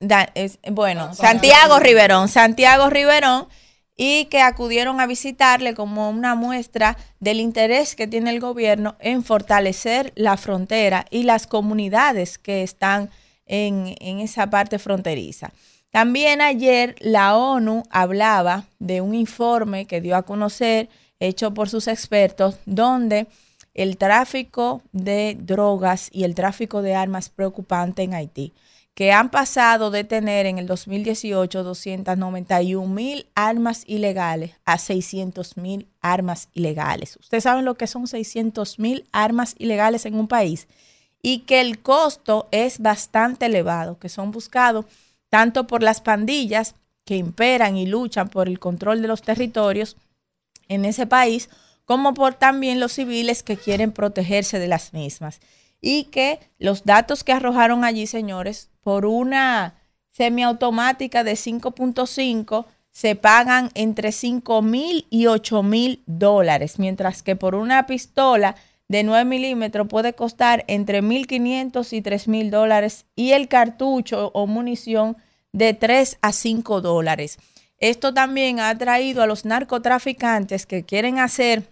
Da- 0.00 0.30
es- 0.34 0.58
bueno, 0.70 1.14
Santiago 1.14 1.78
Riverón, 1.80 2.28
Santiago 2.28 2.88
Riverón, 2.90 3.48
y 3.96 4.26
que 4.26 4.40
acudieron 4.40 5.00
a 5.00 5.06
visitarle 5.08 5.74
como 5.74 6.08
una 6.08 6.36
muestra 6.36 6.96
del 7.18 7.40
interés 7.40 7.96
que 7.96 8.06
tiene 8.06 8.30
el 8.30 8.38
gobierno 8.38 8.94
en 9.00 9.24
fortalecer 9.24 10.12
la 10.14 10.36
frontera 10.36 11.04
y 11.10 11.24
las 11.24 11.48
comunidades 11.48 12.38
que 12.38 12.62
están 12.62 13.10
en, 13.46 13.96
en 13.98 14.20
esa 14.20 14.48
parte 14.50 14.78
fronteriza. 14.78 15.50
También 15.90 16.40
ayer 16.42 16.94
la 17.00 17.36
ONU 17.36 17.82
hablaba 17.90 18.66
de 18.78 19.00
un 19.00 19.16
informe 19.16 19.86
que 19.86 20.00
dio 20.00 20.14
a 20.16 20.22
conocer, 20.22 20.88
hecho 21.18 21.52
por 21.52 21.68
sus 21.68 21.88
expertos, 21.88 22.56
donde 22.66 23.26
el 23.74 23.96
tráfico 23.96 24.80
de 24.92 25.36
drogas 25.40 26.08
y 26.12 26.22
el 26.22 26.36
tráfico 26.36 26.82
de 26.82 26.94
armas 26.94 27.30
preocupante 27.30 28.02
en 28.04 28.14
Haití, 28.14 28.52
que 28.98 29.12
han 29.12 29.30
pasado 29.30 29.92
de 29.92 30.02
tener 30.02 30.46
en 30.46 30.58
el 30.58 30.66
2018 30.66 31.62
291 31.62 32.92
mil 32.92 33.28
armas 33.36 33.84
ilegales 33.86 34.56
a 34.64 34.76
600 34.76 35.56
mil 35.56 35.86
armas 36.00 36.48
ilegales. 36.52 37.16
Ustedes 37.20 37.44
saben 37.44 37.64
lo 37.64 37.76
que 37.76 37.86
son 37.86 38.08
600 38.08 38.80
mil 38.80 39.04
armas 39.12 39.54
ilegales 39.56 40.04
en 40.04 40.16
un 40.16 40.26
país 40.26 40.66
y 41.22 41.42
que 41.42 41.60
el 41.60 41.78
costo 41.78 42.48
es 42.50 42.80
bastante 42.80 43.46
elevado, 43.46 44.00
que 44.00 44.08
son 44.08 44.32
buscados 44.32 44.84
tanto 45.28 45.68
por 45.68 45.84
las 45.84 46.00
pandillas 46.00 46.74
que 47.04 47.14
imperan 47.14 47.76
y 47.76 47.86
luchan 47.86 48.28
por 48.28 48.48
el 48.48 48.58
control 48.58 49.00
de 49.00 49.06
los 49.06 49.22
territorios 49.22 49.96
en 50.66 50.84
ese 50.84 51.06
país, 51.06 51.50
como 51.84 52.14
por 52.14 52.34
también 52.34 52.80
los 52.80 52.94
civiles 52.94 53.44
que 53.44 53.56
quieren 53.56 53.92
protegerse 53.92 54.58
de 54.58 54.66
las 54.66 54.92
mismas. 54.92 55.38
Y 55.80 56.06
que 56.06 56.40
los 56.58 56.84
datos 56.84 57.22
que 57.22 57.30
arrojaron 57.30 57.84
allí, 57.84 58.08
señores, 58.08 58.70
por 58.88 59.04
una 59.04 59.74
semiautomática 60.12 61.22
de 61.22 61.32
5.5 61.32 62.64
se 62.90 63.16
pagan 63.16 63.70
entre 63.74 64.12
5 64.12 64.62
mil 64.62 65.06
y 65.10 65.26
8 65.26 65.62
mil 65.62 66.02
dólares, 66.06 66.78
mientras 66.78 67.22
que 67.22 67.36
por 67.36 67.54
una 67.54 67.86
pistola 67.86 68.56
de 68.88 69.02
9 69.02 69.26
milímetros 69.26 69.88
puede 69.88 70.14
costar 70.14 70.64
entre 70.68 71.02
1.500 71.02 71.92
y 71.92 72.00
3 72.00 72.28
mil 72.28 72.50
dólares 72.50 73.04
y 73.14 73.32
el 73.32 73.48
cartucho 73.48 74.30
o 74.32 74.46
munición 74.46 75.18
de 75.52 75.74
3 75.74 76.16
a 76.22 76.32
5 76.32 76.80
dólares. 76.80 77.36
Esto 77.76 78.14
también 78.14 78.58
ha 78.58 78.74
traído 78.78 79.22
a 79.22 79.26
los 79.26 79.44
narcotraficantes 79.44 80.64
que 80.64 80.82
quieren 80.82 81.18
hacer 81.18 81.70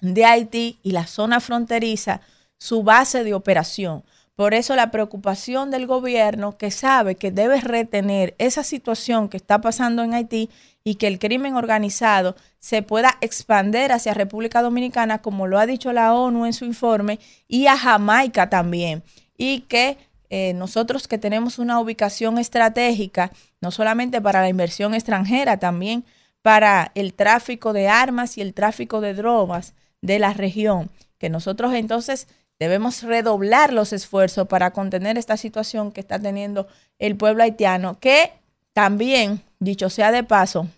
de 0.00 0.24
Haití 0.24 0.80
y 0.82 0.90
la 0.90 1.06
zona 1.06 1.38
fronteriza 1.38 2.20
su 2.58 2.82
base 2.82 3.22
de 3.22 3.34
operación. 3.34 4.02
Por 4.38 4.54
eso 4.54 4.76
la 4.76 4.92
preocupación 4.92 5.72
del 5.72 5.88
gobierno 5.88 6.56
que 6.56 6.70
sabe 6.70 7.16
que 7.16 7.32
debe 7.32 7.60
retener 7.60 8.36
esa 8.38 8.62
situación 8.62 9.28
que 9.28 9.36
está 9.36 9.60
pasando 9.60 10.04
en 10.04 10.14
Haití 10.14 10.48
y 10.84 10.94
que 10.94 11.08
el 11.08 11.18
crimen 11.18 11.56
organizado 11.56 12.36
se 12.60 12.82
pueda 12.82 13.18
expander 13.20 13.90
hacia 13.90 14.14
República 14.14 14.62
Dominicana, 14.62 15.22
como 15.22 15.48
lo 15.48 15.58
ha 15.58 15.66
dicho 15.66 15.92
la 15.92 16.14
ONU 16.14 16.46
en 16.46 16.52
su 16.52 16.64
informe, 16.64 17.18
y 17.48 17.66
a 17.66 17.76
Jamaica 17.76 18.48
también. 18.48 19.02
Y 19.36 19.62
que 19.62 19.98
eh, 20.30 20.54
nosotros 20.54 21.08
que 21.08 21.18
tenemos 21.18 21.58
una 21.58 21.80
ubicación 21.80 22.38
estratégica, 22.38 23.32
no 23.60 23.72
solamente 23.72 24.20
para 24.20 24.40
la 24.40 24.48
inversión 24.48 24.94
extranjera, 24.94 25.56
también 25.56 26.04
para 26.42 26.92
el 26.94 27.12
tráfico 27.12 27.72
de 27.72 27.88
armas 27.88 28.38
y 28.38 28.42
el 28.42 28.54
tráfico 28.54 29.00
de 29.00 29.14
drogas 29.14 29.74
de 30.00 30.20
la 30.20 30.32
región, 30.32 30.90
que 31.18 31.28
nosotros 31.28 31.74
entonces 31.74 32.28
debemos 32.58 33.02
redoblar 33.02 33.72
los 33.72 33.92
esfuerzos 33.92 34.48
para 34.48 34.72
contener 34.72 35.18
esta 35.18 35.36
situación 35.36 35.92
que 35.92 36.00
está 36.00 36.18
teniendo 36.18 36.66
el 36.98 37.16
pueblo 37.16 37.42
haitiano, 37.42 37.98
que 38.00 38.32
también, 38.72 39.42
dicho 39.58 39.90
sea 39.90 40.12
de 40.12 40.24
paso, 40.24 40.68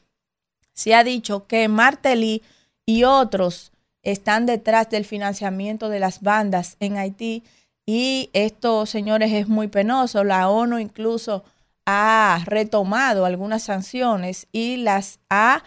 se 0.72 0.94
ha 0.94 1.04
dicho 1.04 1.46
que 1.46 1.68
Martelly 1.68 2.42
y 2.86 3.04
otros 3.04 3.72
están 4.02 4.46
detrás 4.46 4.88
del 4.88 5.04
financiamiento 5.04 5.88
de 5.88 6.00
las 6.00 6.22
bandas 6.22 6.76
en 6.80 6.96
Haití 6.96 7.42
y 7.86 8.30
esto, 8.32 8.86
señores, 8.86 9.32
es 9.32 9.48
muy 9.48 9.68
penoso. 9.68 10.24
La 10.24 10.48
ONU 10.48 10.78
incluso 10.78 11.44
ha 11.86 12.40
retomado 12.46 13.24
algunas 13.24 13.64
sanciones 13.64 14.46
y 14.52 14.76
las 14.76 15.18
ha 15.28 15.62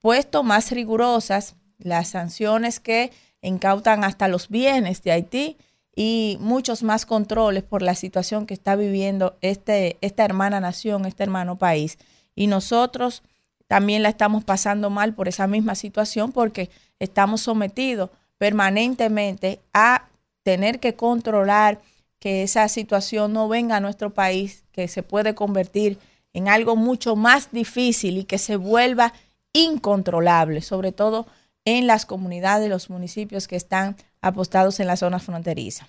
puesto 0.00 0.42
más 0.42 0.70
rigurosas, 0.70 1.56
las 1.78 2.08
sanciones 2.08 2.80
que 2.80 3.12
incautan 3.42 4.04
hasta 4.04 4.28
los 4.28 4.48
bienes 4.48 5.02
de 5.02 5.12
Haití 5.12 5.56
y 5.94 6.38
muchos 6.40 6.82
más 6.82 7.06
controles 7.06 7.64
por 7.64 7.82
la 7.82 7.94
situación 7.94 8.46
que 8.46 8.54
está 8.54 8.76
viviendo 8.76 9.36
este, 9.40 9.96
esta 10.00 10.24
hermana 10.24 10.60
nación, 10.60 11.06
este 11.06 11.24
hermano 11.24 11.58
país. 11.58 11.98
Y 12.34 12.46
nosotros 12.46 13.22
también 13.66 14.02
la 14.02 14.08
estamos 14.08 14.44
pasando 14.44 14.90
mal 14.90 15.14
por 15.14 15.28
esa 15.28 15.46
misma 15.46 15.74
situación 15.74 16.32
porque 16.32 16.70
estamos 16.98 17.40
sometidos 17.40 18.10
permanentemente 18.38 19.60
a 19.74 20.08
tener 20.42 20.80
que 20.80 20.94
controlar 20.94 21.80
que 22.18 22.42
esa 22.42 22.68
situación 22.68 23.32
no 23.32 23.48
venga 23.48 23.76
a 23.76 23.80
nuestro 23.80 24.10
país, 24.10 24.64
que 24.72 24.88
se 24.88 25.02
puede 25.02 25.34
convertir 25.34 25.98
en 26.32 26.48
algo 26.48 26.76
mucho 26.76 27.16
más 27.16 27.50
difícil 27.50 28.18
y 28.18 28.24
que 28.24 28.38
se 28.38 28.56
vuelva 28.56 29.12
incontrolable, 29.52 30.62
sobre 30.62 30.92
todo 30.92 31.26
en 31.68 31.86
las 31.86 32.06
comunidades, 32.06 32.70
los 32.70 32.88
municipios 32.88 33.46
que 33.46 33.56
están 33.56 33.94
apostados 34.22 34.80
en 34.80 34.86
la 34.86 34.96
zona 34.96 35.18
fronteriza. 35.18 35.86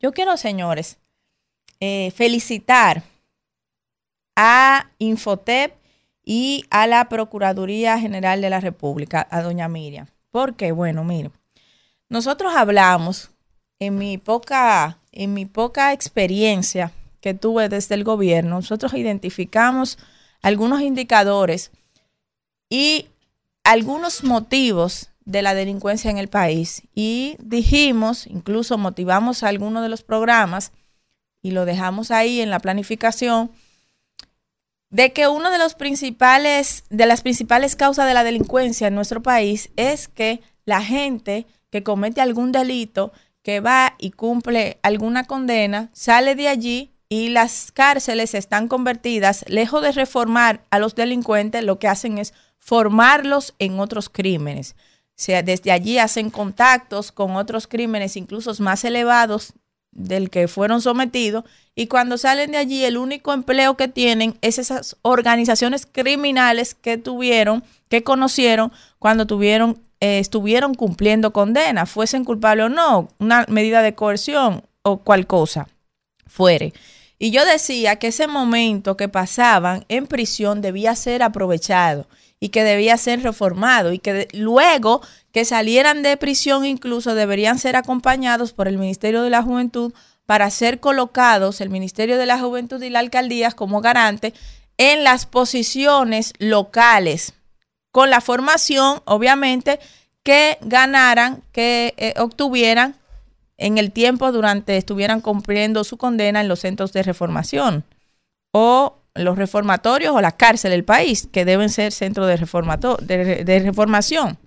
Yo 0.00 0.12
quiero, 0.12 0.36
señores, 0.36 0.98
eh, 1.78 2.10
felicitar 2.16 3.04
a 4.34 4.90
Infotep 4.98 5.72
y 6.24 6.64
a 6.70 6.88
la 6.88 7.08
Procuraduría 7.08 8.00
General 8.00 8.40
de 8.40 8.50
la 8.50 8.58
República, 8.58 9.24
a 9.30 9.40
doña 9.40 9.68
Miriam. 9.68 10.08
Porque, 10.32 10.72
bueno, 10.72 11.04
miren, 11.04 11.30
nosotros 12.08 12.56
hablamos 12.56 13.30
en 13.78 13.98
mi 13.98 14.18
poca, 14.18 14.98
en 15.12 15.32
mi 15.32 15.46
poca 15.46 15.92
experiencia 15.92 16.90
que 17.20 17.34
tuve 17.34 17.68
desde 17.68 17.94
el 17.94 18.02
gobierno, 18.02 18.56
nosotros 18.56 18.94
identificamos 18.94 19.96
algunos 20.42 20.80
indicadores 20.80 21.70
y 22.68 23.06
algunos 23.68 24.24
motivos 24.24 25.10
de 25.26 25.42
la 25.42 25.52
delincuencia 25.52 26.10
en 26.10 26.16
el 26.16 26.28
país. 26.28 26.84
Y 26.94 27.36
dijimos, 27.38 28.26
incluso 28.26 28.78
motivamos 28.78 29.42
a 29.42 29.48
algunos 29.48 29.82
de 29.82 29.90
los 29.90 30.02
programas 30.02 30.72
y 31.42 31.50
lo 31.50 31.66
dejamos 31.66 32.10
ahí 32.10 32.40
en 32.40 32.48
la 32.48 32.60
planificación 32.60 33.50
de 34.88 35.12
que 35.12 35.28
uno 35.28 35.50
de 35.50 35.58
los 35.58 35.74
principales 35.74 36.84
de 36.88 37.04
las 37.04 37.20
principales 37.20 37.76
causas 37.76 38.06
de 38.06 38.14
la 38.14 38.24
delincuencia 38.24 38.88
en 38.88 38.94
nuestro 38.94 39.22
país 39.22 39.68
es 39.76 40.08
que 40.08 40.40
la 40.64 40.82
gente 40.82 41.46
que 41.68 41.82
comete 41.82 42.22
algún 42.22 42.52
delito, 42.52 43.12
que 43.42 43.60
va 43.60 43.96
y 43.98 44.12
cumple 44.12 44.78
alguna 44.82 45.24
condena, 45.24 45.90
sale 45.92 46.34
de 46.36 46.48
allí 46.48 46.94
y 47.10 47.28
las 47.28 47.70
cárceles 47.70 48.32
están 48.32 48.66
convertidas, 48.66 49.44
lejos 49.46 49.82
de 49.82 49.92
reformar 49.92 50.64
a 50.70 50.78
los 50.78 50.94
delincuentes, 50.94 51.64
lo 51.64 51.78
que 51.78 51.88
hacen 51.88 52.16
es 52.16 52.32
formarlos 52.58 53.54
en 53.58 53.80
otros 53.80 54.08
crímenes. 54.08 54.76
Sea, 55.14 55.42
desde 55.42 55.72
allí 55.72 55.98
hacen 55.98 56.30
contactos 56.30 57.10
con 57.10 57.36
otros 57.36 57.66
crímenes, 57.66 58.16
incluso 58.16 58.52
más 58.62 58.84
elevados 58.84 59.52
del 59.90 60.30
que 60.30 60.46
fueron 60.46 60.80
sometidos, 60.80 61.44
y 61.74 61.86
cuando 61.86 62.18
salen 62.18 62.52
de 62.52 62.58
allí, 62.58 62.84
el 62.84 62.96
único 62.96 63.32
empleo 63.32 63.76
que 63.76 63.88
tienen 63.88 64.36
es 64.42 64.58
esas 64.58 64.96
organizaciones 65.02 65.86
criminales 65.86 66.74
que 66.74 66.98
tuvieron, 66.98 67.64
que 67.88 68.02
conocieron 68.02 68.72
cuando 68.98 69.26
tuvieron, 69.26 69.80
eh, 70.00 70.18
estuvieron 70.18 70.74
cumpliendo 70.74 71.32
condena, 71.32 71.86
fuesen 71.86 72.24
culpables 72.24 72.66
o 72.66 72.68
no, 72.68 73.08
una 73.18 73.44
medida 73.48 73.82
de 73.82 73.94
coerción 73.94 74.64
o 74.82 74.98
cual 74.98 75.26
cosa 75.26 75.68
fuere. 76.26 76.72
Y 77.18 77.30
yo 77.30 77.44
decía 77.44 77.96
que 77.96 78.08
ese 78.08 78.28
momento 78.28 78.96
que 78.96 79.08
pasaban 79.08 79.84
en 79.88 80.06
prisión 80.06 80.60
debía 80.60 80.94
ser 80.94 81.22
aprovechado 81.22 82.06
y 82.40 82.50
que 82.50 82.64
debía 82.64 82.96
ser 82.96 83.22
reformado 83.22 83.92
y 83.92 83.98
que 83.98 84.28
luego 84.32 85.02
que 85.32 85.44
salieran 85.44 86.02
de 86.02 86.16
prisión 86.16 86.64
incluso 86.64 87.14
deberían 87.14 87.58
ser 87.58 87.76
acompañados 87.76 88.52
por 88.52 88.68
el 88.68 88.78
Ministerio 88.78 89.22
de 89.22 89.30
la 89.30 89.42
Juventud 89.42 89.92
para 90.26 90.50
ser 90.50 90.80
colocados 90.80 91.60
el 91.60 91.70
Ministerio 91.70 92.18
de 92.18 92.26
la 92.26 92.38
Juventud 92.38 92.82
y 92.82 92.90
la 92.90 93.00
alcaldías 93.00 93.54
como 93.54 93.80
garante 93.80 94.34
en 94.76 95.02
las 95.04 95.26
posiciones 95.26 96.32
locales 96.38 97.34
con 97.90 98.10
la 98.10 98.20
formación 98.20 99.02
obviamente 99.06 99.80
que 100.22 100.58
ganaran, 100.60 101.42
que 101.52 101.94
eh, 101.96 102.14
obtuvieran 102.18 102.96
en 103.56 103.78
el 103.78 103.90
tiempo 103.90 104.30
durante 104.30 104.76
estuvieran 104.76 105.20
cumpliendo 105.20 105.82
su 105.84 105.96
condena 105.96 106.40
en 106.40 106.48
los 106.48 106.60
centros 106.60 106.92
de 106.92 107.02
reformación 107.02 107.84
o 108.52 108.98
los 109.18 109.36
reformatorios 109.36 110.14
o 110.14 110.20
la 110.20 110.32
cárcel 110.32 110.70
del 110.70 110.84
país, 110.84 111.28
que 111.30 111.44
deben 111.44 111.68
ser 111.68 111.92
centros 111.92 112.26
de, 112.26 113.44
de 113.44 113.58
reformación. 113.60 114.38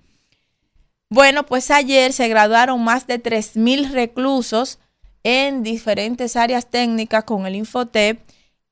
Bueno, 1.10 1.44
pues 1.44 1.70
ayer 1.70 2.12
se 2.12 2.28
graduaron 2.28 2.82
más 2.82 3.06
de 3.06 3.22
3.000 3.22 3.90
reclusos 3.90 4.78
en 5.24 5.62
diferentes 5.62 6.36
áreas 6.36 6.70
técnicas 6.70 7.24
con 7.24 7.46
el 7.46 7.54
Infotep 7.54 8.20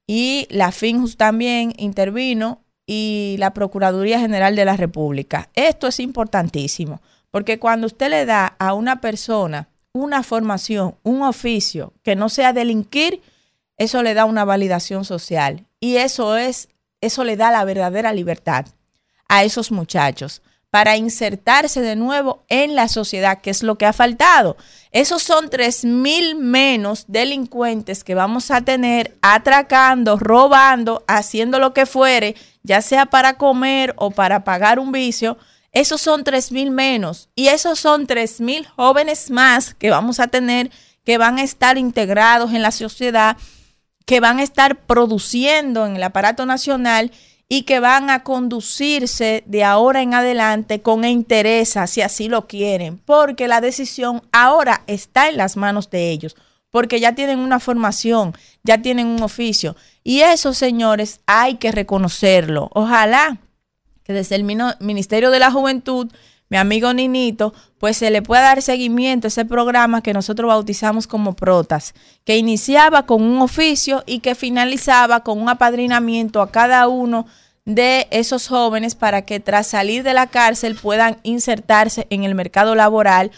y 0.06 0.46
la 0.50 0.72
FINJUS 0.72 1.16
también 1.16 1.72
intervino 1.76 2.64
y 2.86 3.36
la 3.38 3.52
Procuraduría 3.52 4.18
General 4.18 4.56
de 4.56 4.64
la 4.64 4.76
República. 4.76 5.48
Esto 5.54 5.86
es 5.86 6.00
importantísimo, 6.00 7.00
porque 7.30 7.58
cuando 7.58 7.86
usted 7.86 8.10
le 8.10 8.26
da 8.26 8.56
a 8.58 8.74
una 8.74 9.00
persona 9.00 9.68
una 9.92 10.22
formación, 10.22 10.96
un 11.02 11.22
oficio 11.22 11.92
que 12.02 12.16
no 12.16 12.28
sea 12.28 12.52
delinquir, 12.52 13.22
eso 13.76 14.02
le 14.02 14.14
da 14.14 14.24
una 14.24 14.44
validación 14.44 15.04
social 15.04 15.66
y 15.81 15.97
eso 15.97 16.36
es 16.36 16.68
eso 17.00 17.25
le 17.25 17.36
da 17.36 17.50
la 17.50 17.65
verdadera 17.65 18.12
libertad 18.12 18.67
a 19.28 19.42
esos 19.42 19.73
muchachos 19.73 20.42
para 20.70 20.97
insertarse 20.97 21.81
de 21.81 21.97
nuevo 21.97 22.44
en 22.49 22.76
la 22.76 22.89
sociedad, 22.89 23.41
que 23.41 23.50
es 23.50 23.62
lo 23.65 23.76
que 23.76 23.86
ha 23.86 23.92
faltado. 23.92 24.57
Esos 24.92 25.23
son 25.23 25.50
tres 25.50 25.84
mil 25.84 26.36
menos 26.36 27.07
delincuentes 27.09 28.05
que 28.05 28.15
vamos 28.15 28.52
a 28.52 28.60
tener 28.60 29.18
atracando, 29.20 30.17
robando, 30.17 31.05
haciendo 31.09 31.59
lo 31.59 31.75
que 31.75 31.86
fuere, 31.86 32.36
ya 32.62 32.83
sea 32.83 33.07
para 33.07 33.36
comer 33.36 33.94
o 33.97 34.12
para 34.12 34.44
pagar 34.44 34.78
un 34.78 34.92
vicio. 34.92 35.39
Esos 35.73 36.00
son 36.00 36.23
tres 36.23 36.52
mil 36.52 36.70
menos. 36.70 37.31
Y 37.34 37.49
esos 37.49 37.81
son 37.81 38.07
tres 38.07 38.41
mil 38.41 38.67
jóvenes 38.68 39.31
más 39.31 39.75
que 39.75 39.91
vamos 39.91 40.20
a 40.20 40.28
tener 40.28 40.70
que 41.05 41.18
van 41.18 41.39
a 41.39 41.42
estar 41.42 41.78
integrados 41.78 42.52
en 42.52 42.62
la 42.62 42.70
sociedad, 42.70 43.36
que 44.06 44.20
van 44.20 44.38
a 44.38 44.42
estar 44.42 44.76
produciendo 44.76 45.86
en 45.86 45.96
el 45.96 46.02
aparato 46.02 46.46
nacional 46.46 47.12
y 47.48 47.62
que 47.62 47.80
van 47.80 48.10
a 48.10 48.22
conducirse 48.22 49.42
de 49.44 49.64
ahora 49.64 50.02
en 50.02 50.14
adelante 50.14 50.82
con 50.82 51.04
interés, 51.04 51.76
si 51.88 52.00
así 52.00 52.28
lo 52.28 52.46
quieren, 52.46 52.98
porque 52.98 53.48
la 53.48 53.60
decisión 53.60 54.22
ahora 54.30 54.84
está 54.86 55.28
en 55.28 55.36
las 55.36 55.56
manos 55.56 55.90
de 55.90 56.10
ellos, 56.10 56.36
porque 56.70 57.00
ya 57.00 57.16
tienen 57.16 57.40
una 57.40 57.58
formación, 57.58 58.34
ya 58.62 58.80
tienen 58.80 59.08
un 59.08 59.22
oficio. 59.22 59.74
Y 60.04 60.20
eso, 60.20 60.54
señores, 60.54 61.20
hay 61.26 61.56
que 61.56 61.72
reconocerlo. 61.72 62.70
Ojalá 62.72 63.38
que 64.04 64.12
desde 64.12 64.36
el 64.36 64.44
Ministerio 64.44 65.32
de 65.32 65.40
la 65.40 65.50
Juventud, 65.50 66.08
mi 66.50 66.56
amigo 66.56 66.92
Ninito, 66.92 67.54
pues 67.78 67.96
se 67.96 68.10
le 68.10 68.22
pueda 68.22 68.42
dar 68.42 68.60
seguimiento 68.60 69.26
a 69.26 69.28
ese 69.28 69.44
programa 69.44 70.02
que 70.02 70.12
nosotros 70.12 70.48
bautizamos 70.48 71.06
como 71.06 71.34
Protas, 71.34 71.94
que 72.24 72.36
iniciaba 72.36 73.06
con 73.06 73.22
un 73.22 73.40
oficio 73.40 74.02
y 74.04 74.18
que 74.18 74.34
finalizaba 74.34 75.20
con 75.20 75.40
un 75.40 75.48
apadrinamiento 75.48 76.42
a 76.42 76.50
cada 76.50 76.88
uno 76.88 77.26
de 77.64 78.08
esos 78.10 78.48
jóvenes 78.48 78.96
para 78.96 79.22
que 79.22 79.38
tras 79.38 79.68
salir 79.68 80.02
de 80.02 80.12
la 80.12 80.26
cárcel 80.26 80.74
puedan 80.74 81.18
insertarse 81.22 82.08
en 82.10 82.24
el 82.24 82.34
mercado 82.34 82.74
laboral 82.74 83.30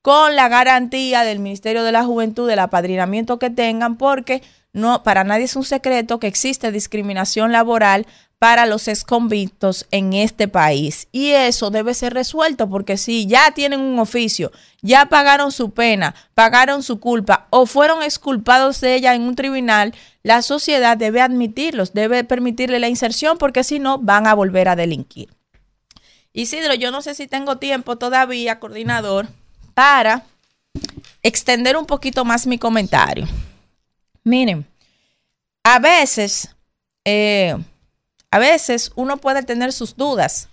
con 0.00 0.36
la 0.36 0.48
garantía 0.48 1.24
del 1.24 1.40
Ministerio 1.40 1.82
de 1.82 1.92
la 1.92 2.04
Juventud 2.04 2.48
del 2.48 2.60
apadrinamiento 2.60 3.40
que 3.40 3.50
tengan, 3.50 3.96
porque 3.96 4.42
no 4.72 5.02
para 5.02 5.24
nadie 5.24 5.44
es 5.44 5.56
un 5.56 5.64
secreto 5.64 6.20
que 6.20 6.28
existe 6.28 6.70
discriminación 6.70 7.50
laboral 7.50 8.06
para 8.40 8.64
los 8.64 8.88
exconvictos 8.88 9.86
en 9.90 10.14
este 10.14 10.48
país. 10.48 11.08
Y 11.12 11.32
eso 11.32 11.70
debe 11.70 11.92
ser 11.92 12.14
resuelto 12.14 12.70
porque 12.70 12.96
si 12.96 13.26
ya 13.26 13.50
tienen 13.50 13.80
un 13.80 13.98
oficio, 13.98 14.50
ya 14.80 15.10
pagaron 15.10 15.52
su 15.52 15.72
pena, 15.72 16.14
pagaron 16.32 16.82
su 16.82 17.00
culpa 17.00 17.48
o 17.50 17.66
fueron 17.66 18.02
exculpados 18.02 18.80
de 18.80 18.94
ella 18.94 19.14
en 19.14 19.22
un 19.22 19.36
tribunal, 19.36 19.94
la 20.22 20.40
sociedad 20.40 20.96
debe 20.96 21.20
admitirlos, 21.20 21.92
debe 21.92 22.24
permitirle 22.24 22.78
la 22.78 22.88
inserción 22.88 23.36
porque 23.36 23.62
si 23.62 23.78
no 23.78 23.98
van 23.98 24.26
a 24.26 24.32
volver 24.32 24.70
a 24.70 24.76
delinquir. 24.76 25.28
Isidro, 26.32 26.72
yo 26.72 26.90
no 26.90 27.02
sé 27.02 27.14
si 27.14 27.26
tengo 27.26 27.58
tiempo 27.58 27.98
todavía, 27.98 28.58
coordinador, 28.58 29.28
para 29.74 30.24
extender 31.22 31.76
un 31.76 31.84
poquito 31.84 32.24
más 32.24 32.46
mi 32.46 32.56
comentario. 32.56 33.28
Miren, 34.24 34.66
a 35.62 35.78
veces, 35.78 36.56
eh, 37.04 37.54
a 38.30 38.38
veces 38.38 38.92
uno 38.94 39.16
puede 39.16 39.42
tener 39.42 39.72
sus 39.72 39.96
dudas, 39.96 40.48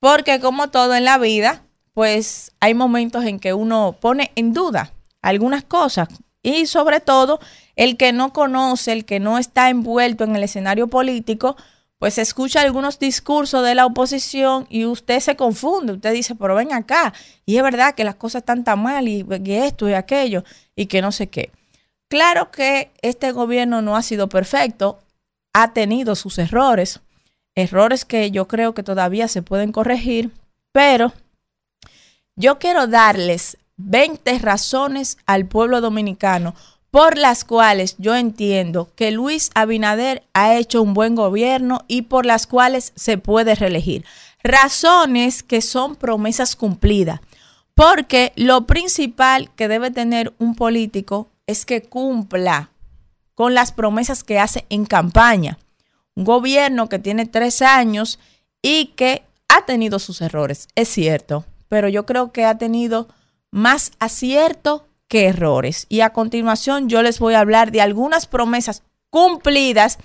porque 0.00 0.40
como 0.40 0.68
todo 0.68 0.94
en 0.94 1.04
la 1.04 1.18
vida, 1.18 1.62
pues 1.94 2.52
hay 2.60 2.74
momentos 2.74 3.24
en 3.24 3.40
que 3.40 3.54
uno 3.54 3.96
pone 4.00 4.32
en 4.34 4.52
duda 4.52 4.92
algunas 5.22 5.64
cosas 5.64 6.08
y 6.42 6.66
sobre 6.66 7.00
todo 7.00 7.40
el 7.74 7.96
que 7.96 8.12
no 8.12 8.32
conoce, 8.32 8.92
el 8.92 9.04
que 9.04 9.18
no 9.18 9.38
está 9.38 9.70
envuelto 9.70 10.24
en 10.24 10.36
el 10.36 10.44
escenario 10.44 10.88
político, 10.88 11.56
pues 11.98 12.18
escucha 12.18 12.60
algunos 12.60 12.98
discursos 12.98 13.64
de 13.64 13.74
la 13.74 13.86
oposición 13.86 14.66
y 14.68 14.84
usted 14.84 15.20
se 15.20 15.36
confunde, 15.36 15.94
usted 15.94 16.12
dice, 16.12 16.34
pero 16.34 16.54
ven 16.54 16.72
acá, 16.72 17.14
y 17.46 17.56
es 17.56 17.62
verdad 17.62 17.94
que 17.94 18.04
las 18.04 18.16
cosas 18.16 18.40
están 18.42 18.64
tan 18.64 18.82
mal 18.82 19.08
y, 19.08 19.24
y 19.44 19.52
esto 19.52 19.88
y 19.88 19.94
aquello 19.94 20.44
y 20.74 20.86
que 20.86 21.00
no 21.00 21.10
sé 21.12 21.28
qué. 21.28 21.50
Claro 22.08 22.50
que 22.50 22.92
este 23.02 23.32
gobierno 23.32 23.82
no 23.82 23.96
ha 23.96 24.02
sido 24.02 24.28
perfecto, 24.28 25.00
ha 25.52 25.72
tenido 25.72 26.14
sus 26.14 26.38
errores, 26.38 27.00
errores 27.56 28.04
que 28.04 28.30
yo 28.30 28.46
creo 28.46 28.74
que 28.74 28.84
todavía 28.84 29.26
se 29.26 29.42
pueden 29.42 29.72
corregir, 29.72 30.30
pero 30.72 31.12
yo 32.36 32.58
quiero 32.58 32.86
darles 32.86 33.56
20 33.78 34.38
razones 34.38 35.18
al 35.26 35.46
pueblo 35.46 35.80
dominicano 35.80 36.54
por 36.90 37.18
las 37.18 37.44
cuales 37.44 37.96
yo 37.98 38.14
entiendo 38.14 38.90
que 38.94 39.10
Luis 39.10 39.50
Abinader 39.54 40.22
ha 40.32 40.54
hecho 40.54 40.80
un 40.80 40.94
buen 40.94 41.14
gobierno 41.14 41.84
y 41.88 42.02
por 42.02 42.24
las 42.24 42.46
cuales 42.46 42.92
se 42.94 43.18
puede 43.18 43.54
reelegir. 43.54 44.04
Razones 44.42 45.42
que 45.42 45.60
son 45.60 45.96
promesas 45.96 46.56
cumplidas. 46.56 47.20
Porque 47.74 48.32
lo 48.36 48.66
principal 48.66 49.50
que 49.56 49.68
debe 49.68 49.90
tener 49.90 50.32
un 50.38 50.54
político 50.54 51.28
es 51.46 51.66
que 51.66 51.82
cumpla 51.82 52.70
con 53.34 53.52
las 53.52 53.72
promesas 53.72 54.24
que 54.24 54.38
hace 54.38 54.64
en 54.70 54.86
campaña. 54.86 55.58
Un 56.16 56.24
gobierno 56.24 56.88
que 56.88 56.98
tiene 56.98 57.26
tres 57.26 57.62
años 57.62 58.18
y 58.62 58.86
que 58.96 59.22
ha 59.48 59.64
tenido 59.64 59.98
sus 59.98 60.20
errores, 60.22 60.66
es 60.74 60.88
cierto, 60.88 61.44
pero 61.68 61.88
yo 61.88 62.04
creo 62.06 62.32
que 62.32 62.44
ha 62.44 62.58
tenido 62.58 63.08
más 63.50 63.92
acierto 64.00 64.88
que 65.08 65.26
errores. 65.26 65.86
Y 65.88 66.00
a 66.00 66.10
continuación 66.10 66.88
yo 66.88 67.02
les 67.02 67.20
voy 67.20 67.34
a 67.34 67.40
hablar 67.40 67.70
de 67.70 67.80
algunas 67.80 68.26
promesas 68.26 68.82
cumplidas 69.10 69.98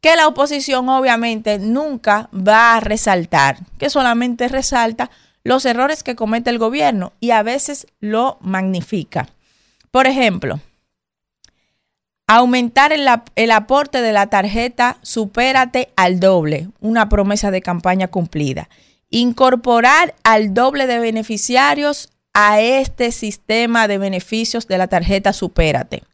que 0.00 0.16
la 0.16 0.28
oposición 0.28 0.88
obviamente 0.88 1.58
nunca 1.58 2.30
va 2.32 2.76
a 2.76 2.80
resaltar, 2.80 3.58
que 3.78 3.90
solamente 3.90 4.48
resalta 4.48 5.10
los 5.42 5.64
errores 5.64 6.02
que 6.02 6.16
comete 6.16 6.50
el 6.50 6.58
gobierno 6.58 7.12
y 7.20 7.30
a 7.30 7.42
veces 7.42 7.86
lo 8.00 8.38
magnifica. 8.40 9.28
Por 9.90 10.06
ejemplo, 10.06 10.60
aumentar 12.28 12.92
el, 12.92 13.08
ap- 13.08 13.30
el 13.34 13.50
aporte 13.50 14.00
de 14.00 14.12
la 14.12 14.28
tarjeta 14.28 14.98
Supérate 15.02 15.90
al 15.96 16.20
doble, 16.20 16.68
una 16.80 17.08
promesa 17.08 17.50
de 17.50 17.60
campaña 17.62 18.08
cumplida. 18.08 18.68
Incorporar 19.10 20.14
al 20.22 20.54
doble 20.54 20.86
de 20.86 20.98
beneficiarios 21.00 22.10
a 22.34 22.60
este 22.60 23.10
sistema 23.10 23.88
de 23.88 23.98
beneficios 23.98 24.68
de 24.68 24.78
la 24.78 24.86
tarjeta 24.86 25.32
Supérate. 25.32 26.04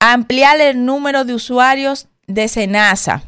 Ampliar 0.00 0.60
el 0.60 0.84
número 0.84 1.24
de 1.24 1.34
usuarios 1.34 2.08
de 2.26 2.48
Senasa. 2.48 3.22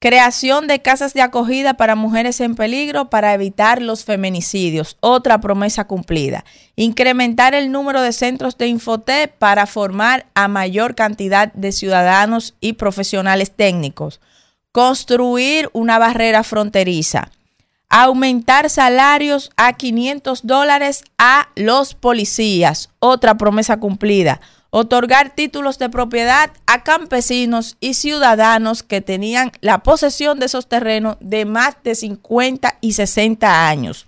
Creación 0.00 0.68
de 0.68 0.80
casas 0.80 1.12
de 1.12 1.22
acogida 1.22 1.74
para 1.74 1.96
mujeres 1.96 2.40
en 2.40 2.54
peligro 2.54 3.10
para 3.10 3.34
evitar 3.34 3.82
los 3.82 4.04
feminicidios. 4.04 4.96
Otra 5.00 5.40
promesa 5.40 5.88
cumplida. 5.88 6.44
Incrementar 6.76 7.52
el 7.52 7.72
número 7.72 8.00
de 8.00 8.12
centros 8.12 8.56
de 8.56 8.68
Infotep 8.68 9.36
para 9.38 9.66
formar 9.66 10.26
a 10.34 10.46
mayor 10.46 10.94
cantidad 10.94 11.52
de 11.52 11.72
ciudadanos 11.72 12.54
y 12.60 12.74
profesionales 12.74 13.50
técnicos. 13.50 14.20
Construir 14.70 15.68
una 15.72 15.98
barrera 15.98 16.44
fronteriza. 16.44 17.32
Aumentar 17.88 18.70
salarios 18.70 19.50
a 19.56 19.72
500 19.72 20.46
dólares 20.46 21.02
a 21.18 21.48
los 21.56 21.94
policías. 21.94 22.90
Otra 23.00 23.36
promesa 23.36 23.80
cumplida. 23.80 24.40
Otorgar 24.70 25.34
títulos 25.34 25.78
de 25.78 25.88
propiedad 25.88 26.50
a 26.66 26.82
campesinos 26.82 27.76
y 27.80 27.94
ciudadanos 27.94 28.82
que 28.82 29.00
tenían 29.00 29.50
la 29.60 29.82
posesión 29.82 30.38
de 30.38 30.46
esos 30.46 30.68
terrenos 30.68 31.16
de 31.20 31.46
más 31.46 31.76
de 31.82 31.94
50 31.94 32.76
y 32.82 32.92
60 32.92 33.68
años. 33.68 34.06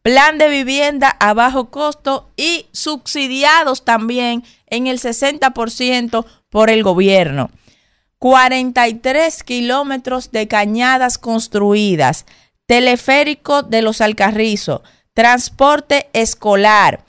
Plan 0.00 0.38
de 0.38 0.48
vivienda 0.48 1.10
a 1.20 1.34
bajo 1.34 1.68
costo 1.68 2.30
y 2.36 2.66
subsidiados 2.72 3.84
también 3.84 4.44
en 4.66 4.86
el 4.86 4.98
60% 4.98 6.24
por 6.48 6.70
el 6.70 6.82
gobierno. 6.82 7.50
43 8.18 9.42
kilómetros 9.42 10.32
de 10.32 10.48
cañadas 10.48 11.18
construidas, 11.18 12.24
teleférico 12.66 13.62
de 13.62 13.82
los 13.82 14.00
Alcarrizos, 14.00 14.80
transporte 15.12 16.08
escolar, 16.14 17.04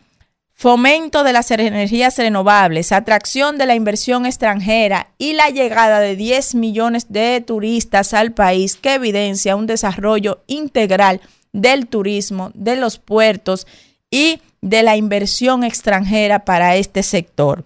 fomento 0.60 1.24
de 1.24 1.32
las 1.32 1.52
energías 1.52 2.18
renovables, 2.18 2.92
atracción 2.92 3.58
de 3.58 3.66
la 3.66 3.76
inversión 3.76 4.26
extranjera 4.26 5.08
y 5.18 5.32
la 5.32 5.50
llegada 5.50 6.02
de 6.02 6.18
10 6.18 6.56
millones 6.56 7.06
de 7.08 7.40
turistas 7.40 8.14
al 8.14 8.34
país 8.34 8.76
que 8.76 8.96
evidencia 8.96 9.56
un 9.56 9.68
desarrollo 9.68 10.44
integral 10.48 11.22
del 11.54 11.88
turismo, 11.88 12.52
de 12.56 12.76
los 12.76 13.00
puertos 13.00 13.68
y 14.12 14.42
de 14.60 14.84
la 14.84 14.98
inversión 14.98 15.64
extranjera 15.64 16.44
para 16.44 16.76
este 16.76 17.04
sector. 17.04 17.64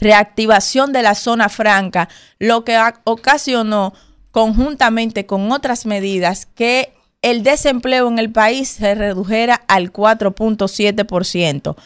Reactivación 0.00 0.92
de 0.92 1.02
la 1.02 1.14
zona 1.14 1.48
franca, 1.48 2.08
lo 2.40 2.64
que 2.64 2.76
ocasionó 3.04 3.94
conjuntamente 4.32 5.26
con 5.26 5.52
otras 5.52 5.86
medidas 5.86 6.44
que 6.44 6.92
el 7.22 7.44
desempleo 7.44 8.08
en 8.08 8.18
el 8.18 8.32
país 8.32 8.68
se 8.68 8.96
redujera 8.96 9.62
al 9.68 9.92
4.7% 9.92 11.76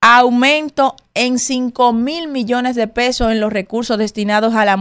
aumento 0.00 0.94
en 1.14 1.38
5 1.38 1.92
mil 1.92 2.28
millones 2.28 2.76
de 2.76 2.86
pesos 2.86 3.32
en 3.32 3.40
los 3.40 3.52
recursos 3.52 3.98
destinados 3.98 4.54
a 4.54 4.64
la, 4.64 4.78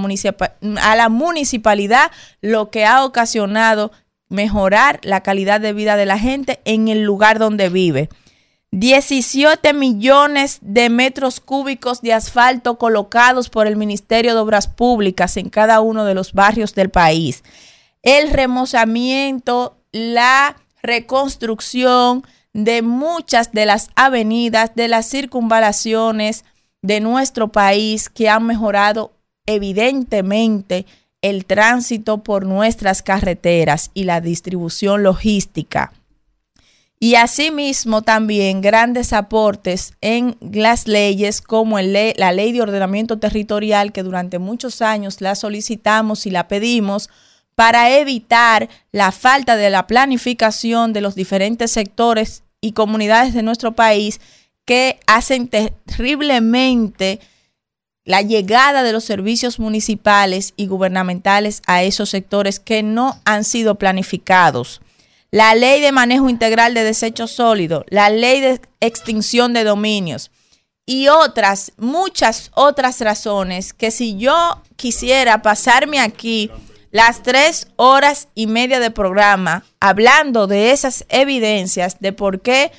a 0.81 0.95
la 0.95 1.09
municipalidad, 1.09 2.11
lo 2.41 2.69
que 2.69 2.85
ha 2.85 3.03
ocasionado 3.03 3.91
mejorar 4.29 4.99
la 5.03 5.21
calidad 5.21 5.61
de 5.61 5.73
vida 5.73 5.95
de 5.97 6.05
la 6.05 6.19
gente 6.19 6.59
en 6.65 6.87
el 6.87 7.03
lugar 7.03 7.39
donde 7.39 7.69
vive. 7.69 8.09
17 8.71 9.73
millones 9.73 10.59
de 10.61 10.89
metros 10.89 11.39
cúbicos 11.39 12.01
de 12.01 12.13
asfalto 12.13 12.77
colocados 12.77 13.49
por 13.49 13.65
el 13.65 13.77
Ministerio 13.77 14.33
de 14.33 14.41
Obras 14.41 14.67
Públicas 14.67 15.37
en 15.37 15.49
cada 15.49 15.79
uno 15.79 16.03
de 16.03 16.13
los 16.13 16.33
barrios 16.33 16.75
del 16.75 16.89
país. 16.89 17.43
El 18.03 18.29
remozamiento, 18.29 19.77
la 19.91 20.57
reconstrucción, 20.83 22.23
de 22.57 22.81
muchas 22.81 23.51
de 23.51 23.67
las 23.67 23.91
avenidas, 23.95 24.71
de 24.73 24.87
las 24.87 25.07
circunvalaciones 25.07 26.43
de 26.81 27.01
nuestro 27.01 27.49
país 27.49 28.09
que 28.09 28.29
han 28.29 28.47
mejorado 28.47 29.11
evidentemente 29.45 30.87
el 31.21 31.45
tránsito 31.45 32.23
por 32.23 32.47
nuestras 32.47 33.03
carreteras 33.03 33.91
y 33.93 34.05
la 34.05 34.21
distribución 34.21 35.03
logística. 35.03 35.93
Y 36.99 37.13
asimismo 37.13 38.01
también 38.01 38.61
grandes 38.61 39.13
aportes 39.13 39.93
en 40.01 40.35
las 40.41 40.87
leyes 40.87 41.41
como 41.41 41.79
la 41.79 42.31
ley 42.31 42.53
de 42.53 42.61
ordenamiento 42.63 43.19
territorial 43.19 43.91
que 43.91 44.01
durante 44.01 44.39
muchos 44.39 44.81
años 44.81 45.21
la 45.21 45.35
solicitamos 45.35 46.25
y 46.25 46.31
la 46.31 46.47
pedimos 46.47 47.11
para 47.53 47.95
evitar 47.99 48.67
la 48.91 49.11
falta 49.11 49.57
de 49.57 49.69
la 49.69 49.85
planificación 49.85 50.91
de 50.91 51.01
los 51.01 51.13
diferentes 51.13 51.69
sectores 51.69 52.41
y 52.61 52.71
comunidades 52.73 53.33
de 53.33 53.43
nuestro 53.43 53.73
país 53.73 54.19
que 54.65 54.99
hacen 55.07 55.47
terriblemente 55.47 57.19
la 58.03 58.21
llegada 58.21 58.83
de 58.83 58.93
los 58.93 59.03
servicios 59.03 59.59
municipales 59.59 60.53
y 60.55 60.67
gubernamentales 60.67 61.61
a 61.67 61.83
esos 61.83 62.09
sectores 62.09 62.59
que 62.59 62.81
no 62.81 63.19
han 63.25 63.43
sido 63.43 63.75
planificados. 63.75 64.81
La 65.29 65.55
ley 65.55 65.81
de 65.81 65.91
manejo 65.91 66.29
integral 66.29 66.73
de 66.73 66.85
desechos 66.85 67.31
sólidos, 67.31 67.83
la 67.89 68.09
ley 68.09 68.39
de 68.39 68.61
extinción 68.79 69.51
de 69.53 69.65
dominios 69.65 70.31
y 70.85 71.09
otras, 71.09 71.73
muchas 71.77 72.49
otras 72.55 73.01
razones 73.01 73.73
que 73.73 73.91
si 73.91 74.17
yo 74.17 74.61
quisiera 74.77 75.41
pasarme 75.41 75.99
aquí 75.99 76.49
las 76.97 77.21
tres 77.21 77.67
horas 77.75 78.27
y 78.33 78.47
media 78.47 78.79
de 78.79 78.89
programa 78.89 79.63
hablando 79.79 80.47
de 80.47 80.71
esas 80.71 81.05
evidencias 81.09 81.99
de 81.99 82.11
por 82.11 82.41
qué 82.41 82.71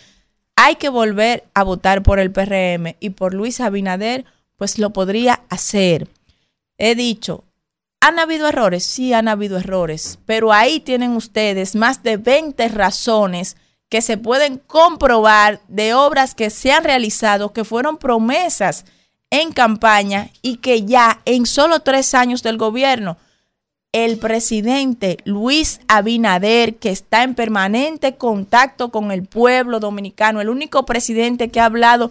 hay 0.56 0.74
que 0.74 0.88
volver 0.88 1.44
a 1.54 1.62
votar 1.62 2.02
por 2.02 2.18
el 2.18 2.32
PRM 2.32 2.96
y 2.98 3.10
por 3.10 3.32
Luis 3.32 3.60
Abinader, 3.60 4.24
pues 4.56 4.80
lo 4.80 4.90
podría 4.90 5.42
hacer. 5.50 6.08
He 6.78 6.96
dicho, 6.96 7.44
¿han 8.00 8.18
habido 8.18 8.48
errores? 8.48 8.82
Sí, 8.82 9.12
han 9.12 9.28
habido 9.28 9.56
errores, 9.56 10.18
pero 10.26 10.52
ahí 10.52 10.80
tienen 10.80 11.12
ustedes 11.12 11.76
más 11.76 12.02
de 12.02 12.16
20 12.16 12.66
razones 12.70 13.56
que 13.88 14.02
se 14.02 14.16
pueden 14.16 14.58
comprobar 14.58 15.60
de 15.68 15.94
obras 15.94 16.34
que 16.34 16.50
se 16.50 16.72
han 16.72 16.82
realizado, 16.82 17.52
que 17.52 17.62
fueron 17.62 17.98
promesas 17.98 18.84
en 19.30 19.52
campaña 19.52 20.30
y 20.42 20.56
que 20.56 20.84
ya 20.84 21.20
en 21.24 21.46
solo 21.46 21.82
tres 21.82 22.14
años 22.14 22.42
del 22.42 22.58
gobierno 22.58 23.16
el 24.04 24.18
presidente 24.18 25.18
Luis 25.24 25.80
Abinader, 25.88 26.76
que 26.76 26.90
está 26.90 27.22
en 27.22 27.34
permanente 27.34 28.16
contacto 28.16 28.90
con 28.90 29.12
el 29.12 29.24
pueblo 29.24 29.80
dominicano, 29.80 30.40
el 30.40 30.48
único 30.48 30.84
presidente 30.84 31.50
que 31.50 31.60
ha 31.60 31.66
hablado 31.66 32.10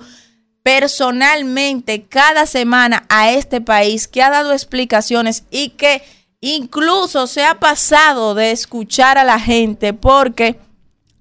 personalmente 0.64 2.04
cada 2.04 2.46
semana 2.46 3.06
a 3.10 3.32
este 3.32 3.62
país, 3.62 4.08
que 4.08 4.22
ha 4.22 4.30
dado 4.30 4.52
explicaciones 4.52 5.44
y 5.50 5.70
que 5.70 6.04
incluso 6.42 7.28
se 7.28 7.44
ha 7.44 7.60
pasado 7.60 8.36
de 8.36 8.52
escuchar 8.52 9.18
a 9.18 9.24
la 9.24 9.40
gente 9.40 9.94
porque 9.94 10.60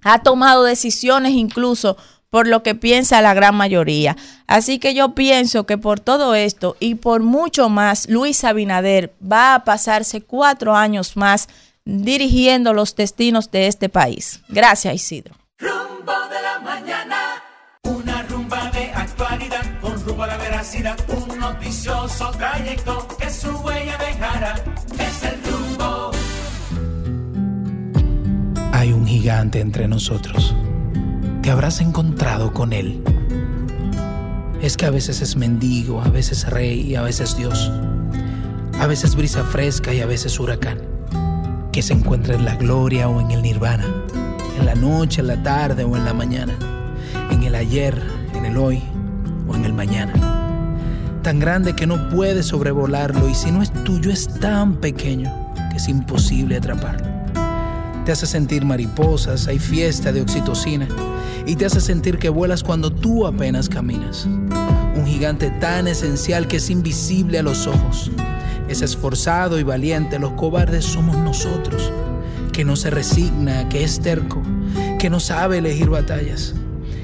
ha 0.03 0.21
tomado 0.21 0.63
decisiones 0.63 1.33
incluso 1.33 1.97
por 2.29 2.47
lo 2.47 2.63
que 2.63 2.75
piensa 2.75 3.21
la 3.21 3.33
gran 3.33 3.55
mayoría. 3.55 4.17
Así 4.47 4.79
que 4.79 4.93
yo 4.93 5.15
pienso 5.15 5.65
que 5.65 5.77
por 5.77 5.99
todo 5.99 6.35
esto 6.35 6.75
y 6.79 6.95
por 6.95 7.21
mucho 7.21 7.69
más, 7.69 8.09
Luis 8.09 8.43
Abinader 8.43 9.13
va 9.21 9.55
a 9.55 9.63
pasarse 9.63 10.21
cuatro 10.21 10.75
años 10.75 11.15
más 11.15 11.47
dirigiendo 11.85 12.73
los 12.73 12.95
destinos 12.95 13.49
de 13.51 13.67
este 13.67 13.89
país. 13.89 14.41
Gracias, 14.49 14.93
Isidro. 14.93 15.35
Rumbo 15.57 16.13
de 16.29 16.41
la 16.41 16.59
mañana, 16.59 17.43
una 17.83 18.23
rumba 18.23 18.69
de 18.71 18.91
actualidad 18.91 19.79
con 19.79 20.05
rumbo 20.05 20.23
a 20.23 20.27
la 20.27 20.37
veracidad, 20.37 20.97
un 21.09 21.39
noticioso 21.39 22.31
trayecto 22.31 23.07
que 23.19 23.29
su 23.29 23.49
huella 23.59 23.97
dejará. 23.97 24.55
Es 24.99 25.23
el 25.23 25.41
rumbo. 25.43 26.11
Hay 28.73 28.91
un 28.91 29.07
gigante 29.07 29.59
entre 29.61 29.87
nosotros 29.87 30.53
te 31.47 31.51
habrás 31.51 31.79
encontrado 31.79 32.51
con 32.51 32.73
Él. 32.73 33.01
Es 34.61 34.75
que 34.75 34.85
a 34.85 34.89
veces 34.89 35.21
es 35.21 35.37
mendigo, 35.37 36.01
a 36.01 36.09
veces 36.09 36.45
rey 36.49 36.81
y 36.81 36.95
a 36.95 37.01
veces 37.01 37.37
Dios. 37.37 37.71
A 38.81 38.85
veces 38.85 39.15
brisa 39.15 39.45
fresca 39.45 39.93
y 39.93 40.01
a 40.01 40.05
veces 40.05 40.41
huracán. 40.41 40.81
Que 41.71 41.81
se 41.81 41.93
encuentra 41.93 42.35
en 42.35 42.43
la 42.43 42.55
gloria 42.55 43.07
o 43.07 43.21
en 43.21 43.31
el 43.31 43.41
nirvana. 43.41 43.85
En 44.59 44.65
la 44.65 44.75
noche, 44.75 45.21
en 45.21 45.27
la 45.27 45.41
tarde 45.41 45.85
o 45.85 45.95
en 45.95 46.03
la 46.03 46.13
mañana. 46.13 46.53
En 47.31 47.41
el 47.41 47.55
ayer, 47.55 47.97
en 48.35 48.45
el 48.45 48.57
hoy 48.57 48.83
o 49.47 49.55
en 49.55 49.63
el 49.63 49.71
mañana. 49.71 50.11
Tan 51.23 51.39
grande 51.39 51.77
que 51.77 51.87
no 51.87 52.09
puedes 52.09 52.47
sobrevolarlo 52.47 53.29
y 53.29 53.35
si 53.35 53.51
no 53.51 53.63
es 53.63 53.71
tuyo 53.85 54.11
es 54.11 54.27
tan 54.41 54.81
pequeño 54.81 55.33
que 55.71 55.77
es 55.77 55.87
imposible 55.87 56.57
atraparlo. 56.57 57.16
Te 58.07 58.13
hace 58.13 58.25
sentir 58.25 58.63
mariposas, 58.63 59.49
hay 59.49 59.59
fiesta 59.59 60.13
de 60.13 60.21
oxitocina 60.21 60.87
y 61.45 61.57
te 61.57 61.65
hace 61.65 61.81
sentir 61.81 62.19
que 62.19 62.29
vuelas 62.29 62.63
cuando 62.63 62.89
tú 62.89 63.27
apenas 63.27 63.67
caminas. 63.67 64.25
Un 64.25 65.03
gigante 65.05 65.51
tan 65.59 65.89
esencial 65.89 66.47
que 66.47 66.55
es 66.55 66.69
invisible 66.69 67.37
a 67.37 67.43
los 67.43 67.67
ojos. 67.67 68.09
Es 68.69 68.81
esforzado 68.81 69.59
y 69.59 69.63
valiente, 69.63 70.19
los 70.19 70.31
cobardes 70.35 70.85
somos 70.85 71.17
nosotros, 71.17 71.91
que 72.53 72.63
no 72.63 72.77
se 72.77 72.91
resigna, 72.91 73.67
que 73.67 73.83
es 73.83 73.99
terco, 73.99 74.41
que 74.99 75.09
no 75.09 75.19
sabe 75.19 75.57
elegir 75.57 75.89
batallas, 75.89 76.55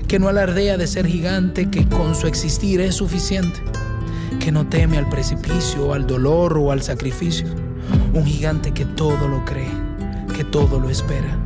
que 0.07 0.19
no 0.19 0.30
alardea 0.30 0.77
de 0.77 0.88
ser 0.88 1.06
gigante, 1.06 1.69
que 1.69 1.85
con 1.90 2.15
su 2.15 2.27
existir 2.27 2.80
es 2.80 2.95
suficiente, 2.95 3.59
que 4.40 4.53
no 4.53 4.69
teme 4.69 4.98
al 4.98 5.09
precipicio, 5.09 5.93
al 5.93 6.07
dolor 6.07 6.57
o 6.57 6.72
al 6.72 6.82
sacrificio. 6.82 7.48
Un 8.14 8.25
gigante 8.25 8.72
que 8.72 8.85
todo 8.85 9.27
lo 9.27 9.43
cree, 9.43 9.83
que 10.36 10.44
todo 10.44 10.80
lo 10.80 10.90
espera, 10.90 11.38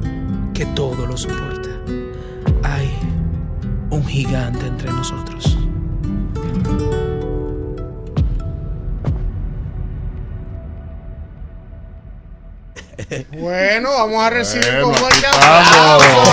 que 0.54 0.66
todo 0.68 1.06
lo 1.06 1.18
soporta 1.18 1.68
un 3.90 4.06
gigante 4.06 4.68
entre 4.68 4.92
nosotros. 4.92 5.58
Bueno, 13.32 13.90
vamos 13.92 14.24
a 14.24 14.30
recibir 14.30 14.66
Bueno, 14.66 14.86
con 14.88 14.96
fuerte 14.96 15.28
aplauso. 15.28 16.24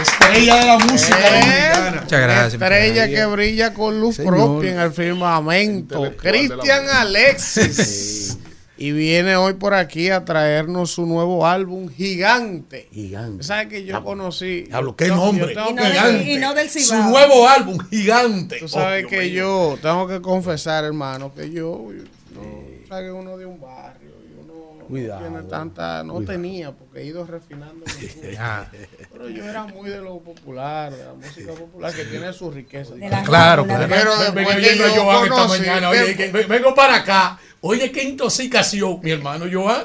Estrella 0.00 0.54
de 0.56 0.66
la 0.66 0.78
música 0.78 1.18
Eh, 1.18 1.32
dominicana. 1.40 2.00
Muchas 2.02 2.20
gracias. 2.20 2.52
Estrella 2.54 3.08
que 3.08 3.26
brilla 3.26 3.74
con 3.74 4.00
luz 4.00 4.16
Señor. 4.16 4.34
propia 4.34 4.70
en 4.72 4.78
el 4.80 4.92
firmamento. 4.92 6.16
Cristian 6.16 6.88
Alexis. 6.88 8.38
Y 8.78 8.92
viene 8.92 9.36
hoy 9.36 9.54
por 9.54 9.72
aquí 9.72 10.10
a 10.10 10.24
traernos 10.26 10.90
su 10.90 11.06
nuevo 11.06 11.46
álbum, 11.46 11.88
Gigante. 11.88 12.88
Gigante. 12.92 13.42
¿Sabes 13.42 13.68
que 13.68 13.84
yo 13.84 14.04
conocí? 14.04 14.62
Diablo, 14.62 14.94
qué 14.96 15.08
yo- 15.08 15.14
yo 15.14 15.16
nombre. 15.16 15.52
Y 15.52 15.54
no 15.74 15.82
Gigante. 15.84 16.32
y 16.32 16.36
no 16.38 16.54
del 16.54 16.68
Su 16.68 16.80
Cibao. 16.80 17.08
nuevo 17.10 17.48
álbum, 17.48 17.78
Gigante. 17.88 18.58
Tú 18.58 18.68
sabes 18.68 19.06
Oh, 19.06 19.08
que 19.08 19.30
yo 19.30 19.78
tengo 19.80 20.06
que 20.06 20.20
confesar, 20.20 20.84
hermano, 20.84 21.32
que 21.34 21.50
yo, 21.50 21.88
no, 22.34 22.40
sabes 22.88 23.06
que 23.06 23.12
uno 23.12 23.38
de 23.38 23.46
un 23.46 23.58
barrio, 23.58 24.10
y 24.28 24.38
uno 24.44 24.84
Cuidado. 24.88 25.20
tiene 25.26 25.42
tanta, 25.44 26.02
no 26.04 26.20
tenía, 26.20 26.70
porque 26.72 27.00
he 27.00 27.06
ido 27.06 27.24
refinando. 27.24 27.82
Pero 29.12 29.28
yo 29.30 29.44
era 29.48 29.64
muy 29.64 29.88
de 29.90 30.02
lo 30.02 30.18
popular, 30.20 30.92
de 30.94 31.04
la 31.04 31.14
música 31.14 31.52
popular, 31.52 31.94
que 31.94 32.04
tiene 32.04 32.32
su 32.32 32.50
riqueza. 32.50 32.92
Claro, 33.24 33.66
pero, 33.66 33.86
claro. 33.86 34.10
después 34.18 34.46
que 34.48 34.56
oyendo 34.56 34.84
a 34.84 34.94
yo 34.94 35.02
Joan 35.04 35.24
esta 35.24 35.34
conocí, 35.34 35.60
mañana. 35.60 35.88
Oye, 35.90 36.14
que 36.16 36.28
vengo 36.30 36.74
para 36.74 36.96
acá. 36.96 37.38
Oye, 37.66 37.90
qué 37.90 38.02
intoxicación, 38.04 39.00
mi 39.02 39.10
hermano 39.10 39.46
Joan. 39.50 39.82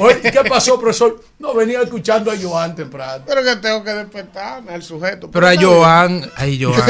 Oye, 0.00 0.20
¿qué 0.20 0.40
pasó, 0.48 0.78
profesor? 0.78 1.22
No, 1.38 1.54
venía 1.54 1.80
escuchando 1.82 2.30
a 2.30 2.34
Joan 2.40 2.74
temprano. 2.74 3.24
Pero 3.26 3.42
que 3.42 3.56
tengo 3.56 3.82
que 3.82 3.92
despertarme 3.92 4.72
al 4.72 4.82
sujeto. 4.82 5.30
Pero 5.30 5.46
a. 5.48 5.54
Joan, 5.56 6.30
ay 6.36 6.62
Joan. 6.62 6.80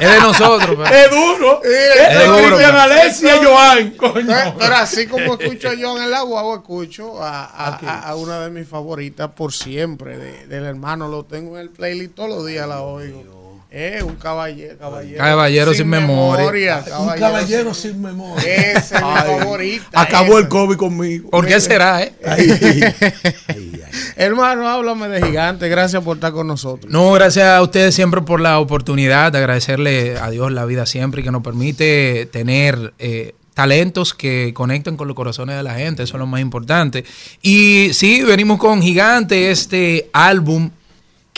es 0.00 0.10
de 0.12 0.20
nosotros. 0.20 0.76
pero- 0.82 0.86
Es 0.96 1.10
duro. 1.10 1.62
Es 1.62 2.10
Es 2.10 2.24
duro, 2.26 2.36
Cristian 2.38 2.58
pero- 2.70 2.80
Alexia 2.80 3.34
Joan. 3.42 3.90
Coño. 3.90 4.26
Pero, 4.26 4.54
pero 4.58 4.74
así 4.76 5.06
como 5.06 5.34
escucho 5.34 5.68
a 5.68 5.72
John 5.80 6.02
en 6.02 6.10
la 6.10 6.22
guagua, 6.22 6.56
escucho 6.56 7.22
a, 7.22 7.44
a- 7.44 7.76
a- 7.76 8.08
a 8.08 8.14
una 8.16 8.40
de 8.40 8.50
mis 8.50 8.68
favoritas 8.68 9.30
por 9.30 9.52
siempre, 9.52 10.16
de- 10.18 10.46
del 10.46 10.64
hermano. 10.64 11.08
Lo 11.08 11.24
tengo 11.24 11.56
en 11.56 11.62
el 11.62 11.70
playlist 11.70 12.14
todos 12.14 12.30
los 12.30 12.46
días, 12.46 12.66
la 12.68 12.82
oigo. 12.82 13.37
Es 13.70 14.02
un 14.02 14.16
caballero. 14.16 14.78
Caballero, 14.78 15.18
Caballero 15.18 15.74
sin 15.74 15.88
memoria. 15.88 16.82
Un 16.98 17.18
caballero 17.18 17.74
sin 17.74 18.00
memoria. 18.00 18.42
Ese 18.42 18.94
es 18.96 19.02
mi 19.02 19.08
favorita. 19.08 20.00
Acabó 20.00 20.38
el 20.38 20.48
COVID 20.48 20.76
conmigo. 20.76 21.28
¿Por 21.28 21.46
qué 21.46 21.60
será, 21.60 22.02
eh? 22.02 22.14
Hermano, 24.16 24.66
háblame 24.66 25.08
de 25.08 25.26
gigante. 25.26 25.68
Gracias 25.68 26.02
por 26.02 26.16
estar 26.16 26.32
con 26.32 26.46
nosotros. 26.46 26.90
No, 26.90 27.12
gracias 27.12 27.46
a 27.46 27.60
ustedes 27.60 27.94
siempre 27.94 28.22
por 28.22 28.40
la 28.40 28.58
oportunidad 28.58 29.32
de 29.32 29.38
agradecerle 29.38 30.16
a 30.18 30.30
Dios 30.30 30.50
la 30.50 30.64
vida 30.64 30.86
siempre 30.86 31.20
y 31.20 31.24
que 31.24 31.30
nos 31.30 31.42
permite 31.42 32.26
tener 32.32 32.94
eh, 32.98 33.34
talentos 33.52 34.14
que 34.14 34.52
conecten 34.54 34.96
con 34.96 35.08
los 35.08 35.14
corazones 35.14 35.56
de 35.56 35.62
la 35.62 35.74
gente, 35.74 36.04
eso 36.04 36.16
es 36.16 36.18
lo 36.20 36.26
más 36.26 36.40
importante. 36.40 37.04
Y 37.42 37.90
sí, 37.92 38.22
venimos 38.22 38.58
con 38.58 38.80
Gigante, 38.80 39.50
este 39.50 40.08
álbum 40.12 40.70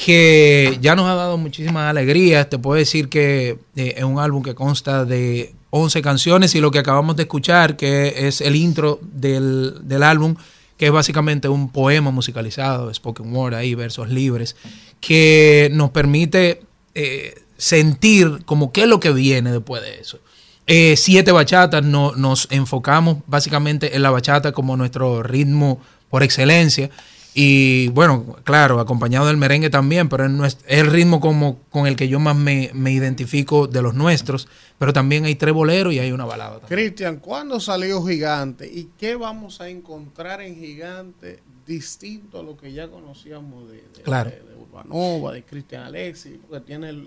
que 0.04 0.78
ya 0.80 0.94
nos 0.96 1.06
ha 1.06 1.14
dado 1.14 1.36
muchísimas 1.36 1.88
alegrías. 1.90 2.48
Te 2.48 2.58
puedo 2.58 2.78
decir 2.78 3.08
que 3.08 3.58
eh, 3.76 3.94
es 3.96 4.04
un 4.04 4.18
álbum 4.18 4.42
que 4.42 4.54
consta 4.54 5.04
de 5.04 5.54
11 5.70 6.02
canciones 6.02 6.54
y 6.54 6.60
lo 6.60 6.70
que 6.70 6.78
acabamos 6.78 7.16
de 7.16 7.24
escuchar, 7.24 7.76
que 7.76 8.26
es 8.28 8.40
el 8.40 8.56
intro 8.56 8.98
del, 9.02 9.74
del 9.82 10.02
álbum, 10.02 10.36
que 10.78 10.86
es 10.86 10.92
básicamente 10.92 11.48
un 11.48 11.70
poema 11.70 12.10
musicalizado, 12.10 12.92
spoken 12.94 13.34
word 13.34 13.54
ahí, 13.54 13.74
versos 13.74 14.08
libres, 14.08 14.56
que 15.00 15.68
nos 15.72 15.90
permite 15.90 16.62
eh, 16.94 17.34
sentir 17.58 18.42
como 18.46 18.72
qué 18.72 18.82
es 18.82 18.88
lo 18.88 19.00
que 19.00 19.10
viene 19.12 19.52
después 19.52 19.82
de 19.82 20.00
eso. 20.00 20.18
Eh, 20.66 20.94
siete 20.96 21.30
bachatas, 21.32 21.84
no- 21.84 22.14
nos 22.16 22.46
enfocamos 22.50 23.18
básicamente 23.26 23.94
en 23.96 24.02
la 24.02 24.10
bachata 24.10 24.52
como 24.52 24.76
nuestro 24.76 25.22
ritmo 25.22 25.80
por 26.08 26.22
excelencia. 26.22 26.88
Y 27.32 27.88
bueno, 27.88 28.24
claro, 28.42 28.80
acompañado 28.80 29.26
del 29.28 29.36
merengue 29.36 29.70
también, 29.70 30.08
pero 30.08 30.26
es 30.44 30.58
el 30.66 30.88
ritmo 30.88 31.20
como, 31.20 31.58
con 31.70 31.86
el 31.86 31.94
que 31.94 32.08
yo 32.08 32.18
más 32.18 32.34
me, 32.36 32.70
me 32.74 32.90
identifico 32.92 33.66
de 33.68 33.82
los 33.82 33.94
nuestros. 33.94 34.48
Pero 34.78 34.92
también 34.92 35.24
hay 35.26 35.36
tres 35.36 35.54
boleros 35.54 35.92
y 35.94 35.98
hay 36.00 36.10
una 36.10 36.24
balada. 36.24 36.58
Cristian, 36.66 37.18
¿cuándo 37.18 37.60
salió 37.60 38.02
Gigante? 38.04 38.66
¿Y 38.66 38.90
qué 38.98 39.14
vamos 39.14 39.60
a 39.60 39.68
encontrar 39.68 40.40
en 40.40 40.56
Gigante 40.56 41.40
distinto 41.66 42.40
a 42.40 42.42
lo 42.42 42.56
que 42.56 42.72
ya 42.72 42.88
conocíamos 42.88 43.68
de, 43.70 43.76
de, 43.76 44.02
Claro. 44.02 44.30
de- 44.30 44.36
de 44.42 44.54
Urbanova, 44.60 45.32
de 45.32 45.44
Cristian 45.44 45.84
Alexis? 45.84 46.32
Porque 46.48 46.64
tiene 46.66 46.88
el, 46.88 47.06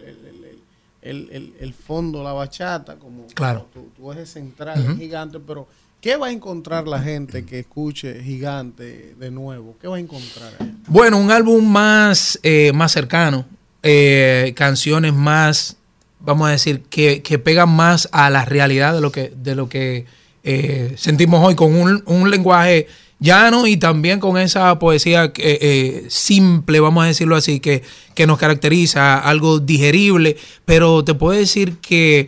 el- 1.01 1.29
el- 1.31 1.53
el- 1.59 1.73
fondo, 1.73 2.23
la 2.23 2.31
bachata, 2.31 2.95
como, 2.95 3.27
Claro. 3.33 3.67
como 3.73 3.87
tu, 3.87 3.91
tu 4.03 4.11
eje 4.13 4.25
central 4.25 4.79
en 4.79 4.91
Ujú. 4.91 4.99
Gigante, 5.01 5.39
pero 5.39 5.67
¿qué 6.03 6.17
va 6.17 6.27
a 6.27 6.31
encontrar 6.31 6.85
la 6.85 7.01
gente 7.01 7.45
que 7.45 7.59
escuche 7.59 8.21
Gigante 8.21 9.15
de 9.17 9.31
nuevo? 9.31 9.77
¿Qué 9.79 9.87
va 9.87 9.95
a 9.95 9.99
encontrar? 10.01 10.51
Bueno, 10.87 11.17
un 11.17 11.31
álbum 11.31 11.65
más, 11.65 12.37
eh, 12.43 12.73
más 12.73 12.91
cercano, 12.91 13.45
eh, 13.81 14.51
canciones 14.53 15.13
más, 15.13 15.77
vamos 16.19 16.49
a 16.49 16.51
decir, 16.51 16.81
que, 16.89 17.21
que 17.21 17.39
pegan 17.39 17.69
más 17.69 18.09
a 18.11 18.29
la 18.29 18.43
realidad 18.43 18.93
de 18.93 18.99
lo 18.99 19.13
que, 19.13 19.31
de 19.33 19.55
lo 19.55 19.69
que 19.69 20.05
eh, 20.43 20.93
sentimos 20.97 21.41
hoy, 21.41 21.55
con 21.55 21.73
un, 21.73 22.03
un 22.05 22.29
lenguaje 22.29 22.87
llano 23.19 23.65
y 23.65 23.77
también 23.77 24.19
con 24.19 24.37
esa 24.37 24.77
poesía 24.79 25.31
eh, 25.37 26.05
simple, 26.09 26.81
vamos 26.81 27.05
a 27.05 27.07
decirlo 27.07 27.37
así, 27.37 27.61
que, 27.61 27.81
que 28.13 28.27
nos 28.27 28.37
caracteriza, 28.37 29.19
algo 29.19 29.59
digerible, 29.59 30.35
pero 30.65 31.05
te 31.05 31.13
puedo 31.13 31.39
decir 31.39 31.77
que, 31.77 32.27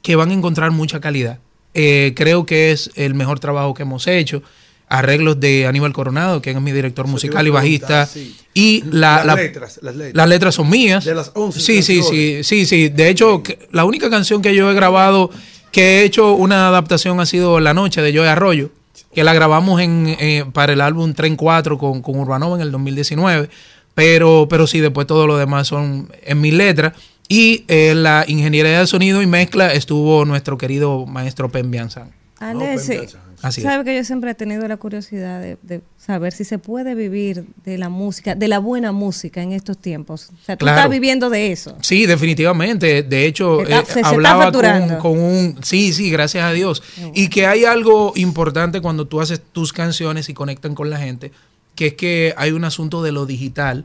que 0.00 0.16
van 0.16 0.30
a 0.30 0.34
encontrar 0.34 0.70
mucha 0.70 1.00
calidad. 1.00 1.38
Eh, 1.74 2.12
creo 2.16 2.46
que 2.46 2.72
es 2.72 2.90
el 2.96 3.14
mejor 3.14 3.38
trabajo 3.40 3.74
que 3.74 3.82
hemos 3.82 4.06
hecho. 4.06 4.42
Arreglos 4.88 5.38
de 5.38 5.66
Aníbal 5.68 5.92
Coronado, 5.92 6.42
que 6.42 6.50
es 6.50 6.60
mi 6.60 6.72
director 6.72 7.04
Eso 7.04 7.12
musical 7.12 7.46
y 7.46 7.50
bajista. 7.50 8.06
sí. 8.06 8.36
Y 8.54 8.82
la, 8.90 9.18
Las 9.18 9.26
la- 9.26 9.34
letras, 9.36 9.78
las 9.82 9.94
letras. 9.94 10.14
las 10.16 10.28
letras 10.28 10.54
son 10.56 10.68
mías. 10.68 11.04
De 11.04 11.14
las 11.14 11.30
11 11.34 11.60
Sí, 11.60 11.82
sí, 11.84 12.02
sí, 12.02 12.42
sí, 12.42 12.66
sí. 12.66 12.88
De 12.88 13.08
hecho, 13.08 13.42
la 13.70 13.84
única 13.84 14.10
canción 14.10 14.42
que 14.42 14.52
yo 14.54 14.68
he 14.68 14.74
grabado, 14.74 15.30
que 15.70 16.00
he 16.00 16.04
hecho 16.04 16.32
una 16.34 16.66
adaptación 16.66 17.20
ha 17.20 17.26
sido 17.26 17.60
La 17.60 17.72
Noche 17.72 18.02
de 18.02 18.12
Joey 18.12 18.28
Arroyo, 18.28 18.70
que 19.14 19.22
la 19.22 19.32
grabamos 19.32 19.80
en, 19.80 20.16
eh, 20.18 20.44
para 20.52 20.72
el 20.72 20.80
álbum 20.80 21.14
Tren 21.14 21.36
4 21.36 21.78
con, 21.78 22.02
con 22.02 22.18
Urbanova 22.18 22.56
en 22.56 22.62
el 22.62 22.72
2019. 22.72 23.48
Pero, 23.94 24.46
pero 24.50 24.66
sí, 24.66 24.80
después 24.80 25.06
todo 25.06 25.26
lo 25.28 25.36
demás 25.36 25.68
son 25.68 26.10
en 26.24 26.40
mis 26.40 26.54
letras. 26.54 26.94
Y 27.32 27.64
eh, 27.68 27.94
la 27.94 28.24
ingeniería 28.26 28.80
de 28.80 28.86
sonido 28.88 29.22
y 29.22 29.26
mezcla 29.28 29.72
estuvo 29.72 30.24
nuestro 30.24 30.58
querido 30.58 31.06
maestro 31.06 31.48
Pen 31.48 31.70
Bianzan. 31.70 32.10
Alexi, 32.40 32.98
Así 33.42 33.60
es. 33.60 33.66
sabe 33.66 33.84
que 33.84 33.94
yo 33.94 34.02
siempre 34.02 34.30
he 34.30 34.34
tenido 34.34 34.66
la 34.66 34.78
curiosidad 34.78 35.40
de, 35.40 35.56
de 35.62 35.82
saber 35.96 36.32
si 36.32 36.42
se 36.44 36.58
puede 36.58 36.94
vivir 36.96 37.44
de 37.64 37.78
la 37.78 37.88
música, 37.88 38.34
de 38.34 38.48
la 38.48 38.58
buena 38.58 38.90
música 38.92 39.42
en 39.42 39.52
estos 39.52 39.78
tiempos. 39.78 40.30
O 40.30 40.44
sea, 40.44 40.56
tú 40.56 40.64
Claro. 40.64 40.78
estás 40.78 40.90
viviendo 40.90 41.30
de 41.30 41.52
eso. 41.52 41.76
Sí, 41.82 42.04
definitivamente. 42.06 43.02
De 43.04 43.26
hecho, 43.26 43.58
Se 43.58 43.62
está- 43.64 43.78
eh, 43.80 43.84
se- 43.86 43.92
se 44.00 44.06
hablaba 44.06 44.44
con, 44.50 44.52
facturando. 44.54 44.98
con 44.98 45.18
un... 45.20 45.56
Sí, 45.62 45.92
sí, 45.92 46.10
gracias 46.10 46.42
a 46.44 46.50
Dios. 46.52 46.82
Y 47.14 47.28
que 47.28 47.46
hay 47.46 47.64
algo 47.64 48.12
importante 48.16 48.80
cuando 48.80 49.06
tú 49.06 49.20
haces 49.20 49.40
tus 49.52 49.72
canciones 49.72 50.28
y 50.30 50.34
conectan 50.34 50.74
con 50.74 50.90
la 50.90 50.98
gente, 50.98 51.30
que 51.76 51.88
es 51.88 51.94
que 51.94 52.34
hay 52.36 52.50
un 52.52 52.64
asunto 52.64 53.02
de 53.04 53.12
lo 53.12 53.24
digital 53.26 53.84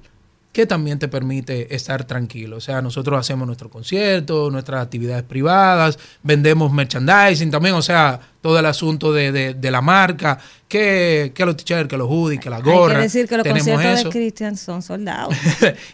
que 0.56 0.66
también 0.66 0.98
te 0.98 1.10
permite 1.10 1.76
estar 1.76 2.06
tranquilo. 2.06 2.56
O 2.56 2.62
sea, 2.62 2.82
nosotros 2.82 3.20
hacemos 3.20 3.46
nuestros 3.46 3.70
conciertos, 3.70 4.54
nuestras 4.54 4.82
actividades 4.82 5.24
privadas, 5.24 6.00
vendemos 6.24 6.72
merchandising 6.72 7.52
también, 7.52 7.76
o 7.76 7.82
sea, 7.82 8.22
todo 8.46 8.60
el 8.60 8.66
asunto 8.68 9.12
de, 9.12 9.32
de- 9.32 9.54
de 9.56 9.72
la 9.72 9.82
marca, 9.82 10.38
que, 10.68 11.32
que 11.34 11.46
los 11.46 11.56
t-shirts, 11.58 11.88
que 11.90 11.98
los 11.98 12.08
hoodies, 12.08 12.40
que 12.40 12.50
las 12.50 12.60
Hay 12.60 12.72
gorras. 12.72 12.98
que 12.98 13.04
decir 13.04 13.28
que 13.28 13.38
los 13.38 13.44
tenemos 13.44 13.68
conciertos 13.68 14.00
eso. 14.02 14.10
de 14.10 14.14
Christian 14.14 14.56
son 14.58 14.82
soldados. 14.92 15.34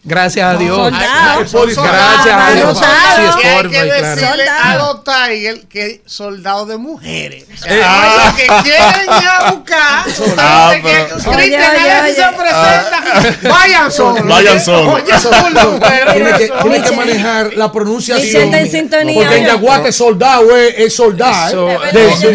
Gracias 0.03 0.53
a 0.53 0.57
Dios. 0.57 0.75
soldados. 0.77 1.49
Son 1.51 1.71
Soldados. 1.73 2.25
Gracias 2.25 2.35
a 2.35 2.51
Dios. 2.55 2.77
Soldados. 2.77 3.35
Sí, 3.41 3.47
Y 3.47 3.47
hay 3.47 3.89
que 3.89 4.01
decirle 4.01 4.49
a 4.49 4.75
los 4.75 5.03
Tiger 5.05 5.61
que 5.69 6.01
soldados 6.05 6.67
de 6.67 6.77
mujeres. 6.77 7.45
O 7.53 7.57
sea, 7.57 7.71
Eh, 7.73 8.33
oye, 8.33 8.35
que 8.35 8.47
quieren 8.63 9.05
ir 9.05 9.27
a 9.29 9.51
buscar. 9.51 10.05
Ah, 10.37 10.71
oye. 10.73 11.07
se 12.13 12.23
presenta. 12.37 13.49
Vayan 13.49 13.91
solos. 13.91 14.27
Vayan 14.27 14.59
solos. 14.59 15.01
Tiene 16.13 16.37
que, 16.37 16.43
eso- 16.45 16.53
tiene 16.61 16.81
que 16.81 16.91
manejar 16.91 17.53
la 17.55 17.71
pronunciación. 17.71 18.51
Porque 18.51 19.37
en. 19.37 19.45
Yaguate 19.45 19.91
soldado 19.91 20.55
es 20.57 20.93
soldado. 20.95 21.67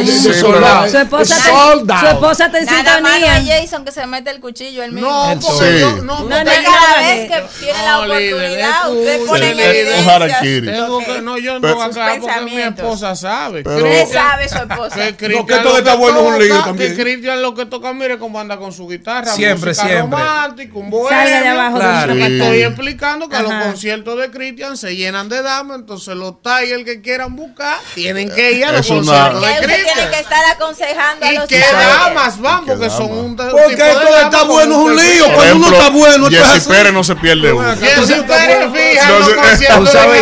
Soldado. 0.06 0.88
Su 0.88 0.98
esposa, 0.98 1.34
soldado. 1.36 2.00
su 2.00 2.06
esposa 2.06 2.46
está 2.46 2.58
en 2.58 2.68
sintonía. 2.68 3.42
Jason 3.46 3.84
que 3.84 3.92
se 3.92 4.06
mete 4.06 4.30
el 4.30 4.40
cuchillo 4.40 4.82
él 4.82 4.92
mismo. 4.92 5.08
No, 5.10 5.32
El 5.32 5.38
porque 5.38 5.80
no, 5.80 5.96
No, 6.02 6.20
no, 6.24 6.28
cada 6.28 6.42
no, 6.42 7.06
vez 7.06 7.30
no. 7.30 7.36
que 7.36 7.42
tiene 7.60 7.78
No, 7.78 7.84
la 7.84 7.98
oportunidad, 7.98 8.90
usted 8.92 9.26
pone 9.26 9.50
en 9.50 9.60
evidencia. 9.60 11.20
no, 11.22 11.38
yo 11.38 11.58
no 11.58 11.74
voy 11.74 11.82
a 11.82 11.84
aclarar 11.86 12.20
porque 12.20 12.40
mi 12.42 12.60
esposa 12.60 13.14
sabe. 13.16 13.62
Cristian- 13.64 14.12
sabe 14.12 14.48
su 14.48 14.56
esposa. 14.56 14.96
No, 14.96 15.02
que 15.04 15.16
Cristian 15.16 15.62
todo 15.62 15.72
lo 15.72 15.78
está 15.78 15.92
que 15.92 15.96
bueno 15.98 16.20
es 16.20 16.26
un 16.26 16.38
lío 16.38 16.54
toca, 16.54 16.64
también. 16.66 16.96
Que 16.96 17.02
Cristian 17.02 17.42
lo 17.42 17.54
que 17.54 17.66
toca, 17.66 17.92
mire 17.92 18.18
cómo 18.18 18.40
anda 18.40 18.56
con 18.56 18.72
su 18.72 18.86
guitarra. 18.88 19.32
Siempre, 19.32 19.74
siempre. 19.74 20.00
romántica, 20.00 20.72
un 20.78 20.90
bohemio. 20.90 21.08
Salga 21.22 21.40
de 21.42 21.48
abajo 21.48 21.78
estoy 22.12 22.62
explicando 22.62 23.28
que 23.28 23.38
los 23.42 23.52
conciertos 23.52 24.18
de 24.18 24.30
Cristian 24.30 24.76
se 24.76 24.96
llenan 24.96 25.28
de 25.28 25.42
damas, 25.42 25.78
entonces 25.78 26.14
los 26.16 26.40
Tigers 26.42 26.84
que 26.84 27.00
quieran 27.00 27.36
buscar 27.36 27.78
tienen 27.94 28.30
que 28.30 28.52
ir 28.52 28.64
a 28.64 28.72
los 28.72 28.86
conciertos 28.86 29.40
de 29.42 29.52
usted 29.52 29.85
tiene 29.94 30.00
que 30.10 30.16
Cristian. 30.16 30.22
estar 30.40 30.44
aconsejando 30.54 31.26
a 31.26 31.32
¿Y 31.32 31.36
los 31.36 31.46
qué 31.46 31.60
damas 31.60 32.40
van? 32.40 32.62
¿Y 32.62 32.66
qué 32.66 32.72
Porque 32.72 32.90
son 32.90 33.10
un 33.12 33.36
de- 33.36 33.44
Porque 33.44 33.90
esto 33.90 34.12
de 34.14 34.22
está 34.22 34.42
bueno 34.44 34.72
es 34.72 34.78
un 34.78 34.96
lío. 34.96 35.24
Cuando 35.34 35.56
uno 35.56 35.70
está 35.72 35.88
bueno, 35.90 36.26
así. 36.26 36.68
Pérez 36.68 36.92
no 36.92 37.04
se 37.04 37.16
pierde 37.16 37.52
uno. 37.52 37.64
Para 37.64 37.80
que 37.80 37.86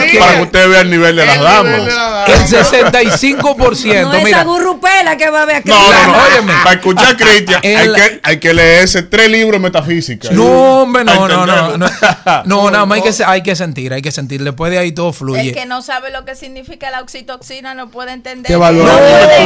Cristian, 0.01 0.41
usted 0.43 0.68
vea 0.68 0.81
el 0.81 0.91
nivel 0.91 1.17
de 1.17 1.26
las 1.26 1.36
el 1.36 1.43
damas. 1.43 1.81
El 2.26 2.47
65%, 2.49 4.02
No 4.02 4.15
esa 4.15 4.44
gurrupela 4.44 5.17
que 5.17 5.28
va 5.31 5.43
a 5.43 5.44
ver 5.44 5.57
a 5.57 5.60
No, 5.65 5.75
no, 5.75 5.86
Cristian. 5.89 6.12
no. 6.12 6.18
Óyeme. 6.25 6.52
Para 6.62 6.76
escuchar 6.76 7.07
a 7.07 7.17
Cristian 7.17 7.60
hay 7.65 7.75
El- 7.75 7.94
que, 7.94 8.20
hay 8.23 8.41
que 8.41 8.55
leerse 8.55 9.02
tres 9.02 9.28
libros 9.31 9.52
de 9.52 9.59
metafísica. 9.68 10.28
No, 10.31 10.83
hombre, 10.83 11.05
no, 11.05 11.28
no, 11.28 11.47
no, 11.47 11.76
no. 11.76 12.70
nada 12.70 12.86
más 12.86 12.97
hay 12.97 13.02
que, 13.02 13.12
se- 13.12 13.25
hay 13.25 13.43
que 13.43 13.57
sentir, 13.57 13.93
hay 13.93 14.02
que 14.02 14.12
sentir. 14.12 14.43
Después 14.43 14.70
de 14.73 14.78
ahí 14.78 14.93
todo 14.93 15.09
El 15.09 15.15
fluye. 15.15 15.52
que 15.52 15.67
no 15.67 15.83
sabe 15.83 16.10
lo 16.10 16.25
que 16.25 16.34
significa 16.34 16.91
la 16.91 17.01
oxitoxina 17.01 17.75
no 17.75 17.89
puede 17.91 18.12
entender. 18.12 18.47
Qué 18.51 18.57
valor. 18.57 18.89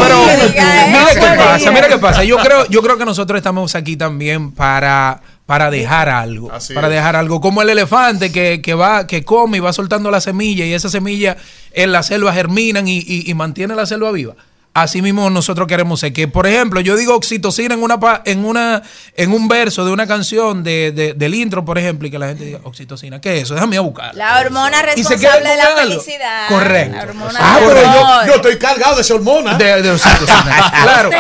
Pero 0.08 0.88
mira 0.88 1.08
qué 1.14 1.36
pasa, 1.36 1.70
mira 1.70 1.88
qué 1.88 1.98
pasa. 1.98 2.24
Yo 2.24 2.36
creo, 2.38 2.66
yo 2.68 2.82
creo 2.82 2.96
que 2.98 3.04
nosotros 3.04 3.36
estamos 3.38 3.74
aquí 3.74 3.96
también 3.96 4.52
para 4.52 5.20
para 5.46 5.70
dejar 5.70 6.10
algo, 6.10 6.52
Así 6.52 6.74
para 6.74 6.88
es. 6.88 6.92
dejar 6.94 7.16
algo, 7.16 7.40
como 7.40 7.62
el 7.62 7.70
elefante 7.70 8.30
que, 8.30 8.60
que 8.60 8.74
va, 8.74 9.06
que 9.06 9.24
come 9.24 9.56
y 9.56 9.60
va 9.60 9.72
soltando 9.72 10.10
la 10.10 10.20
semilla 10.20 10.66
y 10.66 10.74
esa 10.74 10.90
semilla 10.90 11.38
en 11.72 11.90
la 11.90 12.02
selva 12.02 12.34
germinan 12.34 12.86
y, 12.86 12.98
y- 12.98 13.30
y 13.30 13.32
mantiene 13.34 13.74
la 13.74 13.86
selva 13.86 14.12
viva. 14.12 14.34
Así 14.74 15.02
mismo 15.02 15.28
nosotros 15.28 15.66
queremos 15.66 15.98
ser 15.98 16.12
que, 16.12 16.28
por 16.28 16.47
ejemplo, 16.47 16.80
yo 16.80 16.94
digo 16.97 17.14
oxitocina 17.16 17.74
en 17.74 17.82
una 17.82 17.98
pa- 17.98 18.22
en 18.24 18.44
una 18.44 18.80
en 19.16 19.32
un 19.32 19.48
verso 19.48 19.84
de 19.84 19.90
una 19.90 20.06
canción 20.06 20.62
de, 20.62 20.92
de- 20.92 21.14
del 21.14 21.34
intro, 21.34 21.64
por 21.64 21.78
ejemplo, 21.78 22.06
y 22.06 22.12
que 22.12 22.18
la 22.18 22.28
gente 22.28 22.44
diga 22.44 22.60
oxitocina, 22.62 23.20
¿qué 23.20 23.38
es 23.38 23.42
eso? 23.44 23.55
Déjame 23.55 23.74
ir 23.74 23.78
a 23.80 23.82
buscar. 23.82 24.14
La 24.14 24.38
hormona 24.38 24.78
Y 24.94 25.02
se 25.02 25.16
queda 25.16 25.32
responsable 25.36 25.50
de 25.50 25.56
la 25.56 25.66
felicidad. 25.82 26.48
Correcto. 26.48 26.97
La 26.97 27.02
hormona 27.02 27.38
Ah, 27.42 27.58
pero 27.66 27.82
yo, 27.82 28.26
yo 28.28 28.34
estoy 28.36 28.58
cargado 28.58 28.94
de 28.97 29.02
esa 29.02 29.14
hormona. 29.14 29.55
De, 29.55 29.82
de 29.82 29.90
oxitocina. 29.90 30.72
claro. 30.84 31.10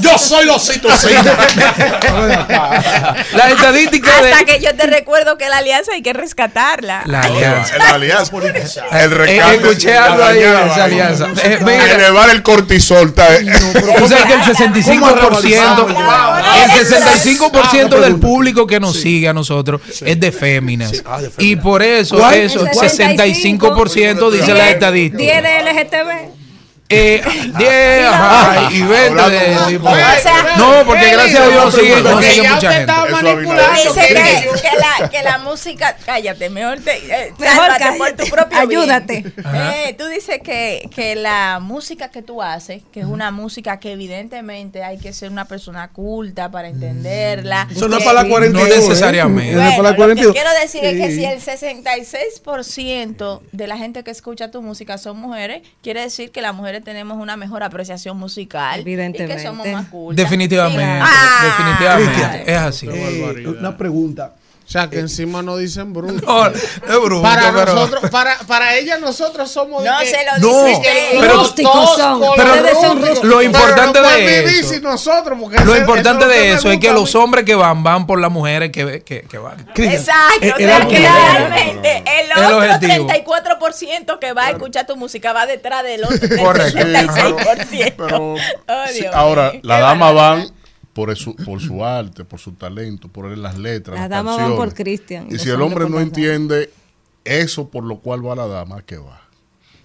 Yo, 0.00 0.16
soy 0.18 0.46
los 0.46 0.56
oxitocina. 0.66 1.22
La 3.34 3.50
estadística 3.50 4.10
Hasta 4.10 4.38
de 4.38 4.44
que 4.46 4.60
yo 4.60 4.74
te 4.74 4.86
recuerdo 4.86 5.36
que 5.36 5.48
la 5.48 5.58
alianza 5.58 5.92
hay 5.92 6.02
que 6.02 6.12
rescatarla. 6.12 7.02
la 7.06 7.20
alianza. 7.20 7.76
La 7.78 7.90
alianza. 7.90 8.32
El 8.92 9.12
Eh, 9.12 9.14
recambio. 9.14 9.70
escuché 9.70 9.96
algo 9.96 10.22
ahí 10.24 10.38
de 10.40 10.50
esa 10.66 10.84
alianza. 10.84 11.26
Eh, 11.42 11.58
mira. 11.60 11.92
Elevar 11.94 12.30
el 12.30 12.42
cortisol. 12.76 13.08
está- 13.08 13.38
Tú 13.98 14.08
sabes 14.08 14.24
que 14.26 14.32
el 14.34 14.42
65%, 14.42 15.86
el 16.64 16.86
65% 16.86 18.00
del 18.00 18.16
público 18.16 18.66
que 18.66 18.80
nos 18.80 18.96
sigue 19.00 19.28
a 19.28 19.32
nosotros 19.32 19.80
es 20.04 20.20
de 20.20 20.32
féminas. 20.32 20.92
Y 21.38 21.56
por 21.56 21.82
eso, 21.82 22.16
eso, 22.32 22.66
El 22.66 22.74
65% 22.74 24.30
dice 24.30 24.52
la 24.54 24.70
estadística. 24.70 25.22
10 25.22 25.42
de 25.42 25.58
LGTB. 25.62 26.45
Eh, 26.88 27.20
10 27.58 28.06
ajá, 28.06 28.68
y 28.70 28.80
20 28.82 29.30
de 29.30 29.56
sea, 30.22 30.54
No, 30.56 30.84
porque 30.86 31.10
gracias 31.10 31.40
a 31.40 31.48
Dios 31.48 31.74
sigue, 31.74 32.00
no 32.00 32.12
Porque 32.12 32.30
sigue 32.30 32.42
ya 32.44 32.54
mucha 32.54 32.68
usted 32.68 32.86
gente. 32.86 32.92
está 32.92 33.06
manipulando. 33.22 33.82
Dice 33.82 34.06
que- 34.08 34.14
que, 34.60 34.70
la, 34.78 35.08
que 35.08 35.22
la 35.22 35.38
música. 35.38 35.96
Cállate, 36.06 36.48
mejor 36.50 36.78
te. 36.80 36.92
eh, 36.96 37.32
Mejor 37.38 37.68
por 37.98 38.12
tu 38.12 38.24
propio 38.30 38.66
bien. 38.68 38.80
Ayúdate. 38.82 39.24
Eh, 39.54 39.94
tú 39.98 40.06
dices 40.06 40.40
que, 40.44 40.88
que 40.94 41.16
la 41.16 41.58
música 41.60 42.10
que 42.10 42.22
tú 42.22 42.40
haces, 42.42 42.82
que 42.92 43.00
es 43.00 43.06
una 43.06 43.30
música 43.32 43.80
que 43.80 43.92
evidentemente 43.92 44.84
hay 44.84 44.98
que 44.98 45.12
ser 45.12 45.30
una 45.30 45.46
persona 45.46 45.88
culta 45.88 46.50
para 46.50 46.68
entenderla. 46.68 47.66
Eso 47.70 47.88
no 47.88 47.96
es 47.98 48.04
para 48.04 48.22
la 48.22 48.28
42. 48.28 48.68
No 48.68 48.74
necesariamente. 48.76 49.50
Eso 49.52 49.60
no 49.60 49.68
es 49.68 49.76
para 49.76 49.90
la 49.90 49.96
Bueno, 49.96 50.14
lo 50.14 50.20
que 50.20 50.26
42. 50.26 50.34
quiero 50.34 50.50
decir 50.60 50.84
es 50.84 51.00
que 51.00 51.10
si 51.14 51.24
el 51.24 51.40
66% 51.40 53.40
de 53.52 53.66
la 53.66 53.76
gente 53.76 54.02
que 54.04 54.10
escucha 54.10 54.50
tu 54.50 54.62
música 54.62 54.98
son 54.98 55.18
mujeres, 55.18 55.62
quiere 55.82 56.00
decir 56.02 56.30
que 56.30 56.40
las 56.42 56.54
mujeres 56.54 56.75
tenemos 56.80 57.18
una 57.18 57.36
mejor 57.36 57.62
apreciación 57.62 58.16
musical 58.18 58.78
y 58.78 58.82
Evidentemente. 58.82 59.36
que 59.36 59.42
somos 59.42 59.66
más 59.68 59.86
cultas. 59.88 60.24
Definitivamente, 60.24 60.84
Ah. 61.02 61.44
definitivamente. 61.44 62.52
Es 62.52 62.58
así. 62.58 62.88
Eh, 62.88 63.44
una 63.58 63.76
pregunta. 63.76 64.32
O 64.66 64.68
sea, 64.68 64.90
que 64.90 64.98
encima 64.98 65.42
no 65.42 65.56
dicen 65.56 65.92
bruto. 65.92 66.26
No, 66.26 66.46
es 66.48 67.00
bruto, 67.00 67.22
para 67.22 67.52
pero- 67.52 67.72
nosotros, 67.72 68.10
para, 68.10 68.36
para 68.48 68.74
ella 68.74 68.98
nosotros 68.98 69.48
somos 69.48 69.84
No 69.84 69.98
que- 70.00 70.06
se 70.06 70.24
lo 70.24 70.38
No, 70.38 70.64
dice 70.64 70.76
usted. 70.78 71.20
pero- 71.20 71.34
Rústicos 71.34 71.72
Todos 71.72 71.96
son. 71.96 72.20
con 72.20 72.36
pero 72.36 72.56
los 72.56 72.70
son 72.72 72.98
rústicos. 73.00 73.24
lo 73.24 73.42
importante 73.42 74.00
Pero 74.00 74.10
no 74.10 74.16
de 74.16 74.58
eso- 74.58 74.68
sin 74.74 74.82
nosotros, 74.82 75.38
porque 75.40 75.64
Lo 75.64 75.70
ese- 75.72 75.80
importante 75.82 76.24
eso 76.24 76.32
de 76.32 76.52
eso 76.52 76.70
es 76.72 76.80
que 76.80 76.90
los 76.92 77.14
hombres 77.14 77.44
que 77.44 77.54
van, 77.54 77.84
van 77.84 78.08
por 78.08 78.20
las 78.20 78.30
mujeres 78.32 78.72
que, 78.72 79.04
que, 79.04 79.20
que 79.22 79.38
van. 79.38 79.60
Exacto, 79.76 80.40
El- 80.40 80.52
o 80.52 80.56
el 80.56 80.64
sea 80.66 80.76
alquiler. 80.78 81.02
que 81.02 81.08
realmente 81.08 82.04
el 82.20 82.30
El 82.32 82.44
otro 82.44 82.56
objetivo. 82.58 83.06
34% 83.06 84.18
que 84.18 84.32
va 84.32 84.46
a 84.46 84.50
escuchar 84.50 84.84
tu 84.84 84.96
música 84.96 85.32
va 85.32 85.46
detrás 85.46 85.84
del 85.84 86.02
otro 86.04 86.18
Correcto. 86.42 86.76
66%. 86.80 87.94
Pero, 87.96 88.34
Oh, 88.34 88.92
Dios 88.92 89.14
ahora, 89.14 89.52
las 89.62 89.80
damas 89.80 90.12
van 90.14 90.52
por 90.96 91.14
su, 91.16 91.36
por 91.36 91.60
su 91.60 91.84
arte, 91.84 92.24
por 92.24 92.40
su 92.40 92.52
talento, 92.52 93.06
por 93.08 93.36
las 93.38 93.56
letras. 93.56 93.94
Las 93.94 94.08
las 94.08 94.10
damas 94.10 94.36
van 94.38 94.56
por 94.56 94.68
canciones. 94.68 94.74
Cristian. 94.74 95.26
Y 95.30 95.38
si 95.38 95.50
el 95.50 95.60
hombre 95.62 95.88
no 95.88 96.00
entiende 96.00 96.70
eso 97.24 97.68
por 97.68 97.84
lo 97.84 97.98
cual 97.98 98.26
va 98.26 98.34
la 98.34 98.46
dama, 98.48 98.82
¿qué 98.84 98.96
va? 98.96 99.20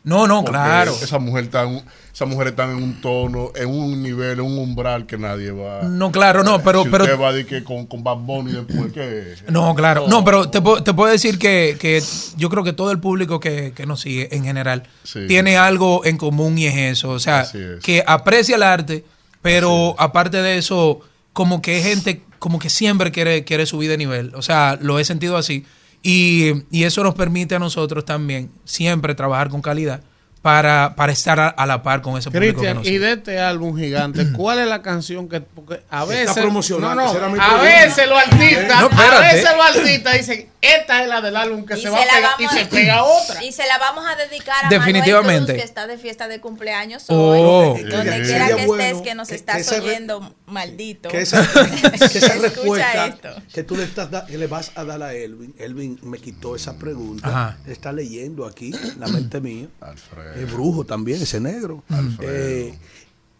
No, 0.03 0.25
no, 0.27 0.37
Porque 0.41 0.53
claro. 0.53 0.91
Esa 0.99 1.19
mujer 1.19 1.43
está 1.43 1.61
en 1.61 1.75
un- 1.75 1.83
esa 2.11 2.25
mujer 2.25 2.47
está 2.47 2.63
en 2.63 2.71
un 2.71 3.01
tono, 3.01 3.51
en 3.55 3.69
un 3.69 4.01
nivel, 4.01 4.39
en 4.39 4.45
un 4.45 4.57
umbral 4.57 5.05
que 5.05 5.15
nadie 5.15 5.51
va. 5.51 5.83
No, 5.83 6.11
claro, 6.11 6.43
no, 6.43 6.59
pero- 6.63 6.83
si 6.83 6.89
pero- 6.89 7.19
va 7.19 7.29
a 7.29 7.33
decir 7.33 7.47
que 7.47 7.63
con, 7.63 7.85
con 7.85 8.03
Bad 8.03 8.17
Bunny 8.17 8.51
después 8.51 8.91
que. 8.91 9.35
No, 9.51 9.75
claro. 9.75 10.07
No, 10.07 10.23
pero 10.23 10.49
te, 10.49 10.59
puedo- 10.59 10.81
te 10.83 10.91
puedo 10.95 11.11
decir 11.11 11.37
que, 11.37 11.77
que 11.79 12.01
yo 12.35 12.49
creo 12.49 12.63
que 12.63 12.73
todo 12.73 12.89
el 12.91 12.99
público 12.99 13.39
que, 13.39 13.73
que 13.75 13.85
nos 13.85 14.01
sigue 14.01 14.35
en 14.35 14.43
general 14.43 14.87
Sí. 15.03 15.27
tiene 15.27 15.57
algo 15.57 16.03
en 16.03 16.17
común 16.17 16.57
y 16.57 16.65
es 16.65 16.75
eso. 16.97 17.09
O 17.11 17.19
sea, 17.19 17.41
es. 17.41 17.53
que 17.83 18.03
aprecia 18.07 18.55
el 18.55 18.63
arte, 18.63 19.05
pero 19.41 19.95
aparte 19.97 20.41
de 20.41 20.57
eso, 20.57 20.99
como 21.33 21.61
que 21.61 21.79
es 21.79 21.85
gente 21.85 22.23
como 22.39 22.57
que 22.57 22.69
siempre 22.69 23.11
quiere, 23.11 23.43
quiere 23.43 23.65
subir 23.65 23.89
de 23.89 23.97
nivel. 23.97 24.33
O 24.35 24.41
sea, 24.41 24.77
lo 24.81 24.97
he 24.97 25.05
sentido 25.05 25.37
así. 25.37 25.65
Y, 26.01 26.63
y 26.71 26.83
eso 26.85 27.03
nos 27.03 27.13
permite 27.13 27.53
a 27.53 27.59
nosotros 27.59 28.03
también 28.03 28.49
siempre 28.65 29.13
trabajar 29.13 29.49
con 29.49 29.61
calidad 29.61 30.01
para, 30.41 30.95
para 30.95 31.11
estar 31.13 31.39
a, 31.39 31.47
a 31.49 31.65
la 31.67 31.83
par 31.83 32.01
con 32.01 32.17
ese 32.17 32.31
público 32.31 32.61
que 32.61 32.67
Cristian, 32.67 32.77
nos 32.77 32.85
y 32.85 32.89
sigue. 32.89 32.99
de 32.99 33.11
este 33.13 33.39
álbum 33.39 33.77
gigante, 33.77 34.31
¿cuál 34.35 34.59
es 34.59 34.67
la 34.67 34.81
canción 34.81 35.29
que 35.29 35.41
porque 35.41 35.81
a 35.89 36.03
veces 36.05 36.33
promocionando, 36.35 36.95
no, 37.13 37.29
no, 37.35 37.41
a 37.43 37.61
veces 37.61 38.07
los 38.09 38.17
artistas, 38.17 38.81
No, 38.81 38.89
a 39.01 39.19
veces 39.21 39.49
los 39.55 39.77
artistas 39.77 40.13
dicen, 40.17 40.49
esta 40.61 41.01
es 41.03 41.09
la 41.09 41.21
del 41.21 41.35
álbum 41.35 41.65
que 41.65 41.75
Y 41.77 41.81
se 41.81 41.89
va 41.89 41.97
a 41.97 42.01
pegar 42.01 42.31
y 42.39 42.47
se 42.47 42.65
pega 42.67 43.03
otra. 43.03 43.43
Y 43.43 43.51
se 43.51 43.65
la 43.67 43.77
vamos 43.79 44.03
a 44.07 44.15
dedicar 44.15 44.65
a 44.65 44.69
Definitivamente. 44.69 45.23
Manuel 45.31 45.45
Cruz, 45.47 45.57
que 45.57 45.63
está 45.63 45.87
de 45.87 45.97
fiesta 45.97 46.27
de 46.27 46.39
cumpleaños 46.39 47.03
Oh. 47.07 47.73
hoy. 47.75 47.83
Donde 47.83 48.21
quiera 48.21 48.47
que 48.55 48.65
bueno 48.67 48.83
estés, 48.83 49.01
que 49.01 49.15
nos 49.15 49.27
que- 49.29 49.35
estás 49.35 49.67
que 49.69 49.79
oyendo, 49.79 50.35
maldito. 50.45 51.09
Que 51.09 51.21
esa, 51.21 51.47
que 52.11 52.17
esa 52.17 52.35
respuesta 52.35 53.07
esto. 53.07 53.29
que 53.53 53.63
tú 53.63 53.75
le, 53.75 53.83
estás 53.83 54.11
da- 54.11 54.25
que 54.27 54.37
le 54.37 54.45
vas 54.47 54.71
a 54.75 54.83
dar 54.83 55.01
a 55.01 55.13
Elvin, 55.13 55.55
Elvin 55.57 55.99
me 56.03 56.19
quitó 56.19 56.55
esa 56.55 56.77
pregunta. 56.77 57.27
Ajá. 57.27 57.57
Está 57.67 57.91
leyendo 57.91 58.45
aquí, 58.45 58.71
la 58.99 59.07
mente 59.07 59.41
mía. 59.41 59.67
Alfredo. 59.81 60.30
Es 60.35 60.51
brujo 60.51 60.83
también, 60.85 61.21
ese 61.21 61.39
negro. 61.39 61.83
Eh, 62.21 62.73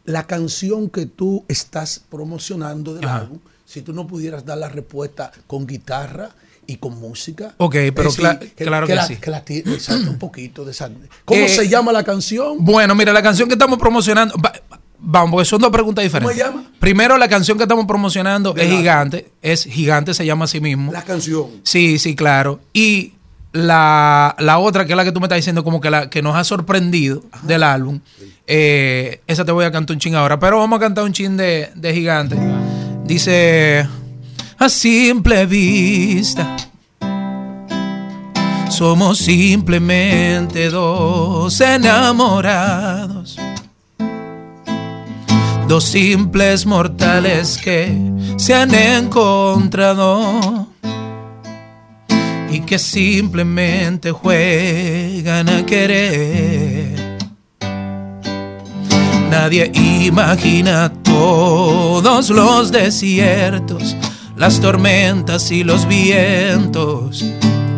la 0.05 0.25
canción 0.27 0.89
que 0.89 1.05
tú 1.05 1.43
estás 1.47 2.01
promocionando 2.09 2.93
del 2.93 3.05
Ajá. 3.05 3.17
álbum, 3.19 3.39
si 3.65 3.81
tú 3.81 3.93
no 3.93 4.07
pudieras 4.07 4.45
dar 4.45 4.57
la 4.57 4.69
respuesta 4.69 5.31
con 5.47 5.65
guitarra 5.67 6.29
y 6.67 6.77
con 6.77 6.99
música. 6.99 7.53
Ok, 7.57 7.75
pero 7.95 8.11
cla- 8.11 8.39
claro 8.55 8.87
que 8.87 8.95
la, 8.95 9.05
sí. 9.07 9.15
Que 9.17 9.29
la 9.31 9.43
exacto, 9.47 10.09
un 10.09 10.17
poquito 10.19 10.65
de 10.65 10.71
esa. 10.71 10.89
¿Cómo 11.25 11.39
Eh, 11.41 11.49
se 11.49 11.67
llama 11.67 11.91
la 11.91 12.03
canción? 12.03 12.57
Bueno, 12.63 12.95
mira, 12.95 13.13
la 13.13 13.21
canción 13.21 13.47
que 13.47 13.53
estamos 13.55 13.77
promocionando. 13.79 14.35
va- 14.43 14.53
Vamos, 15.03 15.31
porque 15.31 15.45
son 15.45 15.59
dos 15.59 15.71
preguntas 15.71 16.03
diferentes. 16.03 16.37
¿Cómo 16.37 16.51
se 16.51 16.55
llama? 16.61 16.71
Primero, 16.79 17.17
la 17.17 17.27
canción 17.27 17.57
que 17.57 17.63
estamos 17.63 17.85
promocionando 17.87 18.53
De 18.53 18.63
es 18.65 18.69
Gigante. 18.69 19.31
Es 19.41 19.63
Gigante, 19.65 20.13
se 20.13 20.25
llama 20.27 20.45
así 20.45 20.61
mismo. 20.61 20.91
La 20.91 21.01
canción. 21.03 21.47
Sí, 21.63 21.97
sí, 21.97 22.15
claro. 22.15 22.59
Y 22.71 23.13
la, 23.53 24.35
la 24.39 24.59
otra, 24.59 24.85
que 24.85 24.93
es 24.93 24.97
la 24.97 25.03
que 25.03 25.11
tú 25.11 25.19
me 25.19 25.25
estás 25.25 25.38
diciendo, 25.38 25.63
como 25.63 25.81
que 25.81 25.89
la 25.89 26.09
que 26.09 26.21
nos 26.21 26.35
ha 26.35 26.43
sorprendido 26.43 27.23
del 27.43 27.63
álbum. 27.63 27.99
eh, 28.47 29.21
esa 29.27 29.45
te 29.45 29.51
voy 29.51 29.65
a 29.65 29.71
cantar 29.71 29.95
un 29.95 29.99
ching 29.99 30.15
ahora. 30.15 30.39
Pero 30.39 30.57
vamos 30.57 30.77
a 30.77 30.80
cantar 30.80 31.03
un 31.03 31.13
ching 31.13 31.38
de, 31.38 31.69
de 31.75 31.93
Gigante. 31.93 32.38
Dice. 33.05 33.88
A 34.57 34.69
simple 34.69 35.45
vista. 35.47 36.55
Somos 38.69 39.17
simplemente 39.17 40.69
dos 40.69 41.59
enamorados. 41.59 43.38
Dos 45.67 45.83
simples 45.83 46.65
mortales 46.65 47.57
que 47.57 47.97
se 48.38 48.53
han 48.53 48.73
encontrado 48.75 50.67
y 52.51 52.59
que 52.61 52.77
simplemente 52.77 54.11
juegan 54.11 55.47
a 55.49 55.65
querer. 55.65 57.17
Nadie 59.30 59.71
imagina 59.73 60.91
todos 61.03 62.30
los 62.30 62.71
desiertos, 62.71 63.95
las 64.35 64.59
tormentas 64.59 65.49
y 65.51 65.63
los 65.63 65.88
vientos 65.88 67.25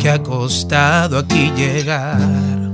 que 0.00 0.10
ha 0.10 0.20
costado 0.22 1.18
aquí 1.18 1.52
llegar. 1.56 2.64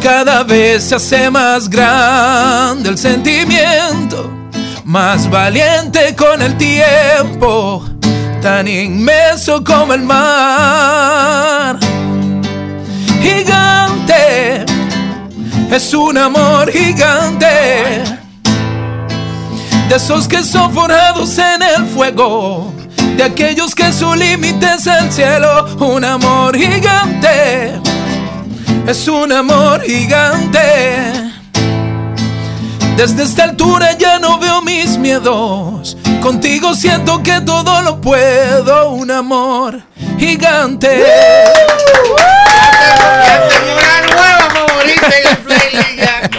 Cada 0.00 0.44
vez 0.44 0.84
se 0.84 0.94
hace 0.94 1.30
más 1.30 1.68
grande 1.68 2.90
el 2.90 2.96
sentimiento, 2.96 4.30
más 4.84 5.28
valiente 5.28 6.14
con 6.14 6.40
el 6.40 6.56
tiempo, 6.56 7.84
tan 8.40 8.68
inmenso 8.68 9.62
como 9.64 9.94
el 9.94 10.02
mar. 10.02 11.78
Gigante, 13.22 14.64
es 15.70 15.94
un 15.94 16.16
amor 16.16 16.70
gigante, 16.70 18.04
de 19.88 19.96
esos 19.96 20.28
que 20.28 20.42
son 20.42 20.72
forjados 20.72 21.38
en 21.38 21.62
el 21.62 21.86
fuego, 21.86 22.72
de 23.16 23.24
aquellos 23.24 23.74
que 23.74 23.92
su 23.92 24.14
límite 24.14 24.66
es 24.76 24.86
el 24.86 25.10
cielo, 25.10 25.66
un 25.80 26.04
amor 26.04 26.56
gigante 26.56 27.80
es 28.86 29.08
un 29.08 29.32
amor 29.32 29.82
gigante. 29.82 31.25
Desde 32.96 33.22
esta 33.24 33.44
altura 33.44 33.92
ya 33.98 34.18
no 34.18 34.38
veo 34.38 34.62
mis 34.62 34.96
miedos. 34.98 35.96
Contigo 36.22 36.74
siento 36.74 37.22
que 37.22 37.40
todo 37.42 37.82
lo 37.82 38.00
puedo. 38.00 38.90
Un 38.92 39.10
amor 39.10 39.82
gigante. 40.18 41.04
Una 43.72 44.00
nueva 44.16 44.50
favorita 44.50 45.06
en 45.08 45.28
el 45.28 45.36
playlist 45.38 45.96
ya. 45.98 46.30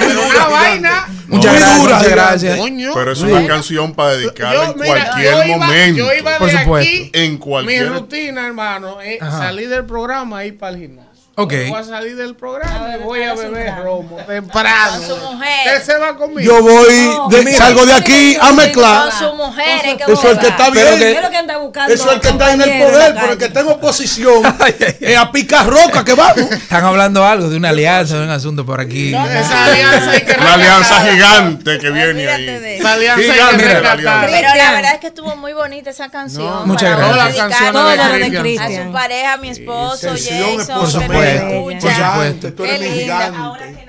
Pero 0.00 0.22
una 0.26 0.46
vaina. 0.48 1.06
Muchas 1.28 1.52
Muy 1.52 1.60
gracias, 1.60 1.78
dura, 1.80 1.94
muchas 1.96 2.10
gracias. 2.10 2.58
Pero 2.94 3.12
es 3.12 3.18
Sí. 3.18 3.24
una 3.26 3.46
canción 3.46 3.94
para 3.94 4.10
dedicarla 4.16 4.54
Yo, 4.66 4.72
en 4.72 4.80
mira, 4.80 4.86
cualquier 5.04 5.32
yo 5.34 5.44
iba- 5.44 5.56
momento. 5.58 5.98
Yo 5.98 6.12
iba 6.14 6.38
Por 6.38 6.50
de 6.50 6.58
supuesto. 6.58 6.90
aquí. 6.90 7.10
En 7.14 7.32
Mi 7.32 7.38
cualquier. 7.38 7.88
rutina, 7.88 8.46
hermano, 8.46 9.00
es 9.00 9.22
Ajá. 9.22 9.38
salir 9.38 9.68
del 9.68 9.84
programa 9.86 10.44
y 10.44 10.48
ir 10.48 10.58
para 10.58 10.72
el 10.74 10.80
gimnasio. 10.80 11.09
Ok. 11.42 11.52
Yo 11.52 11.68
Voy 11.70 11.80
a 11.80 11.84
salir 11.84 12.16
del 12.16 12.34
programa 12.34 12.94
y 12.96 13.02
voy 13.02 13.22
a 13.22 13.34
beber 13.34 13.74
romo 13.82 14.16
temprano. 14.26 14.92
Con 14.98 15.06
su 15.06 15.16
mujer. 15.16 15.66
Usted 15.66 15.82
se 15.92 15.98
va 15.98 16.16
conmigo. 16.16 16.40
Yo 16.40 16.62
voy, 16.62 17.10
de- 17.30 17.44
mira. 17.44 17.56
salgo 17.58 17.86
de 17.86 17.92
aquí 17.94 18.36
a 18.40 18.52
mezclar. 18.52 19.10
Con 19.10 19.18
su 19.18 19.34
mujer. 19.36 19.86
es 19.86 19.94
que 19.96 20.12
Eso 20.12 20.12
es 20.12 20.24
el 20.24 20.38
que 20.38 20.48
está 20.48 20.70
bien. 20.70 20.98
¿qué 20.98 21.12
es 21.12 21.22
lo 21.22 21.30
que 21.30 21.36
anda 21.36 21.56
buscando? 21.58 21.94
Eso 21.94 22.08
es 22.08 22.14
el 22.14 22.20
que 22.20 22.28
está 22.28 22.52
en 22.52 22.60
el 22.62 22.82
poder, 22.84 23.14
la 23.14 23.20
pero 23.20 23.32
el 23.32 23.38
que 23.38 23.44
está 23.46 23.60
en 23.60 23.68
oposición 23.68 24.42
es 25.00 25.16
a 25.16 25.32
picar 25.32 25.66
roca 25.66 26.04
que 26.04 26.14
vamos. 26.14 26.38
Están 26.50 26.84
hablando 26.84 27.24
algo 27.24 27.48
de 27.48 27.56
una 27.56 27.70
alianza, 27.70 28.18
de 28.18 28.24
un 28.24 28.30
asunto 28.30 28.64
por 28.66 28.80
aquí. 28.80 29.14
Esa 29.14 29.64
alianza 29.64 30.10
hay 30.10 30.20
que 30.22 30.32
Una 30.40 30.54
alianza 30.54 31.00
gigante 31.10 31.78
que 31.78 31.90
viene 31.90 32.28
ahí. 32.30 32.48
Esa 32.78 32.92
alianza 32.92 33.20
hay 33.20 33.26
que 33.26 33.32
Gigante 33.32 33.80
la. 33.80 34.26
Pero 34.26 34.48
la 34.56 34.72
verdad 34.72 34.94
es 34.94 35.00
que 35.00 35.06
estuvo 35.08 35.36
muy 35.36 35.52
bonita 35.52 35.90
esa 35.90 36.08
canción. 36.08 36.66
muchas 36.66 36.96
gracias. 36.96 37.26
dedicarle 37.26 37.30
Todas 37.30 37.36
las 37.36 37.36
canciones 37.36 37.72
Todo 37.72 37.88
de 37.88 37.96
lo 37.96 38.30
de 38.34 38.40
Cristian. 38.40 38.72
A 38.72 38.86
su 38.86 38.92
pareja, 38.92 39.36
mi 39.36 39.48
esposo, 39.50 40.08
Jason, 40.10 40.78
por 40.80 40.92
que 40.92 41.08
me 41.08 41.29
supuesto, 41.38 41.86
por 41.86 41.94
supuesto. 41.96 42.52
Tú 42.54 42.64
eres 42.64 42.78
Qué 42.80 42.88
mi 42.88 42.94
linda. 42.96 43.30
gigante. 43.30 43.86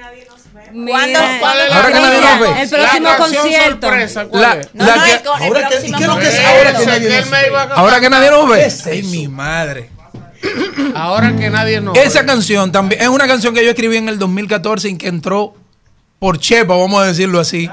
Mira, 0.73 0.97
¿Cuándo, 0.99 1.19
cuándo 1.41 1.63
es 1.65 1.71
Ahora 1.73 1.87
que 1.91 1.99
nadie 1.99 2.21
nos 2.21 2.39
ve. 2.39 2.61
El 2.61 2.69
próximo 2.69 3.09
La 3.09 3.17
concierto. 3.17 3.87
sorpresa, 3.87 4.25
¿cuál 4.25 4.41
La- 4.41 4.53
es? 4.53 4.69
No, 4.73 4.85
la 4.85 4.95
no, 4.95 5.03
que- 5.03 5.11
el, 5.11 5.19
Ahora 5.27 5.59
que- 5.59 5.67
próximo 5.67 5.97
¿y 5.97 5.97
qué 5.97 6.03
es 6.03 6.07
lo 6.09 6.17
que 6.17 6.23
es 6.23 6.29
concierto. 6.29 6.49
ahora 6.57 6.71
que 6.71 6.81
Eso, 6.81 6.89
nadie 6.91 7.07
que 7.09 7.15
nos 7.17 7.25
él 7.25 7.31
me 7.31 7.47
iba 7.47 7.61
a- 7.61 7.73
Ahora 7.75 7.99
que 7.99 8.09
nadie 8.09 8.31
nos 8.31 8.49
ve. 8.49 8.71
Ay, 8.91 9.03
mi 9.03 9.27
madre. 9.27 9.89
Ahora 10.95 11.35
que 11.35 11.49
nadie 11.49 11.81
nos 11.81 11.97
Esa 11.97 12.21
ve. 12.21 12.25
canción 12.25 12.71
también 12.71 13.01
es 13.01 13.07
una 13.09 13.27
canción 13.27 13.53
que 13.53 13.63
yo 13.63 13.69
escribí 13.71 13.97
en 13.97 14.07
el 14.09 14.17
2014 14.17 14.89
y 14.89 14.97
que 14.97 15.07
entró 15.07 15.53
por 16.19 16.39
chepa, 16.39 16.75
vamos 16.75 17.01
a 17.03 17.07
decirlo 17.07 17.39
así, 17.39 17.69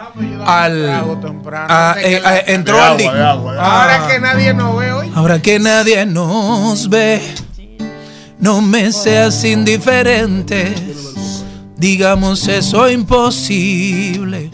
al 0.46 0.84
trago 0.86 1.18
temprano, 1.18 1.66
a- 1.72 1.90
antes 1.92 2.04
que 2.04 2.16
eh, 2.16 2.22
a- 2.24 2.38
entró 2.52 2.82
al 2.82 2.98
agua, 3.00 3.30
agua, 3.30 3.52
Ahora 3.58 4.04
Ah. 4.04 4.08
que 4.08 4.18
nadie 4.18 4.54
nos 4.54 4.76
ve 4.76 4.92
hoy. 4.92 5.12
Ahora 5.14 5.40
que 5.40 5.58
nadie 5.60 6.04
nos 6.06 6.88
ve, 6.88 7.20
no 8.38 8.60
me 8.60 8.92
seas 8.92 9.44
indiferente. 9.44 10.74
Digamos 11.76 12.48
eso 12.48 12.90
imposible 12.90 14.50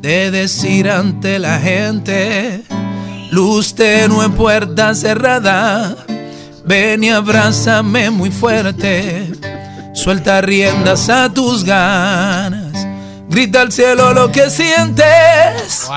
de 0.00 0.30
decir 0.30 0.90
ante 0.90 1.38
la 1.38 1.58
gente. 1.58 2.62
Luz 3.30 3.74
tenue, 3.74 4.28
puerta 4.30 4.94
cerrada. 4.94 5.96
Ven 6.64 7.04
y 7.04 7.10
abrázame 7.10 8.10
muy 8.10 8.30
fuerte. 8.30 9.32
Suelta 9.94 10.40
riendas 10.40 11.08
a 11.08 11.32
tus 11.32 11.64
ganas. 11.64 12.86
Grita 13.28 13.62
al 13.62 13.72
cielo 13.72 14.12
lo 14.12 14.30
que 14.30 14.50
sientes. 14.50 15.88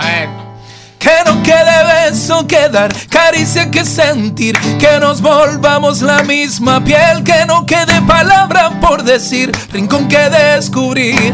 Que 1.06 1.24
no 1.24 1.44
quede 1.44 2.10
beso 2.10 2.48
que 2.48 2.68
dar, 2.68 2.92
caricia 3.10 3.70
que 3.70 3.86
sentir, 3.86 4.58
que 4.80 5.00
nos 5.00 5.22
volvamos 5.22 6.02
la 6.02 6.24
misma 6.24 6.84
piel, 6.84 7.24
que 7.24 7.46
no 7.46 7.64
quede 7.64 8.02
palabra 8.08 8.72
por 8.82 9.04
decir, 9.04 9.52
rincón 9.72 10.08
que 10.08 10.18
descubrir, 10.18 11.32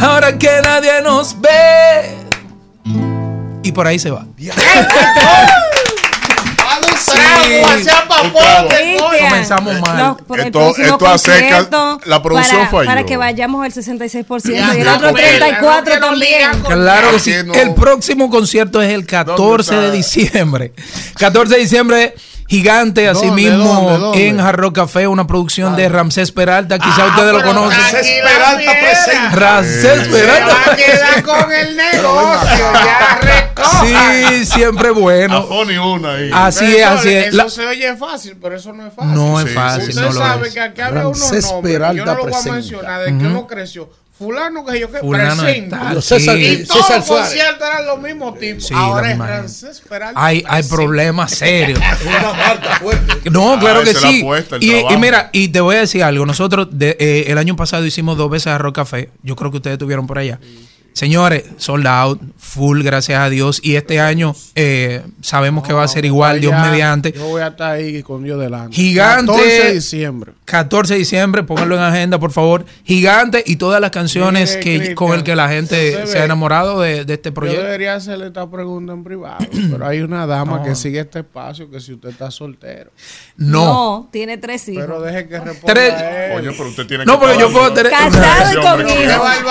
ahora 0.00 0.38
que 0.38 0.60
nadie 0.62 1.02
nos 1.02 1.34
ve. 1.40 2.18
Y 3.64 3.72
por 3.72 3.88
ahí 3.88 3.98
se 3.98 4.12
va. 4.12 4.26
Dale 6.68 6.86
un 6.86 6.94
trago, 6.94 6.94
hacia 6.94 6.94
papote, 6.94 7.02
Cristian, 7.04 7.18
coño. 7.18 7.33
Comenzamos 9.20 9.80
mal. 9.80 10.16
el 10.34 10.40
Esto- 10.40 10.50
próximo 10.60 10.86
esto 10.86 11.06
acerca- 11.06 11.40
concierto, 11.68 12.00
la 12.06 12.22
producción 12.22 12.58
para, 12.60 12.70
falló. 12.70 12.86
Para 12.86 13.04
que 13.06 13.16
vayamos 13.16 13.64
al 13.64 13.72
66% 13.72 14.52
Ya, 14.56 14.74
y 14.76 14.80
el 14.80 14.88
otro 14.88 15.10
pues, 15.10 15.24
34 15.38 16.00
no 16.00 16.12
quiero 16.18 16.50
también. 16.52 16.62
Claro 16.82 17.06
que 17.08 17.12
¿Por 17.12 17.20
sí. 17.20 17.32
El 17.32 17.74
próximo 17.74 18.30
concierto 18.30 18.82
es 18.82 18.92
el 18.92 19.06
14 19.06 19.74
de 19.76 19.90
diciembre. 19.90 20.72
14 21.18 21.54
de 21.54 21.60
diciembre, 21.60 22.14
gigante, 22.46 23.08
así 23.08 23.26
¿Dónde, 23.26 23.42
mismo 23.42 23.64
dónde, 23.74 23.98
dónde? 23.98 24.28
en 24.28 24.40
Hard 24.40 24.56
Rock 24.56 24.74
Café, 24.76 25.06
una 25.06 25.26
producción 25.26 25.74
de 25.76 25.88
Ramsés 25.88 26.30
Peralta. 26.32 26.78
Quizá 26.78 27.04
Ah, 27.04 27.08
ustedes 27.08 27.32
lo 27.32 27.38
pero 27.38 27.48
conocen. 27.54 27.80
tranquila, 27.90 28.24
Peralta 28.30 28.58
fiera. 28.58 28.80
presenta. 28.80 29.30
Ramsés 29.36 30.04
Se 30.04 30.10
Peralta. 30.10 30.46
va 30.54 30.72
a 30.72 30.76
quedar 30.76 31.22
con 31.22 31.52
el 31.52 31.76
negocio. 31.76 32.66
Ya 32.84 33.18
recoja. 33.20 33.84
Sí, 33.84 34.44
siempre 34.46 34.90
bueno. 34.90 35.46
Una 35.46 36.14
ahí. 36.14 36.30
Así 36.32 36.64
es, 36.64 36.70
Profesor, 36.86 36.98
así 36.98 37.08
es. 37.14 37.26
Eso 37.28 37.36
La- 37.36 37.48
se 37.50 37.66
oye 37.66 37.96
fácil, 37.96 38.36
pero 38.40 38.56
eso 38.56 38.72
no 38.72 38.86
es 38.86 38.94
fácil. 38.94 39.14
no 39.14 39.40
es 39.40 39.48
Sí, 39.48 39.54
fácil, 39.54 39.88
Usted 39.90 40.00
no 40.02 40.06
lo 40.08 40.12
sabe 40.12 40.48
es. 40.48 40.54
que 40.54 40.60
aquí 40.60 40.80
había 40.80 41.00
unos 41.08 41.20
Ramsés 41.20 41.44
nombres. 41.44 41.72
Yo 41.72 41.78
Peralta 41.78 42.04
no 42.04 42.14
lo 42.14 42.22
voy 42.22 42.22
a 42.22 42.32
presenta. 42.32 42.52
mencionar 42.54 43.00
de 43.00 43.06
que 43.18 43.26
uno 43.26 43.46
creció. 43.46 43.90
Fulano 44.16 44.64
que 44.64 44.78
yo 44.78 44.90
que 44.90 44.98
Fulano 44.98 45.42
presenta. 45.42 46.00
César. 46.00 46.38
Y 46.38 46.64
todos 46.64 46.88
los 46.88 47.04
conciertos 47.04 47.68
eran 47.68 47.86
los 47.86 48.00
mismos 48.00 48.38
tipos. 48.38 48.66
Sí, 48.68 48.74
Ahora 48.76 49.14
la 49.16 49.40
es 49.44 49.82
Peralta. 49.88 50.24
Hay, 50.24 50.44
hay 50.46 50.62
problemas 50.62 51.32
serios. 51.32 51.80
Una 52.06 52.32
marca 52.32 52.76
fuerte. 52.78 53.30
No, 53.30 53.54
Ah, 53.54 53.58
claro 53.58 53.82
que 53.82 53.92
sí. 53.94 54.20
apuesta, 54.20 54.56
Y, 54.60 54.72
y 54.72 54.96
mira, 54.98 55.30
y 55.32 55.48
te 55.48 55.60
voy 55.60 55.76
a 55.76 55.80
decir 55.80 56.04
algo. 56.04 56.24
Nosotros 56.26 56.68
de- 56.70 56.96
eh, 57.00 57.24
el 57.28 57.38
año 57.38 57.56
pasado 57.56 57.84
hicimos 57.84 58.16
dos 58.16 58.30
veces 58.30 58.46
a 58.48 58.58
Rock 58.58 58.76
Café. 58.76 59.10
Yo 59.24 59.34
creo 59.34 59.50
que 59.50 59.56
ustedes 59.56 59.74
estuvieron 59.74 60.06
por 60.06 60.18
allá. 60.18 60.38
Señores, 60.94 61.44
sold 61.58 61.86
out, 61.88 62.20
full, 62.38 62.82
gracias 62.82 63.18
a 63.20 63.28
Dios. 63.28 63.60
Y 63.62 63.74
este 63.74 63.98
año 64.00 64.34
eh, 64.54 65.02
sabemos 65.20 65.66
que 65.66 65.72
va 65.72 65.82
a 65.82 65.88
ser 65.88 66.04
igual, 66.04 66.40
Dios 66.40 66.54
mediante. 66.56 67.10
Yo 67.12 67.26
voy 67.26 67.42
a 67.42 67.48
estar 67.48 67.72
ahí 67.72 68.02
con 68.04 68.22
Dios 68.22 68.40
delante. 68.40 68.76
Gigante. 68.76 69.32
14 69.32 69.64
de 69.64 69.72
diciembre. 69.74 70.32
14 70.44 70.92
de 70.94 70.98
diciembre, 71.00 71.42
pónganlo 71.42 71.74
en 71.76 71.82
agenda, 71.82 72.18
por 72.20 72.30
favor. 72.30 72.64
Gigante 72.84 73.42
y 73.44 73.56
todas 73.56 73.80
las 73.80 73.90
canciones 73.90 74.56
que 74.56 74.94
con 74.94 75.12
el 75.12 75.24
que 75.24 75.34
la 75.34 75.48
gente 75.48 76.06
se 76.06 76.14
se 76.14 76.18
ha 76.20 76.24
enamorado 76.26 76.80
de, 76.80 77.04
de 77.04 77.14
este 77.14 77.30
Yo 77.30 77.34
proyecto. 77.34 77.62
debería 77.64 77.94
hacerle 77.96 78.28
esta 78.28 78.48
pregunta 78.48 78.92
en 78.92 79.02
privado, 79.02 79.38
pero 79.72 79.84
hay 79.86 80.00
una 80.00 80.26
dama 80.28 80.58
No. 80.58 80.62
que 80.62 80.76
sigue 80.76 81.00
este 81.00 81.18
espacio 81.20 81.68
que 81.68 81.80
si 81.80 81.94
usted 81.94 82.10
está 82.10 82.30
soltero. 82.30 82.92
No. 83.36 83.64
No, 83.64 84.08
tiene 84.12 84.38
tres 84.38 84.68
hijos. 84.68 84.84
Pero 84.86 85.00
deje 85.00 85.26
que 85.26 85.40
responda 85.40 85.74
Tres- 85.74 85.94
él. 86.00 86.32
Coño, 86.34 86.52
pero 86.56 86.68
usted 86.68 86.86
tiene 86.86 87.04
No, 87.04 87.14
que 87.14 87.18
porque 87.26 87.40
yo 87.40 87.46
estar 87.48 87.60
puedo 87.60 87.72
tener. 87.74 87.90
Casado 87.90 88.52
y 88.52 88.54
con 88.54 88.66
hombre, 88.66 88.94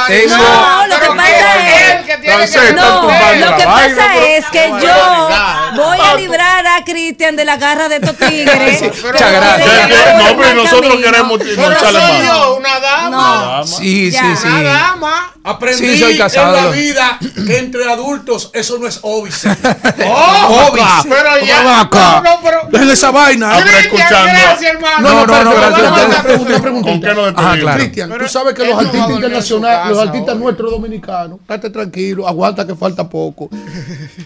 ¡Qué 0.08 0.24
hijos. 0.26 0.38
No, 0.38 0.88
lo 0.88 0.94
que 0.96 1.00
Pero 1.02 1.16
pasa 1.16 1.33
¿qué 1.38 1.76
es- 1.76 1.92
él 1.92 2.06
que 2.06 2.18
tiene 2.18 2.34
Entonces, 2.34 2.62
que 2.62 2.68
está 2.70 2.82
No, 2.82 3.00
tumbando 3.02 3.46
lo 3.50 3.56
que 3.58 3.64
pasa 3.66 4.16
es 4.28 4.46
que 4.48 4.70
yo 4.82 5.30
voy 5.76 6.00
a 6.00 6.16
librar 6.16 6.43
a 6.52 6.84
Cristian 6.86 7.36
de 7.36 7.46
la 7.46 7.58
garra 7.58 7.90
de 7.90 7.96
estos 7.98 8.18
tigres. 8.18 8.80
Sí, 8.84 8.90
pero- 9.02 9.14
Muchas 9.14 9.32
gracias. 9.32 9.90
No, 10.18 10.38
pero 10.38 10.54
nosotros 10.56 10.96
queremos 10.98 11.40
Pero 11.40 11.70
no 11.70 11.80
soy 11.80 11.94
mano. 11.94 12.24
yo, 12.26 12.56
una 12.58 12.80
dama. 12.80 13.56
No. 13.60 13.68
Sí, 13.68 14.12
sí, 14.12 14.12
Ya. 14.12 14.36
sí. 14.36 14.48
Una 14.48 14.62
dama. 14.64 15.30
Aprendí 15.46 15.88
Sí, 15.90 16.00
soy 16.00 16.18
casado. 16.18 16.58
en 16.58 16.66
la 16.66 16.72
vida 16.72 17.20
que 17.46 17.58
entre 17.58 17.92
adultos 17.92 18.50
eso 18.54 18.78
no 18.80 18.88
es 18.88 19.00
óbice. 19.02 19.50
¡Oh! 20.06 20.70
Óbice. 20.72 21.10
Pero 21.10 21.46
ya. 21.46 21.64
No, 21.64 22.22
no, 22.22 22.40
pero. 22.42 22.92
Esa 22.94 23.12
vaina. 23.12 23.52
Ah, 23.54 23.60
escuchando. 23.80 24.18
Gracias, 24.32 24.62
hermano. 24.74 25.02
No, 25.02 25.26
no, 25.28 25.44
no, 25.44 25.52
gracias. 25.54 25.82
Una 25.82 26.06
una 26.06 26.24
pregunta, 26.24 26.72
una. 26.72 26.82
¿Con 26.82 27.02
qué 27.02 27.08
despedimos? 27.08 27.60
claro. 27.60 27.78
Cristian, 27.80 28.18
tú 28.18 28.28
sabes 28.30 28.54
que 28.54 28.64
los 28.64 28.74
no 28.74 28.80
artistas 28.80 29.10
internacionales, 29.12 29.90
los 29.90 30.00
artistas 30.08 30.36
nuestros 30.38 30.72
dominicanos, 30.72 31.40
estate 31.42 31.70
tranquilo, 31.70 32.28
aguanta 32.28 32.66
que 32.66 32.76
falta 32.76 33.08
poco. 33.10 33.50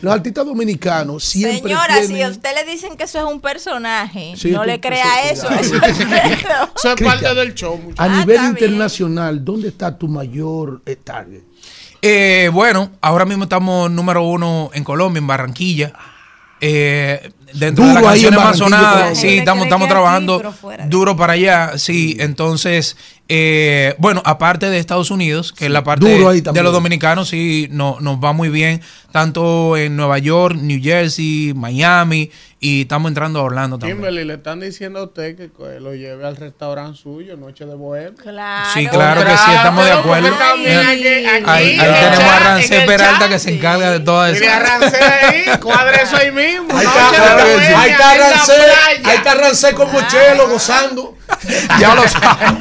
Los 0.02 0.14
artistas 0.14 0.46
dominicanos 0.46 1.24
siempre 1.24 1.72
Señora, 1.72 1.96
si 2.08 2.22
a 2.22 2.30
usted 2.30 2.50
le 2.56 2.72
dicen 2.72 2.98
que 2.98 3.03
eso 3.03 3.19
es 3.19 3.26
un 3.26 3.40
personaje, 3.42 4.34
Sí, 4.38 4.52
no 4.52 4.61
tú- 4.61 4.68
le 4.68 4.80
crea 4.80 5.30
eso- 5.30 5.50
eso. 5.50 5.76
eso 5.76 5.86
es. 5.86 6.00
Eso 6.77 6.94
es 6.94 7.02
parte 7.03 7.34
del 7.36 7.53
show, 7.53 7.77
muchachos. 7.77 8.00
A 8.00 8.03
Ah, 8.03 8.19
nivel 8.19 8.36
está 8.36 8.42
bien. 8.52 8.64
internacional, 8.64 9.44
¿dónde 9.45 9.68
está 9.69 9.98
tu 9.98 10.08
mayor 10.08 10.82
eh, 10.86 10.95
target? 10.95 11.42
Eh, 12.02 12.50
bueno, 12.53 12.92
ahora 13.02 13.26
mismo 13.26 13.44
estamos 13.45 13.90
número 13.92 14.22
uno 14.24 14.69
en 14.74 14.84
Colombia, 14.84 15.19
en 15.19 15.27
Barranquilla. 15.27 15.94
Eh, 16.60 17.32
dentro 17.53 17.86
de 17.86 17.92
Duro 17.92 18.02
las 18.02 18.14
ahí 18.14 18.26
en 18.26 18.34
canciones 18.34 18.40
más 18.40 18.58
sonadas, 18.58 19.18
sí, 19.19 19.38
estamos, 19.40 19.66
estamos 19.66 19.88
trabajando 19.88 20.40
de- 20.40 20.86
duro 20.88 21.16
para 21.16 21.34
allá, 21.34 21.77
sí. 21.77 22.18
Entonces, 22.19 22.98
eh, 23.30 23.96
bueno, 23.98 24.22
aparte 24.26 24.70
de 24.70 24.80
Estados 24.80 25.12
Unidos, 25.12 25.52
que 25.52 25.66
es 25.66 25.72
la 25.72 25.84
parte 25.84 26.06
de 26.08 26.64
los 26.64 26.74
dominicanos, 26.74 27.30
sí, 27.30 27.68
no, 27.72 27.98
nos 28.00 28.24
va 28.24 28.34
muy 28.34 28.50
bien, 28.50 28.82
tanto 29.12 29.76
en 29.76 29.96
Nueva 29.98 30.18
York, 30.20 30.56
New 30.56 30.80
Jersey, 30.82 31.54
Miami, 31.56 32.32
y 32.60 32.82
estamos 32.82 33.10
entrando 33.10 33.40
a 33.40 33.44
Orlando 33.44 33.77
también. 33.77 33.98
Kimberly, 33.98 34.24
le 34.24 34.34
están 34.36 34.60
diciendo 34.60 35.00
a 35.00 35.03
usted 35.03 35.36
que 35.36 35.52
lo 35.80 35.94
lleve 35.94 36.26
al 36.26 36.36
restaurante 36.36 36.98
suyo, 36.98 37.38
Noche 37.38 37.66
de 37.66 37.76
Bohemia. 37.76 38.14
Claro. 38.22 38.69
Sí, 38.74 38.88
claro 38.88 39.24
que 39.24 39.38
sí, 39.38 39.52
estamos 39.56 39.86
de 39.86 39.92
acuerdo. 39.92 40.36
Ahí, 40.42 40.68
ahí 41.45 41.77
tenemos 41.77 42.34
a 42.34 42.40
Rancé 42.40 42.82
Peralta 42.82 43.19
chat, 43.19 43.30
que 43.30 43.40
se 43.40 43.56
encarga 43.56 43.92
de 43.92 44.00
todo 44.00 44.26
eso. 44.26 44.40
Mire 44.40 44.52
a 44.52 44.60
Rancé 44.60 45.03
ahí, 45.03 45.60
cuadre 45.61 46.02
eso 46.02 46.18
ahí 46.18 46.32
mismo. 46.32 46.76
Ahí 46.76 46.86
está, 46.86 47.82
ahí 47.82 47.92
está 47.92 48.18
Rancé, 48.18 48.53
ahí 49.03 49.16
está 49.18 49.36
Rancé 49.36 49.74
con 49.74 49.92
Mochelo 49.92 50.50
gozando. 50.50 51.16
ya 51.80 51.94
lo 51.94 52.08
saben. 52.08 52.58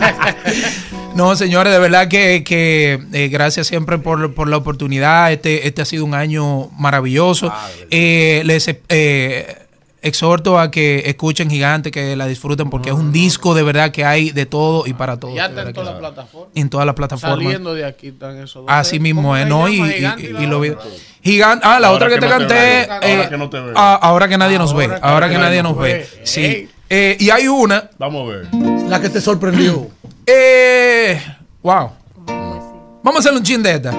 No, 1.14 1.34
señores, 1.34 1.72
de 1.72 1.78
verdad 1.78 2.08
que, 2.08 2.44
que 2.44 3.00
eh, 3.14 3.28
gracias 3.28 3.66
siempre 3.66 3.96
por, 3.96 4.34
por 4.34 4.48
la 4.48 4.58
oportunidad. 4.58 5.32
Este, 5.32 5.66
este 5.66 5.80
ha 5.80 5.86
sido 5.86 6.04
un 6.04 6.14
año 6.14 6.68
maravilloso. 6.72 7.50
Eh, 7.90 8.42
les 8.44 8.68
eh, 8.68 9.65
exhorto 10.06 10.58
a 10.58 10.70
que 10.70 11.02
escuchen 11.06 11.50
Gigante, 11.50 11.90
que 11.90 12.16
la 12.16 12.26
disfruten, 12.26 12.70
porque 12.70 12.90
es 12.90 12.94
un 12.94 13.12
disco 13.12 13.54
de 13.54 13.62
verdad 13.62 13.90
que 13.90 14.04
hay 14.04 14.30
de 14.30 14.46
todo 14.46 14.86
y 14.86 14.92
para 14.92 15.18
todo. 15.18 15.34
Ya 15.34 15.46
está 15.46 15.62
en 15.62 15.72
todas 15.72 15.90
las 15.90 15.98
plataformas. 15.98 16.50
En 16.54 16.70
todas 16.70 16.86
las 16.86 16.94
plataformas. 16.94 17.38
Saliendo 17.44 17.74
de 17.74 17.84
aquí 17.84 18.08
están 18.08 18.36
esos 18.38 18.54
dos. 18.62 18.64
Así 18.68 18.98
mismo 19.00 19.22
¿Cómo 19.22 19.36
es, 19.36 19.42
se 19.44 19.48
¿no? 19.48 19.68
Y, 19.68 20.46
lo 20.46 20.60
vi-? 20.60 20.74
Gigante. 21.22 21.66
Ah, 21.66 21.80
la 21.80 21.88
Ahora 21.88 22.06
otra 22.06 22.08
que, 22.08 22.14
que 22.14 22.20
te 22.20 22.28
canté. 22.28 22.88
Ahora 22.90 23.00
eh, 23.24 23.26
que 23.28 23.36
no 23.36 23.50
te 23.50 23.60
veo. 23.60 23.72
ah, 23.76 23.98
ahora 24.00 24.28
que 24.28 24.38
nadie 24.38 24.58
nos 24.58 24.74
ve. 24.74 24.84
Ahora 24.84 25.00
que 25.00 25.06
Ahora 25.06 25.28
que 25.30 25.38
nadie 25.38 25.62
nos 25.62 25.76
ve. 25.76 25.92
ve. 25.94 26.08
Sí. 26.24 26.68
Eh, 26.88 27.16
y 27.18 27.30
hay 27.30 27.48
una. 27.48 27.90
Vamos 27.98 28.28
a 28.28 28.32
ver. 28.32 28.48
La 28.88 29.00
que 29.00 29.08
te 29.08 29.20
sorprendió. 29.20 29.88
Eh, 30.28 31.22
wow. 31.62 31.92
Vamos 32.26 33.14
a 33.14 33.18
hacerle 33.20 33.38
un 33.38 33.44
chin 33.44 33.62
de 33.62 33.74
esta. 33.74 33.94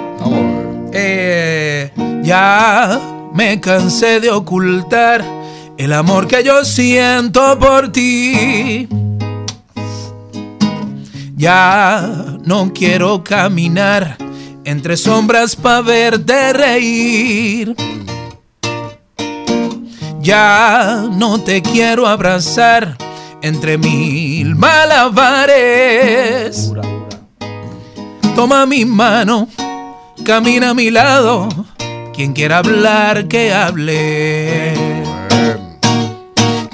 Eh, 0.92 1.90
ya 2.22 3.00
me 3.34 3.62
cansé 3.62 4.20
de 4.20 4.30
ocultar 4.30 5.24
el 5.78 5.94
amor 5.94 6.28
que 6.28 6.44
yo 6.44 6.66
siento 6.66 7.58
por 7.60 7.92
ti. 7.92 8.88
Ya 11.36 12.38
no 12.44 12.74
quiero 12.74 13.24
caminar 13.24 14.18
entre 14.66 14.98
sombras 14.98 15.56
para 15.56 15.82
verte 15.82 16.52
reír. 16.54 17.76
Ya 20.20 21.06
no 21.12 21.40
te 21.40 21.62
quiero 21.62 22.08
abrazar 22.08 22.98
entre 23.42 23.78
mil 23.78 24.56
malabares. 24.56 25.54
Toma 28.36 28.66
mi 28.66 28.84
mano, 28.84 29.48
camina 30.26 30.72
a 30.72 30.74
mi 30.74 30.90
lado. 30.92 31.48
Quien 32.14 32.34
quiera 32.34 32.58
hablar, 32.58 33.28
que 33.28 33.54
hable. 33.54 34.97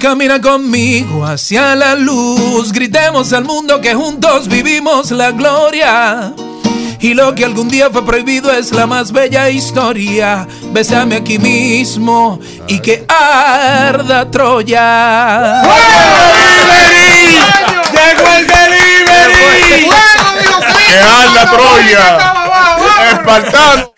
Camina 0.04 0.42
conmigo 0.42 1.26
hacia 1.26 1.78
la 1.78 1.96
luz. 1.96 2.74
Gritemos 2.74 3.32
al 3.32 3.46
mundo 3.46 3.80
que 3.80 3.94
juntos 3.94 4.50
vivimos 4.50 5.12
la 5.12 5.32
gloria. 5.32 6.34
Y 7.00 7.14
lo 7.14 7.34
que 7.34 7.46
algún 7.46 7.70
día 7.70 7.90
fue 7.90 8.06
prohibido 8.06 8.52
es 8.52 8.74
la 8.74 8.86
más 8.86 9.14
bella 9.14 9.50
historia. 9.50 10.46
Bésame 10.74 11.16
aquí 11.16 11.40
mismo 11.40 12.38
y 12.68 12.80
que 12.80 13.06
arda 13.08 14.30
Troya. 14.30 15.62
¡Llegó 17.94 18.28
el 18.40 18.46
delivery! 18.46 19.88
¡Que 20.90 21.00
anda 21.00 21.50
Troya! 21.50 22.34
¡Espartano! 23.10 23.94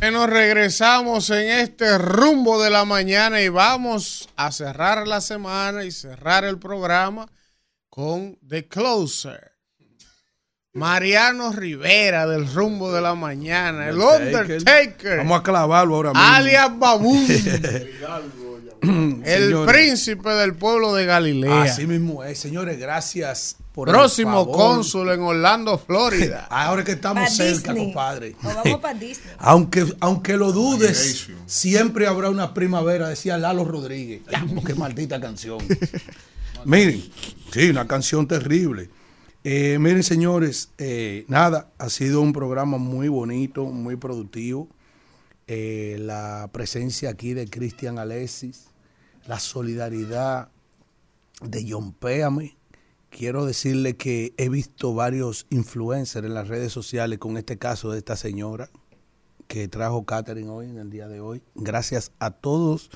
Que 0.00 0.10
Nos 0.10 0.30
regresamos 0.30 1.28
en 1.28 1.50
este 1.50 1.98
rumbo 1.98 2.62
de 2.62 2.70
la 2.70 2.86
mañana 2.86 3.42
y 3.42 3.50
vamos 3.50 4.30
a 4.34 4.50
cerrar 4.50 5.06
la 5.06 5.20
semana 5.20 5.84
y 5.84 5.90
cerrar 5.90 6.44
el 6.44 6.58
programa 6.58 7.28
con 7.90 8.38
The 8.48 8.66
Closer. 8.66 9.52
Mariano 10.72 11.52
Rivera 11.52 12.26
del 12.26 12.50
rumbo 12.50 12.92
de 12.92 13.00
la 13.02 13.14
mañana, 13.14 13.88
el 13.88 13.98
Undertaker, 13.98 15.18
Vamos 15.18 15.40
a 15.40 15.42
clavarlo 15.42 15.96
ahora 15.96 16.12
mismo. 16.12 16.26
alias 16.26 16.78
Babún, 16.78 17.26
el 19.24 19.24
Señores. 19.24 19.72
príncipe 19.72 20.30
del 20.30 20.54
pueblo 20.54 20.94
de 20.94 21.04
Galilea. 21.06 21.62
Así 21.62 21.86
mismo 21.86 22.24
es, 22.24 22.38
señores, 22.38 22.78
gracias 22.78 23.56
por 23.74 23.88
el 23.88 23.94
Próximo 23.94 24.32
favor. 24.44 24.56
cónsul 24.56 25.10
en 25.10 25.20
Orlando, 25.20 25.78
Florida. 25.78 26.46
Ahora 26.50 26.82
que 26.84 26.92
estamos 26.92 27.24
Pa' 27.24 27.30
cerca, 27.30 27.72
Disney. 27.72 27.84
compadre. 27.86 28.36
Nos 28.42 28.54
vamos 28.54 28.80
para 28.80 28.94
Disney. 28.98 29.34
Aunque, 29.38 29.86
aunque 30.00 30.36
lo 30.36 30.52
dudes, 30.52 31.28
siempre 31.46 32.06
habrá 32.06 32.30
una 32.30 32.54
primavera, 32.54 33.08
decía 33.08 33.36
Lalo 33.38 33.64
Rodríguez. 33.64 34.22
Qué 34.66 34.74
maldita 34.74 35.20
canción. 35.20 35.58
miren, 36.64 37.02
sí, 37.52 37.70
una 37.70 37.86
canción 37.86 38.26
terrible. 38.26 38.90
Eh, 39.44 39.78
miren, 39.80 40.02
señores, 40.02 40.70
eh, 40.78 41.24
nada, 41.28 41.70
ha 41.78 41.88
sido 41.88 42.20
un 42.20 42.32
programa 42.32 42.76
muy 42.78 43.08
bonito, 43.08 43.64
muy 43.64 43.96
productivo. 43.96 44.68
Eh, 45.46 45.96
la 46.00 46.48
presencia 46.52 47.10
aquí 47.10 47.34
de 47.34 47.48
Cristian 47.48 47.98
Alexis, 47.98 48.66
la 49.26 49.38
solidaridad 49.38 50.50
de 51.42 51.66
John 51.68 51.92
Péame. 51.92 52.56
Quiero 53.10 53.44
decirle 53.44 53.96
que 53.96 54.34
he 54.36 54.48
visto 54.48 54.94
varios 54.94 55.46
influencers 55.50 56.26
en 56.26 56.34
las 56.34 56.48
redes 56.48 56.72
sociales 56.72 57.18
con 57.18 57.36
este 57.36 57.58
caso 57.58 57.90
de 57.90 57.98
esta 57.98 58.16
señora 58.16 58.70
que 59.48 59.66
trajo 59.66 60.04
Catherine 60.04 60.48
hoy, 60.48 60.66
en 60.66 60.78
el 60.78 60.90
día 60.90 61.08
de 61.08 61.20
hoy. 61.20 61.42
Gracias 61.56 62.12
a 62.20 62.30
todos 62.30 62.88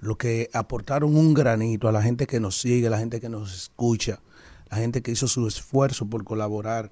los 0.00 0.16
que 0.16 0.50
aportaron 0.52 1.16
un 1.16 1.34
granito, 1.34 1.88
a 1.88 1.92
la 1.92 2.02
gente 2.02 2.26
que 2.26 2.40
nos 2.40 2.60
sigue, 2.60 2.88
a 2.88 2.90
la 2.90 2.98
gente 2.98 3.20
que 3.20 3.28
nos 3.28 3.54
escucha, 3.54 4.20
la 4.70 4.78
gente 4.78 5.02
que 5.02 5.12
hizo 5.12 5.28
su 5.28 5.46
esfuerzo 5.46 6.06
por 6.06 6.24
colaborar 6.24 6.90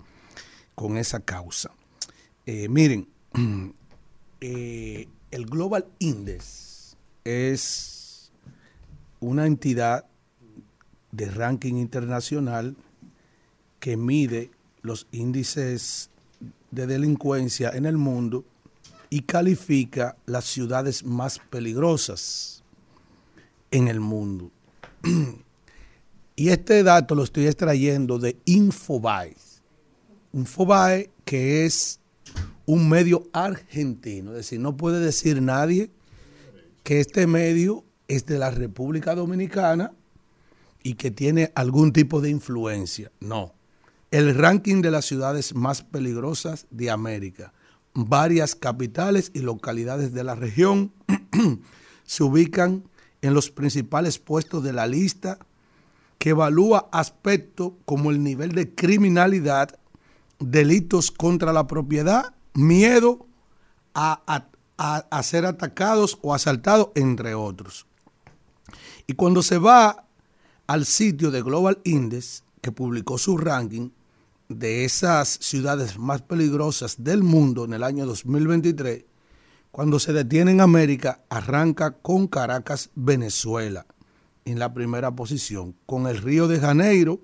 con 0.76 0.96
esa 0.96 1.18
causa. 1.18 1.72
Eh, 2.46 2.68
miren, 2.68 3.08
eh, 4.40 5.08
el 5.32 5.46
Global 5.46 5.88
Index 5.98 6.96
es 7.24 7.91
una 9.22 9.46
entidad 9.46 10.04
de 11.12 11.30
ranking 11.30 11.74
internacional 11.74 12.76
que 13.78 13.96
mide 13.96 14.50
los 14.82 15.06
índices 15.12 16.10
de 16.70 16.86
delincuencia 16.86 17.70
en 17.70 17.86
el 17.86 17.96
mundo 17.96 18.44
y 19.10 19.22
califica 19.22 20.16
las 20.26 20.44
ciudades 20.44 21.04
más 21.04 21.38
peligrosas 21.38 22.64
en 23.70 23.88
el 23.88 24.00
mundo. 24.00 24.50
y 26.36 26.48
este 26.48 26.82
dato 26.82 27.14
lo 27.14 27.22
estoy 27.22 27.46
extrayendo 27.46 28.18
de 28.18 28.36
Infobae. 28.44 29.36
Infobae 30.32 31.10
que 31.24 31.64
es 31.64 32.00
un 32.66 32.88
medio 32.88 33.28
argentino, 33.32 34.30
es 34.32 34.38
decir, 34.38 34.58
no 34.58 34.76
puede 34.76 34.98
decir 34.98 35.42
nadie 35.42 35.90
que 36.82 37.00
este 37.00 37.26
medio 37.26 37.84
es 38.14 38.26
de 38.26 38.38
la 38.38 38.50
República 38.50 39.14
Dominicana 39.14 39.92
y 40.82 40.94
que 40.94 41.10
tiene 41.10 41.52
algún 41.54 41.92
tipo 41.92 42.20
de 42.20 42.30
influencia. 42.30 43.10
No. 43.20 43.54
El 44.10 44.34
ranking 44.34 44.82
de 44.82 44.90
las 44.90 45.06
ciudades 45.06 45.54
más 45.54 45.82
peligrosas 45.82 46.66
de 46.70 46.90
América. 46.90 47.52
Varias 47.94 48.54
capitales 48.54 49.30
y 49.34 49.40
localidades 49.40 50.12
de 50.12 50.24
la 50.24 50.34
región 50.34 50.92
se 52.04 52.22
ubican 52.22 52.84
en 53.22 53.34
los 53.34 53.50
principales 53.50 54.18
puestos 54.18 54.62
de 54.62 54.72
la 54.72 54.86
lista 54.86 55.38
que 56.18 56.30
evalúa 56.30 56.88
aspectos 56.92 57.72
como 57.84 58.10
el 58.10 58.22
nivel 58.22 58.52
de 58.52 58.74
criminalidad, 58.74 59.78
delitos 60.38 61.10
contra 61.10 61.52
la 61.52 61.66
propiedad, 61.66 62.34
miedo 62.54 63.26
a, 63.94 64.44
ser 65.22 65.46
atacados 65.46 66.18
o 66.22 66.34
asaltados, 66.34 66.90
entre 66.94 67.34
otros. 67.34 67.86
Y 69.06 69.14
cuando 69.14 69.42
se 69.42 69.58
va 69.58 70.06
al 70.66 70.86
sitio 70.86 71.30
de 71.30 71.42
Global 71.42 71.80
Index, 71.84 72.44
que 72.60 72.72
publicó 72.72 73.18
su 73.18 73.36
ranking 73.36 73.90
de 74.48 74.84
esas 74.84 75.28
ciudades 75.28 75.98
más 75.98 76.22
peligrosas 76.22 77.02
del 77.02 77.22
mundo 77.22 77.64
en 77.64 77.72
el 77.72 77.82
año 77.82 78.06
2023, 78.06 79.04
cuando 79.70 79.98
se 79.98 80.12
detiene 80.12 80.50
en 80.52 80.60
América, 80.60 81.22
arranca 81.30 81.92
con 81.92 82.28
Caracas, 82.28 82.90
Venezuela, 82.94 83.86
en 84.44 84.58
la 84.58 84.74
primera 84.74 85.10
posición, 85.12 85.74
con 85.86 86.06
el 86.06 86.18
Río 86.18 86.46
de 86.48 86.60
Janeiro, 86.60 87.20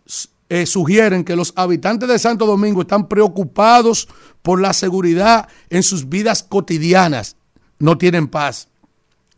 eh, 0.49 0.65
sugieren 0.65 1.23
que 1.23 1.35
los 1.35 1.53
habitantes 1.55 2.09
de 2.09 2.17
Santo 2.19 2.45
Domingo 2.45 2.81
están 2.81 3.07
preocupados 3.07 4.09
por 4.41 4.59
la 4.61 4.73
seguridad 4.73 5.47
en 5.69 5.83
sus 5.83 6.09
vidas 6.09 6.43
cotidianas. 6.43 7.37
No 7.79 7.97
tienen 7.97 8.27
paz 8.27 8.67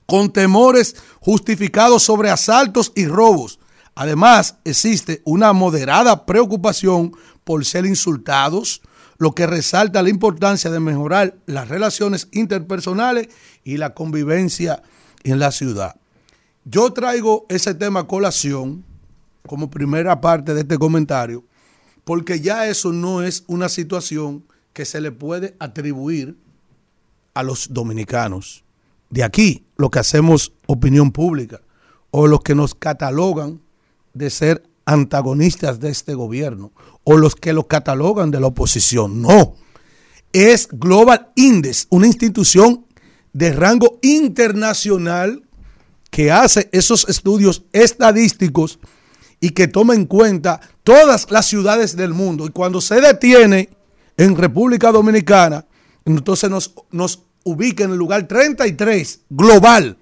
con 0.05 0.31
temores 0.31 0.95
justificados 1.19 2.03
sobre 2.03 2.29
asaltos 2.29 2.91
y 2.95 3.07
robos. 3.07 3.59
Además, 3.95 4.57
existe 4.65 5.21
una 5.23 5.53
moderada 5.53 6.25
preocupación 6.25 7.13
por 7.45 7.63
ser 7.65 7.85
insultados, 7.85 8.81
lo 9.17 9.33
que 9.33 9.47
resalta 9.47 10.03
la 10.03 10.09
importancia 10.09 10.69
de 10.69 10.81
mejorar 10.81 11.37
las 11.45 11.69
relaciones 11.69 12.27
interpersonales 12.33 13.29
y 13.63 13.77
la 13.77 13.93
convivencia 13.93 14.83
en 15.23 15.39
la 15.39 15.51
ciudad. 15.51 15.95
Yo 16.65 16.91
traigo 16.91 17.45
ese 17.47 17.73
tema 17.73 18.01
a 18.01 18.07
colación 18.07 18.83
como 19.47 19.69
primera 19.69 20.19
parte 20.19 20.53
de 20.53 20.61
este 20.61 20.77
comentario, 20.77 21.45
porque 22.03 22.41
ya 22.41 22.67
eso 22.67 22.91
no 22.91 23.21
es 23.21 23.45
una 23.47 23.69
situación 23.69 24.43
que 24.73 24.83
se 24.83 24.99
le 24.99 25.11
puede 25.11 25.55
atribuir 25.59 26.37
a 27.33 27.43
los 27.43 27.73
dominicanos 27.73 28.65
de 29.09 29.23
aquí, 29.23 29.65
lo 29.77 29.89
que 29.89 29.99
hacemos 29.99 30.51
opinión 30.67 31.11
pública, 31.11 31.61
o 32.11 32.27
los 32.27 32.41
que 32.41 32.55
nos 32.55 32.75
catalogan 32.75 33.61
de 34.15 34.31
ser 34.31 34.63
antagonistas 34.85 35.79
de 35.79 35.89
este 35.89 36.15
gobierno, 36.15 36.71
o 37.03 37.17
los 37.17 37.35
que 37.35 37.53
lo 37.53 37.67
catalogan 37.67 38.31
de 38.31 38.39
la 38.39 38.47
oposición. 38.47 39.21
No, 39.21 39.55
es 40.33 40.67
Global 40.71 41.31
Index, 41.35 41.87
una 41.89 42.07
institución 42.07 42.85
de 43.33 43.51
rango 43.51 43.99
internacional 44.01 45.43
que 46.09 46.31
hace 46.31 46.69
esos 46.71 47.07
estudios 47.09 47.65
estadísticos 47.73 48.79
y 49.41 49.49
que 49.49 49.67
toma 49.67 49.95
en 49.95 50.05
cuenta 50.05 50.61
todas 50.83 51.29
las 51.29 51.45
ciudades 51.45 51.95
del 51.95 52.13
mundo. 52.13 52.45
Y 52.45 52.49
cuando 52.49 52.79
se 52.79 53.01
detiene 53.01 53.69
en 54.15 54.35
República 54.37 54.91
Dominicana, 54.91 55.65
entonces 56.05 56.49
nos, 56.49 56.73
nos 56.91 57.23
ubica 57.43 57.83
en 57.83 57.91
el 57.91 57.97
lugar 57.97 58.27
33 58.27 59.21
global, 59.29 59.97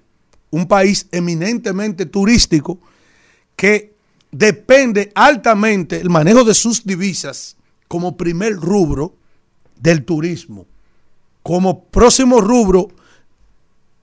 un 0.50 0.68
país 0.68 1.08
eminentemente 1.10 2.06
turístico 2.06 2.78
que 3.56 3.93
depende 4.36 5.12
altamente 5.14 6.00
el 6.00 6.10
manejo 6.10 6.42
de 6.44 6.54
sus 6.54 6.84
divisas 6.84 7.56
como 7.88 8.16
primer 8.16 8.54
rubro 8.56 9.14
del 9.80 10.04
turismo. 10.04 10.66
Como 11.42 11.84
próximo 11.84 12.40
rubro, 12.40 12.88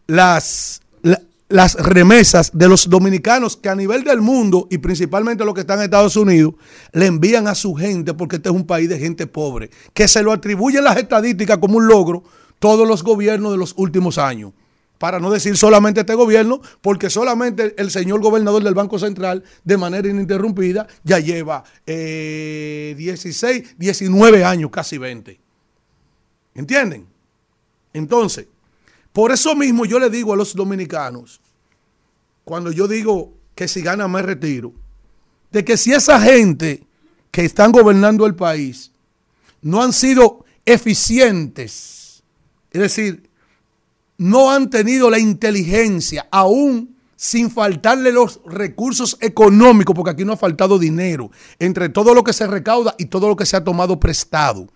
las, 0.08 0.82
la- 1.02 1.22
las 1.50 1.74
remesas 1.76 2.52
de 2.54 2.70
los 2.70 2.90
dominicanos 2.90 3.58
que 3.58 3.68
a 3.70 3.76
nivel 3.76 4.04
del 4.04 4.22
mundo 4.22 4.68
y 4.72 4.78
principalmente 4.78 5.44
los 5.44 5.54
que 5.54 5.62
están 5.62 5.80
en 5.80 5.86
Estados 5.86 6.16
Unidos 6.16 6.54
le 6.94 7.08
envían 7.08 7.48
a 7.48 7.56
su 7.56 7.74
gente 7.76 8.14
porque 8.14 8.38
este 8.38 8.50
es 8.50 8.56
un 8.56 8.66
país 8.66 8.88
de 8.88 9.00
gente 9.00 9.28
pobre, 9.28 9.70
que 9.94 10.08
se 10.08 10.24
lo 10.24 10.32
atribuyen 10.32 10.84
las 10.86 10.98
estadísticas 10.98 11.58
como 11.58 11.78
un 11.78 11.88
logro 11.88 12.24
todos 12.60 12.88
los 12.88 13.04
gobiernos 13.04 13.52
de 13.52 13.58
los 13.58 13.74
últimos 13.76 14.18
años. 14.18 14.54
Para 15.02 15.20
no 15.20 15.32
decir 15.32 15.58
solamente 15.58 16.02
este 16.02 16.14
gobierno, 16.14 16.62
porque 16.80 17.10
solamente 17.10 17.74
el 17.80 17.90
señor 17.90 18.22
gobernador 18.22 18.64
del 18.64 18.76
Banco 18.76 19.00
Central, 19.00 19.44
de 19.64 19.76
manera 19.76 20.08
ininterrumpida, 20.08 20.86
ya 21.04 21.18
lleva 21.18 21.64
eh, 21.88 22.94
16, 22.96 23.80
19 23.80 24.46
años, 24.46 24.70
casi 24.70 25.00
20. 25.00 25.40
¿Entienden? 26.54 27.08
Entonces, 27.94 28.46
por 29.12 29.32
eso 29.32 29.56
mismo 29.56 29.86
yo 29.86 29.98
le 29.98 30.12
digo 30.12 30.34
a 30.34 30.36
los 30.36 30.54
dominicanos, 30.54 31.42
cuando 32.44 32.72
yo 32.72 32.88
digo 32.88 33.34
que 33.56 33.68
si 33.68 33.82
gana 33.82 34.08
me 34.08 34.22
retiro, 34.22 34.72
de 35.52 35.66
que 35.66 35.78
si 35.78 35.94
esa 35.94 36.22
gente 36.22 36.84
que 37.32 37.44
están 37.44 37.72
gobernando 37.72 38.28
el 38.28 38.36
país 38.36 38.92
no 39.64 39.82
han 39.82 39.94
sido 39.94 40.46
eficientes, 40.64 42.22
es 42.72 42.82
decir, 42.82 43.31
no 44.22 44.52
han 44.52 44.70
tenido 44.70 45.10
la 45.10 45.18
inteligencia, 45.18 46.28
aún 46.30 46.96
sin 47.16 47.50
faltarle 47.50 48.12
los 48.12 48.40
recursos 48.46 49.18
económicos, 49.20 49.96
porque 49.96 50.12
aquí 50.12 50.26
no 50.26 50.34
ha 50.34 50.38
faltado 50.38 50.78
dinero, 50.78 51.32
entre 51.58 51.90
todo 51.90 52.14
lo 52.14 52.24
que 52.24 52.32
se 52.32 52.46
recauda 52.46 52.94
y 53.00 53.06
todo 53.06 53.28
lo 53.28 53.36
que 53.36 53.48
se 53.48 53.58
ha 53.58 53.64
tomado 53.64 54.00
prestado. 54.00 54.68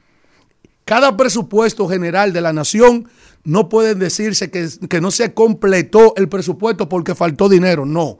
Cada 0.83 1.15
presupuesto 1.15 1.87
general 1.87 2.33
de 2.33 2.41
la 2.41 2.53
nación 2.53 3.07
no 3.43 3.69
puede 3.69 3.93
decirse 3.93 4.49
que, 4.49 4.67
que 4.89 4.99
no 4.99 5.11
se 5.11 5.35
completó 5.35 6.15
el 6.15 6.27
presupuesto 6.27 6.89
porque 6.89 7.13
faltó 7.13 7.47
dinero, 7.47 7.85
no. 7.85 8.17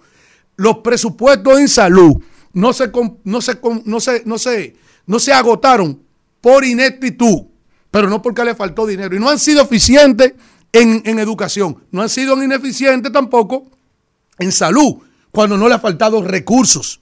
Los 0.58 0.78
presupuestos 0.78 1.60
en 1.60 1.70
salud 1.70 2.18
no 2.54 2.72
se, 2.72 2.92
no 3.24 3.42
se, 3.42 3.60
no 3.84 4.00
se, 4.00 4.22
no 4.26 4.38
se, 4.38 4.76
no 5.08 5.20
se 5.20 5.34
agotaron 5.34 6.04
por 6.40 6.64
ineptitud, 6.64 7.46
pero 7.90 8.10
no 8.10 8.22
porque 8.22 8.46
le 8.46 8.54
faltó 8.54 8.86
dinero. 8.86 9.16
Y 9.16 9.20
no 9.20 9.28
han 9.28 9.40
sido 9.40 9.64
eficientes 9.64 10.34
en, 10.82 11.20
educación, 11.20 11.84
no 11.92 12.02
han 12.02 12.10
sido 12.10 12.42
ineficientes 12.42 13.12
tampoco 13.12 13.66
en 14.38 14.52
salud, 14.52 14.98
cuando 15.32 15.58
no 15.58 15.68
le 15.68 15.76
ha 15.76 15.80
faltado 15.80 16.22
recursos. 16.22 17.00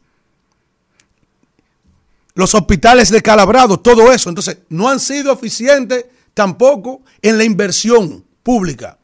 Los 2.36 2.54
hospitales 2.56 3.10
de 3.10 3.22
Calabrado, 3.22 3.80
todo 3.80 4.12
eso. 4.12 4.30
Entonces, 4.30 4.60
no 4.70 4.90
han 4.90 5.00
sido 5.00 5.32
eficientes 5.32 6.06
tampoco 6.34 7.02
en 7.22 7.38
la 7.38 7.44
inversión 7.44 8.26
pública, 8.42 8.98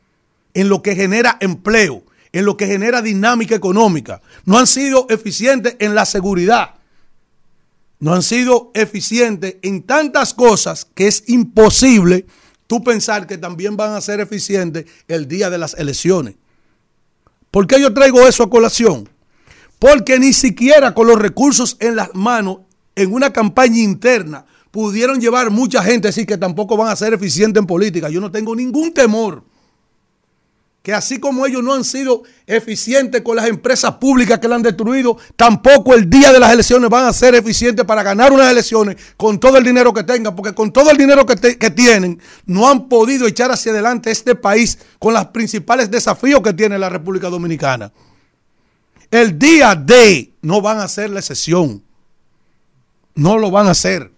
en 0.54 0.68
lo 0.68 0.82
que 0.82 0.96
genera 0.96 1.38
empleo, 1.40 2.04
en 2.32 2.46
lo 2.46 2.58
que 2.58 2.68
genera 2.68 3.02
dinámica 3.02 3.56
económica. 3.56 4.22
No 4.46 4.58
han 4.58 4.68
sido 4.68 5.06
eficientes 5.10 5.76
en 5.80 5.94
la 5.96 6.06
seguridad. 6.06 6.76
No 8.00 8.14
han 8.14 8.24
sido 8.24 8.72
eficientes 8.74 9.58
en 9.62 9.84
tantas 9.84 10.34
cosas 10.34 10.86
que 10.86 11.08
es 11.08 11.24
imposible 11.28 12.26
tú 12.70 12.84
pensar 12.84 13.26
que 13.26 13.40
también 13.40 13.76
van 13.76 13.94
a 13.94 14.00
ser 14.00 14.20
eficientes 14.20 14.86
el 15.08 15.28
día 15.28 15.50
de 15.50 15.58
las 15.58 15.74
elecciones. 15.74 16.36
¿Por 17.50 17.66
qué 17.66 17.82
yo 17.82 17.92
traigo 17.96 18.28
eso 18.28 18.44
a 18.44 18.50
colación? 18.52 19.10
Porque 19.80 20.20
ni 20.20 20.34
siquiera 20.34 20.94
con 20.94 21.08
los 21.08 21.18
recursos 21.18 21.78
en 21.80 21.96
las 21.96 22.14
manos, 22.14 22.60
en 22.96 23.12
una 23.12 23.34
campaña 23.34 23.80
interna, 23.80 24.46
pudieron 24.70 25.20
llevar 25.20 25.50
mucha 25.50 25.82
gente 25.82 26.10
así 26.10 26.28
que 26.28 26.38
tampoco 26.38 26.78
van 26.78 26.90
a 26.90 26.96
ser 26.96 27.12
eficientes 27.12 27.60
en 27.60 27.66
política. 27.66 28.08
Yo 28.08 28.22
no 28.22 28.30
tengo 28.30 28.56
ningún 28.56 28.94
temor 28.94 29.44
que 30.82 30.94
así 30.94 31.20
como 31.20 31.46
ellos 31.46 31.62
no 31.62 31.74
han 31.74 31.84
sido 31.84 32.24
eficientes 32.48 33.22
con 33.22 33.36
las 33.36 33.48
empresas 33.48 33.96
públicas 33.96 34.40
que 34.40 34.48
la 34.48 34.56
han 34.56 34.64
destruido, 34.64 35.18
tampoco 35.36 35.94
el 35.94 36.10
día 36.10 36.32
de 36.32 36.40
las 36.40 36.54
elecciones 36.54 36.90
van 36.90 37.06
a 37.06 37.14
ser 37.14 37.36
eficientes 37.36 37.86
para 37.86 38.02
ganar 38.02 38.32
unas 38.32 38.50
elecciones 38.50 38.96
con 39.18 39.40
todo 39.40 39.58
el 39.58 39.64
dinero 39.64 39.94
que 39.94 40.04
tengan, 40.04 40.36
porque 40.36 40.54
con 40.54 40.72
todo 40.72 40.90
el 40.90 40.98
dinero 40.98 41.26
que, 41.26 41.36
tienen, 41.36 42.20
no 42.46 42.70
han 42.70 42.88
podido 42.88 43.28
echar 43.28 43.52
hacia 43.52 43.72
adelante 43.72 44.10
este 44.10 44.36
país 44.36 44.80
con 45.00 45.14
los 45.14 45.26
principales 45.28 45.92
desafíos 45.92 46.42
que 46.42 46.54
tiene 46.54 46.80
la 46.80 46.90
República 46.90 47.30
Dominicana. 47.30 47.92
El 49.12 49.38
día 49.38 49.76
de 49.76 50.34
no 50.42 50.62
van 50.62 50.80
a 50.80 50.84
hacer 50.84 51.10
la 51.10 51.20
excepción. 51.20 51.84
No 53.16 53.38
lo 53.38 53.52
van 53.52 53.68
a 53.68 53.72
hacer. 53.72 54.12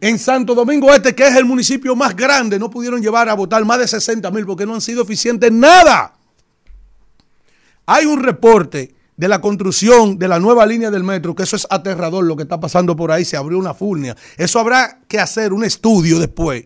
En 0.00 0.18
Santo 0.18 0.54
Domingo 0.54 0.92
Este, 0.94 1.14
que 1.14 1.26
es 1.26 1.36
el 1.36 1.44
municipio 1.44 1.96
más 1.96 2.14
grande, 2.14 2.58
no 2.58 2.70
pudieron 2.70 3.02
llevar 3.02 3.28
a 3.28 3.34
votar 3.34 3.64
más 3.64 3.78
de 3.78 3.88
60 3.88 4.30
mil 4.30 4.46
porque 4.46 4.66
no 4.66 4.74
han 4.74 4.80
sido 4.80 5.02
eficientes 5.02 5.48
en 5.48 5.60
nada. 5.60 6.14
Hay 7.86 8.04
un 8.06 8.22
reporte 8.22 8.94
de 9.16 9.28
la 9.28 9.40
construcción 9.40 10.16
de 10.16 10.28
la 10.28 10.38
nueva 10.38 10.64
línea 10.64 10.90
del 10.90 11.02
metro, 11.02 11.34
que 11.34 11.42
eso 11.42 11.56
es 11.56 11.66
aterrador 11.68 12.24
lo 12.24 12.36
que 12.36 12.44
está 12.44 12.60
pasando 12.60 12.94
por 12.94 13.10
ahí, 13.10 13.24
se 13.24 13.36
abrió 13.36 13.58
una 13.58 13.74
furnia. 13.74 14.16
Eso 14.36 14.60
habrá 14.60 15.00
que 15.08 15.18
hacer 15.18 15.52
un 15.52 15.64
estudio 15.64 16.20
después 16.20 16.64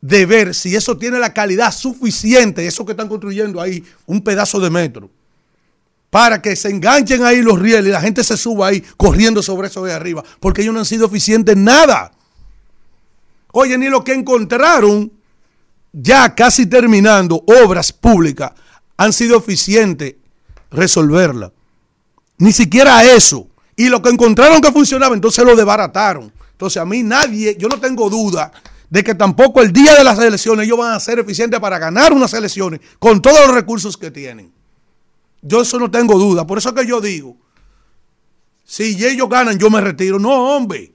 de 0.00 0.26
ver 0.26 0.54
si 0.54 0.74
eso 0.74 0.96
tiene 0.96 1.18
la 1.20 1.32
calidad 1.32 1.72
suficiente, 1.72 2.66
eso 2.66 2.84
que 2.84 2.92
están 2.92 3.08
construyendo 3.08 3.60
ahí, 3.60 3.84
un 4.06 4.22
pedazo 4.22 4.58
de 4.58 4.70
metro, 4.70 5.10
para 6.10 6.42
que 6.42 6.56
se 6.56 6.70
enganchen 6.70 7.22
ahí 7.22 7.42
los 7.42 7.58
rieles 7.58 7.86
y 7.86 7.92
la 7.92 8.00
gente 8.00 8.24
se 8.24 8.36
suba 8.36 8.68
ahí 8.68 8.82
corriendo 8.96 9.42
sobre 9.42 9.68
eso 9.68 9.84
de 9.84 9.92
arriba, 9.92 10.24
porque 10.40 10.62
ellos 10.62 10.74
no 10.74 10.80
han 10.80 10.86
sido 10.86 11.06
eficientes 11.06 11.54
en 11.54 11.64
nada. 11.64 12.12
Oye, 13.58 13.78
ni 13.78 13.88
lo 13.88 14.04
que 14.04 14.12
encontraron, 14.12 15.10
ya 15.90 16.34
casi 16.34 16.66
terminando, 16.66 17.42
obras 17.64 17.90
públicas, 17.90 18.52
han 18.98 19.14
sido 19.14 19.38
eficientes 19.38 20.16
resolverla. 20.70 21.50
Ni 22.36 22.52
siquiera 22.52 23.02
eso. 23.02 23.48
Y 23.74 23.88
lo 23.88 24.02
que 24.02 24.10
encontraron 24.10 24.60
que 24.60 24.70
funcionaba, 24.70 25.14
entonces 25.14 25.42
lo 25.42 25.56
desbarataron. 25.56 26.30
Entonces 26.52 26.82
a 26.82 26.84
mí 26.84 27.02
nadie, 27.02 27.56
yo 27.58 27.68
no 27.68 27.80
tengo 27.80 28.10
duda 28.10 28.52
de 28.90 29.02
que 29.02 29.14
tampoco 29.14 29.62
el 29.62 29.72
día 29.72 29.94
de 29.94 30.04
las 30.04 30.18
elecciones 30.18 30.66
ellos 30.66 30.76
van 30.76 30.92
a 30.92 31.00
ser 31.00 31.18
eficientes 31.18 31.58
para 31.58 31.78
ganar 31.78 32.12
unas 32.12 32.34
elecciones 32.34 32.80
con 32.98 33.22
todos 33.22 33.46
los 33.46 33.54
recursos 33.54 33.96
que 33.96 34.10
tienen. 34.10 34.52
Yo 35.40 35.62
eso 35.62 35.78
no 35.78 35.90
tengo 35.90 36.18
duda. 36.18 36.46
Por 36.46 36.58
eso 36.58 36.74
que 36.74 36.86
yo 36.86 37.00
digo, 37.00 37.34
si 38.64 39.02
ellos 39.02 39.30
ganan, 39.30 39.58
yo 39.58 39.70
me 39.70 39.80
retiro. 39.80 40.18
No, 40.18 40.54
hombre. 40.54 40.92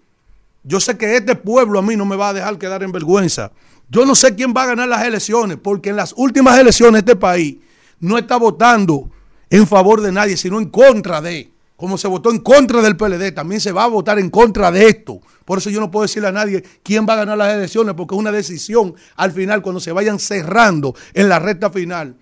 Yo 0.63 0.79
sé 0.79 0.97
que 0.97 1.15
este 1.15 1.35
pueblo 1.35 1.79
a 1.79 1.81
mí 1.81 1.95
no 1.95 2.05
me 2.05 2.15
va 2.15 2.29
a 2.29 2.33
dejar 2.33 2.57
quedar 2.57 2.83
en 2.83 2.91
vergüenza. 2.91 3.51
Yo 3.89 4.05
no 4.05 4.15
sé 4.15 4.35
quién 4.35 4.53
va 4.55 4.63
a 4.63 4.67
ganar 4.67 4.87
las 4.87 5.03
elecciones, 5.03 5.57
porque 5.61 5.89
en 5.89 5.95
las 5.95 6.13
últimas 6.15 6.57
elecciones 6.57 6.99
este 6.99 7.15
país 7.15 7.57
no 7.99 8.17
está 8.17 8.37
votando 8.37 9.09
en 9.49 9.67
favor 9.67 10.01
de 10.01 10.11
nadie, 10.11 10.37
sino 10.37 10.59
en 10.59 10.69
contra 10.69 11.21
de. 11.21 11.51
Como 11.75 11.97
se 11.97 12.07
votó 12.07 12.29
en 12.29 12.39
contra 12.39 12.81
del 12.81 12.95
PLD, 12.95 13.33
también 13.33 13.59
se 13.59 13.71
va 13.71 13.85
a 13.85 13.87
votar 13.87 14.19
en 14.19 14.29
contra 14.29 14.71
de 14.71 14.87
esto. 14.87 15.19
Por 15.45 15.57
eso 15.57 15.71
yo 15.71 15.79
no 15.79 15.89
puedo 15.89 16.03
decirle 16.03 16.29
a 16.29 16.31
nadie 16.31 16.63
quién 16.83 17.07
va 17.09 17.13
a 17.13 17.17
ganar 17.17 17.37
las 17.37 17.53
elecciones, 17.53 17.95
porque 17.95 18.13
es 18.13 18.19
una 18.19 18.31
decisión 18.31 18.93
al 19.15 19.31
final, 19.31 19.63
cuando 19.63 19.79
se 19.79 19.91
vayan 19.91 20.19
cerrando 20.19 20.95
en 21.13 21.27
la 21.27 21.39
recta 21.39 21.71
final 21.71 22.15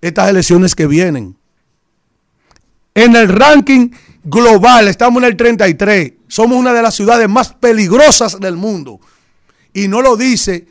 estas 0.00 0.28
elecciones 0.28 0.74
que 0.74 0.86
vienen. 0.88 1.36
En 2.94 3.16
el 3.16 3.28
ranking 3.28 3.90
global 4.24 4.88
estamos 4.88 5.22
en 5.22 5.28
el 5.28 5.36
33. 5.36 6.12
Somos 6.28 6.58
una 6.58 6.72
de 6.72 6.82
las 6.82 6.94
ciudades 6.94 7.28
más 7.28 7.52
peligrosas 7.54 8.40
del 8.40 8.56
mundo. 8.56 9.00
Y 9.72 9.88
no 9.88 10.02
lo 10.02 10.16
dice 10.16 10.66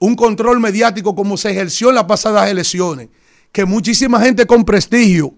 un 0.00 0.14
control 0.14 0.60
mediático 0.60 1.14
como 1.14 1.36
se 1.36 1.50
ejerció 1.50 1.88
en 1.88 1.94
las 1.94 2.04
pasadas 2.04 2.50
elecciones. 2.50 3.08
Que 3.52 3.64
muchísima 3.64 4.20
gente 4.20 4.46
con 4.46 4.64
prestigio 4.64 5.34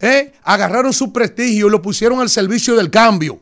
¿eh? 0.00 0.32
agarraron 0.42 0.92
su 0.92 1.12
prestigio 1.12 1.66
y 1.66 1.70
lo 1.70 1.82
pusieron 1.82 2.20
al 2.20 2.28
servicio 2.28 2.76
del 2.76 2.90
cambio 2.90 3.40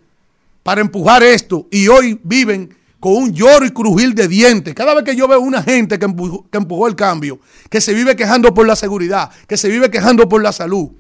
para 0.63 0.81
empujar 0.81 1.23
esto. 1.23 1.67
Y 1.71 1.89
hoy 1.89 2.19
viven 2.23 2.75
con 2.99 3.15
un 3.15 3.33
lloro 3.33 3.67
y 3.67 3.71
crujir 3.71 4.15
de 4.15 4.27
dientes. 4.27 4.75
Cada 4.75 4.95
vez 4.95 5.05
que 5.05 5.15
yo 5.15 5.29
veo 5.29 5.41
una 5.41 5.63
gente 5.63 5.99
que 5.99 6.07
empujó, 6.07 6.47
que 6.51 6.59
empujó 6.59 6.89
el 6.89 6.97
cambio, 6.97 7.41
que 7.71 7.81
se 7.81 7.93
vive 7.95 8.17
quejando 8.17 8.55
por 8.55 8.67
la 8.67 8.77
seguridad, 8.77 9.31
que 9.47 9.57
se 9.57 9.69
vive 9.69 9.91
quejando 9.91 10.29
por 10.29 10.43
la 10.43 10.53
salud, 10.53 10.91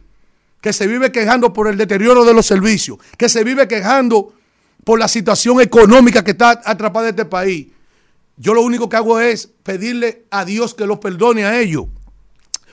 que 0.66 0.72
se 0.72 0.88
vive 0.88 1.12
quejando 1.12 1.52
por 1.52 1.68
el 1.68 1.76
deterioro 1.76 2.24
de 2.24 2.34
los 2.34 2.44
servicios, 2.44 2.98
que 3.16 3.28
se 3.28 3.44
vive 3.44 3.68
quejando 3.68 4.34
por 4.82 4.98
la 4.98 5.06
situación 5.06 5.60
económica 5.60 6.24
que 6.24 6.32
está 6.32 6.60
atrapada 6.64 7.10
este 7.10 7.24
país. 7.24 7.68
Yo 8.36 8.52
lo 8.52 8.62
único 8.62 8.88
que 8.88 8.96
hago 8.96 9.20
es 9.20 9.48
pedirle 9.62 10.24
a 10.28 10.44
Dios 10.44 10.74
que 10.74 10.84
los 10.84 10.98
perdone 10.98 11.44
a 11.44 11.60
ellos. 11.60 11.84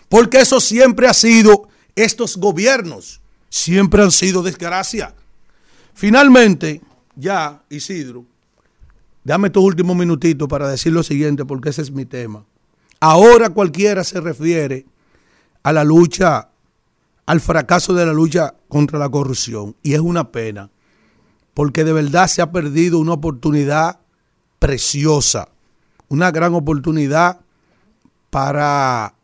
Porque 0.09 0.39
eso 0.39 0.59
siempre 0.59 1.07
ha 1.07 1.13
sido, 1.13 1.67
estos 1.95 2.37
gobiernos 2.37 3.21
siempre 3.47 4.01
han 4.01 4.11
sido 4.11 4.41
desgracia. 4.41 5.13
Finalmente, 5.93 6.81
ya, 7.15 7.61
Isidro, 7.69 8.25
dame 9.23 9.49
estos 9.49 9.63
últimos 9.63 9.95
minutitos 9.95 10.47
para 10.47 10.67
decir 10.67 10.93
lo 10.93 11.03
siguiente, 11.03 11.45
porque 11.45 11.69
ese 11.69 11.83
es 11.83 11.91
mi 11.91 12.05
tema. 12.05 12.43
Ahora 12.99 13.51
cualquiera 13.51 14.03
se 14.03 14.19
refiere 14.19 14.87
a 15.61 15.71
la 15.71 15.83
lucha, 15.83 16.49
al 17.25 17.41
fracaso 17.41 17.93
de 17.93 18.05
la 18.05 18.13
lucha 18.13 18.55
contra 18.67 18.99
la 18.99 19.09
corrupción. 19.09 19.75
Y 19.83 19.93
es 19.93 19.99
una 19.99 20.31
pena, 20.31 20.69
porque 21.53 21.83
de 21.83 21.93
verdad 21.93 22.27
se 22.27 22.41
ha 22.41 22.51
perdido 22.51 22.99
una 22.99 23.13
oportunidad 23.13 23.99
preciosa, 24.59 25.49
una 26.09 26.31
gran 26.31 26.53
oportunidad 26.53 27.41
para 28.29 29.15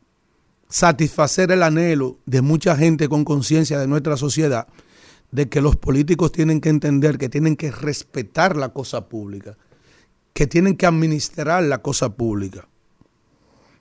satisfacer 0.69 1.51
el 1.51 1.63
anhelo 1.63 2.19
de 2.25 2.41
mucha 2.41 2.75
gente 2.75 3.09
con 3.09 3.25
conciencia 3.25 3.79
de 3.79 3.87
nuestra 3.87 4.17
sociedad 4.17 4.67
de 5.31 5.49
que 5.49 5.61
los 5.61 5.75
políticos 5.75 6.31
tienen 6.31 6.61
que 6.61 6.69
entender 6.69 7.17
que 7.17 7.29
tienen 7.29 7.55
que 7.55 7.71
respetar 7.71 8.55
la 8.55 8.69
cosa 8.69 9.07
pública, 9.07 9.57
que 10.33 10.47
tienen 10.47 10.75
que 10.75 10.85
administrar 10.85 11.63
la 11.63 11.79
cosa 11.79 12.15
pública. 12.15 12.67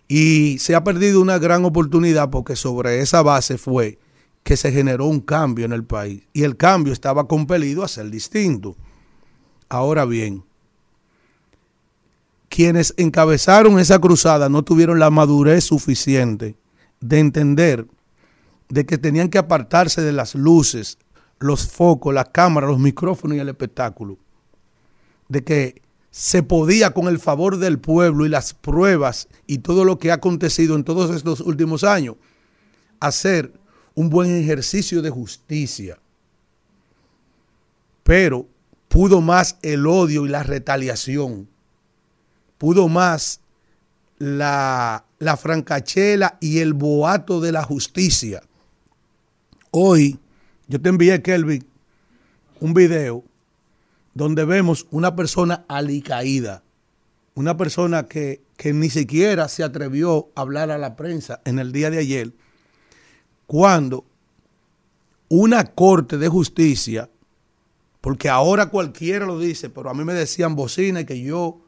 Y 0.08 0.58
se 0.58 0.74
ha 0.74 0.84
perdido 0.84 1.20
una 1.20 1.38
gran 1.38 1.64
oportunidad 1.64 2.30
porque 2.30 2.56
sobre 2.56 3.00
esa 3.00 3.22
base 3.22 3.58
fue 3.58 3.98
que 4.42 4.56
se 4.56 4.72
generó 4.72 5.06
un 5.06 5.20
cambio 5.20 5.64
en 5.64 5.72
el 5.72 5.84
país 5.84 6.22
y 6.32 6.44
el 6.44 6.56
cambio 6.56 6.92
estaba 6.92 7.28
compelido 7.28 7.84
a 7.84 7.88
ser 7.88 8.10
distinto. 8.10 8.76
Ahora 9.68 10.04
bien, 10.04 10.42
quienes 12.48 12.94
encabezaron 12.96 13.78
esa 13.78 13.98
cruzada 13.98 14.48
no 14.48 14.62
tuvieron 14.62 14.98
la 14.98 15.10
madurez 15.10 15.64
suficiente 15.64 16.56
de 17.00 17.18
entender 17.18 17.86
de 18.68 18.86
que 18.86 18.98
tenían 18.98 19.28
que 19.28 19.38
apartarse 19.38 20.02
de 20.02 20.12
las 20.12 20.34
luces, 20.34 20.98
los 21.38 21.68
focos, 21.68 22.14
las 22.14 22.30
cámaras, 22.30 22.70
los 22.70 22.78
micrófonos 22.78 23.36
y 23.36 23.40
el 23.40 23.48
espectáculo. 23.48 24.18
De 25.28 25.44
que 25.44 25.82
se 26.10 26.42
podía 26.42 26.90
con 26.92 27.06
el 27.06 27.18
favor 27.18 27.58
del 27.58 27.78
pueblo 27.78 28.26
y 28.26 28.28
las 28.28 28.54
pruebas 28.54 29.28
y 29.46 29.58
todo 29.58 29.84
lo 29.84 29.98
que 29.98 30.10
ha 30.10 30.14
acontecido 30.14 30.74
en 30.74 30.84
todos 30.84 31.14
estos 31.14 31.40
últimos 31.40 31.84
años, 31.84 32.16
hacer 33.00 33.52
un 33.98 34.10
buen 34.10 34.30
ejercicio 34.30 35.02
de 35.02 35.10
justicia. 35.10 35.98
Pero 38.04 38.46
pudo 38.86 39.20
más 39.20 39.58
el 39.60 39.88
odio 39.88 40.24
y 40.24 40.28
la 40.28 40.44
retaliación. 40.44 41.48
Pudo 42.58 42.86
más 42.86 43.40
la, 44.18 45.04
la 45.18 45.36
francachela 45.36 46.38
y 46.40 46.60
el 46.60 46.74
boato 46.74 47.40
de 47.40 47.50
la 47.50 47.64
justicia. 47.64 48.40
Hoy, 49.72 50.20
yo 50.68 50.80
te 50.80 50.90
envié, 50.90 51.20
Kelvin, 51.20 51.66
un 52.60 52.74
video 52.74 53.24
donde 54.14 54.44
vemos 54.44 54.86
una 54.92 55.16
persona 55.16 55.64
alicaída, 55.66 56.62
una 57.34 57.56
persona 57.56 58.06
que, 58.06 58.42
que 58.56 58.72
ni 58.72 58.90
siquiera 58.90 59.48
se 59.48 59.64
atrevió 59.64 60.28
a 60.36 60.42
hablar 60.42 60.70
a 60.70 60.78
la 60.78 60.94
prensa 60.94 61.40
en 61.44 61.58
el 61.58 61.72
día 61.72 61.90
de 61.90 61.98
ayer, 61.98 62.32
cuando 63.48 64.04
una 65.30 65.64
corte 65.64 66.18
de 66.18 66.28
justicia, 66.28 67.08
porque 68.02 68.28
ahora 68.28 68.66
cualquiera 68.66 69.24
lo 69.24 69.38
dice, 69.38 69.70
pero 69.70 69.88
a 69.88 69.94
mí 69.94 70.04
me 70.04 70.12
decían 70.12 70.54
bocina 70.54 71.04
que 71.04 71.22
yo 71.22 71.58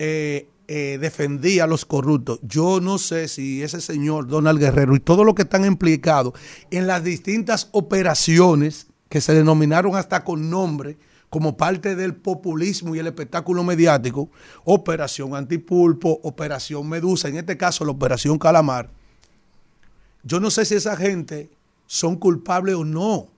eh, 0.00 0.48
eh, 0.66 0.98
defendía 1.00 1.64
a 1.64 1.66
los 1.68 1.84
corruptos. 1.84 2.40
Yo 2.42 2.80
no 2.80 2.98
sé 2.98 3.28
si 3.28 3.62
ese 3.62 3.80
señor 3.80 4.26
Donald 4.26 4.58
Guerrero 4.58 4.96
y 4.96 5.00
todo 5.00 5.22
lo 5.22 5.36
que 5.36 5.42
están 5.42 5.64
implicados 5.64 6.34
en 6.72 6.88
las 6.88 7.04
distintas 7.04 7.68
operaciones 7.70 8.88
que 9.08 9.20
se 9.20 9.34
denominaron 9.34 9.94
hasta 9.94 10.24
con 10.24 10.50
nombre 10.50 10.98
como 11.30 11.56
parte 11.56 11.94
del 11.94 12.16
populismo 12.16 12.96
y 12.96 12.98
el 12.98 13.06
espectáculo 13.06 13.62
mediático, 13.62 14.30
Operación 14.64 15.36
Antipulpo, 15.36 16.18
Operación 16.24 16.88
Medusa, 16.88 17.28
en 17.28 17.36
este 17.36 17.56
caso 17.56 17.84
la 17.84 17.92
Operación 17.92 18.36
Calamar. 18.36 19.03
Yo 20.24 20.40
no 20.40 20.50
sé 20.50 20.64
si 20.64 20.74
esa 20.74 20.96
gente 20.96 21.50
son 21.86 22.16
culpables 22.16 22.74
o 22.74 22.84
no, 22.84 23.28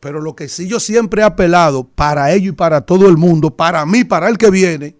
pero 0.00 0.20
lo 0.20 0.36
que 0.36 0.48
sí 0.48 0.68
yo 0.68 0.78
siempre 0.78 1.22
he 1.22 1.24
apelado 1.24 1.84
para 1.84 2.32
ellos 2.32 2.52
y 2.52 2.56
para 2.56 2.82
todo 2.82 3.08
el 3.08 3.16
mundo, 3.16 3.50
para 3.50 3.84
mí, 3.86 4.04
para 4.04 4.28
el 4.28 4.38
que 4.38 4.50
viene, 4.50 4.96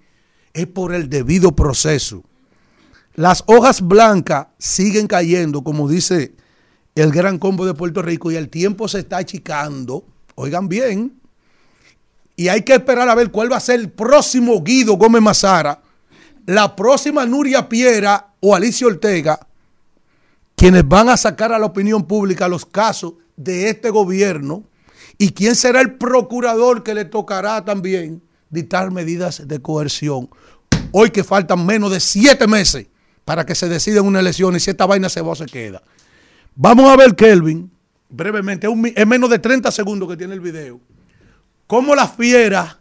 es 0.52 0.66
por 0.66 0.94
el 0.94 1.08
debido 1.08 1.54
proceso. 1.54 2.24
Las 3.14 3.44
hojas 3.46 3.82
blancas 3.82 4.46
siguen 4.58 5.06
cayendo, 5.06 5.62
como 5.62 5.88
dice 5.88 6.34
el 6.94 7.12
gran 7.12 7.38
combo 7.38 7.66
de 7.66 7.74
Puerto 7.74 8.02
Rico, 8.02 8.30
y 8.30 8.36
el 8.36 8.48
tiempo 8.48 8.88
se 8.88 9.00
está 9.00 9.18
achicando. 9.18 10.04
Oigan 10.34 10.68
bien. 10.68 11.20
Y 12.34 12.48
hay 12.48 12.62
que 12.62 12.74
esperar 12.74 13.08
a 13.08 13.14
ver 13.14 13.30
cuál 13.30 13.50
va 13.52 13.56
a 13.56 13.60
ser 13.60 13.80
el 13.80 13.90
próximo 13.90 14.62
Guido 14.62 14.94
Gómez 14.94 15.20
Mazara, 15.20 15.82
la 16.46 16.76
próxima 16.76 17.26
Nuria 17.26 17.68
Piera 17.68 18.34
o 18.40 18.54
Alicia 18.54 18.86
Ortega, 18.86 19.47
quienes 20.58 20.86
van 20.86 21.08
a 21.08 21.16
sacar 21.16 21.52
a 21.52 21.58
la 21.58 21.66
opinión 21.66 22.04
pública 22.06 22.48
los 22.48 22.66
casos 22.66 23.14
de 23.36 23.70
este 23.70 23.90
gobierno 23.90 24.64
y 25.16 25.30
quién 25.30 25.54
será 25.54 25.80
el 25.80 25.94
procurador 25.94 26.82
que 26.82 26.94
le 26.94 27.04
tocará 27.04 27.64
también 27.64 28.22
dictar 28.50 28.90
medidas 28.90 29.46
de 29.46 29.62
coerción. 29.62 30.28
Hoy 30.90 31.10
que 31.10 31.22
faltan 31.22 31.64
menos 31.64 31.92
de 31.92 32.00
siete 32.00 32.48
meses 32.48 32.88
para 33.24 33.46
que 33.46 33.54
se 33.54 33.68
decida 33.68 34.02
una 34.02 34.18
elección 34.20 34.56
y 34.56 34.60
si 34.60 34.70
esta 34.70 34.84
vaina 34.86 35.08
se 35.08 35.20
va 35.20 35.30
o 35.30 35.36
se 35.36 35.46
queda. 35.46 35.80
Vamos 36.56 36.90
a 36.90 36.96
ver, 36.96 37.14
Kelvin, 37.14 37.70
brevemente, 38.08 38.66
es, 38.96 39.06
menos 39.06 39.30
de 39.30 39.38
30 39.38 39.70
segundos 39.70 40.08
que 40.08 40.16
tiene 40.16 40.34
el 40.34 40.40
video. 40.40 40.80
Cómo 41.68 41.94
la 41.94 42.08
fiera 42.08 42.80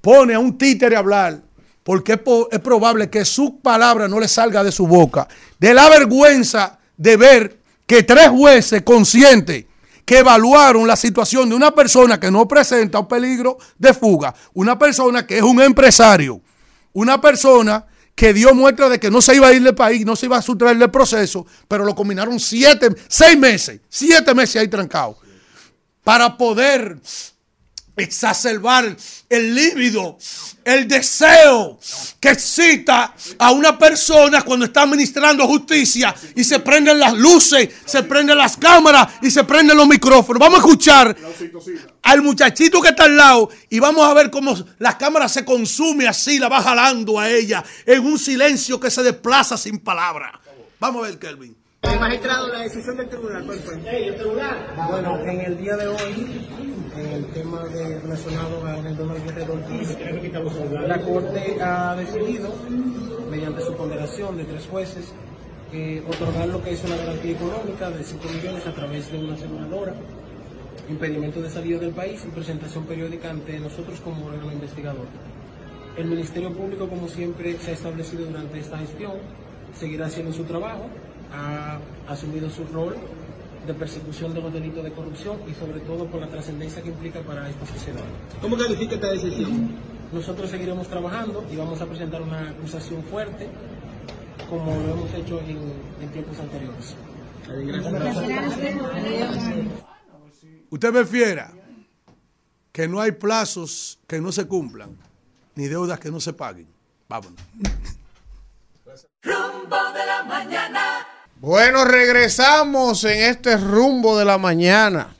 pone 0.00 0.34
a 0.34 0.38
un 0.38 0.56
títere 0.56 0.94
a 0.94 1.00
hablar, 1.00 1.42
porque 1.82 2.12
es, 2.12 2.18
po- 2.18 2.48
es 2.52 2.60
probable 2.60 3.10
que 3.10 3.24
su 3.24 3.58
palabra 3.60 4.06
no 4.06 4.20
le 4.20 4.28
salga 4.28 4.62
de 4.62 4.70
su 4.70 4.86
boca. 4.86 5.26
De 5.58 5.74
la 5.74 5.88
vergüenza 5.88 6.78
de 6.96 7.16
ver 7.16 7.60
que 7.86 8.02
tres 8.02 8.28
jueces 8.28 8.82
conscientes 8.82 9.64
que 10.04 10.18
evaluaron 10.18 10.86
la 10.86 10.96
situación 10.96 11.48
de 11.48 11.56
una 11.56 11.72
persona 11.74 12.20
que 12.20 12.30
no 12.30 12.46
presenta 12.46 13.00
un 13.00 13.08
peligro 13.08 13.58
de 13.76 13.92
fuga, 13.92 14.34
una 14.54 14.78
persona 14.78 15.26
que 15.26 15.38
es 15.38 15.42
un 15.42 15.60
empresario, 15.60 16.40
una 16.92 17.20
persona 17.20 17.84
que 18.14 18.32
dio 18.32 18.54
muestra 18.54 18.88
de 18.88 18.98
que 18.98 19.10
no 19.10 19.20
se 19.20 19.34
iba 19.34 19.48
a 19.48 19.52
ir 19.52 19.62
del 19.62 19.74
país, 19.74 20.06
no 20.06 20.16
se 20.16 20.26
iba 20.26 20.38
a 20.38 20.42
sustraer 20.42 20.78
del 20.78 20.90
proceso, 20.90 21.44
pero 21.68 21.84
lo 21.84 21.94
combinaron 21.94 22.40
siete, 22.40 22.88
seis 23.08 23.36
meses, 23.36 23.80
siete 23.88 24.34
meses 24.34 24.56
ahí 24.56 24.68
trancado, 24.68 25.18
para 26.02 26.36
poder 26.36 26.98
exacerbar 27.96 28.96
el 29.28 29.54
líbido, 29.54 30.18
el 30.64 30.86
deseo 30.86 31.78
que 32.20 32.30
excita 32.30 33.14
a 33.38 33.50
una 33.52 33.78
persona 33.78 34.42
cuando 34.42 34.66
está 34.66 34.82
administrando 34.82 35.46
justicia 35.46 36.14
y 36.34 36.44
se 36.44 36.60
prenden 36.60 36.98
las 36.98 37.14
luces, 37.14 37.68
se 37.84 38.02
prenden 38.02 38.38
las 38.38 38.56
cámaras 38.56 39.14
y 39.22 39.30
se 39.30 39.44
prenden 39.44 39.76
los 39.76 39.88
micrófonos. 39.88 40.38
Vamos 40.38 40.58
a 40.58 40.62
escuchar 40.62 41.16
al 42.02 42.22
muchachito 42.22 42.80
que 42.80 42.88
está 42.88 43.04
al 43.04 43.16
lado 43.16 43.48
y 43.70 43.78
vamos 43.78 44.04
a 44.04 44.14
ver 44.14 44.30
cómo 44.30 44.56
la 44.78 44.96
cámara 44.98 45.28
se 45.28 45.44
consume 45.44 46.06
así, 46.06 46.38
la 46.38 46.48
va 46.48 46.62
jalando 46.62 47.18
a 47.18 47.30
ella 47.30 47.64
en 47.84 48.04
un 48.04 48.18
silencio 48.18 48.78
que 48.78 48.90
se 48.90 49.02
desplaza 49.02 49.56
sin 49.56 49.78
palabra. 49.78 50.40
Vamos 50.78 51.04
a 51.04 51.08
ver, 51.08 51.18
Kelvin. 51.18 51.65
Magistrado, 51.94 52.48
la 52.48 52.60
decisión 52.60 52.96
del 52.96 53.08
tribunal, 53.08 53.44
¿cuál 53.46 53.58
fue? 53.58 53.76
Bueno, 54.90 55.18
en 55.20 55.40
el 55.40 55.58
día 55.58 55.76
de 55.76 55.86
hoy, 55.86 56.46
en 56.96 57.06
el 57.06 57.26
tema 57.26 57.64
de, 57.64 58.00
relacionado 58.00 58.66
a 58.66 58.78
el 58.78 58.96
don 58.96 59.14
Guerrero 59.24 59.54
Ortiz, 59.54 59.96
la 60.86 61.00
Corte 61.00 61.56
ha 61.60 61.96
decidido, 61.96 62.54
mediante 63.30 63.62
su 63.62 63.74
ponderación 63.74 64.36
de 64.36 64.44
tres 64.44 64.66
jueces, 64.70 65.12
eh, 65.72 66.02
otorgar 66.06 66.48
lo 66.48 66.62
que 66.62 66.72
es 66.72 66.84
una 66.84 66.96
garantía 66.96 67.32
económica 67.32 67.90
de 67.90 68.04
5 68.04 68.28
millones 68.28 68.66
a 68.66 68.72
través 68.72 69.10
de 69.10 69.18
una 69.18 69.34
aseguradora, 69.34 69.94
impedimento 70.88 71.40
de 71.40 71.50
salida 71.50 71.78
del 71.78 71.90
país 71.90 72.22
y 72.24 72.28
presentación 72.28 72.84
periódica 72.84 73.30
ante 73.30 73.58
nosotros 73.58 74.00
como 74.00 74.26
órgano 74.26 74.52
investigador. 74.52 75.06
El 75.96 76.06
Ministerio 76.06 76.52
Público, 76.52 76.88
como 76.88 77.08
siempre 77.08 77.56
se 77.58 77.70
ha 77.70 77.74
establecido 77.74 78.26
durante 78.26 78.58
esta 78.58 78.78
gestión, 78.78 79.14
seguirá 79.78 80.06
haciendo 80.06 80.32
su 80.32 80.44
trabajo, 80.44 80.88
ha 81.32 81.78
asumido 82.08 82.50
su 82.50 82.64
rol 82.66 82.96
de 83.66 83.74
persecución 83.74 84.32
de 84.32 84.40
los 84.40 84.52
delitos 84.52 84.84
de 84.84 84.92
corrupción 84.92 85.38
y 85.50 85.54
sobre 85.54 85.80
todo 85.80 86.06
por 86.06 86.20
la 86.20 86.28
trascendencia 86.28 86.82
que 86.82 86.88
implica 86.88 87.20
para 87.20 87.48
esta 87.48 87.66
sociedad. 87.66 88.04
¿Cómo 88.40 88.56
califica 88.56 88.94
esta 88.94 89.10
decisión? 89.10 89.70
Nosotros 90.12 90.50
seguiremos 90.50 90.86
trabajando 90.86 91.44
y 91.50 91.56
vamos 91.56 91.80
a 91.80 91.86
presentar 91.86 92.22
una 92.22 92.50
acusación 92.50 93.02
fuerte 93.04 93.48
como 94.48 94.72
lo 94.76 94.92
hemos 94.92 95.12
hecho 95.14 95.40
en, 95.40 95.58
en 96.00 96.08
tiempos 96.12 96.38
anteriores. 96.38 96.94
Usted 100.70 100.92
me 100.92 101.04
fiera 101.04 101.52
que 102.72 102.86
no 102.86 103.00
hay 103.00 103.12
plazos 103.12 103.98
que 104.06 104.20
no 104.20 104.30
se 104.32 104.46
cumplan, 104.46 104.96
ni 105.54 105.66
deudas 105.66 105.98
que 105.98 106.10
no 106.10 106.20
se 106.20 106.32
paguen. 106.32 106.68
Vámonos. 107.08 107.40
Rumbo 109.22 109.92
de 109.92 110.06
la 110.06 110.24
mañana. 110.24 111.15
Bueno, 111.40 111.84
regresamos 111.84 113.04
en 113.04 113.20
este 113.20 113.58
rumbo 113.58 114.18
de 114.18 114.24
la 114.24 114.38
mañana. 114.38 115.14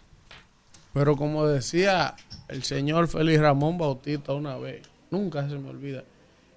Pero 0.94 1.14
como 1.14 1.46
decía 1.46 2.16
el 2.48 2.62
señor 2.62 3.06
Félix 3.08 3.38
Ramón 3.38 3.76
Bautista 3.76 4.32
una 4.32 4.56
vez, 4.56 4.80
nunca 5.10 5.46
se 5.46 5.58
me 5.58 5.68
olvida. 5.68 6.04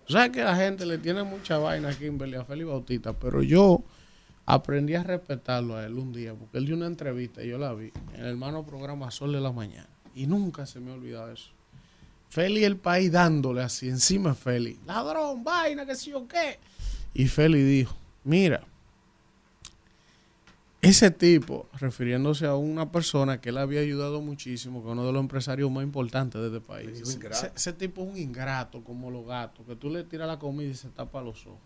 Sea 0.07 0.31
que 0.31 0.45
la 0.45 0.55
gente 0.55 0.85
le 0.85 0.97
tiene 0.97 1.23
mucha 1.23 1.57
vaina 1.57 1.89
a 1.89 1.93
Kimberly, 1.93 2.38
a 2.38 2.45
Félix 2.45 2.69
Bautista, 2.69 3.11
pero 3.11 3.43
yo 3.43 3.83
aprendí 4.45 4.95
a 4.95 5.03
respetarlo 5.03 5.75
a 5.75 5.85
él 5.85 5.95
un 5.95 6.13
día, 6.13 6.33
porque 6.33 6.57
él 6.57 6.65
dio 6.65 6.75
una 6.75 6.88
entrevista, 6.88 7.43
y 7.43 7.49
yo 7.49 7.57
la 7.57 7.73
vi, 7.73 7.91
en 8.13 8.21
el 8.21 8.27
hermano 8.27 8.65
programa 8.65 9.11
Sol 9.11 9.33
de 9.33 9.41
la 9.41 9.51
Mañana. 9.51 9.89
Y 10.15 10.25
nunca 10.25 10.65
se 10.65 10.79
me 10.79 10.91
ha 10.91 10.93
olvidado 10.93 11.33
eso. 11.33 11.49
Félix 12.29 12.65
el 12.65 12.77
país 12.77 13.11
dándole 13.11 13.61
así, 13.61 13.89
encima 13.89 14.33
Félix. 14.35 14.79
Ladrón, 14.85 15.43
vaina, 15.43 15.85
que 15.85 15.95
sí 15.95 16.13
o 16.13 16.25
qué. 16.29 16.59
Y 17.13 17.27
Félix 17.27 17.67
dijo, 17.67 17.95
mira, 18.23 18.63
ese 20.82 21.11
tipo, 21.11 21.67
refiriéndose 21.80 22.45
a 22.45 22.56
una 22.56 22.91
persona 22.91 23.41
que 23.41 23.49
él 23.49 23.58
había 23.58 23.82
ayudado 23.82 24.22
muchísimo, 24.22 24.82
que 24.82 24.88
es 24.88 24.91
uno 24.93 25.06
de 25.06 25.11
los 25.11 25.19
empresarios 25.19 25.69
más 25.69 25.83
importantes 25.83 26.40
de 26.40 26.48
este 26.48 26.61
país. 26.61 27.01
Ese, 27.01 27.51
ese 27.56 27.74
tipo 27.74 28.03
es 28.03 28.09
un 28.09 28.17
ingrato, 28.17 28.83
como 28.83 29.11
los 29.11 29.25
gatos, 29.25 29.66
que 29.66 29.75
tú 29.75 29.90
le 29.90 30.03
tiras 30.03 30.27
la 30.27 30.40
comida 30.40 30.69
y 30.69 30.75
se 30.75 30.90
tapa 30.90 31.22
los 31.22 31.45
ojos. 31.48 31.59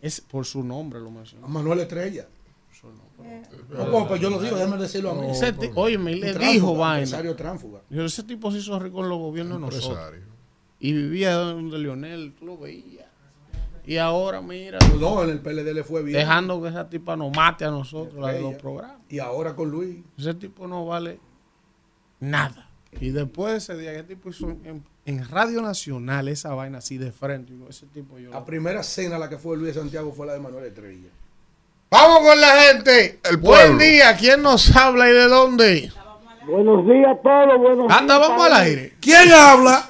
Es 0.00 0.20
por 0.20 0.44
su 0.44 0.62
nombre 0.62 1.00
lo 1.00 1.10
mencionó. 1.10 1.46
A 1.46 1.48
Manuel 1.48 1.80
Estrella. 1.80 2.26
Su 2.72 2.86
nombre. 2.86 3.42
No, 3.70 3.90
pues, 3.90 4.04
pues 4.06 4.20
yo 4.20 4.30
lo 4.30 4.40
digo, 4.40 4.56
déjame 4.56 4.76
decirlo 4.76 5.10
a 5.10 5.14
mí. 5.14 5.30
Ese 5.30 5.52
le 5.52 5.68
Un 5.68 6.38
dijo 6.52 6.76
vaina. 6.76 6.98
empresario 6.98 7.34
tránsfuga. 7.34 7.80
Yo, 7.90 8.04
ese 8.04 8.22
tipo 8.22 8.52
se 8.52 8.58
hizo 8.58 8.78
rico 8.78 9.02
en 9.02 9.08
los 9.08 9.18
gobiernos 9.18 9.60
de 9.60 9.66
nosotros. 9.66 10.14
Y 10.78 10.92
vivía 10.92 11.32
donde 11.34 11.78
Lionel, 11.78 12.34
tú 12.38 12.46
lo 12.46 12.56
veías. 12.58 13.07
Y 13.88 13.96
ahora, 13.96 14.42
mira. 14.42 14.78
No, 15.00 15.24
en 15.24 15.30
el 15.30 15.40
PLD 15.40 15.72
le 15.72 15.82
fue 15.82 16.02
bien. 16.02 16.18
Dejando 16.18 16.60
que 16.60 16.68
esa 16.68 16.90
tipa 16.90 17.16
nos 17.16 17.34
mate 17.34 17.64
a 17.64 17.70
nosotros, 17.70 18.20
la 18.20 18.32
de 18.34 18.42
los 18.42 18.54
programas. 18.56 18.98
Y 19.08 19.18
ahora 19.18 19.56
con 19.56 19.70
Luis. 19.70 19.96
Ese 20.18 20.34
tipo 20.34 20.66
no 20.66 20.84
vale 20.84 21.18
nada. 22.20 22.68
Y 23.00 23.10
después 23.10 23.52
de 23.52 23.58
ese 23.58 23.76
día, 23.78 23.92
ese 23.92 24.02
tipo 24.04 24.28
hizo 24.28 24.50
en, 24.50 24.84
en 25.06 25.28
Radio 25.28 25.62
Nacional 25.62 26.28
esa 26.28 26.54
vaina 26.54 26.78
así 26.78 26.98
de 26.98 27.12
frente. 27.12 27.54
Ese 27.68 27.86
tipo 27.86 28.18
yo. 28.18 28.30
La 28.30 28.44
primera 28.44 28.82
cena 28.82 29.18
la 29.18 29.28
que 29.30 29.38
fue 29.38 29.56
Luis 29.56 29.74
de 29.74 29.80
Santiago 29.80 30.12
fue 30.12 30.26
la 30.26 30.34
de 30.34 30.40
Manuel 30.40 30.66
Estrella. 30.66 31.08
Vamos 31.90 32.28
con 32.28 32.38
la 32.38 32.48
gente. 32.60 33.20
El 33.24 33.38
Buen 33.38 33.68
pueblo. 33.68 33.78
día. 33.84 34.14
¿Quién 34.18 34.42
nos 34.42 34.76
habla 34.76 35.08
y 35.08 35.14
de 35.14 35.28
dónde? 35.28 35.92
Buenos 36.48 36.86
días 36.86 37.08
a 37.08 37.14
todos, 37.16 37.58
buenos 37.58 37.92
Anda, 37.92 38.16
días, 38.16 38.28
vamos 38.28 38.46
al 38.46 38.52
aire. 38.54 38.92
¿Quién 39.02 39.30
habla? 39.32 39.84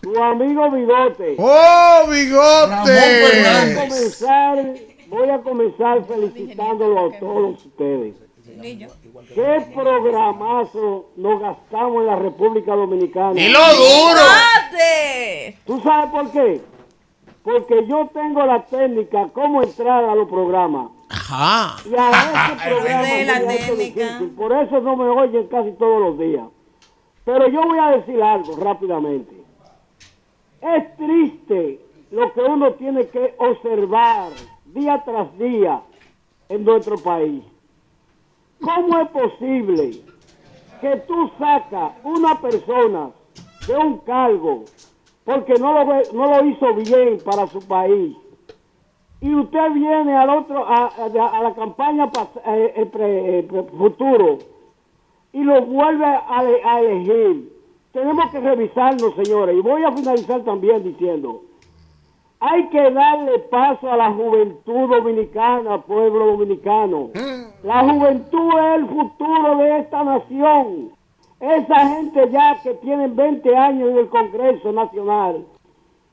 Tu 0.00 0.22
amigo 0.22 0.70
Bigote. 0.70 1.34
¡Oh, 1.38 2.02
Voy 2.06 2.16
a 2.16 2.20
bigote! 2.22 3.74
comenzar, 3.74 4.74
voy 5.08 5.30
a 5.30 5.38
comenzar 5.38 6.04
felicitándolo 6.06 7.06
a 7.06 7.18
todos 7.18 7.66
ustedes. 7.66 8.14
¿Qué 9.34 9.66
programazo 9.74 11.10
nos 11.16 11.40
gastamos 11.40 12.02
en 12.02 12.06
la 12.06 12.16
República 12.16 12.74
Dominicana? 12.76 13.40
¡Y 13.40 13.48
lo 13.48 13.58
duro! 13.74 14.20
¿Tú 15.66 15.80
sabes 15.82 16.10
por 16.10 16.30
qué? 16.30 16.60
Porque 17.44 17.86
yo 17.86 18.08
tengo 18.12 18.44
la 18.46 18.64
técnica 18.64 19.28
cómo 19.34 19.62
entrar 19.62 20.02
a 20.02 20.14
los 20.14 20.26
programas. 20.28 20.90
Ajá. 21.10 21.76
Y 21.86 21.94
a 21.94 22.10
ese 22.10 22.68
programa 22.70 23.02
de 23.02 23.24
la 23.26 23.40
técnica. 23.46 24.20
Por 24.34 24.52
eso 24.52 24.80
no 24.80 24.96
me 24.96 25.04
oyen 25.04 25.46
casi 25.48 25.72
todos 25.72 26.00
los 26.00 26.18
días. 26.18 26.46
Pero 27.24 27.46
yo 27.48 27.62
voy 27.62 27.78
a 27.78 27.90
decir 27.98 28.22
algo 28.22 28.56
rápidamente. 28.56 29.34
Es 30.62 30.96
triste 30.96 31.80
lo 32.10 32.32
que 32.32 32.40
uno 32.40 32.72
tiene 32.72 33.08
que 33.08 33.34
observar 33.38 34.32
día 34.64 35.02
tras 35.04 35.38
día 35.38 35.82
en 36.48 36.64
nuestro 36.64 36.96
país. 36.96 37.44
¿Cómo 38.60 38.98
es 39.00 39.08
posible 39.10 39.90
que 40.80 40.96
tú 41.06 41.30
sacas 41.38 41.92
una 42.02 42.40
persona 42.40 43.10
de 43.66 43.76
un 43.76 43.98
cargo 43.98 44.64
porque 45.24 45.54
no 45.54 45.72
lo, 45.72 45.84
no 46.12 46.26
lo 46.26 46.44
hizo 46.46 46.74
bien 46.74 47.18
para 47.24 47.46
su 47.46 47.60
país 47.66 48.16
y 49.20 49.34
usted 49.34 49.70
viene 49.72 50.14
al 50.16 50.28
otro 50.30 50.66
a, 50.66 50.86
a- 50.88 51.38
a 51.38 51.42
la 51.42 51.54
campaña 51.54 52.10
pas- 52.10 52.40
eh, 52.46 52.72
eh, 52.76 52.86
pre- 52.86 53.38
eh, 53.38 53.42
pre- 53.44 53.62
futuro 53.64 54.38
y 55.32 55.42
lo 55.42 55.62
vuelve 55.62 56.04
a, 56.04 56.42
ele- 56.42 56.62
a 56.64 56.80
elegir. 56.80 57.52
Tenemos 57.92 58.30
que 58.30 58.40
revisarnos, 58.40 59.14
señores, 59.14 59.56
y 59.56 59.60
voy 59.60 59.82
a 59.84 59.92
finalizar 59.92 60.42
también 60.42 60.82
diciendo, 60.84 61.42
hay 62.40 62.68
que 62.68 62.90
darle 62.90 63.38
paso 63.50 63.90
a 63.90 63.96
la 63.96 64.10
juventud 64.12 64.90
dominicana, 64.90 65.80
pueblo 65.82 66.26
dominicano. 66.26 67.10
La 67.62 67.82
juventud 67.84 68.50
es 68.58 68.74
el 68.80 68.86
futuro 68.88 69.56
de 69.58 69.78
esta 69.78 70.04
nación. 70.04 70.90
Esa 71.44 71.88
gente 71.88 72.30
ya 72.30 72.58
que 72.62 72.72
tienen 72.74 73.14
20 73.14 73.54
años 73.54 73.90
en 73.90 73.98
el 73.98 74.08
Congreso 74.08 74.72
Nacional 74.72 75.44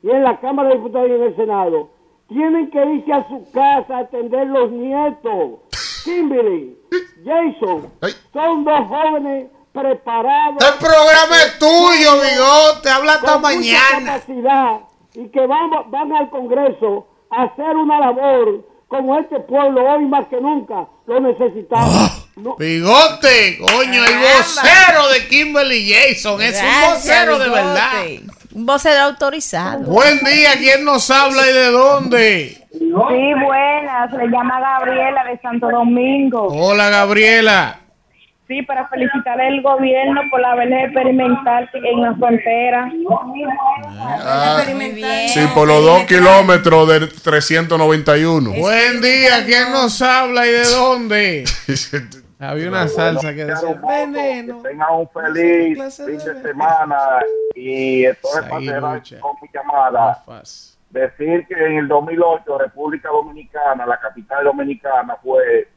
y 0.03 0.09
en 0.09 0.23
la 0.23 0.37
Cámara 0.41 0.69
de 0.69 0.75
Diputados 0.75 1.09
y 1.09 1.13
en 1.13 1.23
el 1.23 1.35
Senado, 1.37 1.89
tienen 2.27 2.69
que 2.69 2.85
irse 2.85 3.13
a 3.13 3.25
su 3.29 3.49
casa 3.53 3.95
a 3.95 3.99
atender 3.99 4.47
los 4.47 4.71
nietos. 4.71 5.59
Kimberly, 6.03 6.77
Jason, 7.23 7.89
son 8.33 8.65
dos 8.65 8.87
jóvenes 8.89 9.49
preparados. 9.71 10.57
El 10.65 10.79
programa 10.79 11.35
es 11.45 11.59
tuyo, 11.59 12.11
bigote. 12.19 12.89
Habla 12.89 13.13
hasta 13.13 13.37
mañana. 13.37 14.19
capacidad 14.19 14.81
y 15.13 15.29
que 15.29 15.47
van, 15.47 15.69
van 15.91 16.11
al 16.13 16.29
Congreso 16.29 17.07
a 17.29 17.43
hacer 17.43 17.77
una 17.77 18.01
labor 18.01 18.65
como 18.89 19.17
este 19.17 19.39
pueblo 19.39 19.81
hoy 19.93 20.05
más 20.07 20.27
que 20.27 20.41
nunca 20.41 20.87
lo 21.05 21.21
necesitamos. 21.21 22.20
Bigote, 22.35 23.57
coño, 23.59 24.05
el 24.05 24.17
vocero 24.19 25.09
de 25.13 25.27
Kimberly 25.27 25.91
Jason. 25.91 26.41
Es 26.41 26.61
un 26.61 26.93
vocero 26.93 27.37
de 27.37 27.49
verdad. 27.49 28.03
Un 28.53 28.65
vocero 28.65 29.01
autorizado. 29.03 29.85
Buen 29.85 30.19
día, 30.19 30.51
¿quién 30.57 30.85
nos 30.85 31.09
habla 31.11 31.49
y 31.49 31.53
de 31.53 31.71
dónde? 31.71 32.57
Sí, 32.71 32.87
buenas. 32.87 34.13
Le 34.13 34.27
llama 34.29 34.59
Gabriela 34.59 35.23
de 35.25 35.39
Santo 35.39 35.69
Domingo. 35.69 36.47
Hola, 36.47 36.89
Gabriela. 36.89 37.79
Sí, 38.47 38.61
para 38.63 38.85
felicitar 38.89 39.39
al 39.39 39.61
gobierno 39.61 40.21
por 40.29 40.41
la 40.41 40.51
haber 40.51 40.73
experimental 40.73 41.69
en 41.73 42.01
la 42.01 42.13
frontera. 42.15 42.91
Ah, 43.97 44.63
sí, 45.27 45.39
por 45.53 45.69
los 45.69 45.85
dos 45.85 46.03
kilómetros 46.03 46.89
de 46.89 47.07
391. 47.07 48.51
Buen 48.51 49.01
día, 49.01 49.45
¿quién 49.45 49.71
nos 49.71 50.01
habla 50.01 50.45
y 50.45 50.51
de 50.51 50.63
dónde? 50.65 51.43
Había 52.41 52.69
una 52.69 52.87
salsa 52.87 53.33
que 53.33 53.45
decía 53.45 53.79
veneno. 53.87 54.63
Que 54.63 54.69
tengan 54.69 54.93
un 54.93 55.09
feliz 55.09 55.95
fin 55.95 56.17
de 56.17 56.41
semana 56.41 56.97
y 57.53 58.03
cerrar 58.23 58.95
lucha. 58.95 59.19
con 59.19 59.35
mi 59.41 59.47
llamada, 59.53 60.23
decir 60.89 61.45
que 61.47 61.53
en 61.53 61.77
el 61.77 61.87
2008 61.87 62.57
República 62.57 63.09
Dominicana, 63.09 63.85
la 63.85 63.99
capital 63.99 64.45
dominicana, 64.45 65.17
fue 65.21 65.69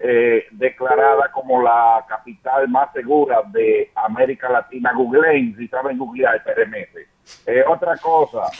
eh, 0.00 0.46
declarada 0.50 1.30
como 1.30 1.62
la 1.62 2.04
capital 2.08 2.68
más 2.68 2.92
segura 2.92 3.42
de 3.52 3.92
América 3.94 4.48
Latina. 4.48 4.92
Googleen, 4.92 5.56
si 5.56 5.68
saben 5.68 5.96
googlear, 5.96 6.42
PRMS. 6.42 7.06
Eh, 7.46 7.62
otra 7.68 7.96
cosa, 7.98 8.50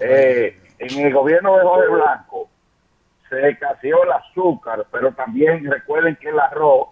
eh, 0.00 0.58
en 0.78 1.06
el 1.06 1.12
gobierno 1.12 1.58
de 1.58 1.62
Jorge 1.62 1.88
Blanco, 1.88 2.48
se 3.28 3.48
escaseó 3.48 4.04
el 4.04 4.12
azúcar, 4.12 4.86
pero 4.90 5.12
también 5.12 5.70
recuerden 5.70 6.16
que 6.16 6.28
el 6.28 6.38
arroz 6.38 6.88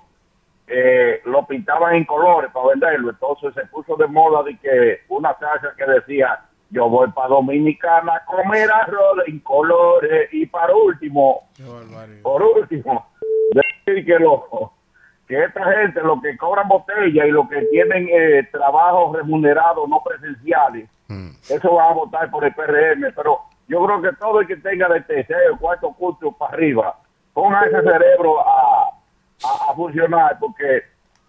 eh, 0.66 1.20
lo 1.26 1.46
pintaban 1.46 1.94
en 1.94 2.04
colores 2.04 2.50
para 2.52 2.68
venderlo. 2.68 3.10
Entonces 3.10 3.54
se 3.54 3.66
puso 3.66 3.96
de 3.96 4.06
moda 4.06 4.42
de 4.42 4.56
que 4.58 5.00
una 5.08 5.36
salsa 5.38 5.74
que 5.76 5.84
decía, 5.86 6.40
yo 6.70 6.88
voy 6.88 7.10
para 7.10 7.28
Dominicana 7.28 8.16
a 8.16 8.24
comer 8.24 8.70
arroz 8.70 9.18
en 9.26 9.40
colores. 9.40 10.28
Y 10.32 10.46
para 10.46 10.74
último, 10.74 11.42
por 12.22 12.42
último, 12.42 13.06
decir 13.52 14.04
que, 14.06 14.18
lo, 14.18 14.72
que 15.28 15.44
esta 15.44 15.64
gente, 15.72 16.00
los 16.02 16.20
que 16.22 16.36
cobran 16.36 16.68
botella 16.68 17.26
y 17.26 17.30
los 17.30 17.48
que 17.48 17.62
tienen 17.66 18.08
eh, 18.10 18.48
trabajos 18.50 19.16
remunerados 19.16 19.88
no 19.88 20.02
presenciales, 20.02 20.88
eso 21.48 21.74
va 21.74 21.90
a 21.90 21.92
votar 21.92 22.30
por 22.30 22.44
el 22.44 22.54
PRM, 22.54 23.12
pero 23.14 23.40
yo 23.68 23.84
creo 23.84 24.02
que 24.02 24.12
todo 24.18 24.40
el 24.40 24.46
que 24.46 24.56
tenga 24.56 24.88
de 24.88 25.00
tercero, 25.02 25.56
cuarto 25.58 25.92
curso 25.92 26.32
para 26.32 26.52
arriba, 26.54 26.98
ponga 27.32 27.62
ese 27.62 27.80
cerebro 27.82 28.40
a, 28.40 28.88
a, 29.44 29.70
a 29.70 29.74
funcionar, 29.74 30.36
porque 30.38 30.82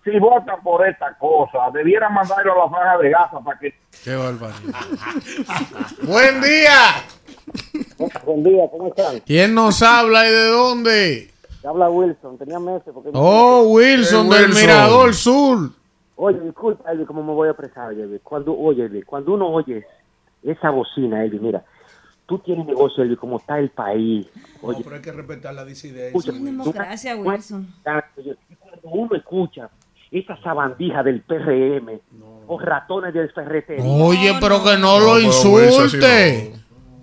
si 0.04 0.20
votan 0.20 0.62
por 0.62 0.86
esta 0.88 1.14
cosa, 1.18 1.70
debieran 1.74 2.14
mandarlo 2.14 2.54
a 2.54 2.66
la 2.66 2.70
franja 2.70 2.98
de 3.00 3.10
Gaza 3.10 3.40
para 3.40 3.60
que... 3.60 3.74
Qué 4.04 4.16
barbaridad. 4.16 4.80
Buen 6.04 6.42
día. 6.42 7.04
Buen 8.26 8.44
día, 8.44 8.70
¿cómo 8.70 8.88
están? 8.88 9.20
¿Quién 9.22 9.56
nos 9.56 9.82
habla 9.82 10.28
y 10.28 10.32
de 10.32 10.48
dónde? 10.48 11.32
Te 11.62 11.68
habla 11.68 11.90
Wilson, 11.90 12.38
tenía 12.38 12.60
meses 12.60 12.92
porque... 12.94 13.10
Oh, 13.14 13.64
Wilson 13.70 14.28
Eh, 14.28 14.30
del 14.36 14.46
Wilson. 14.50 14.62
Mirador 14.62 15.14
Sur. 15.14 15.58
Oye, 16.18 16.40
disculpa, 16.40 16.92
Elvi, 16.92 17.06
cómo 17.06 17.24
me 17.24 17.34
voy 17.34 17.48
a 17.48 17.52
expresar, 17.52 17.92
Elvi. 17.92 18.20
Cuando, 18.20 18.58
oye, 18.58 18.84
Elvi, 18.86 19.02
cuando 19.02 19.34
uno 19.34 19.48
oye 19.50 19.86
esa 20.44 20.70
bocina, 20.70 21.24
Elvi, 21.24 21.40
mira, 21.40 21.64
tú 22.26 22.40
tienes 22.40 22.66
negocio, 22.66 23.04
Elvi, 23.04 23.16
como 23.16 23.38
está 23.38 23.60
el 23.60 23.70
país. 23.70 24.28
Oye, 24.62 24.80
pero 24.84 24.96
hay 24.96 25.02
que 25.02 25.12
respetar 25.12 25.54
la 25.54 25.66
disidencia. 25.66 26.32
Democracia, 26.34 27.16
Wilson. 27.16 27.74
cuando 27.84 28.38
uno 28.84 29.16
escucha 29.16 29.70
esa 30.12 30.38
sabandija 30.42 31.04
del 31.04 31.22
PRM 31.22 32.00
o 32.48 32.60
ratones 32.60 33.14
del 33.14 33.32
ferretería. 33.32 33.84
Oye, 33.86 34.36
pero 34.40 34.64
que 34.64 34.78
no 34.78 35.00
lo 35.00 35.18
sí, 35.18 35.26
insulte. 35.26 36.54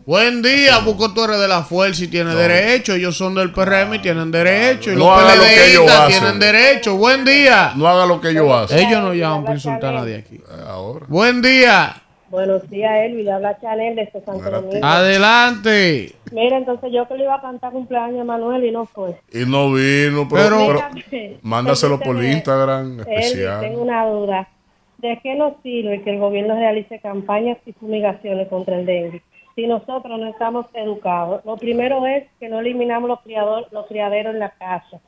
Buen 0.05 0.43
día, 0.43 0.81
porque 0.85 1.05
tú 1.15 1.23
eres 1.23 1.39
de 1.39 1.47
la 1.47 1.63
fuerza 1.63 2.03
y 2.03 2.09
tienes 2.09 2.35
derecho. 2.35 2.95
Ellos 2.95 3.17
son 3.17 3.35
del 3.37 3.53
PRM 3.53 3.95
y 3.95 3.99
tienen 4.01 4.33
derecho. 4.33 4.91
Y 4.91 4.97
No 4.97 5.11
los 5.11 5.19
haga 5.19 5.37
lo 5.37 5.43
que 5.45 5.71
ellos 5.71 5.83
PLDistas 5.85 6.01
hacen. 6.01 6.21
tienen 6.21 6.39
derecho. 6.41 6.97
Buen 6.97 7.25
día. 7.25 7.73
No 7.77 7.87
haga 7.87 8.07
lo 8.07 8.21
que 8.21 8.31
ellos 8.31 8.51
hacen. 8.53 8.79
Ellos 8.81 9.01
no 9.01 9.15
llaman 9.15 9.43
para 9.45 9.55
insultar 9.55 9.95
a 9.95 10.01
nadie 10.01 10.17
aquí. 10.17 10.41
Ahora. 10.67 11.07
Buen 11.09 11.41
día. 11.41 12.02
Buenos 12.33 12.69
días, 12.71 12.91
Elvi. 13.05 13.29
Habla 13.29 13.59
Chanel 13.61 13.95
desde 13.95 14.23
Santo 14.25 14.51
Domingo. 14.51 14.81
Adelante. 14.83 16.13
Mira, 16.33 16.57
entonces 16.57 16.91
yo 16.91 17.07
que 17.07 17.15
le 17.17 17.25
iba 17.25 17.35
a 17.35 17.43
cantar 17.43 17.73
cumpleaños 17.73 18.23
a 18.23 18.25
Manuel 18.25 18.65
y 18.65 18.71
no 18.73 18.87
fue. 18.87 19.17
Y 19.31 19.45
no 19.47 19.71
vino, 19.71 20.27
pero, 20.31 20.57
Pero- 20.57 20.81
pero 21.11 21.37
mándaselo 21.43 22.01
por 22.01 22.25
Instagram 22.25 23.01
Elvi, 23.01 23.01
especial. 23.13 23.61
tengo 23.61 23.83
una 23.83 24.07
duda. 24.07 24.49
¿De 24.97 25.21
qué 25.23 25.35
nos 25.35 25.61
sirve 25.63 26.01
que 26.03 26.11
el 26.11 26.19
gobierno 26.21 26.55
realice 26.55 27.01
campañas 27.01 27.59
y 27.67 27.73
fumigaciones 27.75 28.49
contra 28.49 28.79
el 28.79 28.87
dengue 28.87 29.21
si 29.55 29.67
nosotros 29.67 30.19
no 30.19 30.27
estamos 30.31 30.65
educados? 30.73 31.45
Lo 31.45 31.57
primero 31.59 32.07
es 32.07 32.25
que 32.41 32.49
no 32.49 32.61
eliminamos 32.61 33.11
los, 33.11 33.21
criador, 33.21 33.67
los 33.73 33.87
criaderos 33.89 34.33
en 34.33 34.41
la 34.41 34.51
casa. 34.51 35.01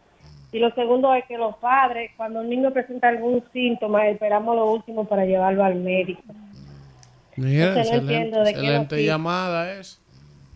Y 0.52 0.58
lo 0.58 0.70
segundo 0.74 1.14
es 1.14 1.24
que 1.24 1.38
los 1.38 1.56
padres, 1.56 2.10
cuando 2.18 2.40
un 2.40 2.50
niño 2.50 2.70
presenta 2.70 3.08
algún 3.08 3.42
síntoma, 3.52 4.06
esperamos 4.08 4.54
lo 4.54 4.70
último 4.70 5.04
para 5.06 5.24
llevarlo 5.24 5.64
al 5.64 5.76
médico. 5.76 6.22
Mira, 7.36 7.74
no 7.74 7.80
excelente, 7.80 8.50
excelente 8.50 9.04
llamada 9.04 9.74
es. 9.74 10.00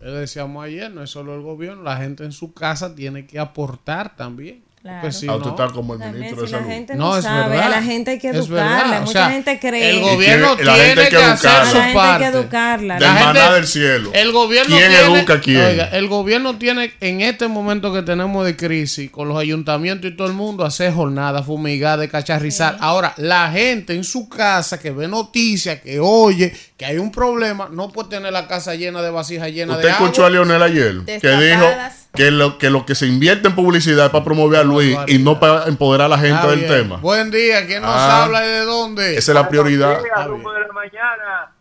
Le 0.01 0.11
decíamos 0.11 0.63
ayer, 0.63 0.89
no 0.89 1.03
es 1.03 1.09
solo 1.09 1.35
el 1.35 1.41
gobierno, 1.41 1.83
la 1.83 1.97
gente 1.97 2.23
en 2.23 2.31
su 2.31 2.53
casa 2.53 2.95
tiene 2.95 3.25
que 3.27 3.37
aportar 3.37 4.15
también. 4.15 4.63
Claro. 4.81 4.99
Porque 5.01 5.11
si 5.13 5.27
Ah, 5.27 5.33
usted 5.35 5.45
no- 5.49 5.51
está 5.51 5.73
como 5.73 5.93
el 5.95 5.99
También 5.99 6.21
ministro 6.21 6.45
si 6.47 6.51
de 6.53 6.57
la 6.57 6.63
salud. 6.63 6.73
gente 6.73 6.95
no, 6.95 7.17
es 7.17 7.23
sabe, 7.25 7.49
verdad. 7.49 7.65
a 7.65 7.69
la 7.69 7.83
gente 7.83 8.11
hay 8.11 8.19
que 8.19 8.29
Es 8.29 8.35
educarla. 8.37 8.77
verdad, 8.83 8.97
o 8.97 9.01
Mucha 9.01 9.11
sea, 9.11 9.29
gente 9.29 9.59
cree. 9.59 9.89
El 9.89 9.99
gobierno 10.01 10.55
tiene- 10.55 10.63
la 10.71 10.73
gente 10.77 10.85
tiene 10.85 11.01
hay 11.01 11.09
que, 11.09 11.15
que 11.17 11.23
hacer 11.23 11.49
educarla. 11.51 11.69
su 11.69 11.77
La 11.77 11.83
gente 11.83 11.89
hay 11.89 11.93
parte. 12.07 12.23
que 12.23 12.29
educarla. 12.37 12.93
Del 12.93 13.03
La 13.03 13.13
gente- 13.15 13.53
del 13.55 13.67
cielo. 13.67 14.09
El 14.13 14.31
gobierno 14.31 14.75
¿Quién 14.77 14.89
tiene, 14.91 15.17
educa 15.17 15.33
a 15.33 15.39
quién? 15.41 15.65
Oiga, 15.65 15.85
el 15.91 16.07
gobierno 16.07 16.57
tiene 16.57 16.93
en 17.01 17.19
este 17.21 17.47
momento 17.49 17.93
que 17.93 18.03
tenemos 18.03 18.45
de 18.45 18.55
crisis 18.55 19.11
con 19.11 19.27
los 19.27 19.37
ayuntamientos 19.37 20.11
y 20.11 20.15
todo 20.15 20.27
el 20.27 20.33
mundo 20.33 20.63
hacer 20.63 20.93
jornadas, 20.93 21.45
fumigar, 21.45 21.99
de 21.99 22.07
cacharrizar. 22.07 22.77
Ahora, 22.79 23.13
la 23.17 23.51
gente 23.51 23.93
en 23.95 24.05
su 24.05 24.29
casa 24.29 24.79
que 24.79 24.91
ve 24.91 25.09
noticias, 25.09 25.81
que 25.81 25.99
oye 25.99 26.53
que 26.77 26.85
hay 26.85 26.97
un 26.97 27.11
problema, 27.11 27.67
no 27.69 27.89
puede 27.91 28.07
tener 28.07 28.31
la 28.31 28.47
casa 28.47 28.73
llena 28.75 29.01
de 29.01 29.09
vasijas 29.09 29.49
llenas 29.51 29.75
¿Usted 29.75 29.89
de 29.89 29.93
agua. 29.93 30.05
escuchó 30.07 30.25
a 30.25 30.29
Leonel 30.29 30.63
ayer? 30.63 30.95
Que 31.05 31.19
dijo. 31.35 31.65
Que 32.13 32.31
lo, 32.31 32.57
que 32.57 32.69
lo 32.69 32.85
que 32.85 32.95
se 32.95 33.05
invierte 33.05 33.47
en 33.49 33.55
publicidad 33.55 34.07
es 34.07 34.11
para 34.11 34.23
promover 34.23 34.59
a 34.59 34.63
Luis 34.63 34.97
y 35.07 35.19
no 35.19 35.39
para 35.39 35.65
empoderar 35.65 36.05
a 36.05 36.09
la 36.09 36.17
gente 36.17 36.35
Está 36.35 36.47
del 36.49 36.59
bien. 36.59 36.71
tema. 36.71 36.97
Buen 36.97 37.29
día, 37.31 37.65
¿quién 37.67 37.81
nos 37.81 37.91
Ah, 37.93 38.23
habla 38.25 38.43
y 38.45 38.47
de 38.49 38.59
dónde? 38.65 39.11
Esa 39.17 39.31
es 39.31 39.35
la 39.35 39.47
prioridad. 39.47 40.01
De 40.01 40.07
la 40.09 40.73
mañana. 40.73 41.51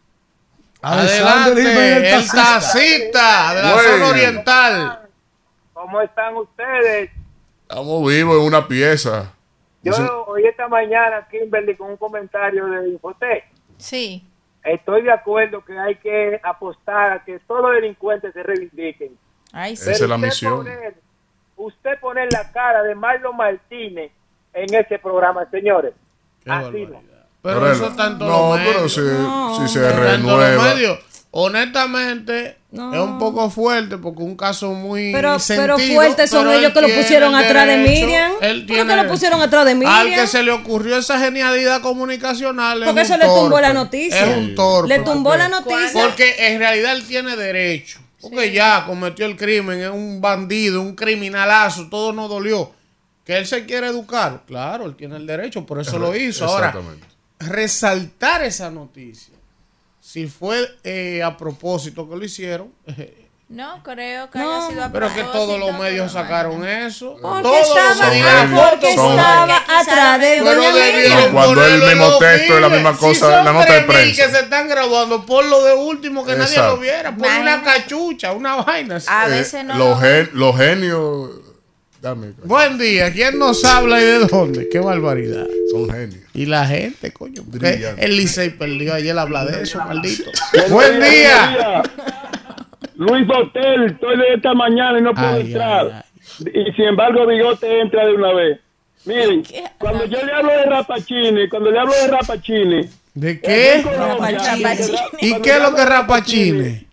Adelante, 0.81 2.15
el 2.17 2.27
tacita 2.31 3.55
de 3.55 3.63
la 3.63 3.73
Güey. 3.75 3.87
zona 3.87 4.07
oriental. 4.09 5.01
¿Cómo 5.73 6.01
están 6.01 6.37
ustedes? 6.37 7.11
Estamos 7.69 8.09
vivos 8.09 8.37
en 8.39 8.43
una 8.47 8.67
pieza. 8.67 9.33
Yo 9.83 9.93
Eso- 9.93 10.25
oí 10.27 10.45
esta 10.47 10.67
mañana 10.69 11.27
Kimberly 11.31 11.77
con 11.77 11.91
un 11.91 11.97
comentario 11.97 12.67
de 12.67 12.89
Infotec. 12.91 13.45
Sí. 13.77 14.25
Estoy 14.65 15.03
de 15.03 15.13
acuerdo 15.13 15.65
que 15.65 15.79
hay 15.79 15.97
que 15.97 16.41
apostar 16.43 17.13
a 17.13 17.25
que 17.25 17.39
todos 17.41 17.63
los 17.63 17.73
delincuentes 17.75 18.33
se 18.35 18.43
reivindiquen. 18.43 19.17
Ay, 19.53 19.73
Esa 19.75 19.93
es 19.93 20.01
la 20.01 20.15
usted 20.17 20.27
misión. 20.29 20.57
Poner, 20.59 20.95
usted 21.57 22.01
poner 22.01 22.33
la 22.33 22.51
cara 22.53 22.83
de 22.83 22.95
Marlon 22.95 23.37
Martínez 23.37 24.11
en 24.55 24.75
ese 24.75 24.99
programa, 24.99 25.47
señores. 25.51 25.93
Así 26.47 26.87
no. 26.87 27.01
Pero, 27.41 27.61
Pero 27.61 27.73
eso 27.73 27.85
él- 27.85 27.91
está 27.93 28.07
en 28.09 28.19
todos 28.19 28.31
no, 28.31 28.49
los 28.51 28.59
medios. 28.59 28.95
pero 28.95 29.59
si- 29.59 29.67
si 29.69 29.75
se 29.75 29.93
renueva. 29.93 30.75
Honestamente, 31.31 32.57
es 32.73 32.79
un 32.79 33.19
poco 33.19 33.51
fuerte 33.51 33.99
porque 33.99 34.23
un 34.23 34.35
caso 34.37 34.73
muy 34.73 35.13
Pero, 35.13 35.39
sentido, 35.39 35.77
pero 35.77 35.95
fuertes 35.95 36.31
son 36.31 36.51
ellos 36.51 36.73
que 36.73 36.81
lo 36.81 36.89
pusieron 36.89 37.35
atrás 37.35 37.67
de 37.67 37.77
Miriam. 37.77 38.33
Él 38.41 38.61
¿Por 38.67 38.67
qué 38.77 38.83
tiene 38.85 39.03
lo 39.03 39.09
pusieron 39.09 39.41
atrás 39.43 39.65
de 39.67 39.73
Al 39.73 39.79
Miriam? 39.79 40.21
que 40.21 40.27
se 40.27 40.43
le 40.43 40.51
ocurrió 40.53 40.97
esa 40.97 41.19
genialidad 41.19 41.81
comunicacional. 41.83 42.83
Porque 42.85 43.03
es 43.03 43.11
eso 43.11 43.15
un 43.15 43.21
le 43.21 43.27
tumbó 43.27 43.61
la 43.61 43.73
noticia. 43.73 44.21
Es 44.27 44.37
un 44.37 44.55
torpe. 44.55 44.89
Le 44.89 44.99
tumbó 45.01 45.37
la 45.37 45.49
noticia. 45.49 46.03
Porque 46.03 46.35
en 46.49 46.59
realidad 46.59 46.93
él 46.93 47.07
tiene 47.07 47.37
derecho. 47.37 48.01
Porque 48.21 48.53
ya 48.53 48.85
cometió 48.87 49.27
el 49.27 49.37
crimen, 49.37 49.81
es 49.81 49.91
un 49.91 50.21
bandido, 50.21 50.83
un 50.83 50.95
criminalazo, 50.95 51.89
todo 51.89 52.13
nos 52.13 52.29
dolió. 52.29 52.73
Que 53.25 53.37
él 53.37 53.47
se 53.47 53.65
quiere 53.67 53.89
educar, 53.89 54.45
claro, 54.47 54.87
él 54.87 54.97
tiene 54.97 55.17
el 55.17 55.27
derecho, 55.27 55.65
por 55.65 55.81
eso 55.81 55.99
lo 55.99 56.17
hizo. 56.17 56.47
Ahora, 56.47 56.75
resaltar 57.39 58.43
esa 58.43 58.71
noticia, 58.71 59.35
si 60.01 60.27
fue 60.27 60.67
eh, 60.83 61.23
a 61.23 61.37
propósito 61.37 62.09
que 62.09 62.17
lo 62.17 62.25
hicieron, 62.25 62.73
No, 63.49 63.83
creo 63.83 64.29
que 64.31 64.39
haya 64.39 64.69
sido 64.69 64.85
a 64.85 64.93
pero 64.93 65.09
que 65.09 65.23
propósito, 65.23 65.33
todos 65.33 65.59
los 65.59 65.79
medios 65.79 66.13
sacaron 66.13 66.69
eso. 66.69 67.17
Porque 67.21 67.43
Todos 67.43 67.69
estaba, 67.69 67.95
los 67.95 68.15
medios. 68.51 68.71
porque 68.71 68.91
estaba 68.91 69.57
atrás 69.81 70.21
de 70.21 70.41
Pero. 70.45 71.33
Cuando 71.33 71.65
es 71.65 71.73
el 71.73 71.83
mismo 71.83 72.19
texto 72.19 72.55
es 72.57 72.61
la 72.61 72.69
misma 72.69 72.93
Si 72.93 72.99
cosa, 72.99 73.21
son 73.21 73.45
la 73.47 73.53
nota 73.55 73.73
de 73.73 73.81
3.000 73.81 73.87
prensa. 73.87 74.27
que 74.27 74.31
se 74.33 74.41
están 74.41 74.69
graduando, 74.69 75.25
por 75.25 75.47
lo 75.47 75.65
de 75.65 75.73
último 75.75 76.27
que 76.27 76.37
nadie 76.37 76.59
lo 76.59 76.77
viera, 76.77 77.17
por 77.17 77.27
una 77.27 77.63
cachucha, 77.63 78.33
una 78.33 78.57
vaina. 78.57 78.97
así. 78.97 79.07
A 79.09 79.27
Eh, 79.27 79.31
veces 79.31 79.65
no 79.65 79.77
los, 79.77 79.89
lo- 79.89 79.97
gen- 79.99 80.31
los 80.35 80.57
genios 80.57 81.31
Dame. 82.03 82.33
Buen 82.45 82.79
día. 82.79 83.13
¿Quién 83.13 83.41
nos 83.41 83.65
habla 83.65 84.01
y 84.01 84.05
de 84.05 84.19
dónde? 84.21 84.69
Qué 84.69 84.79
barbaridad. 84.79 85.47
Son 85.73 85.91
genios. 85.91 86.21
Y 86.33 86.47
la 86.47 86.65
gente, 86.65 87.13
coño. 87.13 87.43
El 87.97 88.17
Licey 88.17 88.51
perdió. 88.51 88.95
Ayer 88.95 89.19
habla 89.19 89.45
de 89.47 89.63
eso, 89.65 89.79
maldito. 89.81 90.31
Buen 90.69 91.01
día. 91.01 91.83
Luis 92.97 93.29
Hotel, 93.29 93.85
estoy 93.85 94.17
de 94.17 94.35
esta 94.35 94.55
mañana 94.55 94.99
y 94.99 95.03
no 95.03 95.15
puedo 95.15 95.29
Ay, 95.29 95.41
entrar. 95.43 96.05
Y 96.41 96.73
sin 96.73 96.85
embargo, 96.87 97.27
Bigote 97.27 97.81
entra 97.81 98.07
de 98.07 98.15
una 98.15 98.33
vez. 98.33 98.61
Miren, 99.05 99.43
cuando 99.79 100.05
yo 100.05 100.25
le 100.25 100.33
hablo 100.33 100.53
de 100.53 100.65
Rapachini, 100.65 101.49
cuando 101.49 101.71
le 101.71 101.79
hablo 101.79 101.93
de 101.95 102.09
Rapachini. 102.09 102.89
¿De 103.15 103.41
qué? 103.41 103.83
Rapachini. 103.85 104.99
¿Y 105.21 105.41
qué 105.41 105.51
es 105.51 105.63
lo 105.63 105.75
que 105.75 105.83
es 105.83 105.89
rapachine? 105.89 106.87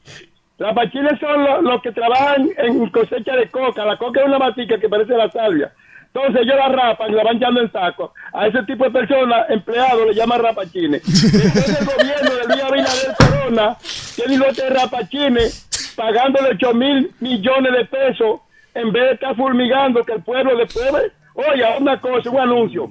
Rapachines 0.57 1.19
son 1.19 1.43
los, 1.43 1.63
los 1.63 1.81
que 1.81 1.91
trabajan 1.91 2.49
en 2.57 2.89
cosecha 2.89 3.35
de 3.35 3.49
coca. 3.49 3.85
La 3.85 3.97
coca 3.97 4.21
es 4.21 4.27
una 4.27 4.39
matica 4.39 4.79
que 4.79 4.87
parece 4.87 5.13
la 5.13 5.29
salvia. 5.29 5.71
Entonces 6.15 6.43
ellos 6.43 6.55
la 6.55 6.69
rapan 6.69 7.11
y 7.11 7.15
la 7.15 7.23
van 7.23 7.35
echando 7.35 7.61
en 7.61 7.71
saco. 7.71 8.13
A 8.33 8.47
ese 8.47 8.63
tipo 8.63 8.85
de 8.85 8.91
personas, 8.91 9.49
empleados, 9.49 10.07
le 10.07 10.13
llaman 10.13 10.41
rapachines. 10.41 11.01
Entonces 11.03 11.79
el 11.79 11.85
gobierno 11.85 12.35
de 12.35 12.47
Luis 12.47 12.63
Abinader 12.63 13.15
Corona 13.17 13.77
tiene 14.15 14.37
lote 14.37 14.63
de 14.63 14.69
rapachines 14.69 15.67
pagándole 15.95 16.49
8 16.51 16.73
mil 16.73 17.11
millones 17.19 17.73
de 17.73 17.85
pesos 17.85 18.41
en 18.73 18.91
vez 18.91 19.03
de 19.03 19.11
estar 19.13 19.35
fulmigando 19.35 20.03
que 20.03 20.13
el 20.13 20.21
pueblo 20.23 20.55
después... 20.57 20.91
ve- 20.91 21.11
Oye, 21.37 21.63
una 21.79 21.99
cosa, 21.99 22.29
un 22.29 22.39
anuncio. 22.39 22.89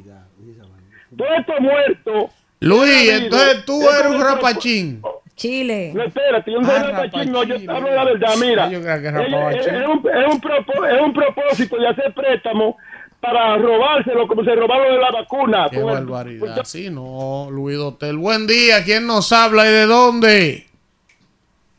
Todo 1.16 1.28
esto 1.39 1.52
muerto... 1.60 2.31
Luis, 2.60 3.10
entonces 3.10 3.65
tú 3.66 3.81
es 3.89 4.00
eres 4.00 4.12
un 4.12 4.20
rapachín. 4.23 5.02
Chile. 5.36 5.91
no, 5.94 6.05
espérate, 6.05 6.52
yo 6.52 6.60
no 6.60 6.66
soy 6.68 6.76
Ah, 6.78 6.91
rapachín, 6.91 7.33
no, 7.33 7.42
yo 7.42 7.57
te 7.60 7.70
hablo 7.70 7.91
la 7.94 8.05
verdad, 8.05 8.34
mira. 8.41 8.68
Yo 8.70 8.81
creo 8.81 9.00
que 9.02 9.08
Es, 9.08 9.86
un, 9.89 10.08
es, 10.08 10.33
un 10.33 10.41
propo- 10.41 10.86
es 10.86 11.00
un 11.02 11.12
propósito 11.12 11.76
de 11.76 11.89
hacer 11.89 12.15
préstamos 12.15 12.76
para 13.20 13.57
robárselo 13.57 14.26
como 14.28 14.44
se 14.44 14.55
robaron 14.55 14.94
de 14.94 15.00
la 15.00 15.10
vacuna. 15.10 15.66
Qué 15.70 15.78
el- 15.78 15.84
barbaridad. 15.84 16.62
Sí, 16.65 16.89
no, 16.91 17.49
Luis 17.50 17.78
Hotel. 17.78 18.16
Buen 18.16 18.47
día. 18.47 18.84
¿Quién 18.84 19.07
nos 19.07 19.33
habla 19.33 19.66
y 19.68 19.73
de 19.73 19.86
dónde? 19.86 20.66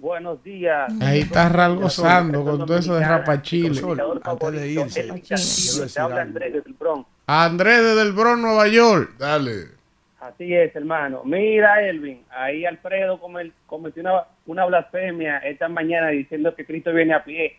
Buenos 0.06 0.44
días. 0.44 0.94
Ahí 1.02 1.22
está 1.22 1.50
Ral 1.50 1.78
gozando 1.78 2.44
con 2.44 2.60
todo 2.64 2.78
eso 2.78 2.94
de 2.94 3.04
rapachile. 3.04 3.82
Antes 4.24 4.52
de 4.62 4.70
irse, 4.70 5.88
Te 5.92 6.00
habla 6.00 6.22
Andrés 6.22 6.54
desde 6.54 6.70
el 6.70 6.76
Bronx. 6.76 7.10
Andrés 7.26 7.82
desde 7.82 8.02
el 8.04 8.12
Bronx, 8.12 8.40
Nueva 8.40 8.68
York. 8.68 9.16
Dale. 9.18 9.70
Así 10.20 10.54
es, 10.54 10.76
hermano. 10.76 11.24
Mira, 11.26 11.82
Elvin, 11.90 12.22
ahí 12.30 12.66
Alfredo 12.68 13.20
come- 13.20 13.52
cometió 13.66 14.04
una, 14.04 14.26
una 14.46 14.66
blasfemia 14.66 15.40
esta 15.40 15.68
mañana 15.70 16.10
diciendo 16.10 16.54
que 16.54 16.68
Cristo 16.68 16.94
viene 16.94 17.16
a 17.16 17.24
pie. 17.24 17.58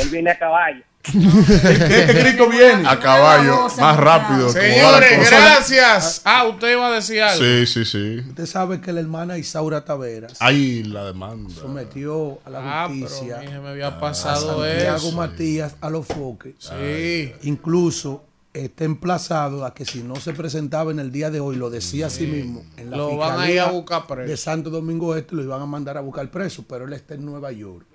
Él 0.00 0.08
viene 0.10 0.30
a 0.30 0.38
caballo. 0.38 0.82
Este 1.02 2.20
Cristo 2.20 2.48
viene. 2.50 2.86
A 2.86 2.98
caballo, 3.00 3.68
más 3.78 3.96
rápido. 3.96 4.50
Señores, 4.50 5.30
gracias. 5.30 6.20
Ah, 6.24 6.44
usted 6.46 6.72
iba 6.72 6.88
a 6.88 6.90
decir 6.92 7.22
algo. 7.22 7.42
Sí, 7.42 7.66
sí, 7.66 7.84
sí. 7.84 8.20
Usted 8.28 8.44
sabe 8.46 8.80
que 8.80 8.92
la 8.92 9.00
hermana 9.00 9.38
Isaura 9.38 9.84
Taveras 9.84 10.36
Ahí 10.40 10.82
la 10.84 11.04
demanda. 11.06 11.50
sometió 11.54 12.38
a 12.44 12.50
la 12.50 12.58
Ah, 12.84 12.88
pero 12.88 13.00
justicia 13.08 13.38
a 13.38 13.40
mí 13.40 13.46
se 13.48 13.58
me 13.60 13.68
había 13.70 13.86
a 13.88 14.00
pasado 14.00 14.62
Santiago 14.62 14.96
eso. 15.08 15.12
Matías 15.12 15.74
a 15.80 15.88
los 15.90 16.06
foques. 16.06 16.54
Sí. 16.58 17.32
Incluso 17.42 18.24
está 18.52 18.84
emplazado 18.84 19.64
a 19.64 19.72
que 19.74 19.84
si 19.84 20.02
no 20.02 20.16
se 20.16 20.32
presentaba 20.34 20.90
en 20.90 20.98
el 20.98 21.12
día 21.12 21.30
de 21.30 21.38
hoy, 21.40 21.54
lo 21.56 21.70
decía 21.70 22.08
a 22.08 22.10
sí 22.10 22.26
mismo, 22.26 22.64
en 22.76 22.90
la 22.90 22.96
Lo 22.96 23.16
van 23.16 23.38
a 23.40 23.48
ir 23.50 23.60
a 23.60 23.70
buscar 23.70 24.06
preso. 24.08 24.28
de 24.28 24.36
Santo 24.36 24.70
Domingo 24.70 25.14
Este 25.14 25.36
lo 25.36 25.42
iban 25.44 25.62
a 25.62 25.66
mandar 25.66 25.96
a 25.96 26.00
buscar 26.00 26.28
preso, 26.30 26.64
pero 26.68 26.84
él 26.84 26.92
está 26.92 27.14
en 27.14 27.24
Nueva 27.24 27.52
York. 27.52 27.86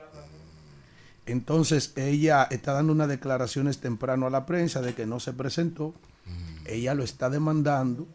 Entonces 1.26 1.94
ella 1.96 2.48
está 2.52 2.74
dando 2.74 2.94
unas 2.94 3.08
declaraciones 3.08 3.80
temprano 3.80 4.28
a 4.28 4.30
la 4.30 4.46
prensa 4.46 4.82
de 4.82 4.94
que 4.94 5.06
no 5.06 5.20
se 5.20 5.34
presentó. 5.34 5.94
Ella 6.66 6.94
lo 6.94 7.04
está 7.04 7.30
demandando 7.30 8.08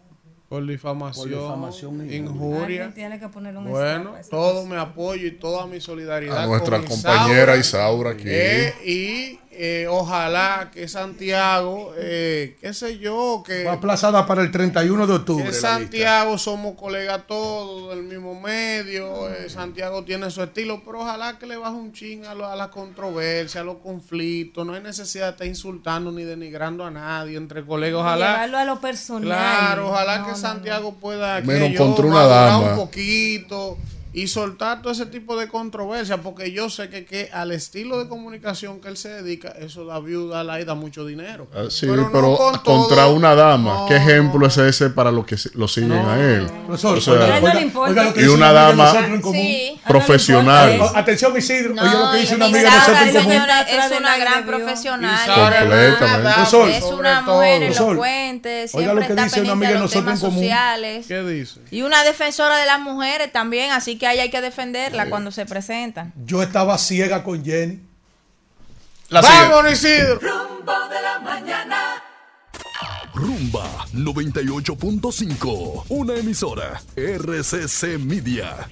Por 0.50 0.66
difamación, 0.66 1.30
Por 1.30 1.38
difamación 1.42 2.12
injuria. 2.12 2.62
Alguien 2.64 2.92
tiene 2.92 3.20
que 3.20 3.28
poner 3.28 3.56
un 3.56 3.70
Bueno, 3.70 4.14
todo 4.28 4.66
mi 4.66 4.74
apoyo 4.74 5.24
y 5.28 5.30
toda 5.30 5.68
mi 5.68 5.80
solidaridad. 5.80 6.38
A 6.42 6.46
nuestra 6.48 6.78
con 6.78 6.88
compañera 6.88 7.56
Isaura 7.56 8.10
aquí. 8.10 8.24
Eh, 8.26 8.74
y 8.84 9.38
eh, 9.52 9.86
ojalá 9.88 10.70
que 10.72 10.88
Santiago, 10.88 11.92
eh, 11.98 12.56
qué 12.60 12.72
sé 12.72 12.98
yo, 12.98 13.42
que, 13.46 13.62
fue 13.62 13.70
aplazada 13.72 14.26
para 14.26 14.42
el 14.42 14.50
31 14.50 15.06
de 15.06 15.12
octubre. 15.12 15.52
Santiago 15.52 16.38
somos 16.38 16.76
colegas 16.76 17.26
todos 17.28 17.90
del 17.94 18.04
mismo 18.04 18.40
medio. 18.40 19.28
eh, 19.28 19.50
Santiago 19.50 20.02
tiene 20.04 20.30
su 20.30 20.42
estilo, 20.42 20.82
pero 20.84 21.00
ojalá 21.02 21.38
que 21.38 21.46
le 21.46 21.56
baje 21.58 21.76
un 21.76 21.92
ching 21.92 22.24
a, 22.24 22.34
lo- 22.34 22.46
a 22.46 22.56
la 22.56 22.70
controversia, 22.70 23.60
a 23.60 23.64
los 23.64 23.76
conflictos. 23.78 24.66
No 24.66 24.74
hay 24.74 24.82
necesidad 24.82 25.26
de 25.26 25.30
estar 25.32 25.46
insultando 25.46 26.10
ni 26.10 26.24
denigrando 26.24 26.84
a 26.84 26.90
nadie 26.90 27.36
entre 27.36 27.64
colegas. 27.64 28.00
Ojalá. 28.00 28.32
Llevarlo 28.32 28.58
a 28.58 28.64
lo 28.64 28.80
personal. 28.80 29.28
Claro, 29.28 29.88
ojalá 29.90 30.18
No, 30.18 30.24
que 30.24 30.30
no, 30.30 30.36
Santiago 30.40 30.92
pueda 30.94 31.40
Menos 31.42 31.68
aquello, 31.68 31.78
contra 31.84 32.06
una 32.06 32.14
madurar 32.14 32.46
dama. 32.48 32.70
un 32.72 32.76
poquito 32.76 33.78
y 34.12 34.26
soltar 34.26 34.82
todo 34.82 34.92
ese 34.92 35.06
tipo 35.06 35.36
de 35.36 35.46
controversia, 35.48 36.18
porque 36.18 36.50
yo 36.52 36.68
sé 36.68 36.88
que, 36.88 37.04
que 37.04 37.30
al 37.32 37.52
estilo 37.52 37.98
de 38.02 38.08
comunicación 38.08 38.80
que 38.80 38.88
él 38.88 38.96
se 38.96 39.08
dedica, 39.08 39.50
eso 39.50 39.84
da 39.84 40.00
viuda, 40.00 40.42
la 40.42 40.62
da 40.64 40.74
mucho 40.74 41.06
dinero. 41.06 41.46
Ah, 41.54 41.64
Sí, 41.70 41.86
Pero 41.86 42.10
pero, 42.10 42.22
no 42.30 42.36
con 42.36 42.62
todo. 42.62 42.78
contra 42.80 43.06
una 43.06 43.34
dama. 43.34 43.74
No. 43.74 43.86
¿Qué 43.86 43.96
ejemplo 43.96 44.46
es 44.46 44.56
ese 44.58 44.90
para 44.90 45.12
los 45.12 45.24
que 45.26 45.36
lo 45.54 45.68
siguen 45.68 45.92
a 45.92 46.18
él? 46.20 46.46
Profesor, 46.66 46.98
O 46.98 47.00
sea, 47.00 47.12
oiga, 47.14 47.36
oiga, 47.36 47.70
oiga 47.80 48.04
lo 48.04 48.14
que 48.14 48.22
y 48.22 48.26
una 48.26 48.52
dama 48.52 48.92
profesional. 49.86 50.80
Atención, 50.94 51.36
Isidro. 51.36 51.74
No, 51.74 51.82
Oye, 51.82 51.92
lo 51.92 52.10
que 52.12 52.18
dice 52.18 52.34
una 52.36 52.46
amiga 52.46 52.68
Isaura, 52.68 52.78
nosotros 52.78 53.06
en 53.08 53.14
común. 53.14 53.30
señora, 53.32 53.60
es 53.62 53.98
una 53.98 54.16
gran 54.18 54.46
profesional. 54.46 55.30
Completamente. 55.34 56.76
Es 56.78 56.84
una 56.84 57.24
todo. 57.24 57.34
mujer 57.36 57.62
elocuente, 57.62 58.50
oiga 58.50 58.68
siempre 58.68 58.94
lo 58.94 59.00
que 59.00 59.06
está 59.08 59.24
dice 59.24 59.40
una 59.40 59.50
pendiente 59.52 59.66
amiga 59.66 59.80
nosotros 59.80 60.14
en 60.14 60.20
común. 60.20 61.04
¿Qué 61.08 61.22
dice? 61.22 61.60
Y 61.70 61.82
una 61.82 62.04
defensora 62.04 62.58
de 62.58 62.66
las 62.66 62.80
mujeres 62.80 63.32
también, 63.32 63.70
así 63.72 63.96
que 64.00 64.06
hay 64.08 64.30
que 64.30 64.40
defenderla 64.40 65.08
cuando 65.08 65.30
se 65.30 65.46
presentan. 65.46 66.12
Yo 66.24 66.42
estaba 66.42 66.76
ciega 66.78 67.22
con 67.22 67.44
Jenny. 67.44 67.78
La 69.10 69.20
Vámonos, 69.20 69.72
Isidro. 69.72 70.18
Rumbo 70.18 70.72
de 70.88 71.02
la 71.02 71.20
mañana. 71.20 72.02
Rumba 73.12 73.86
98.5, 73.92 75.84
una 75.90 76.14
emisora 76.14 76.80
RCC 76.96 77.98
Media. 77.98 78.68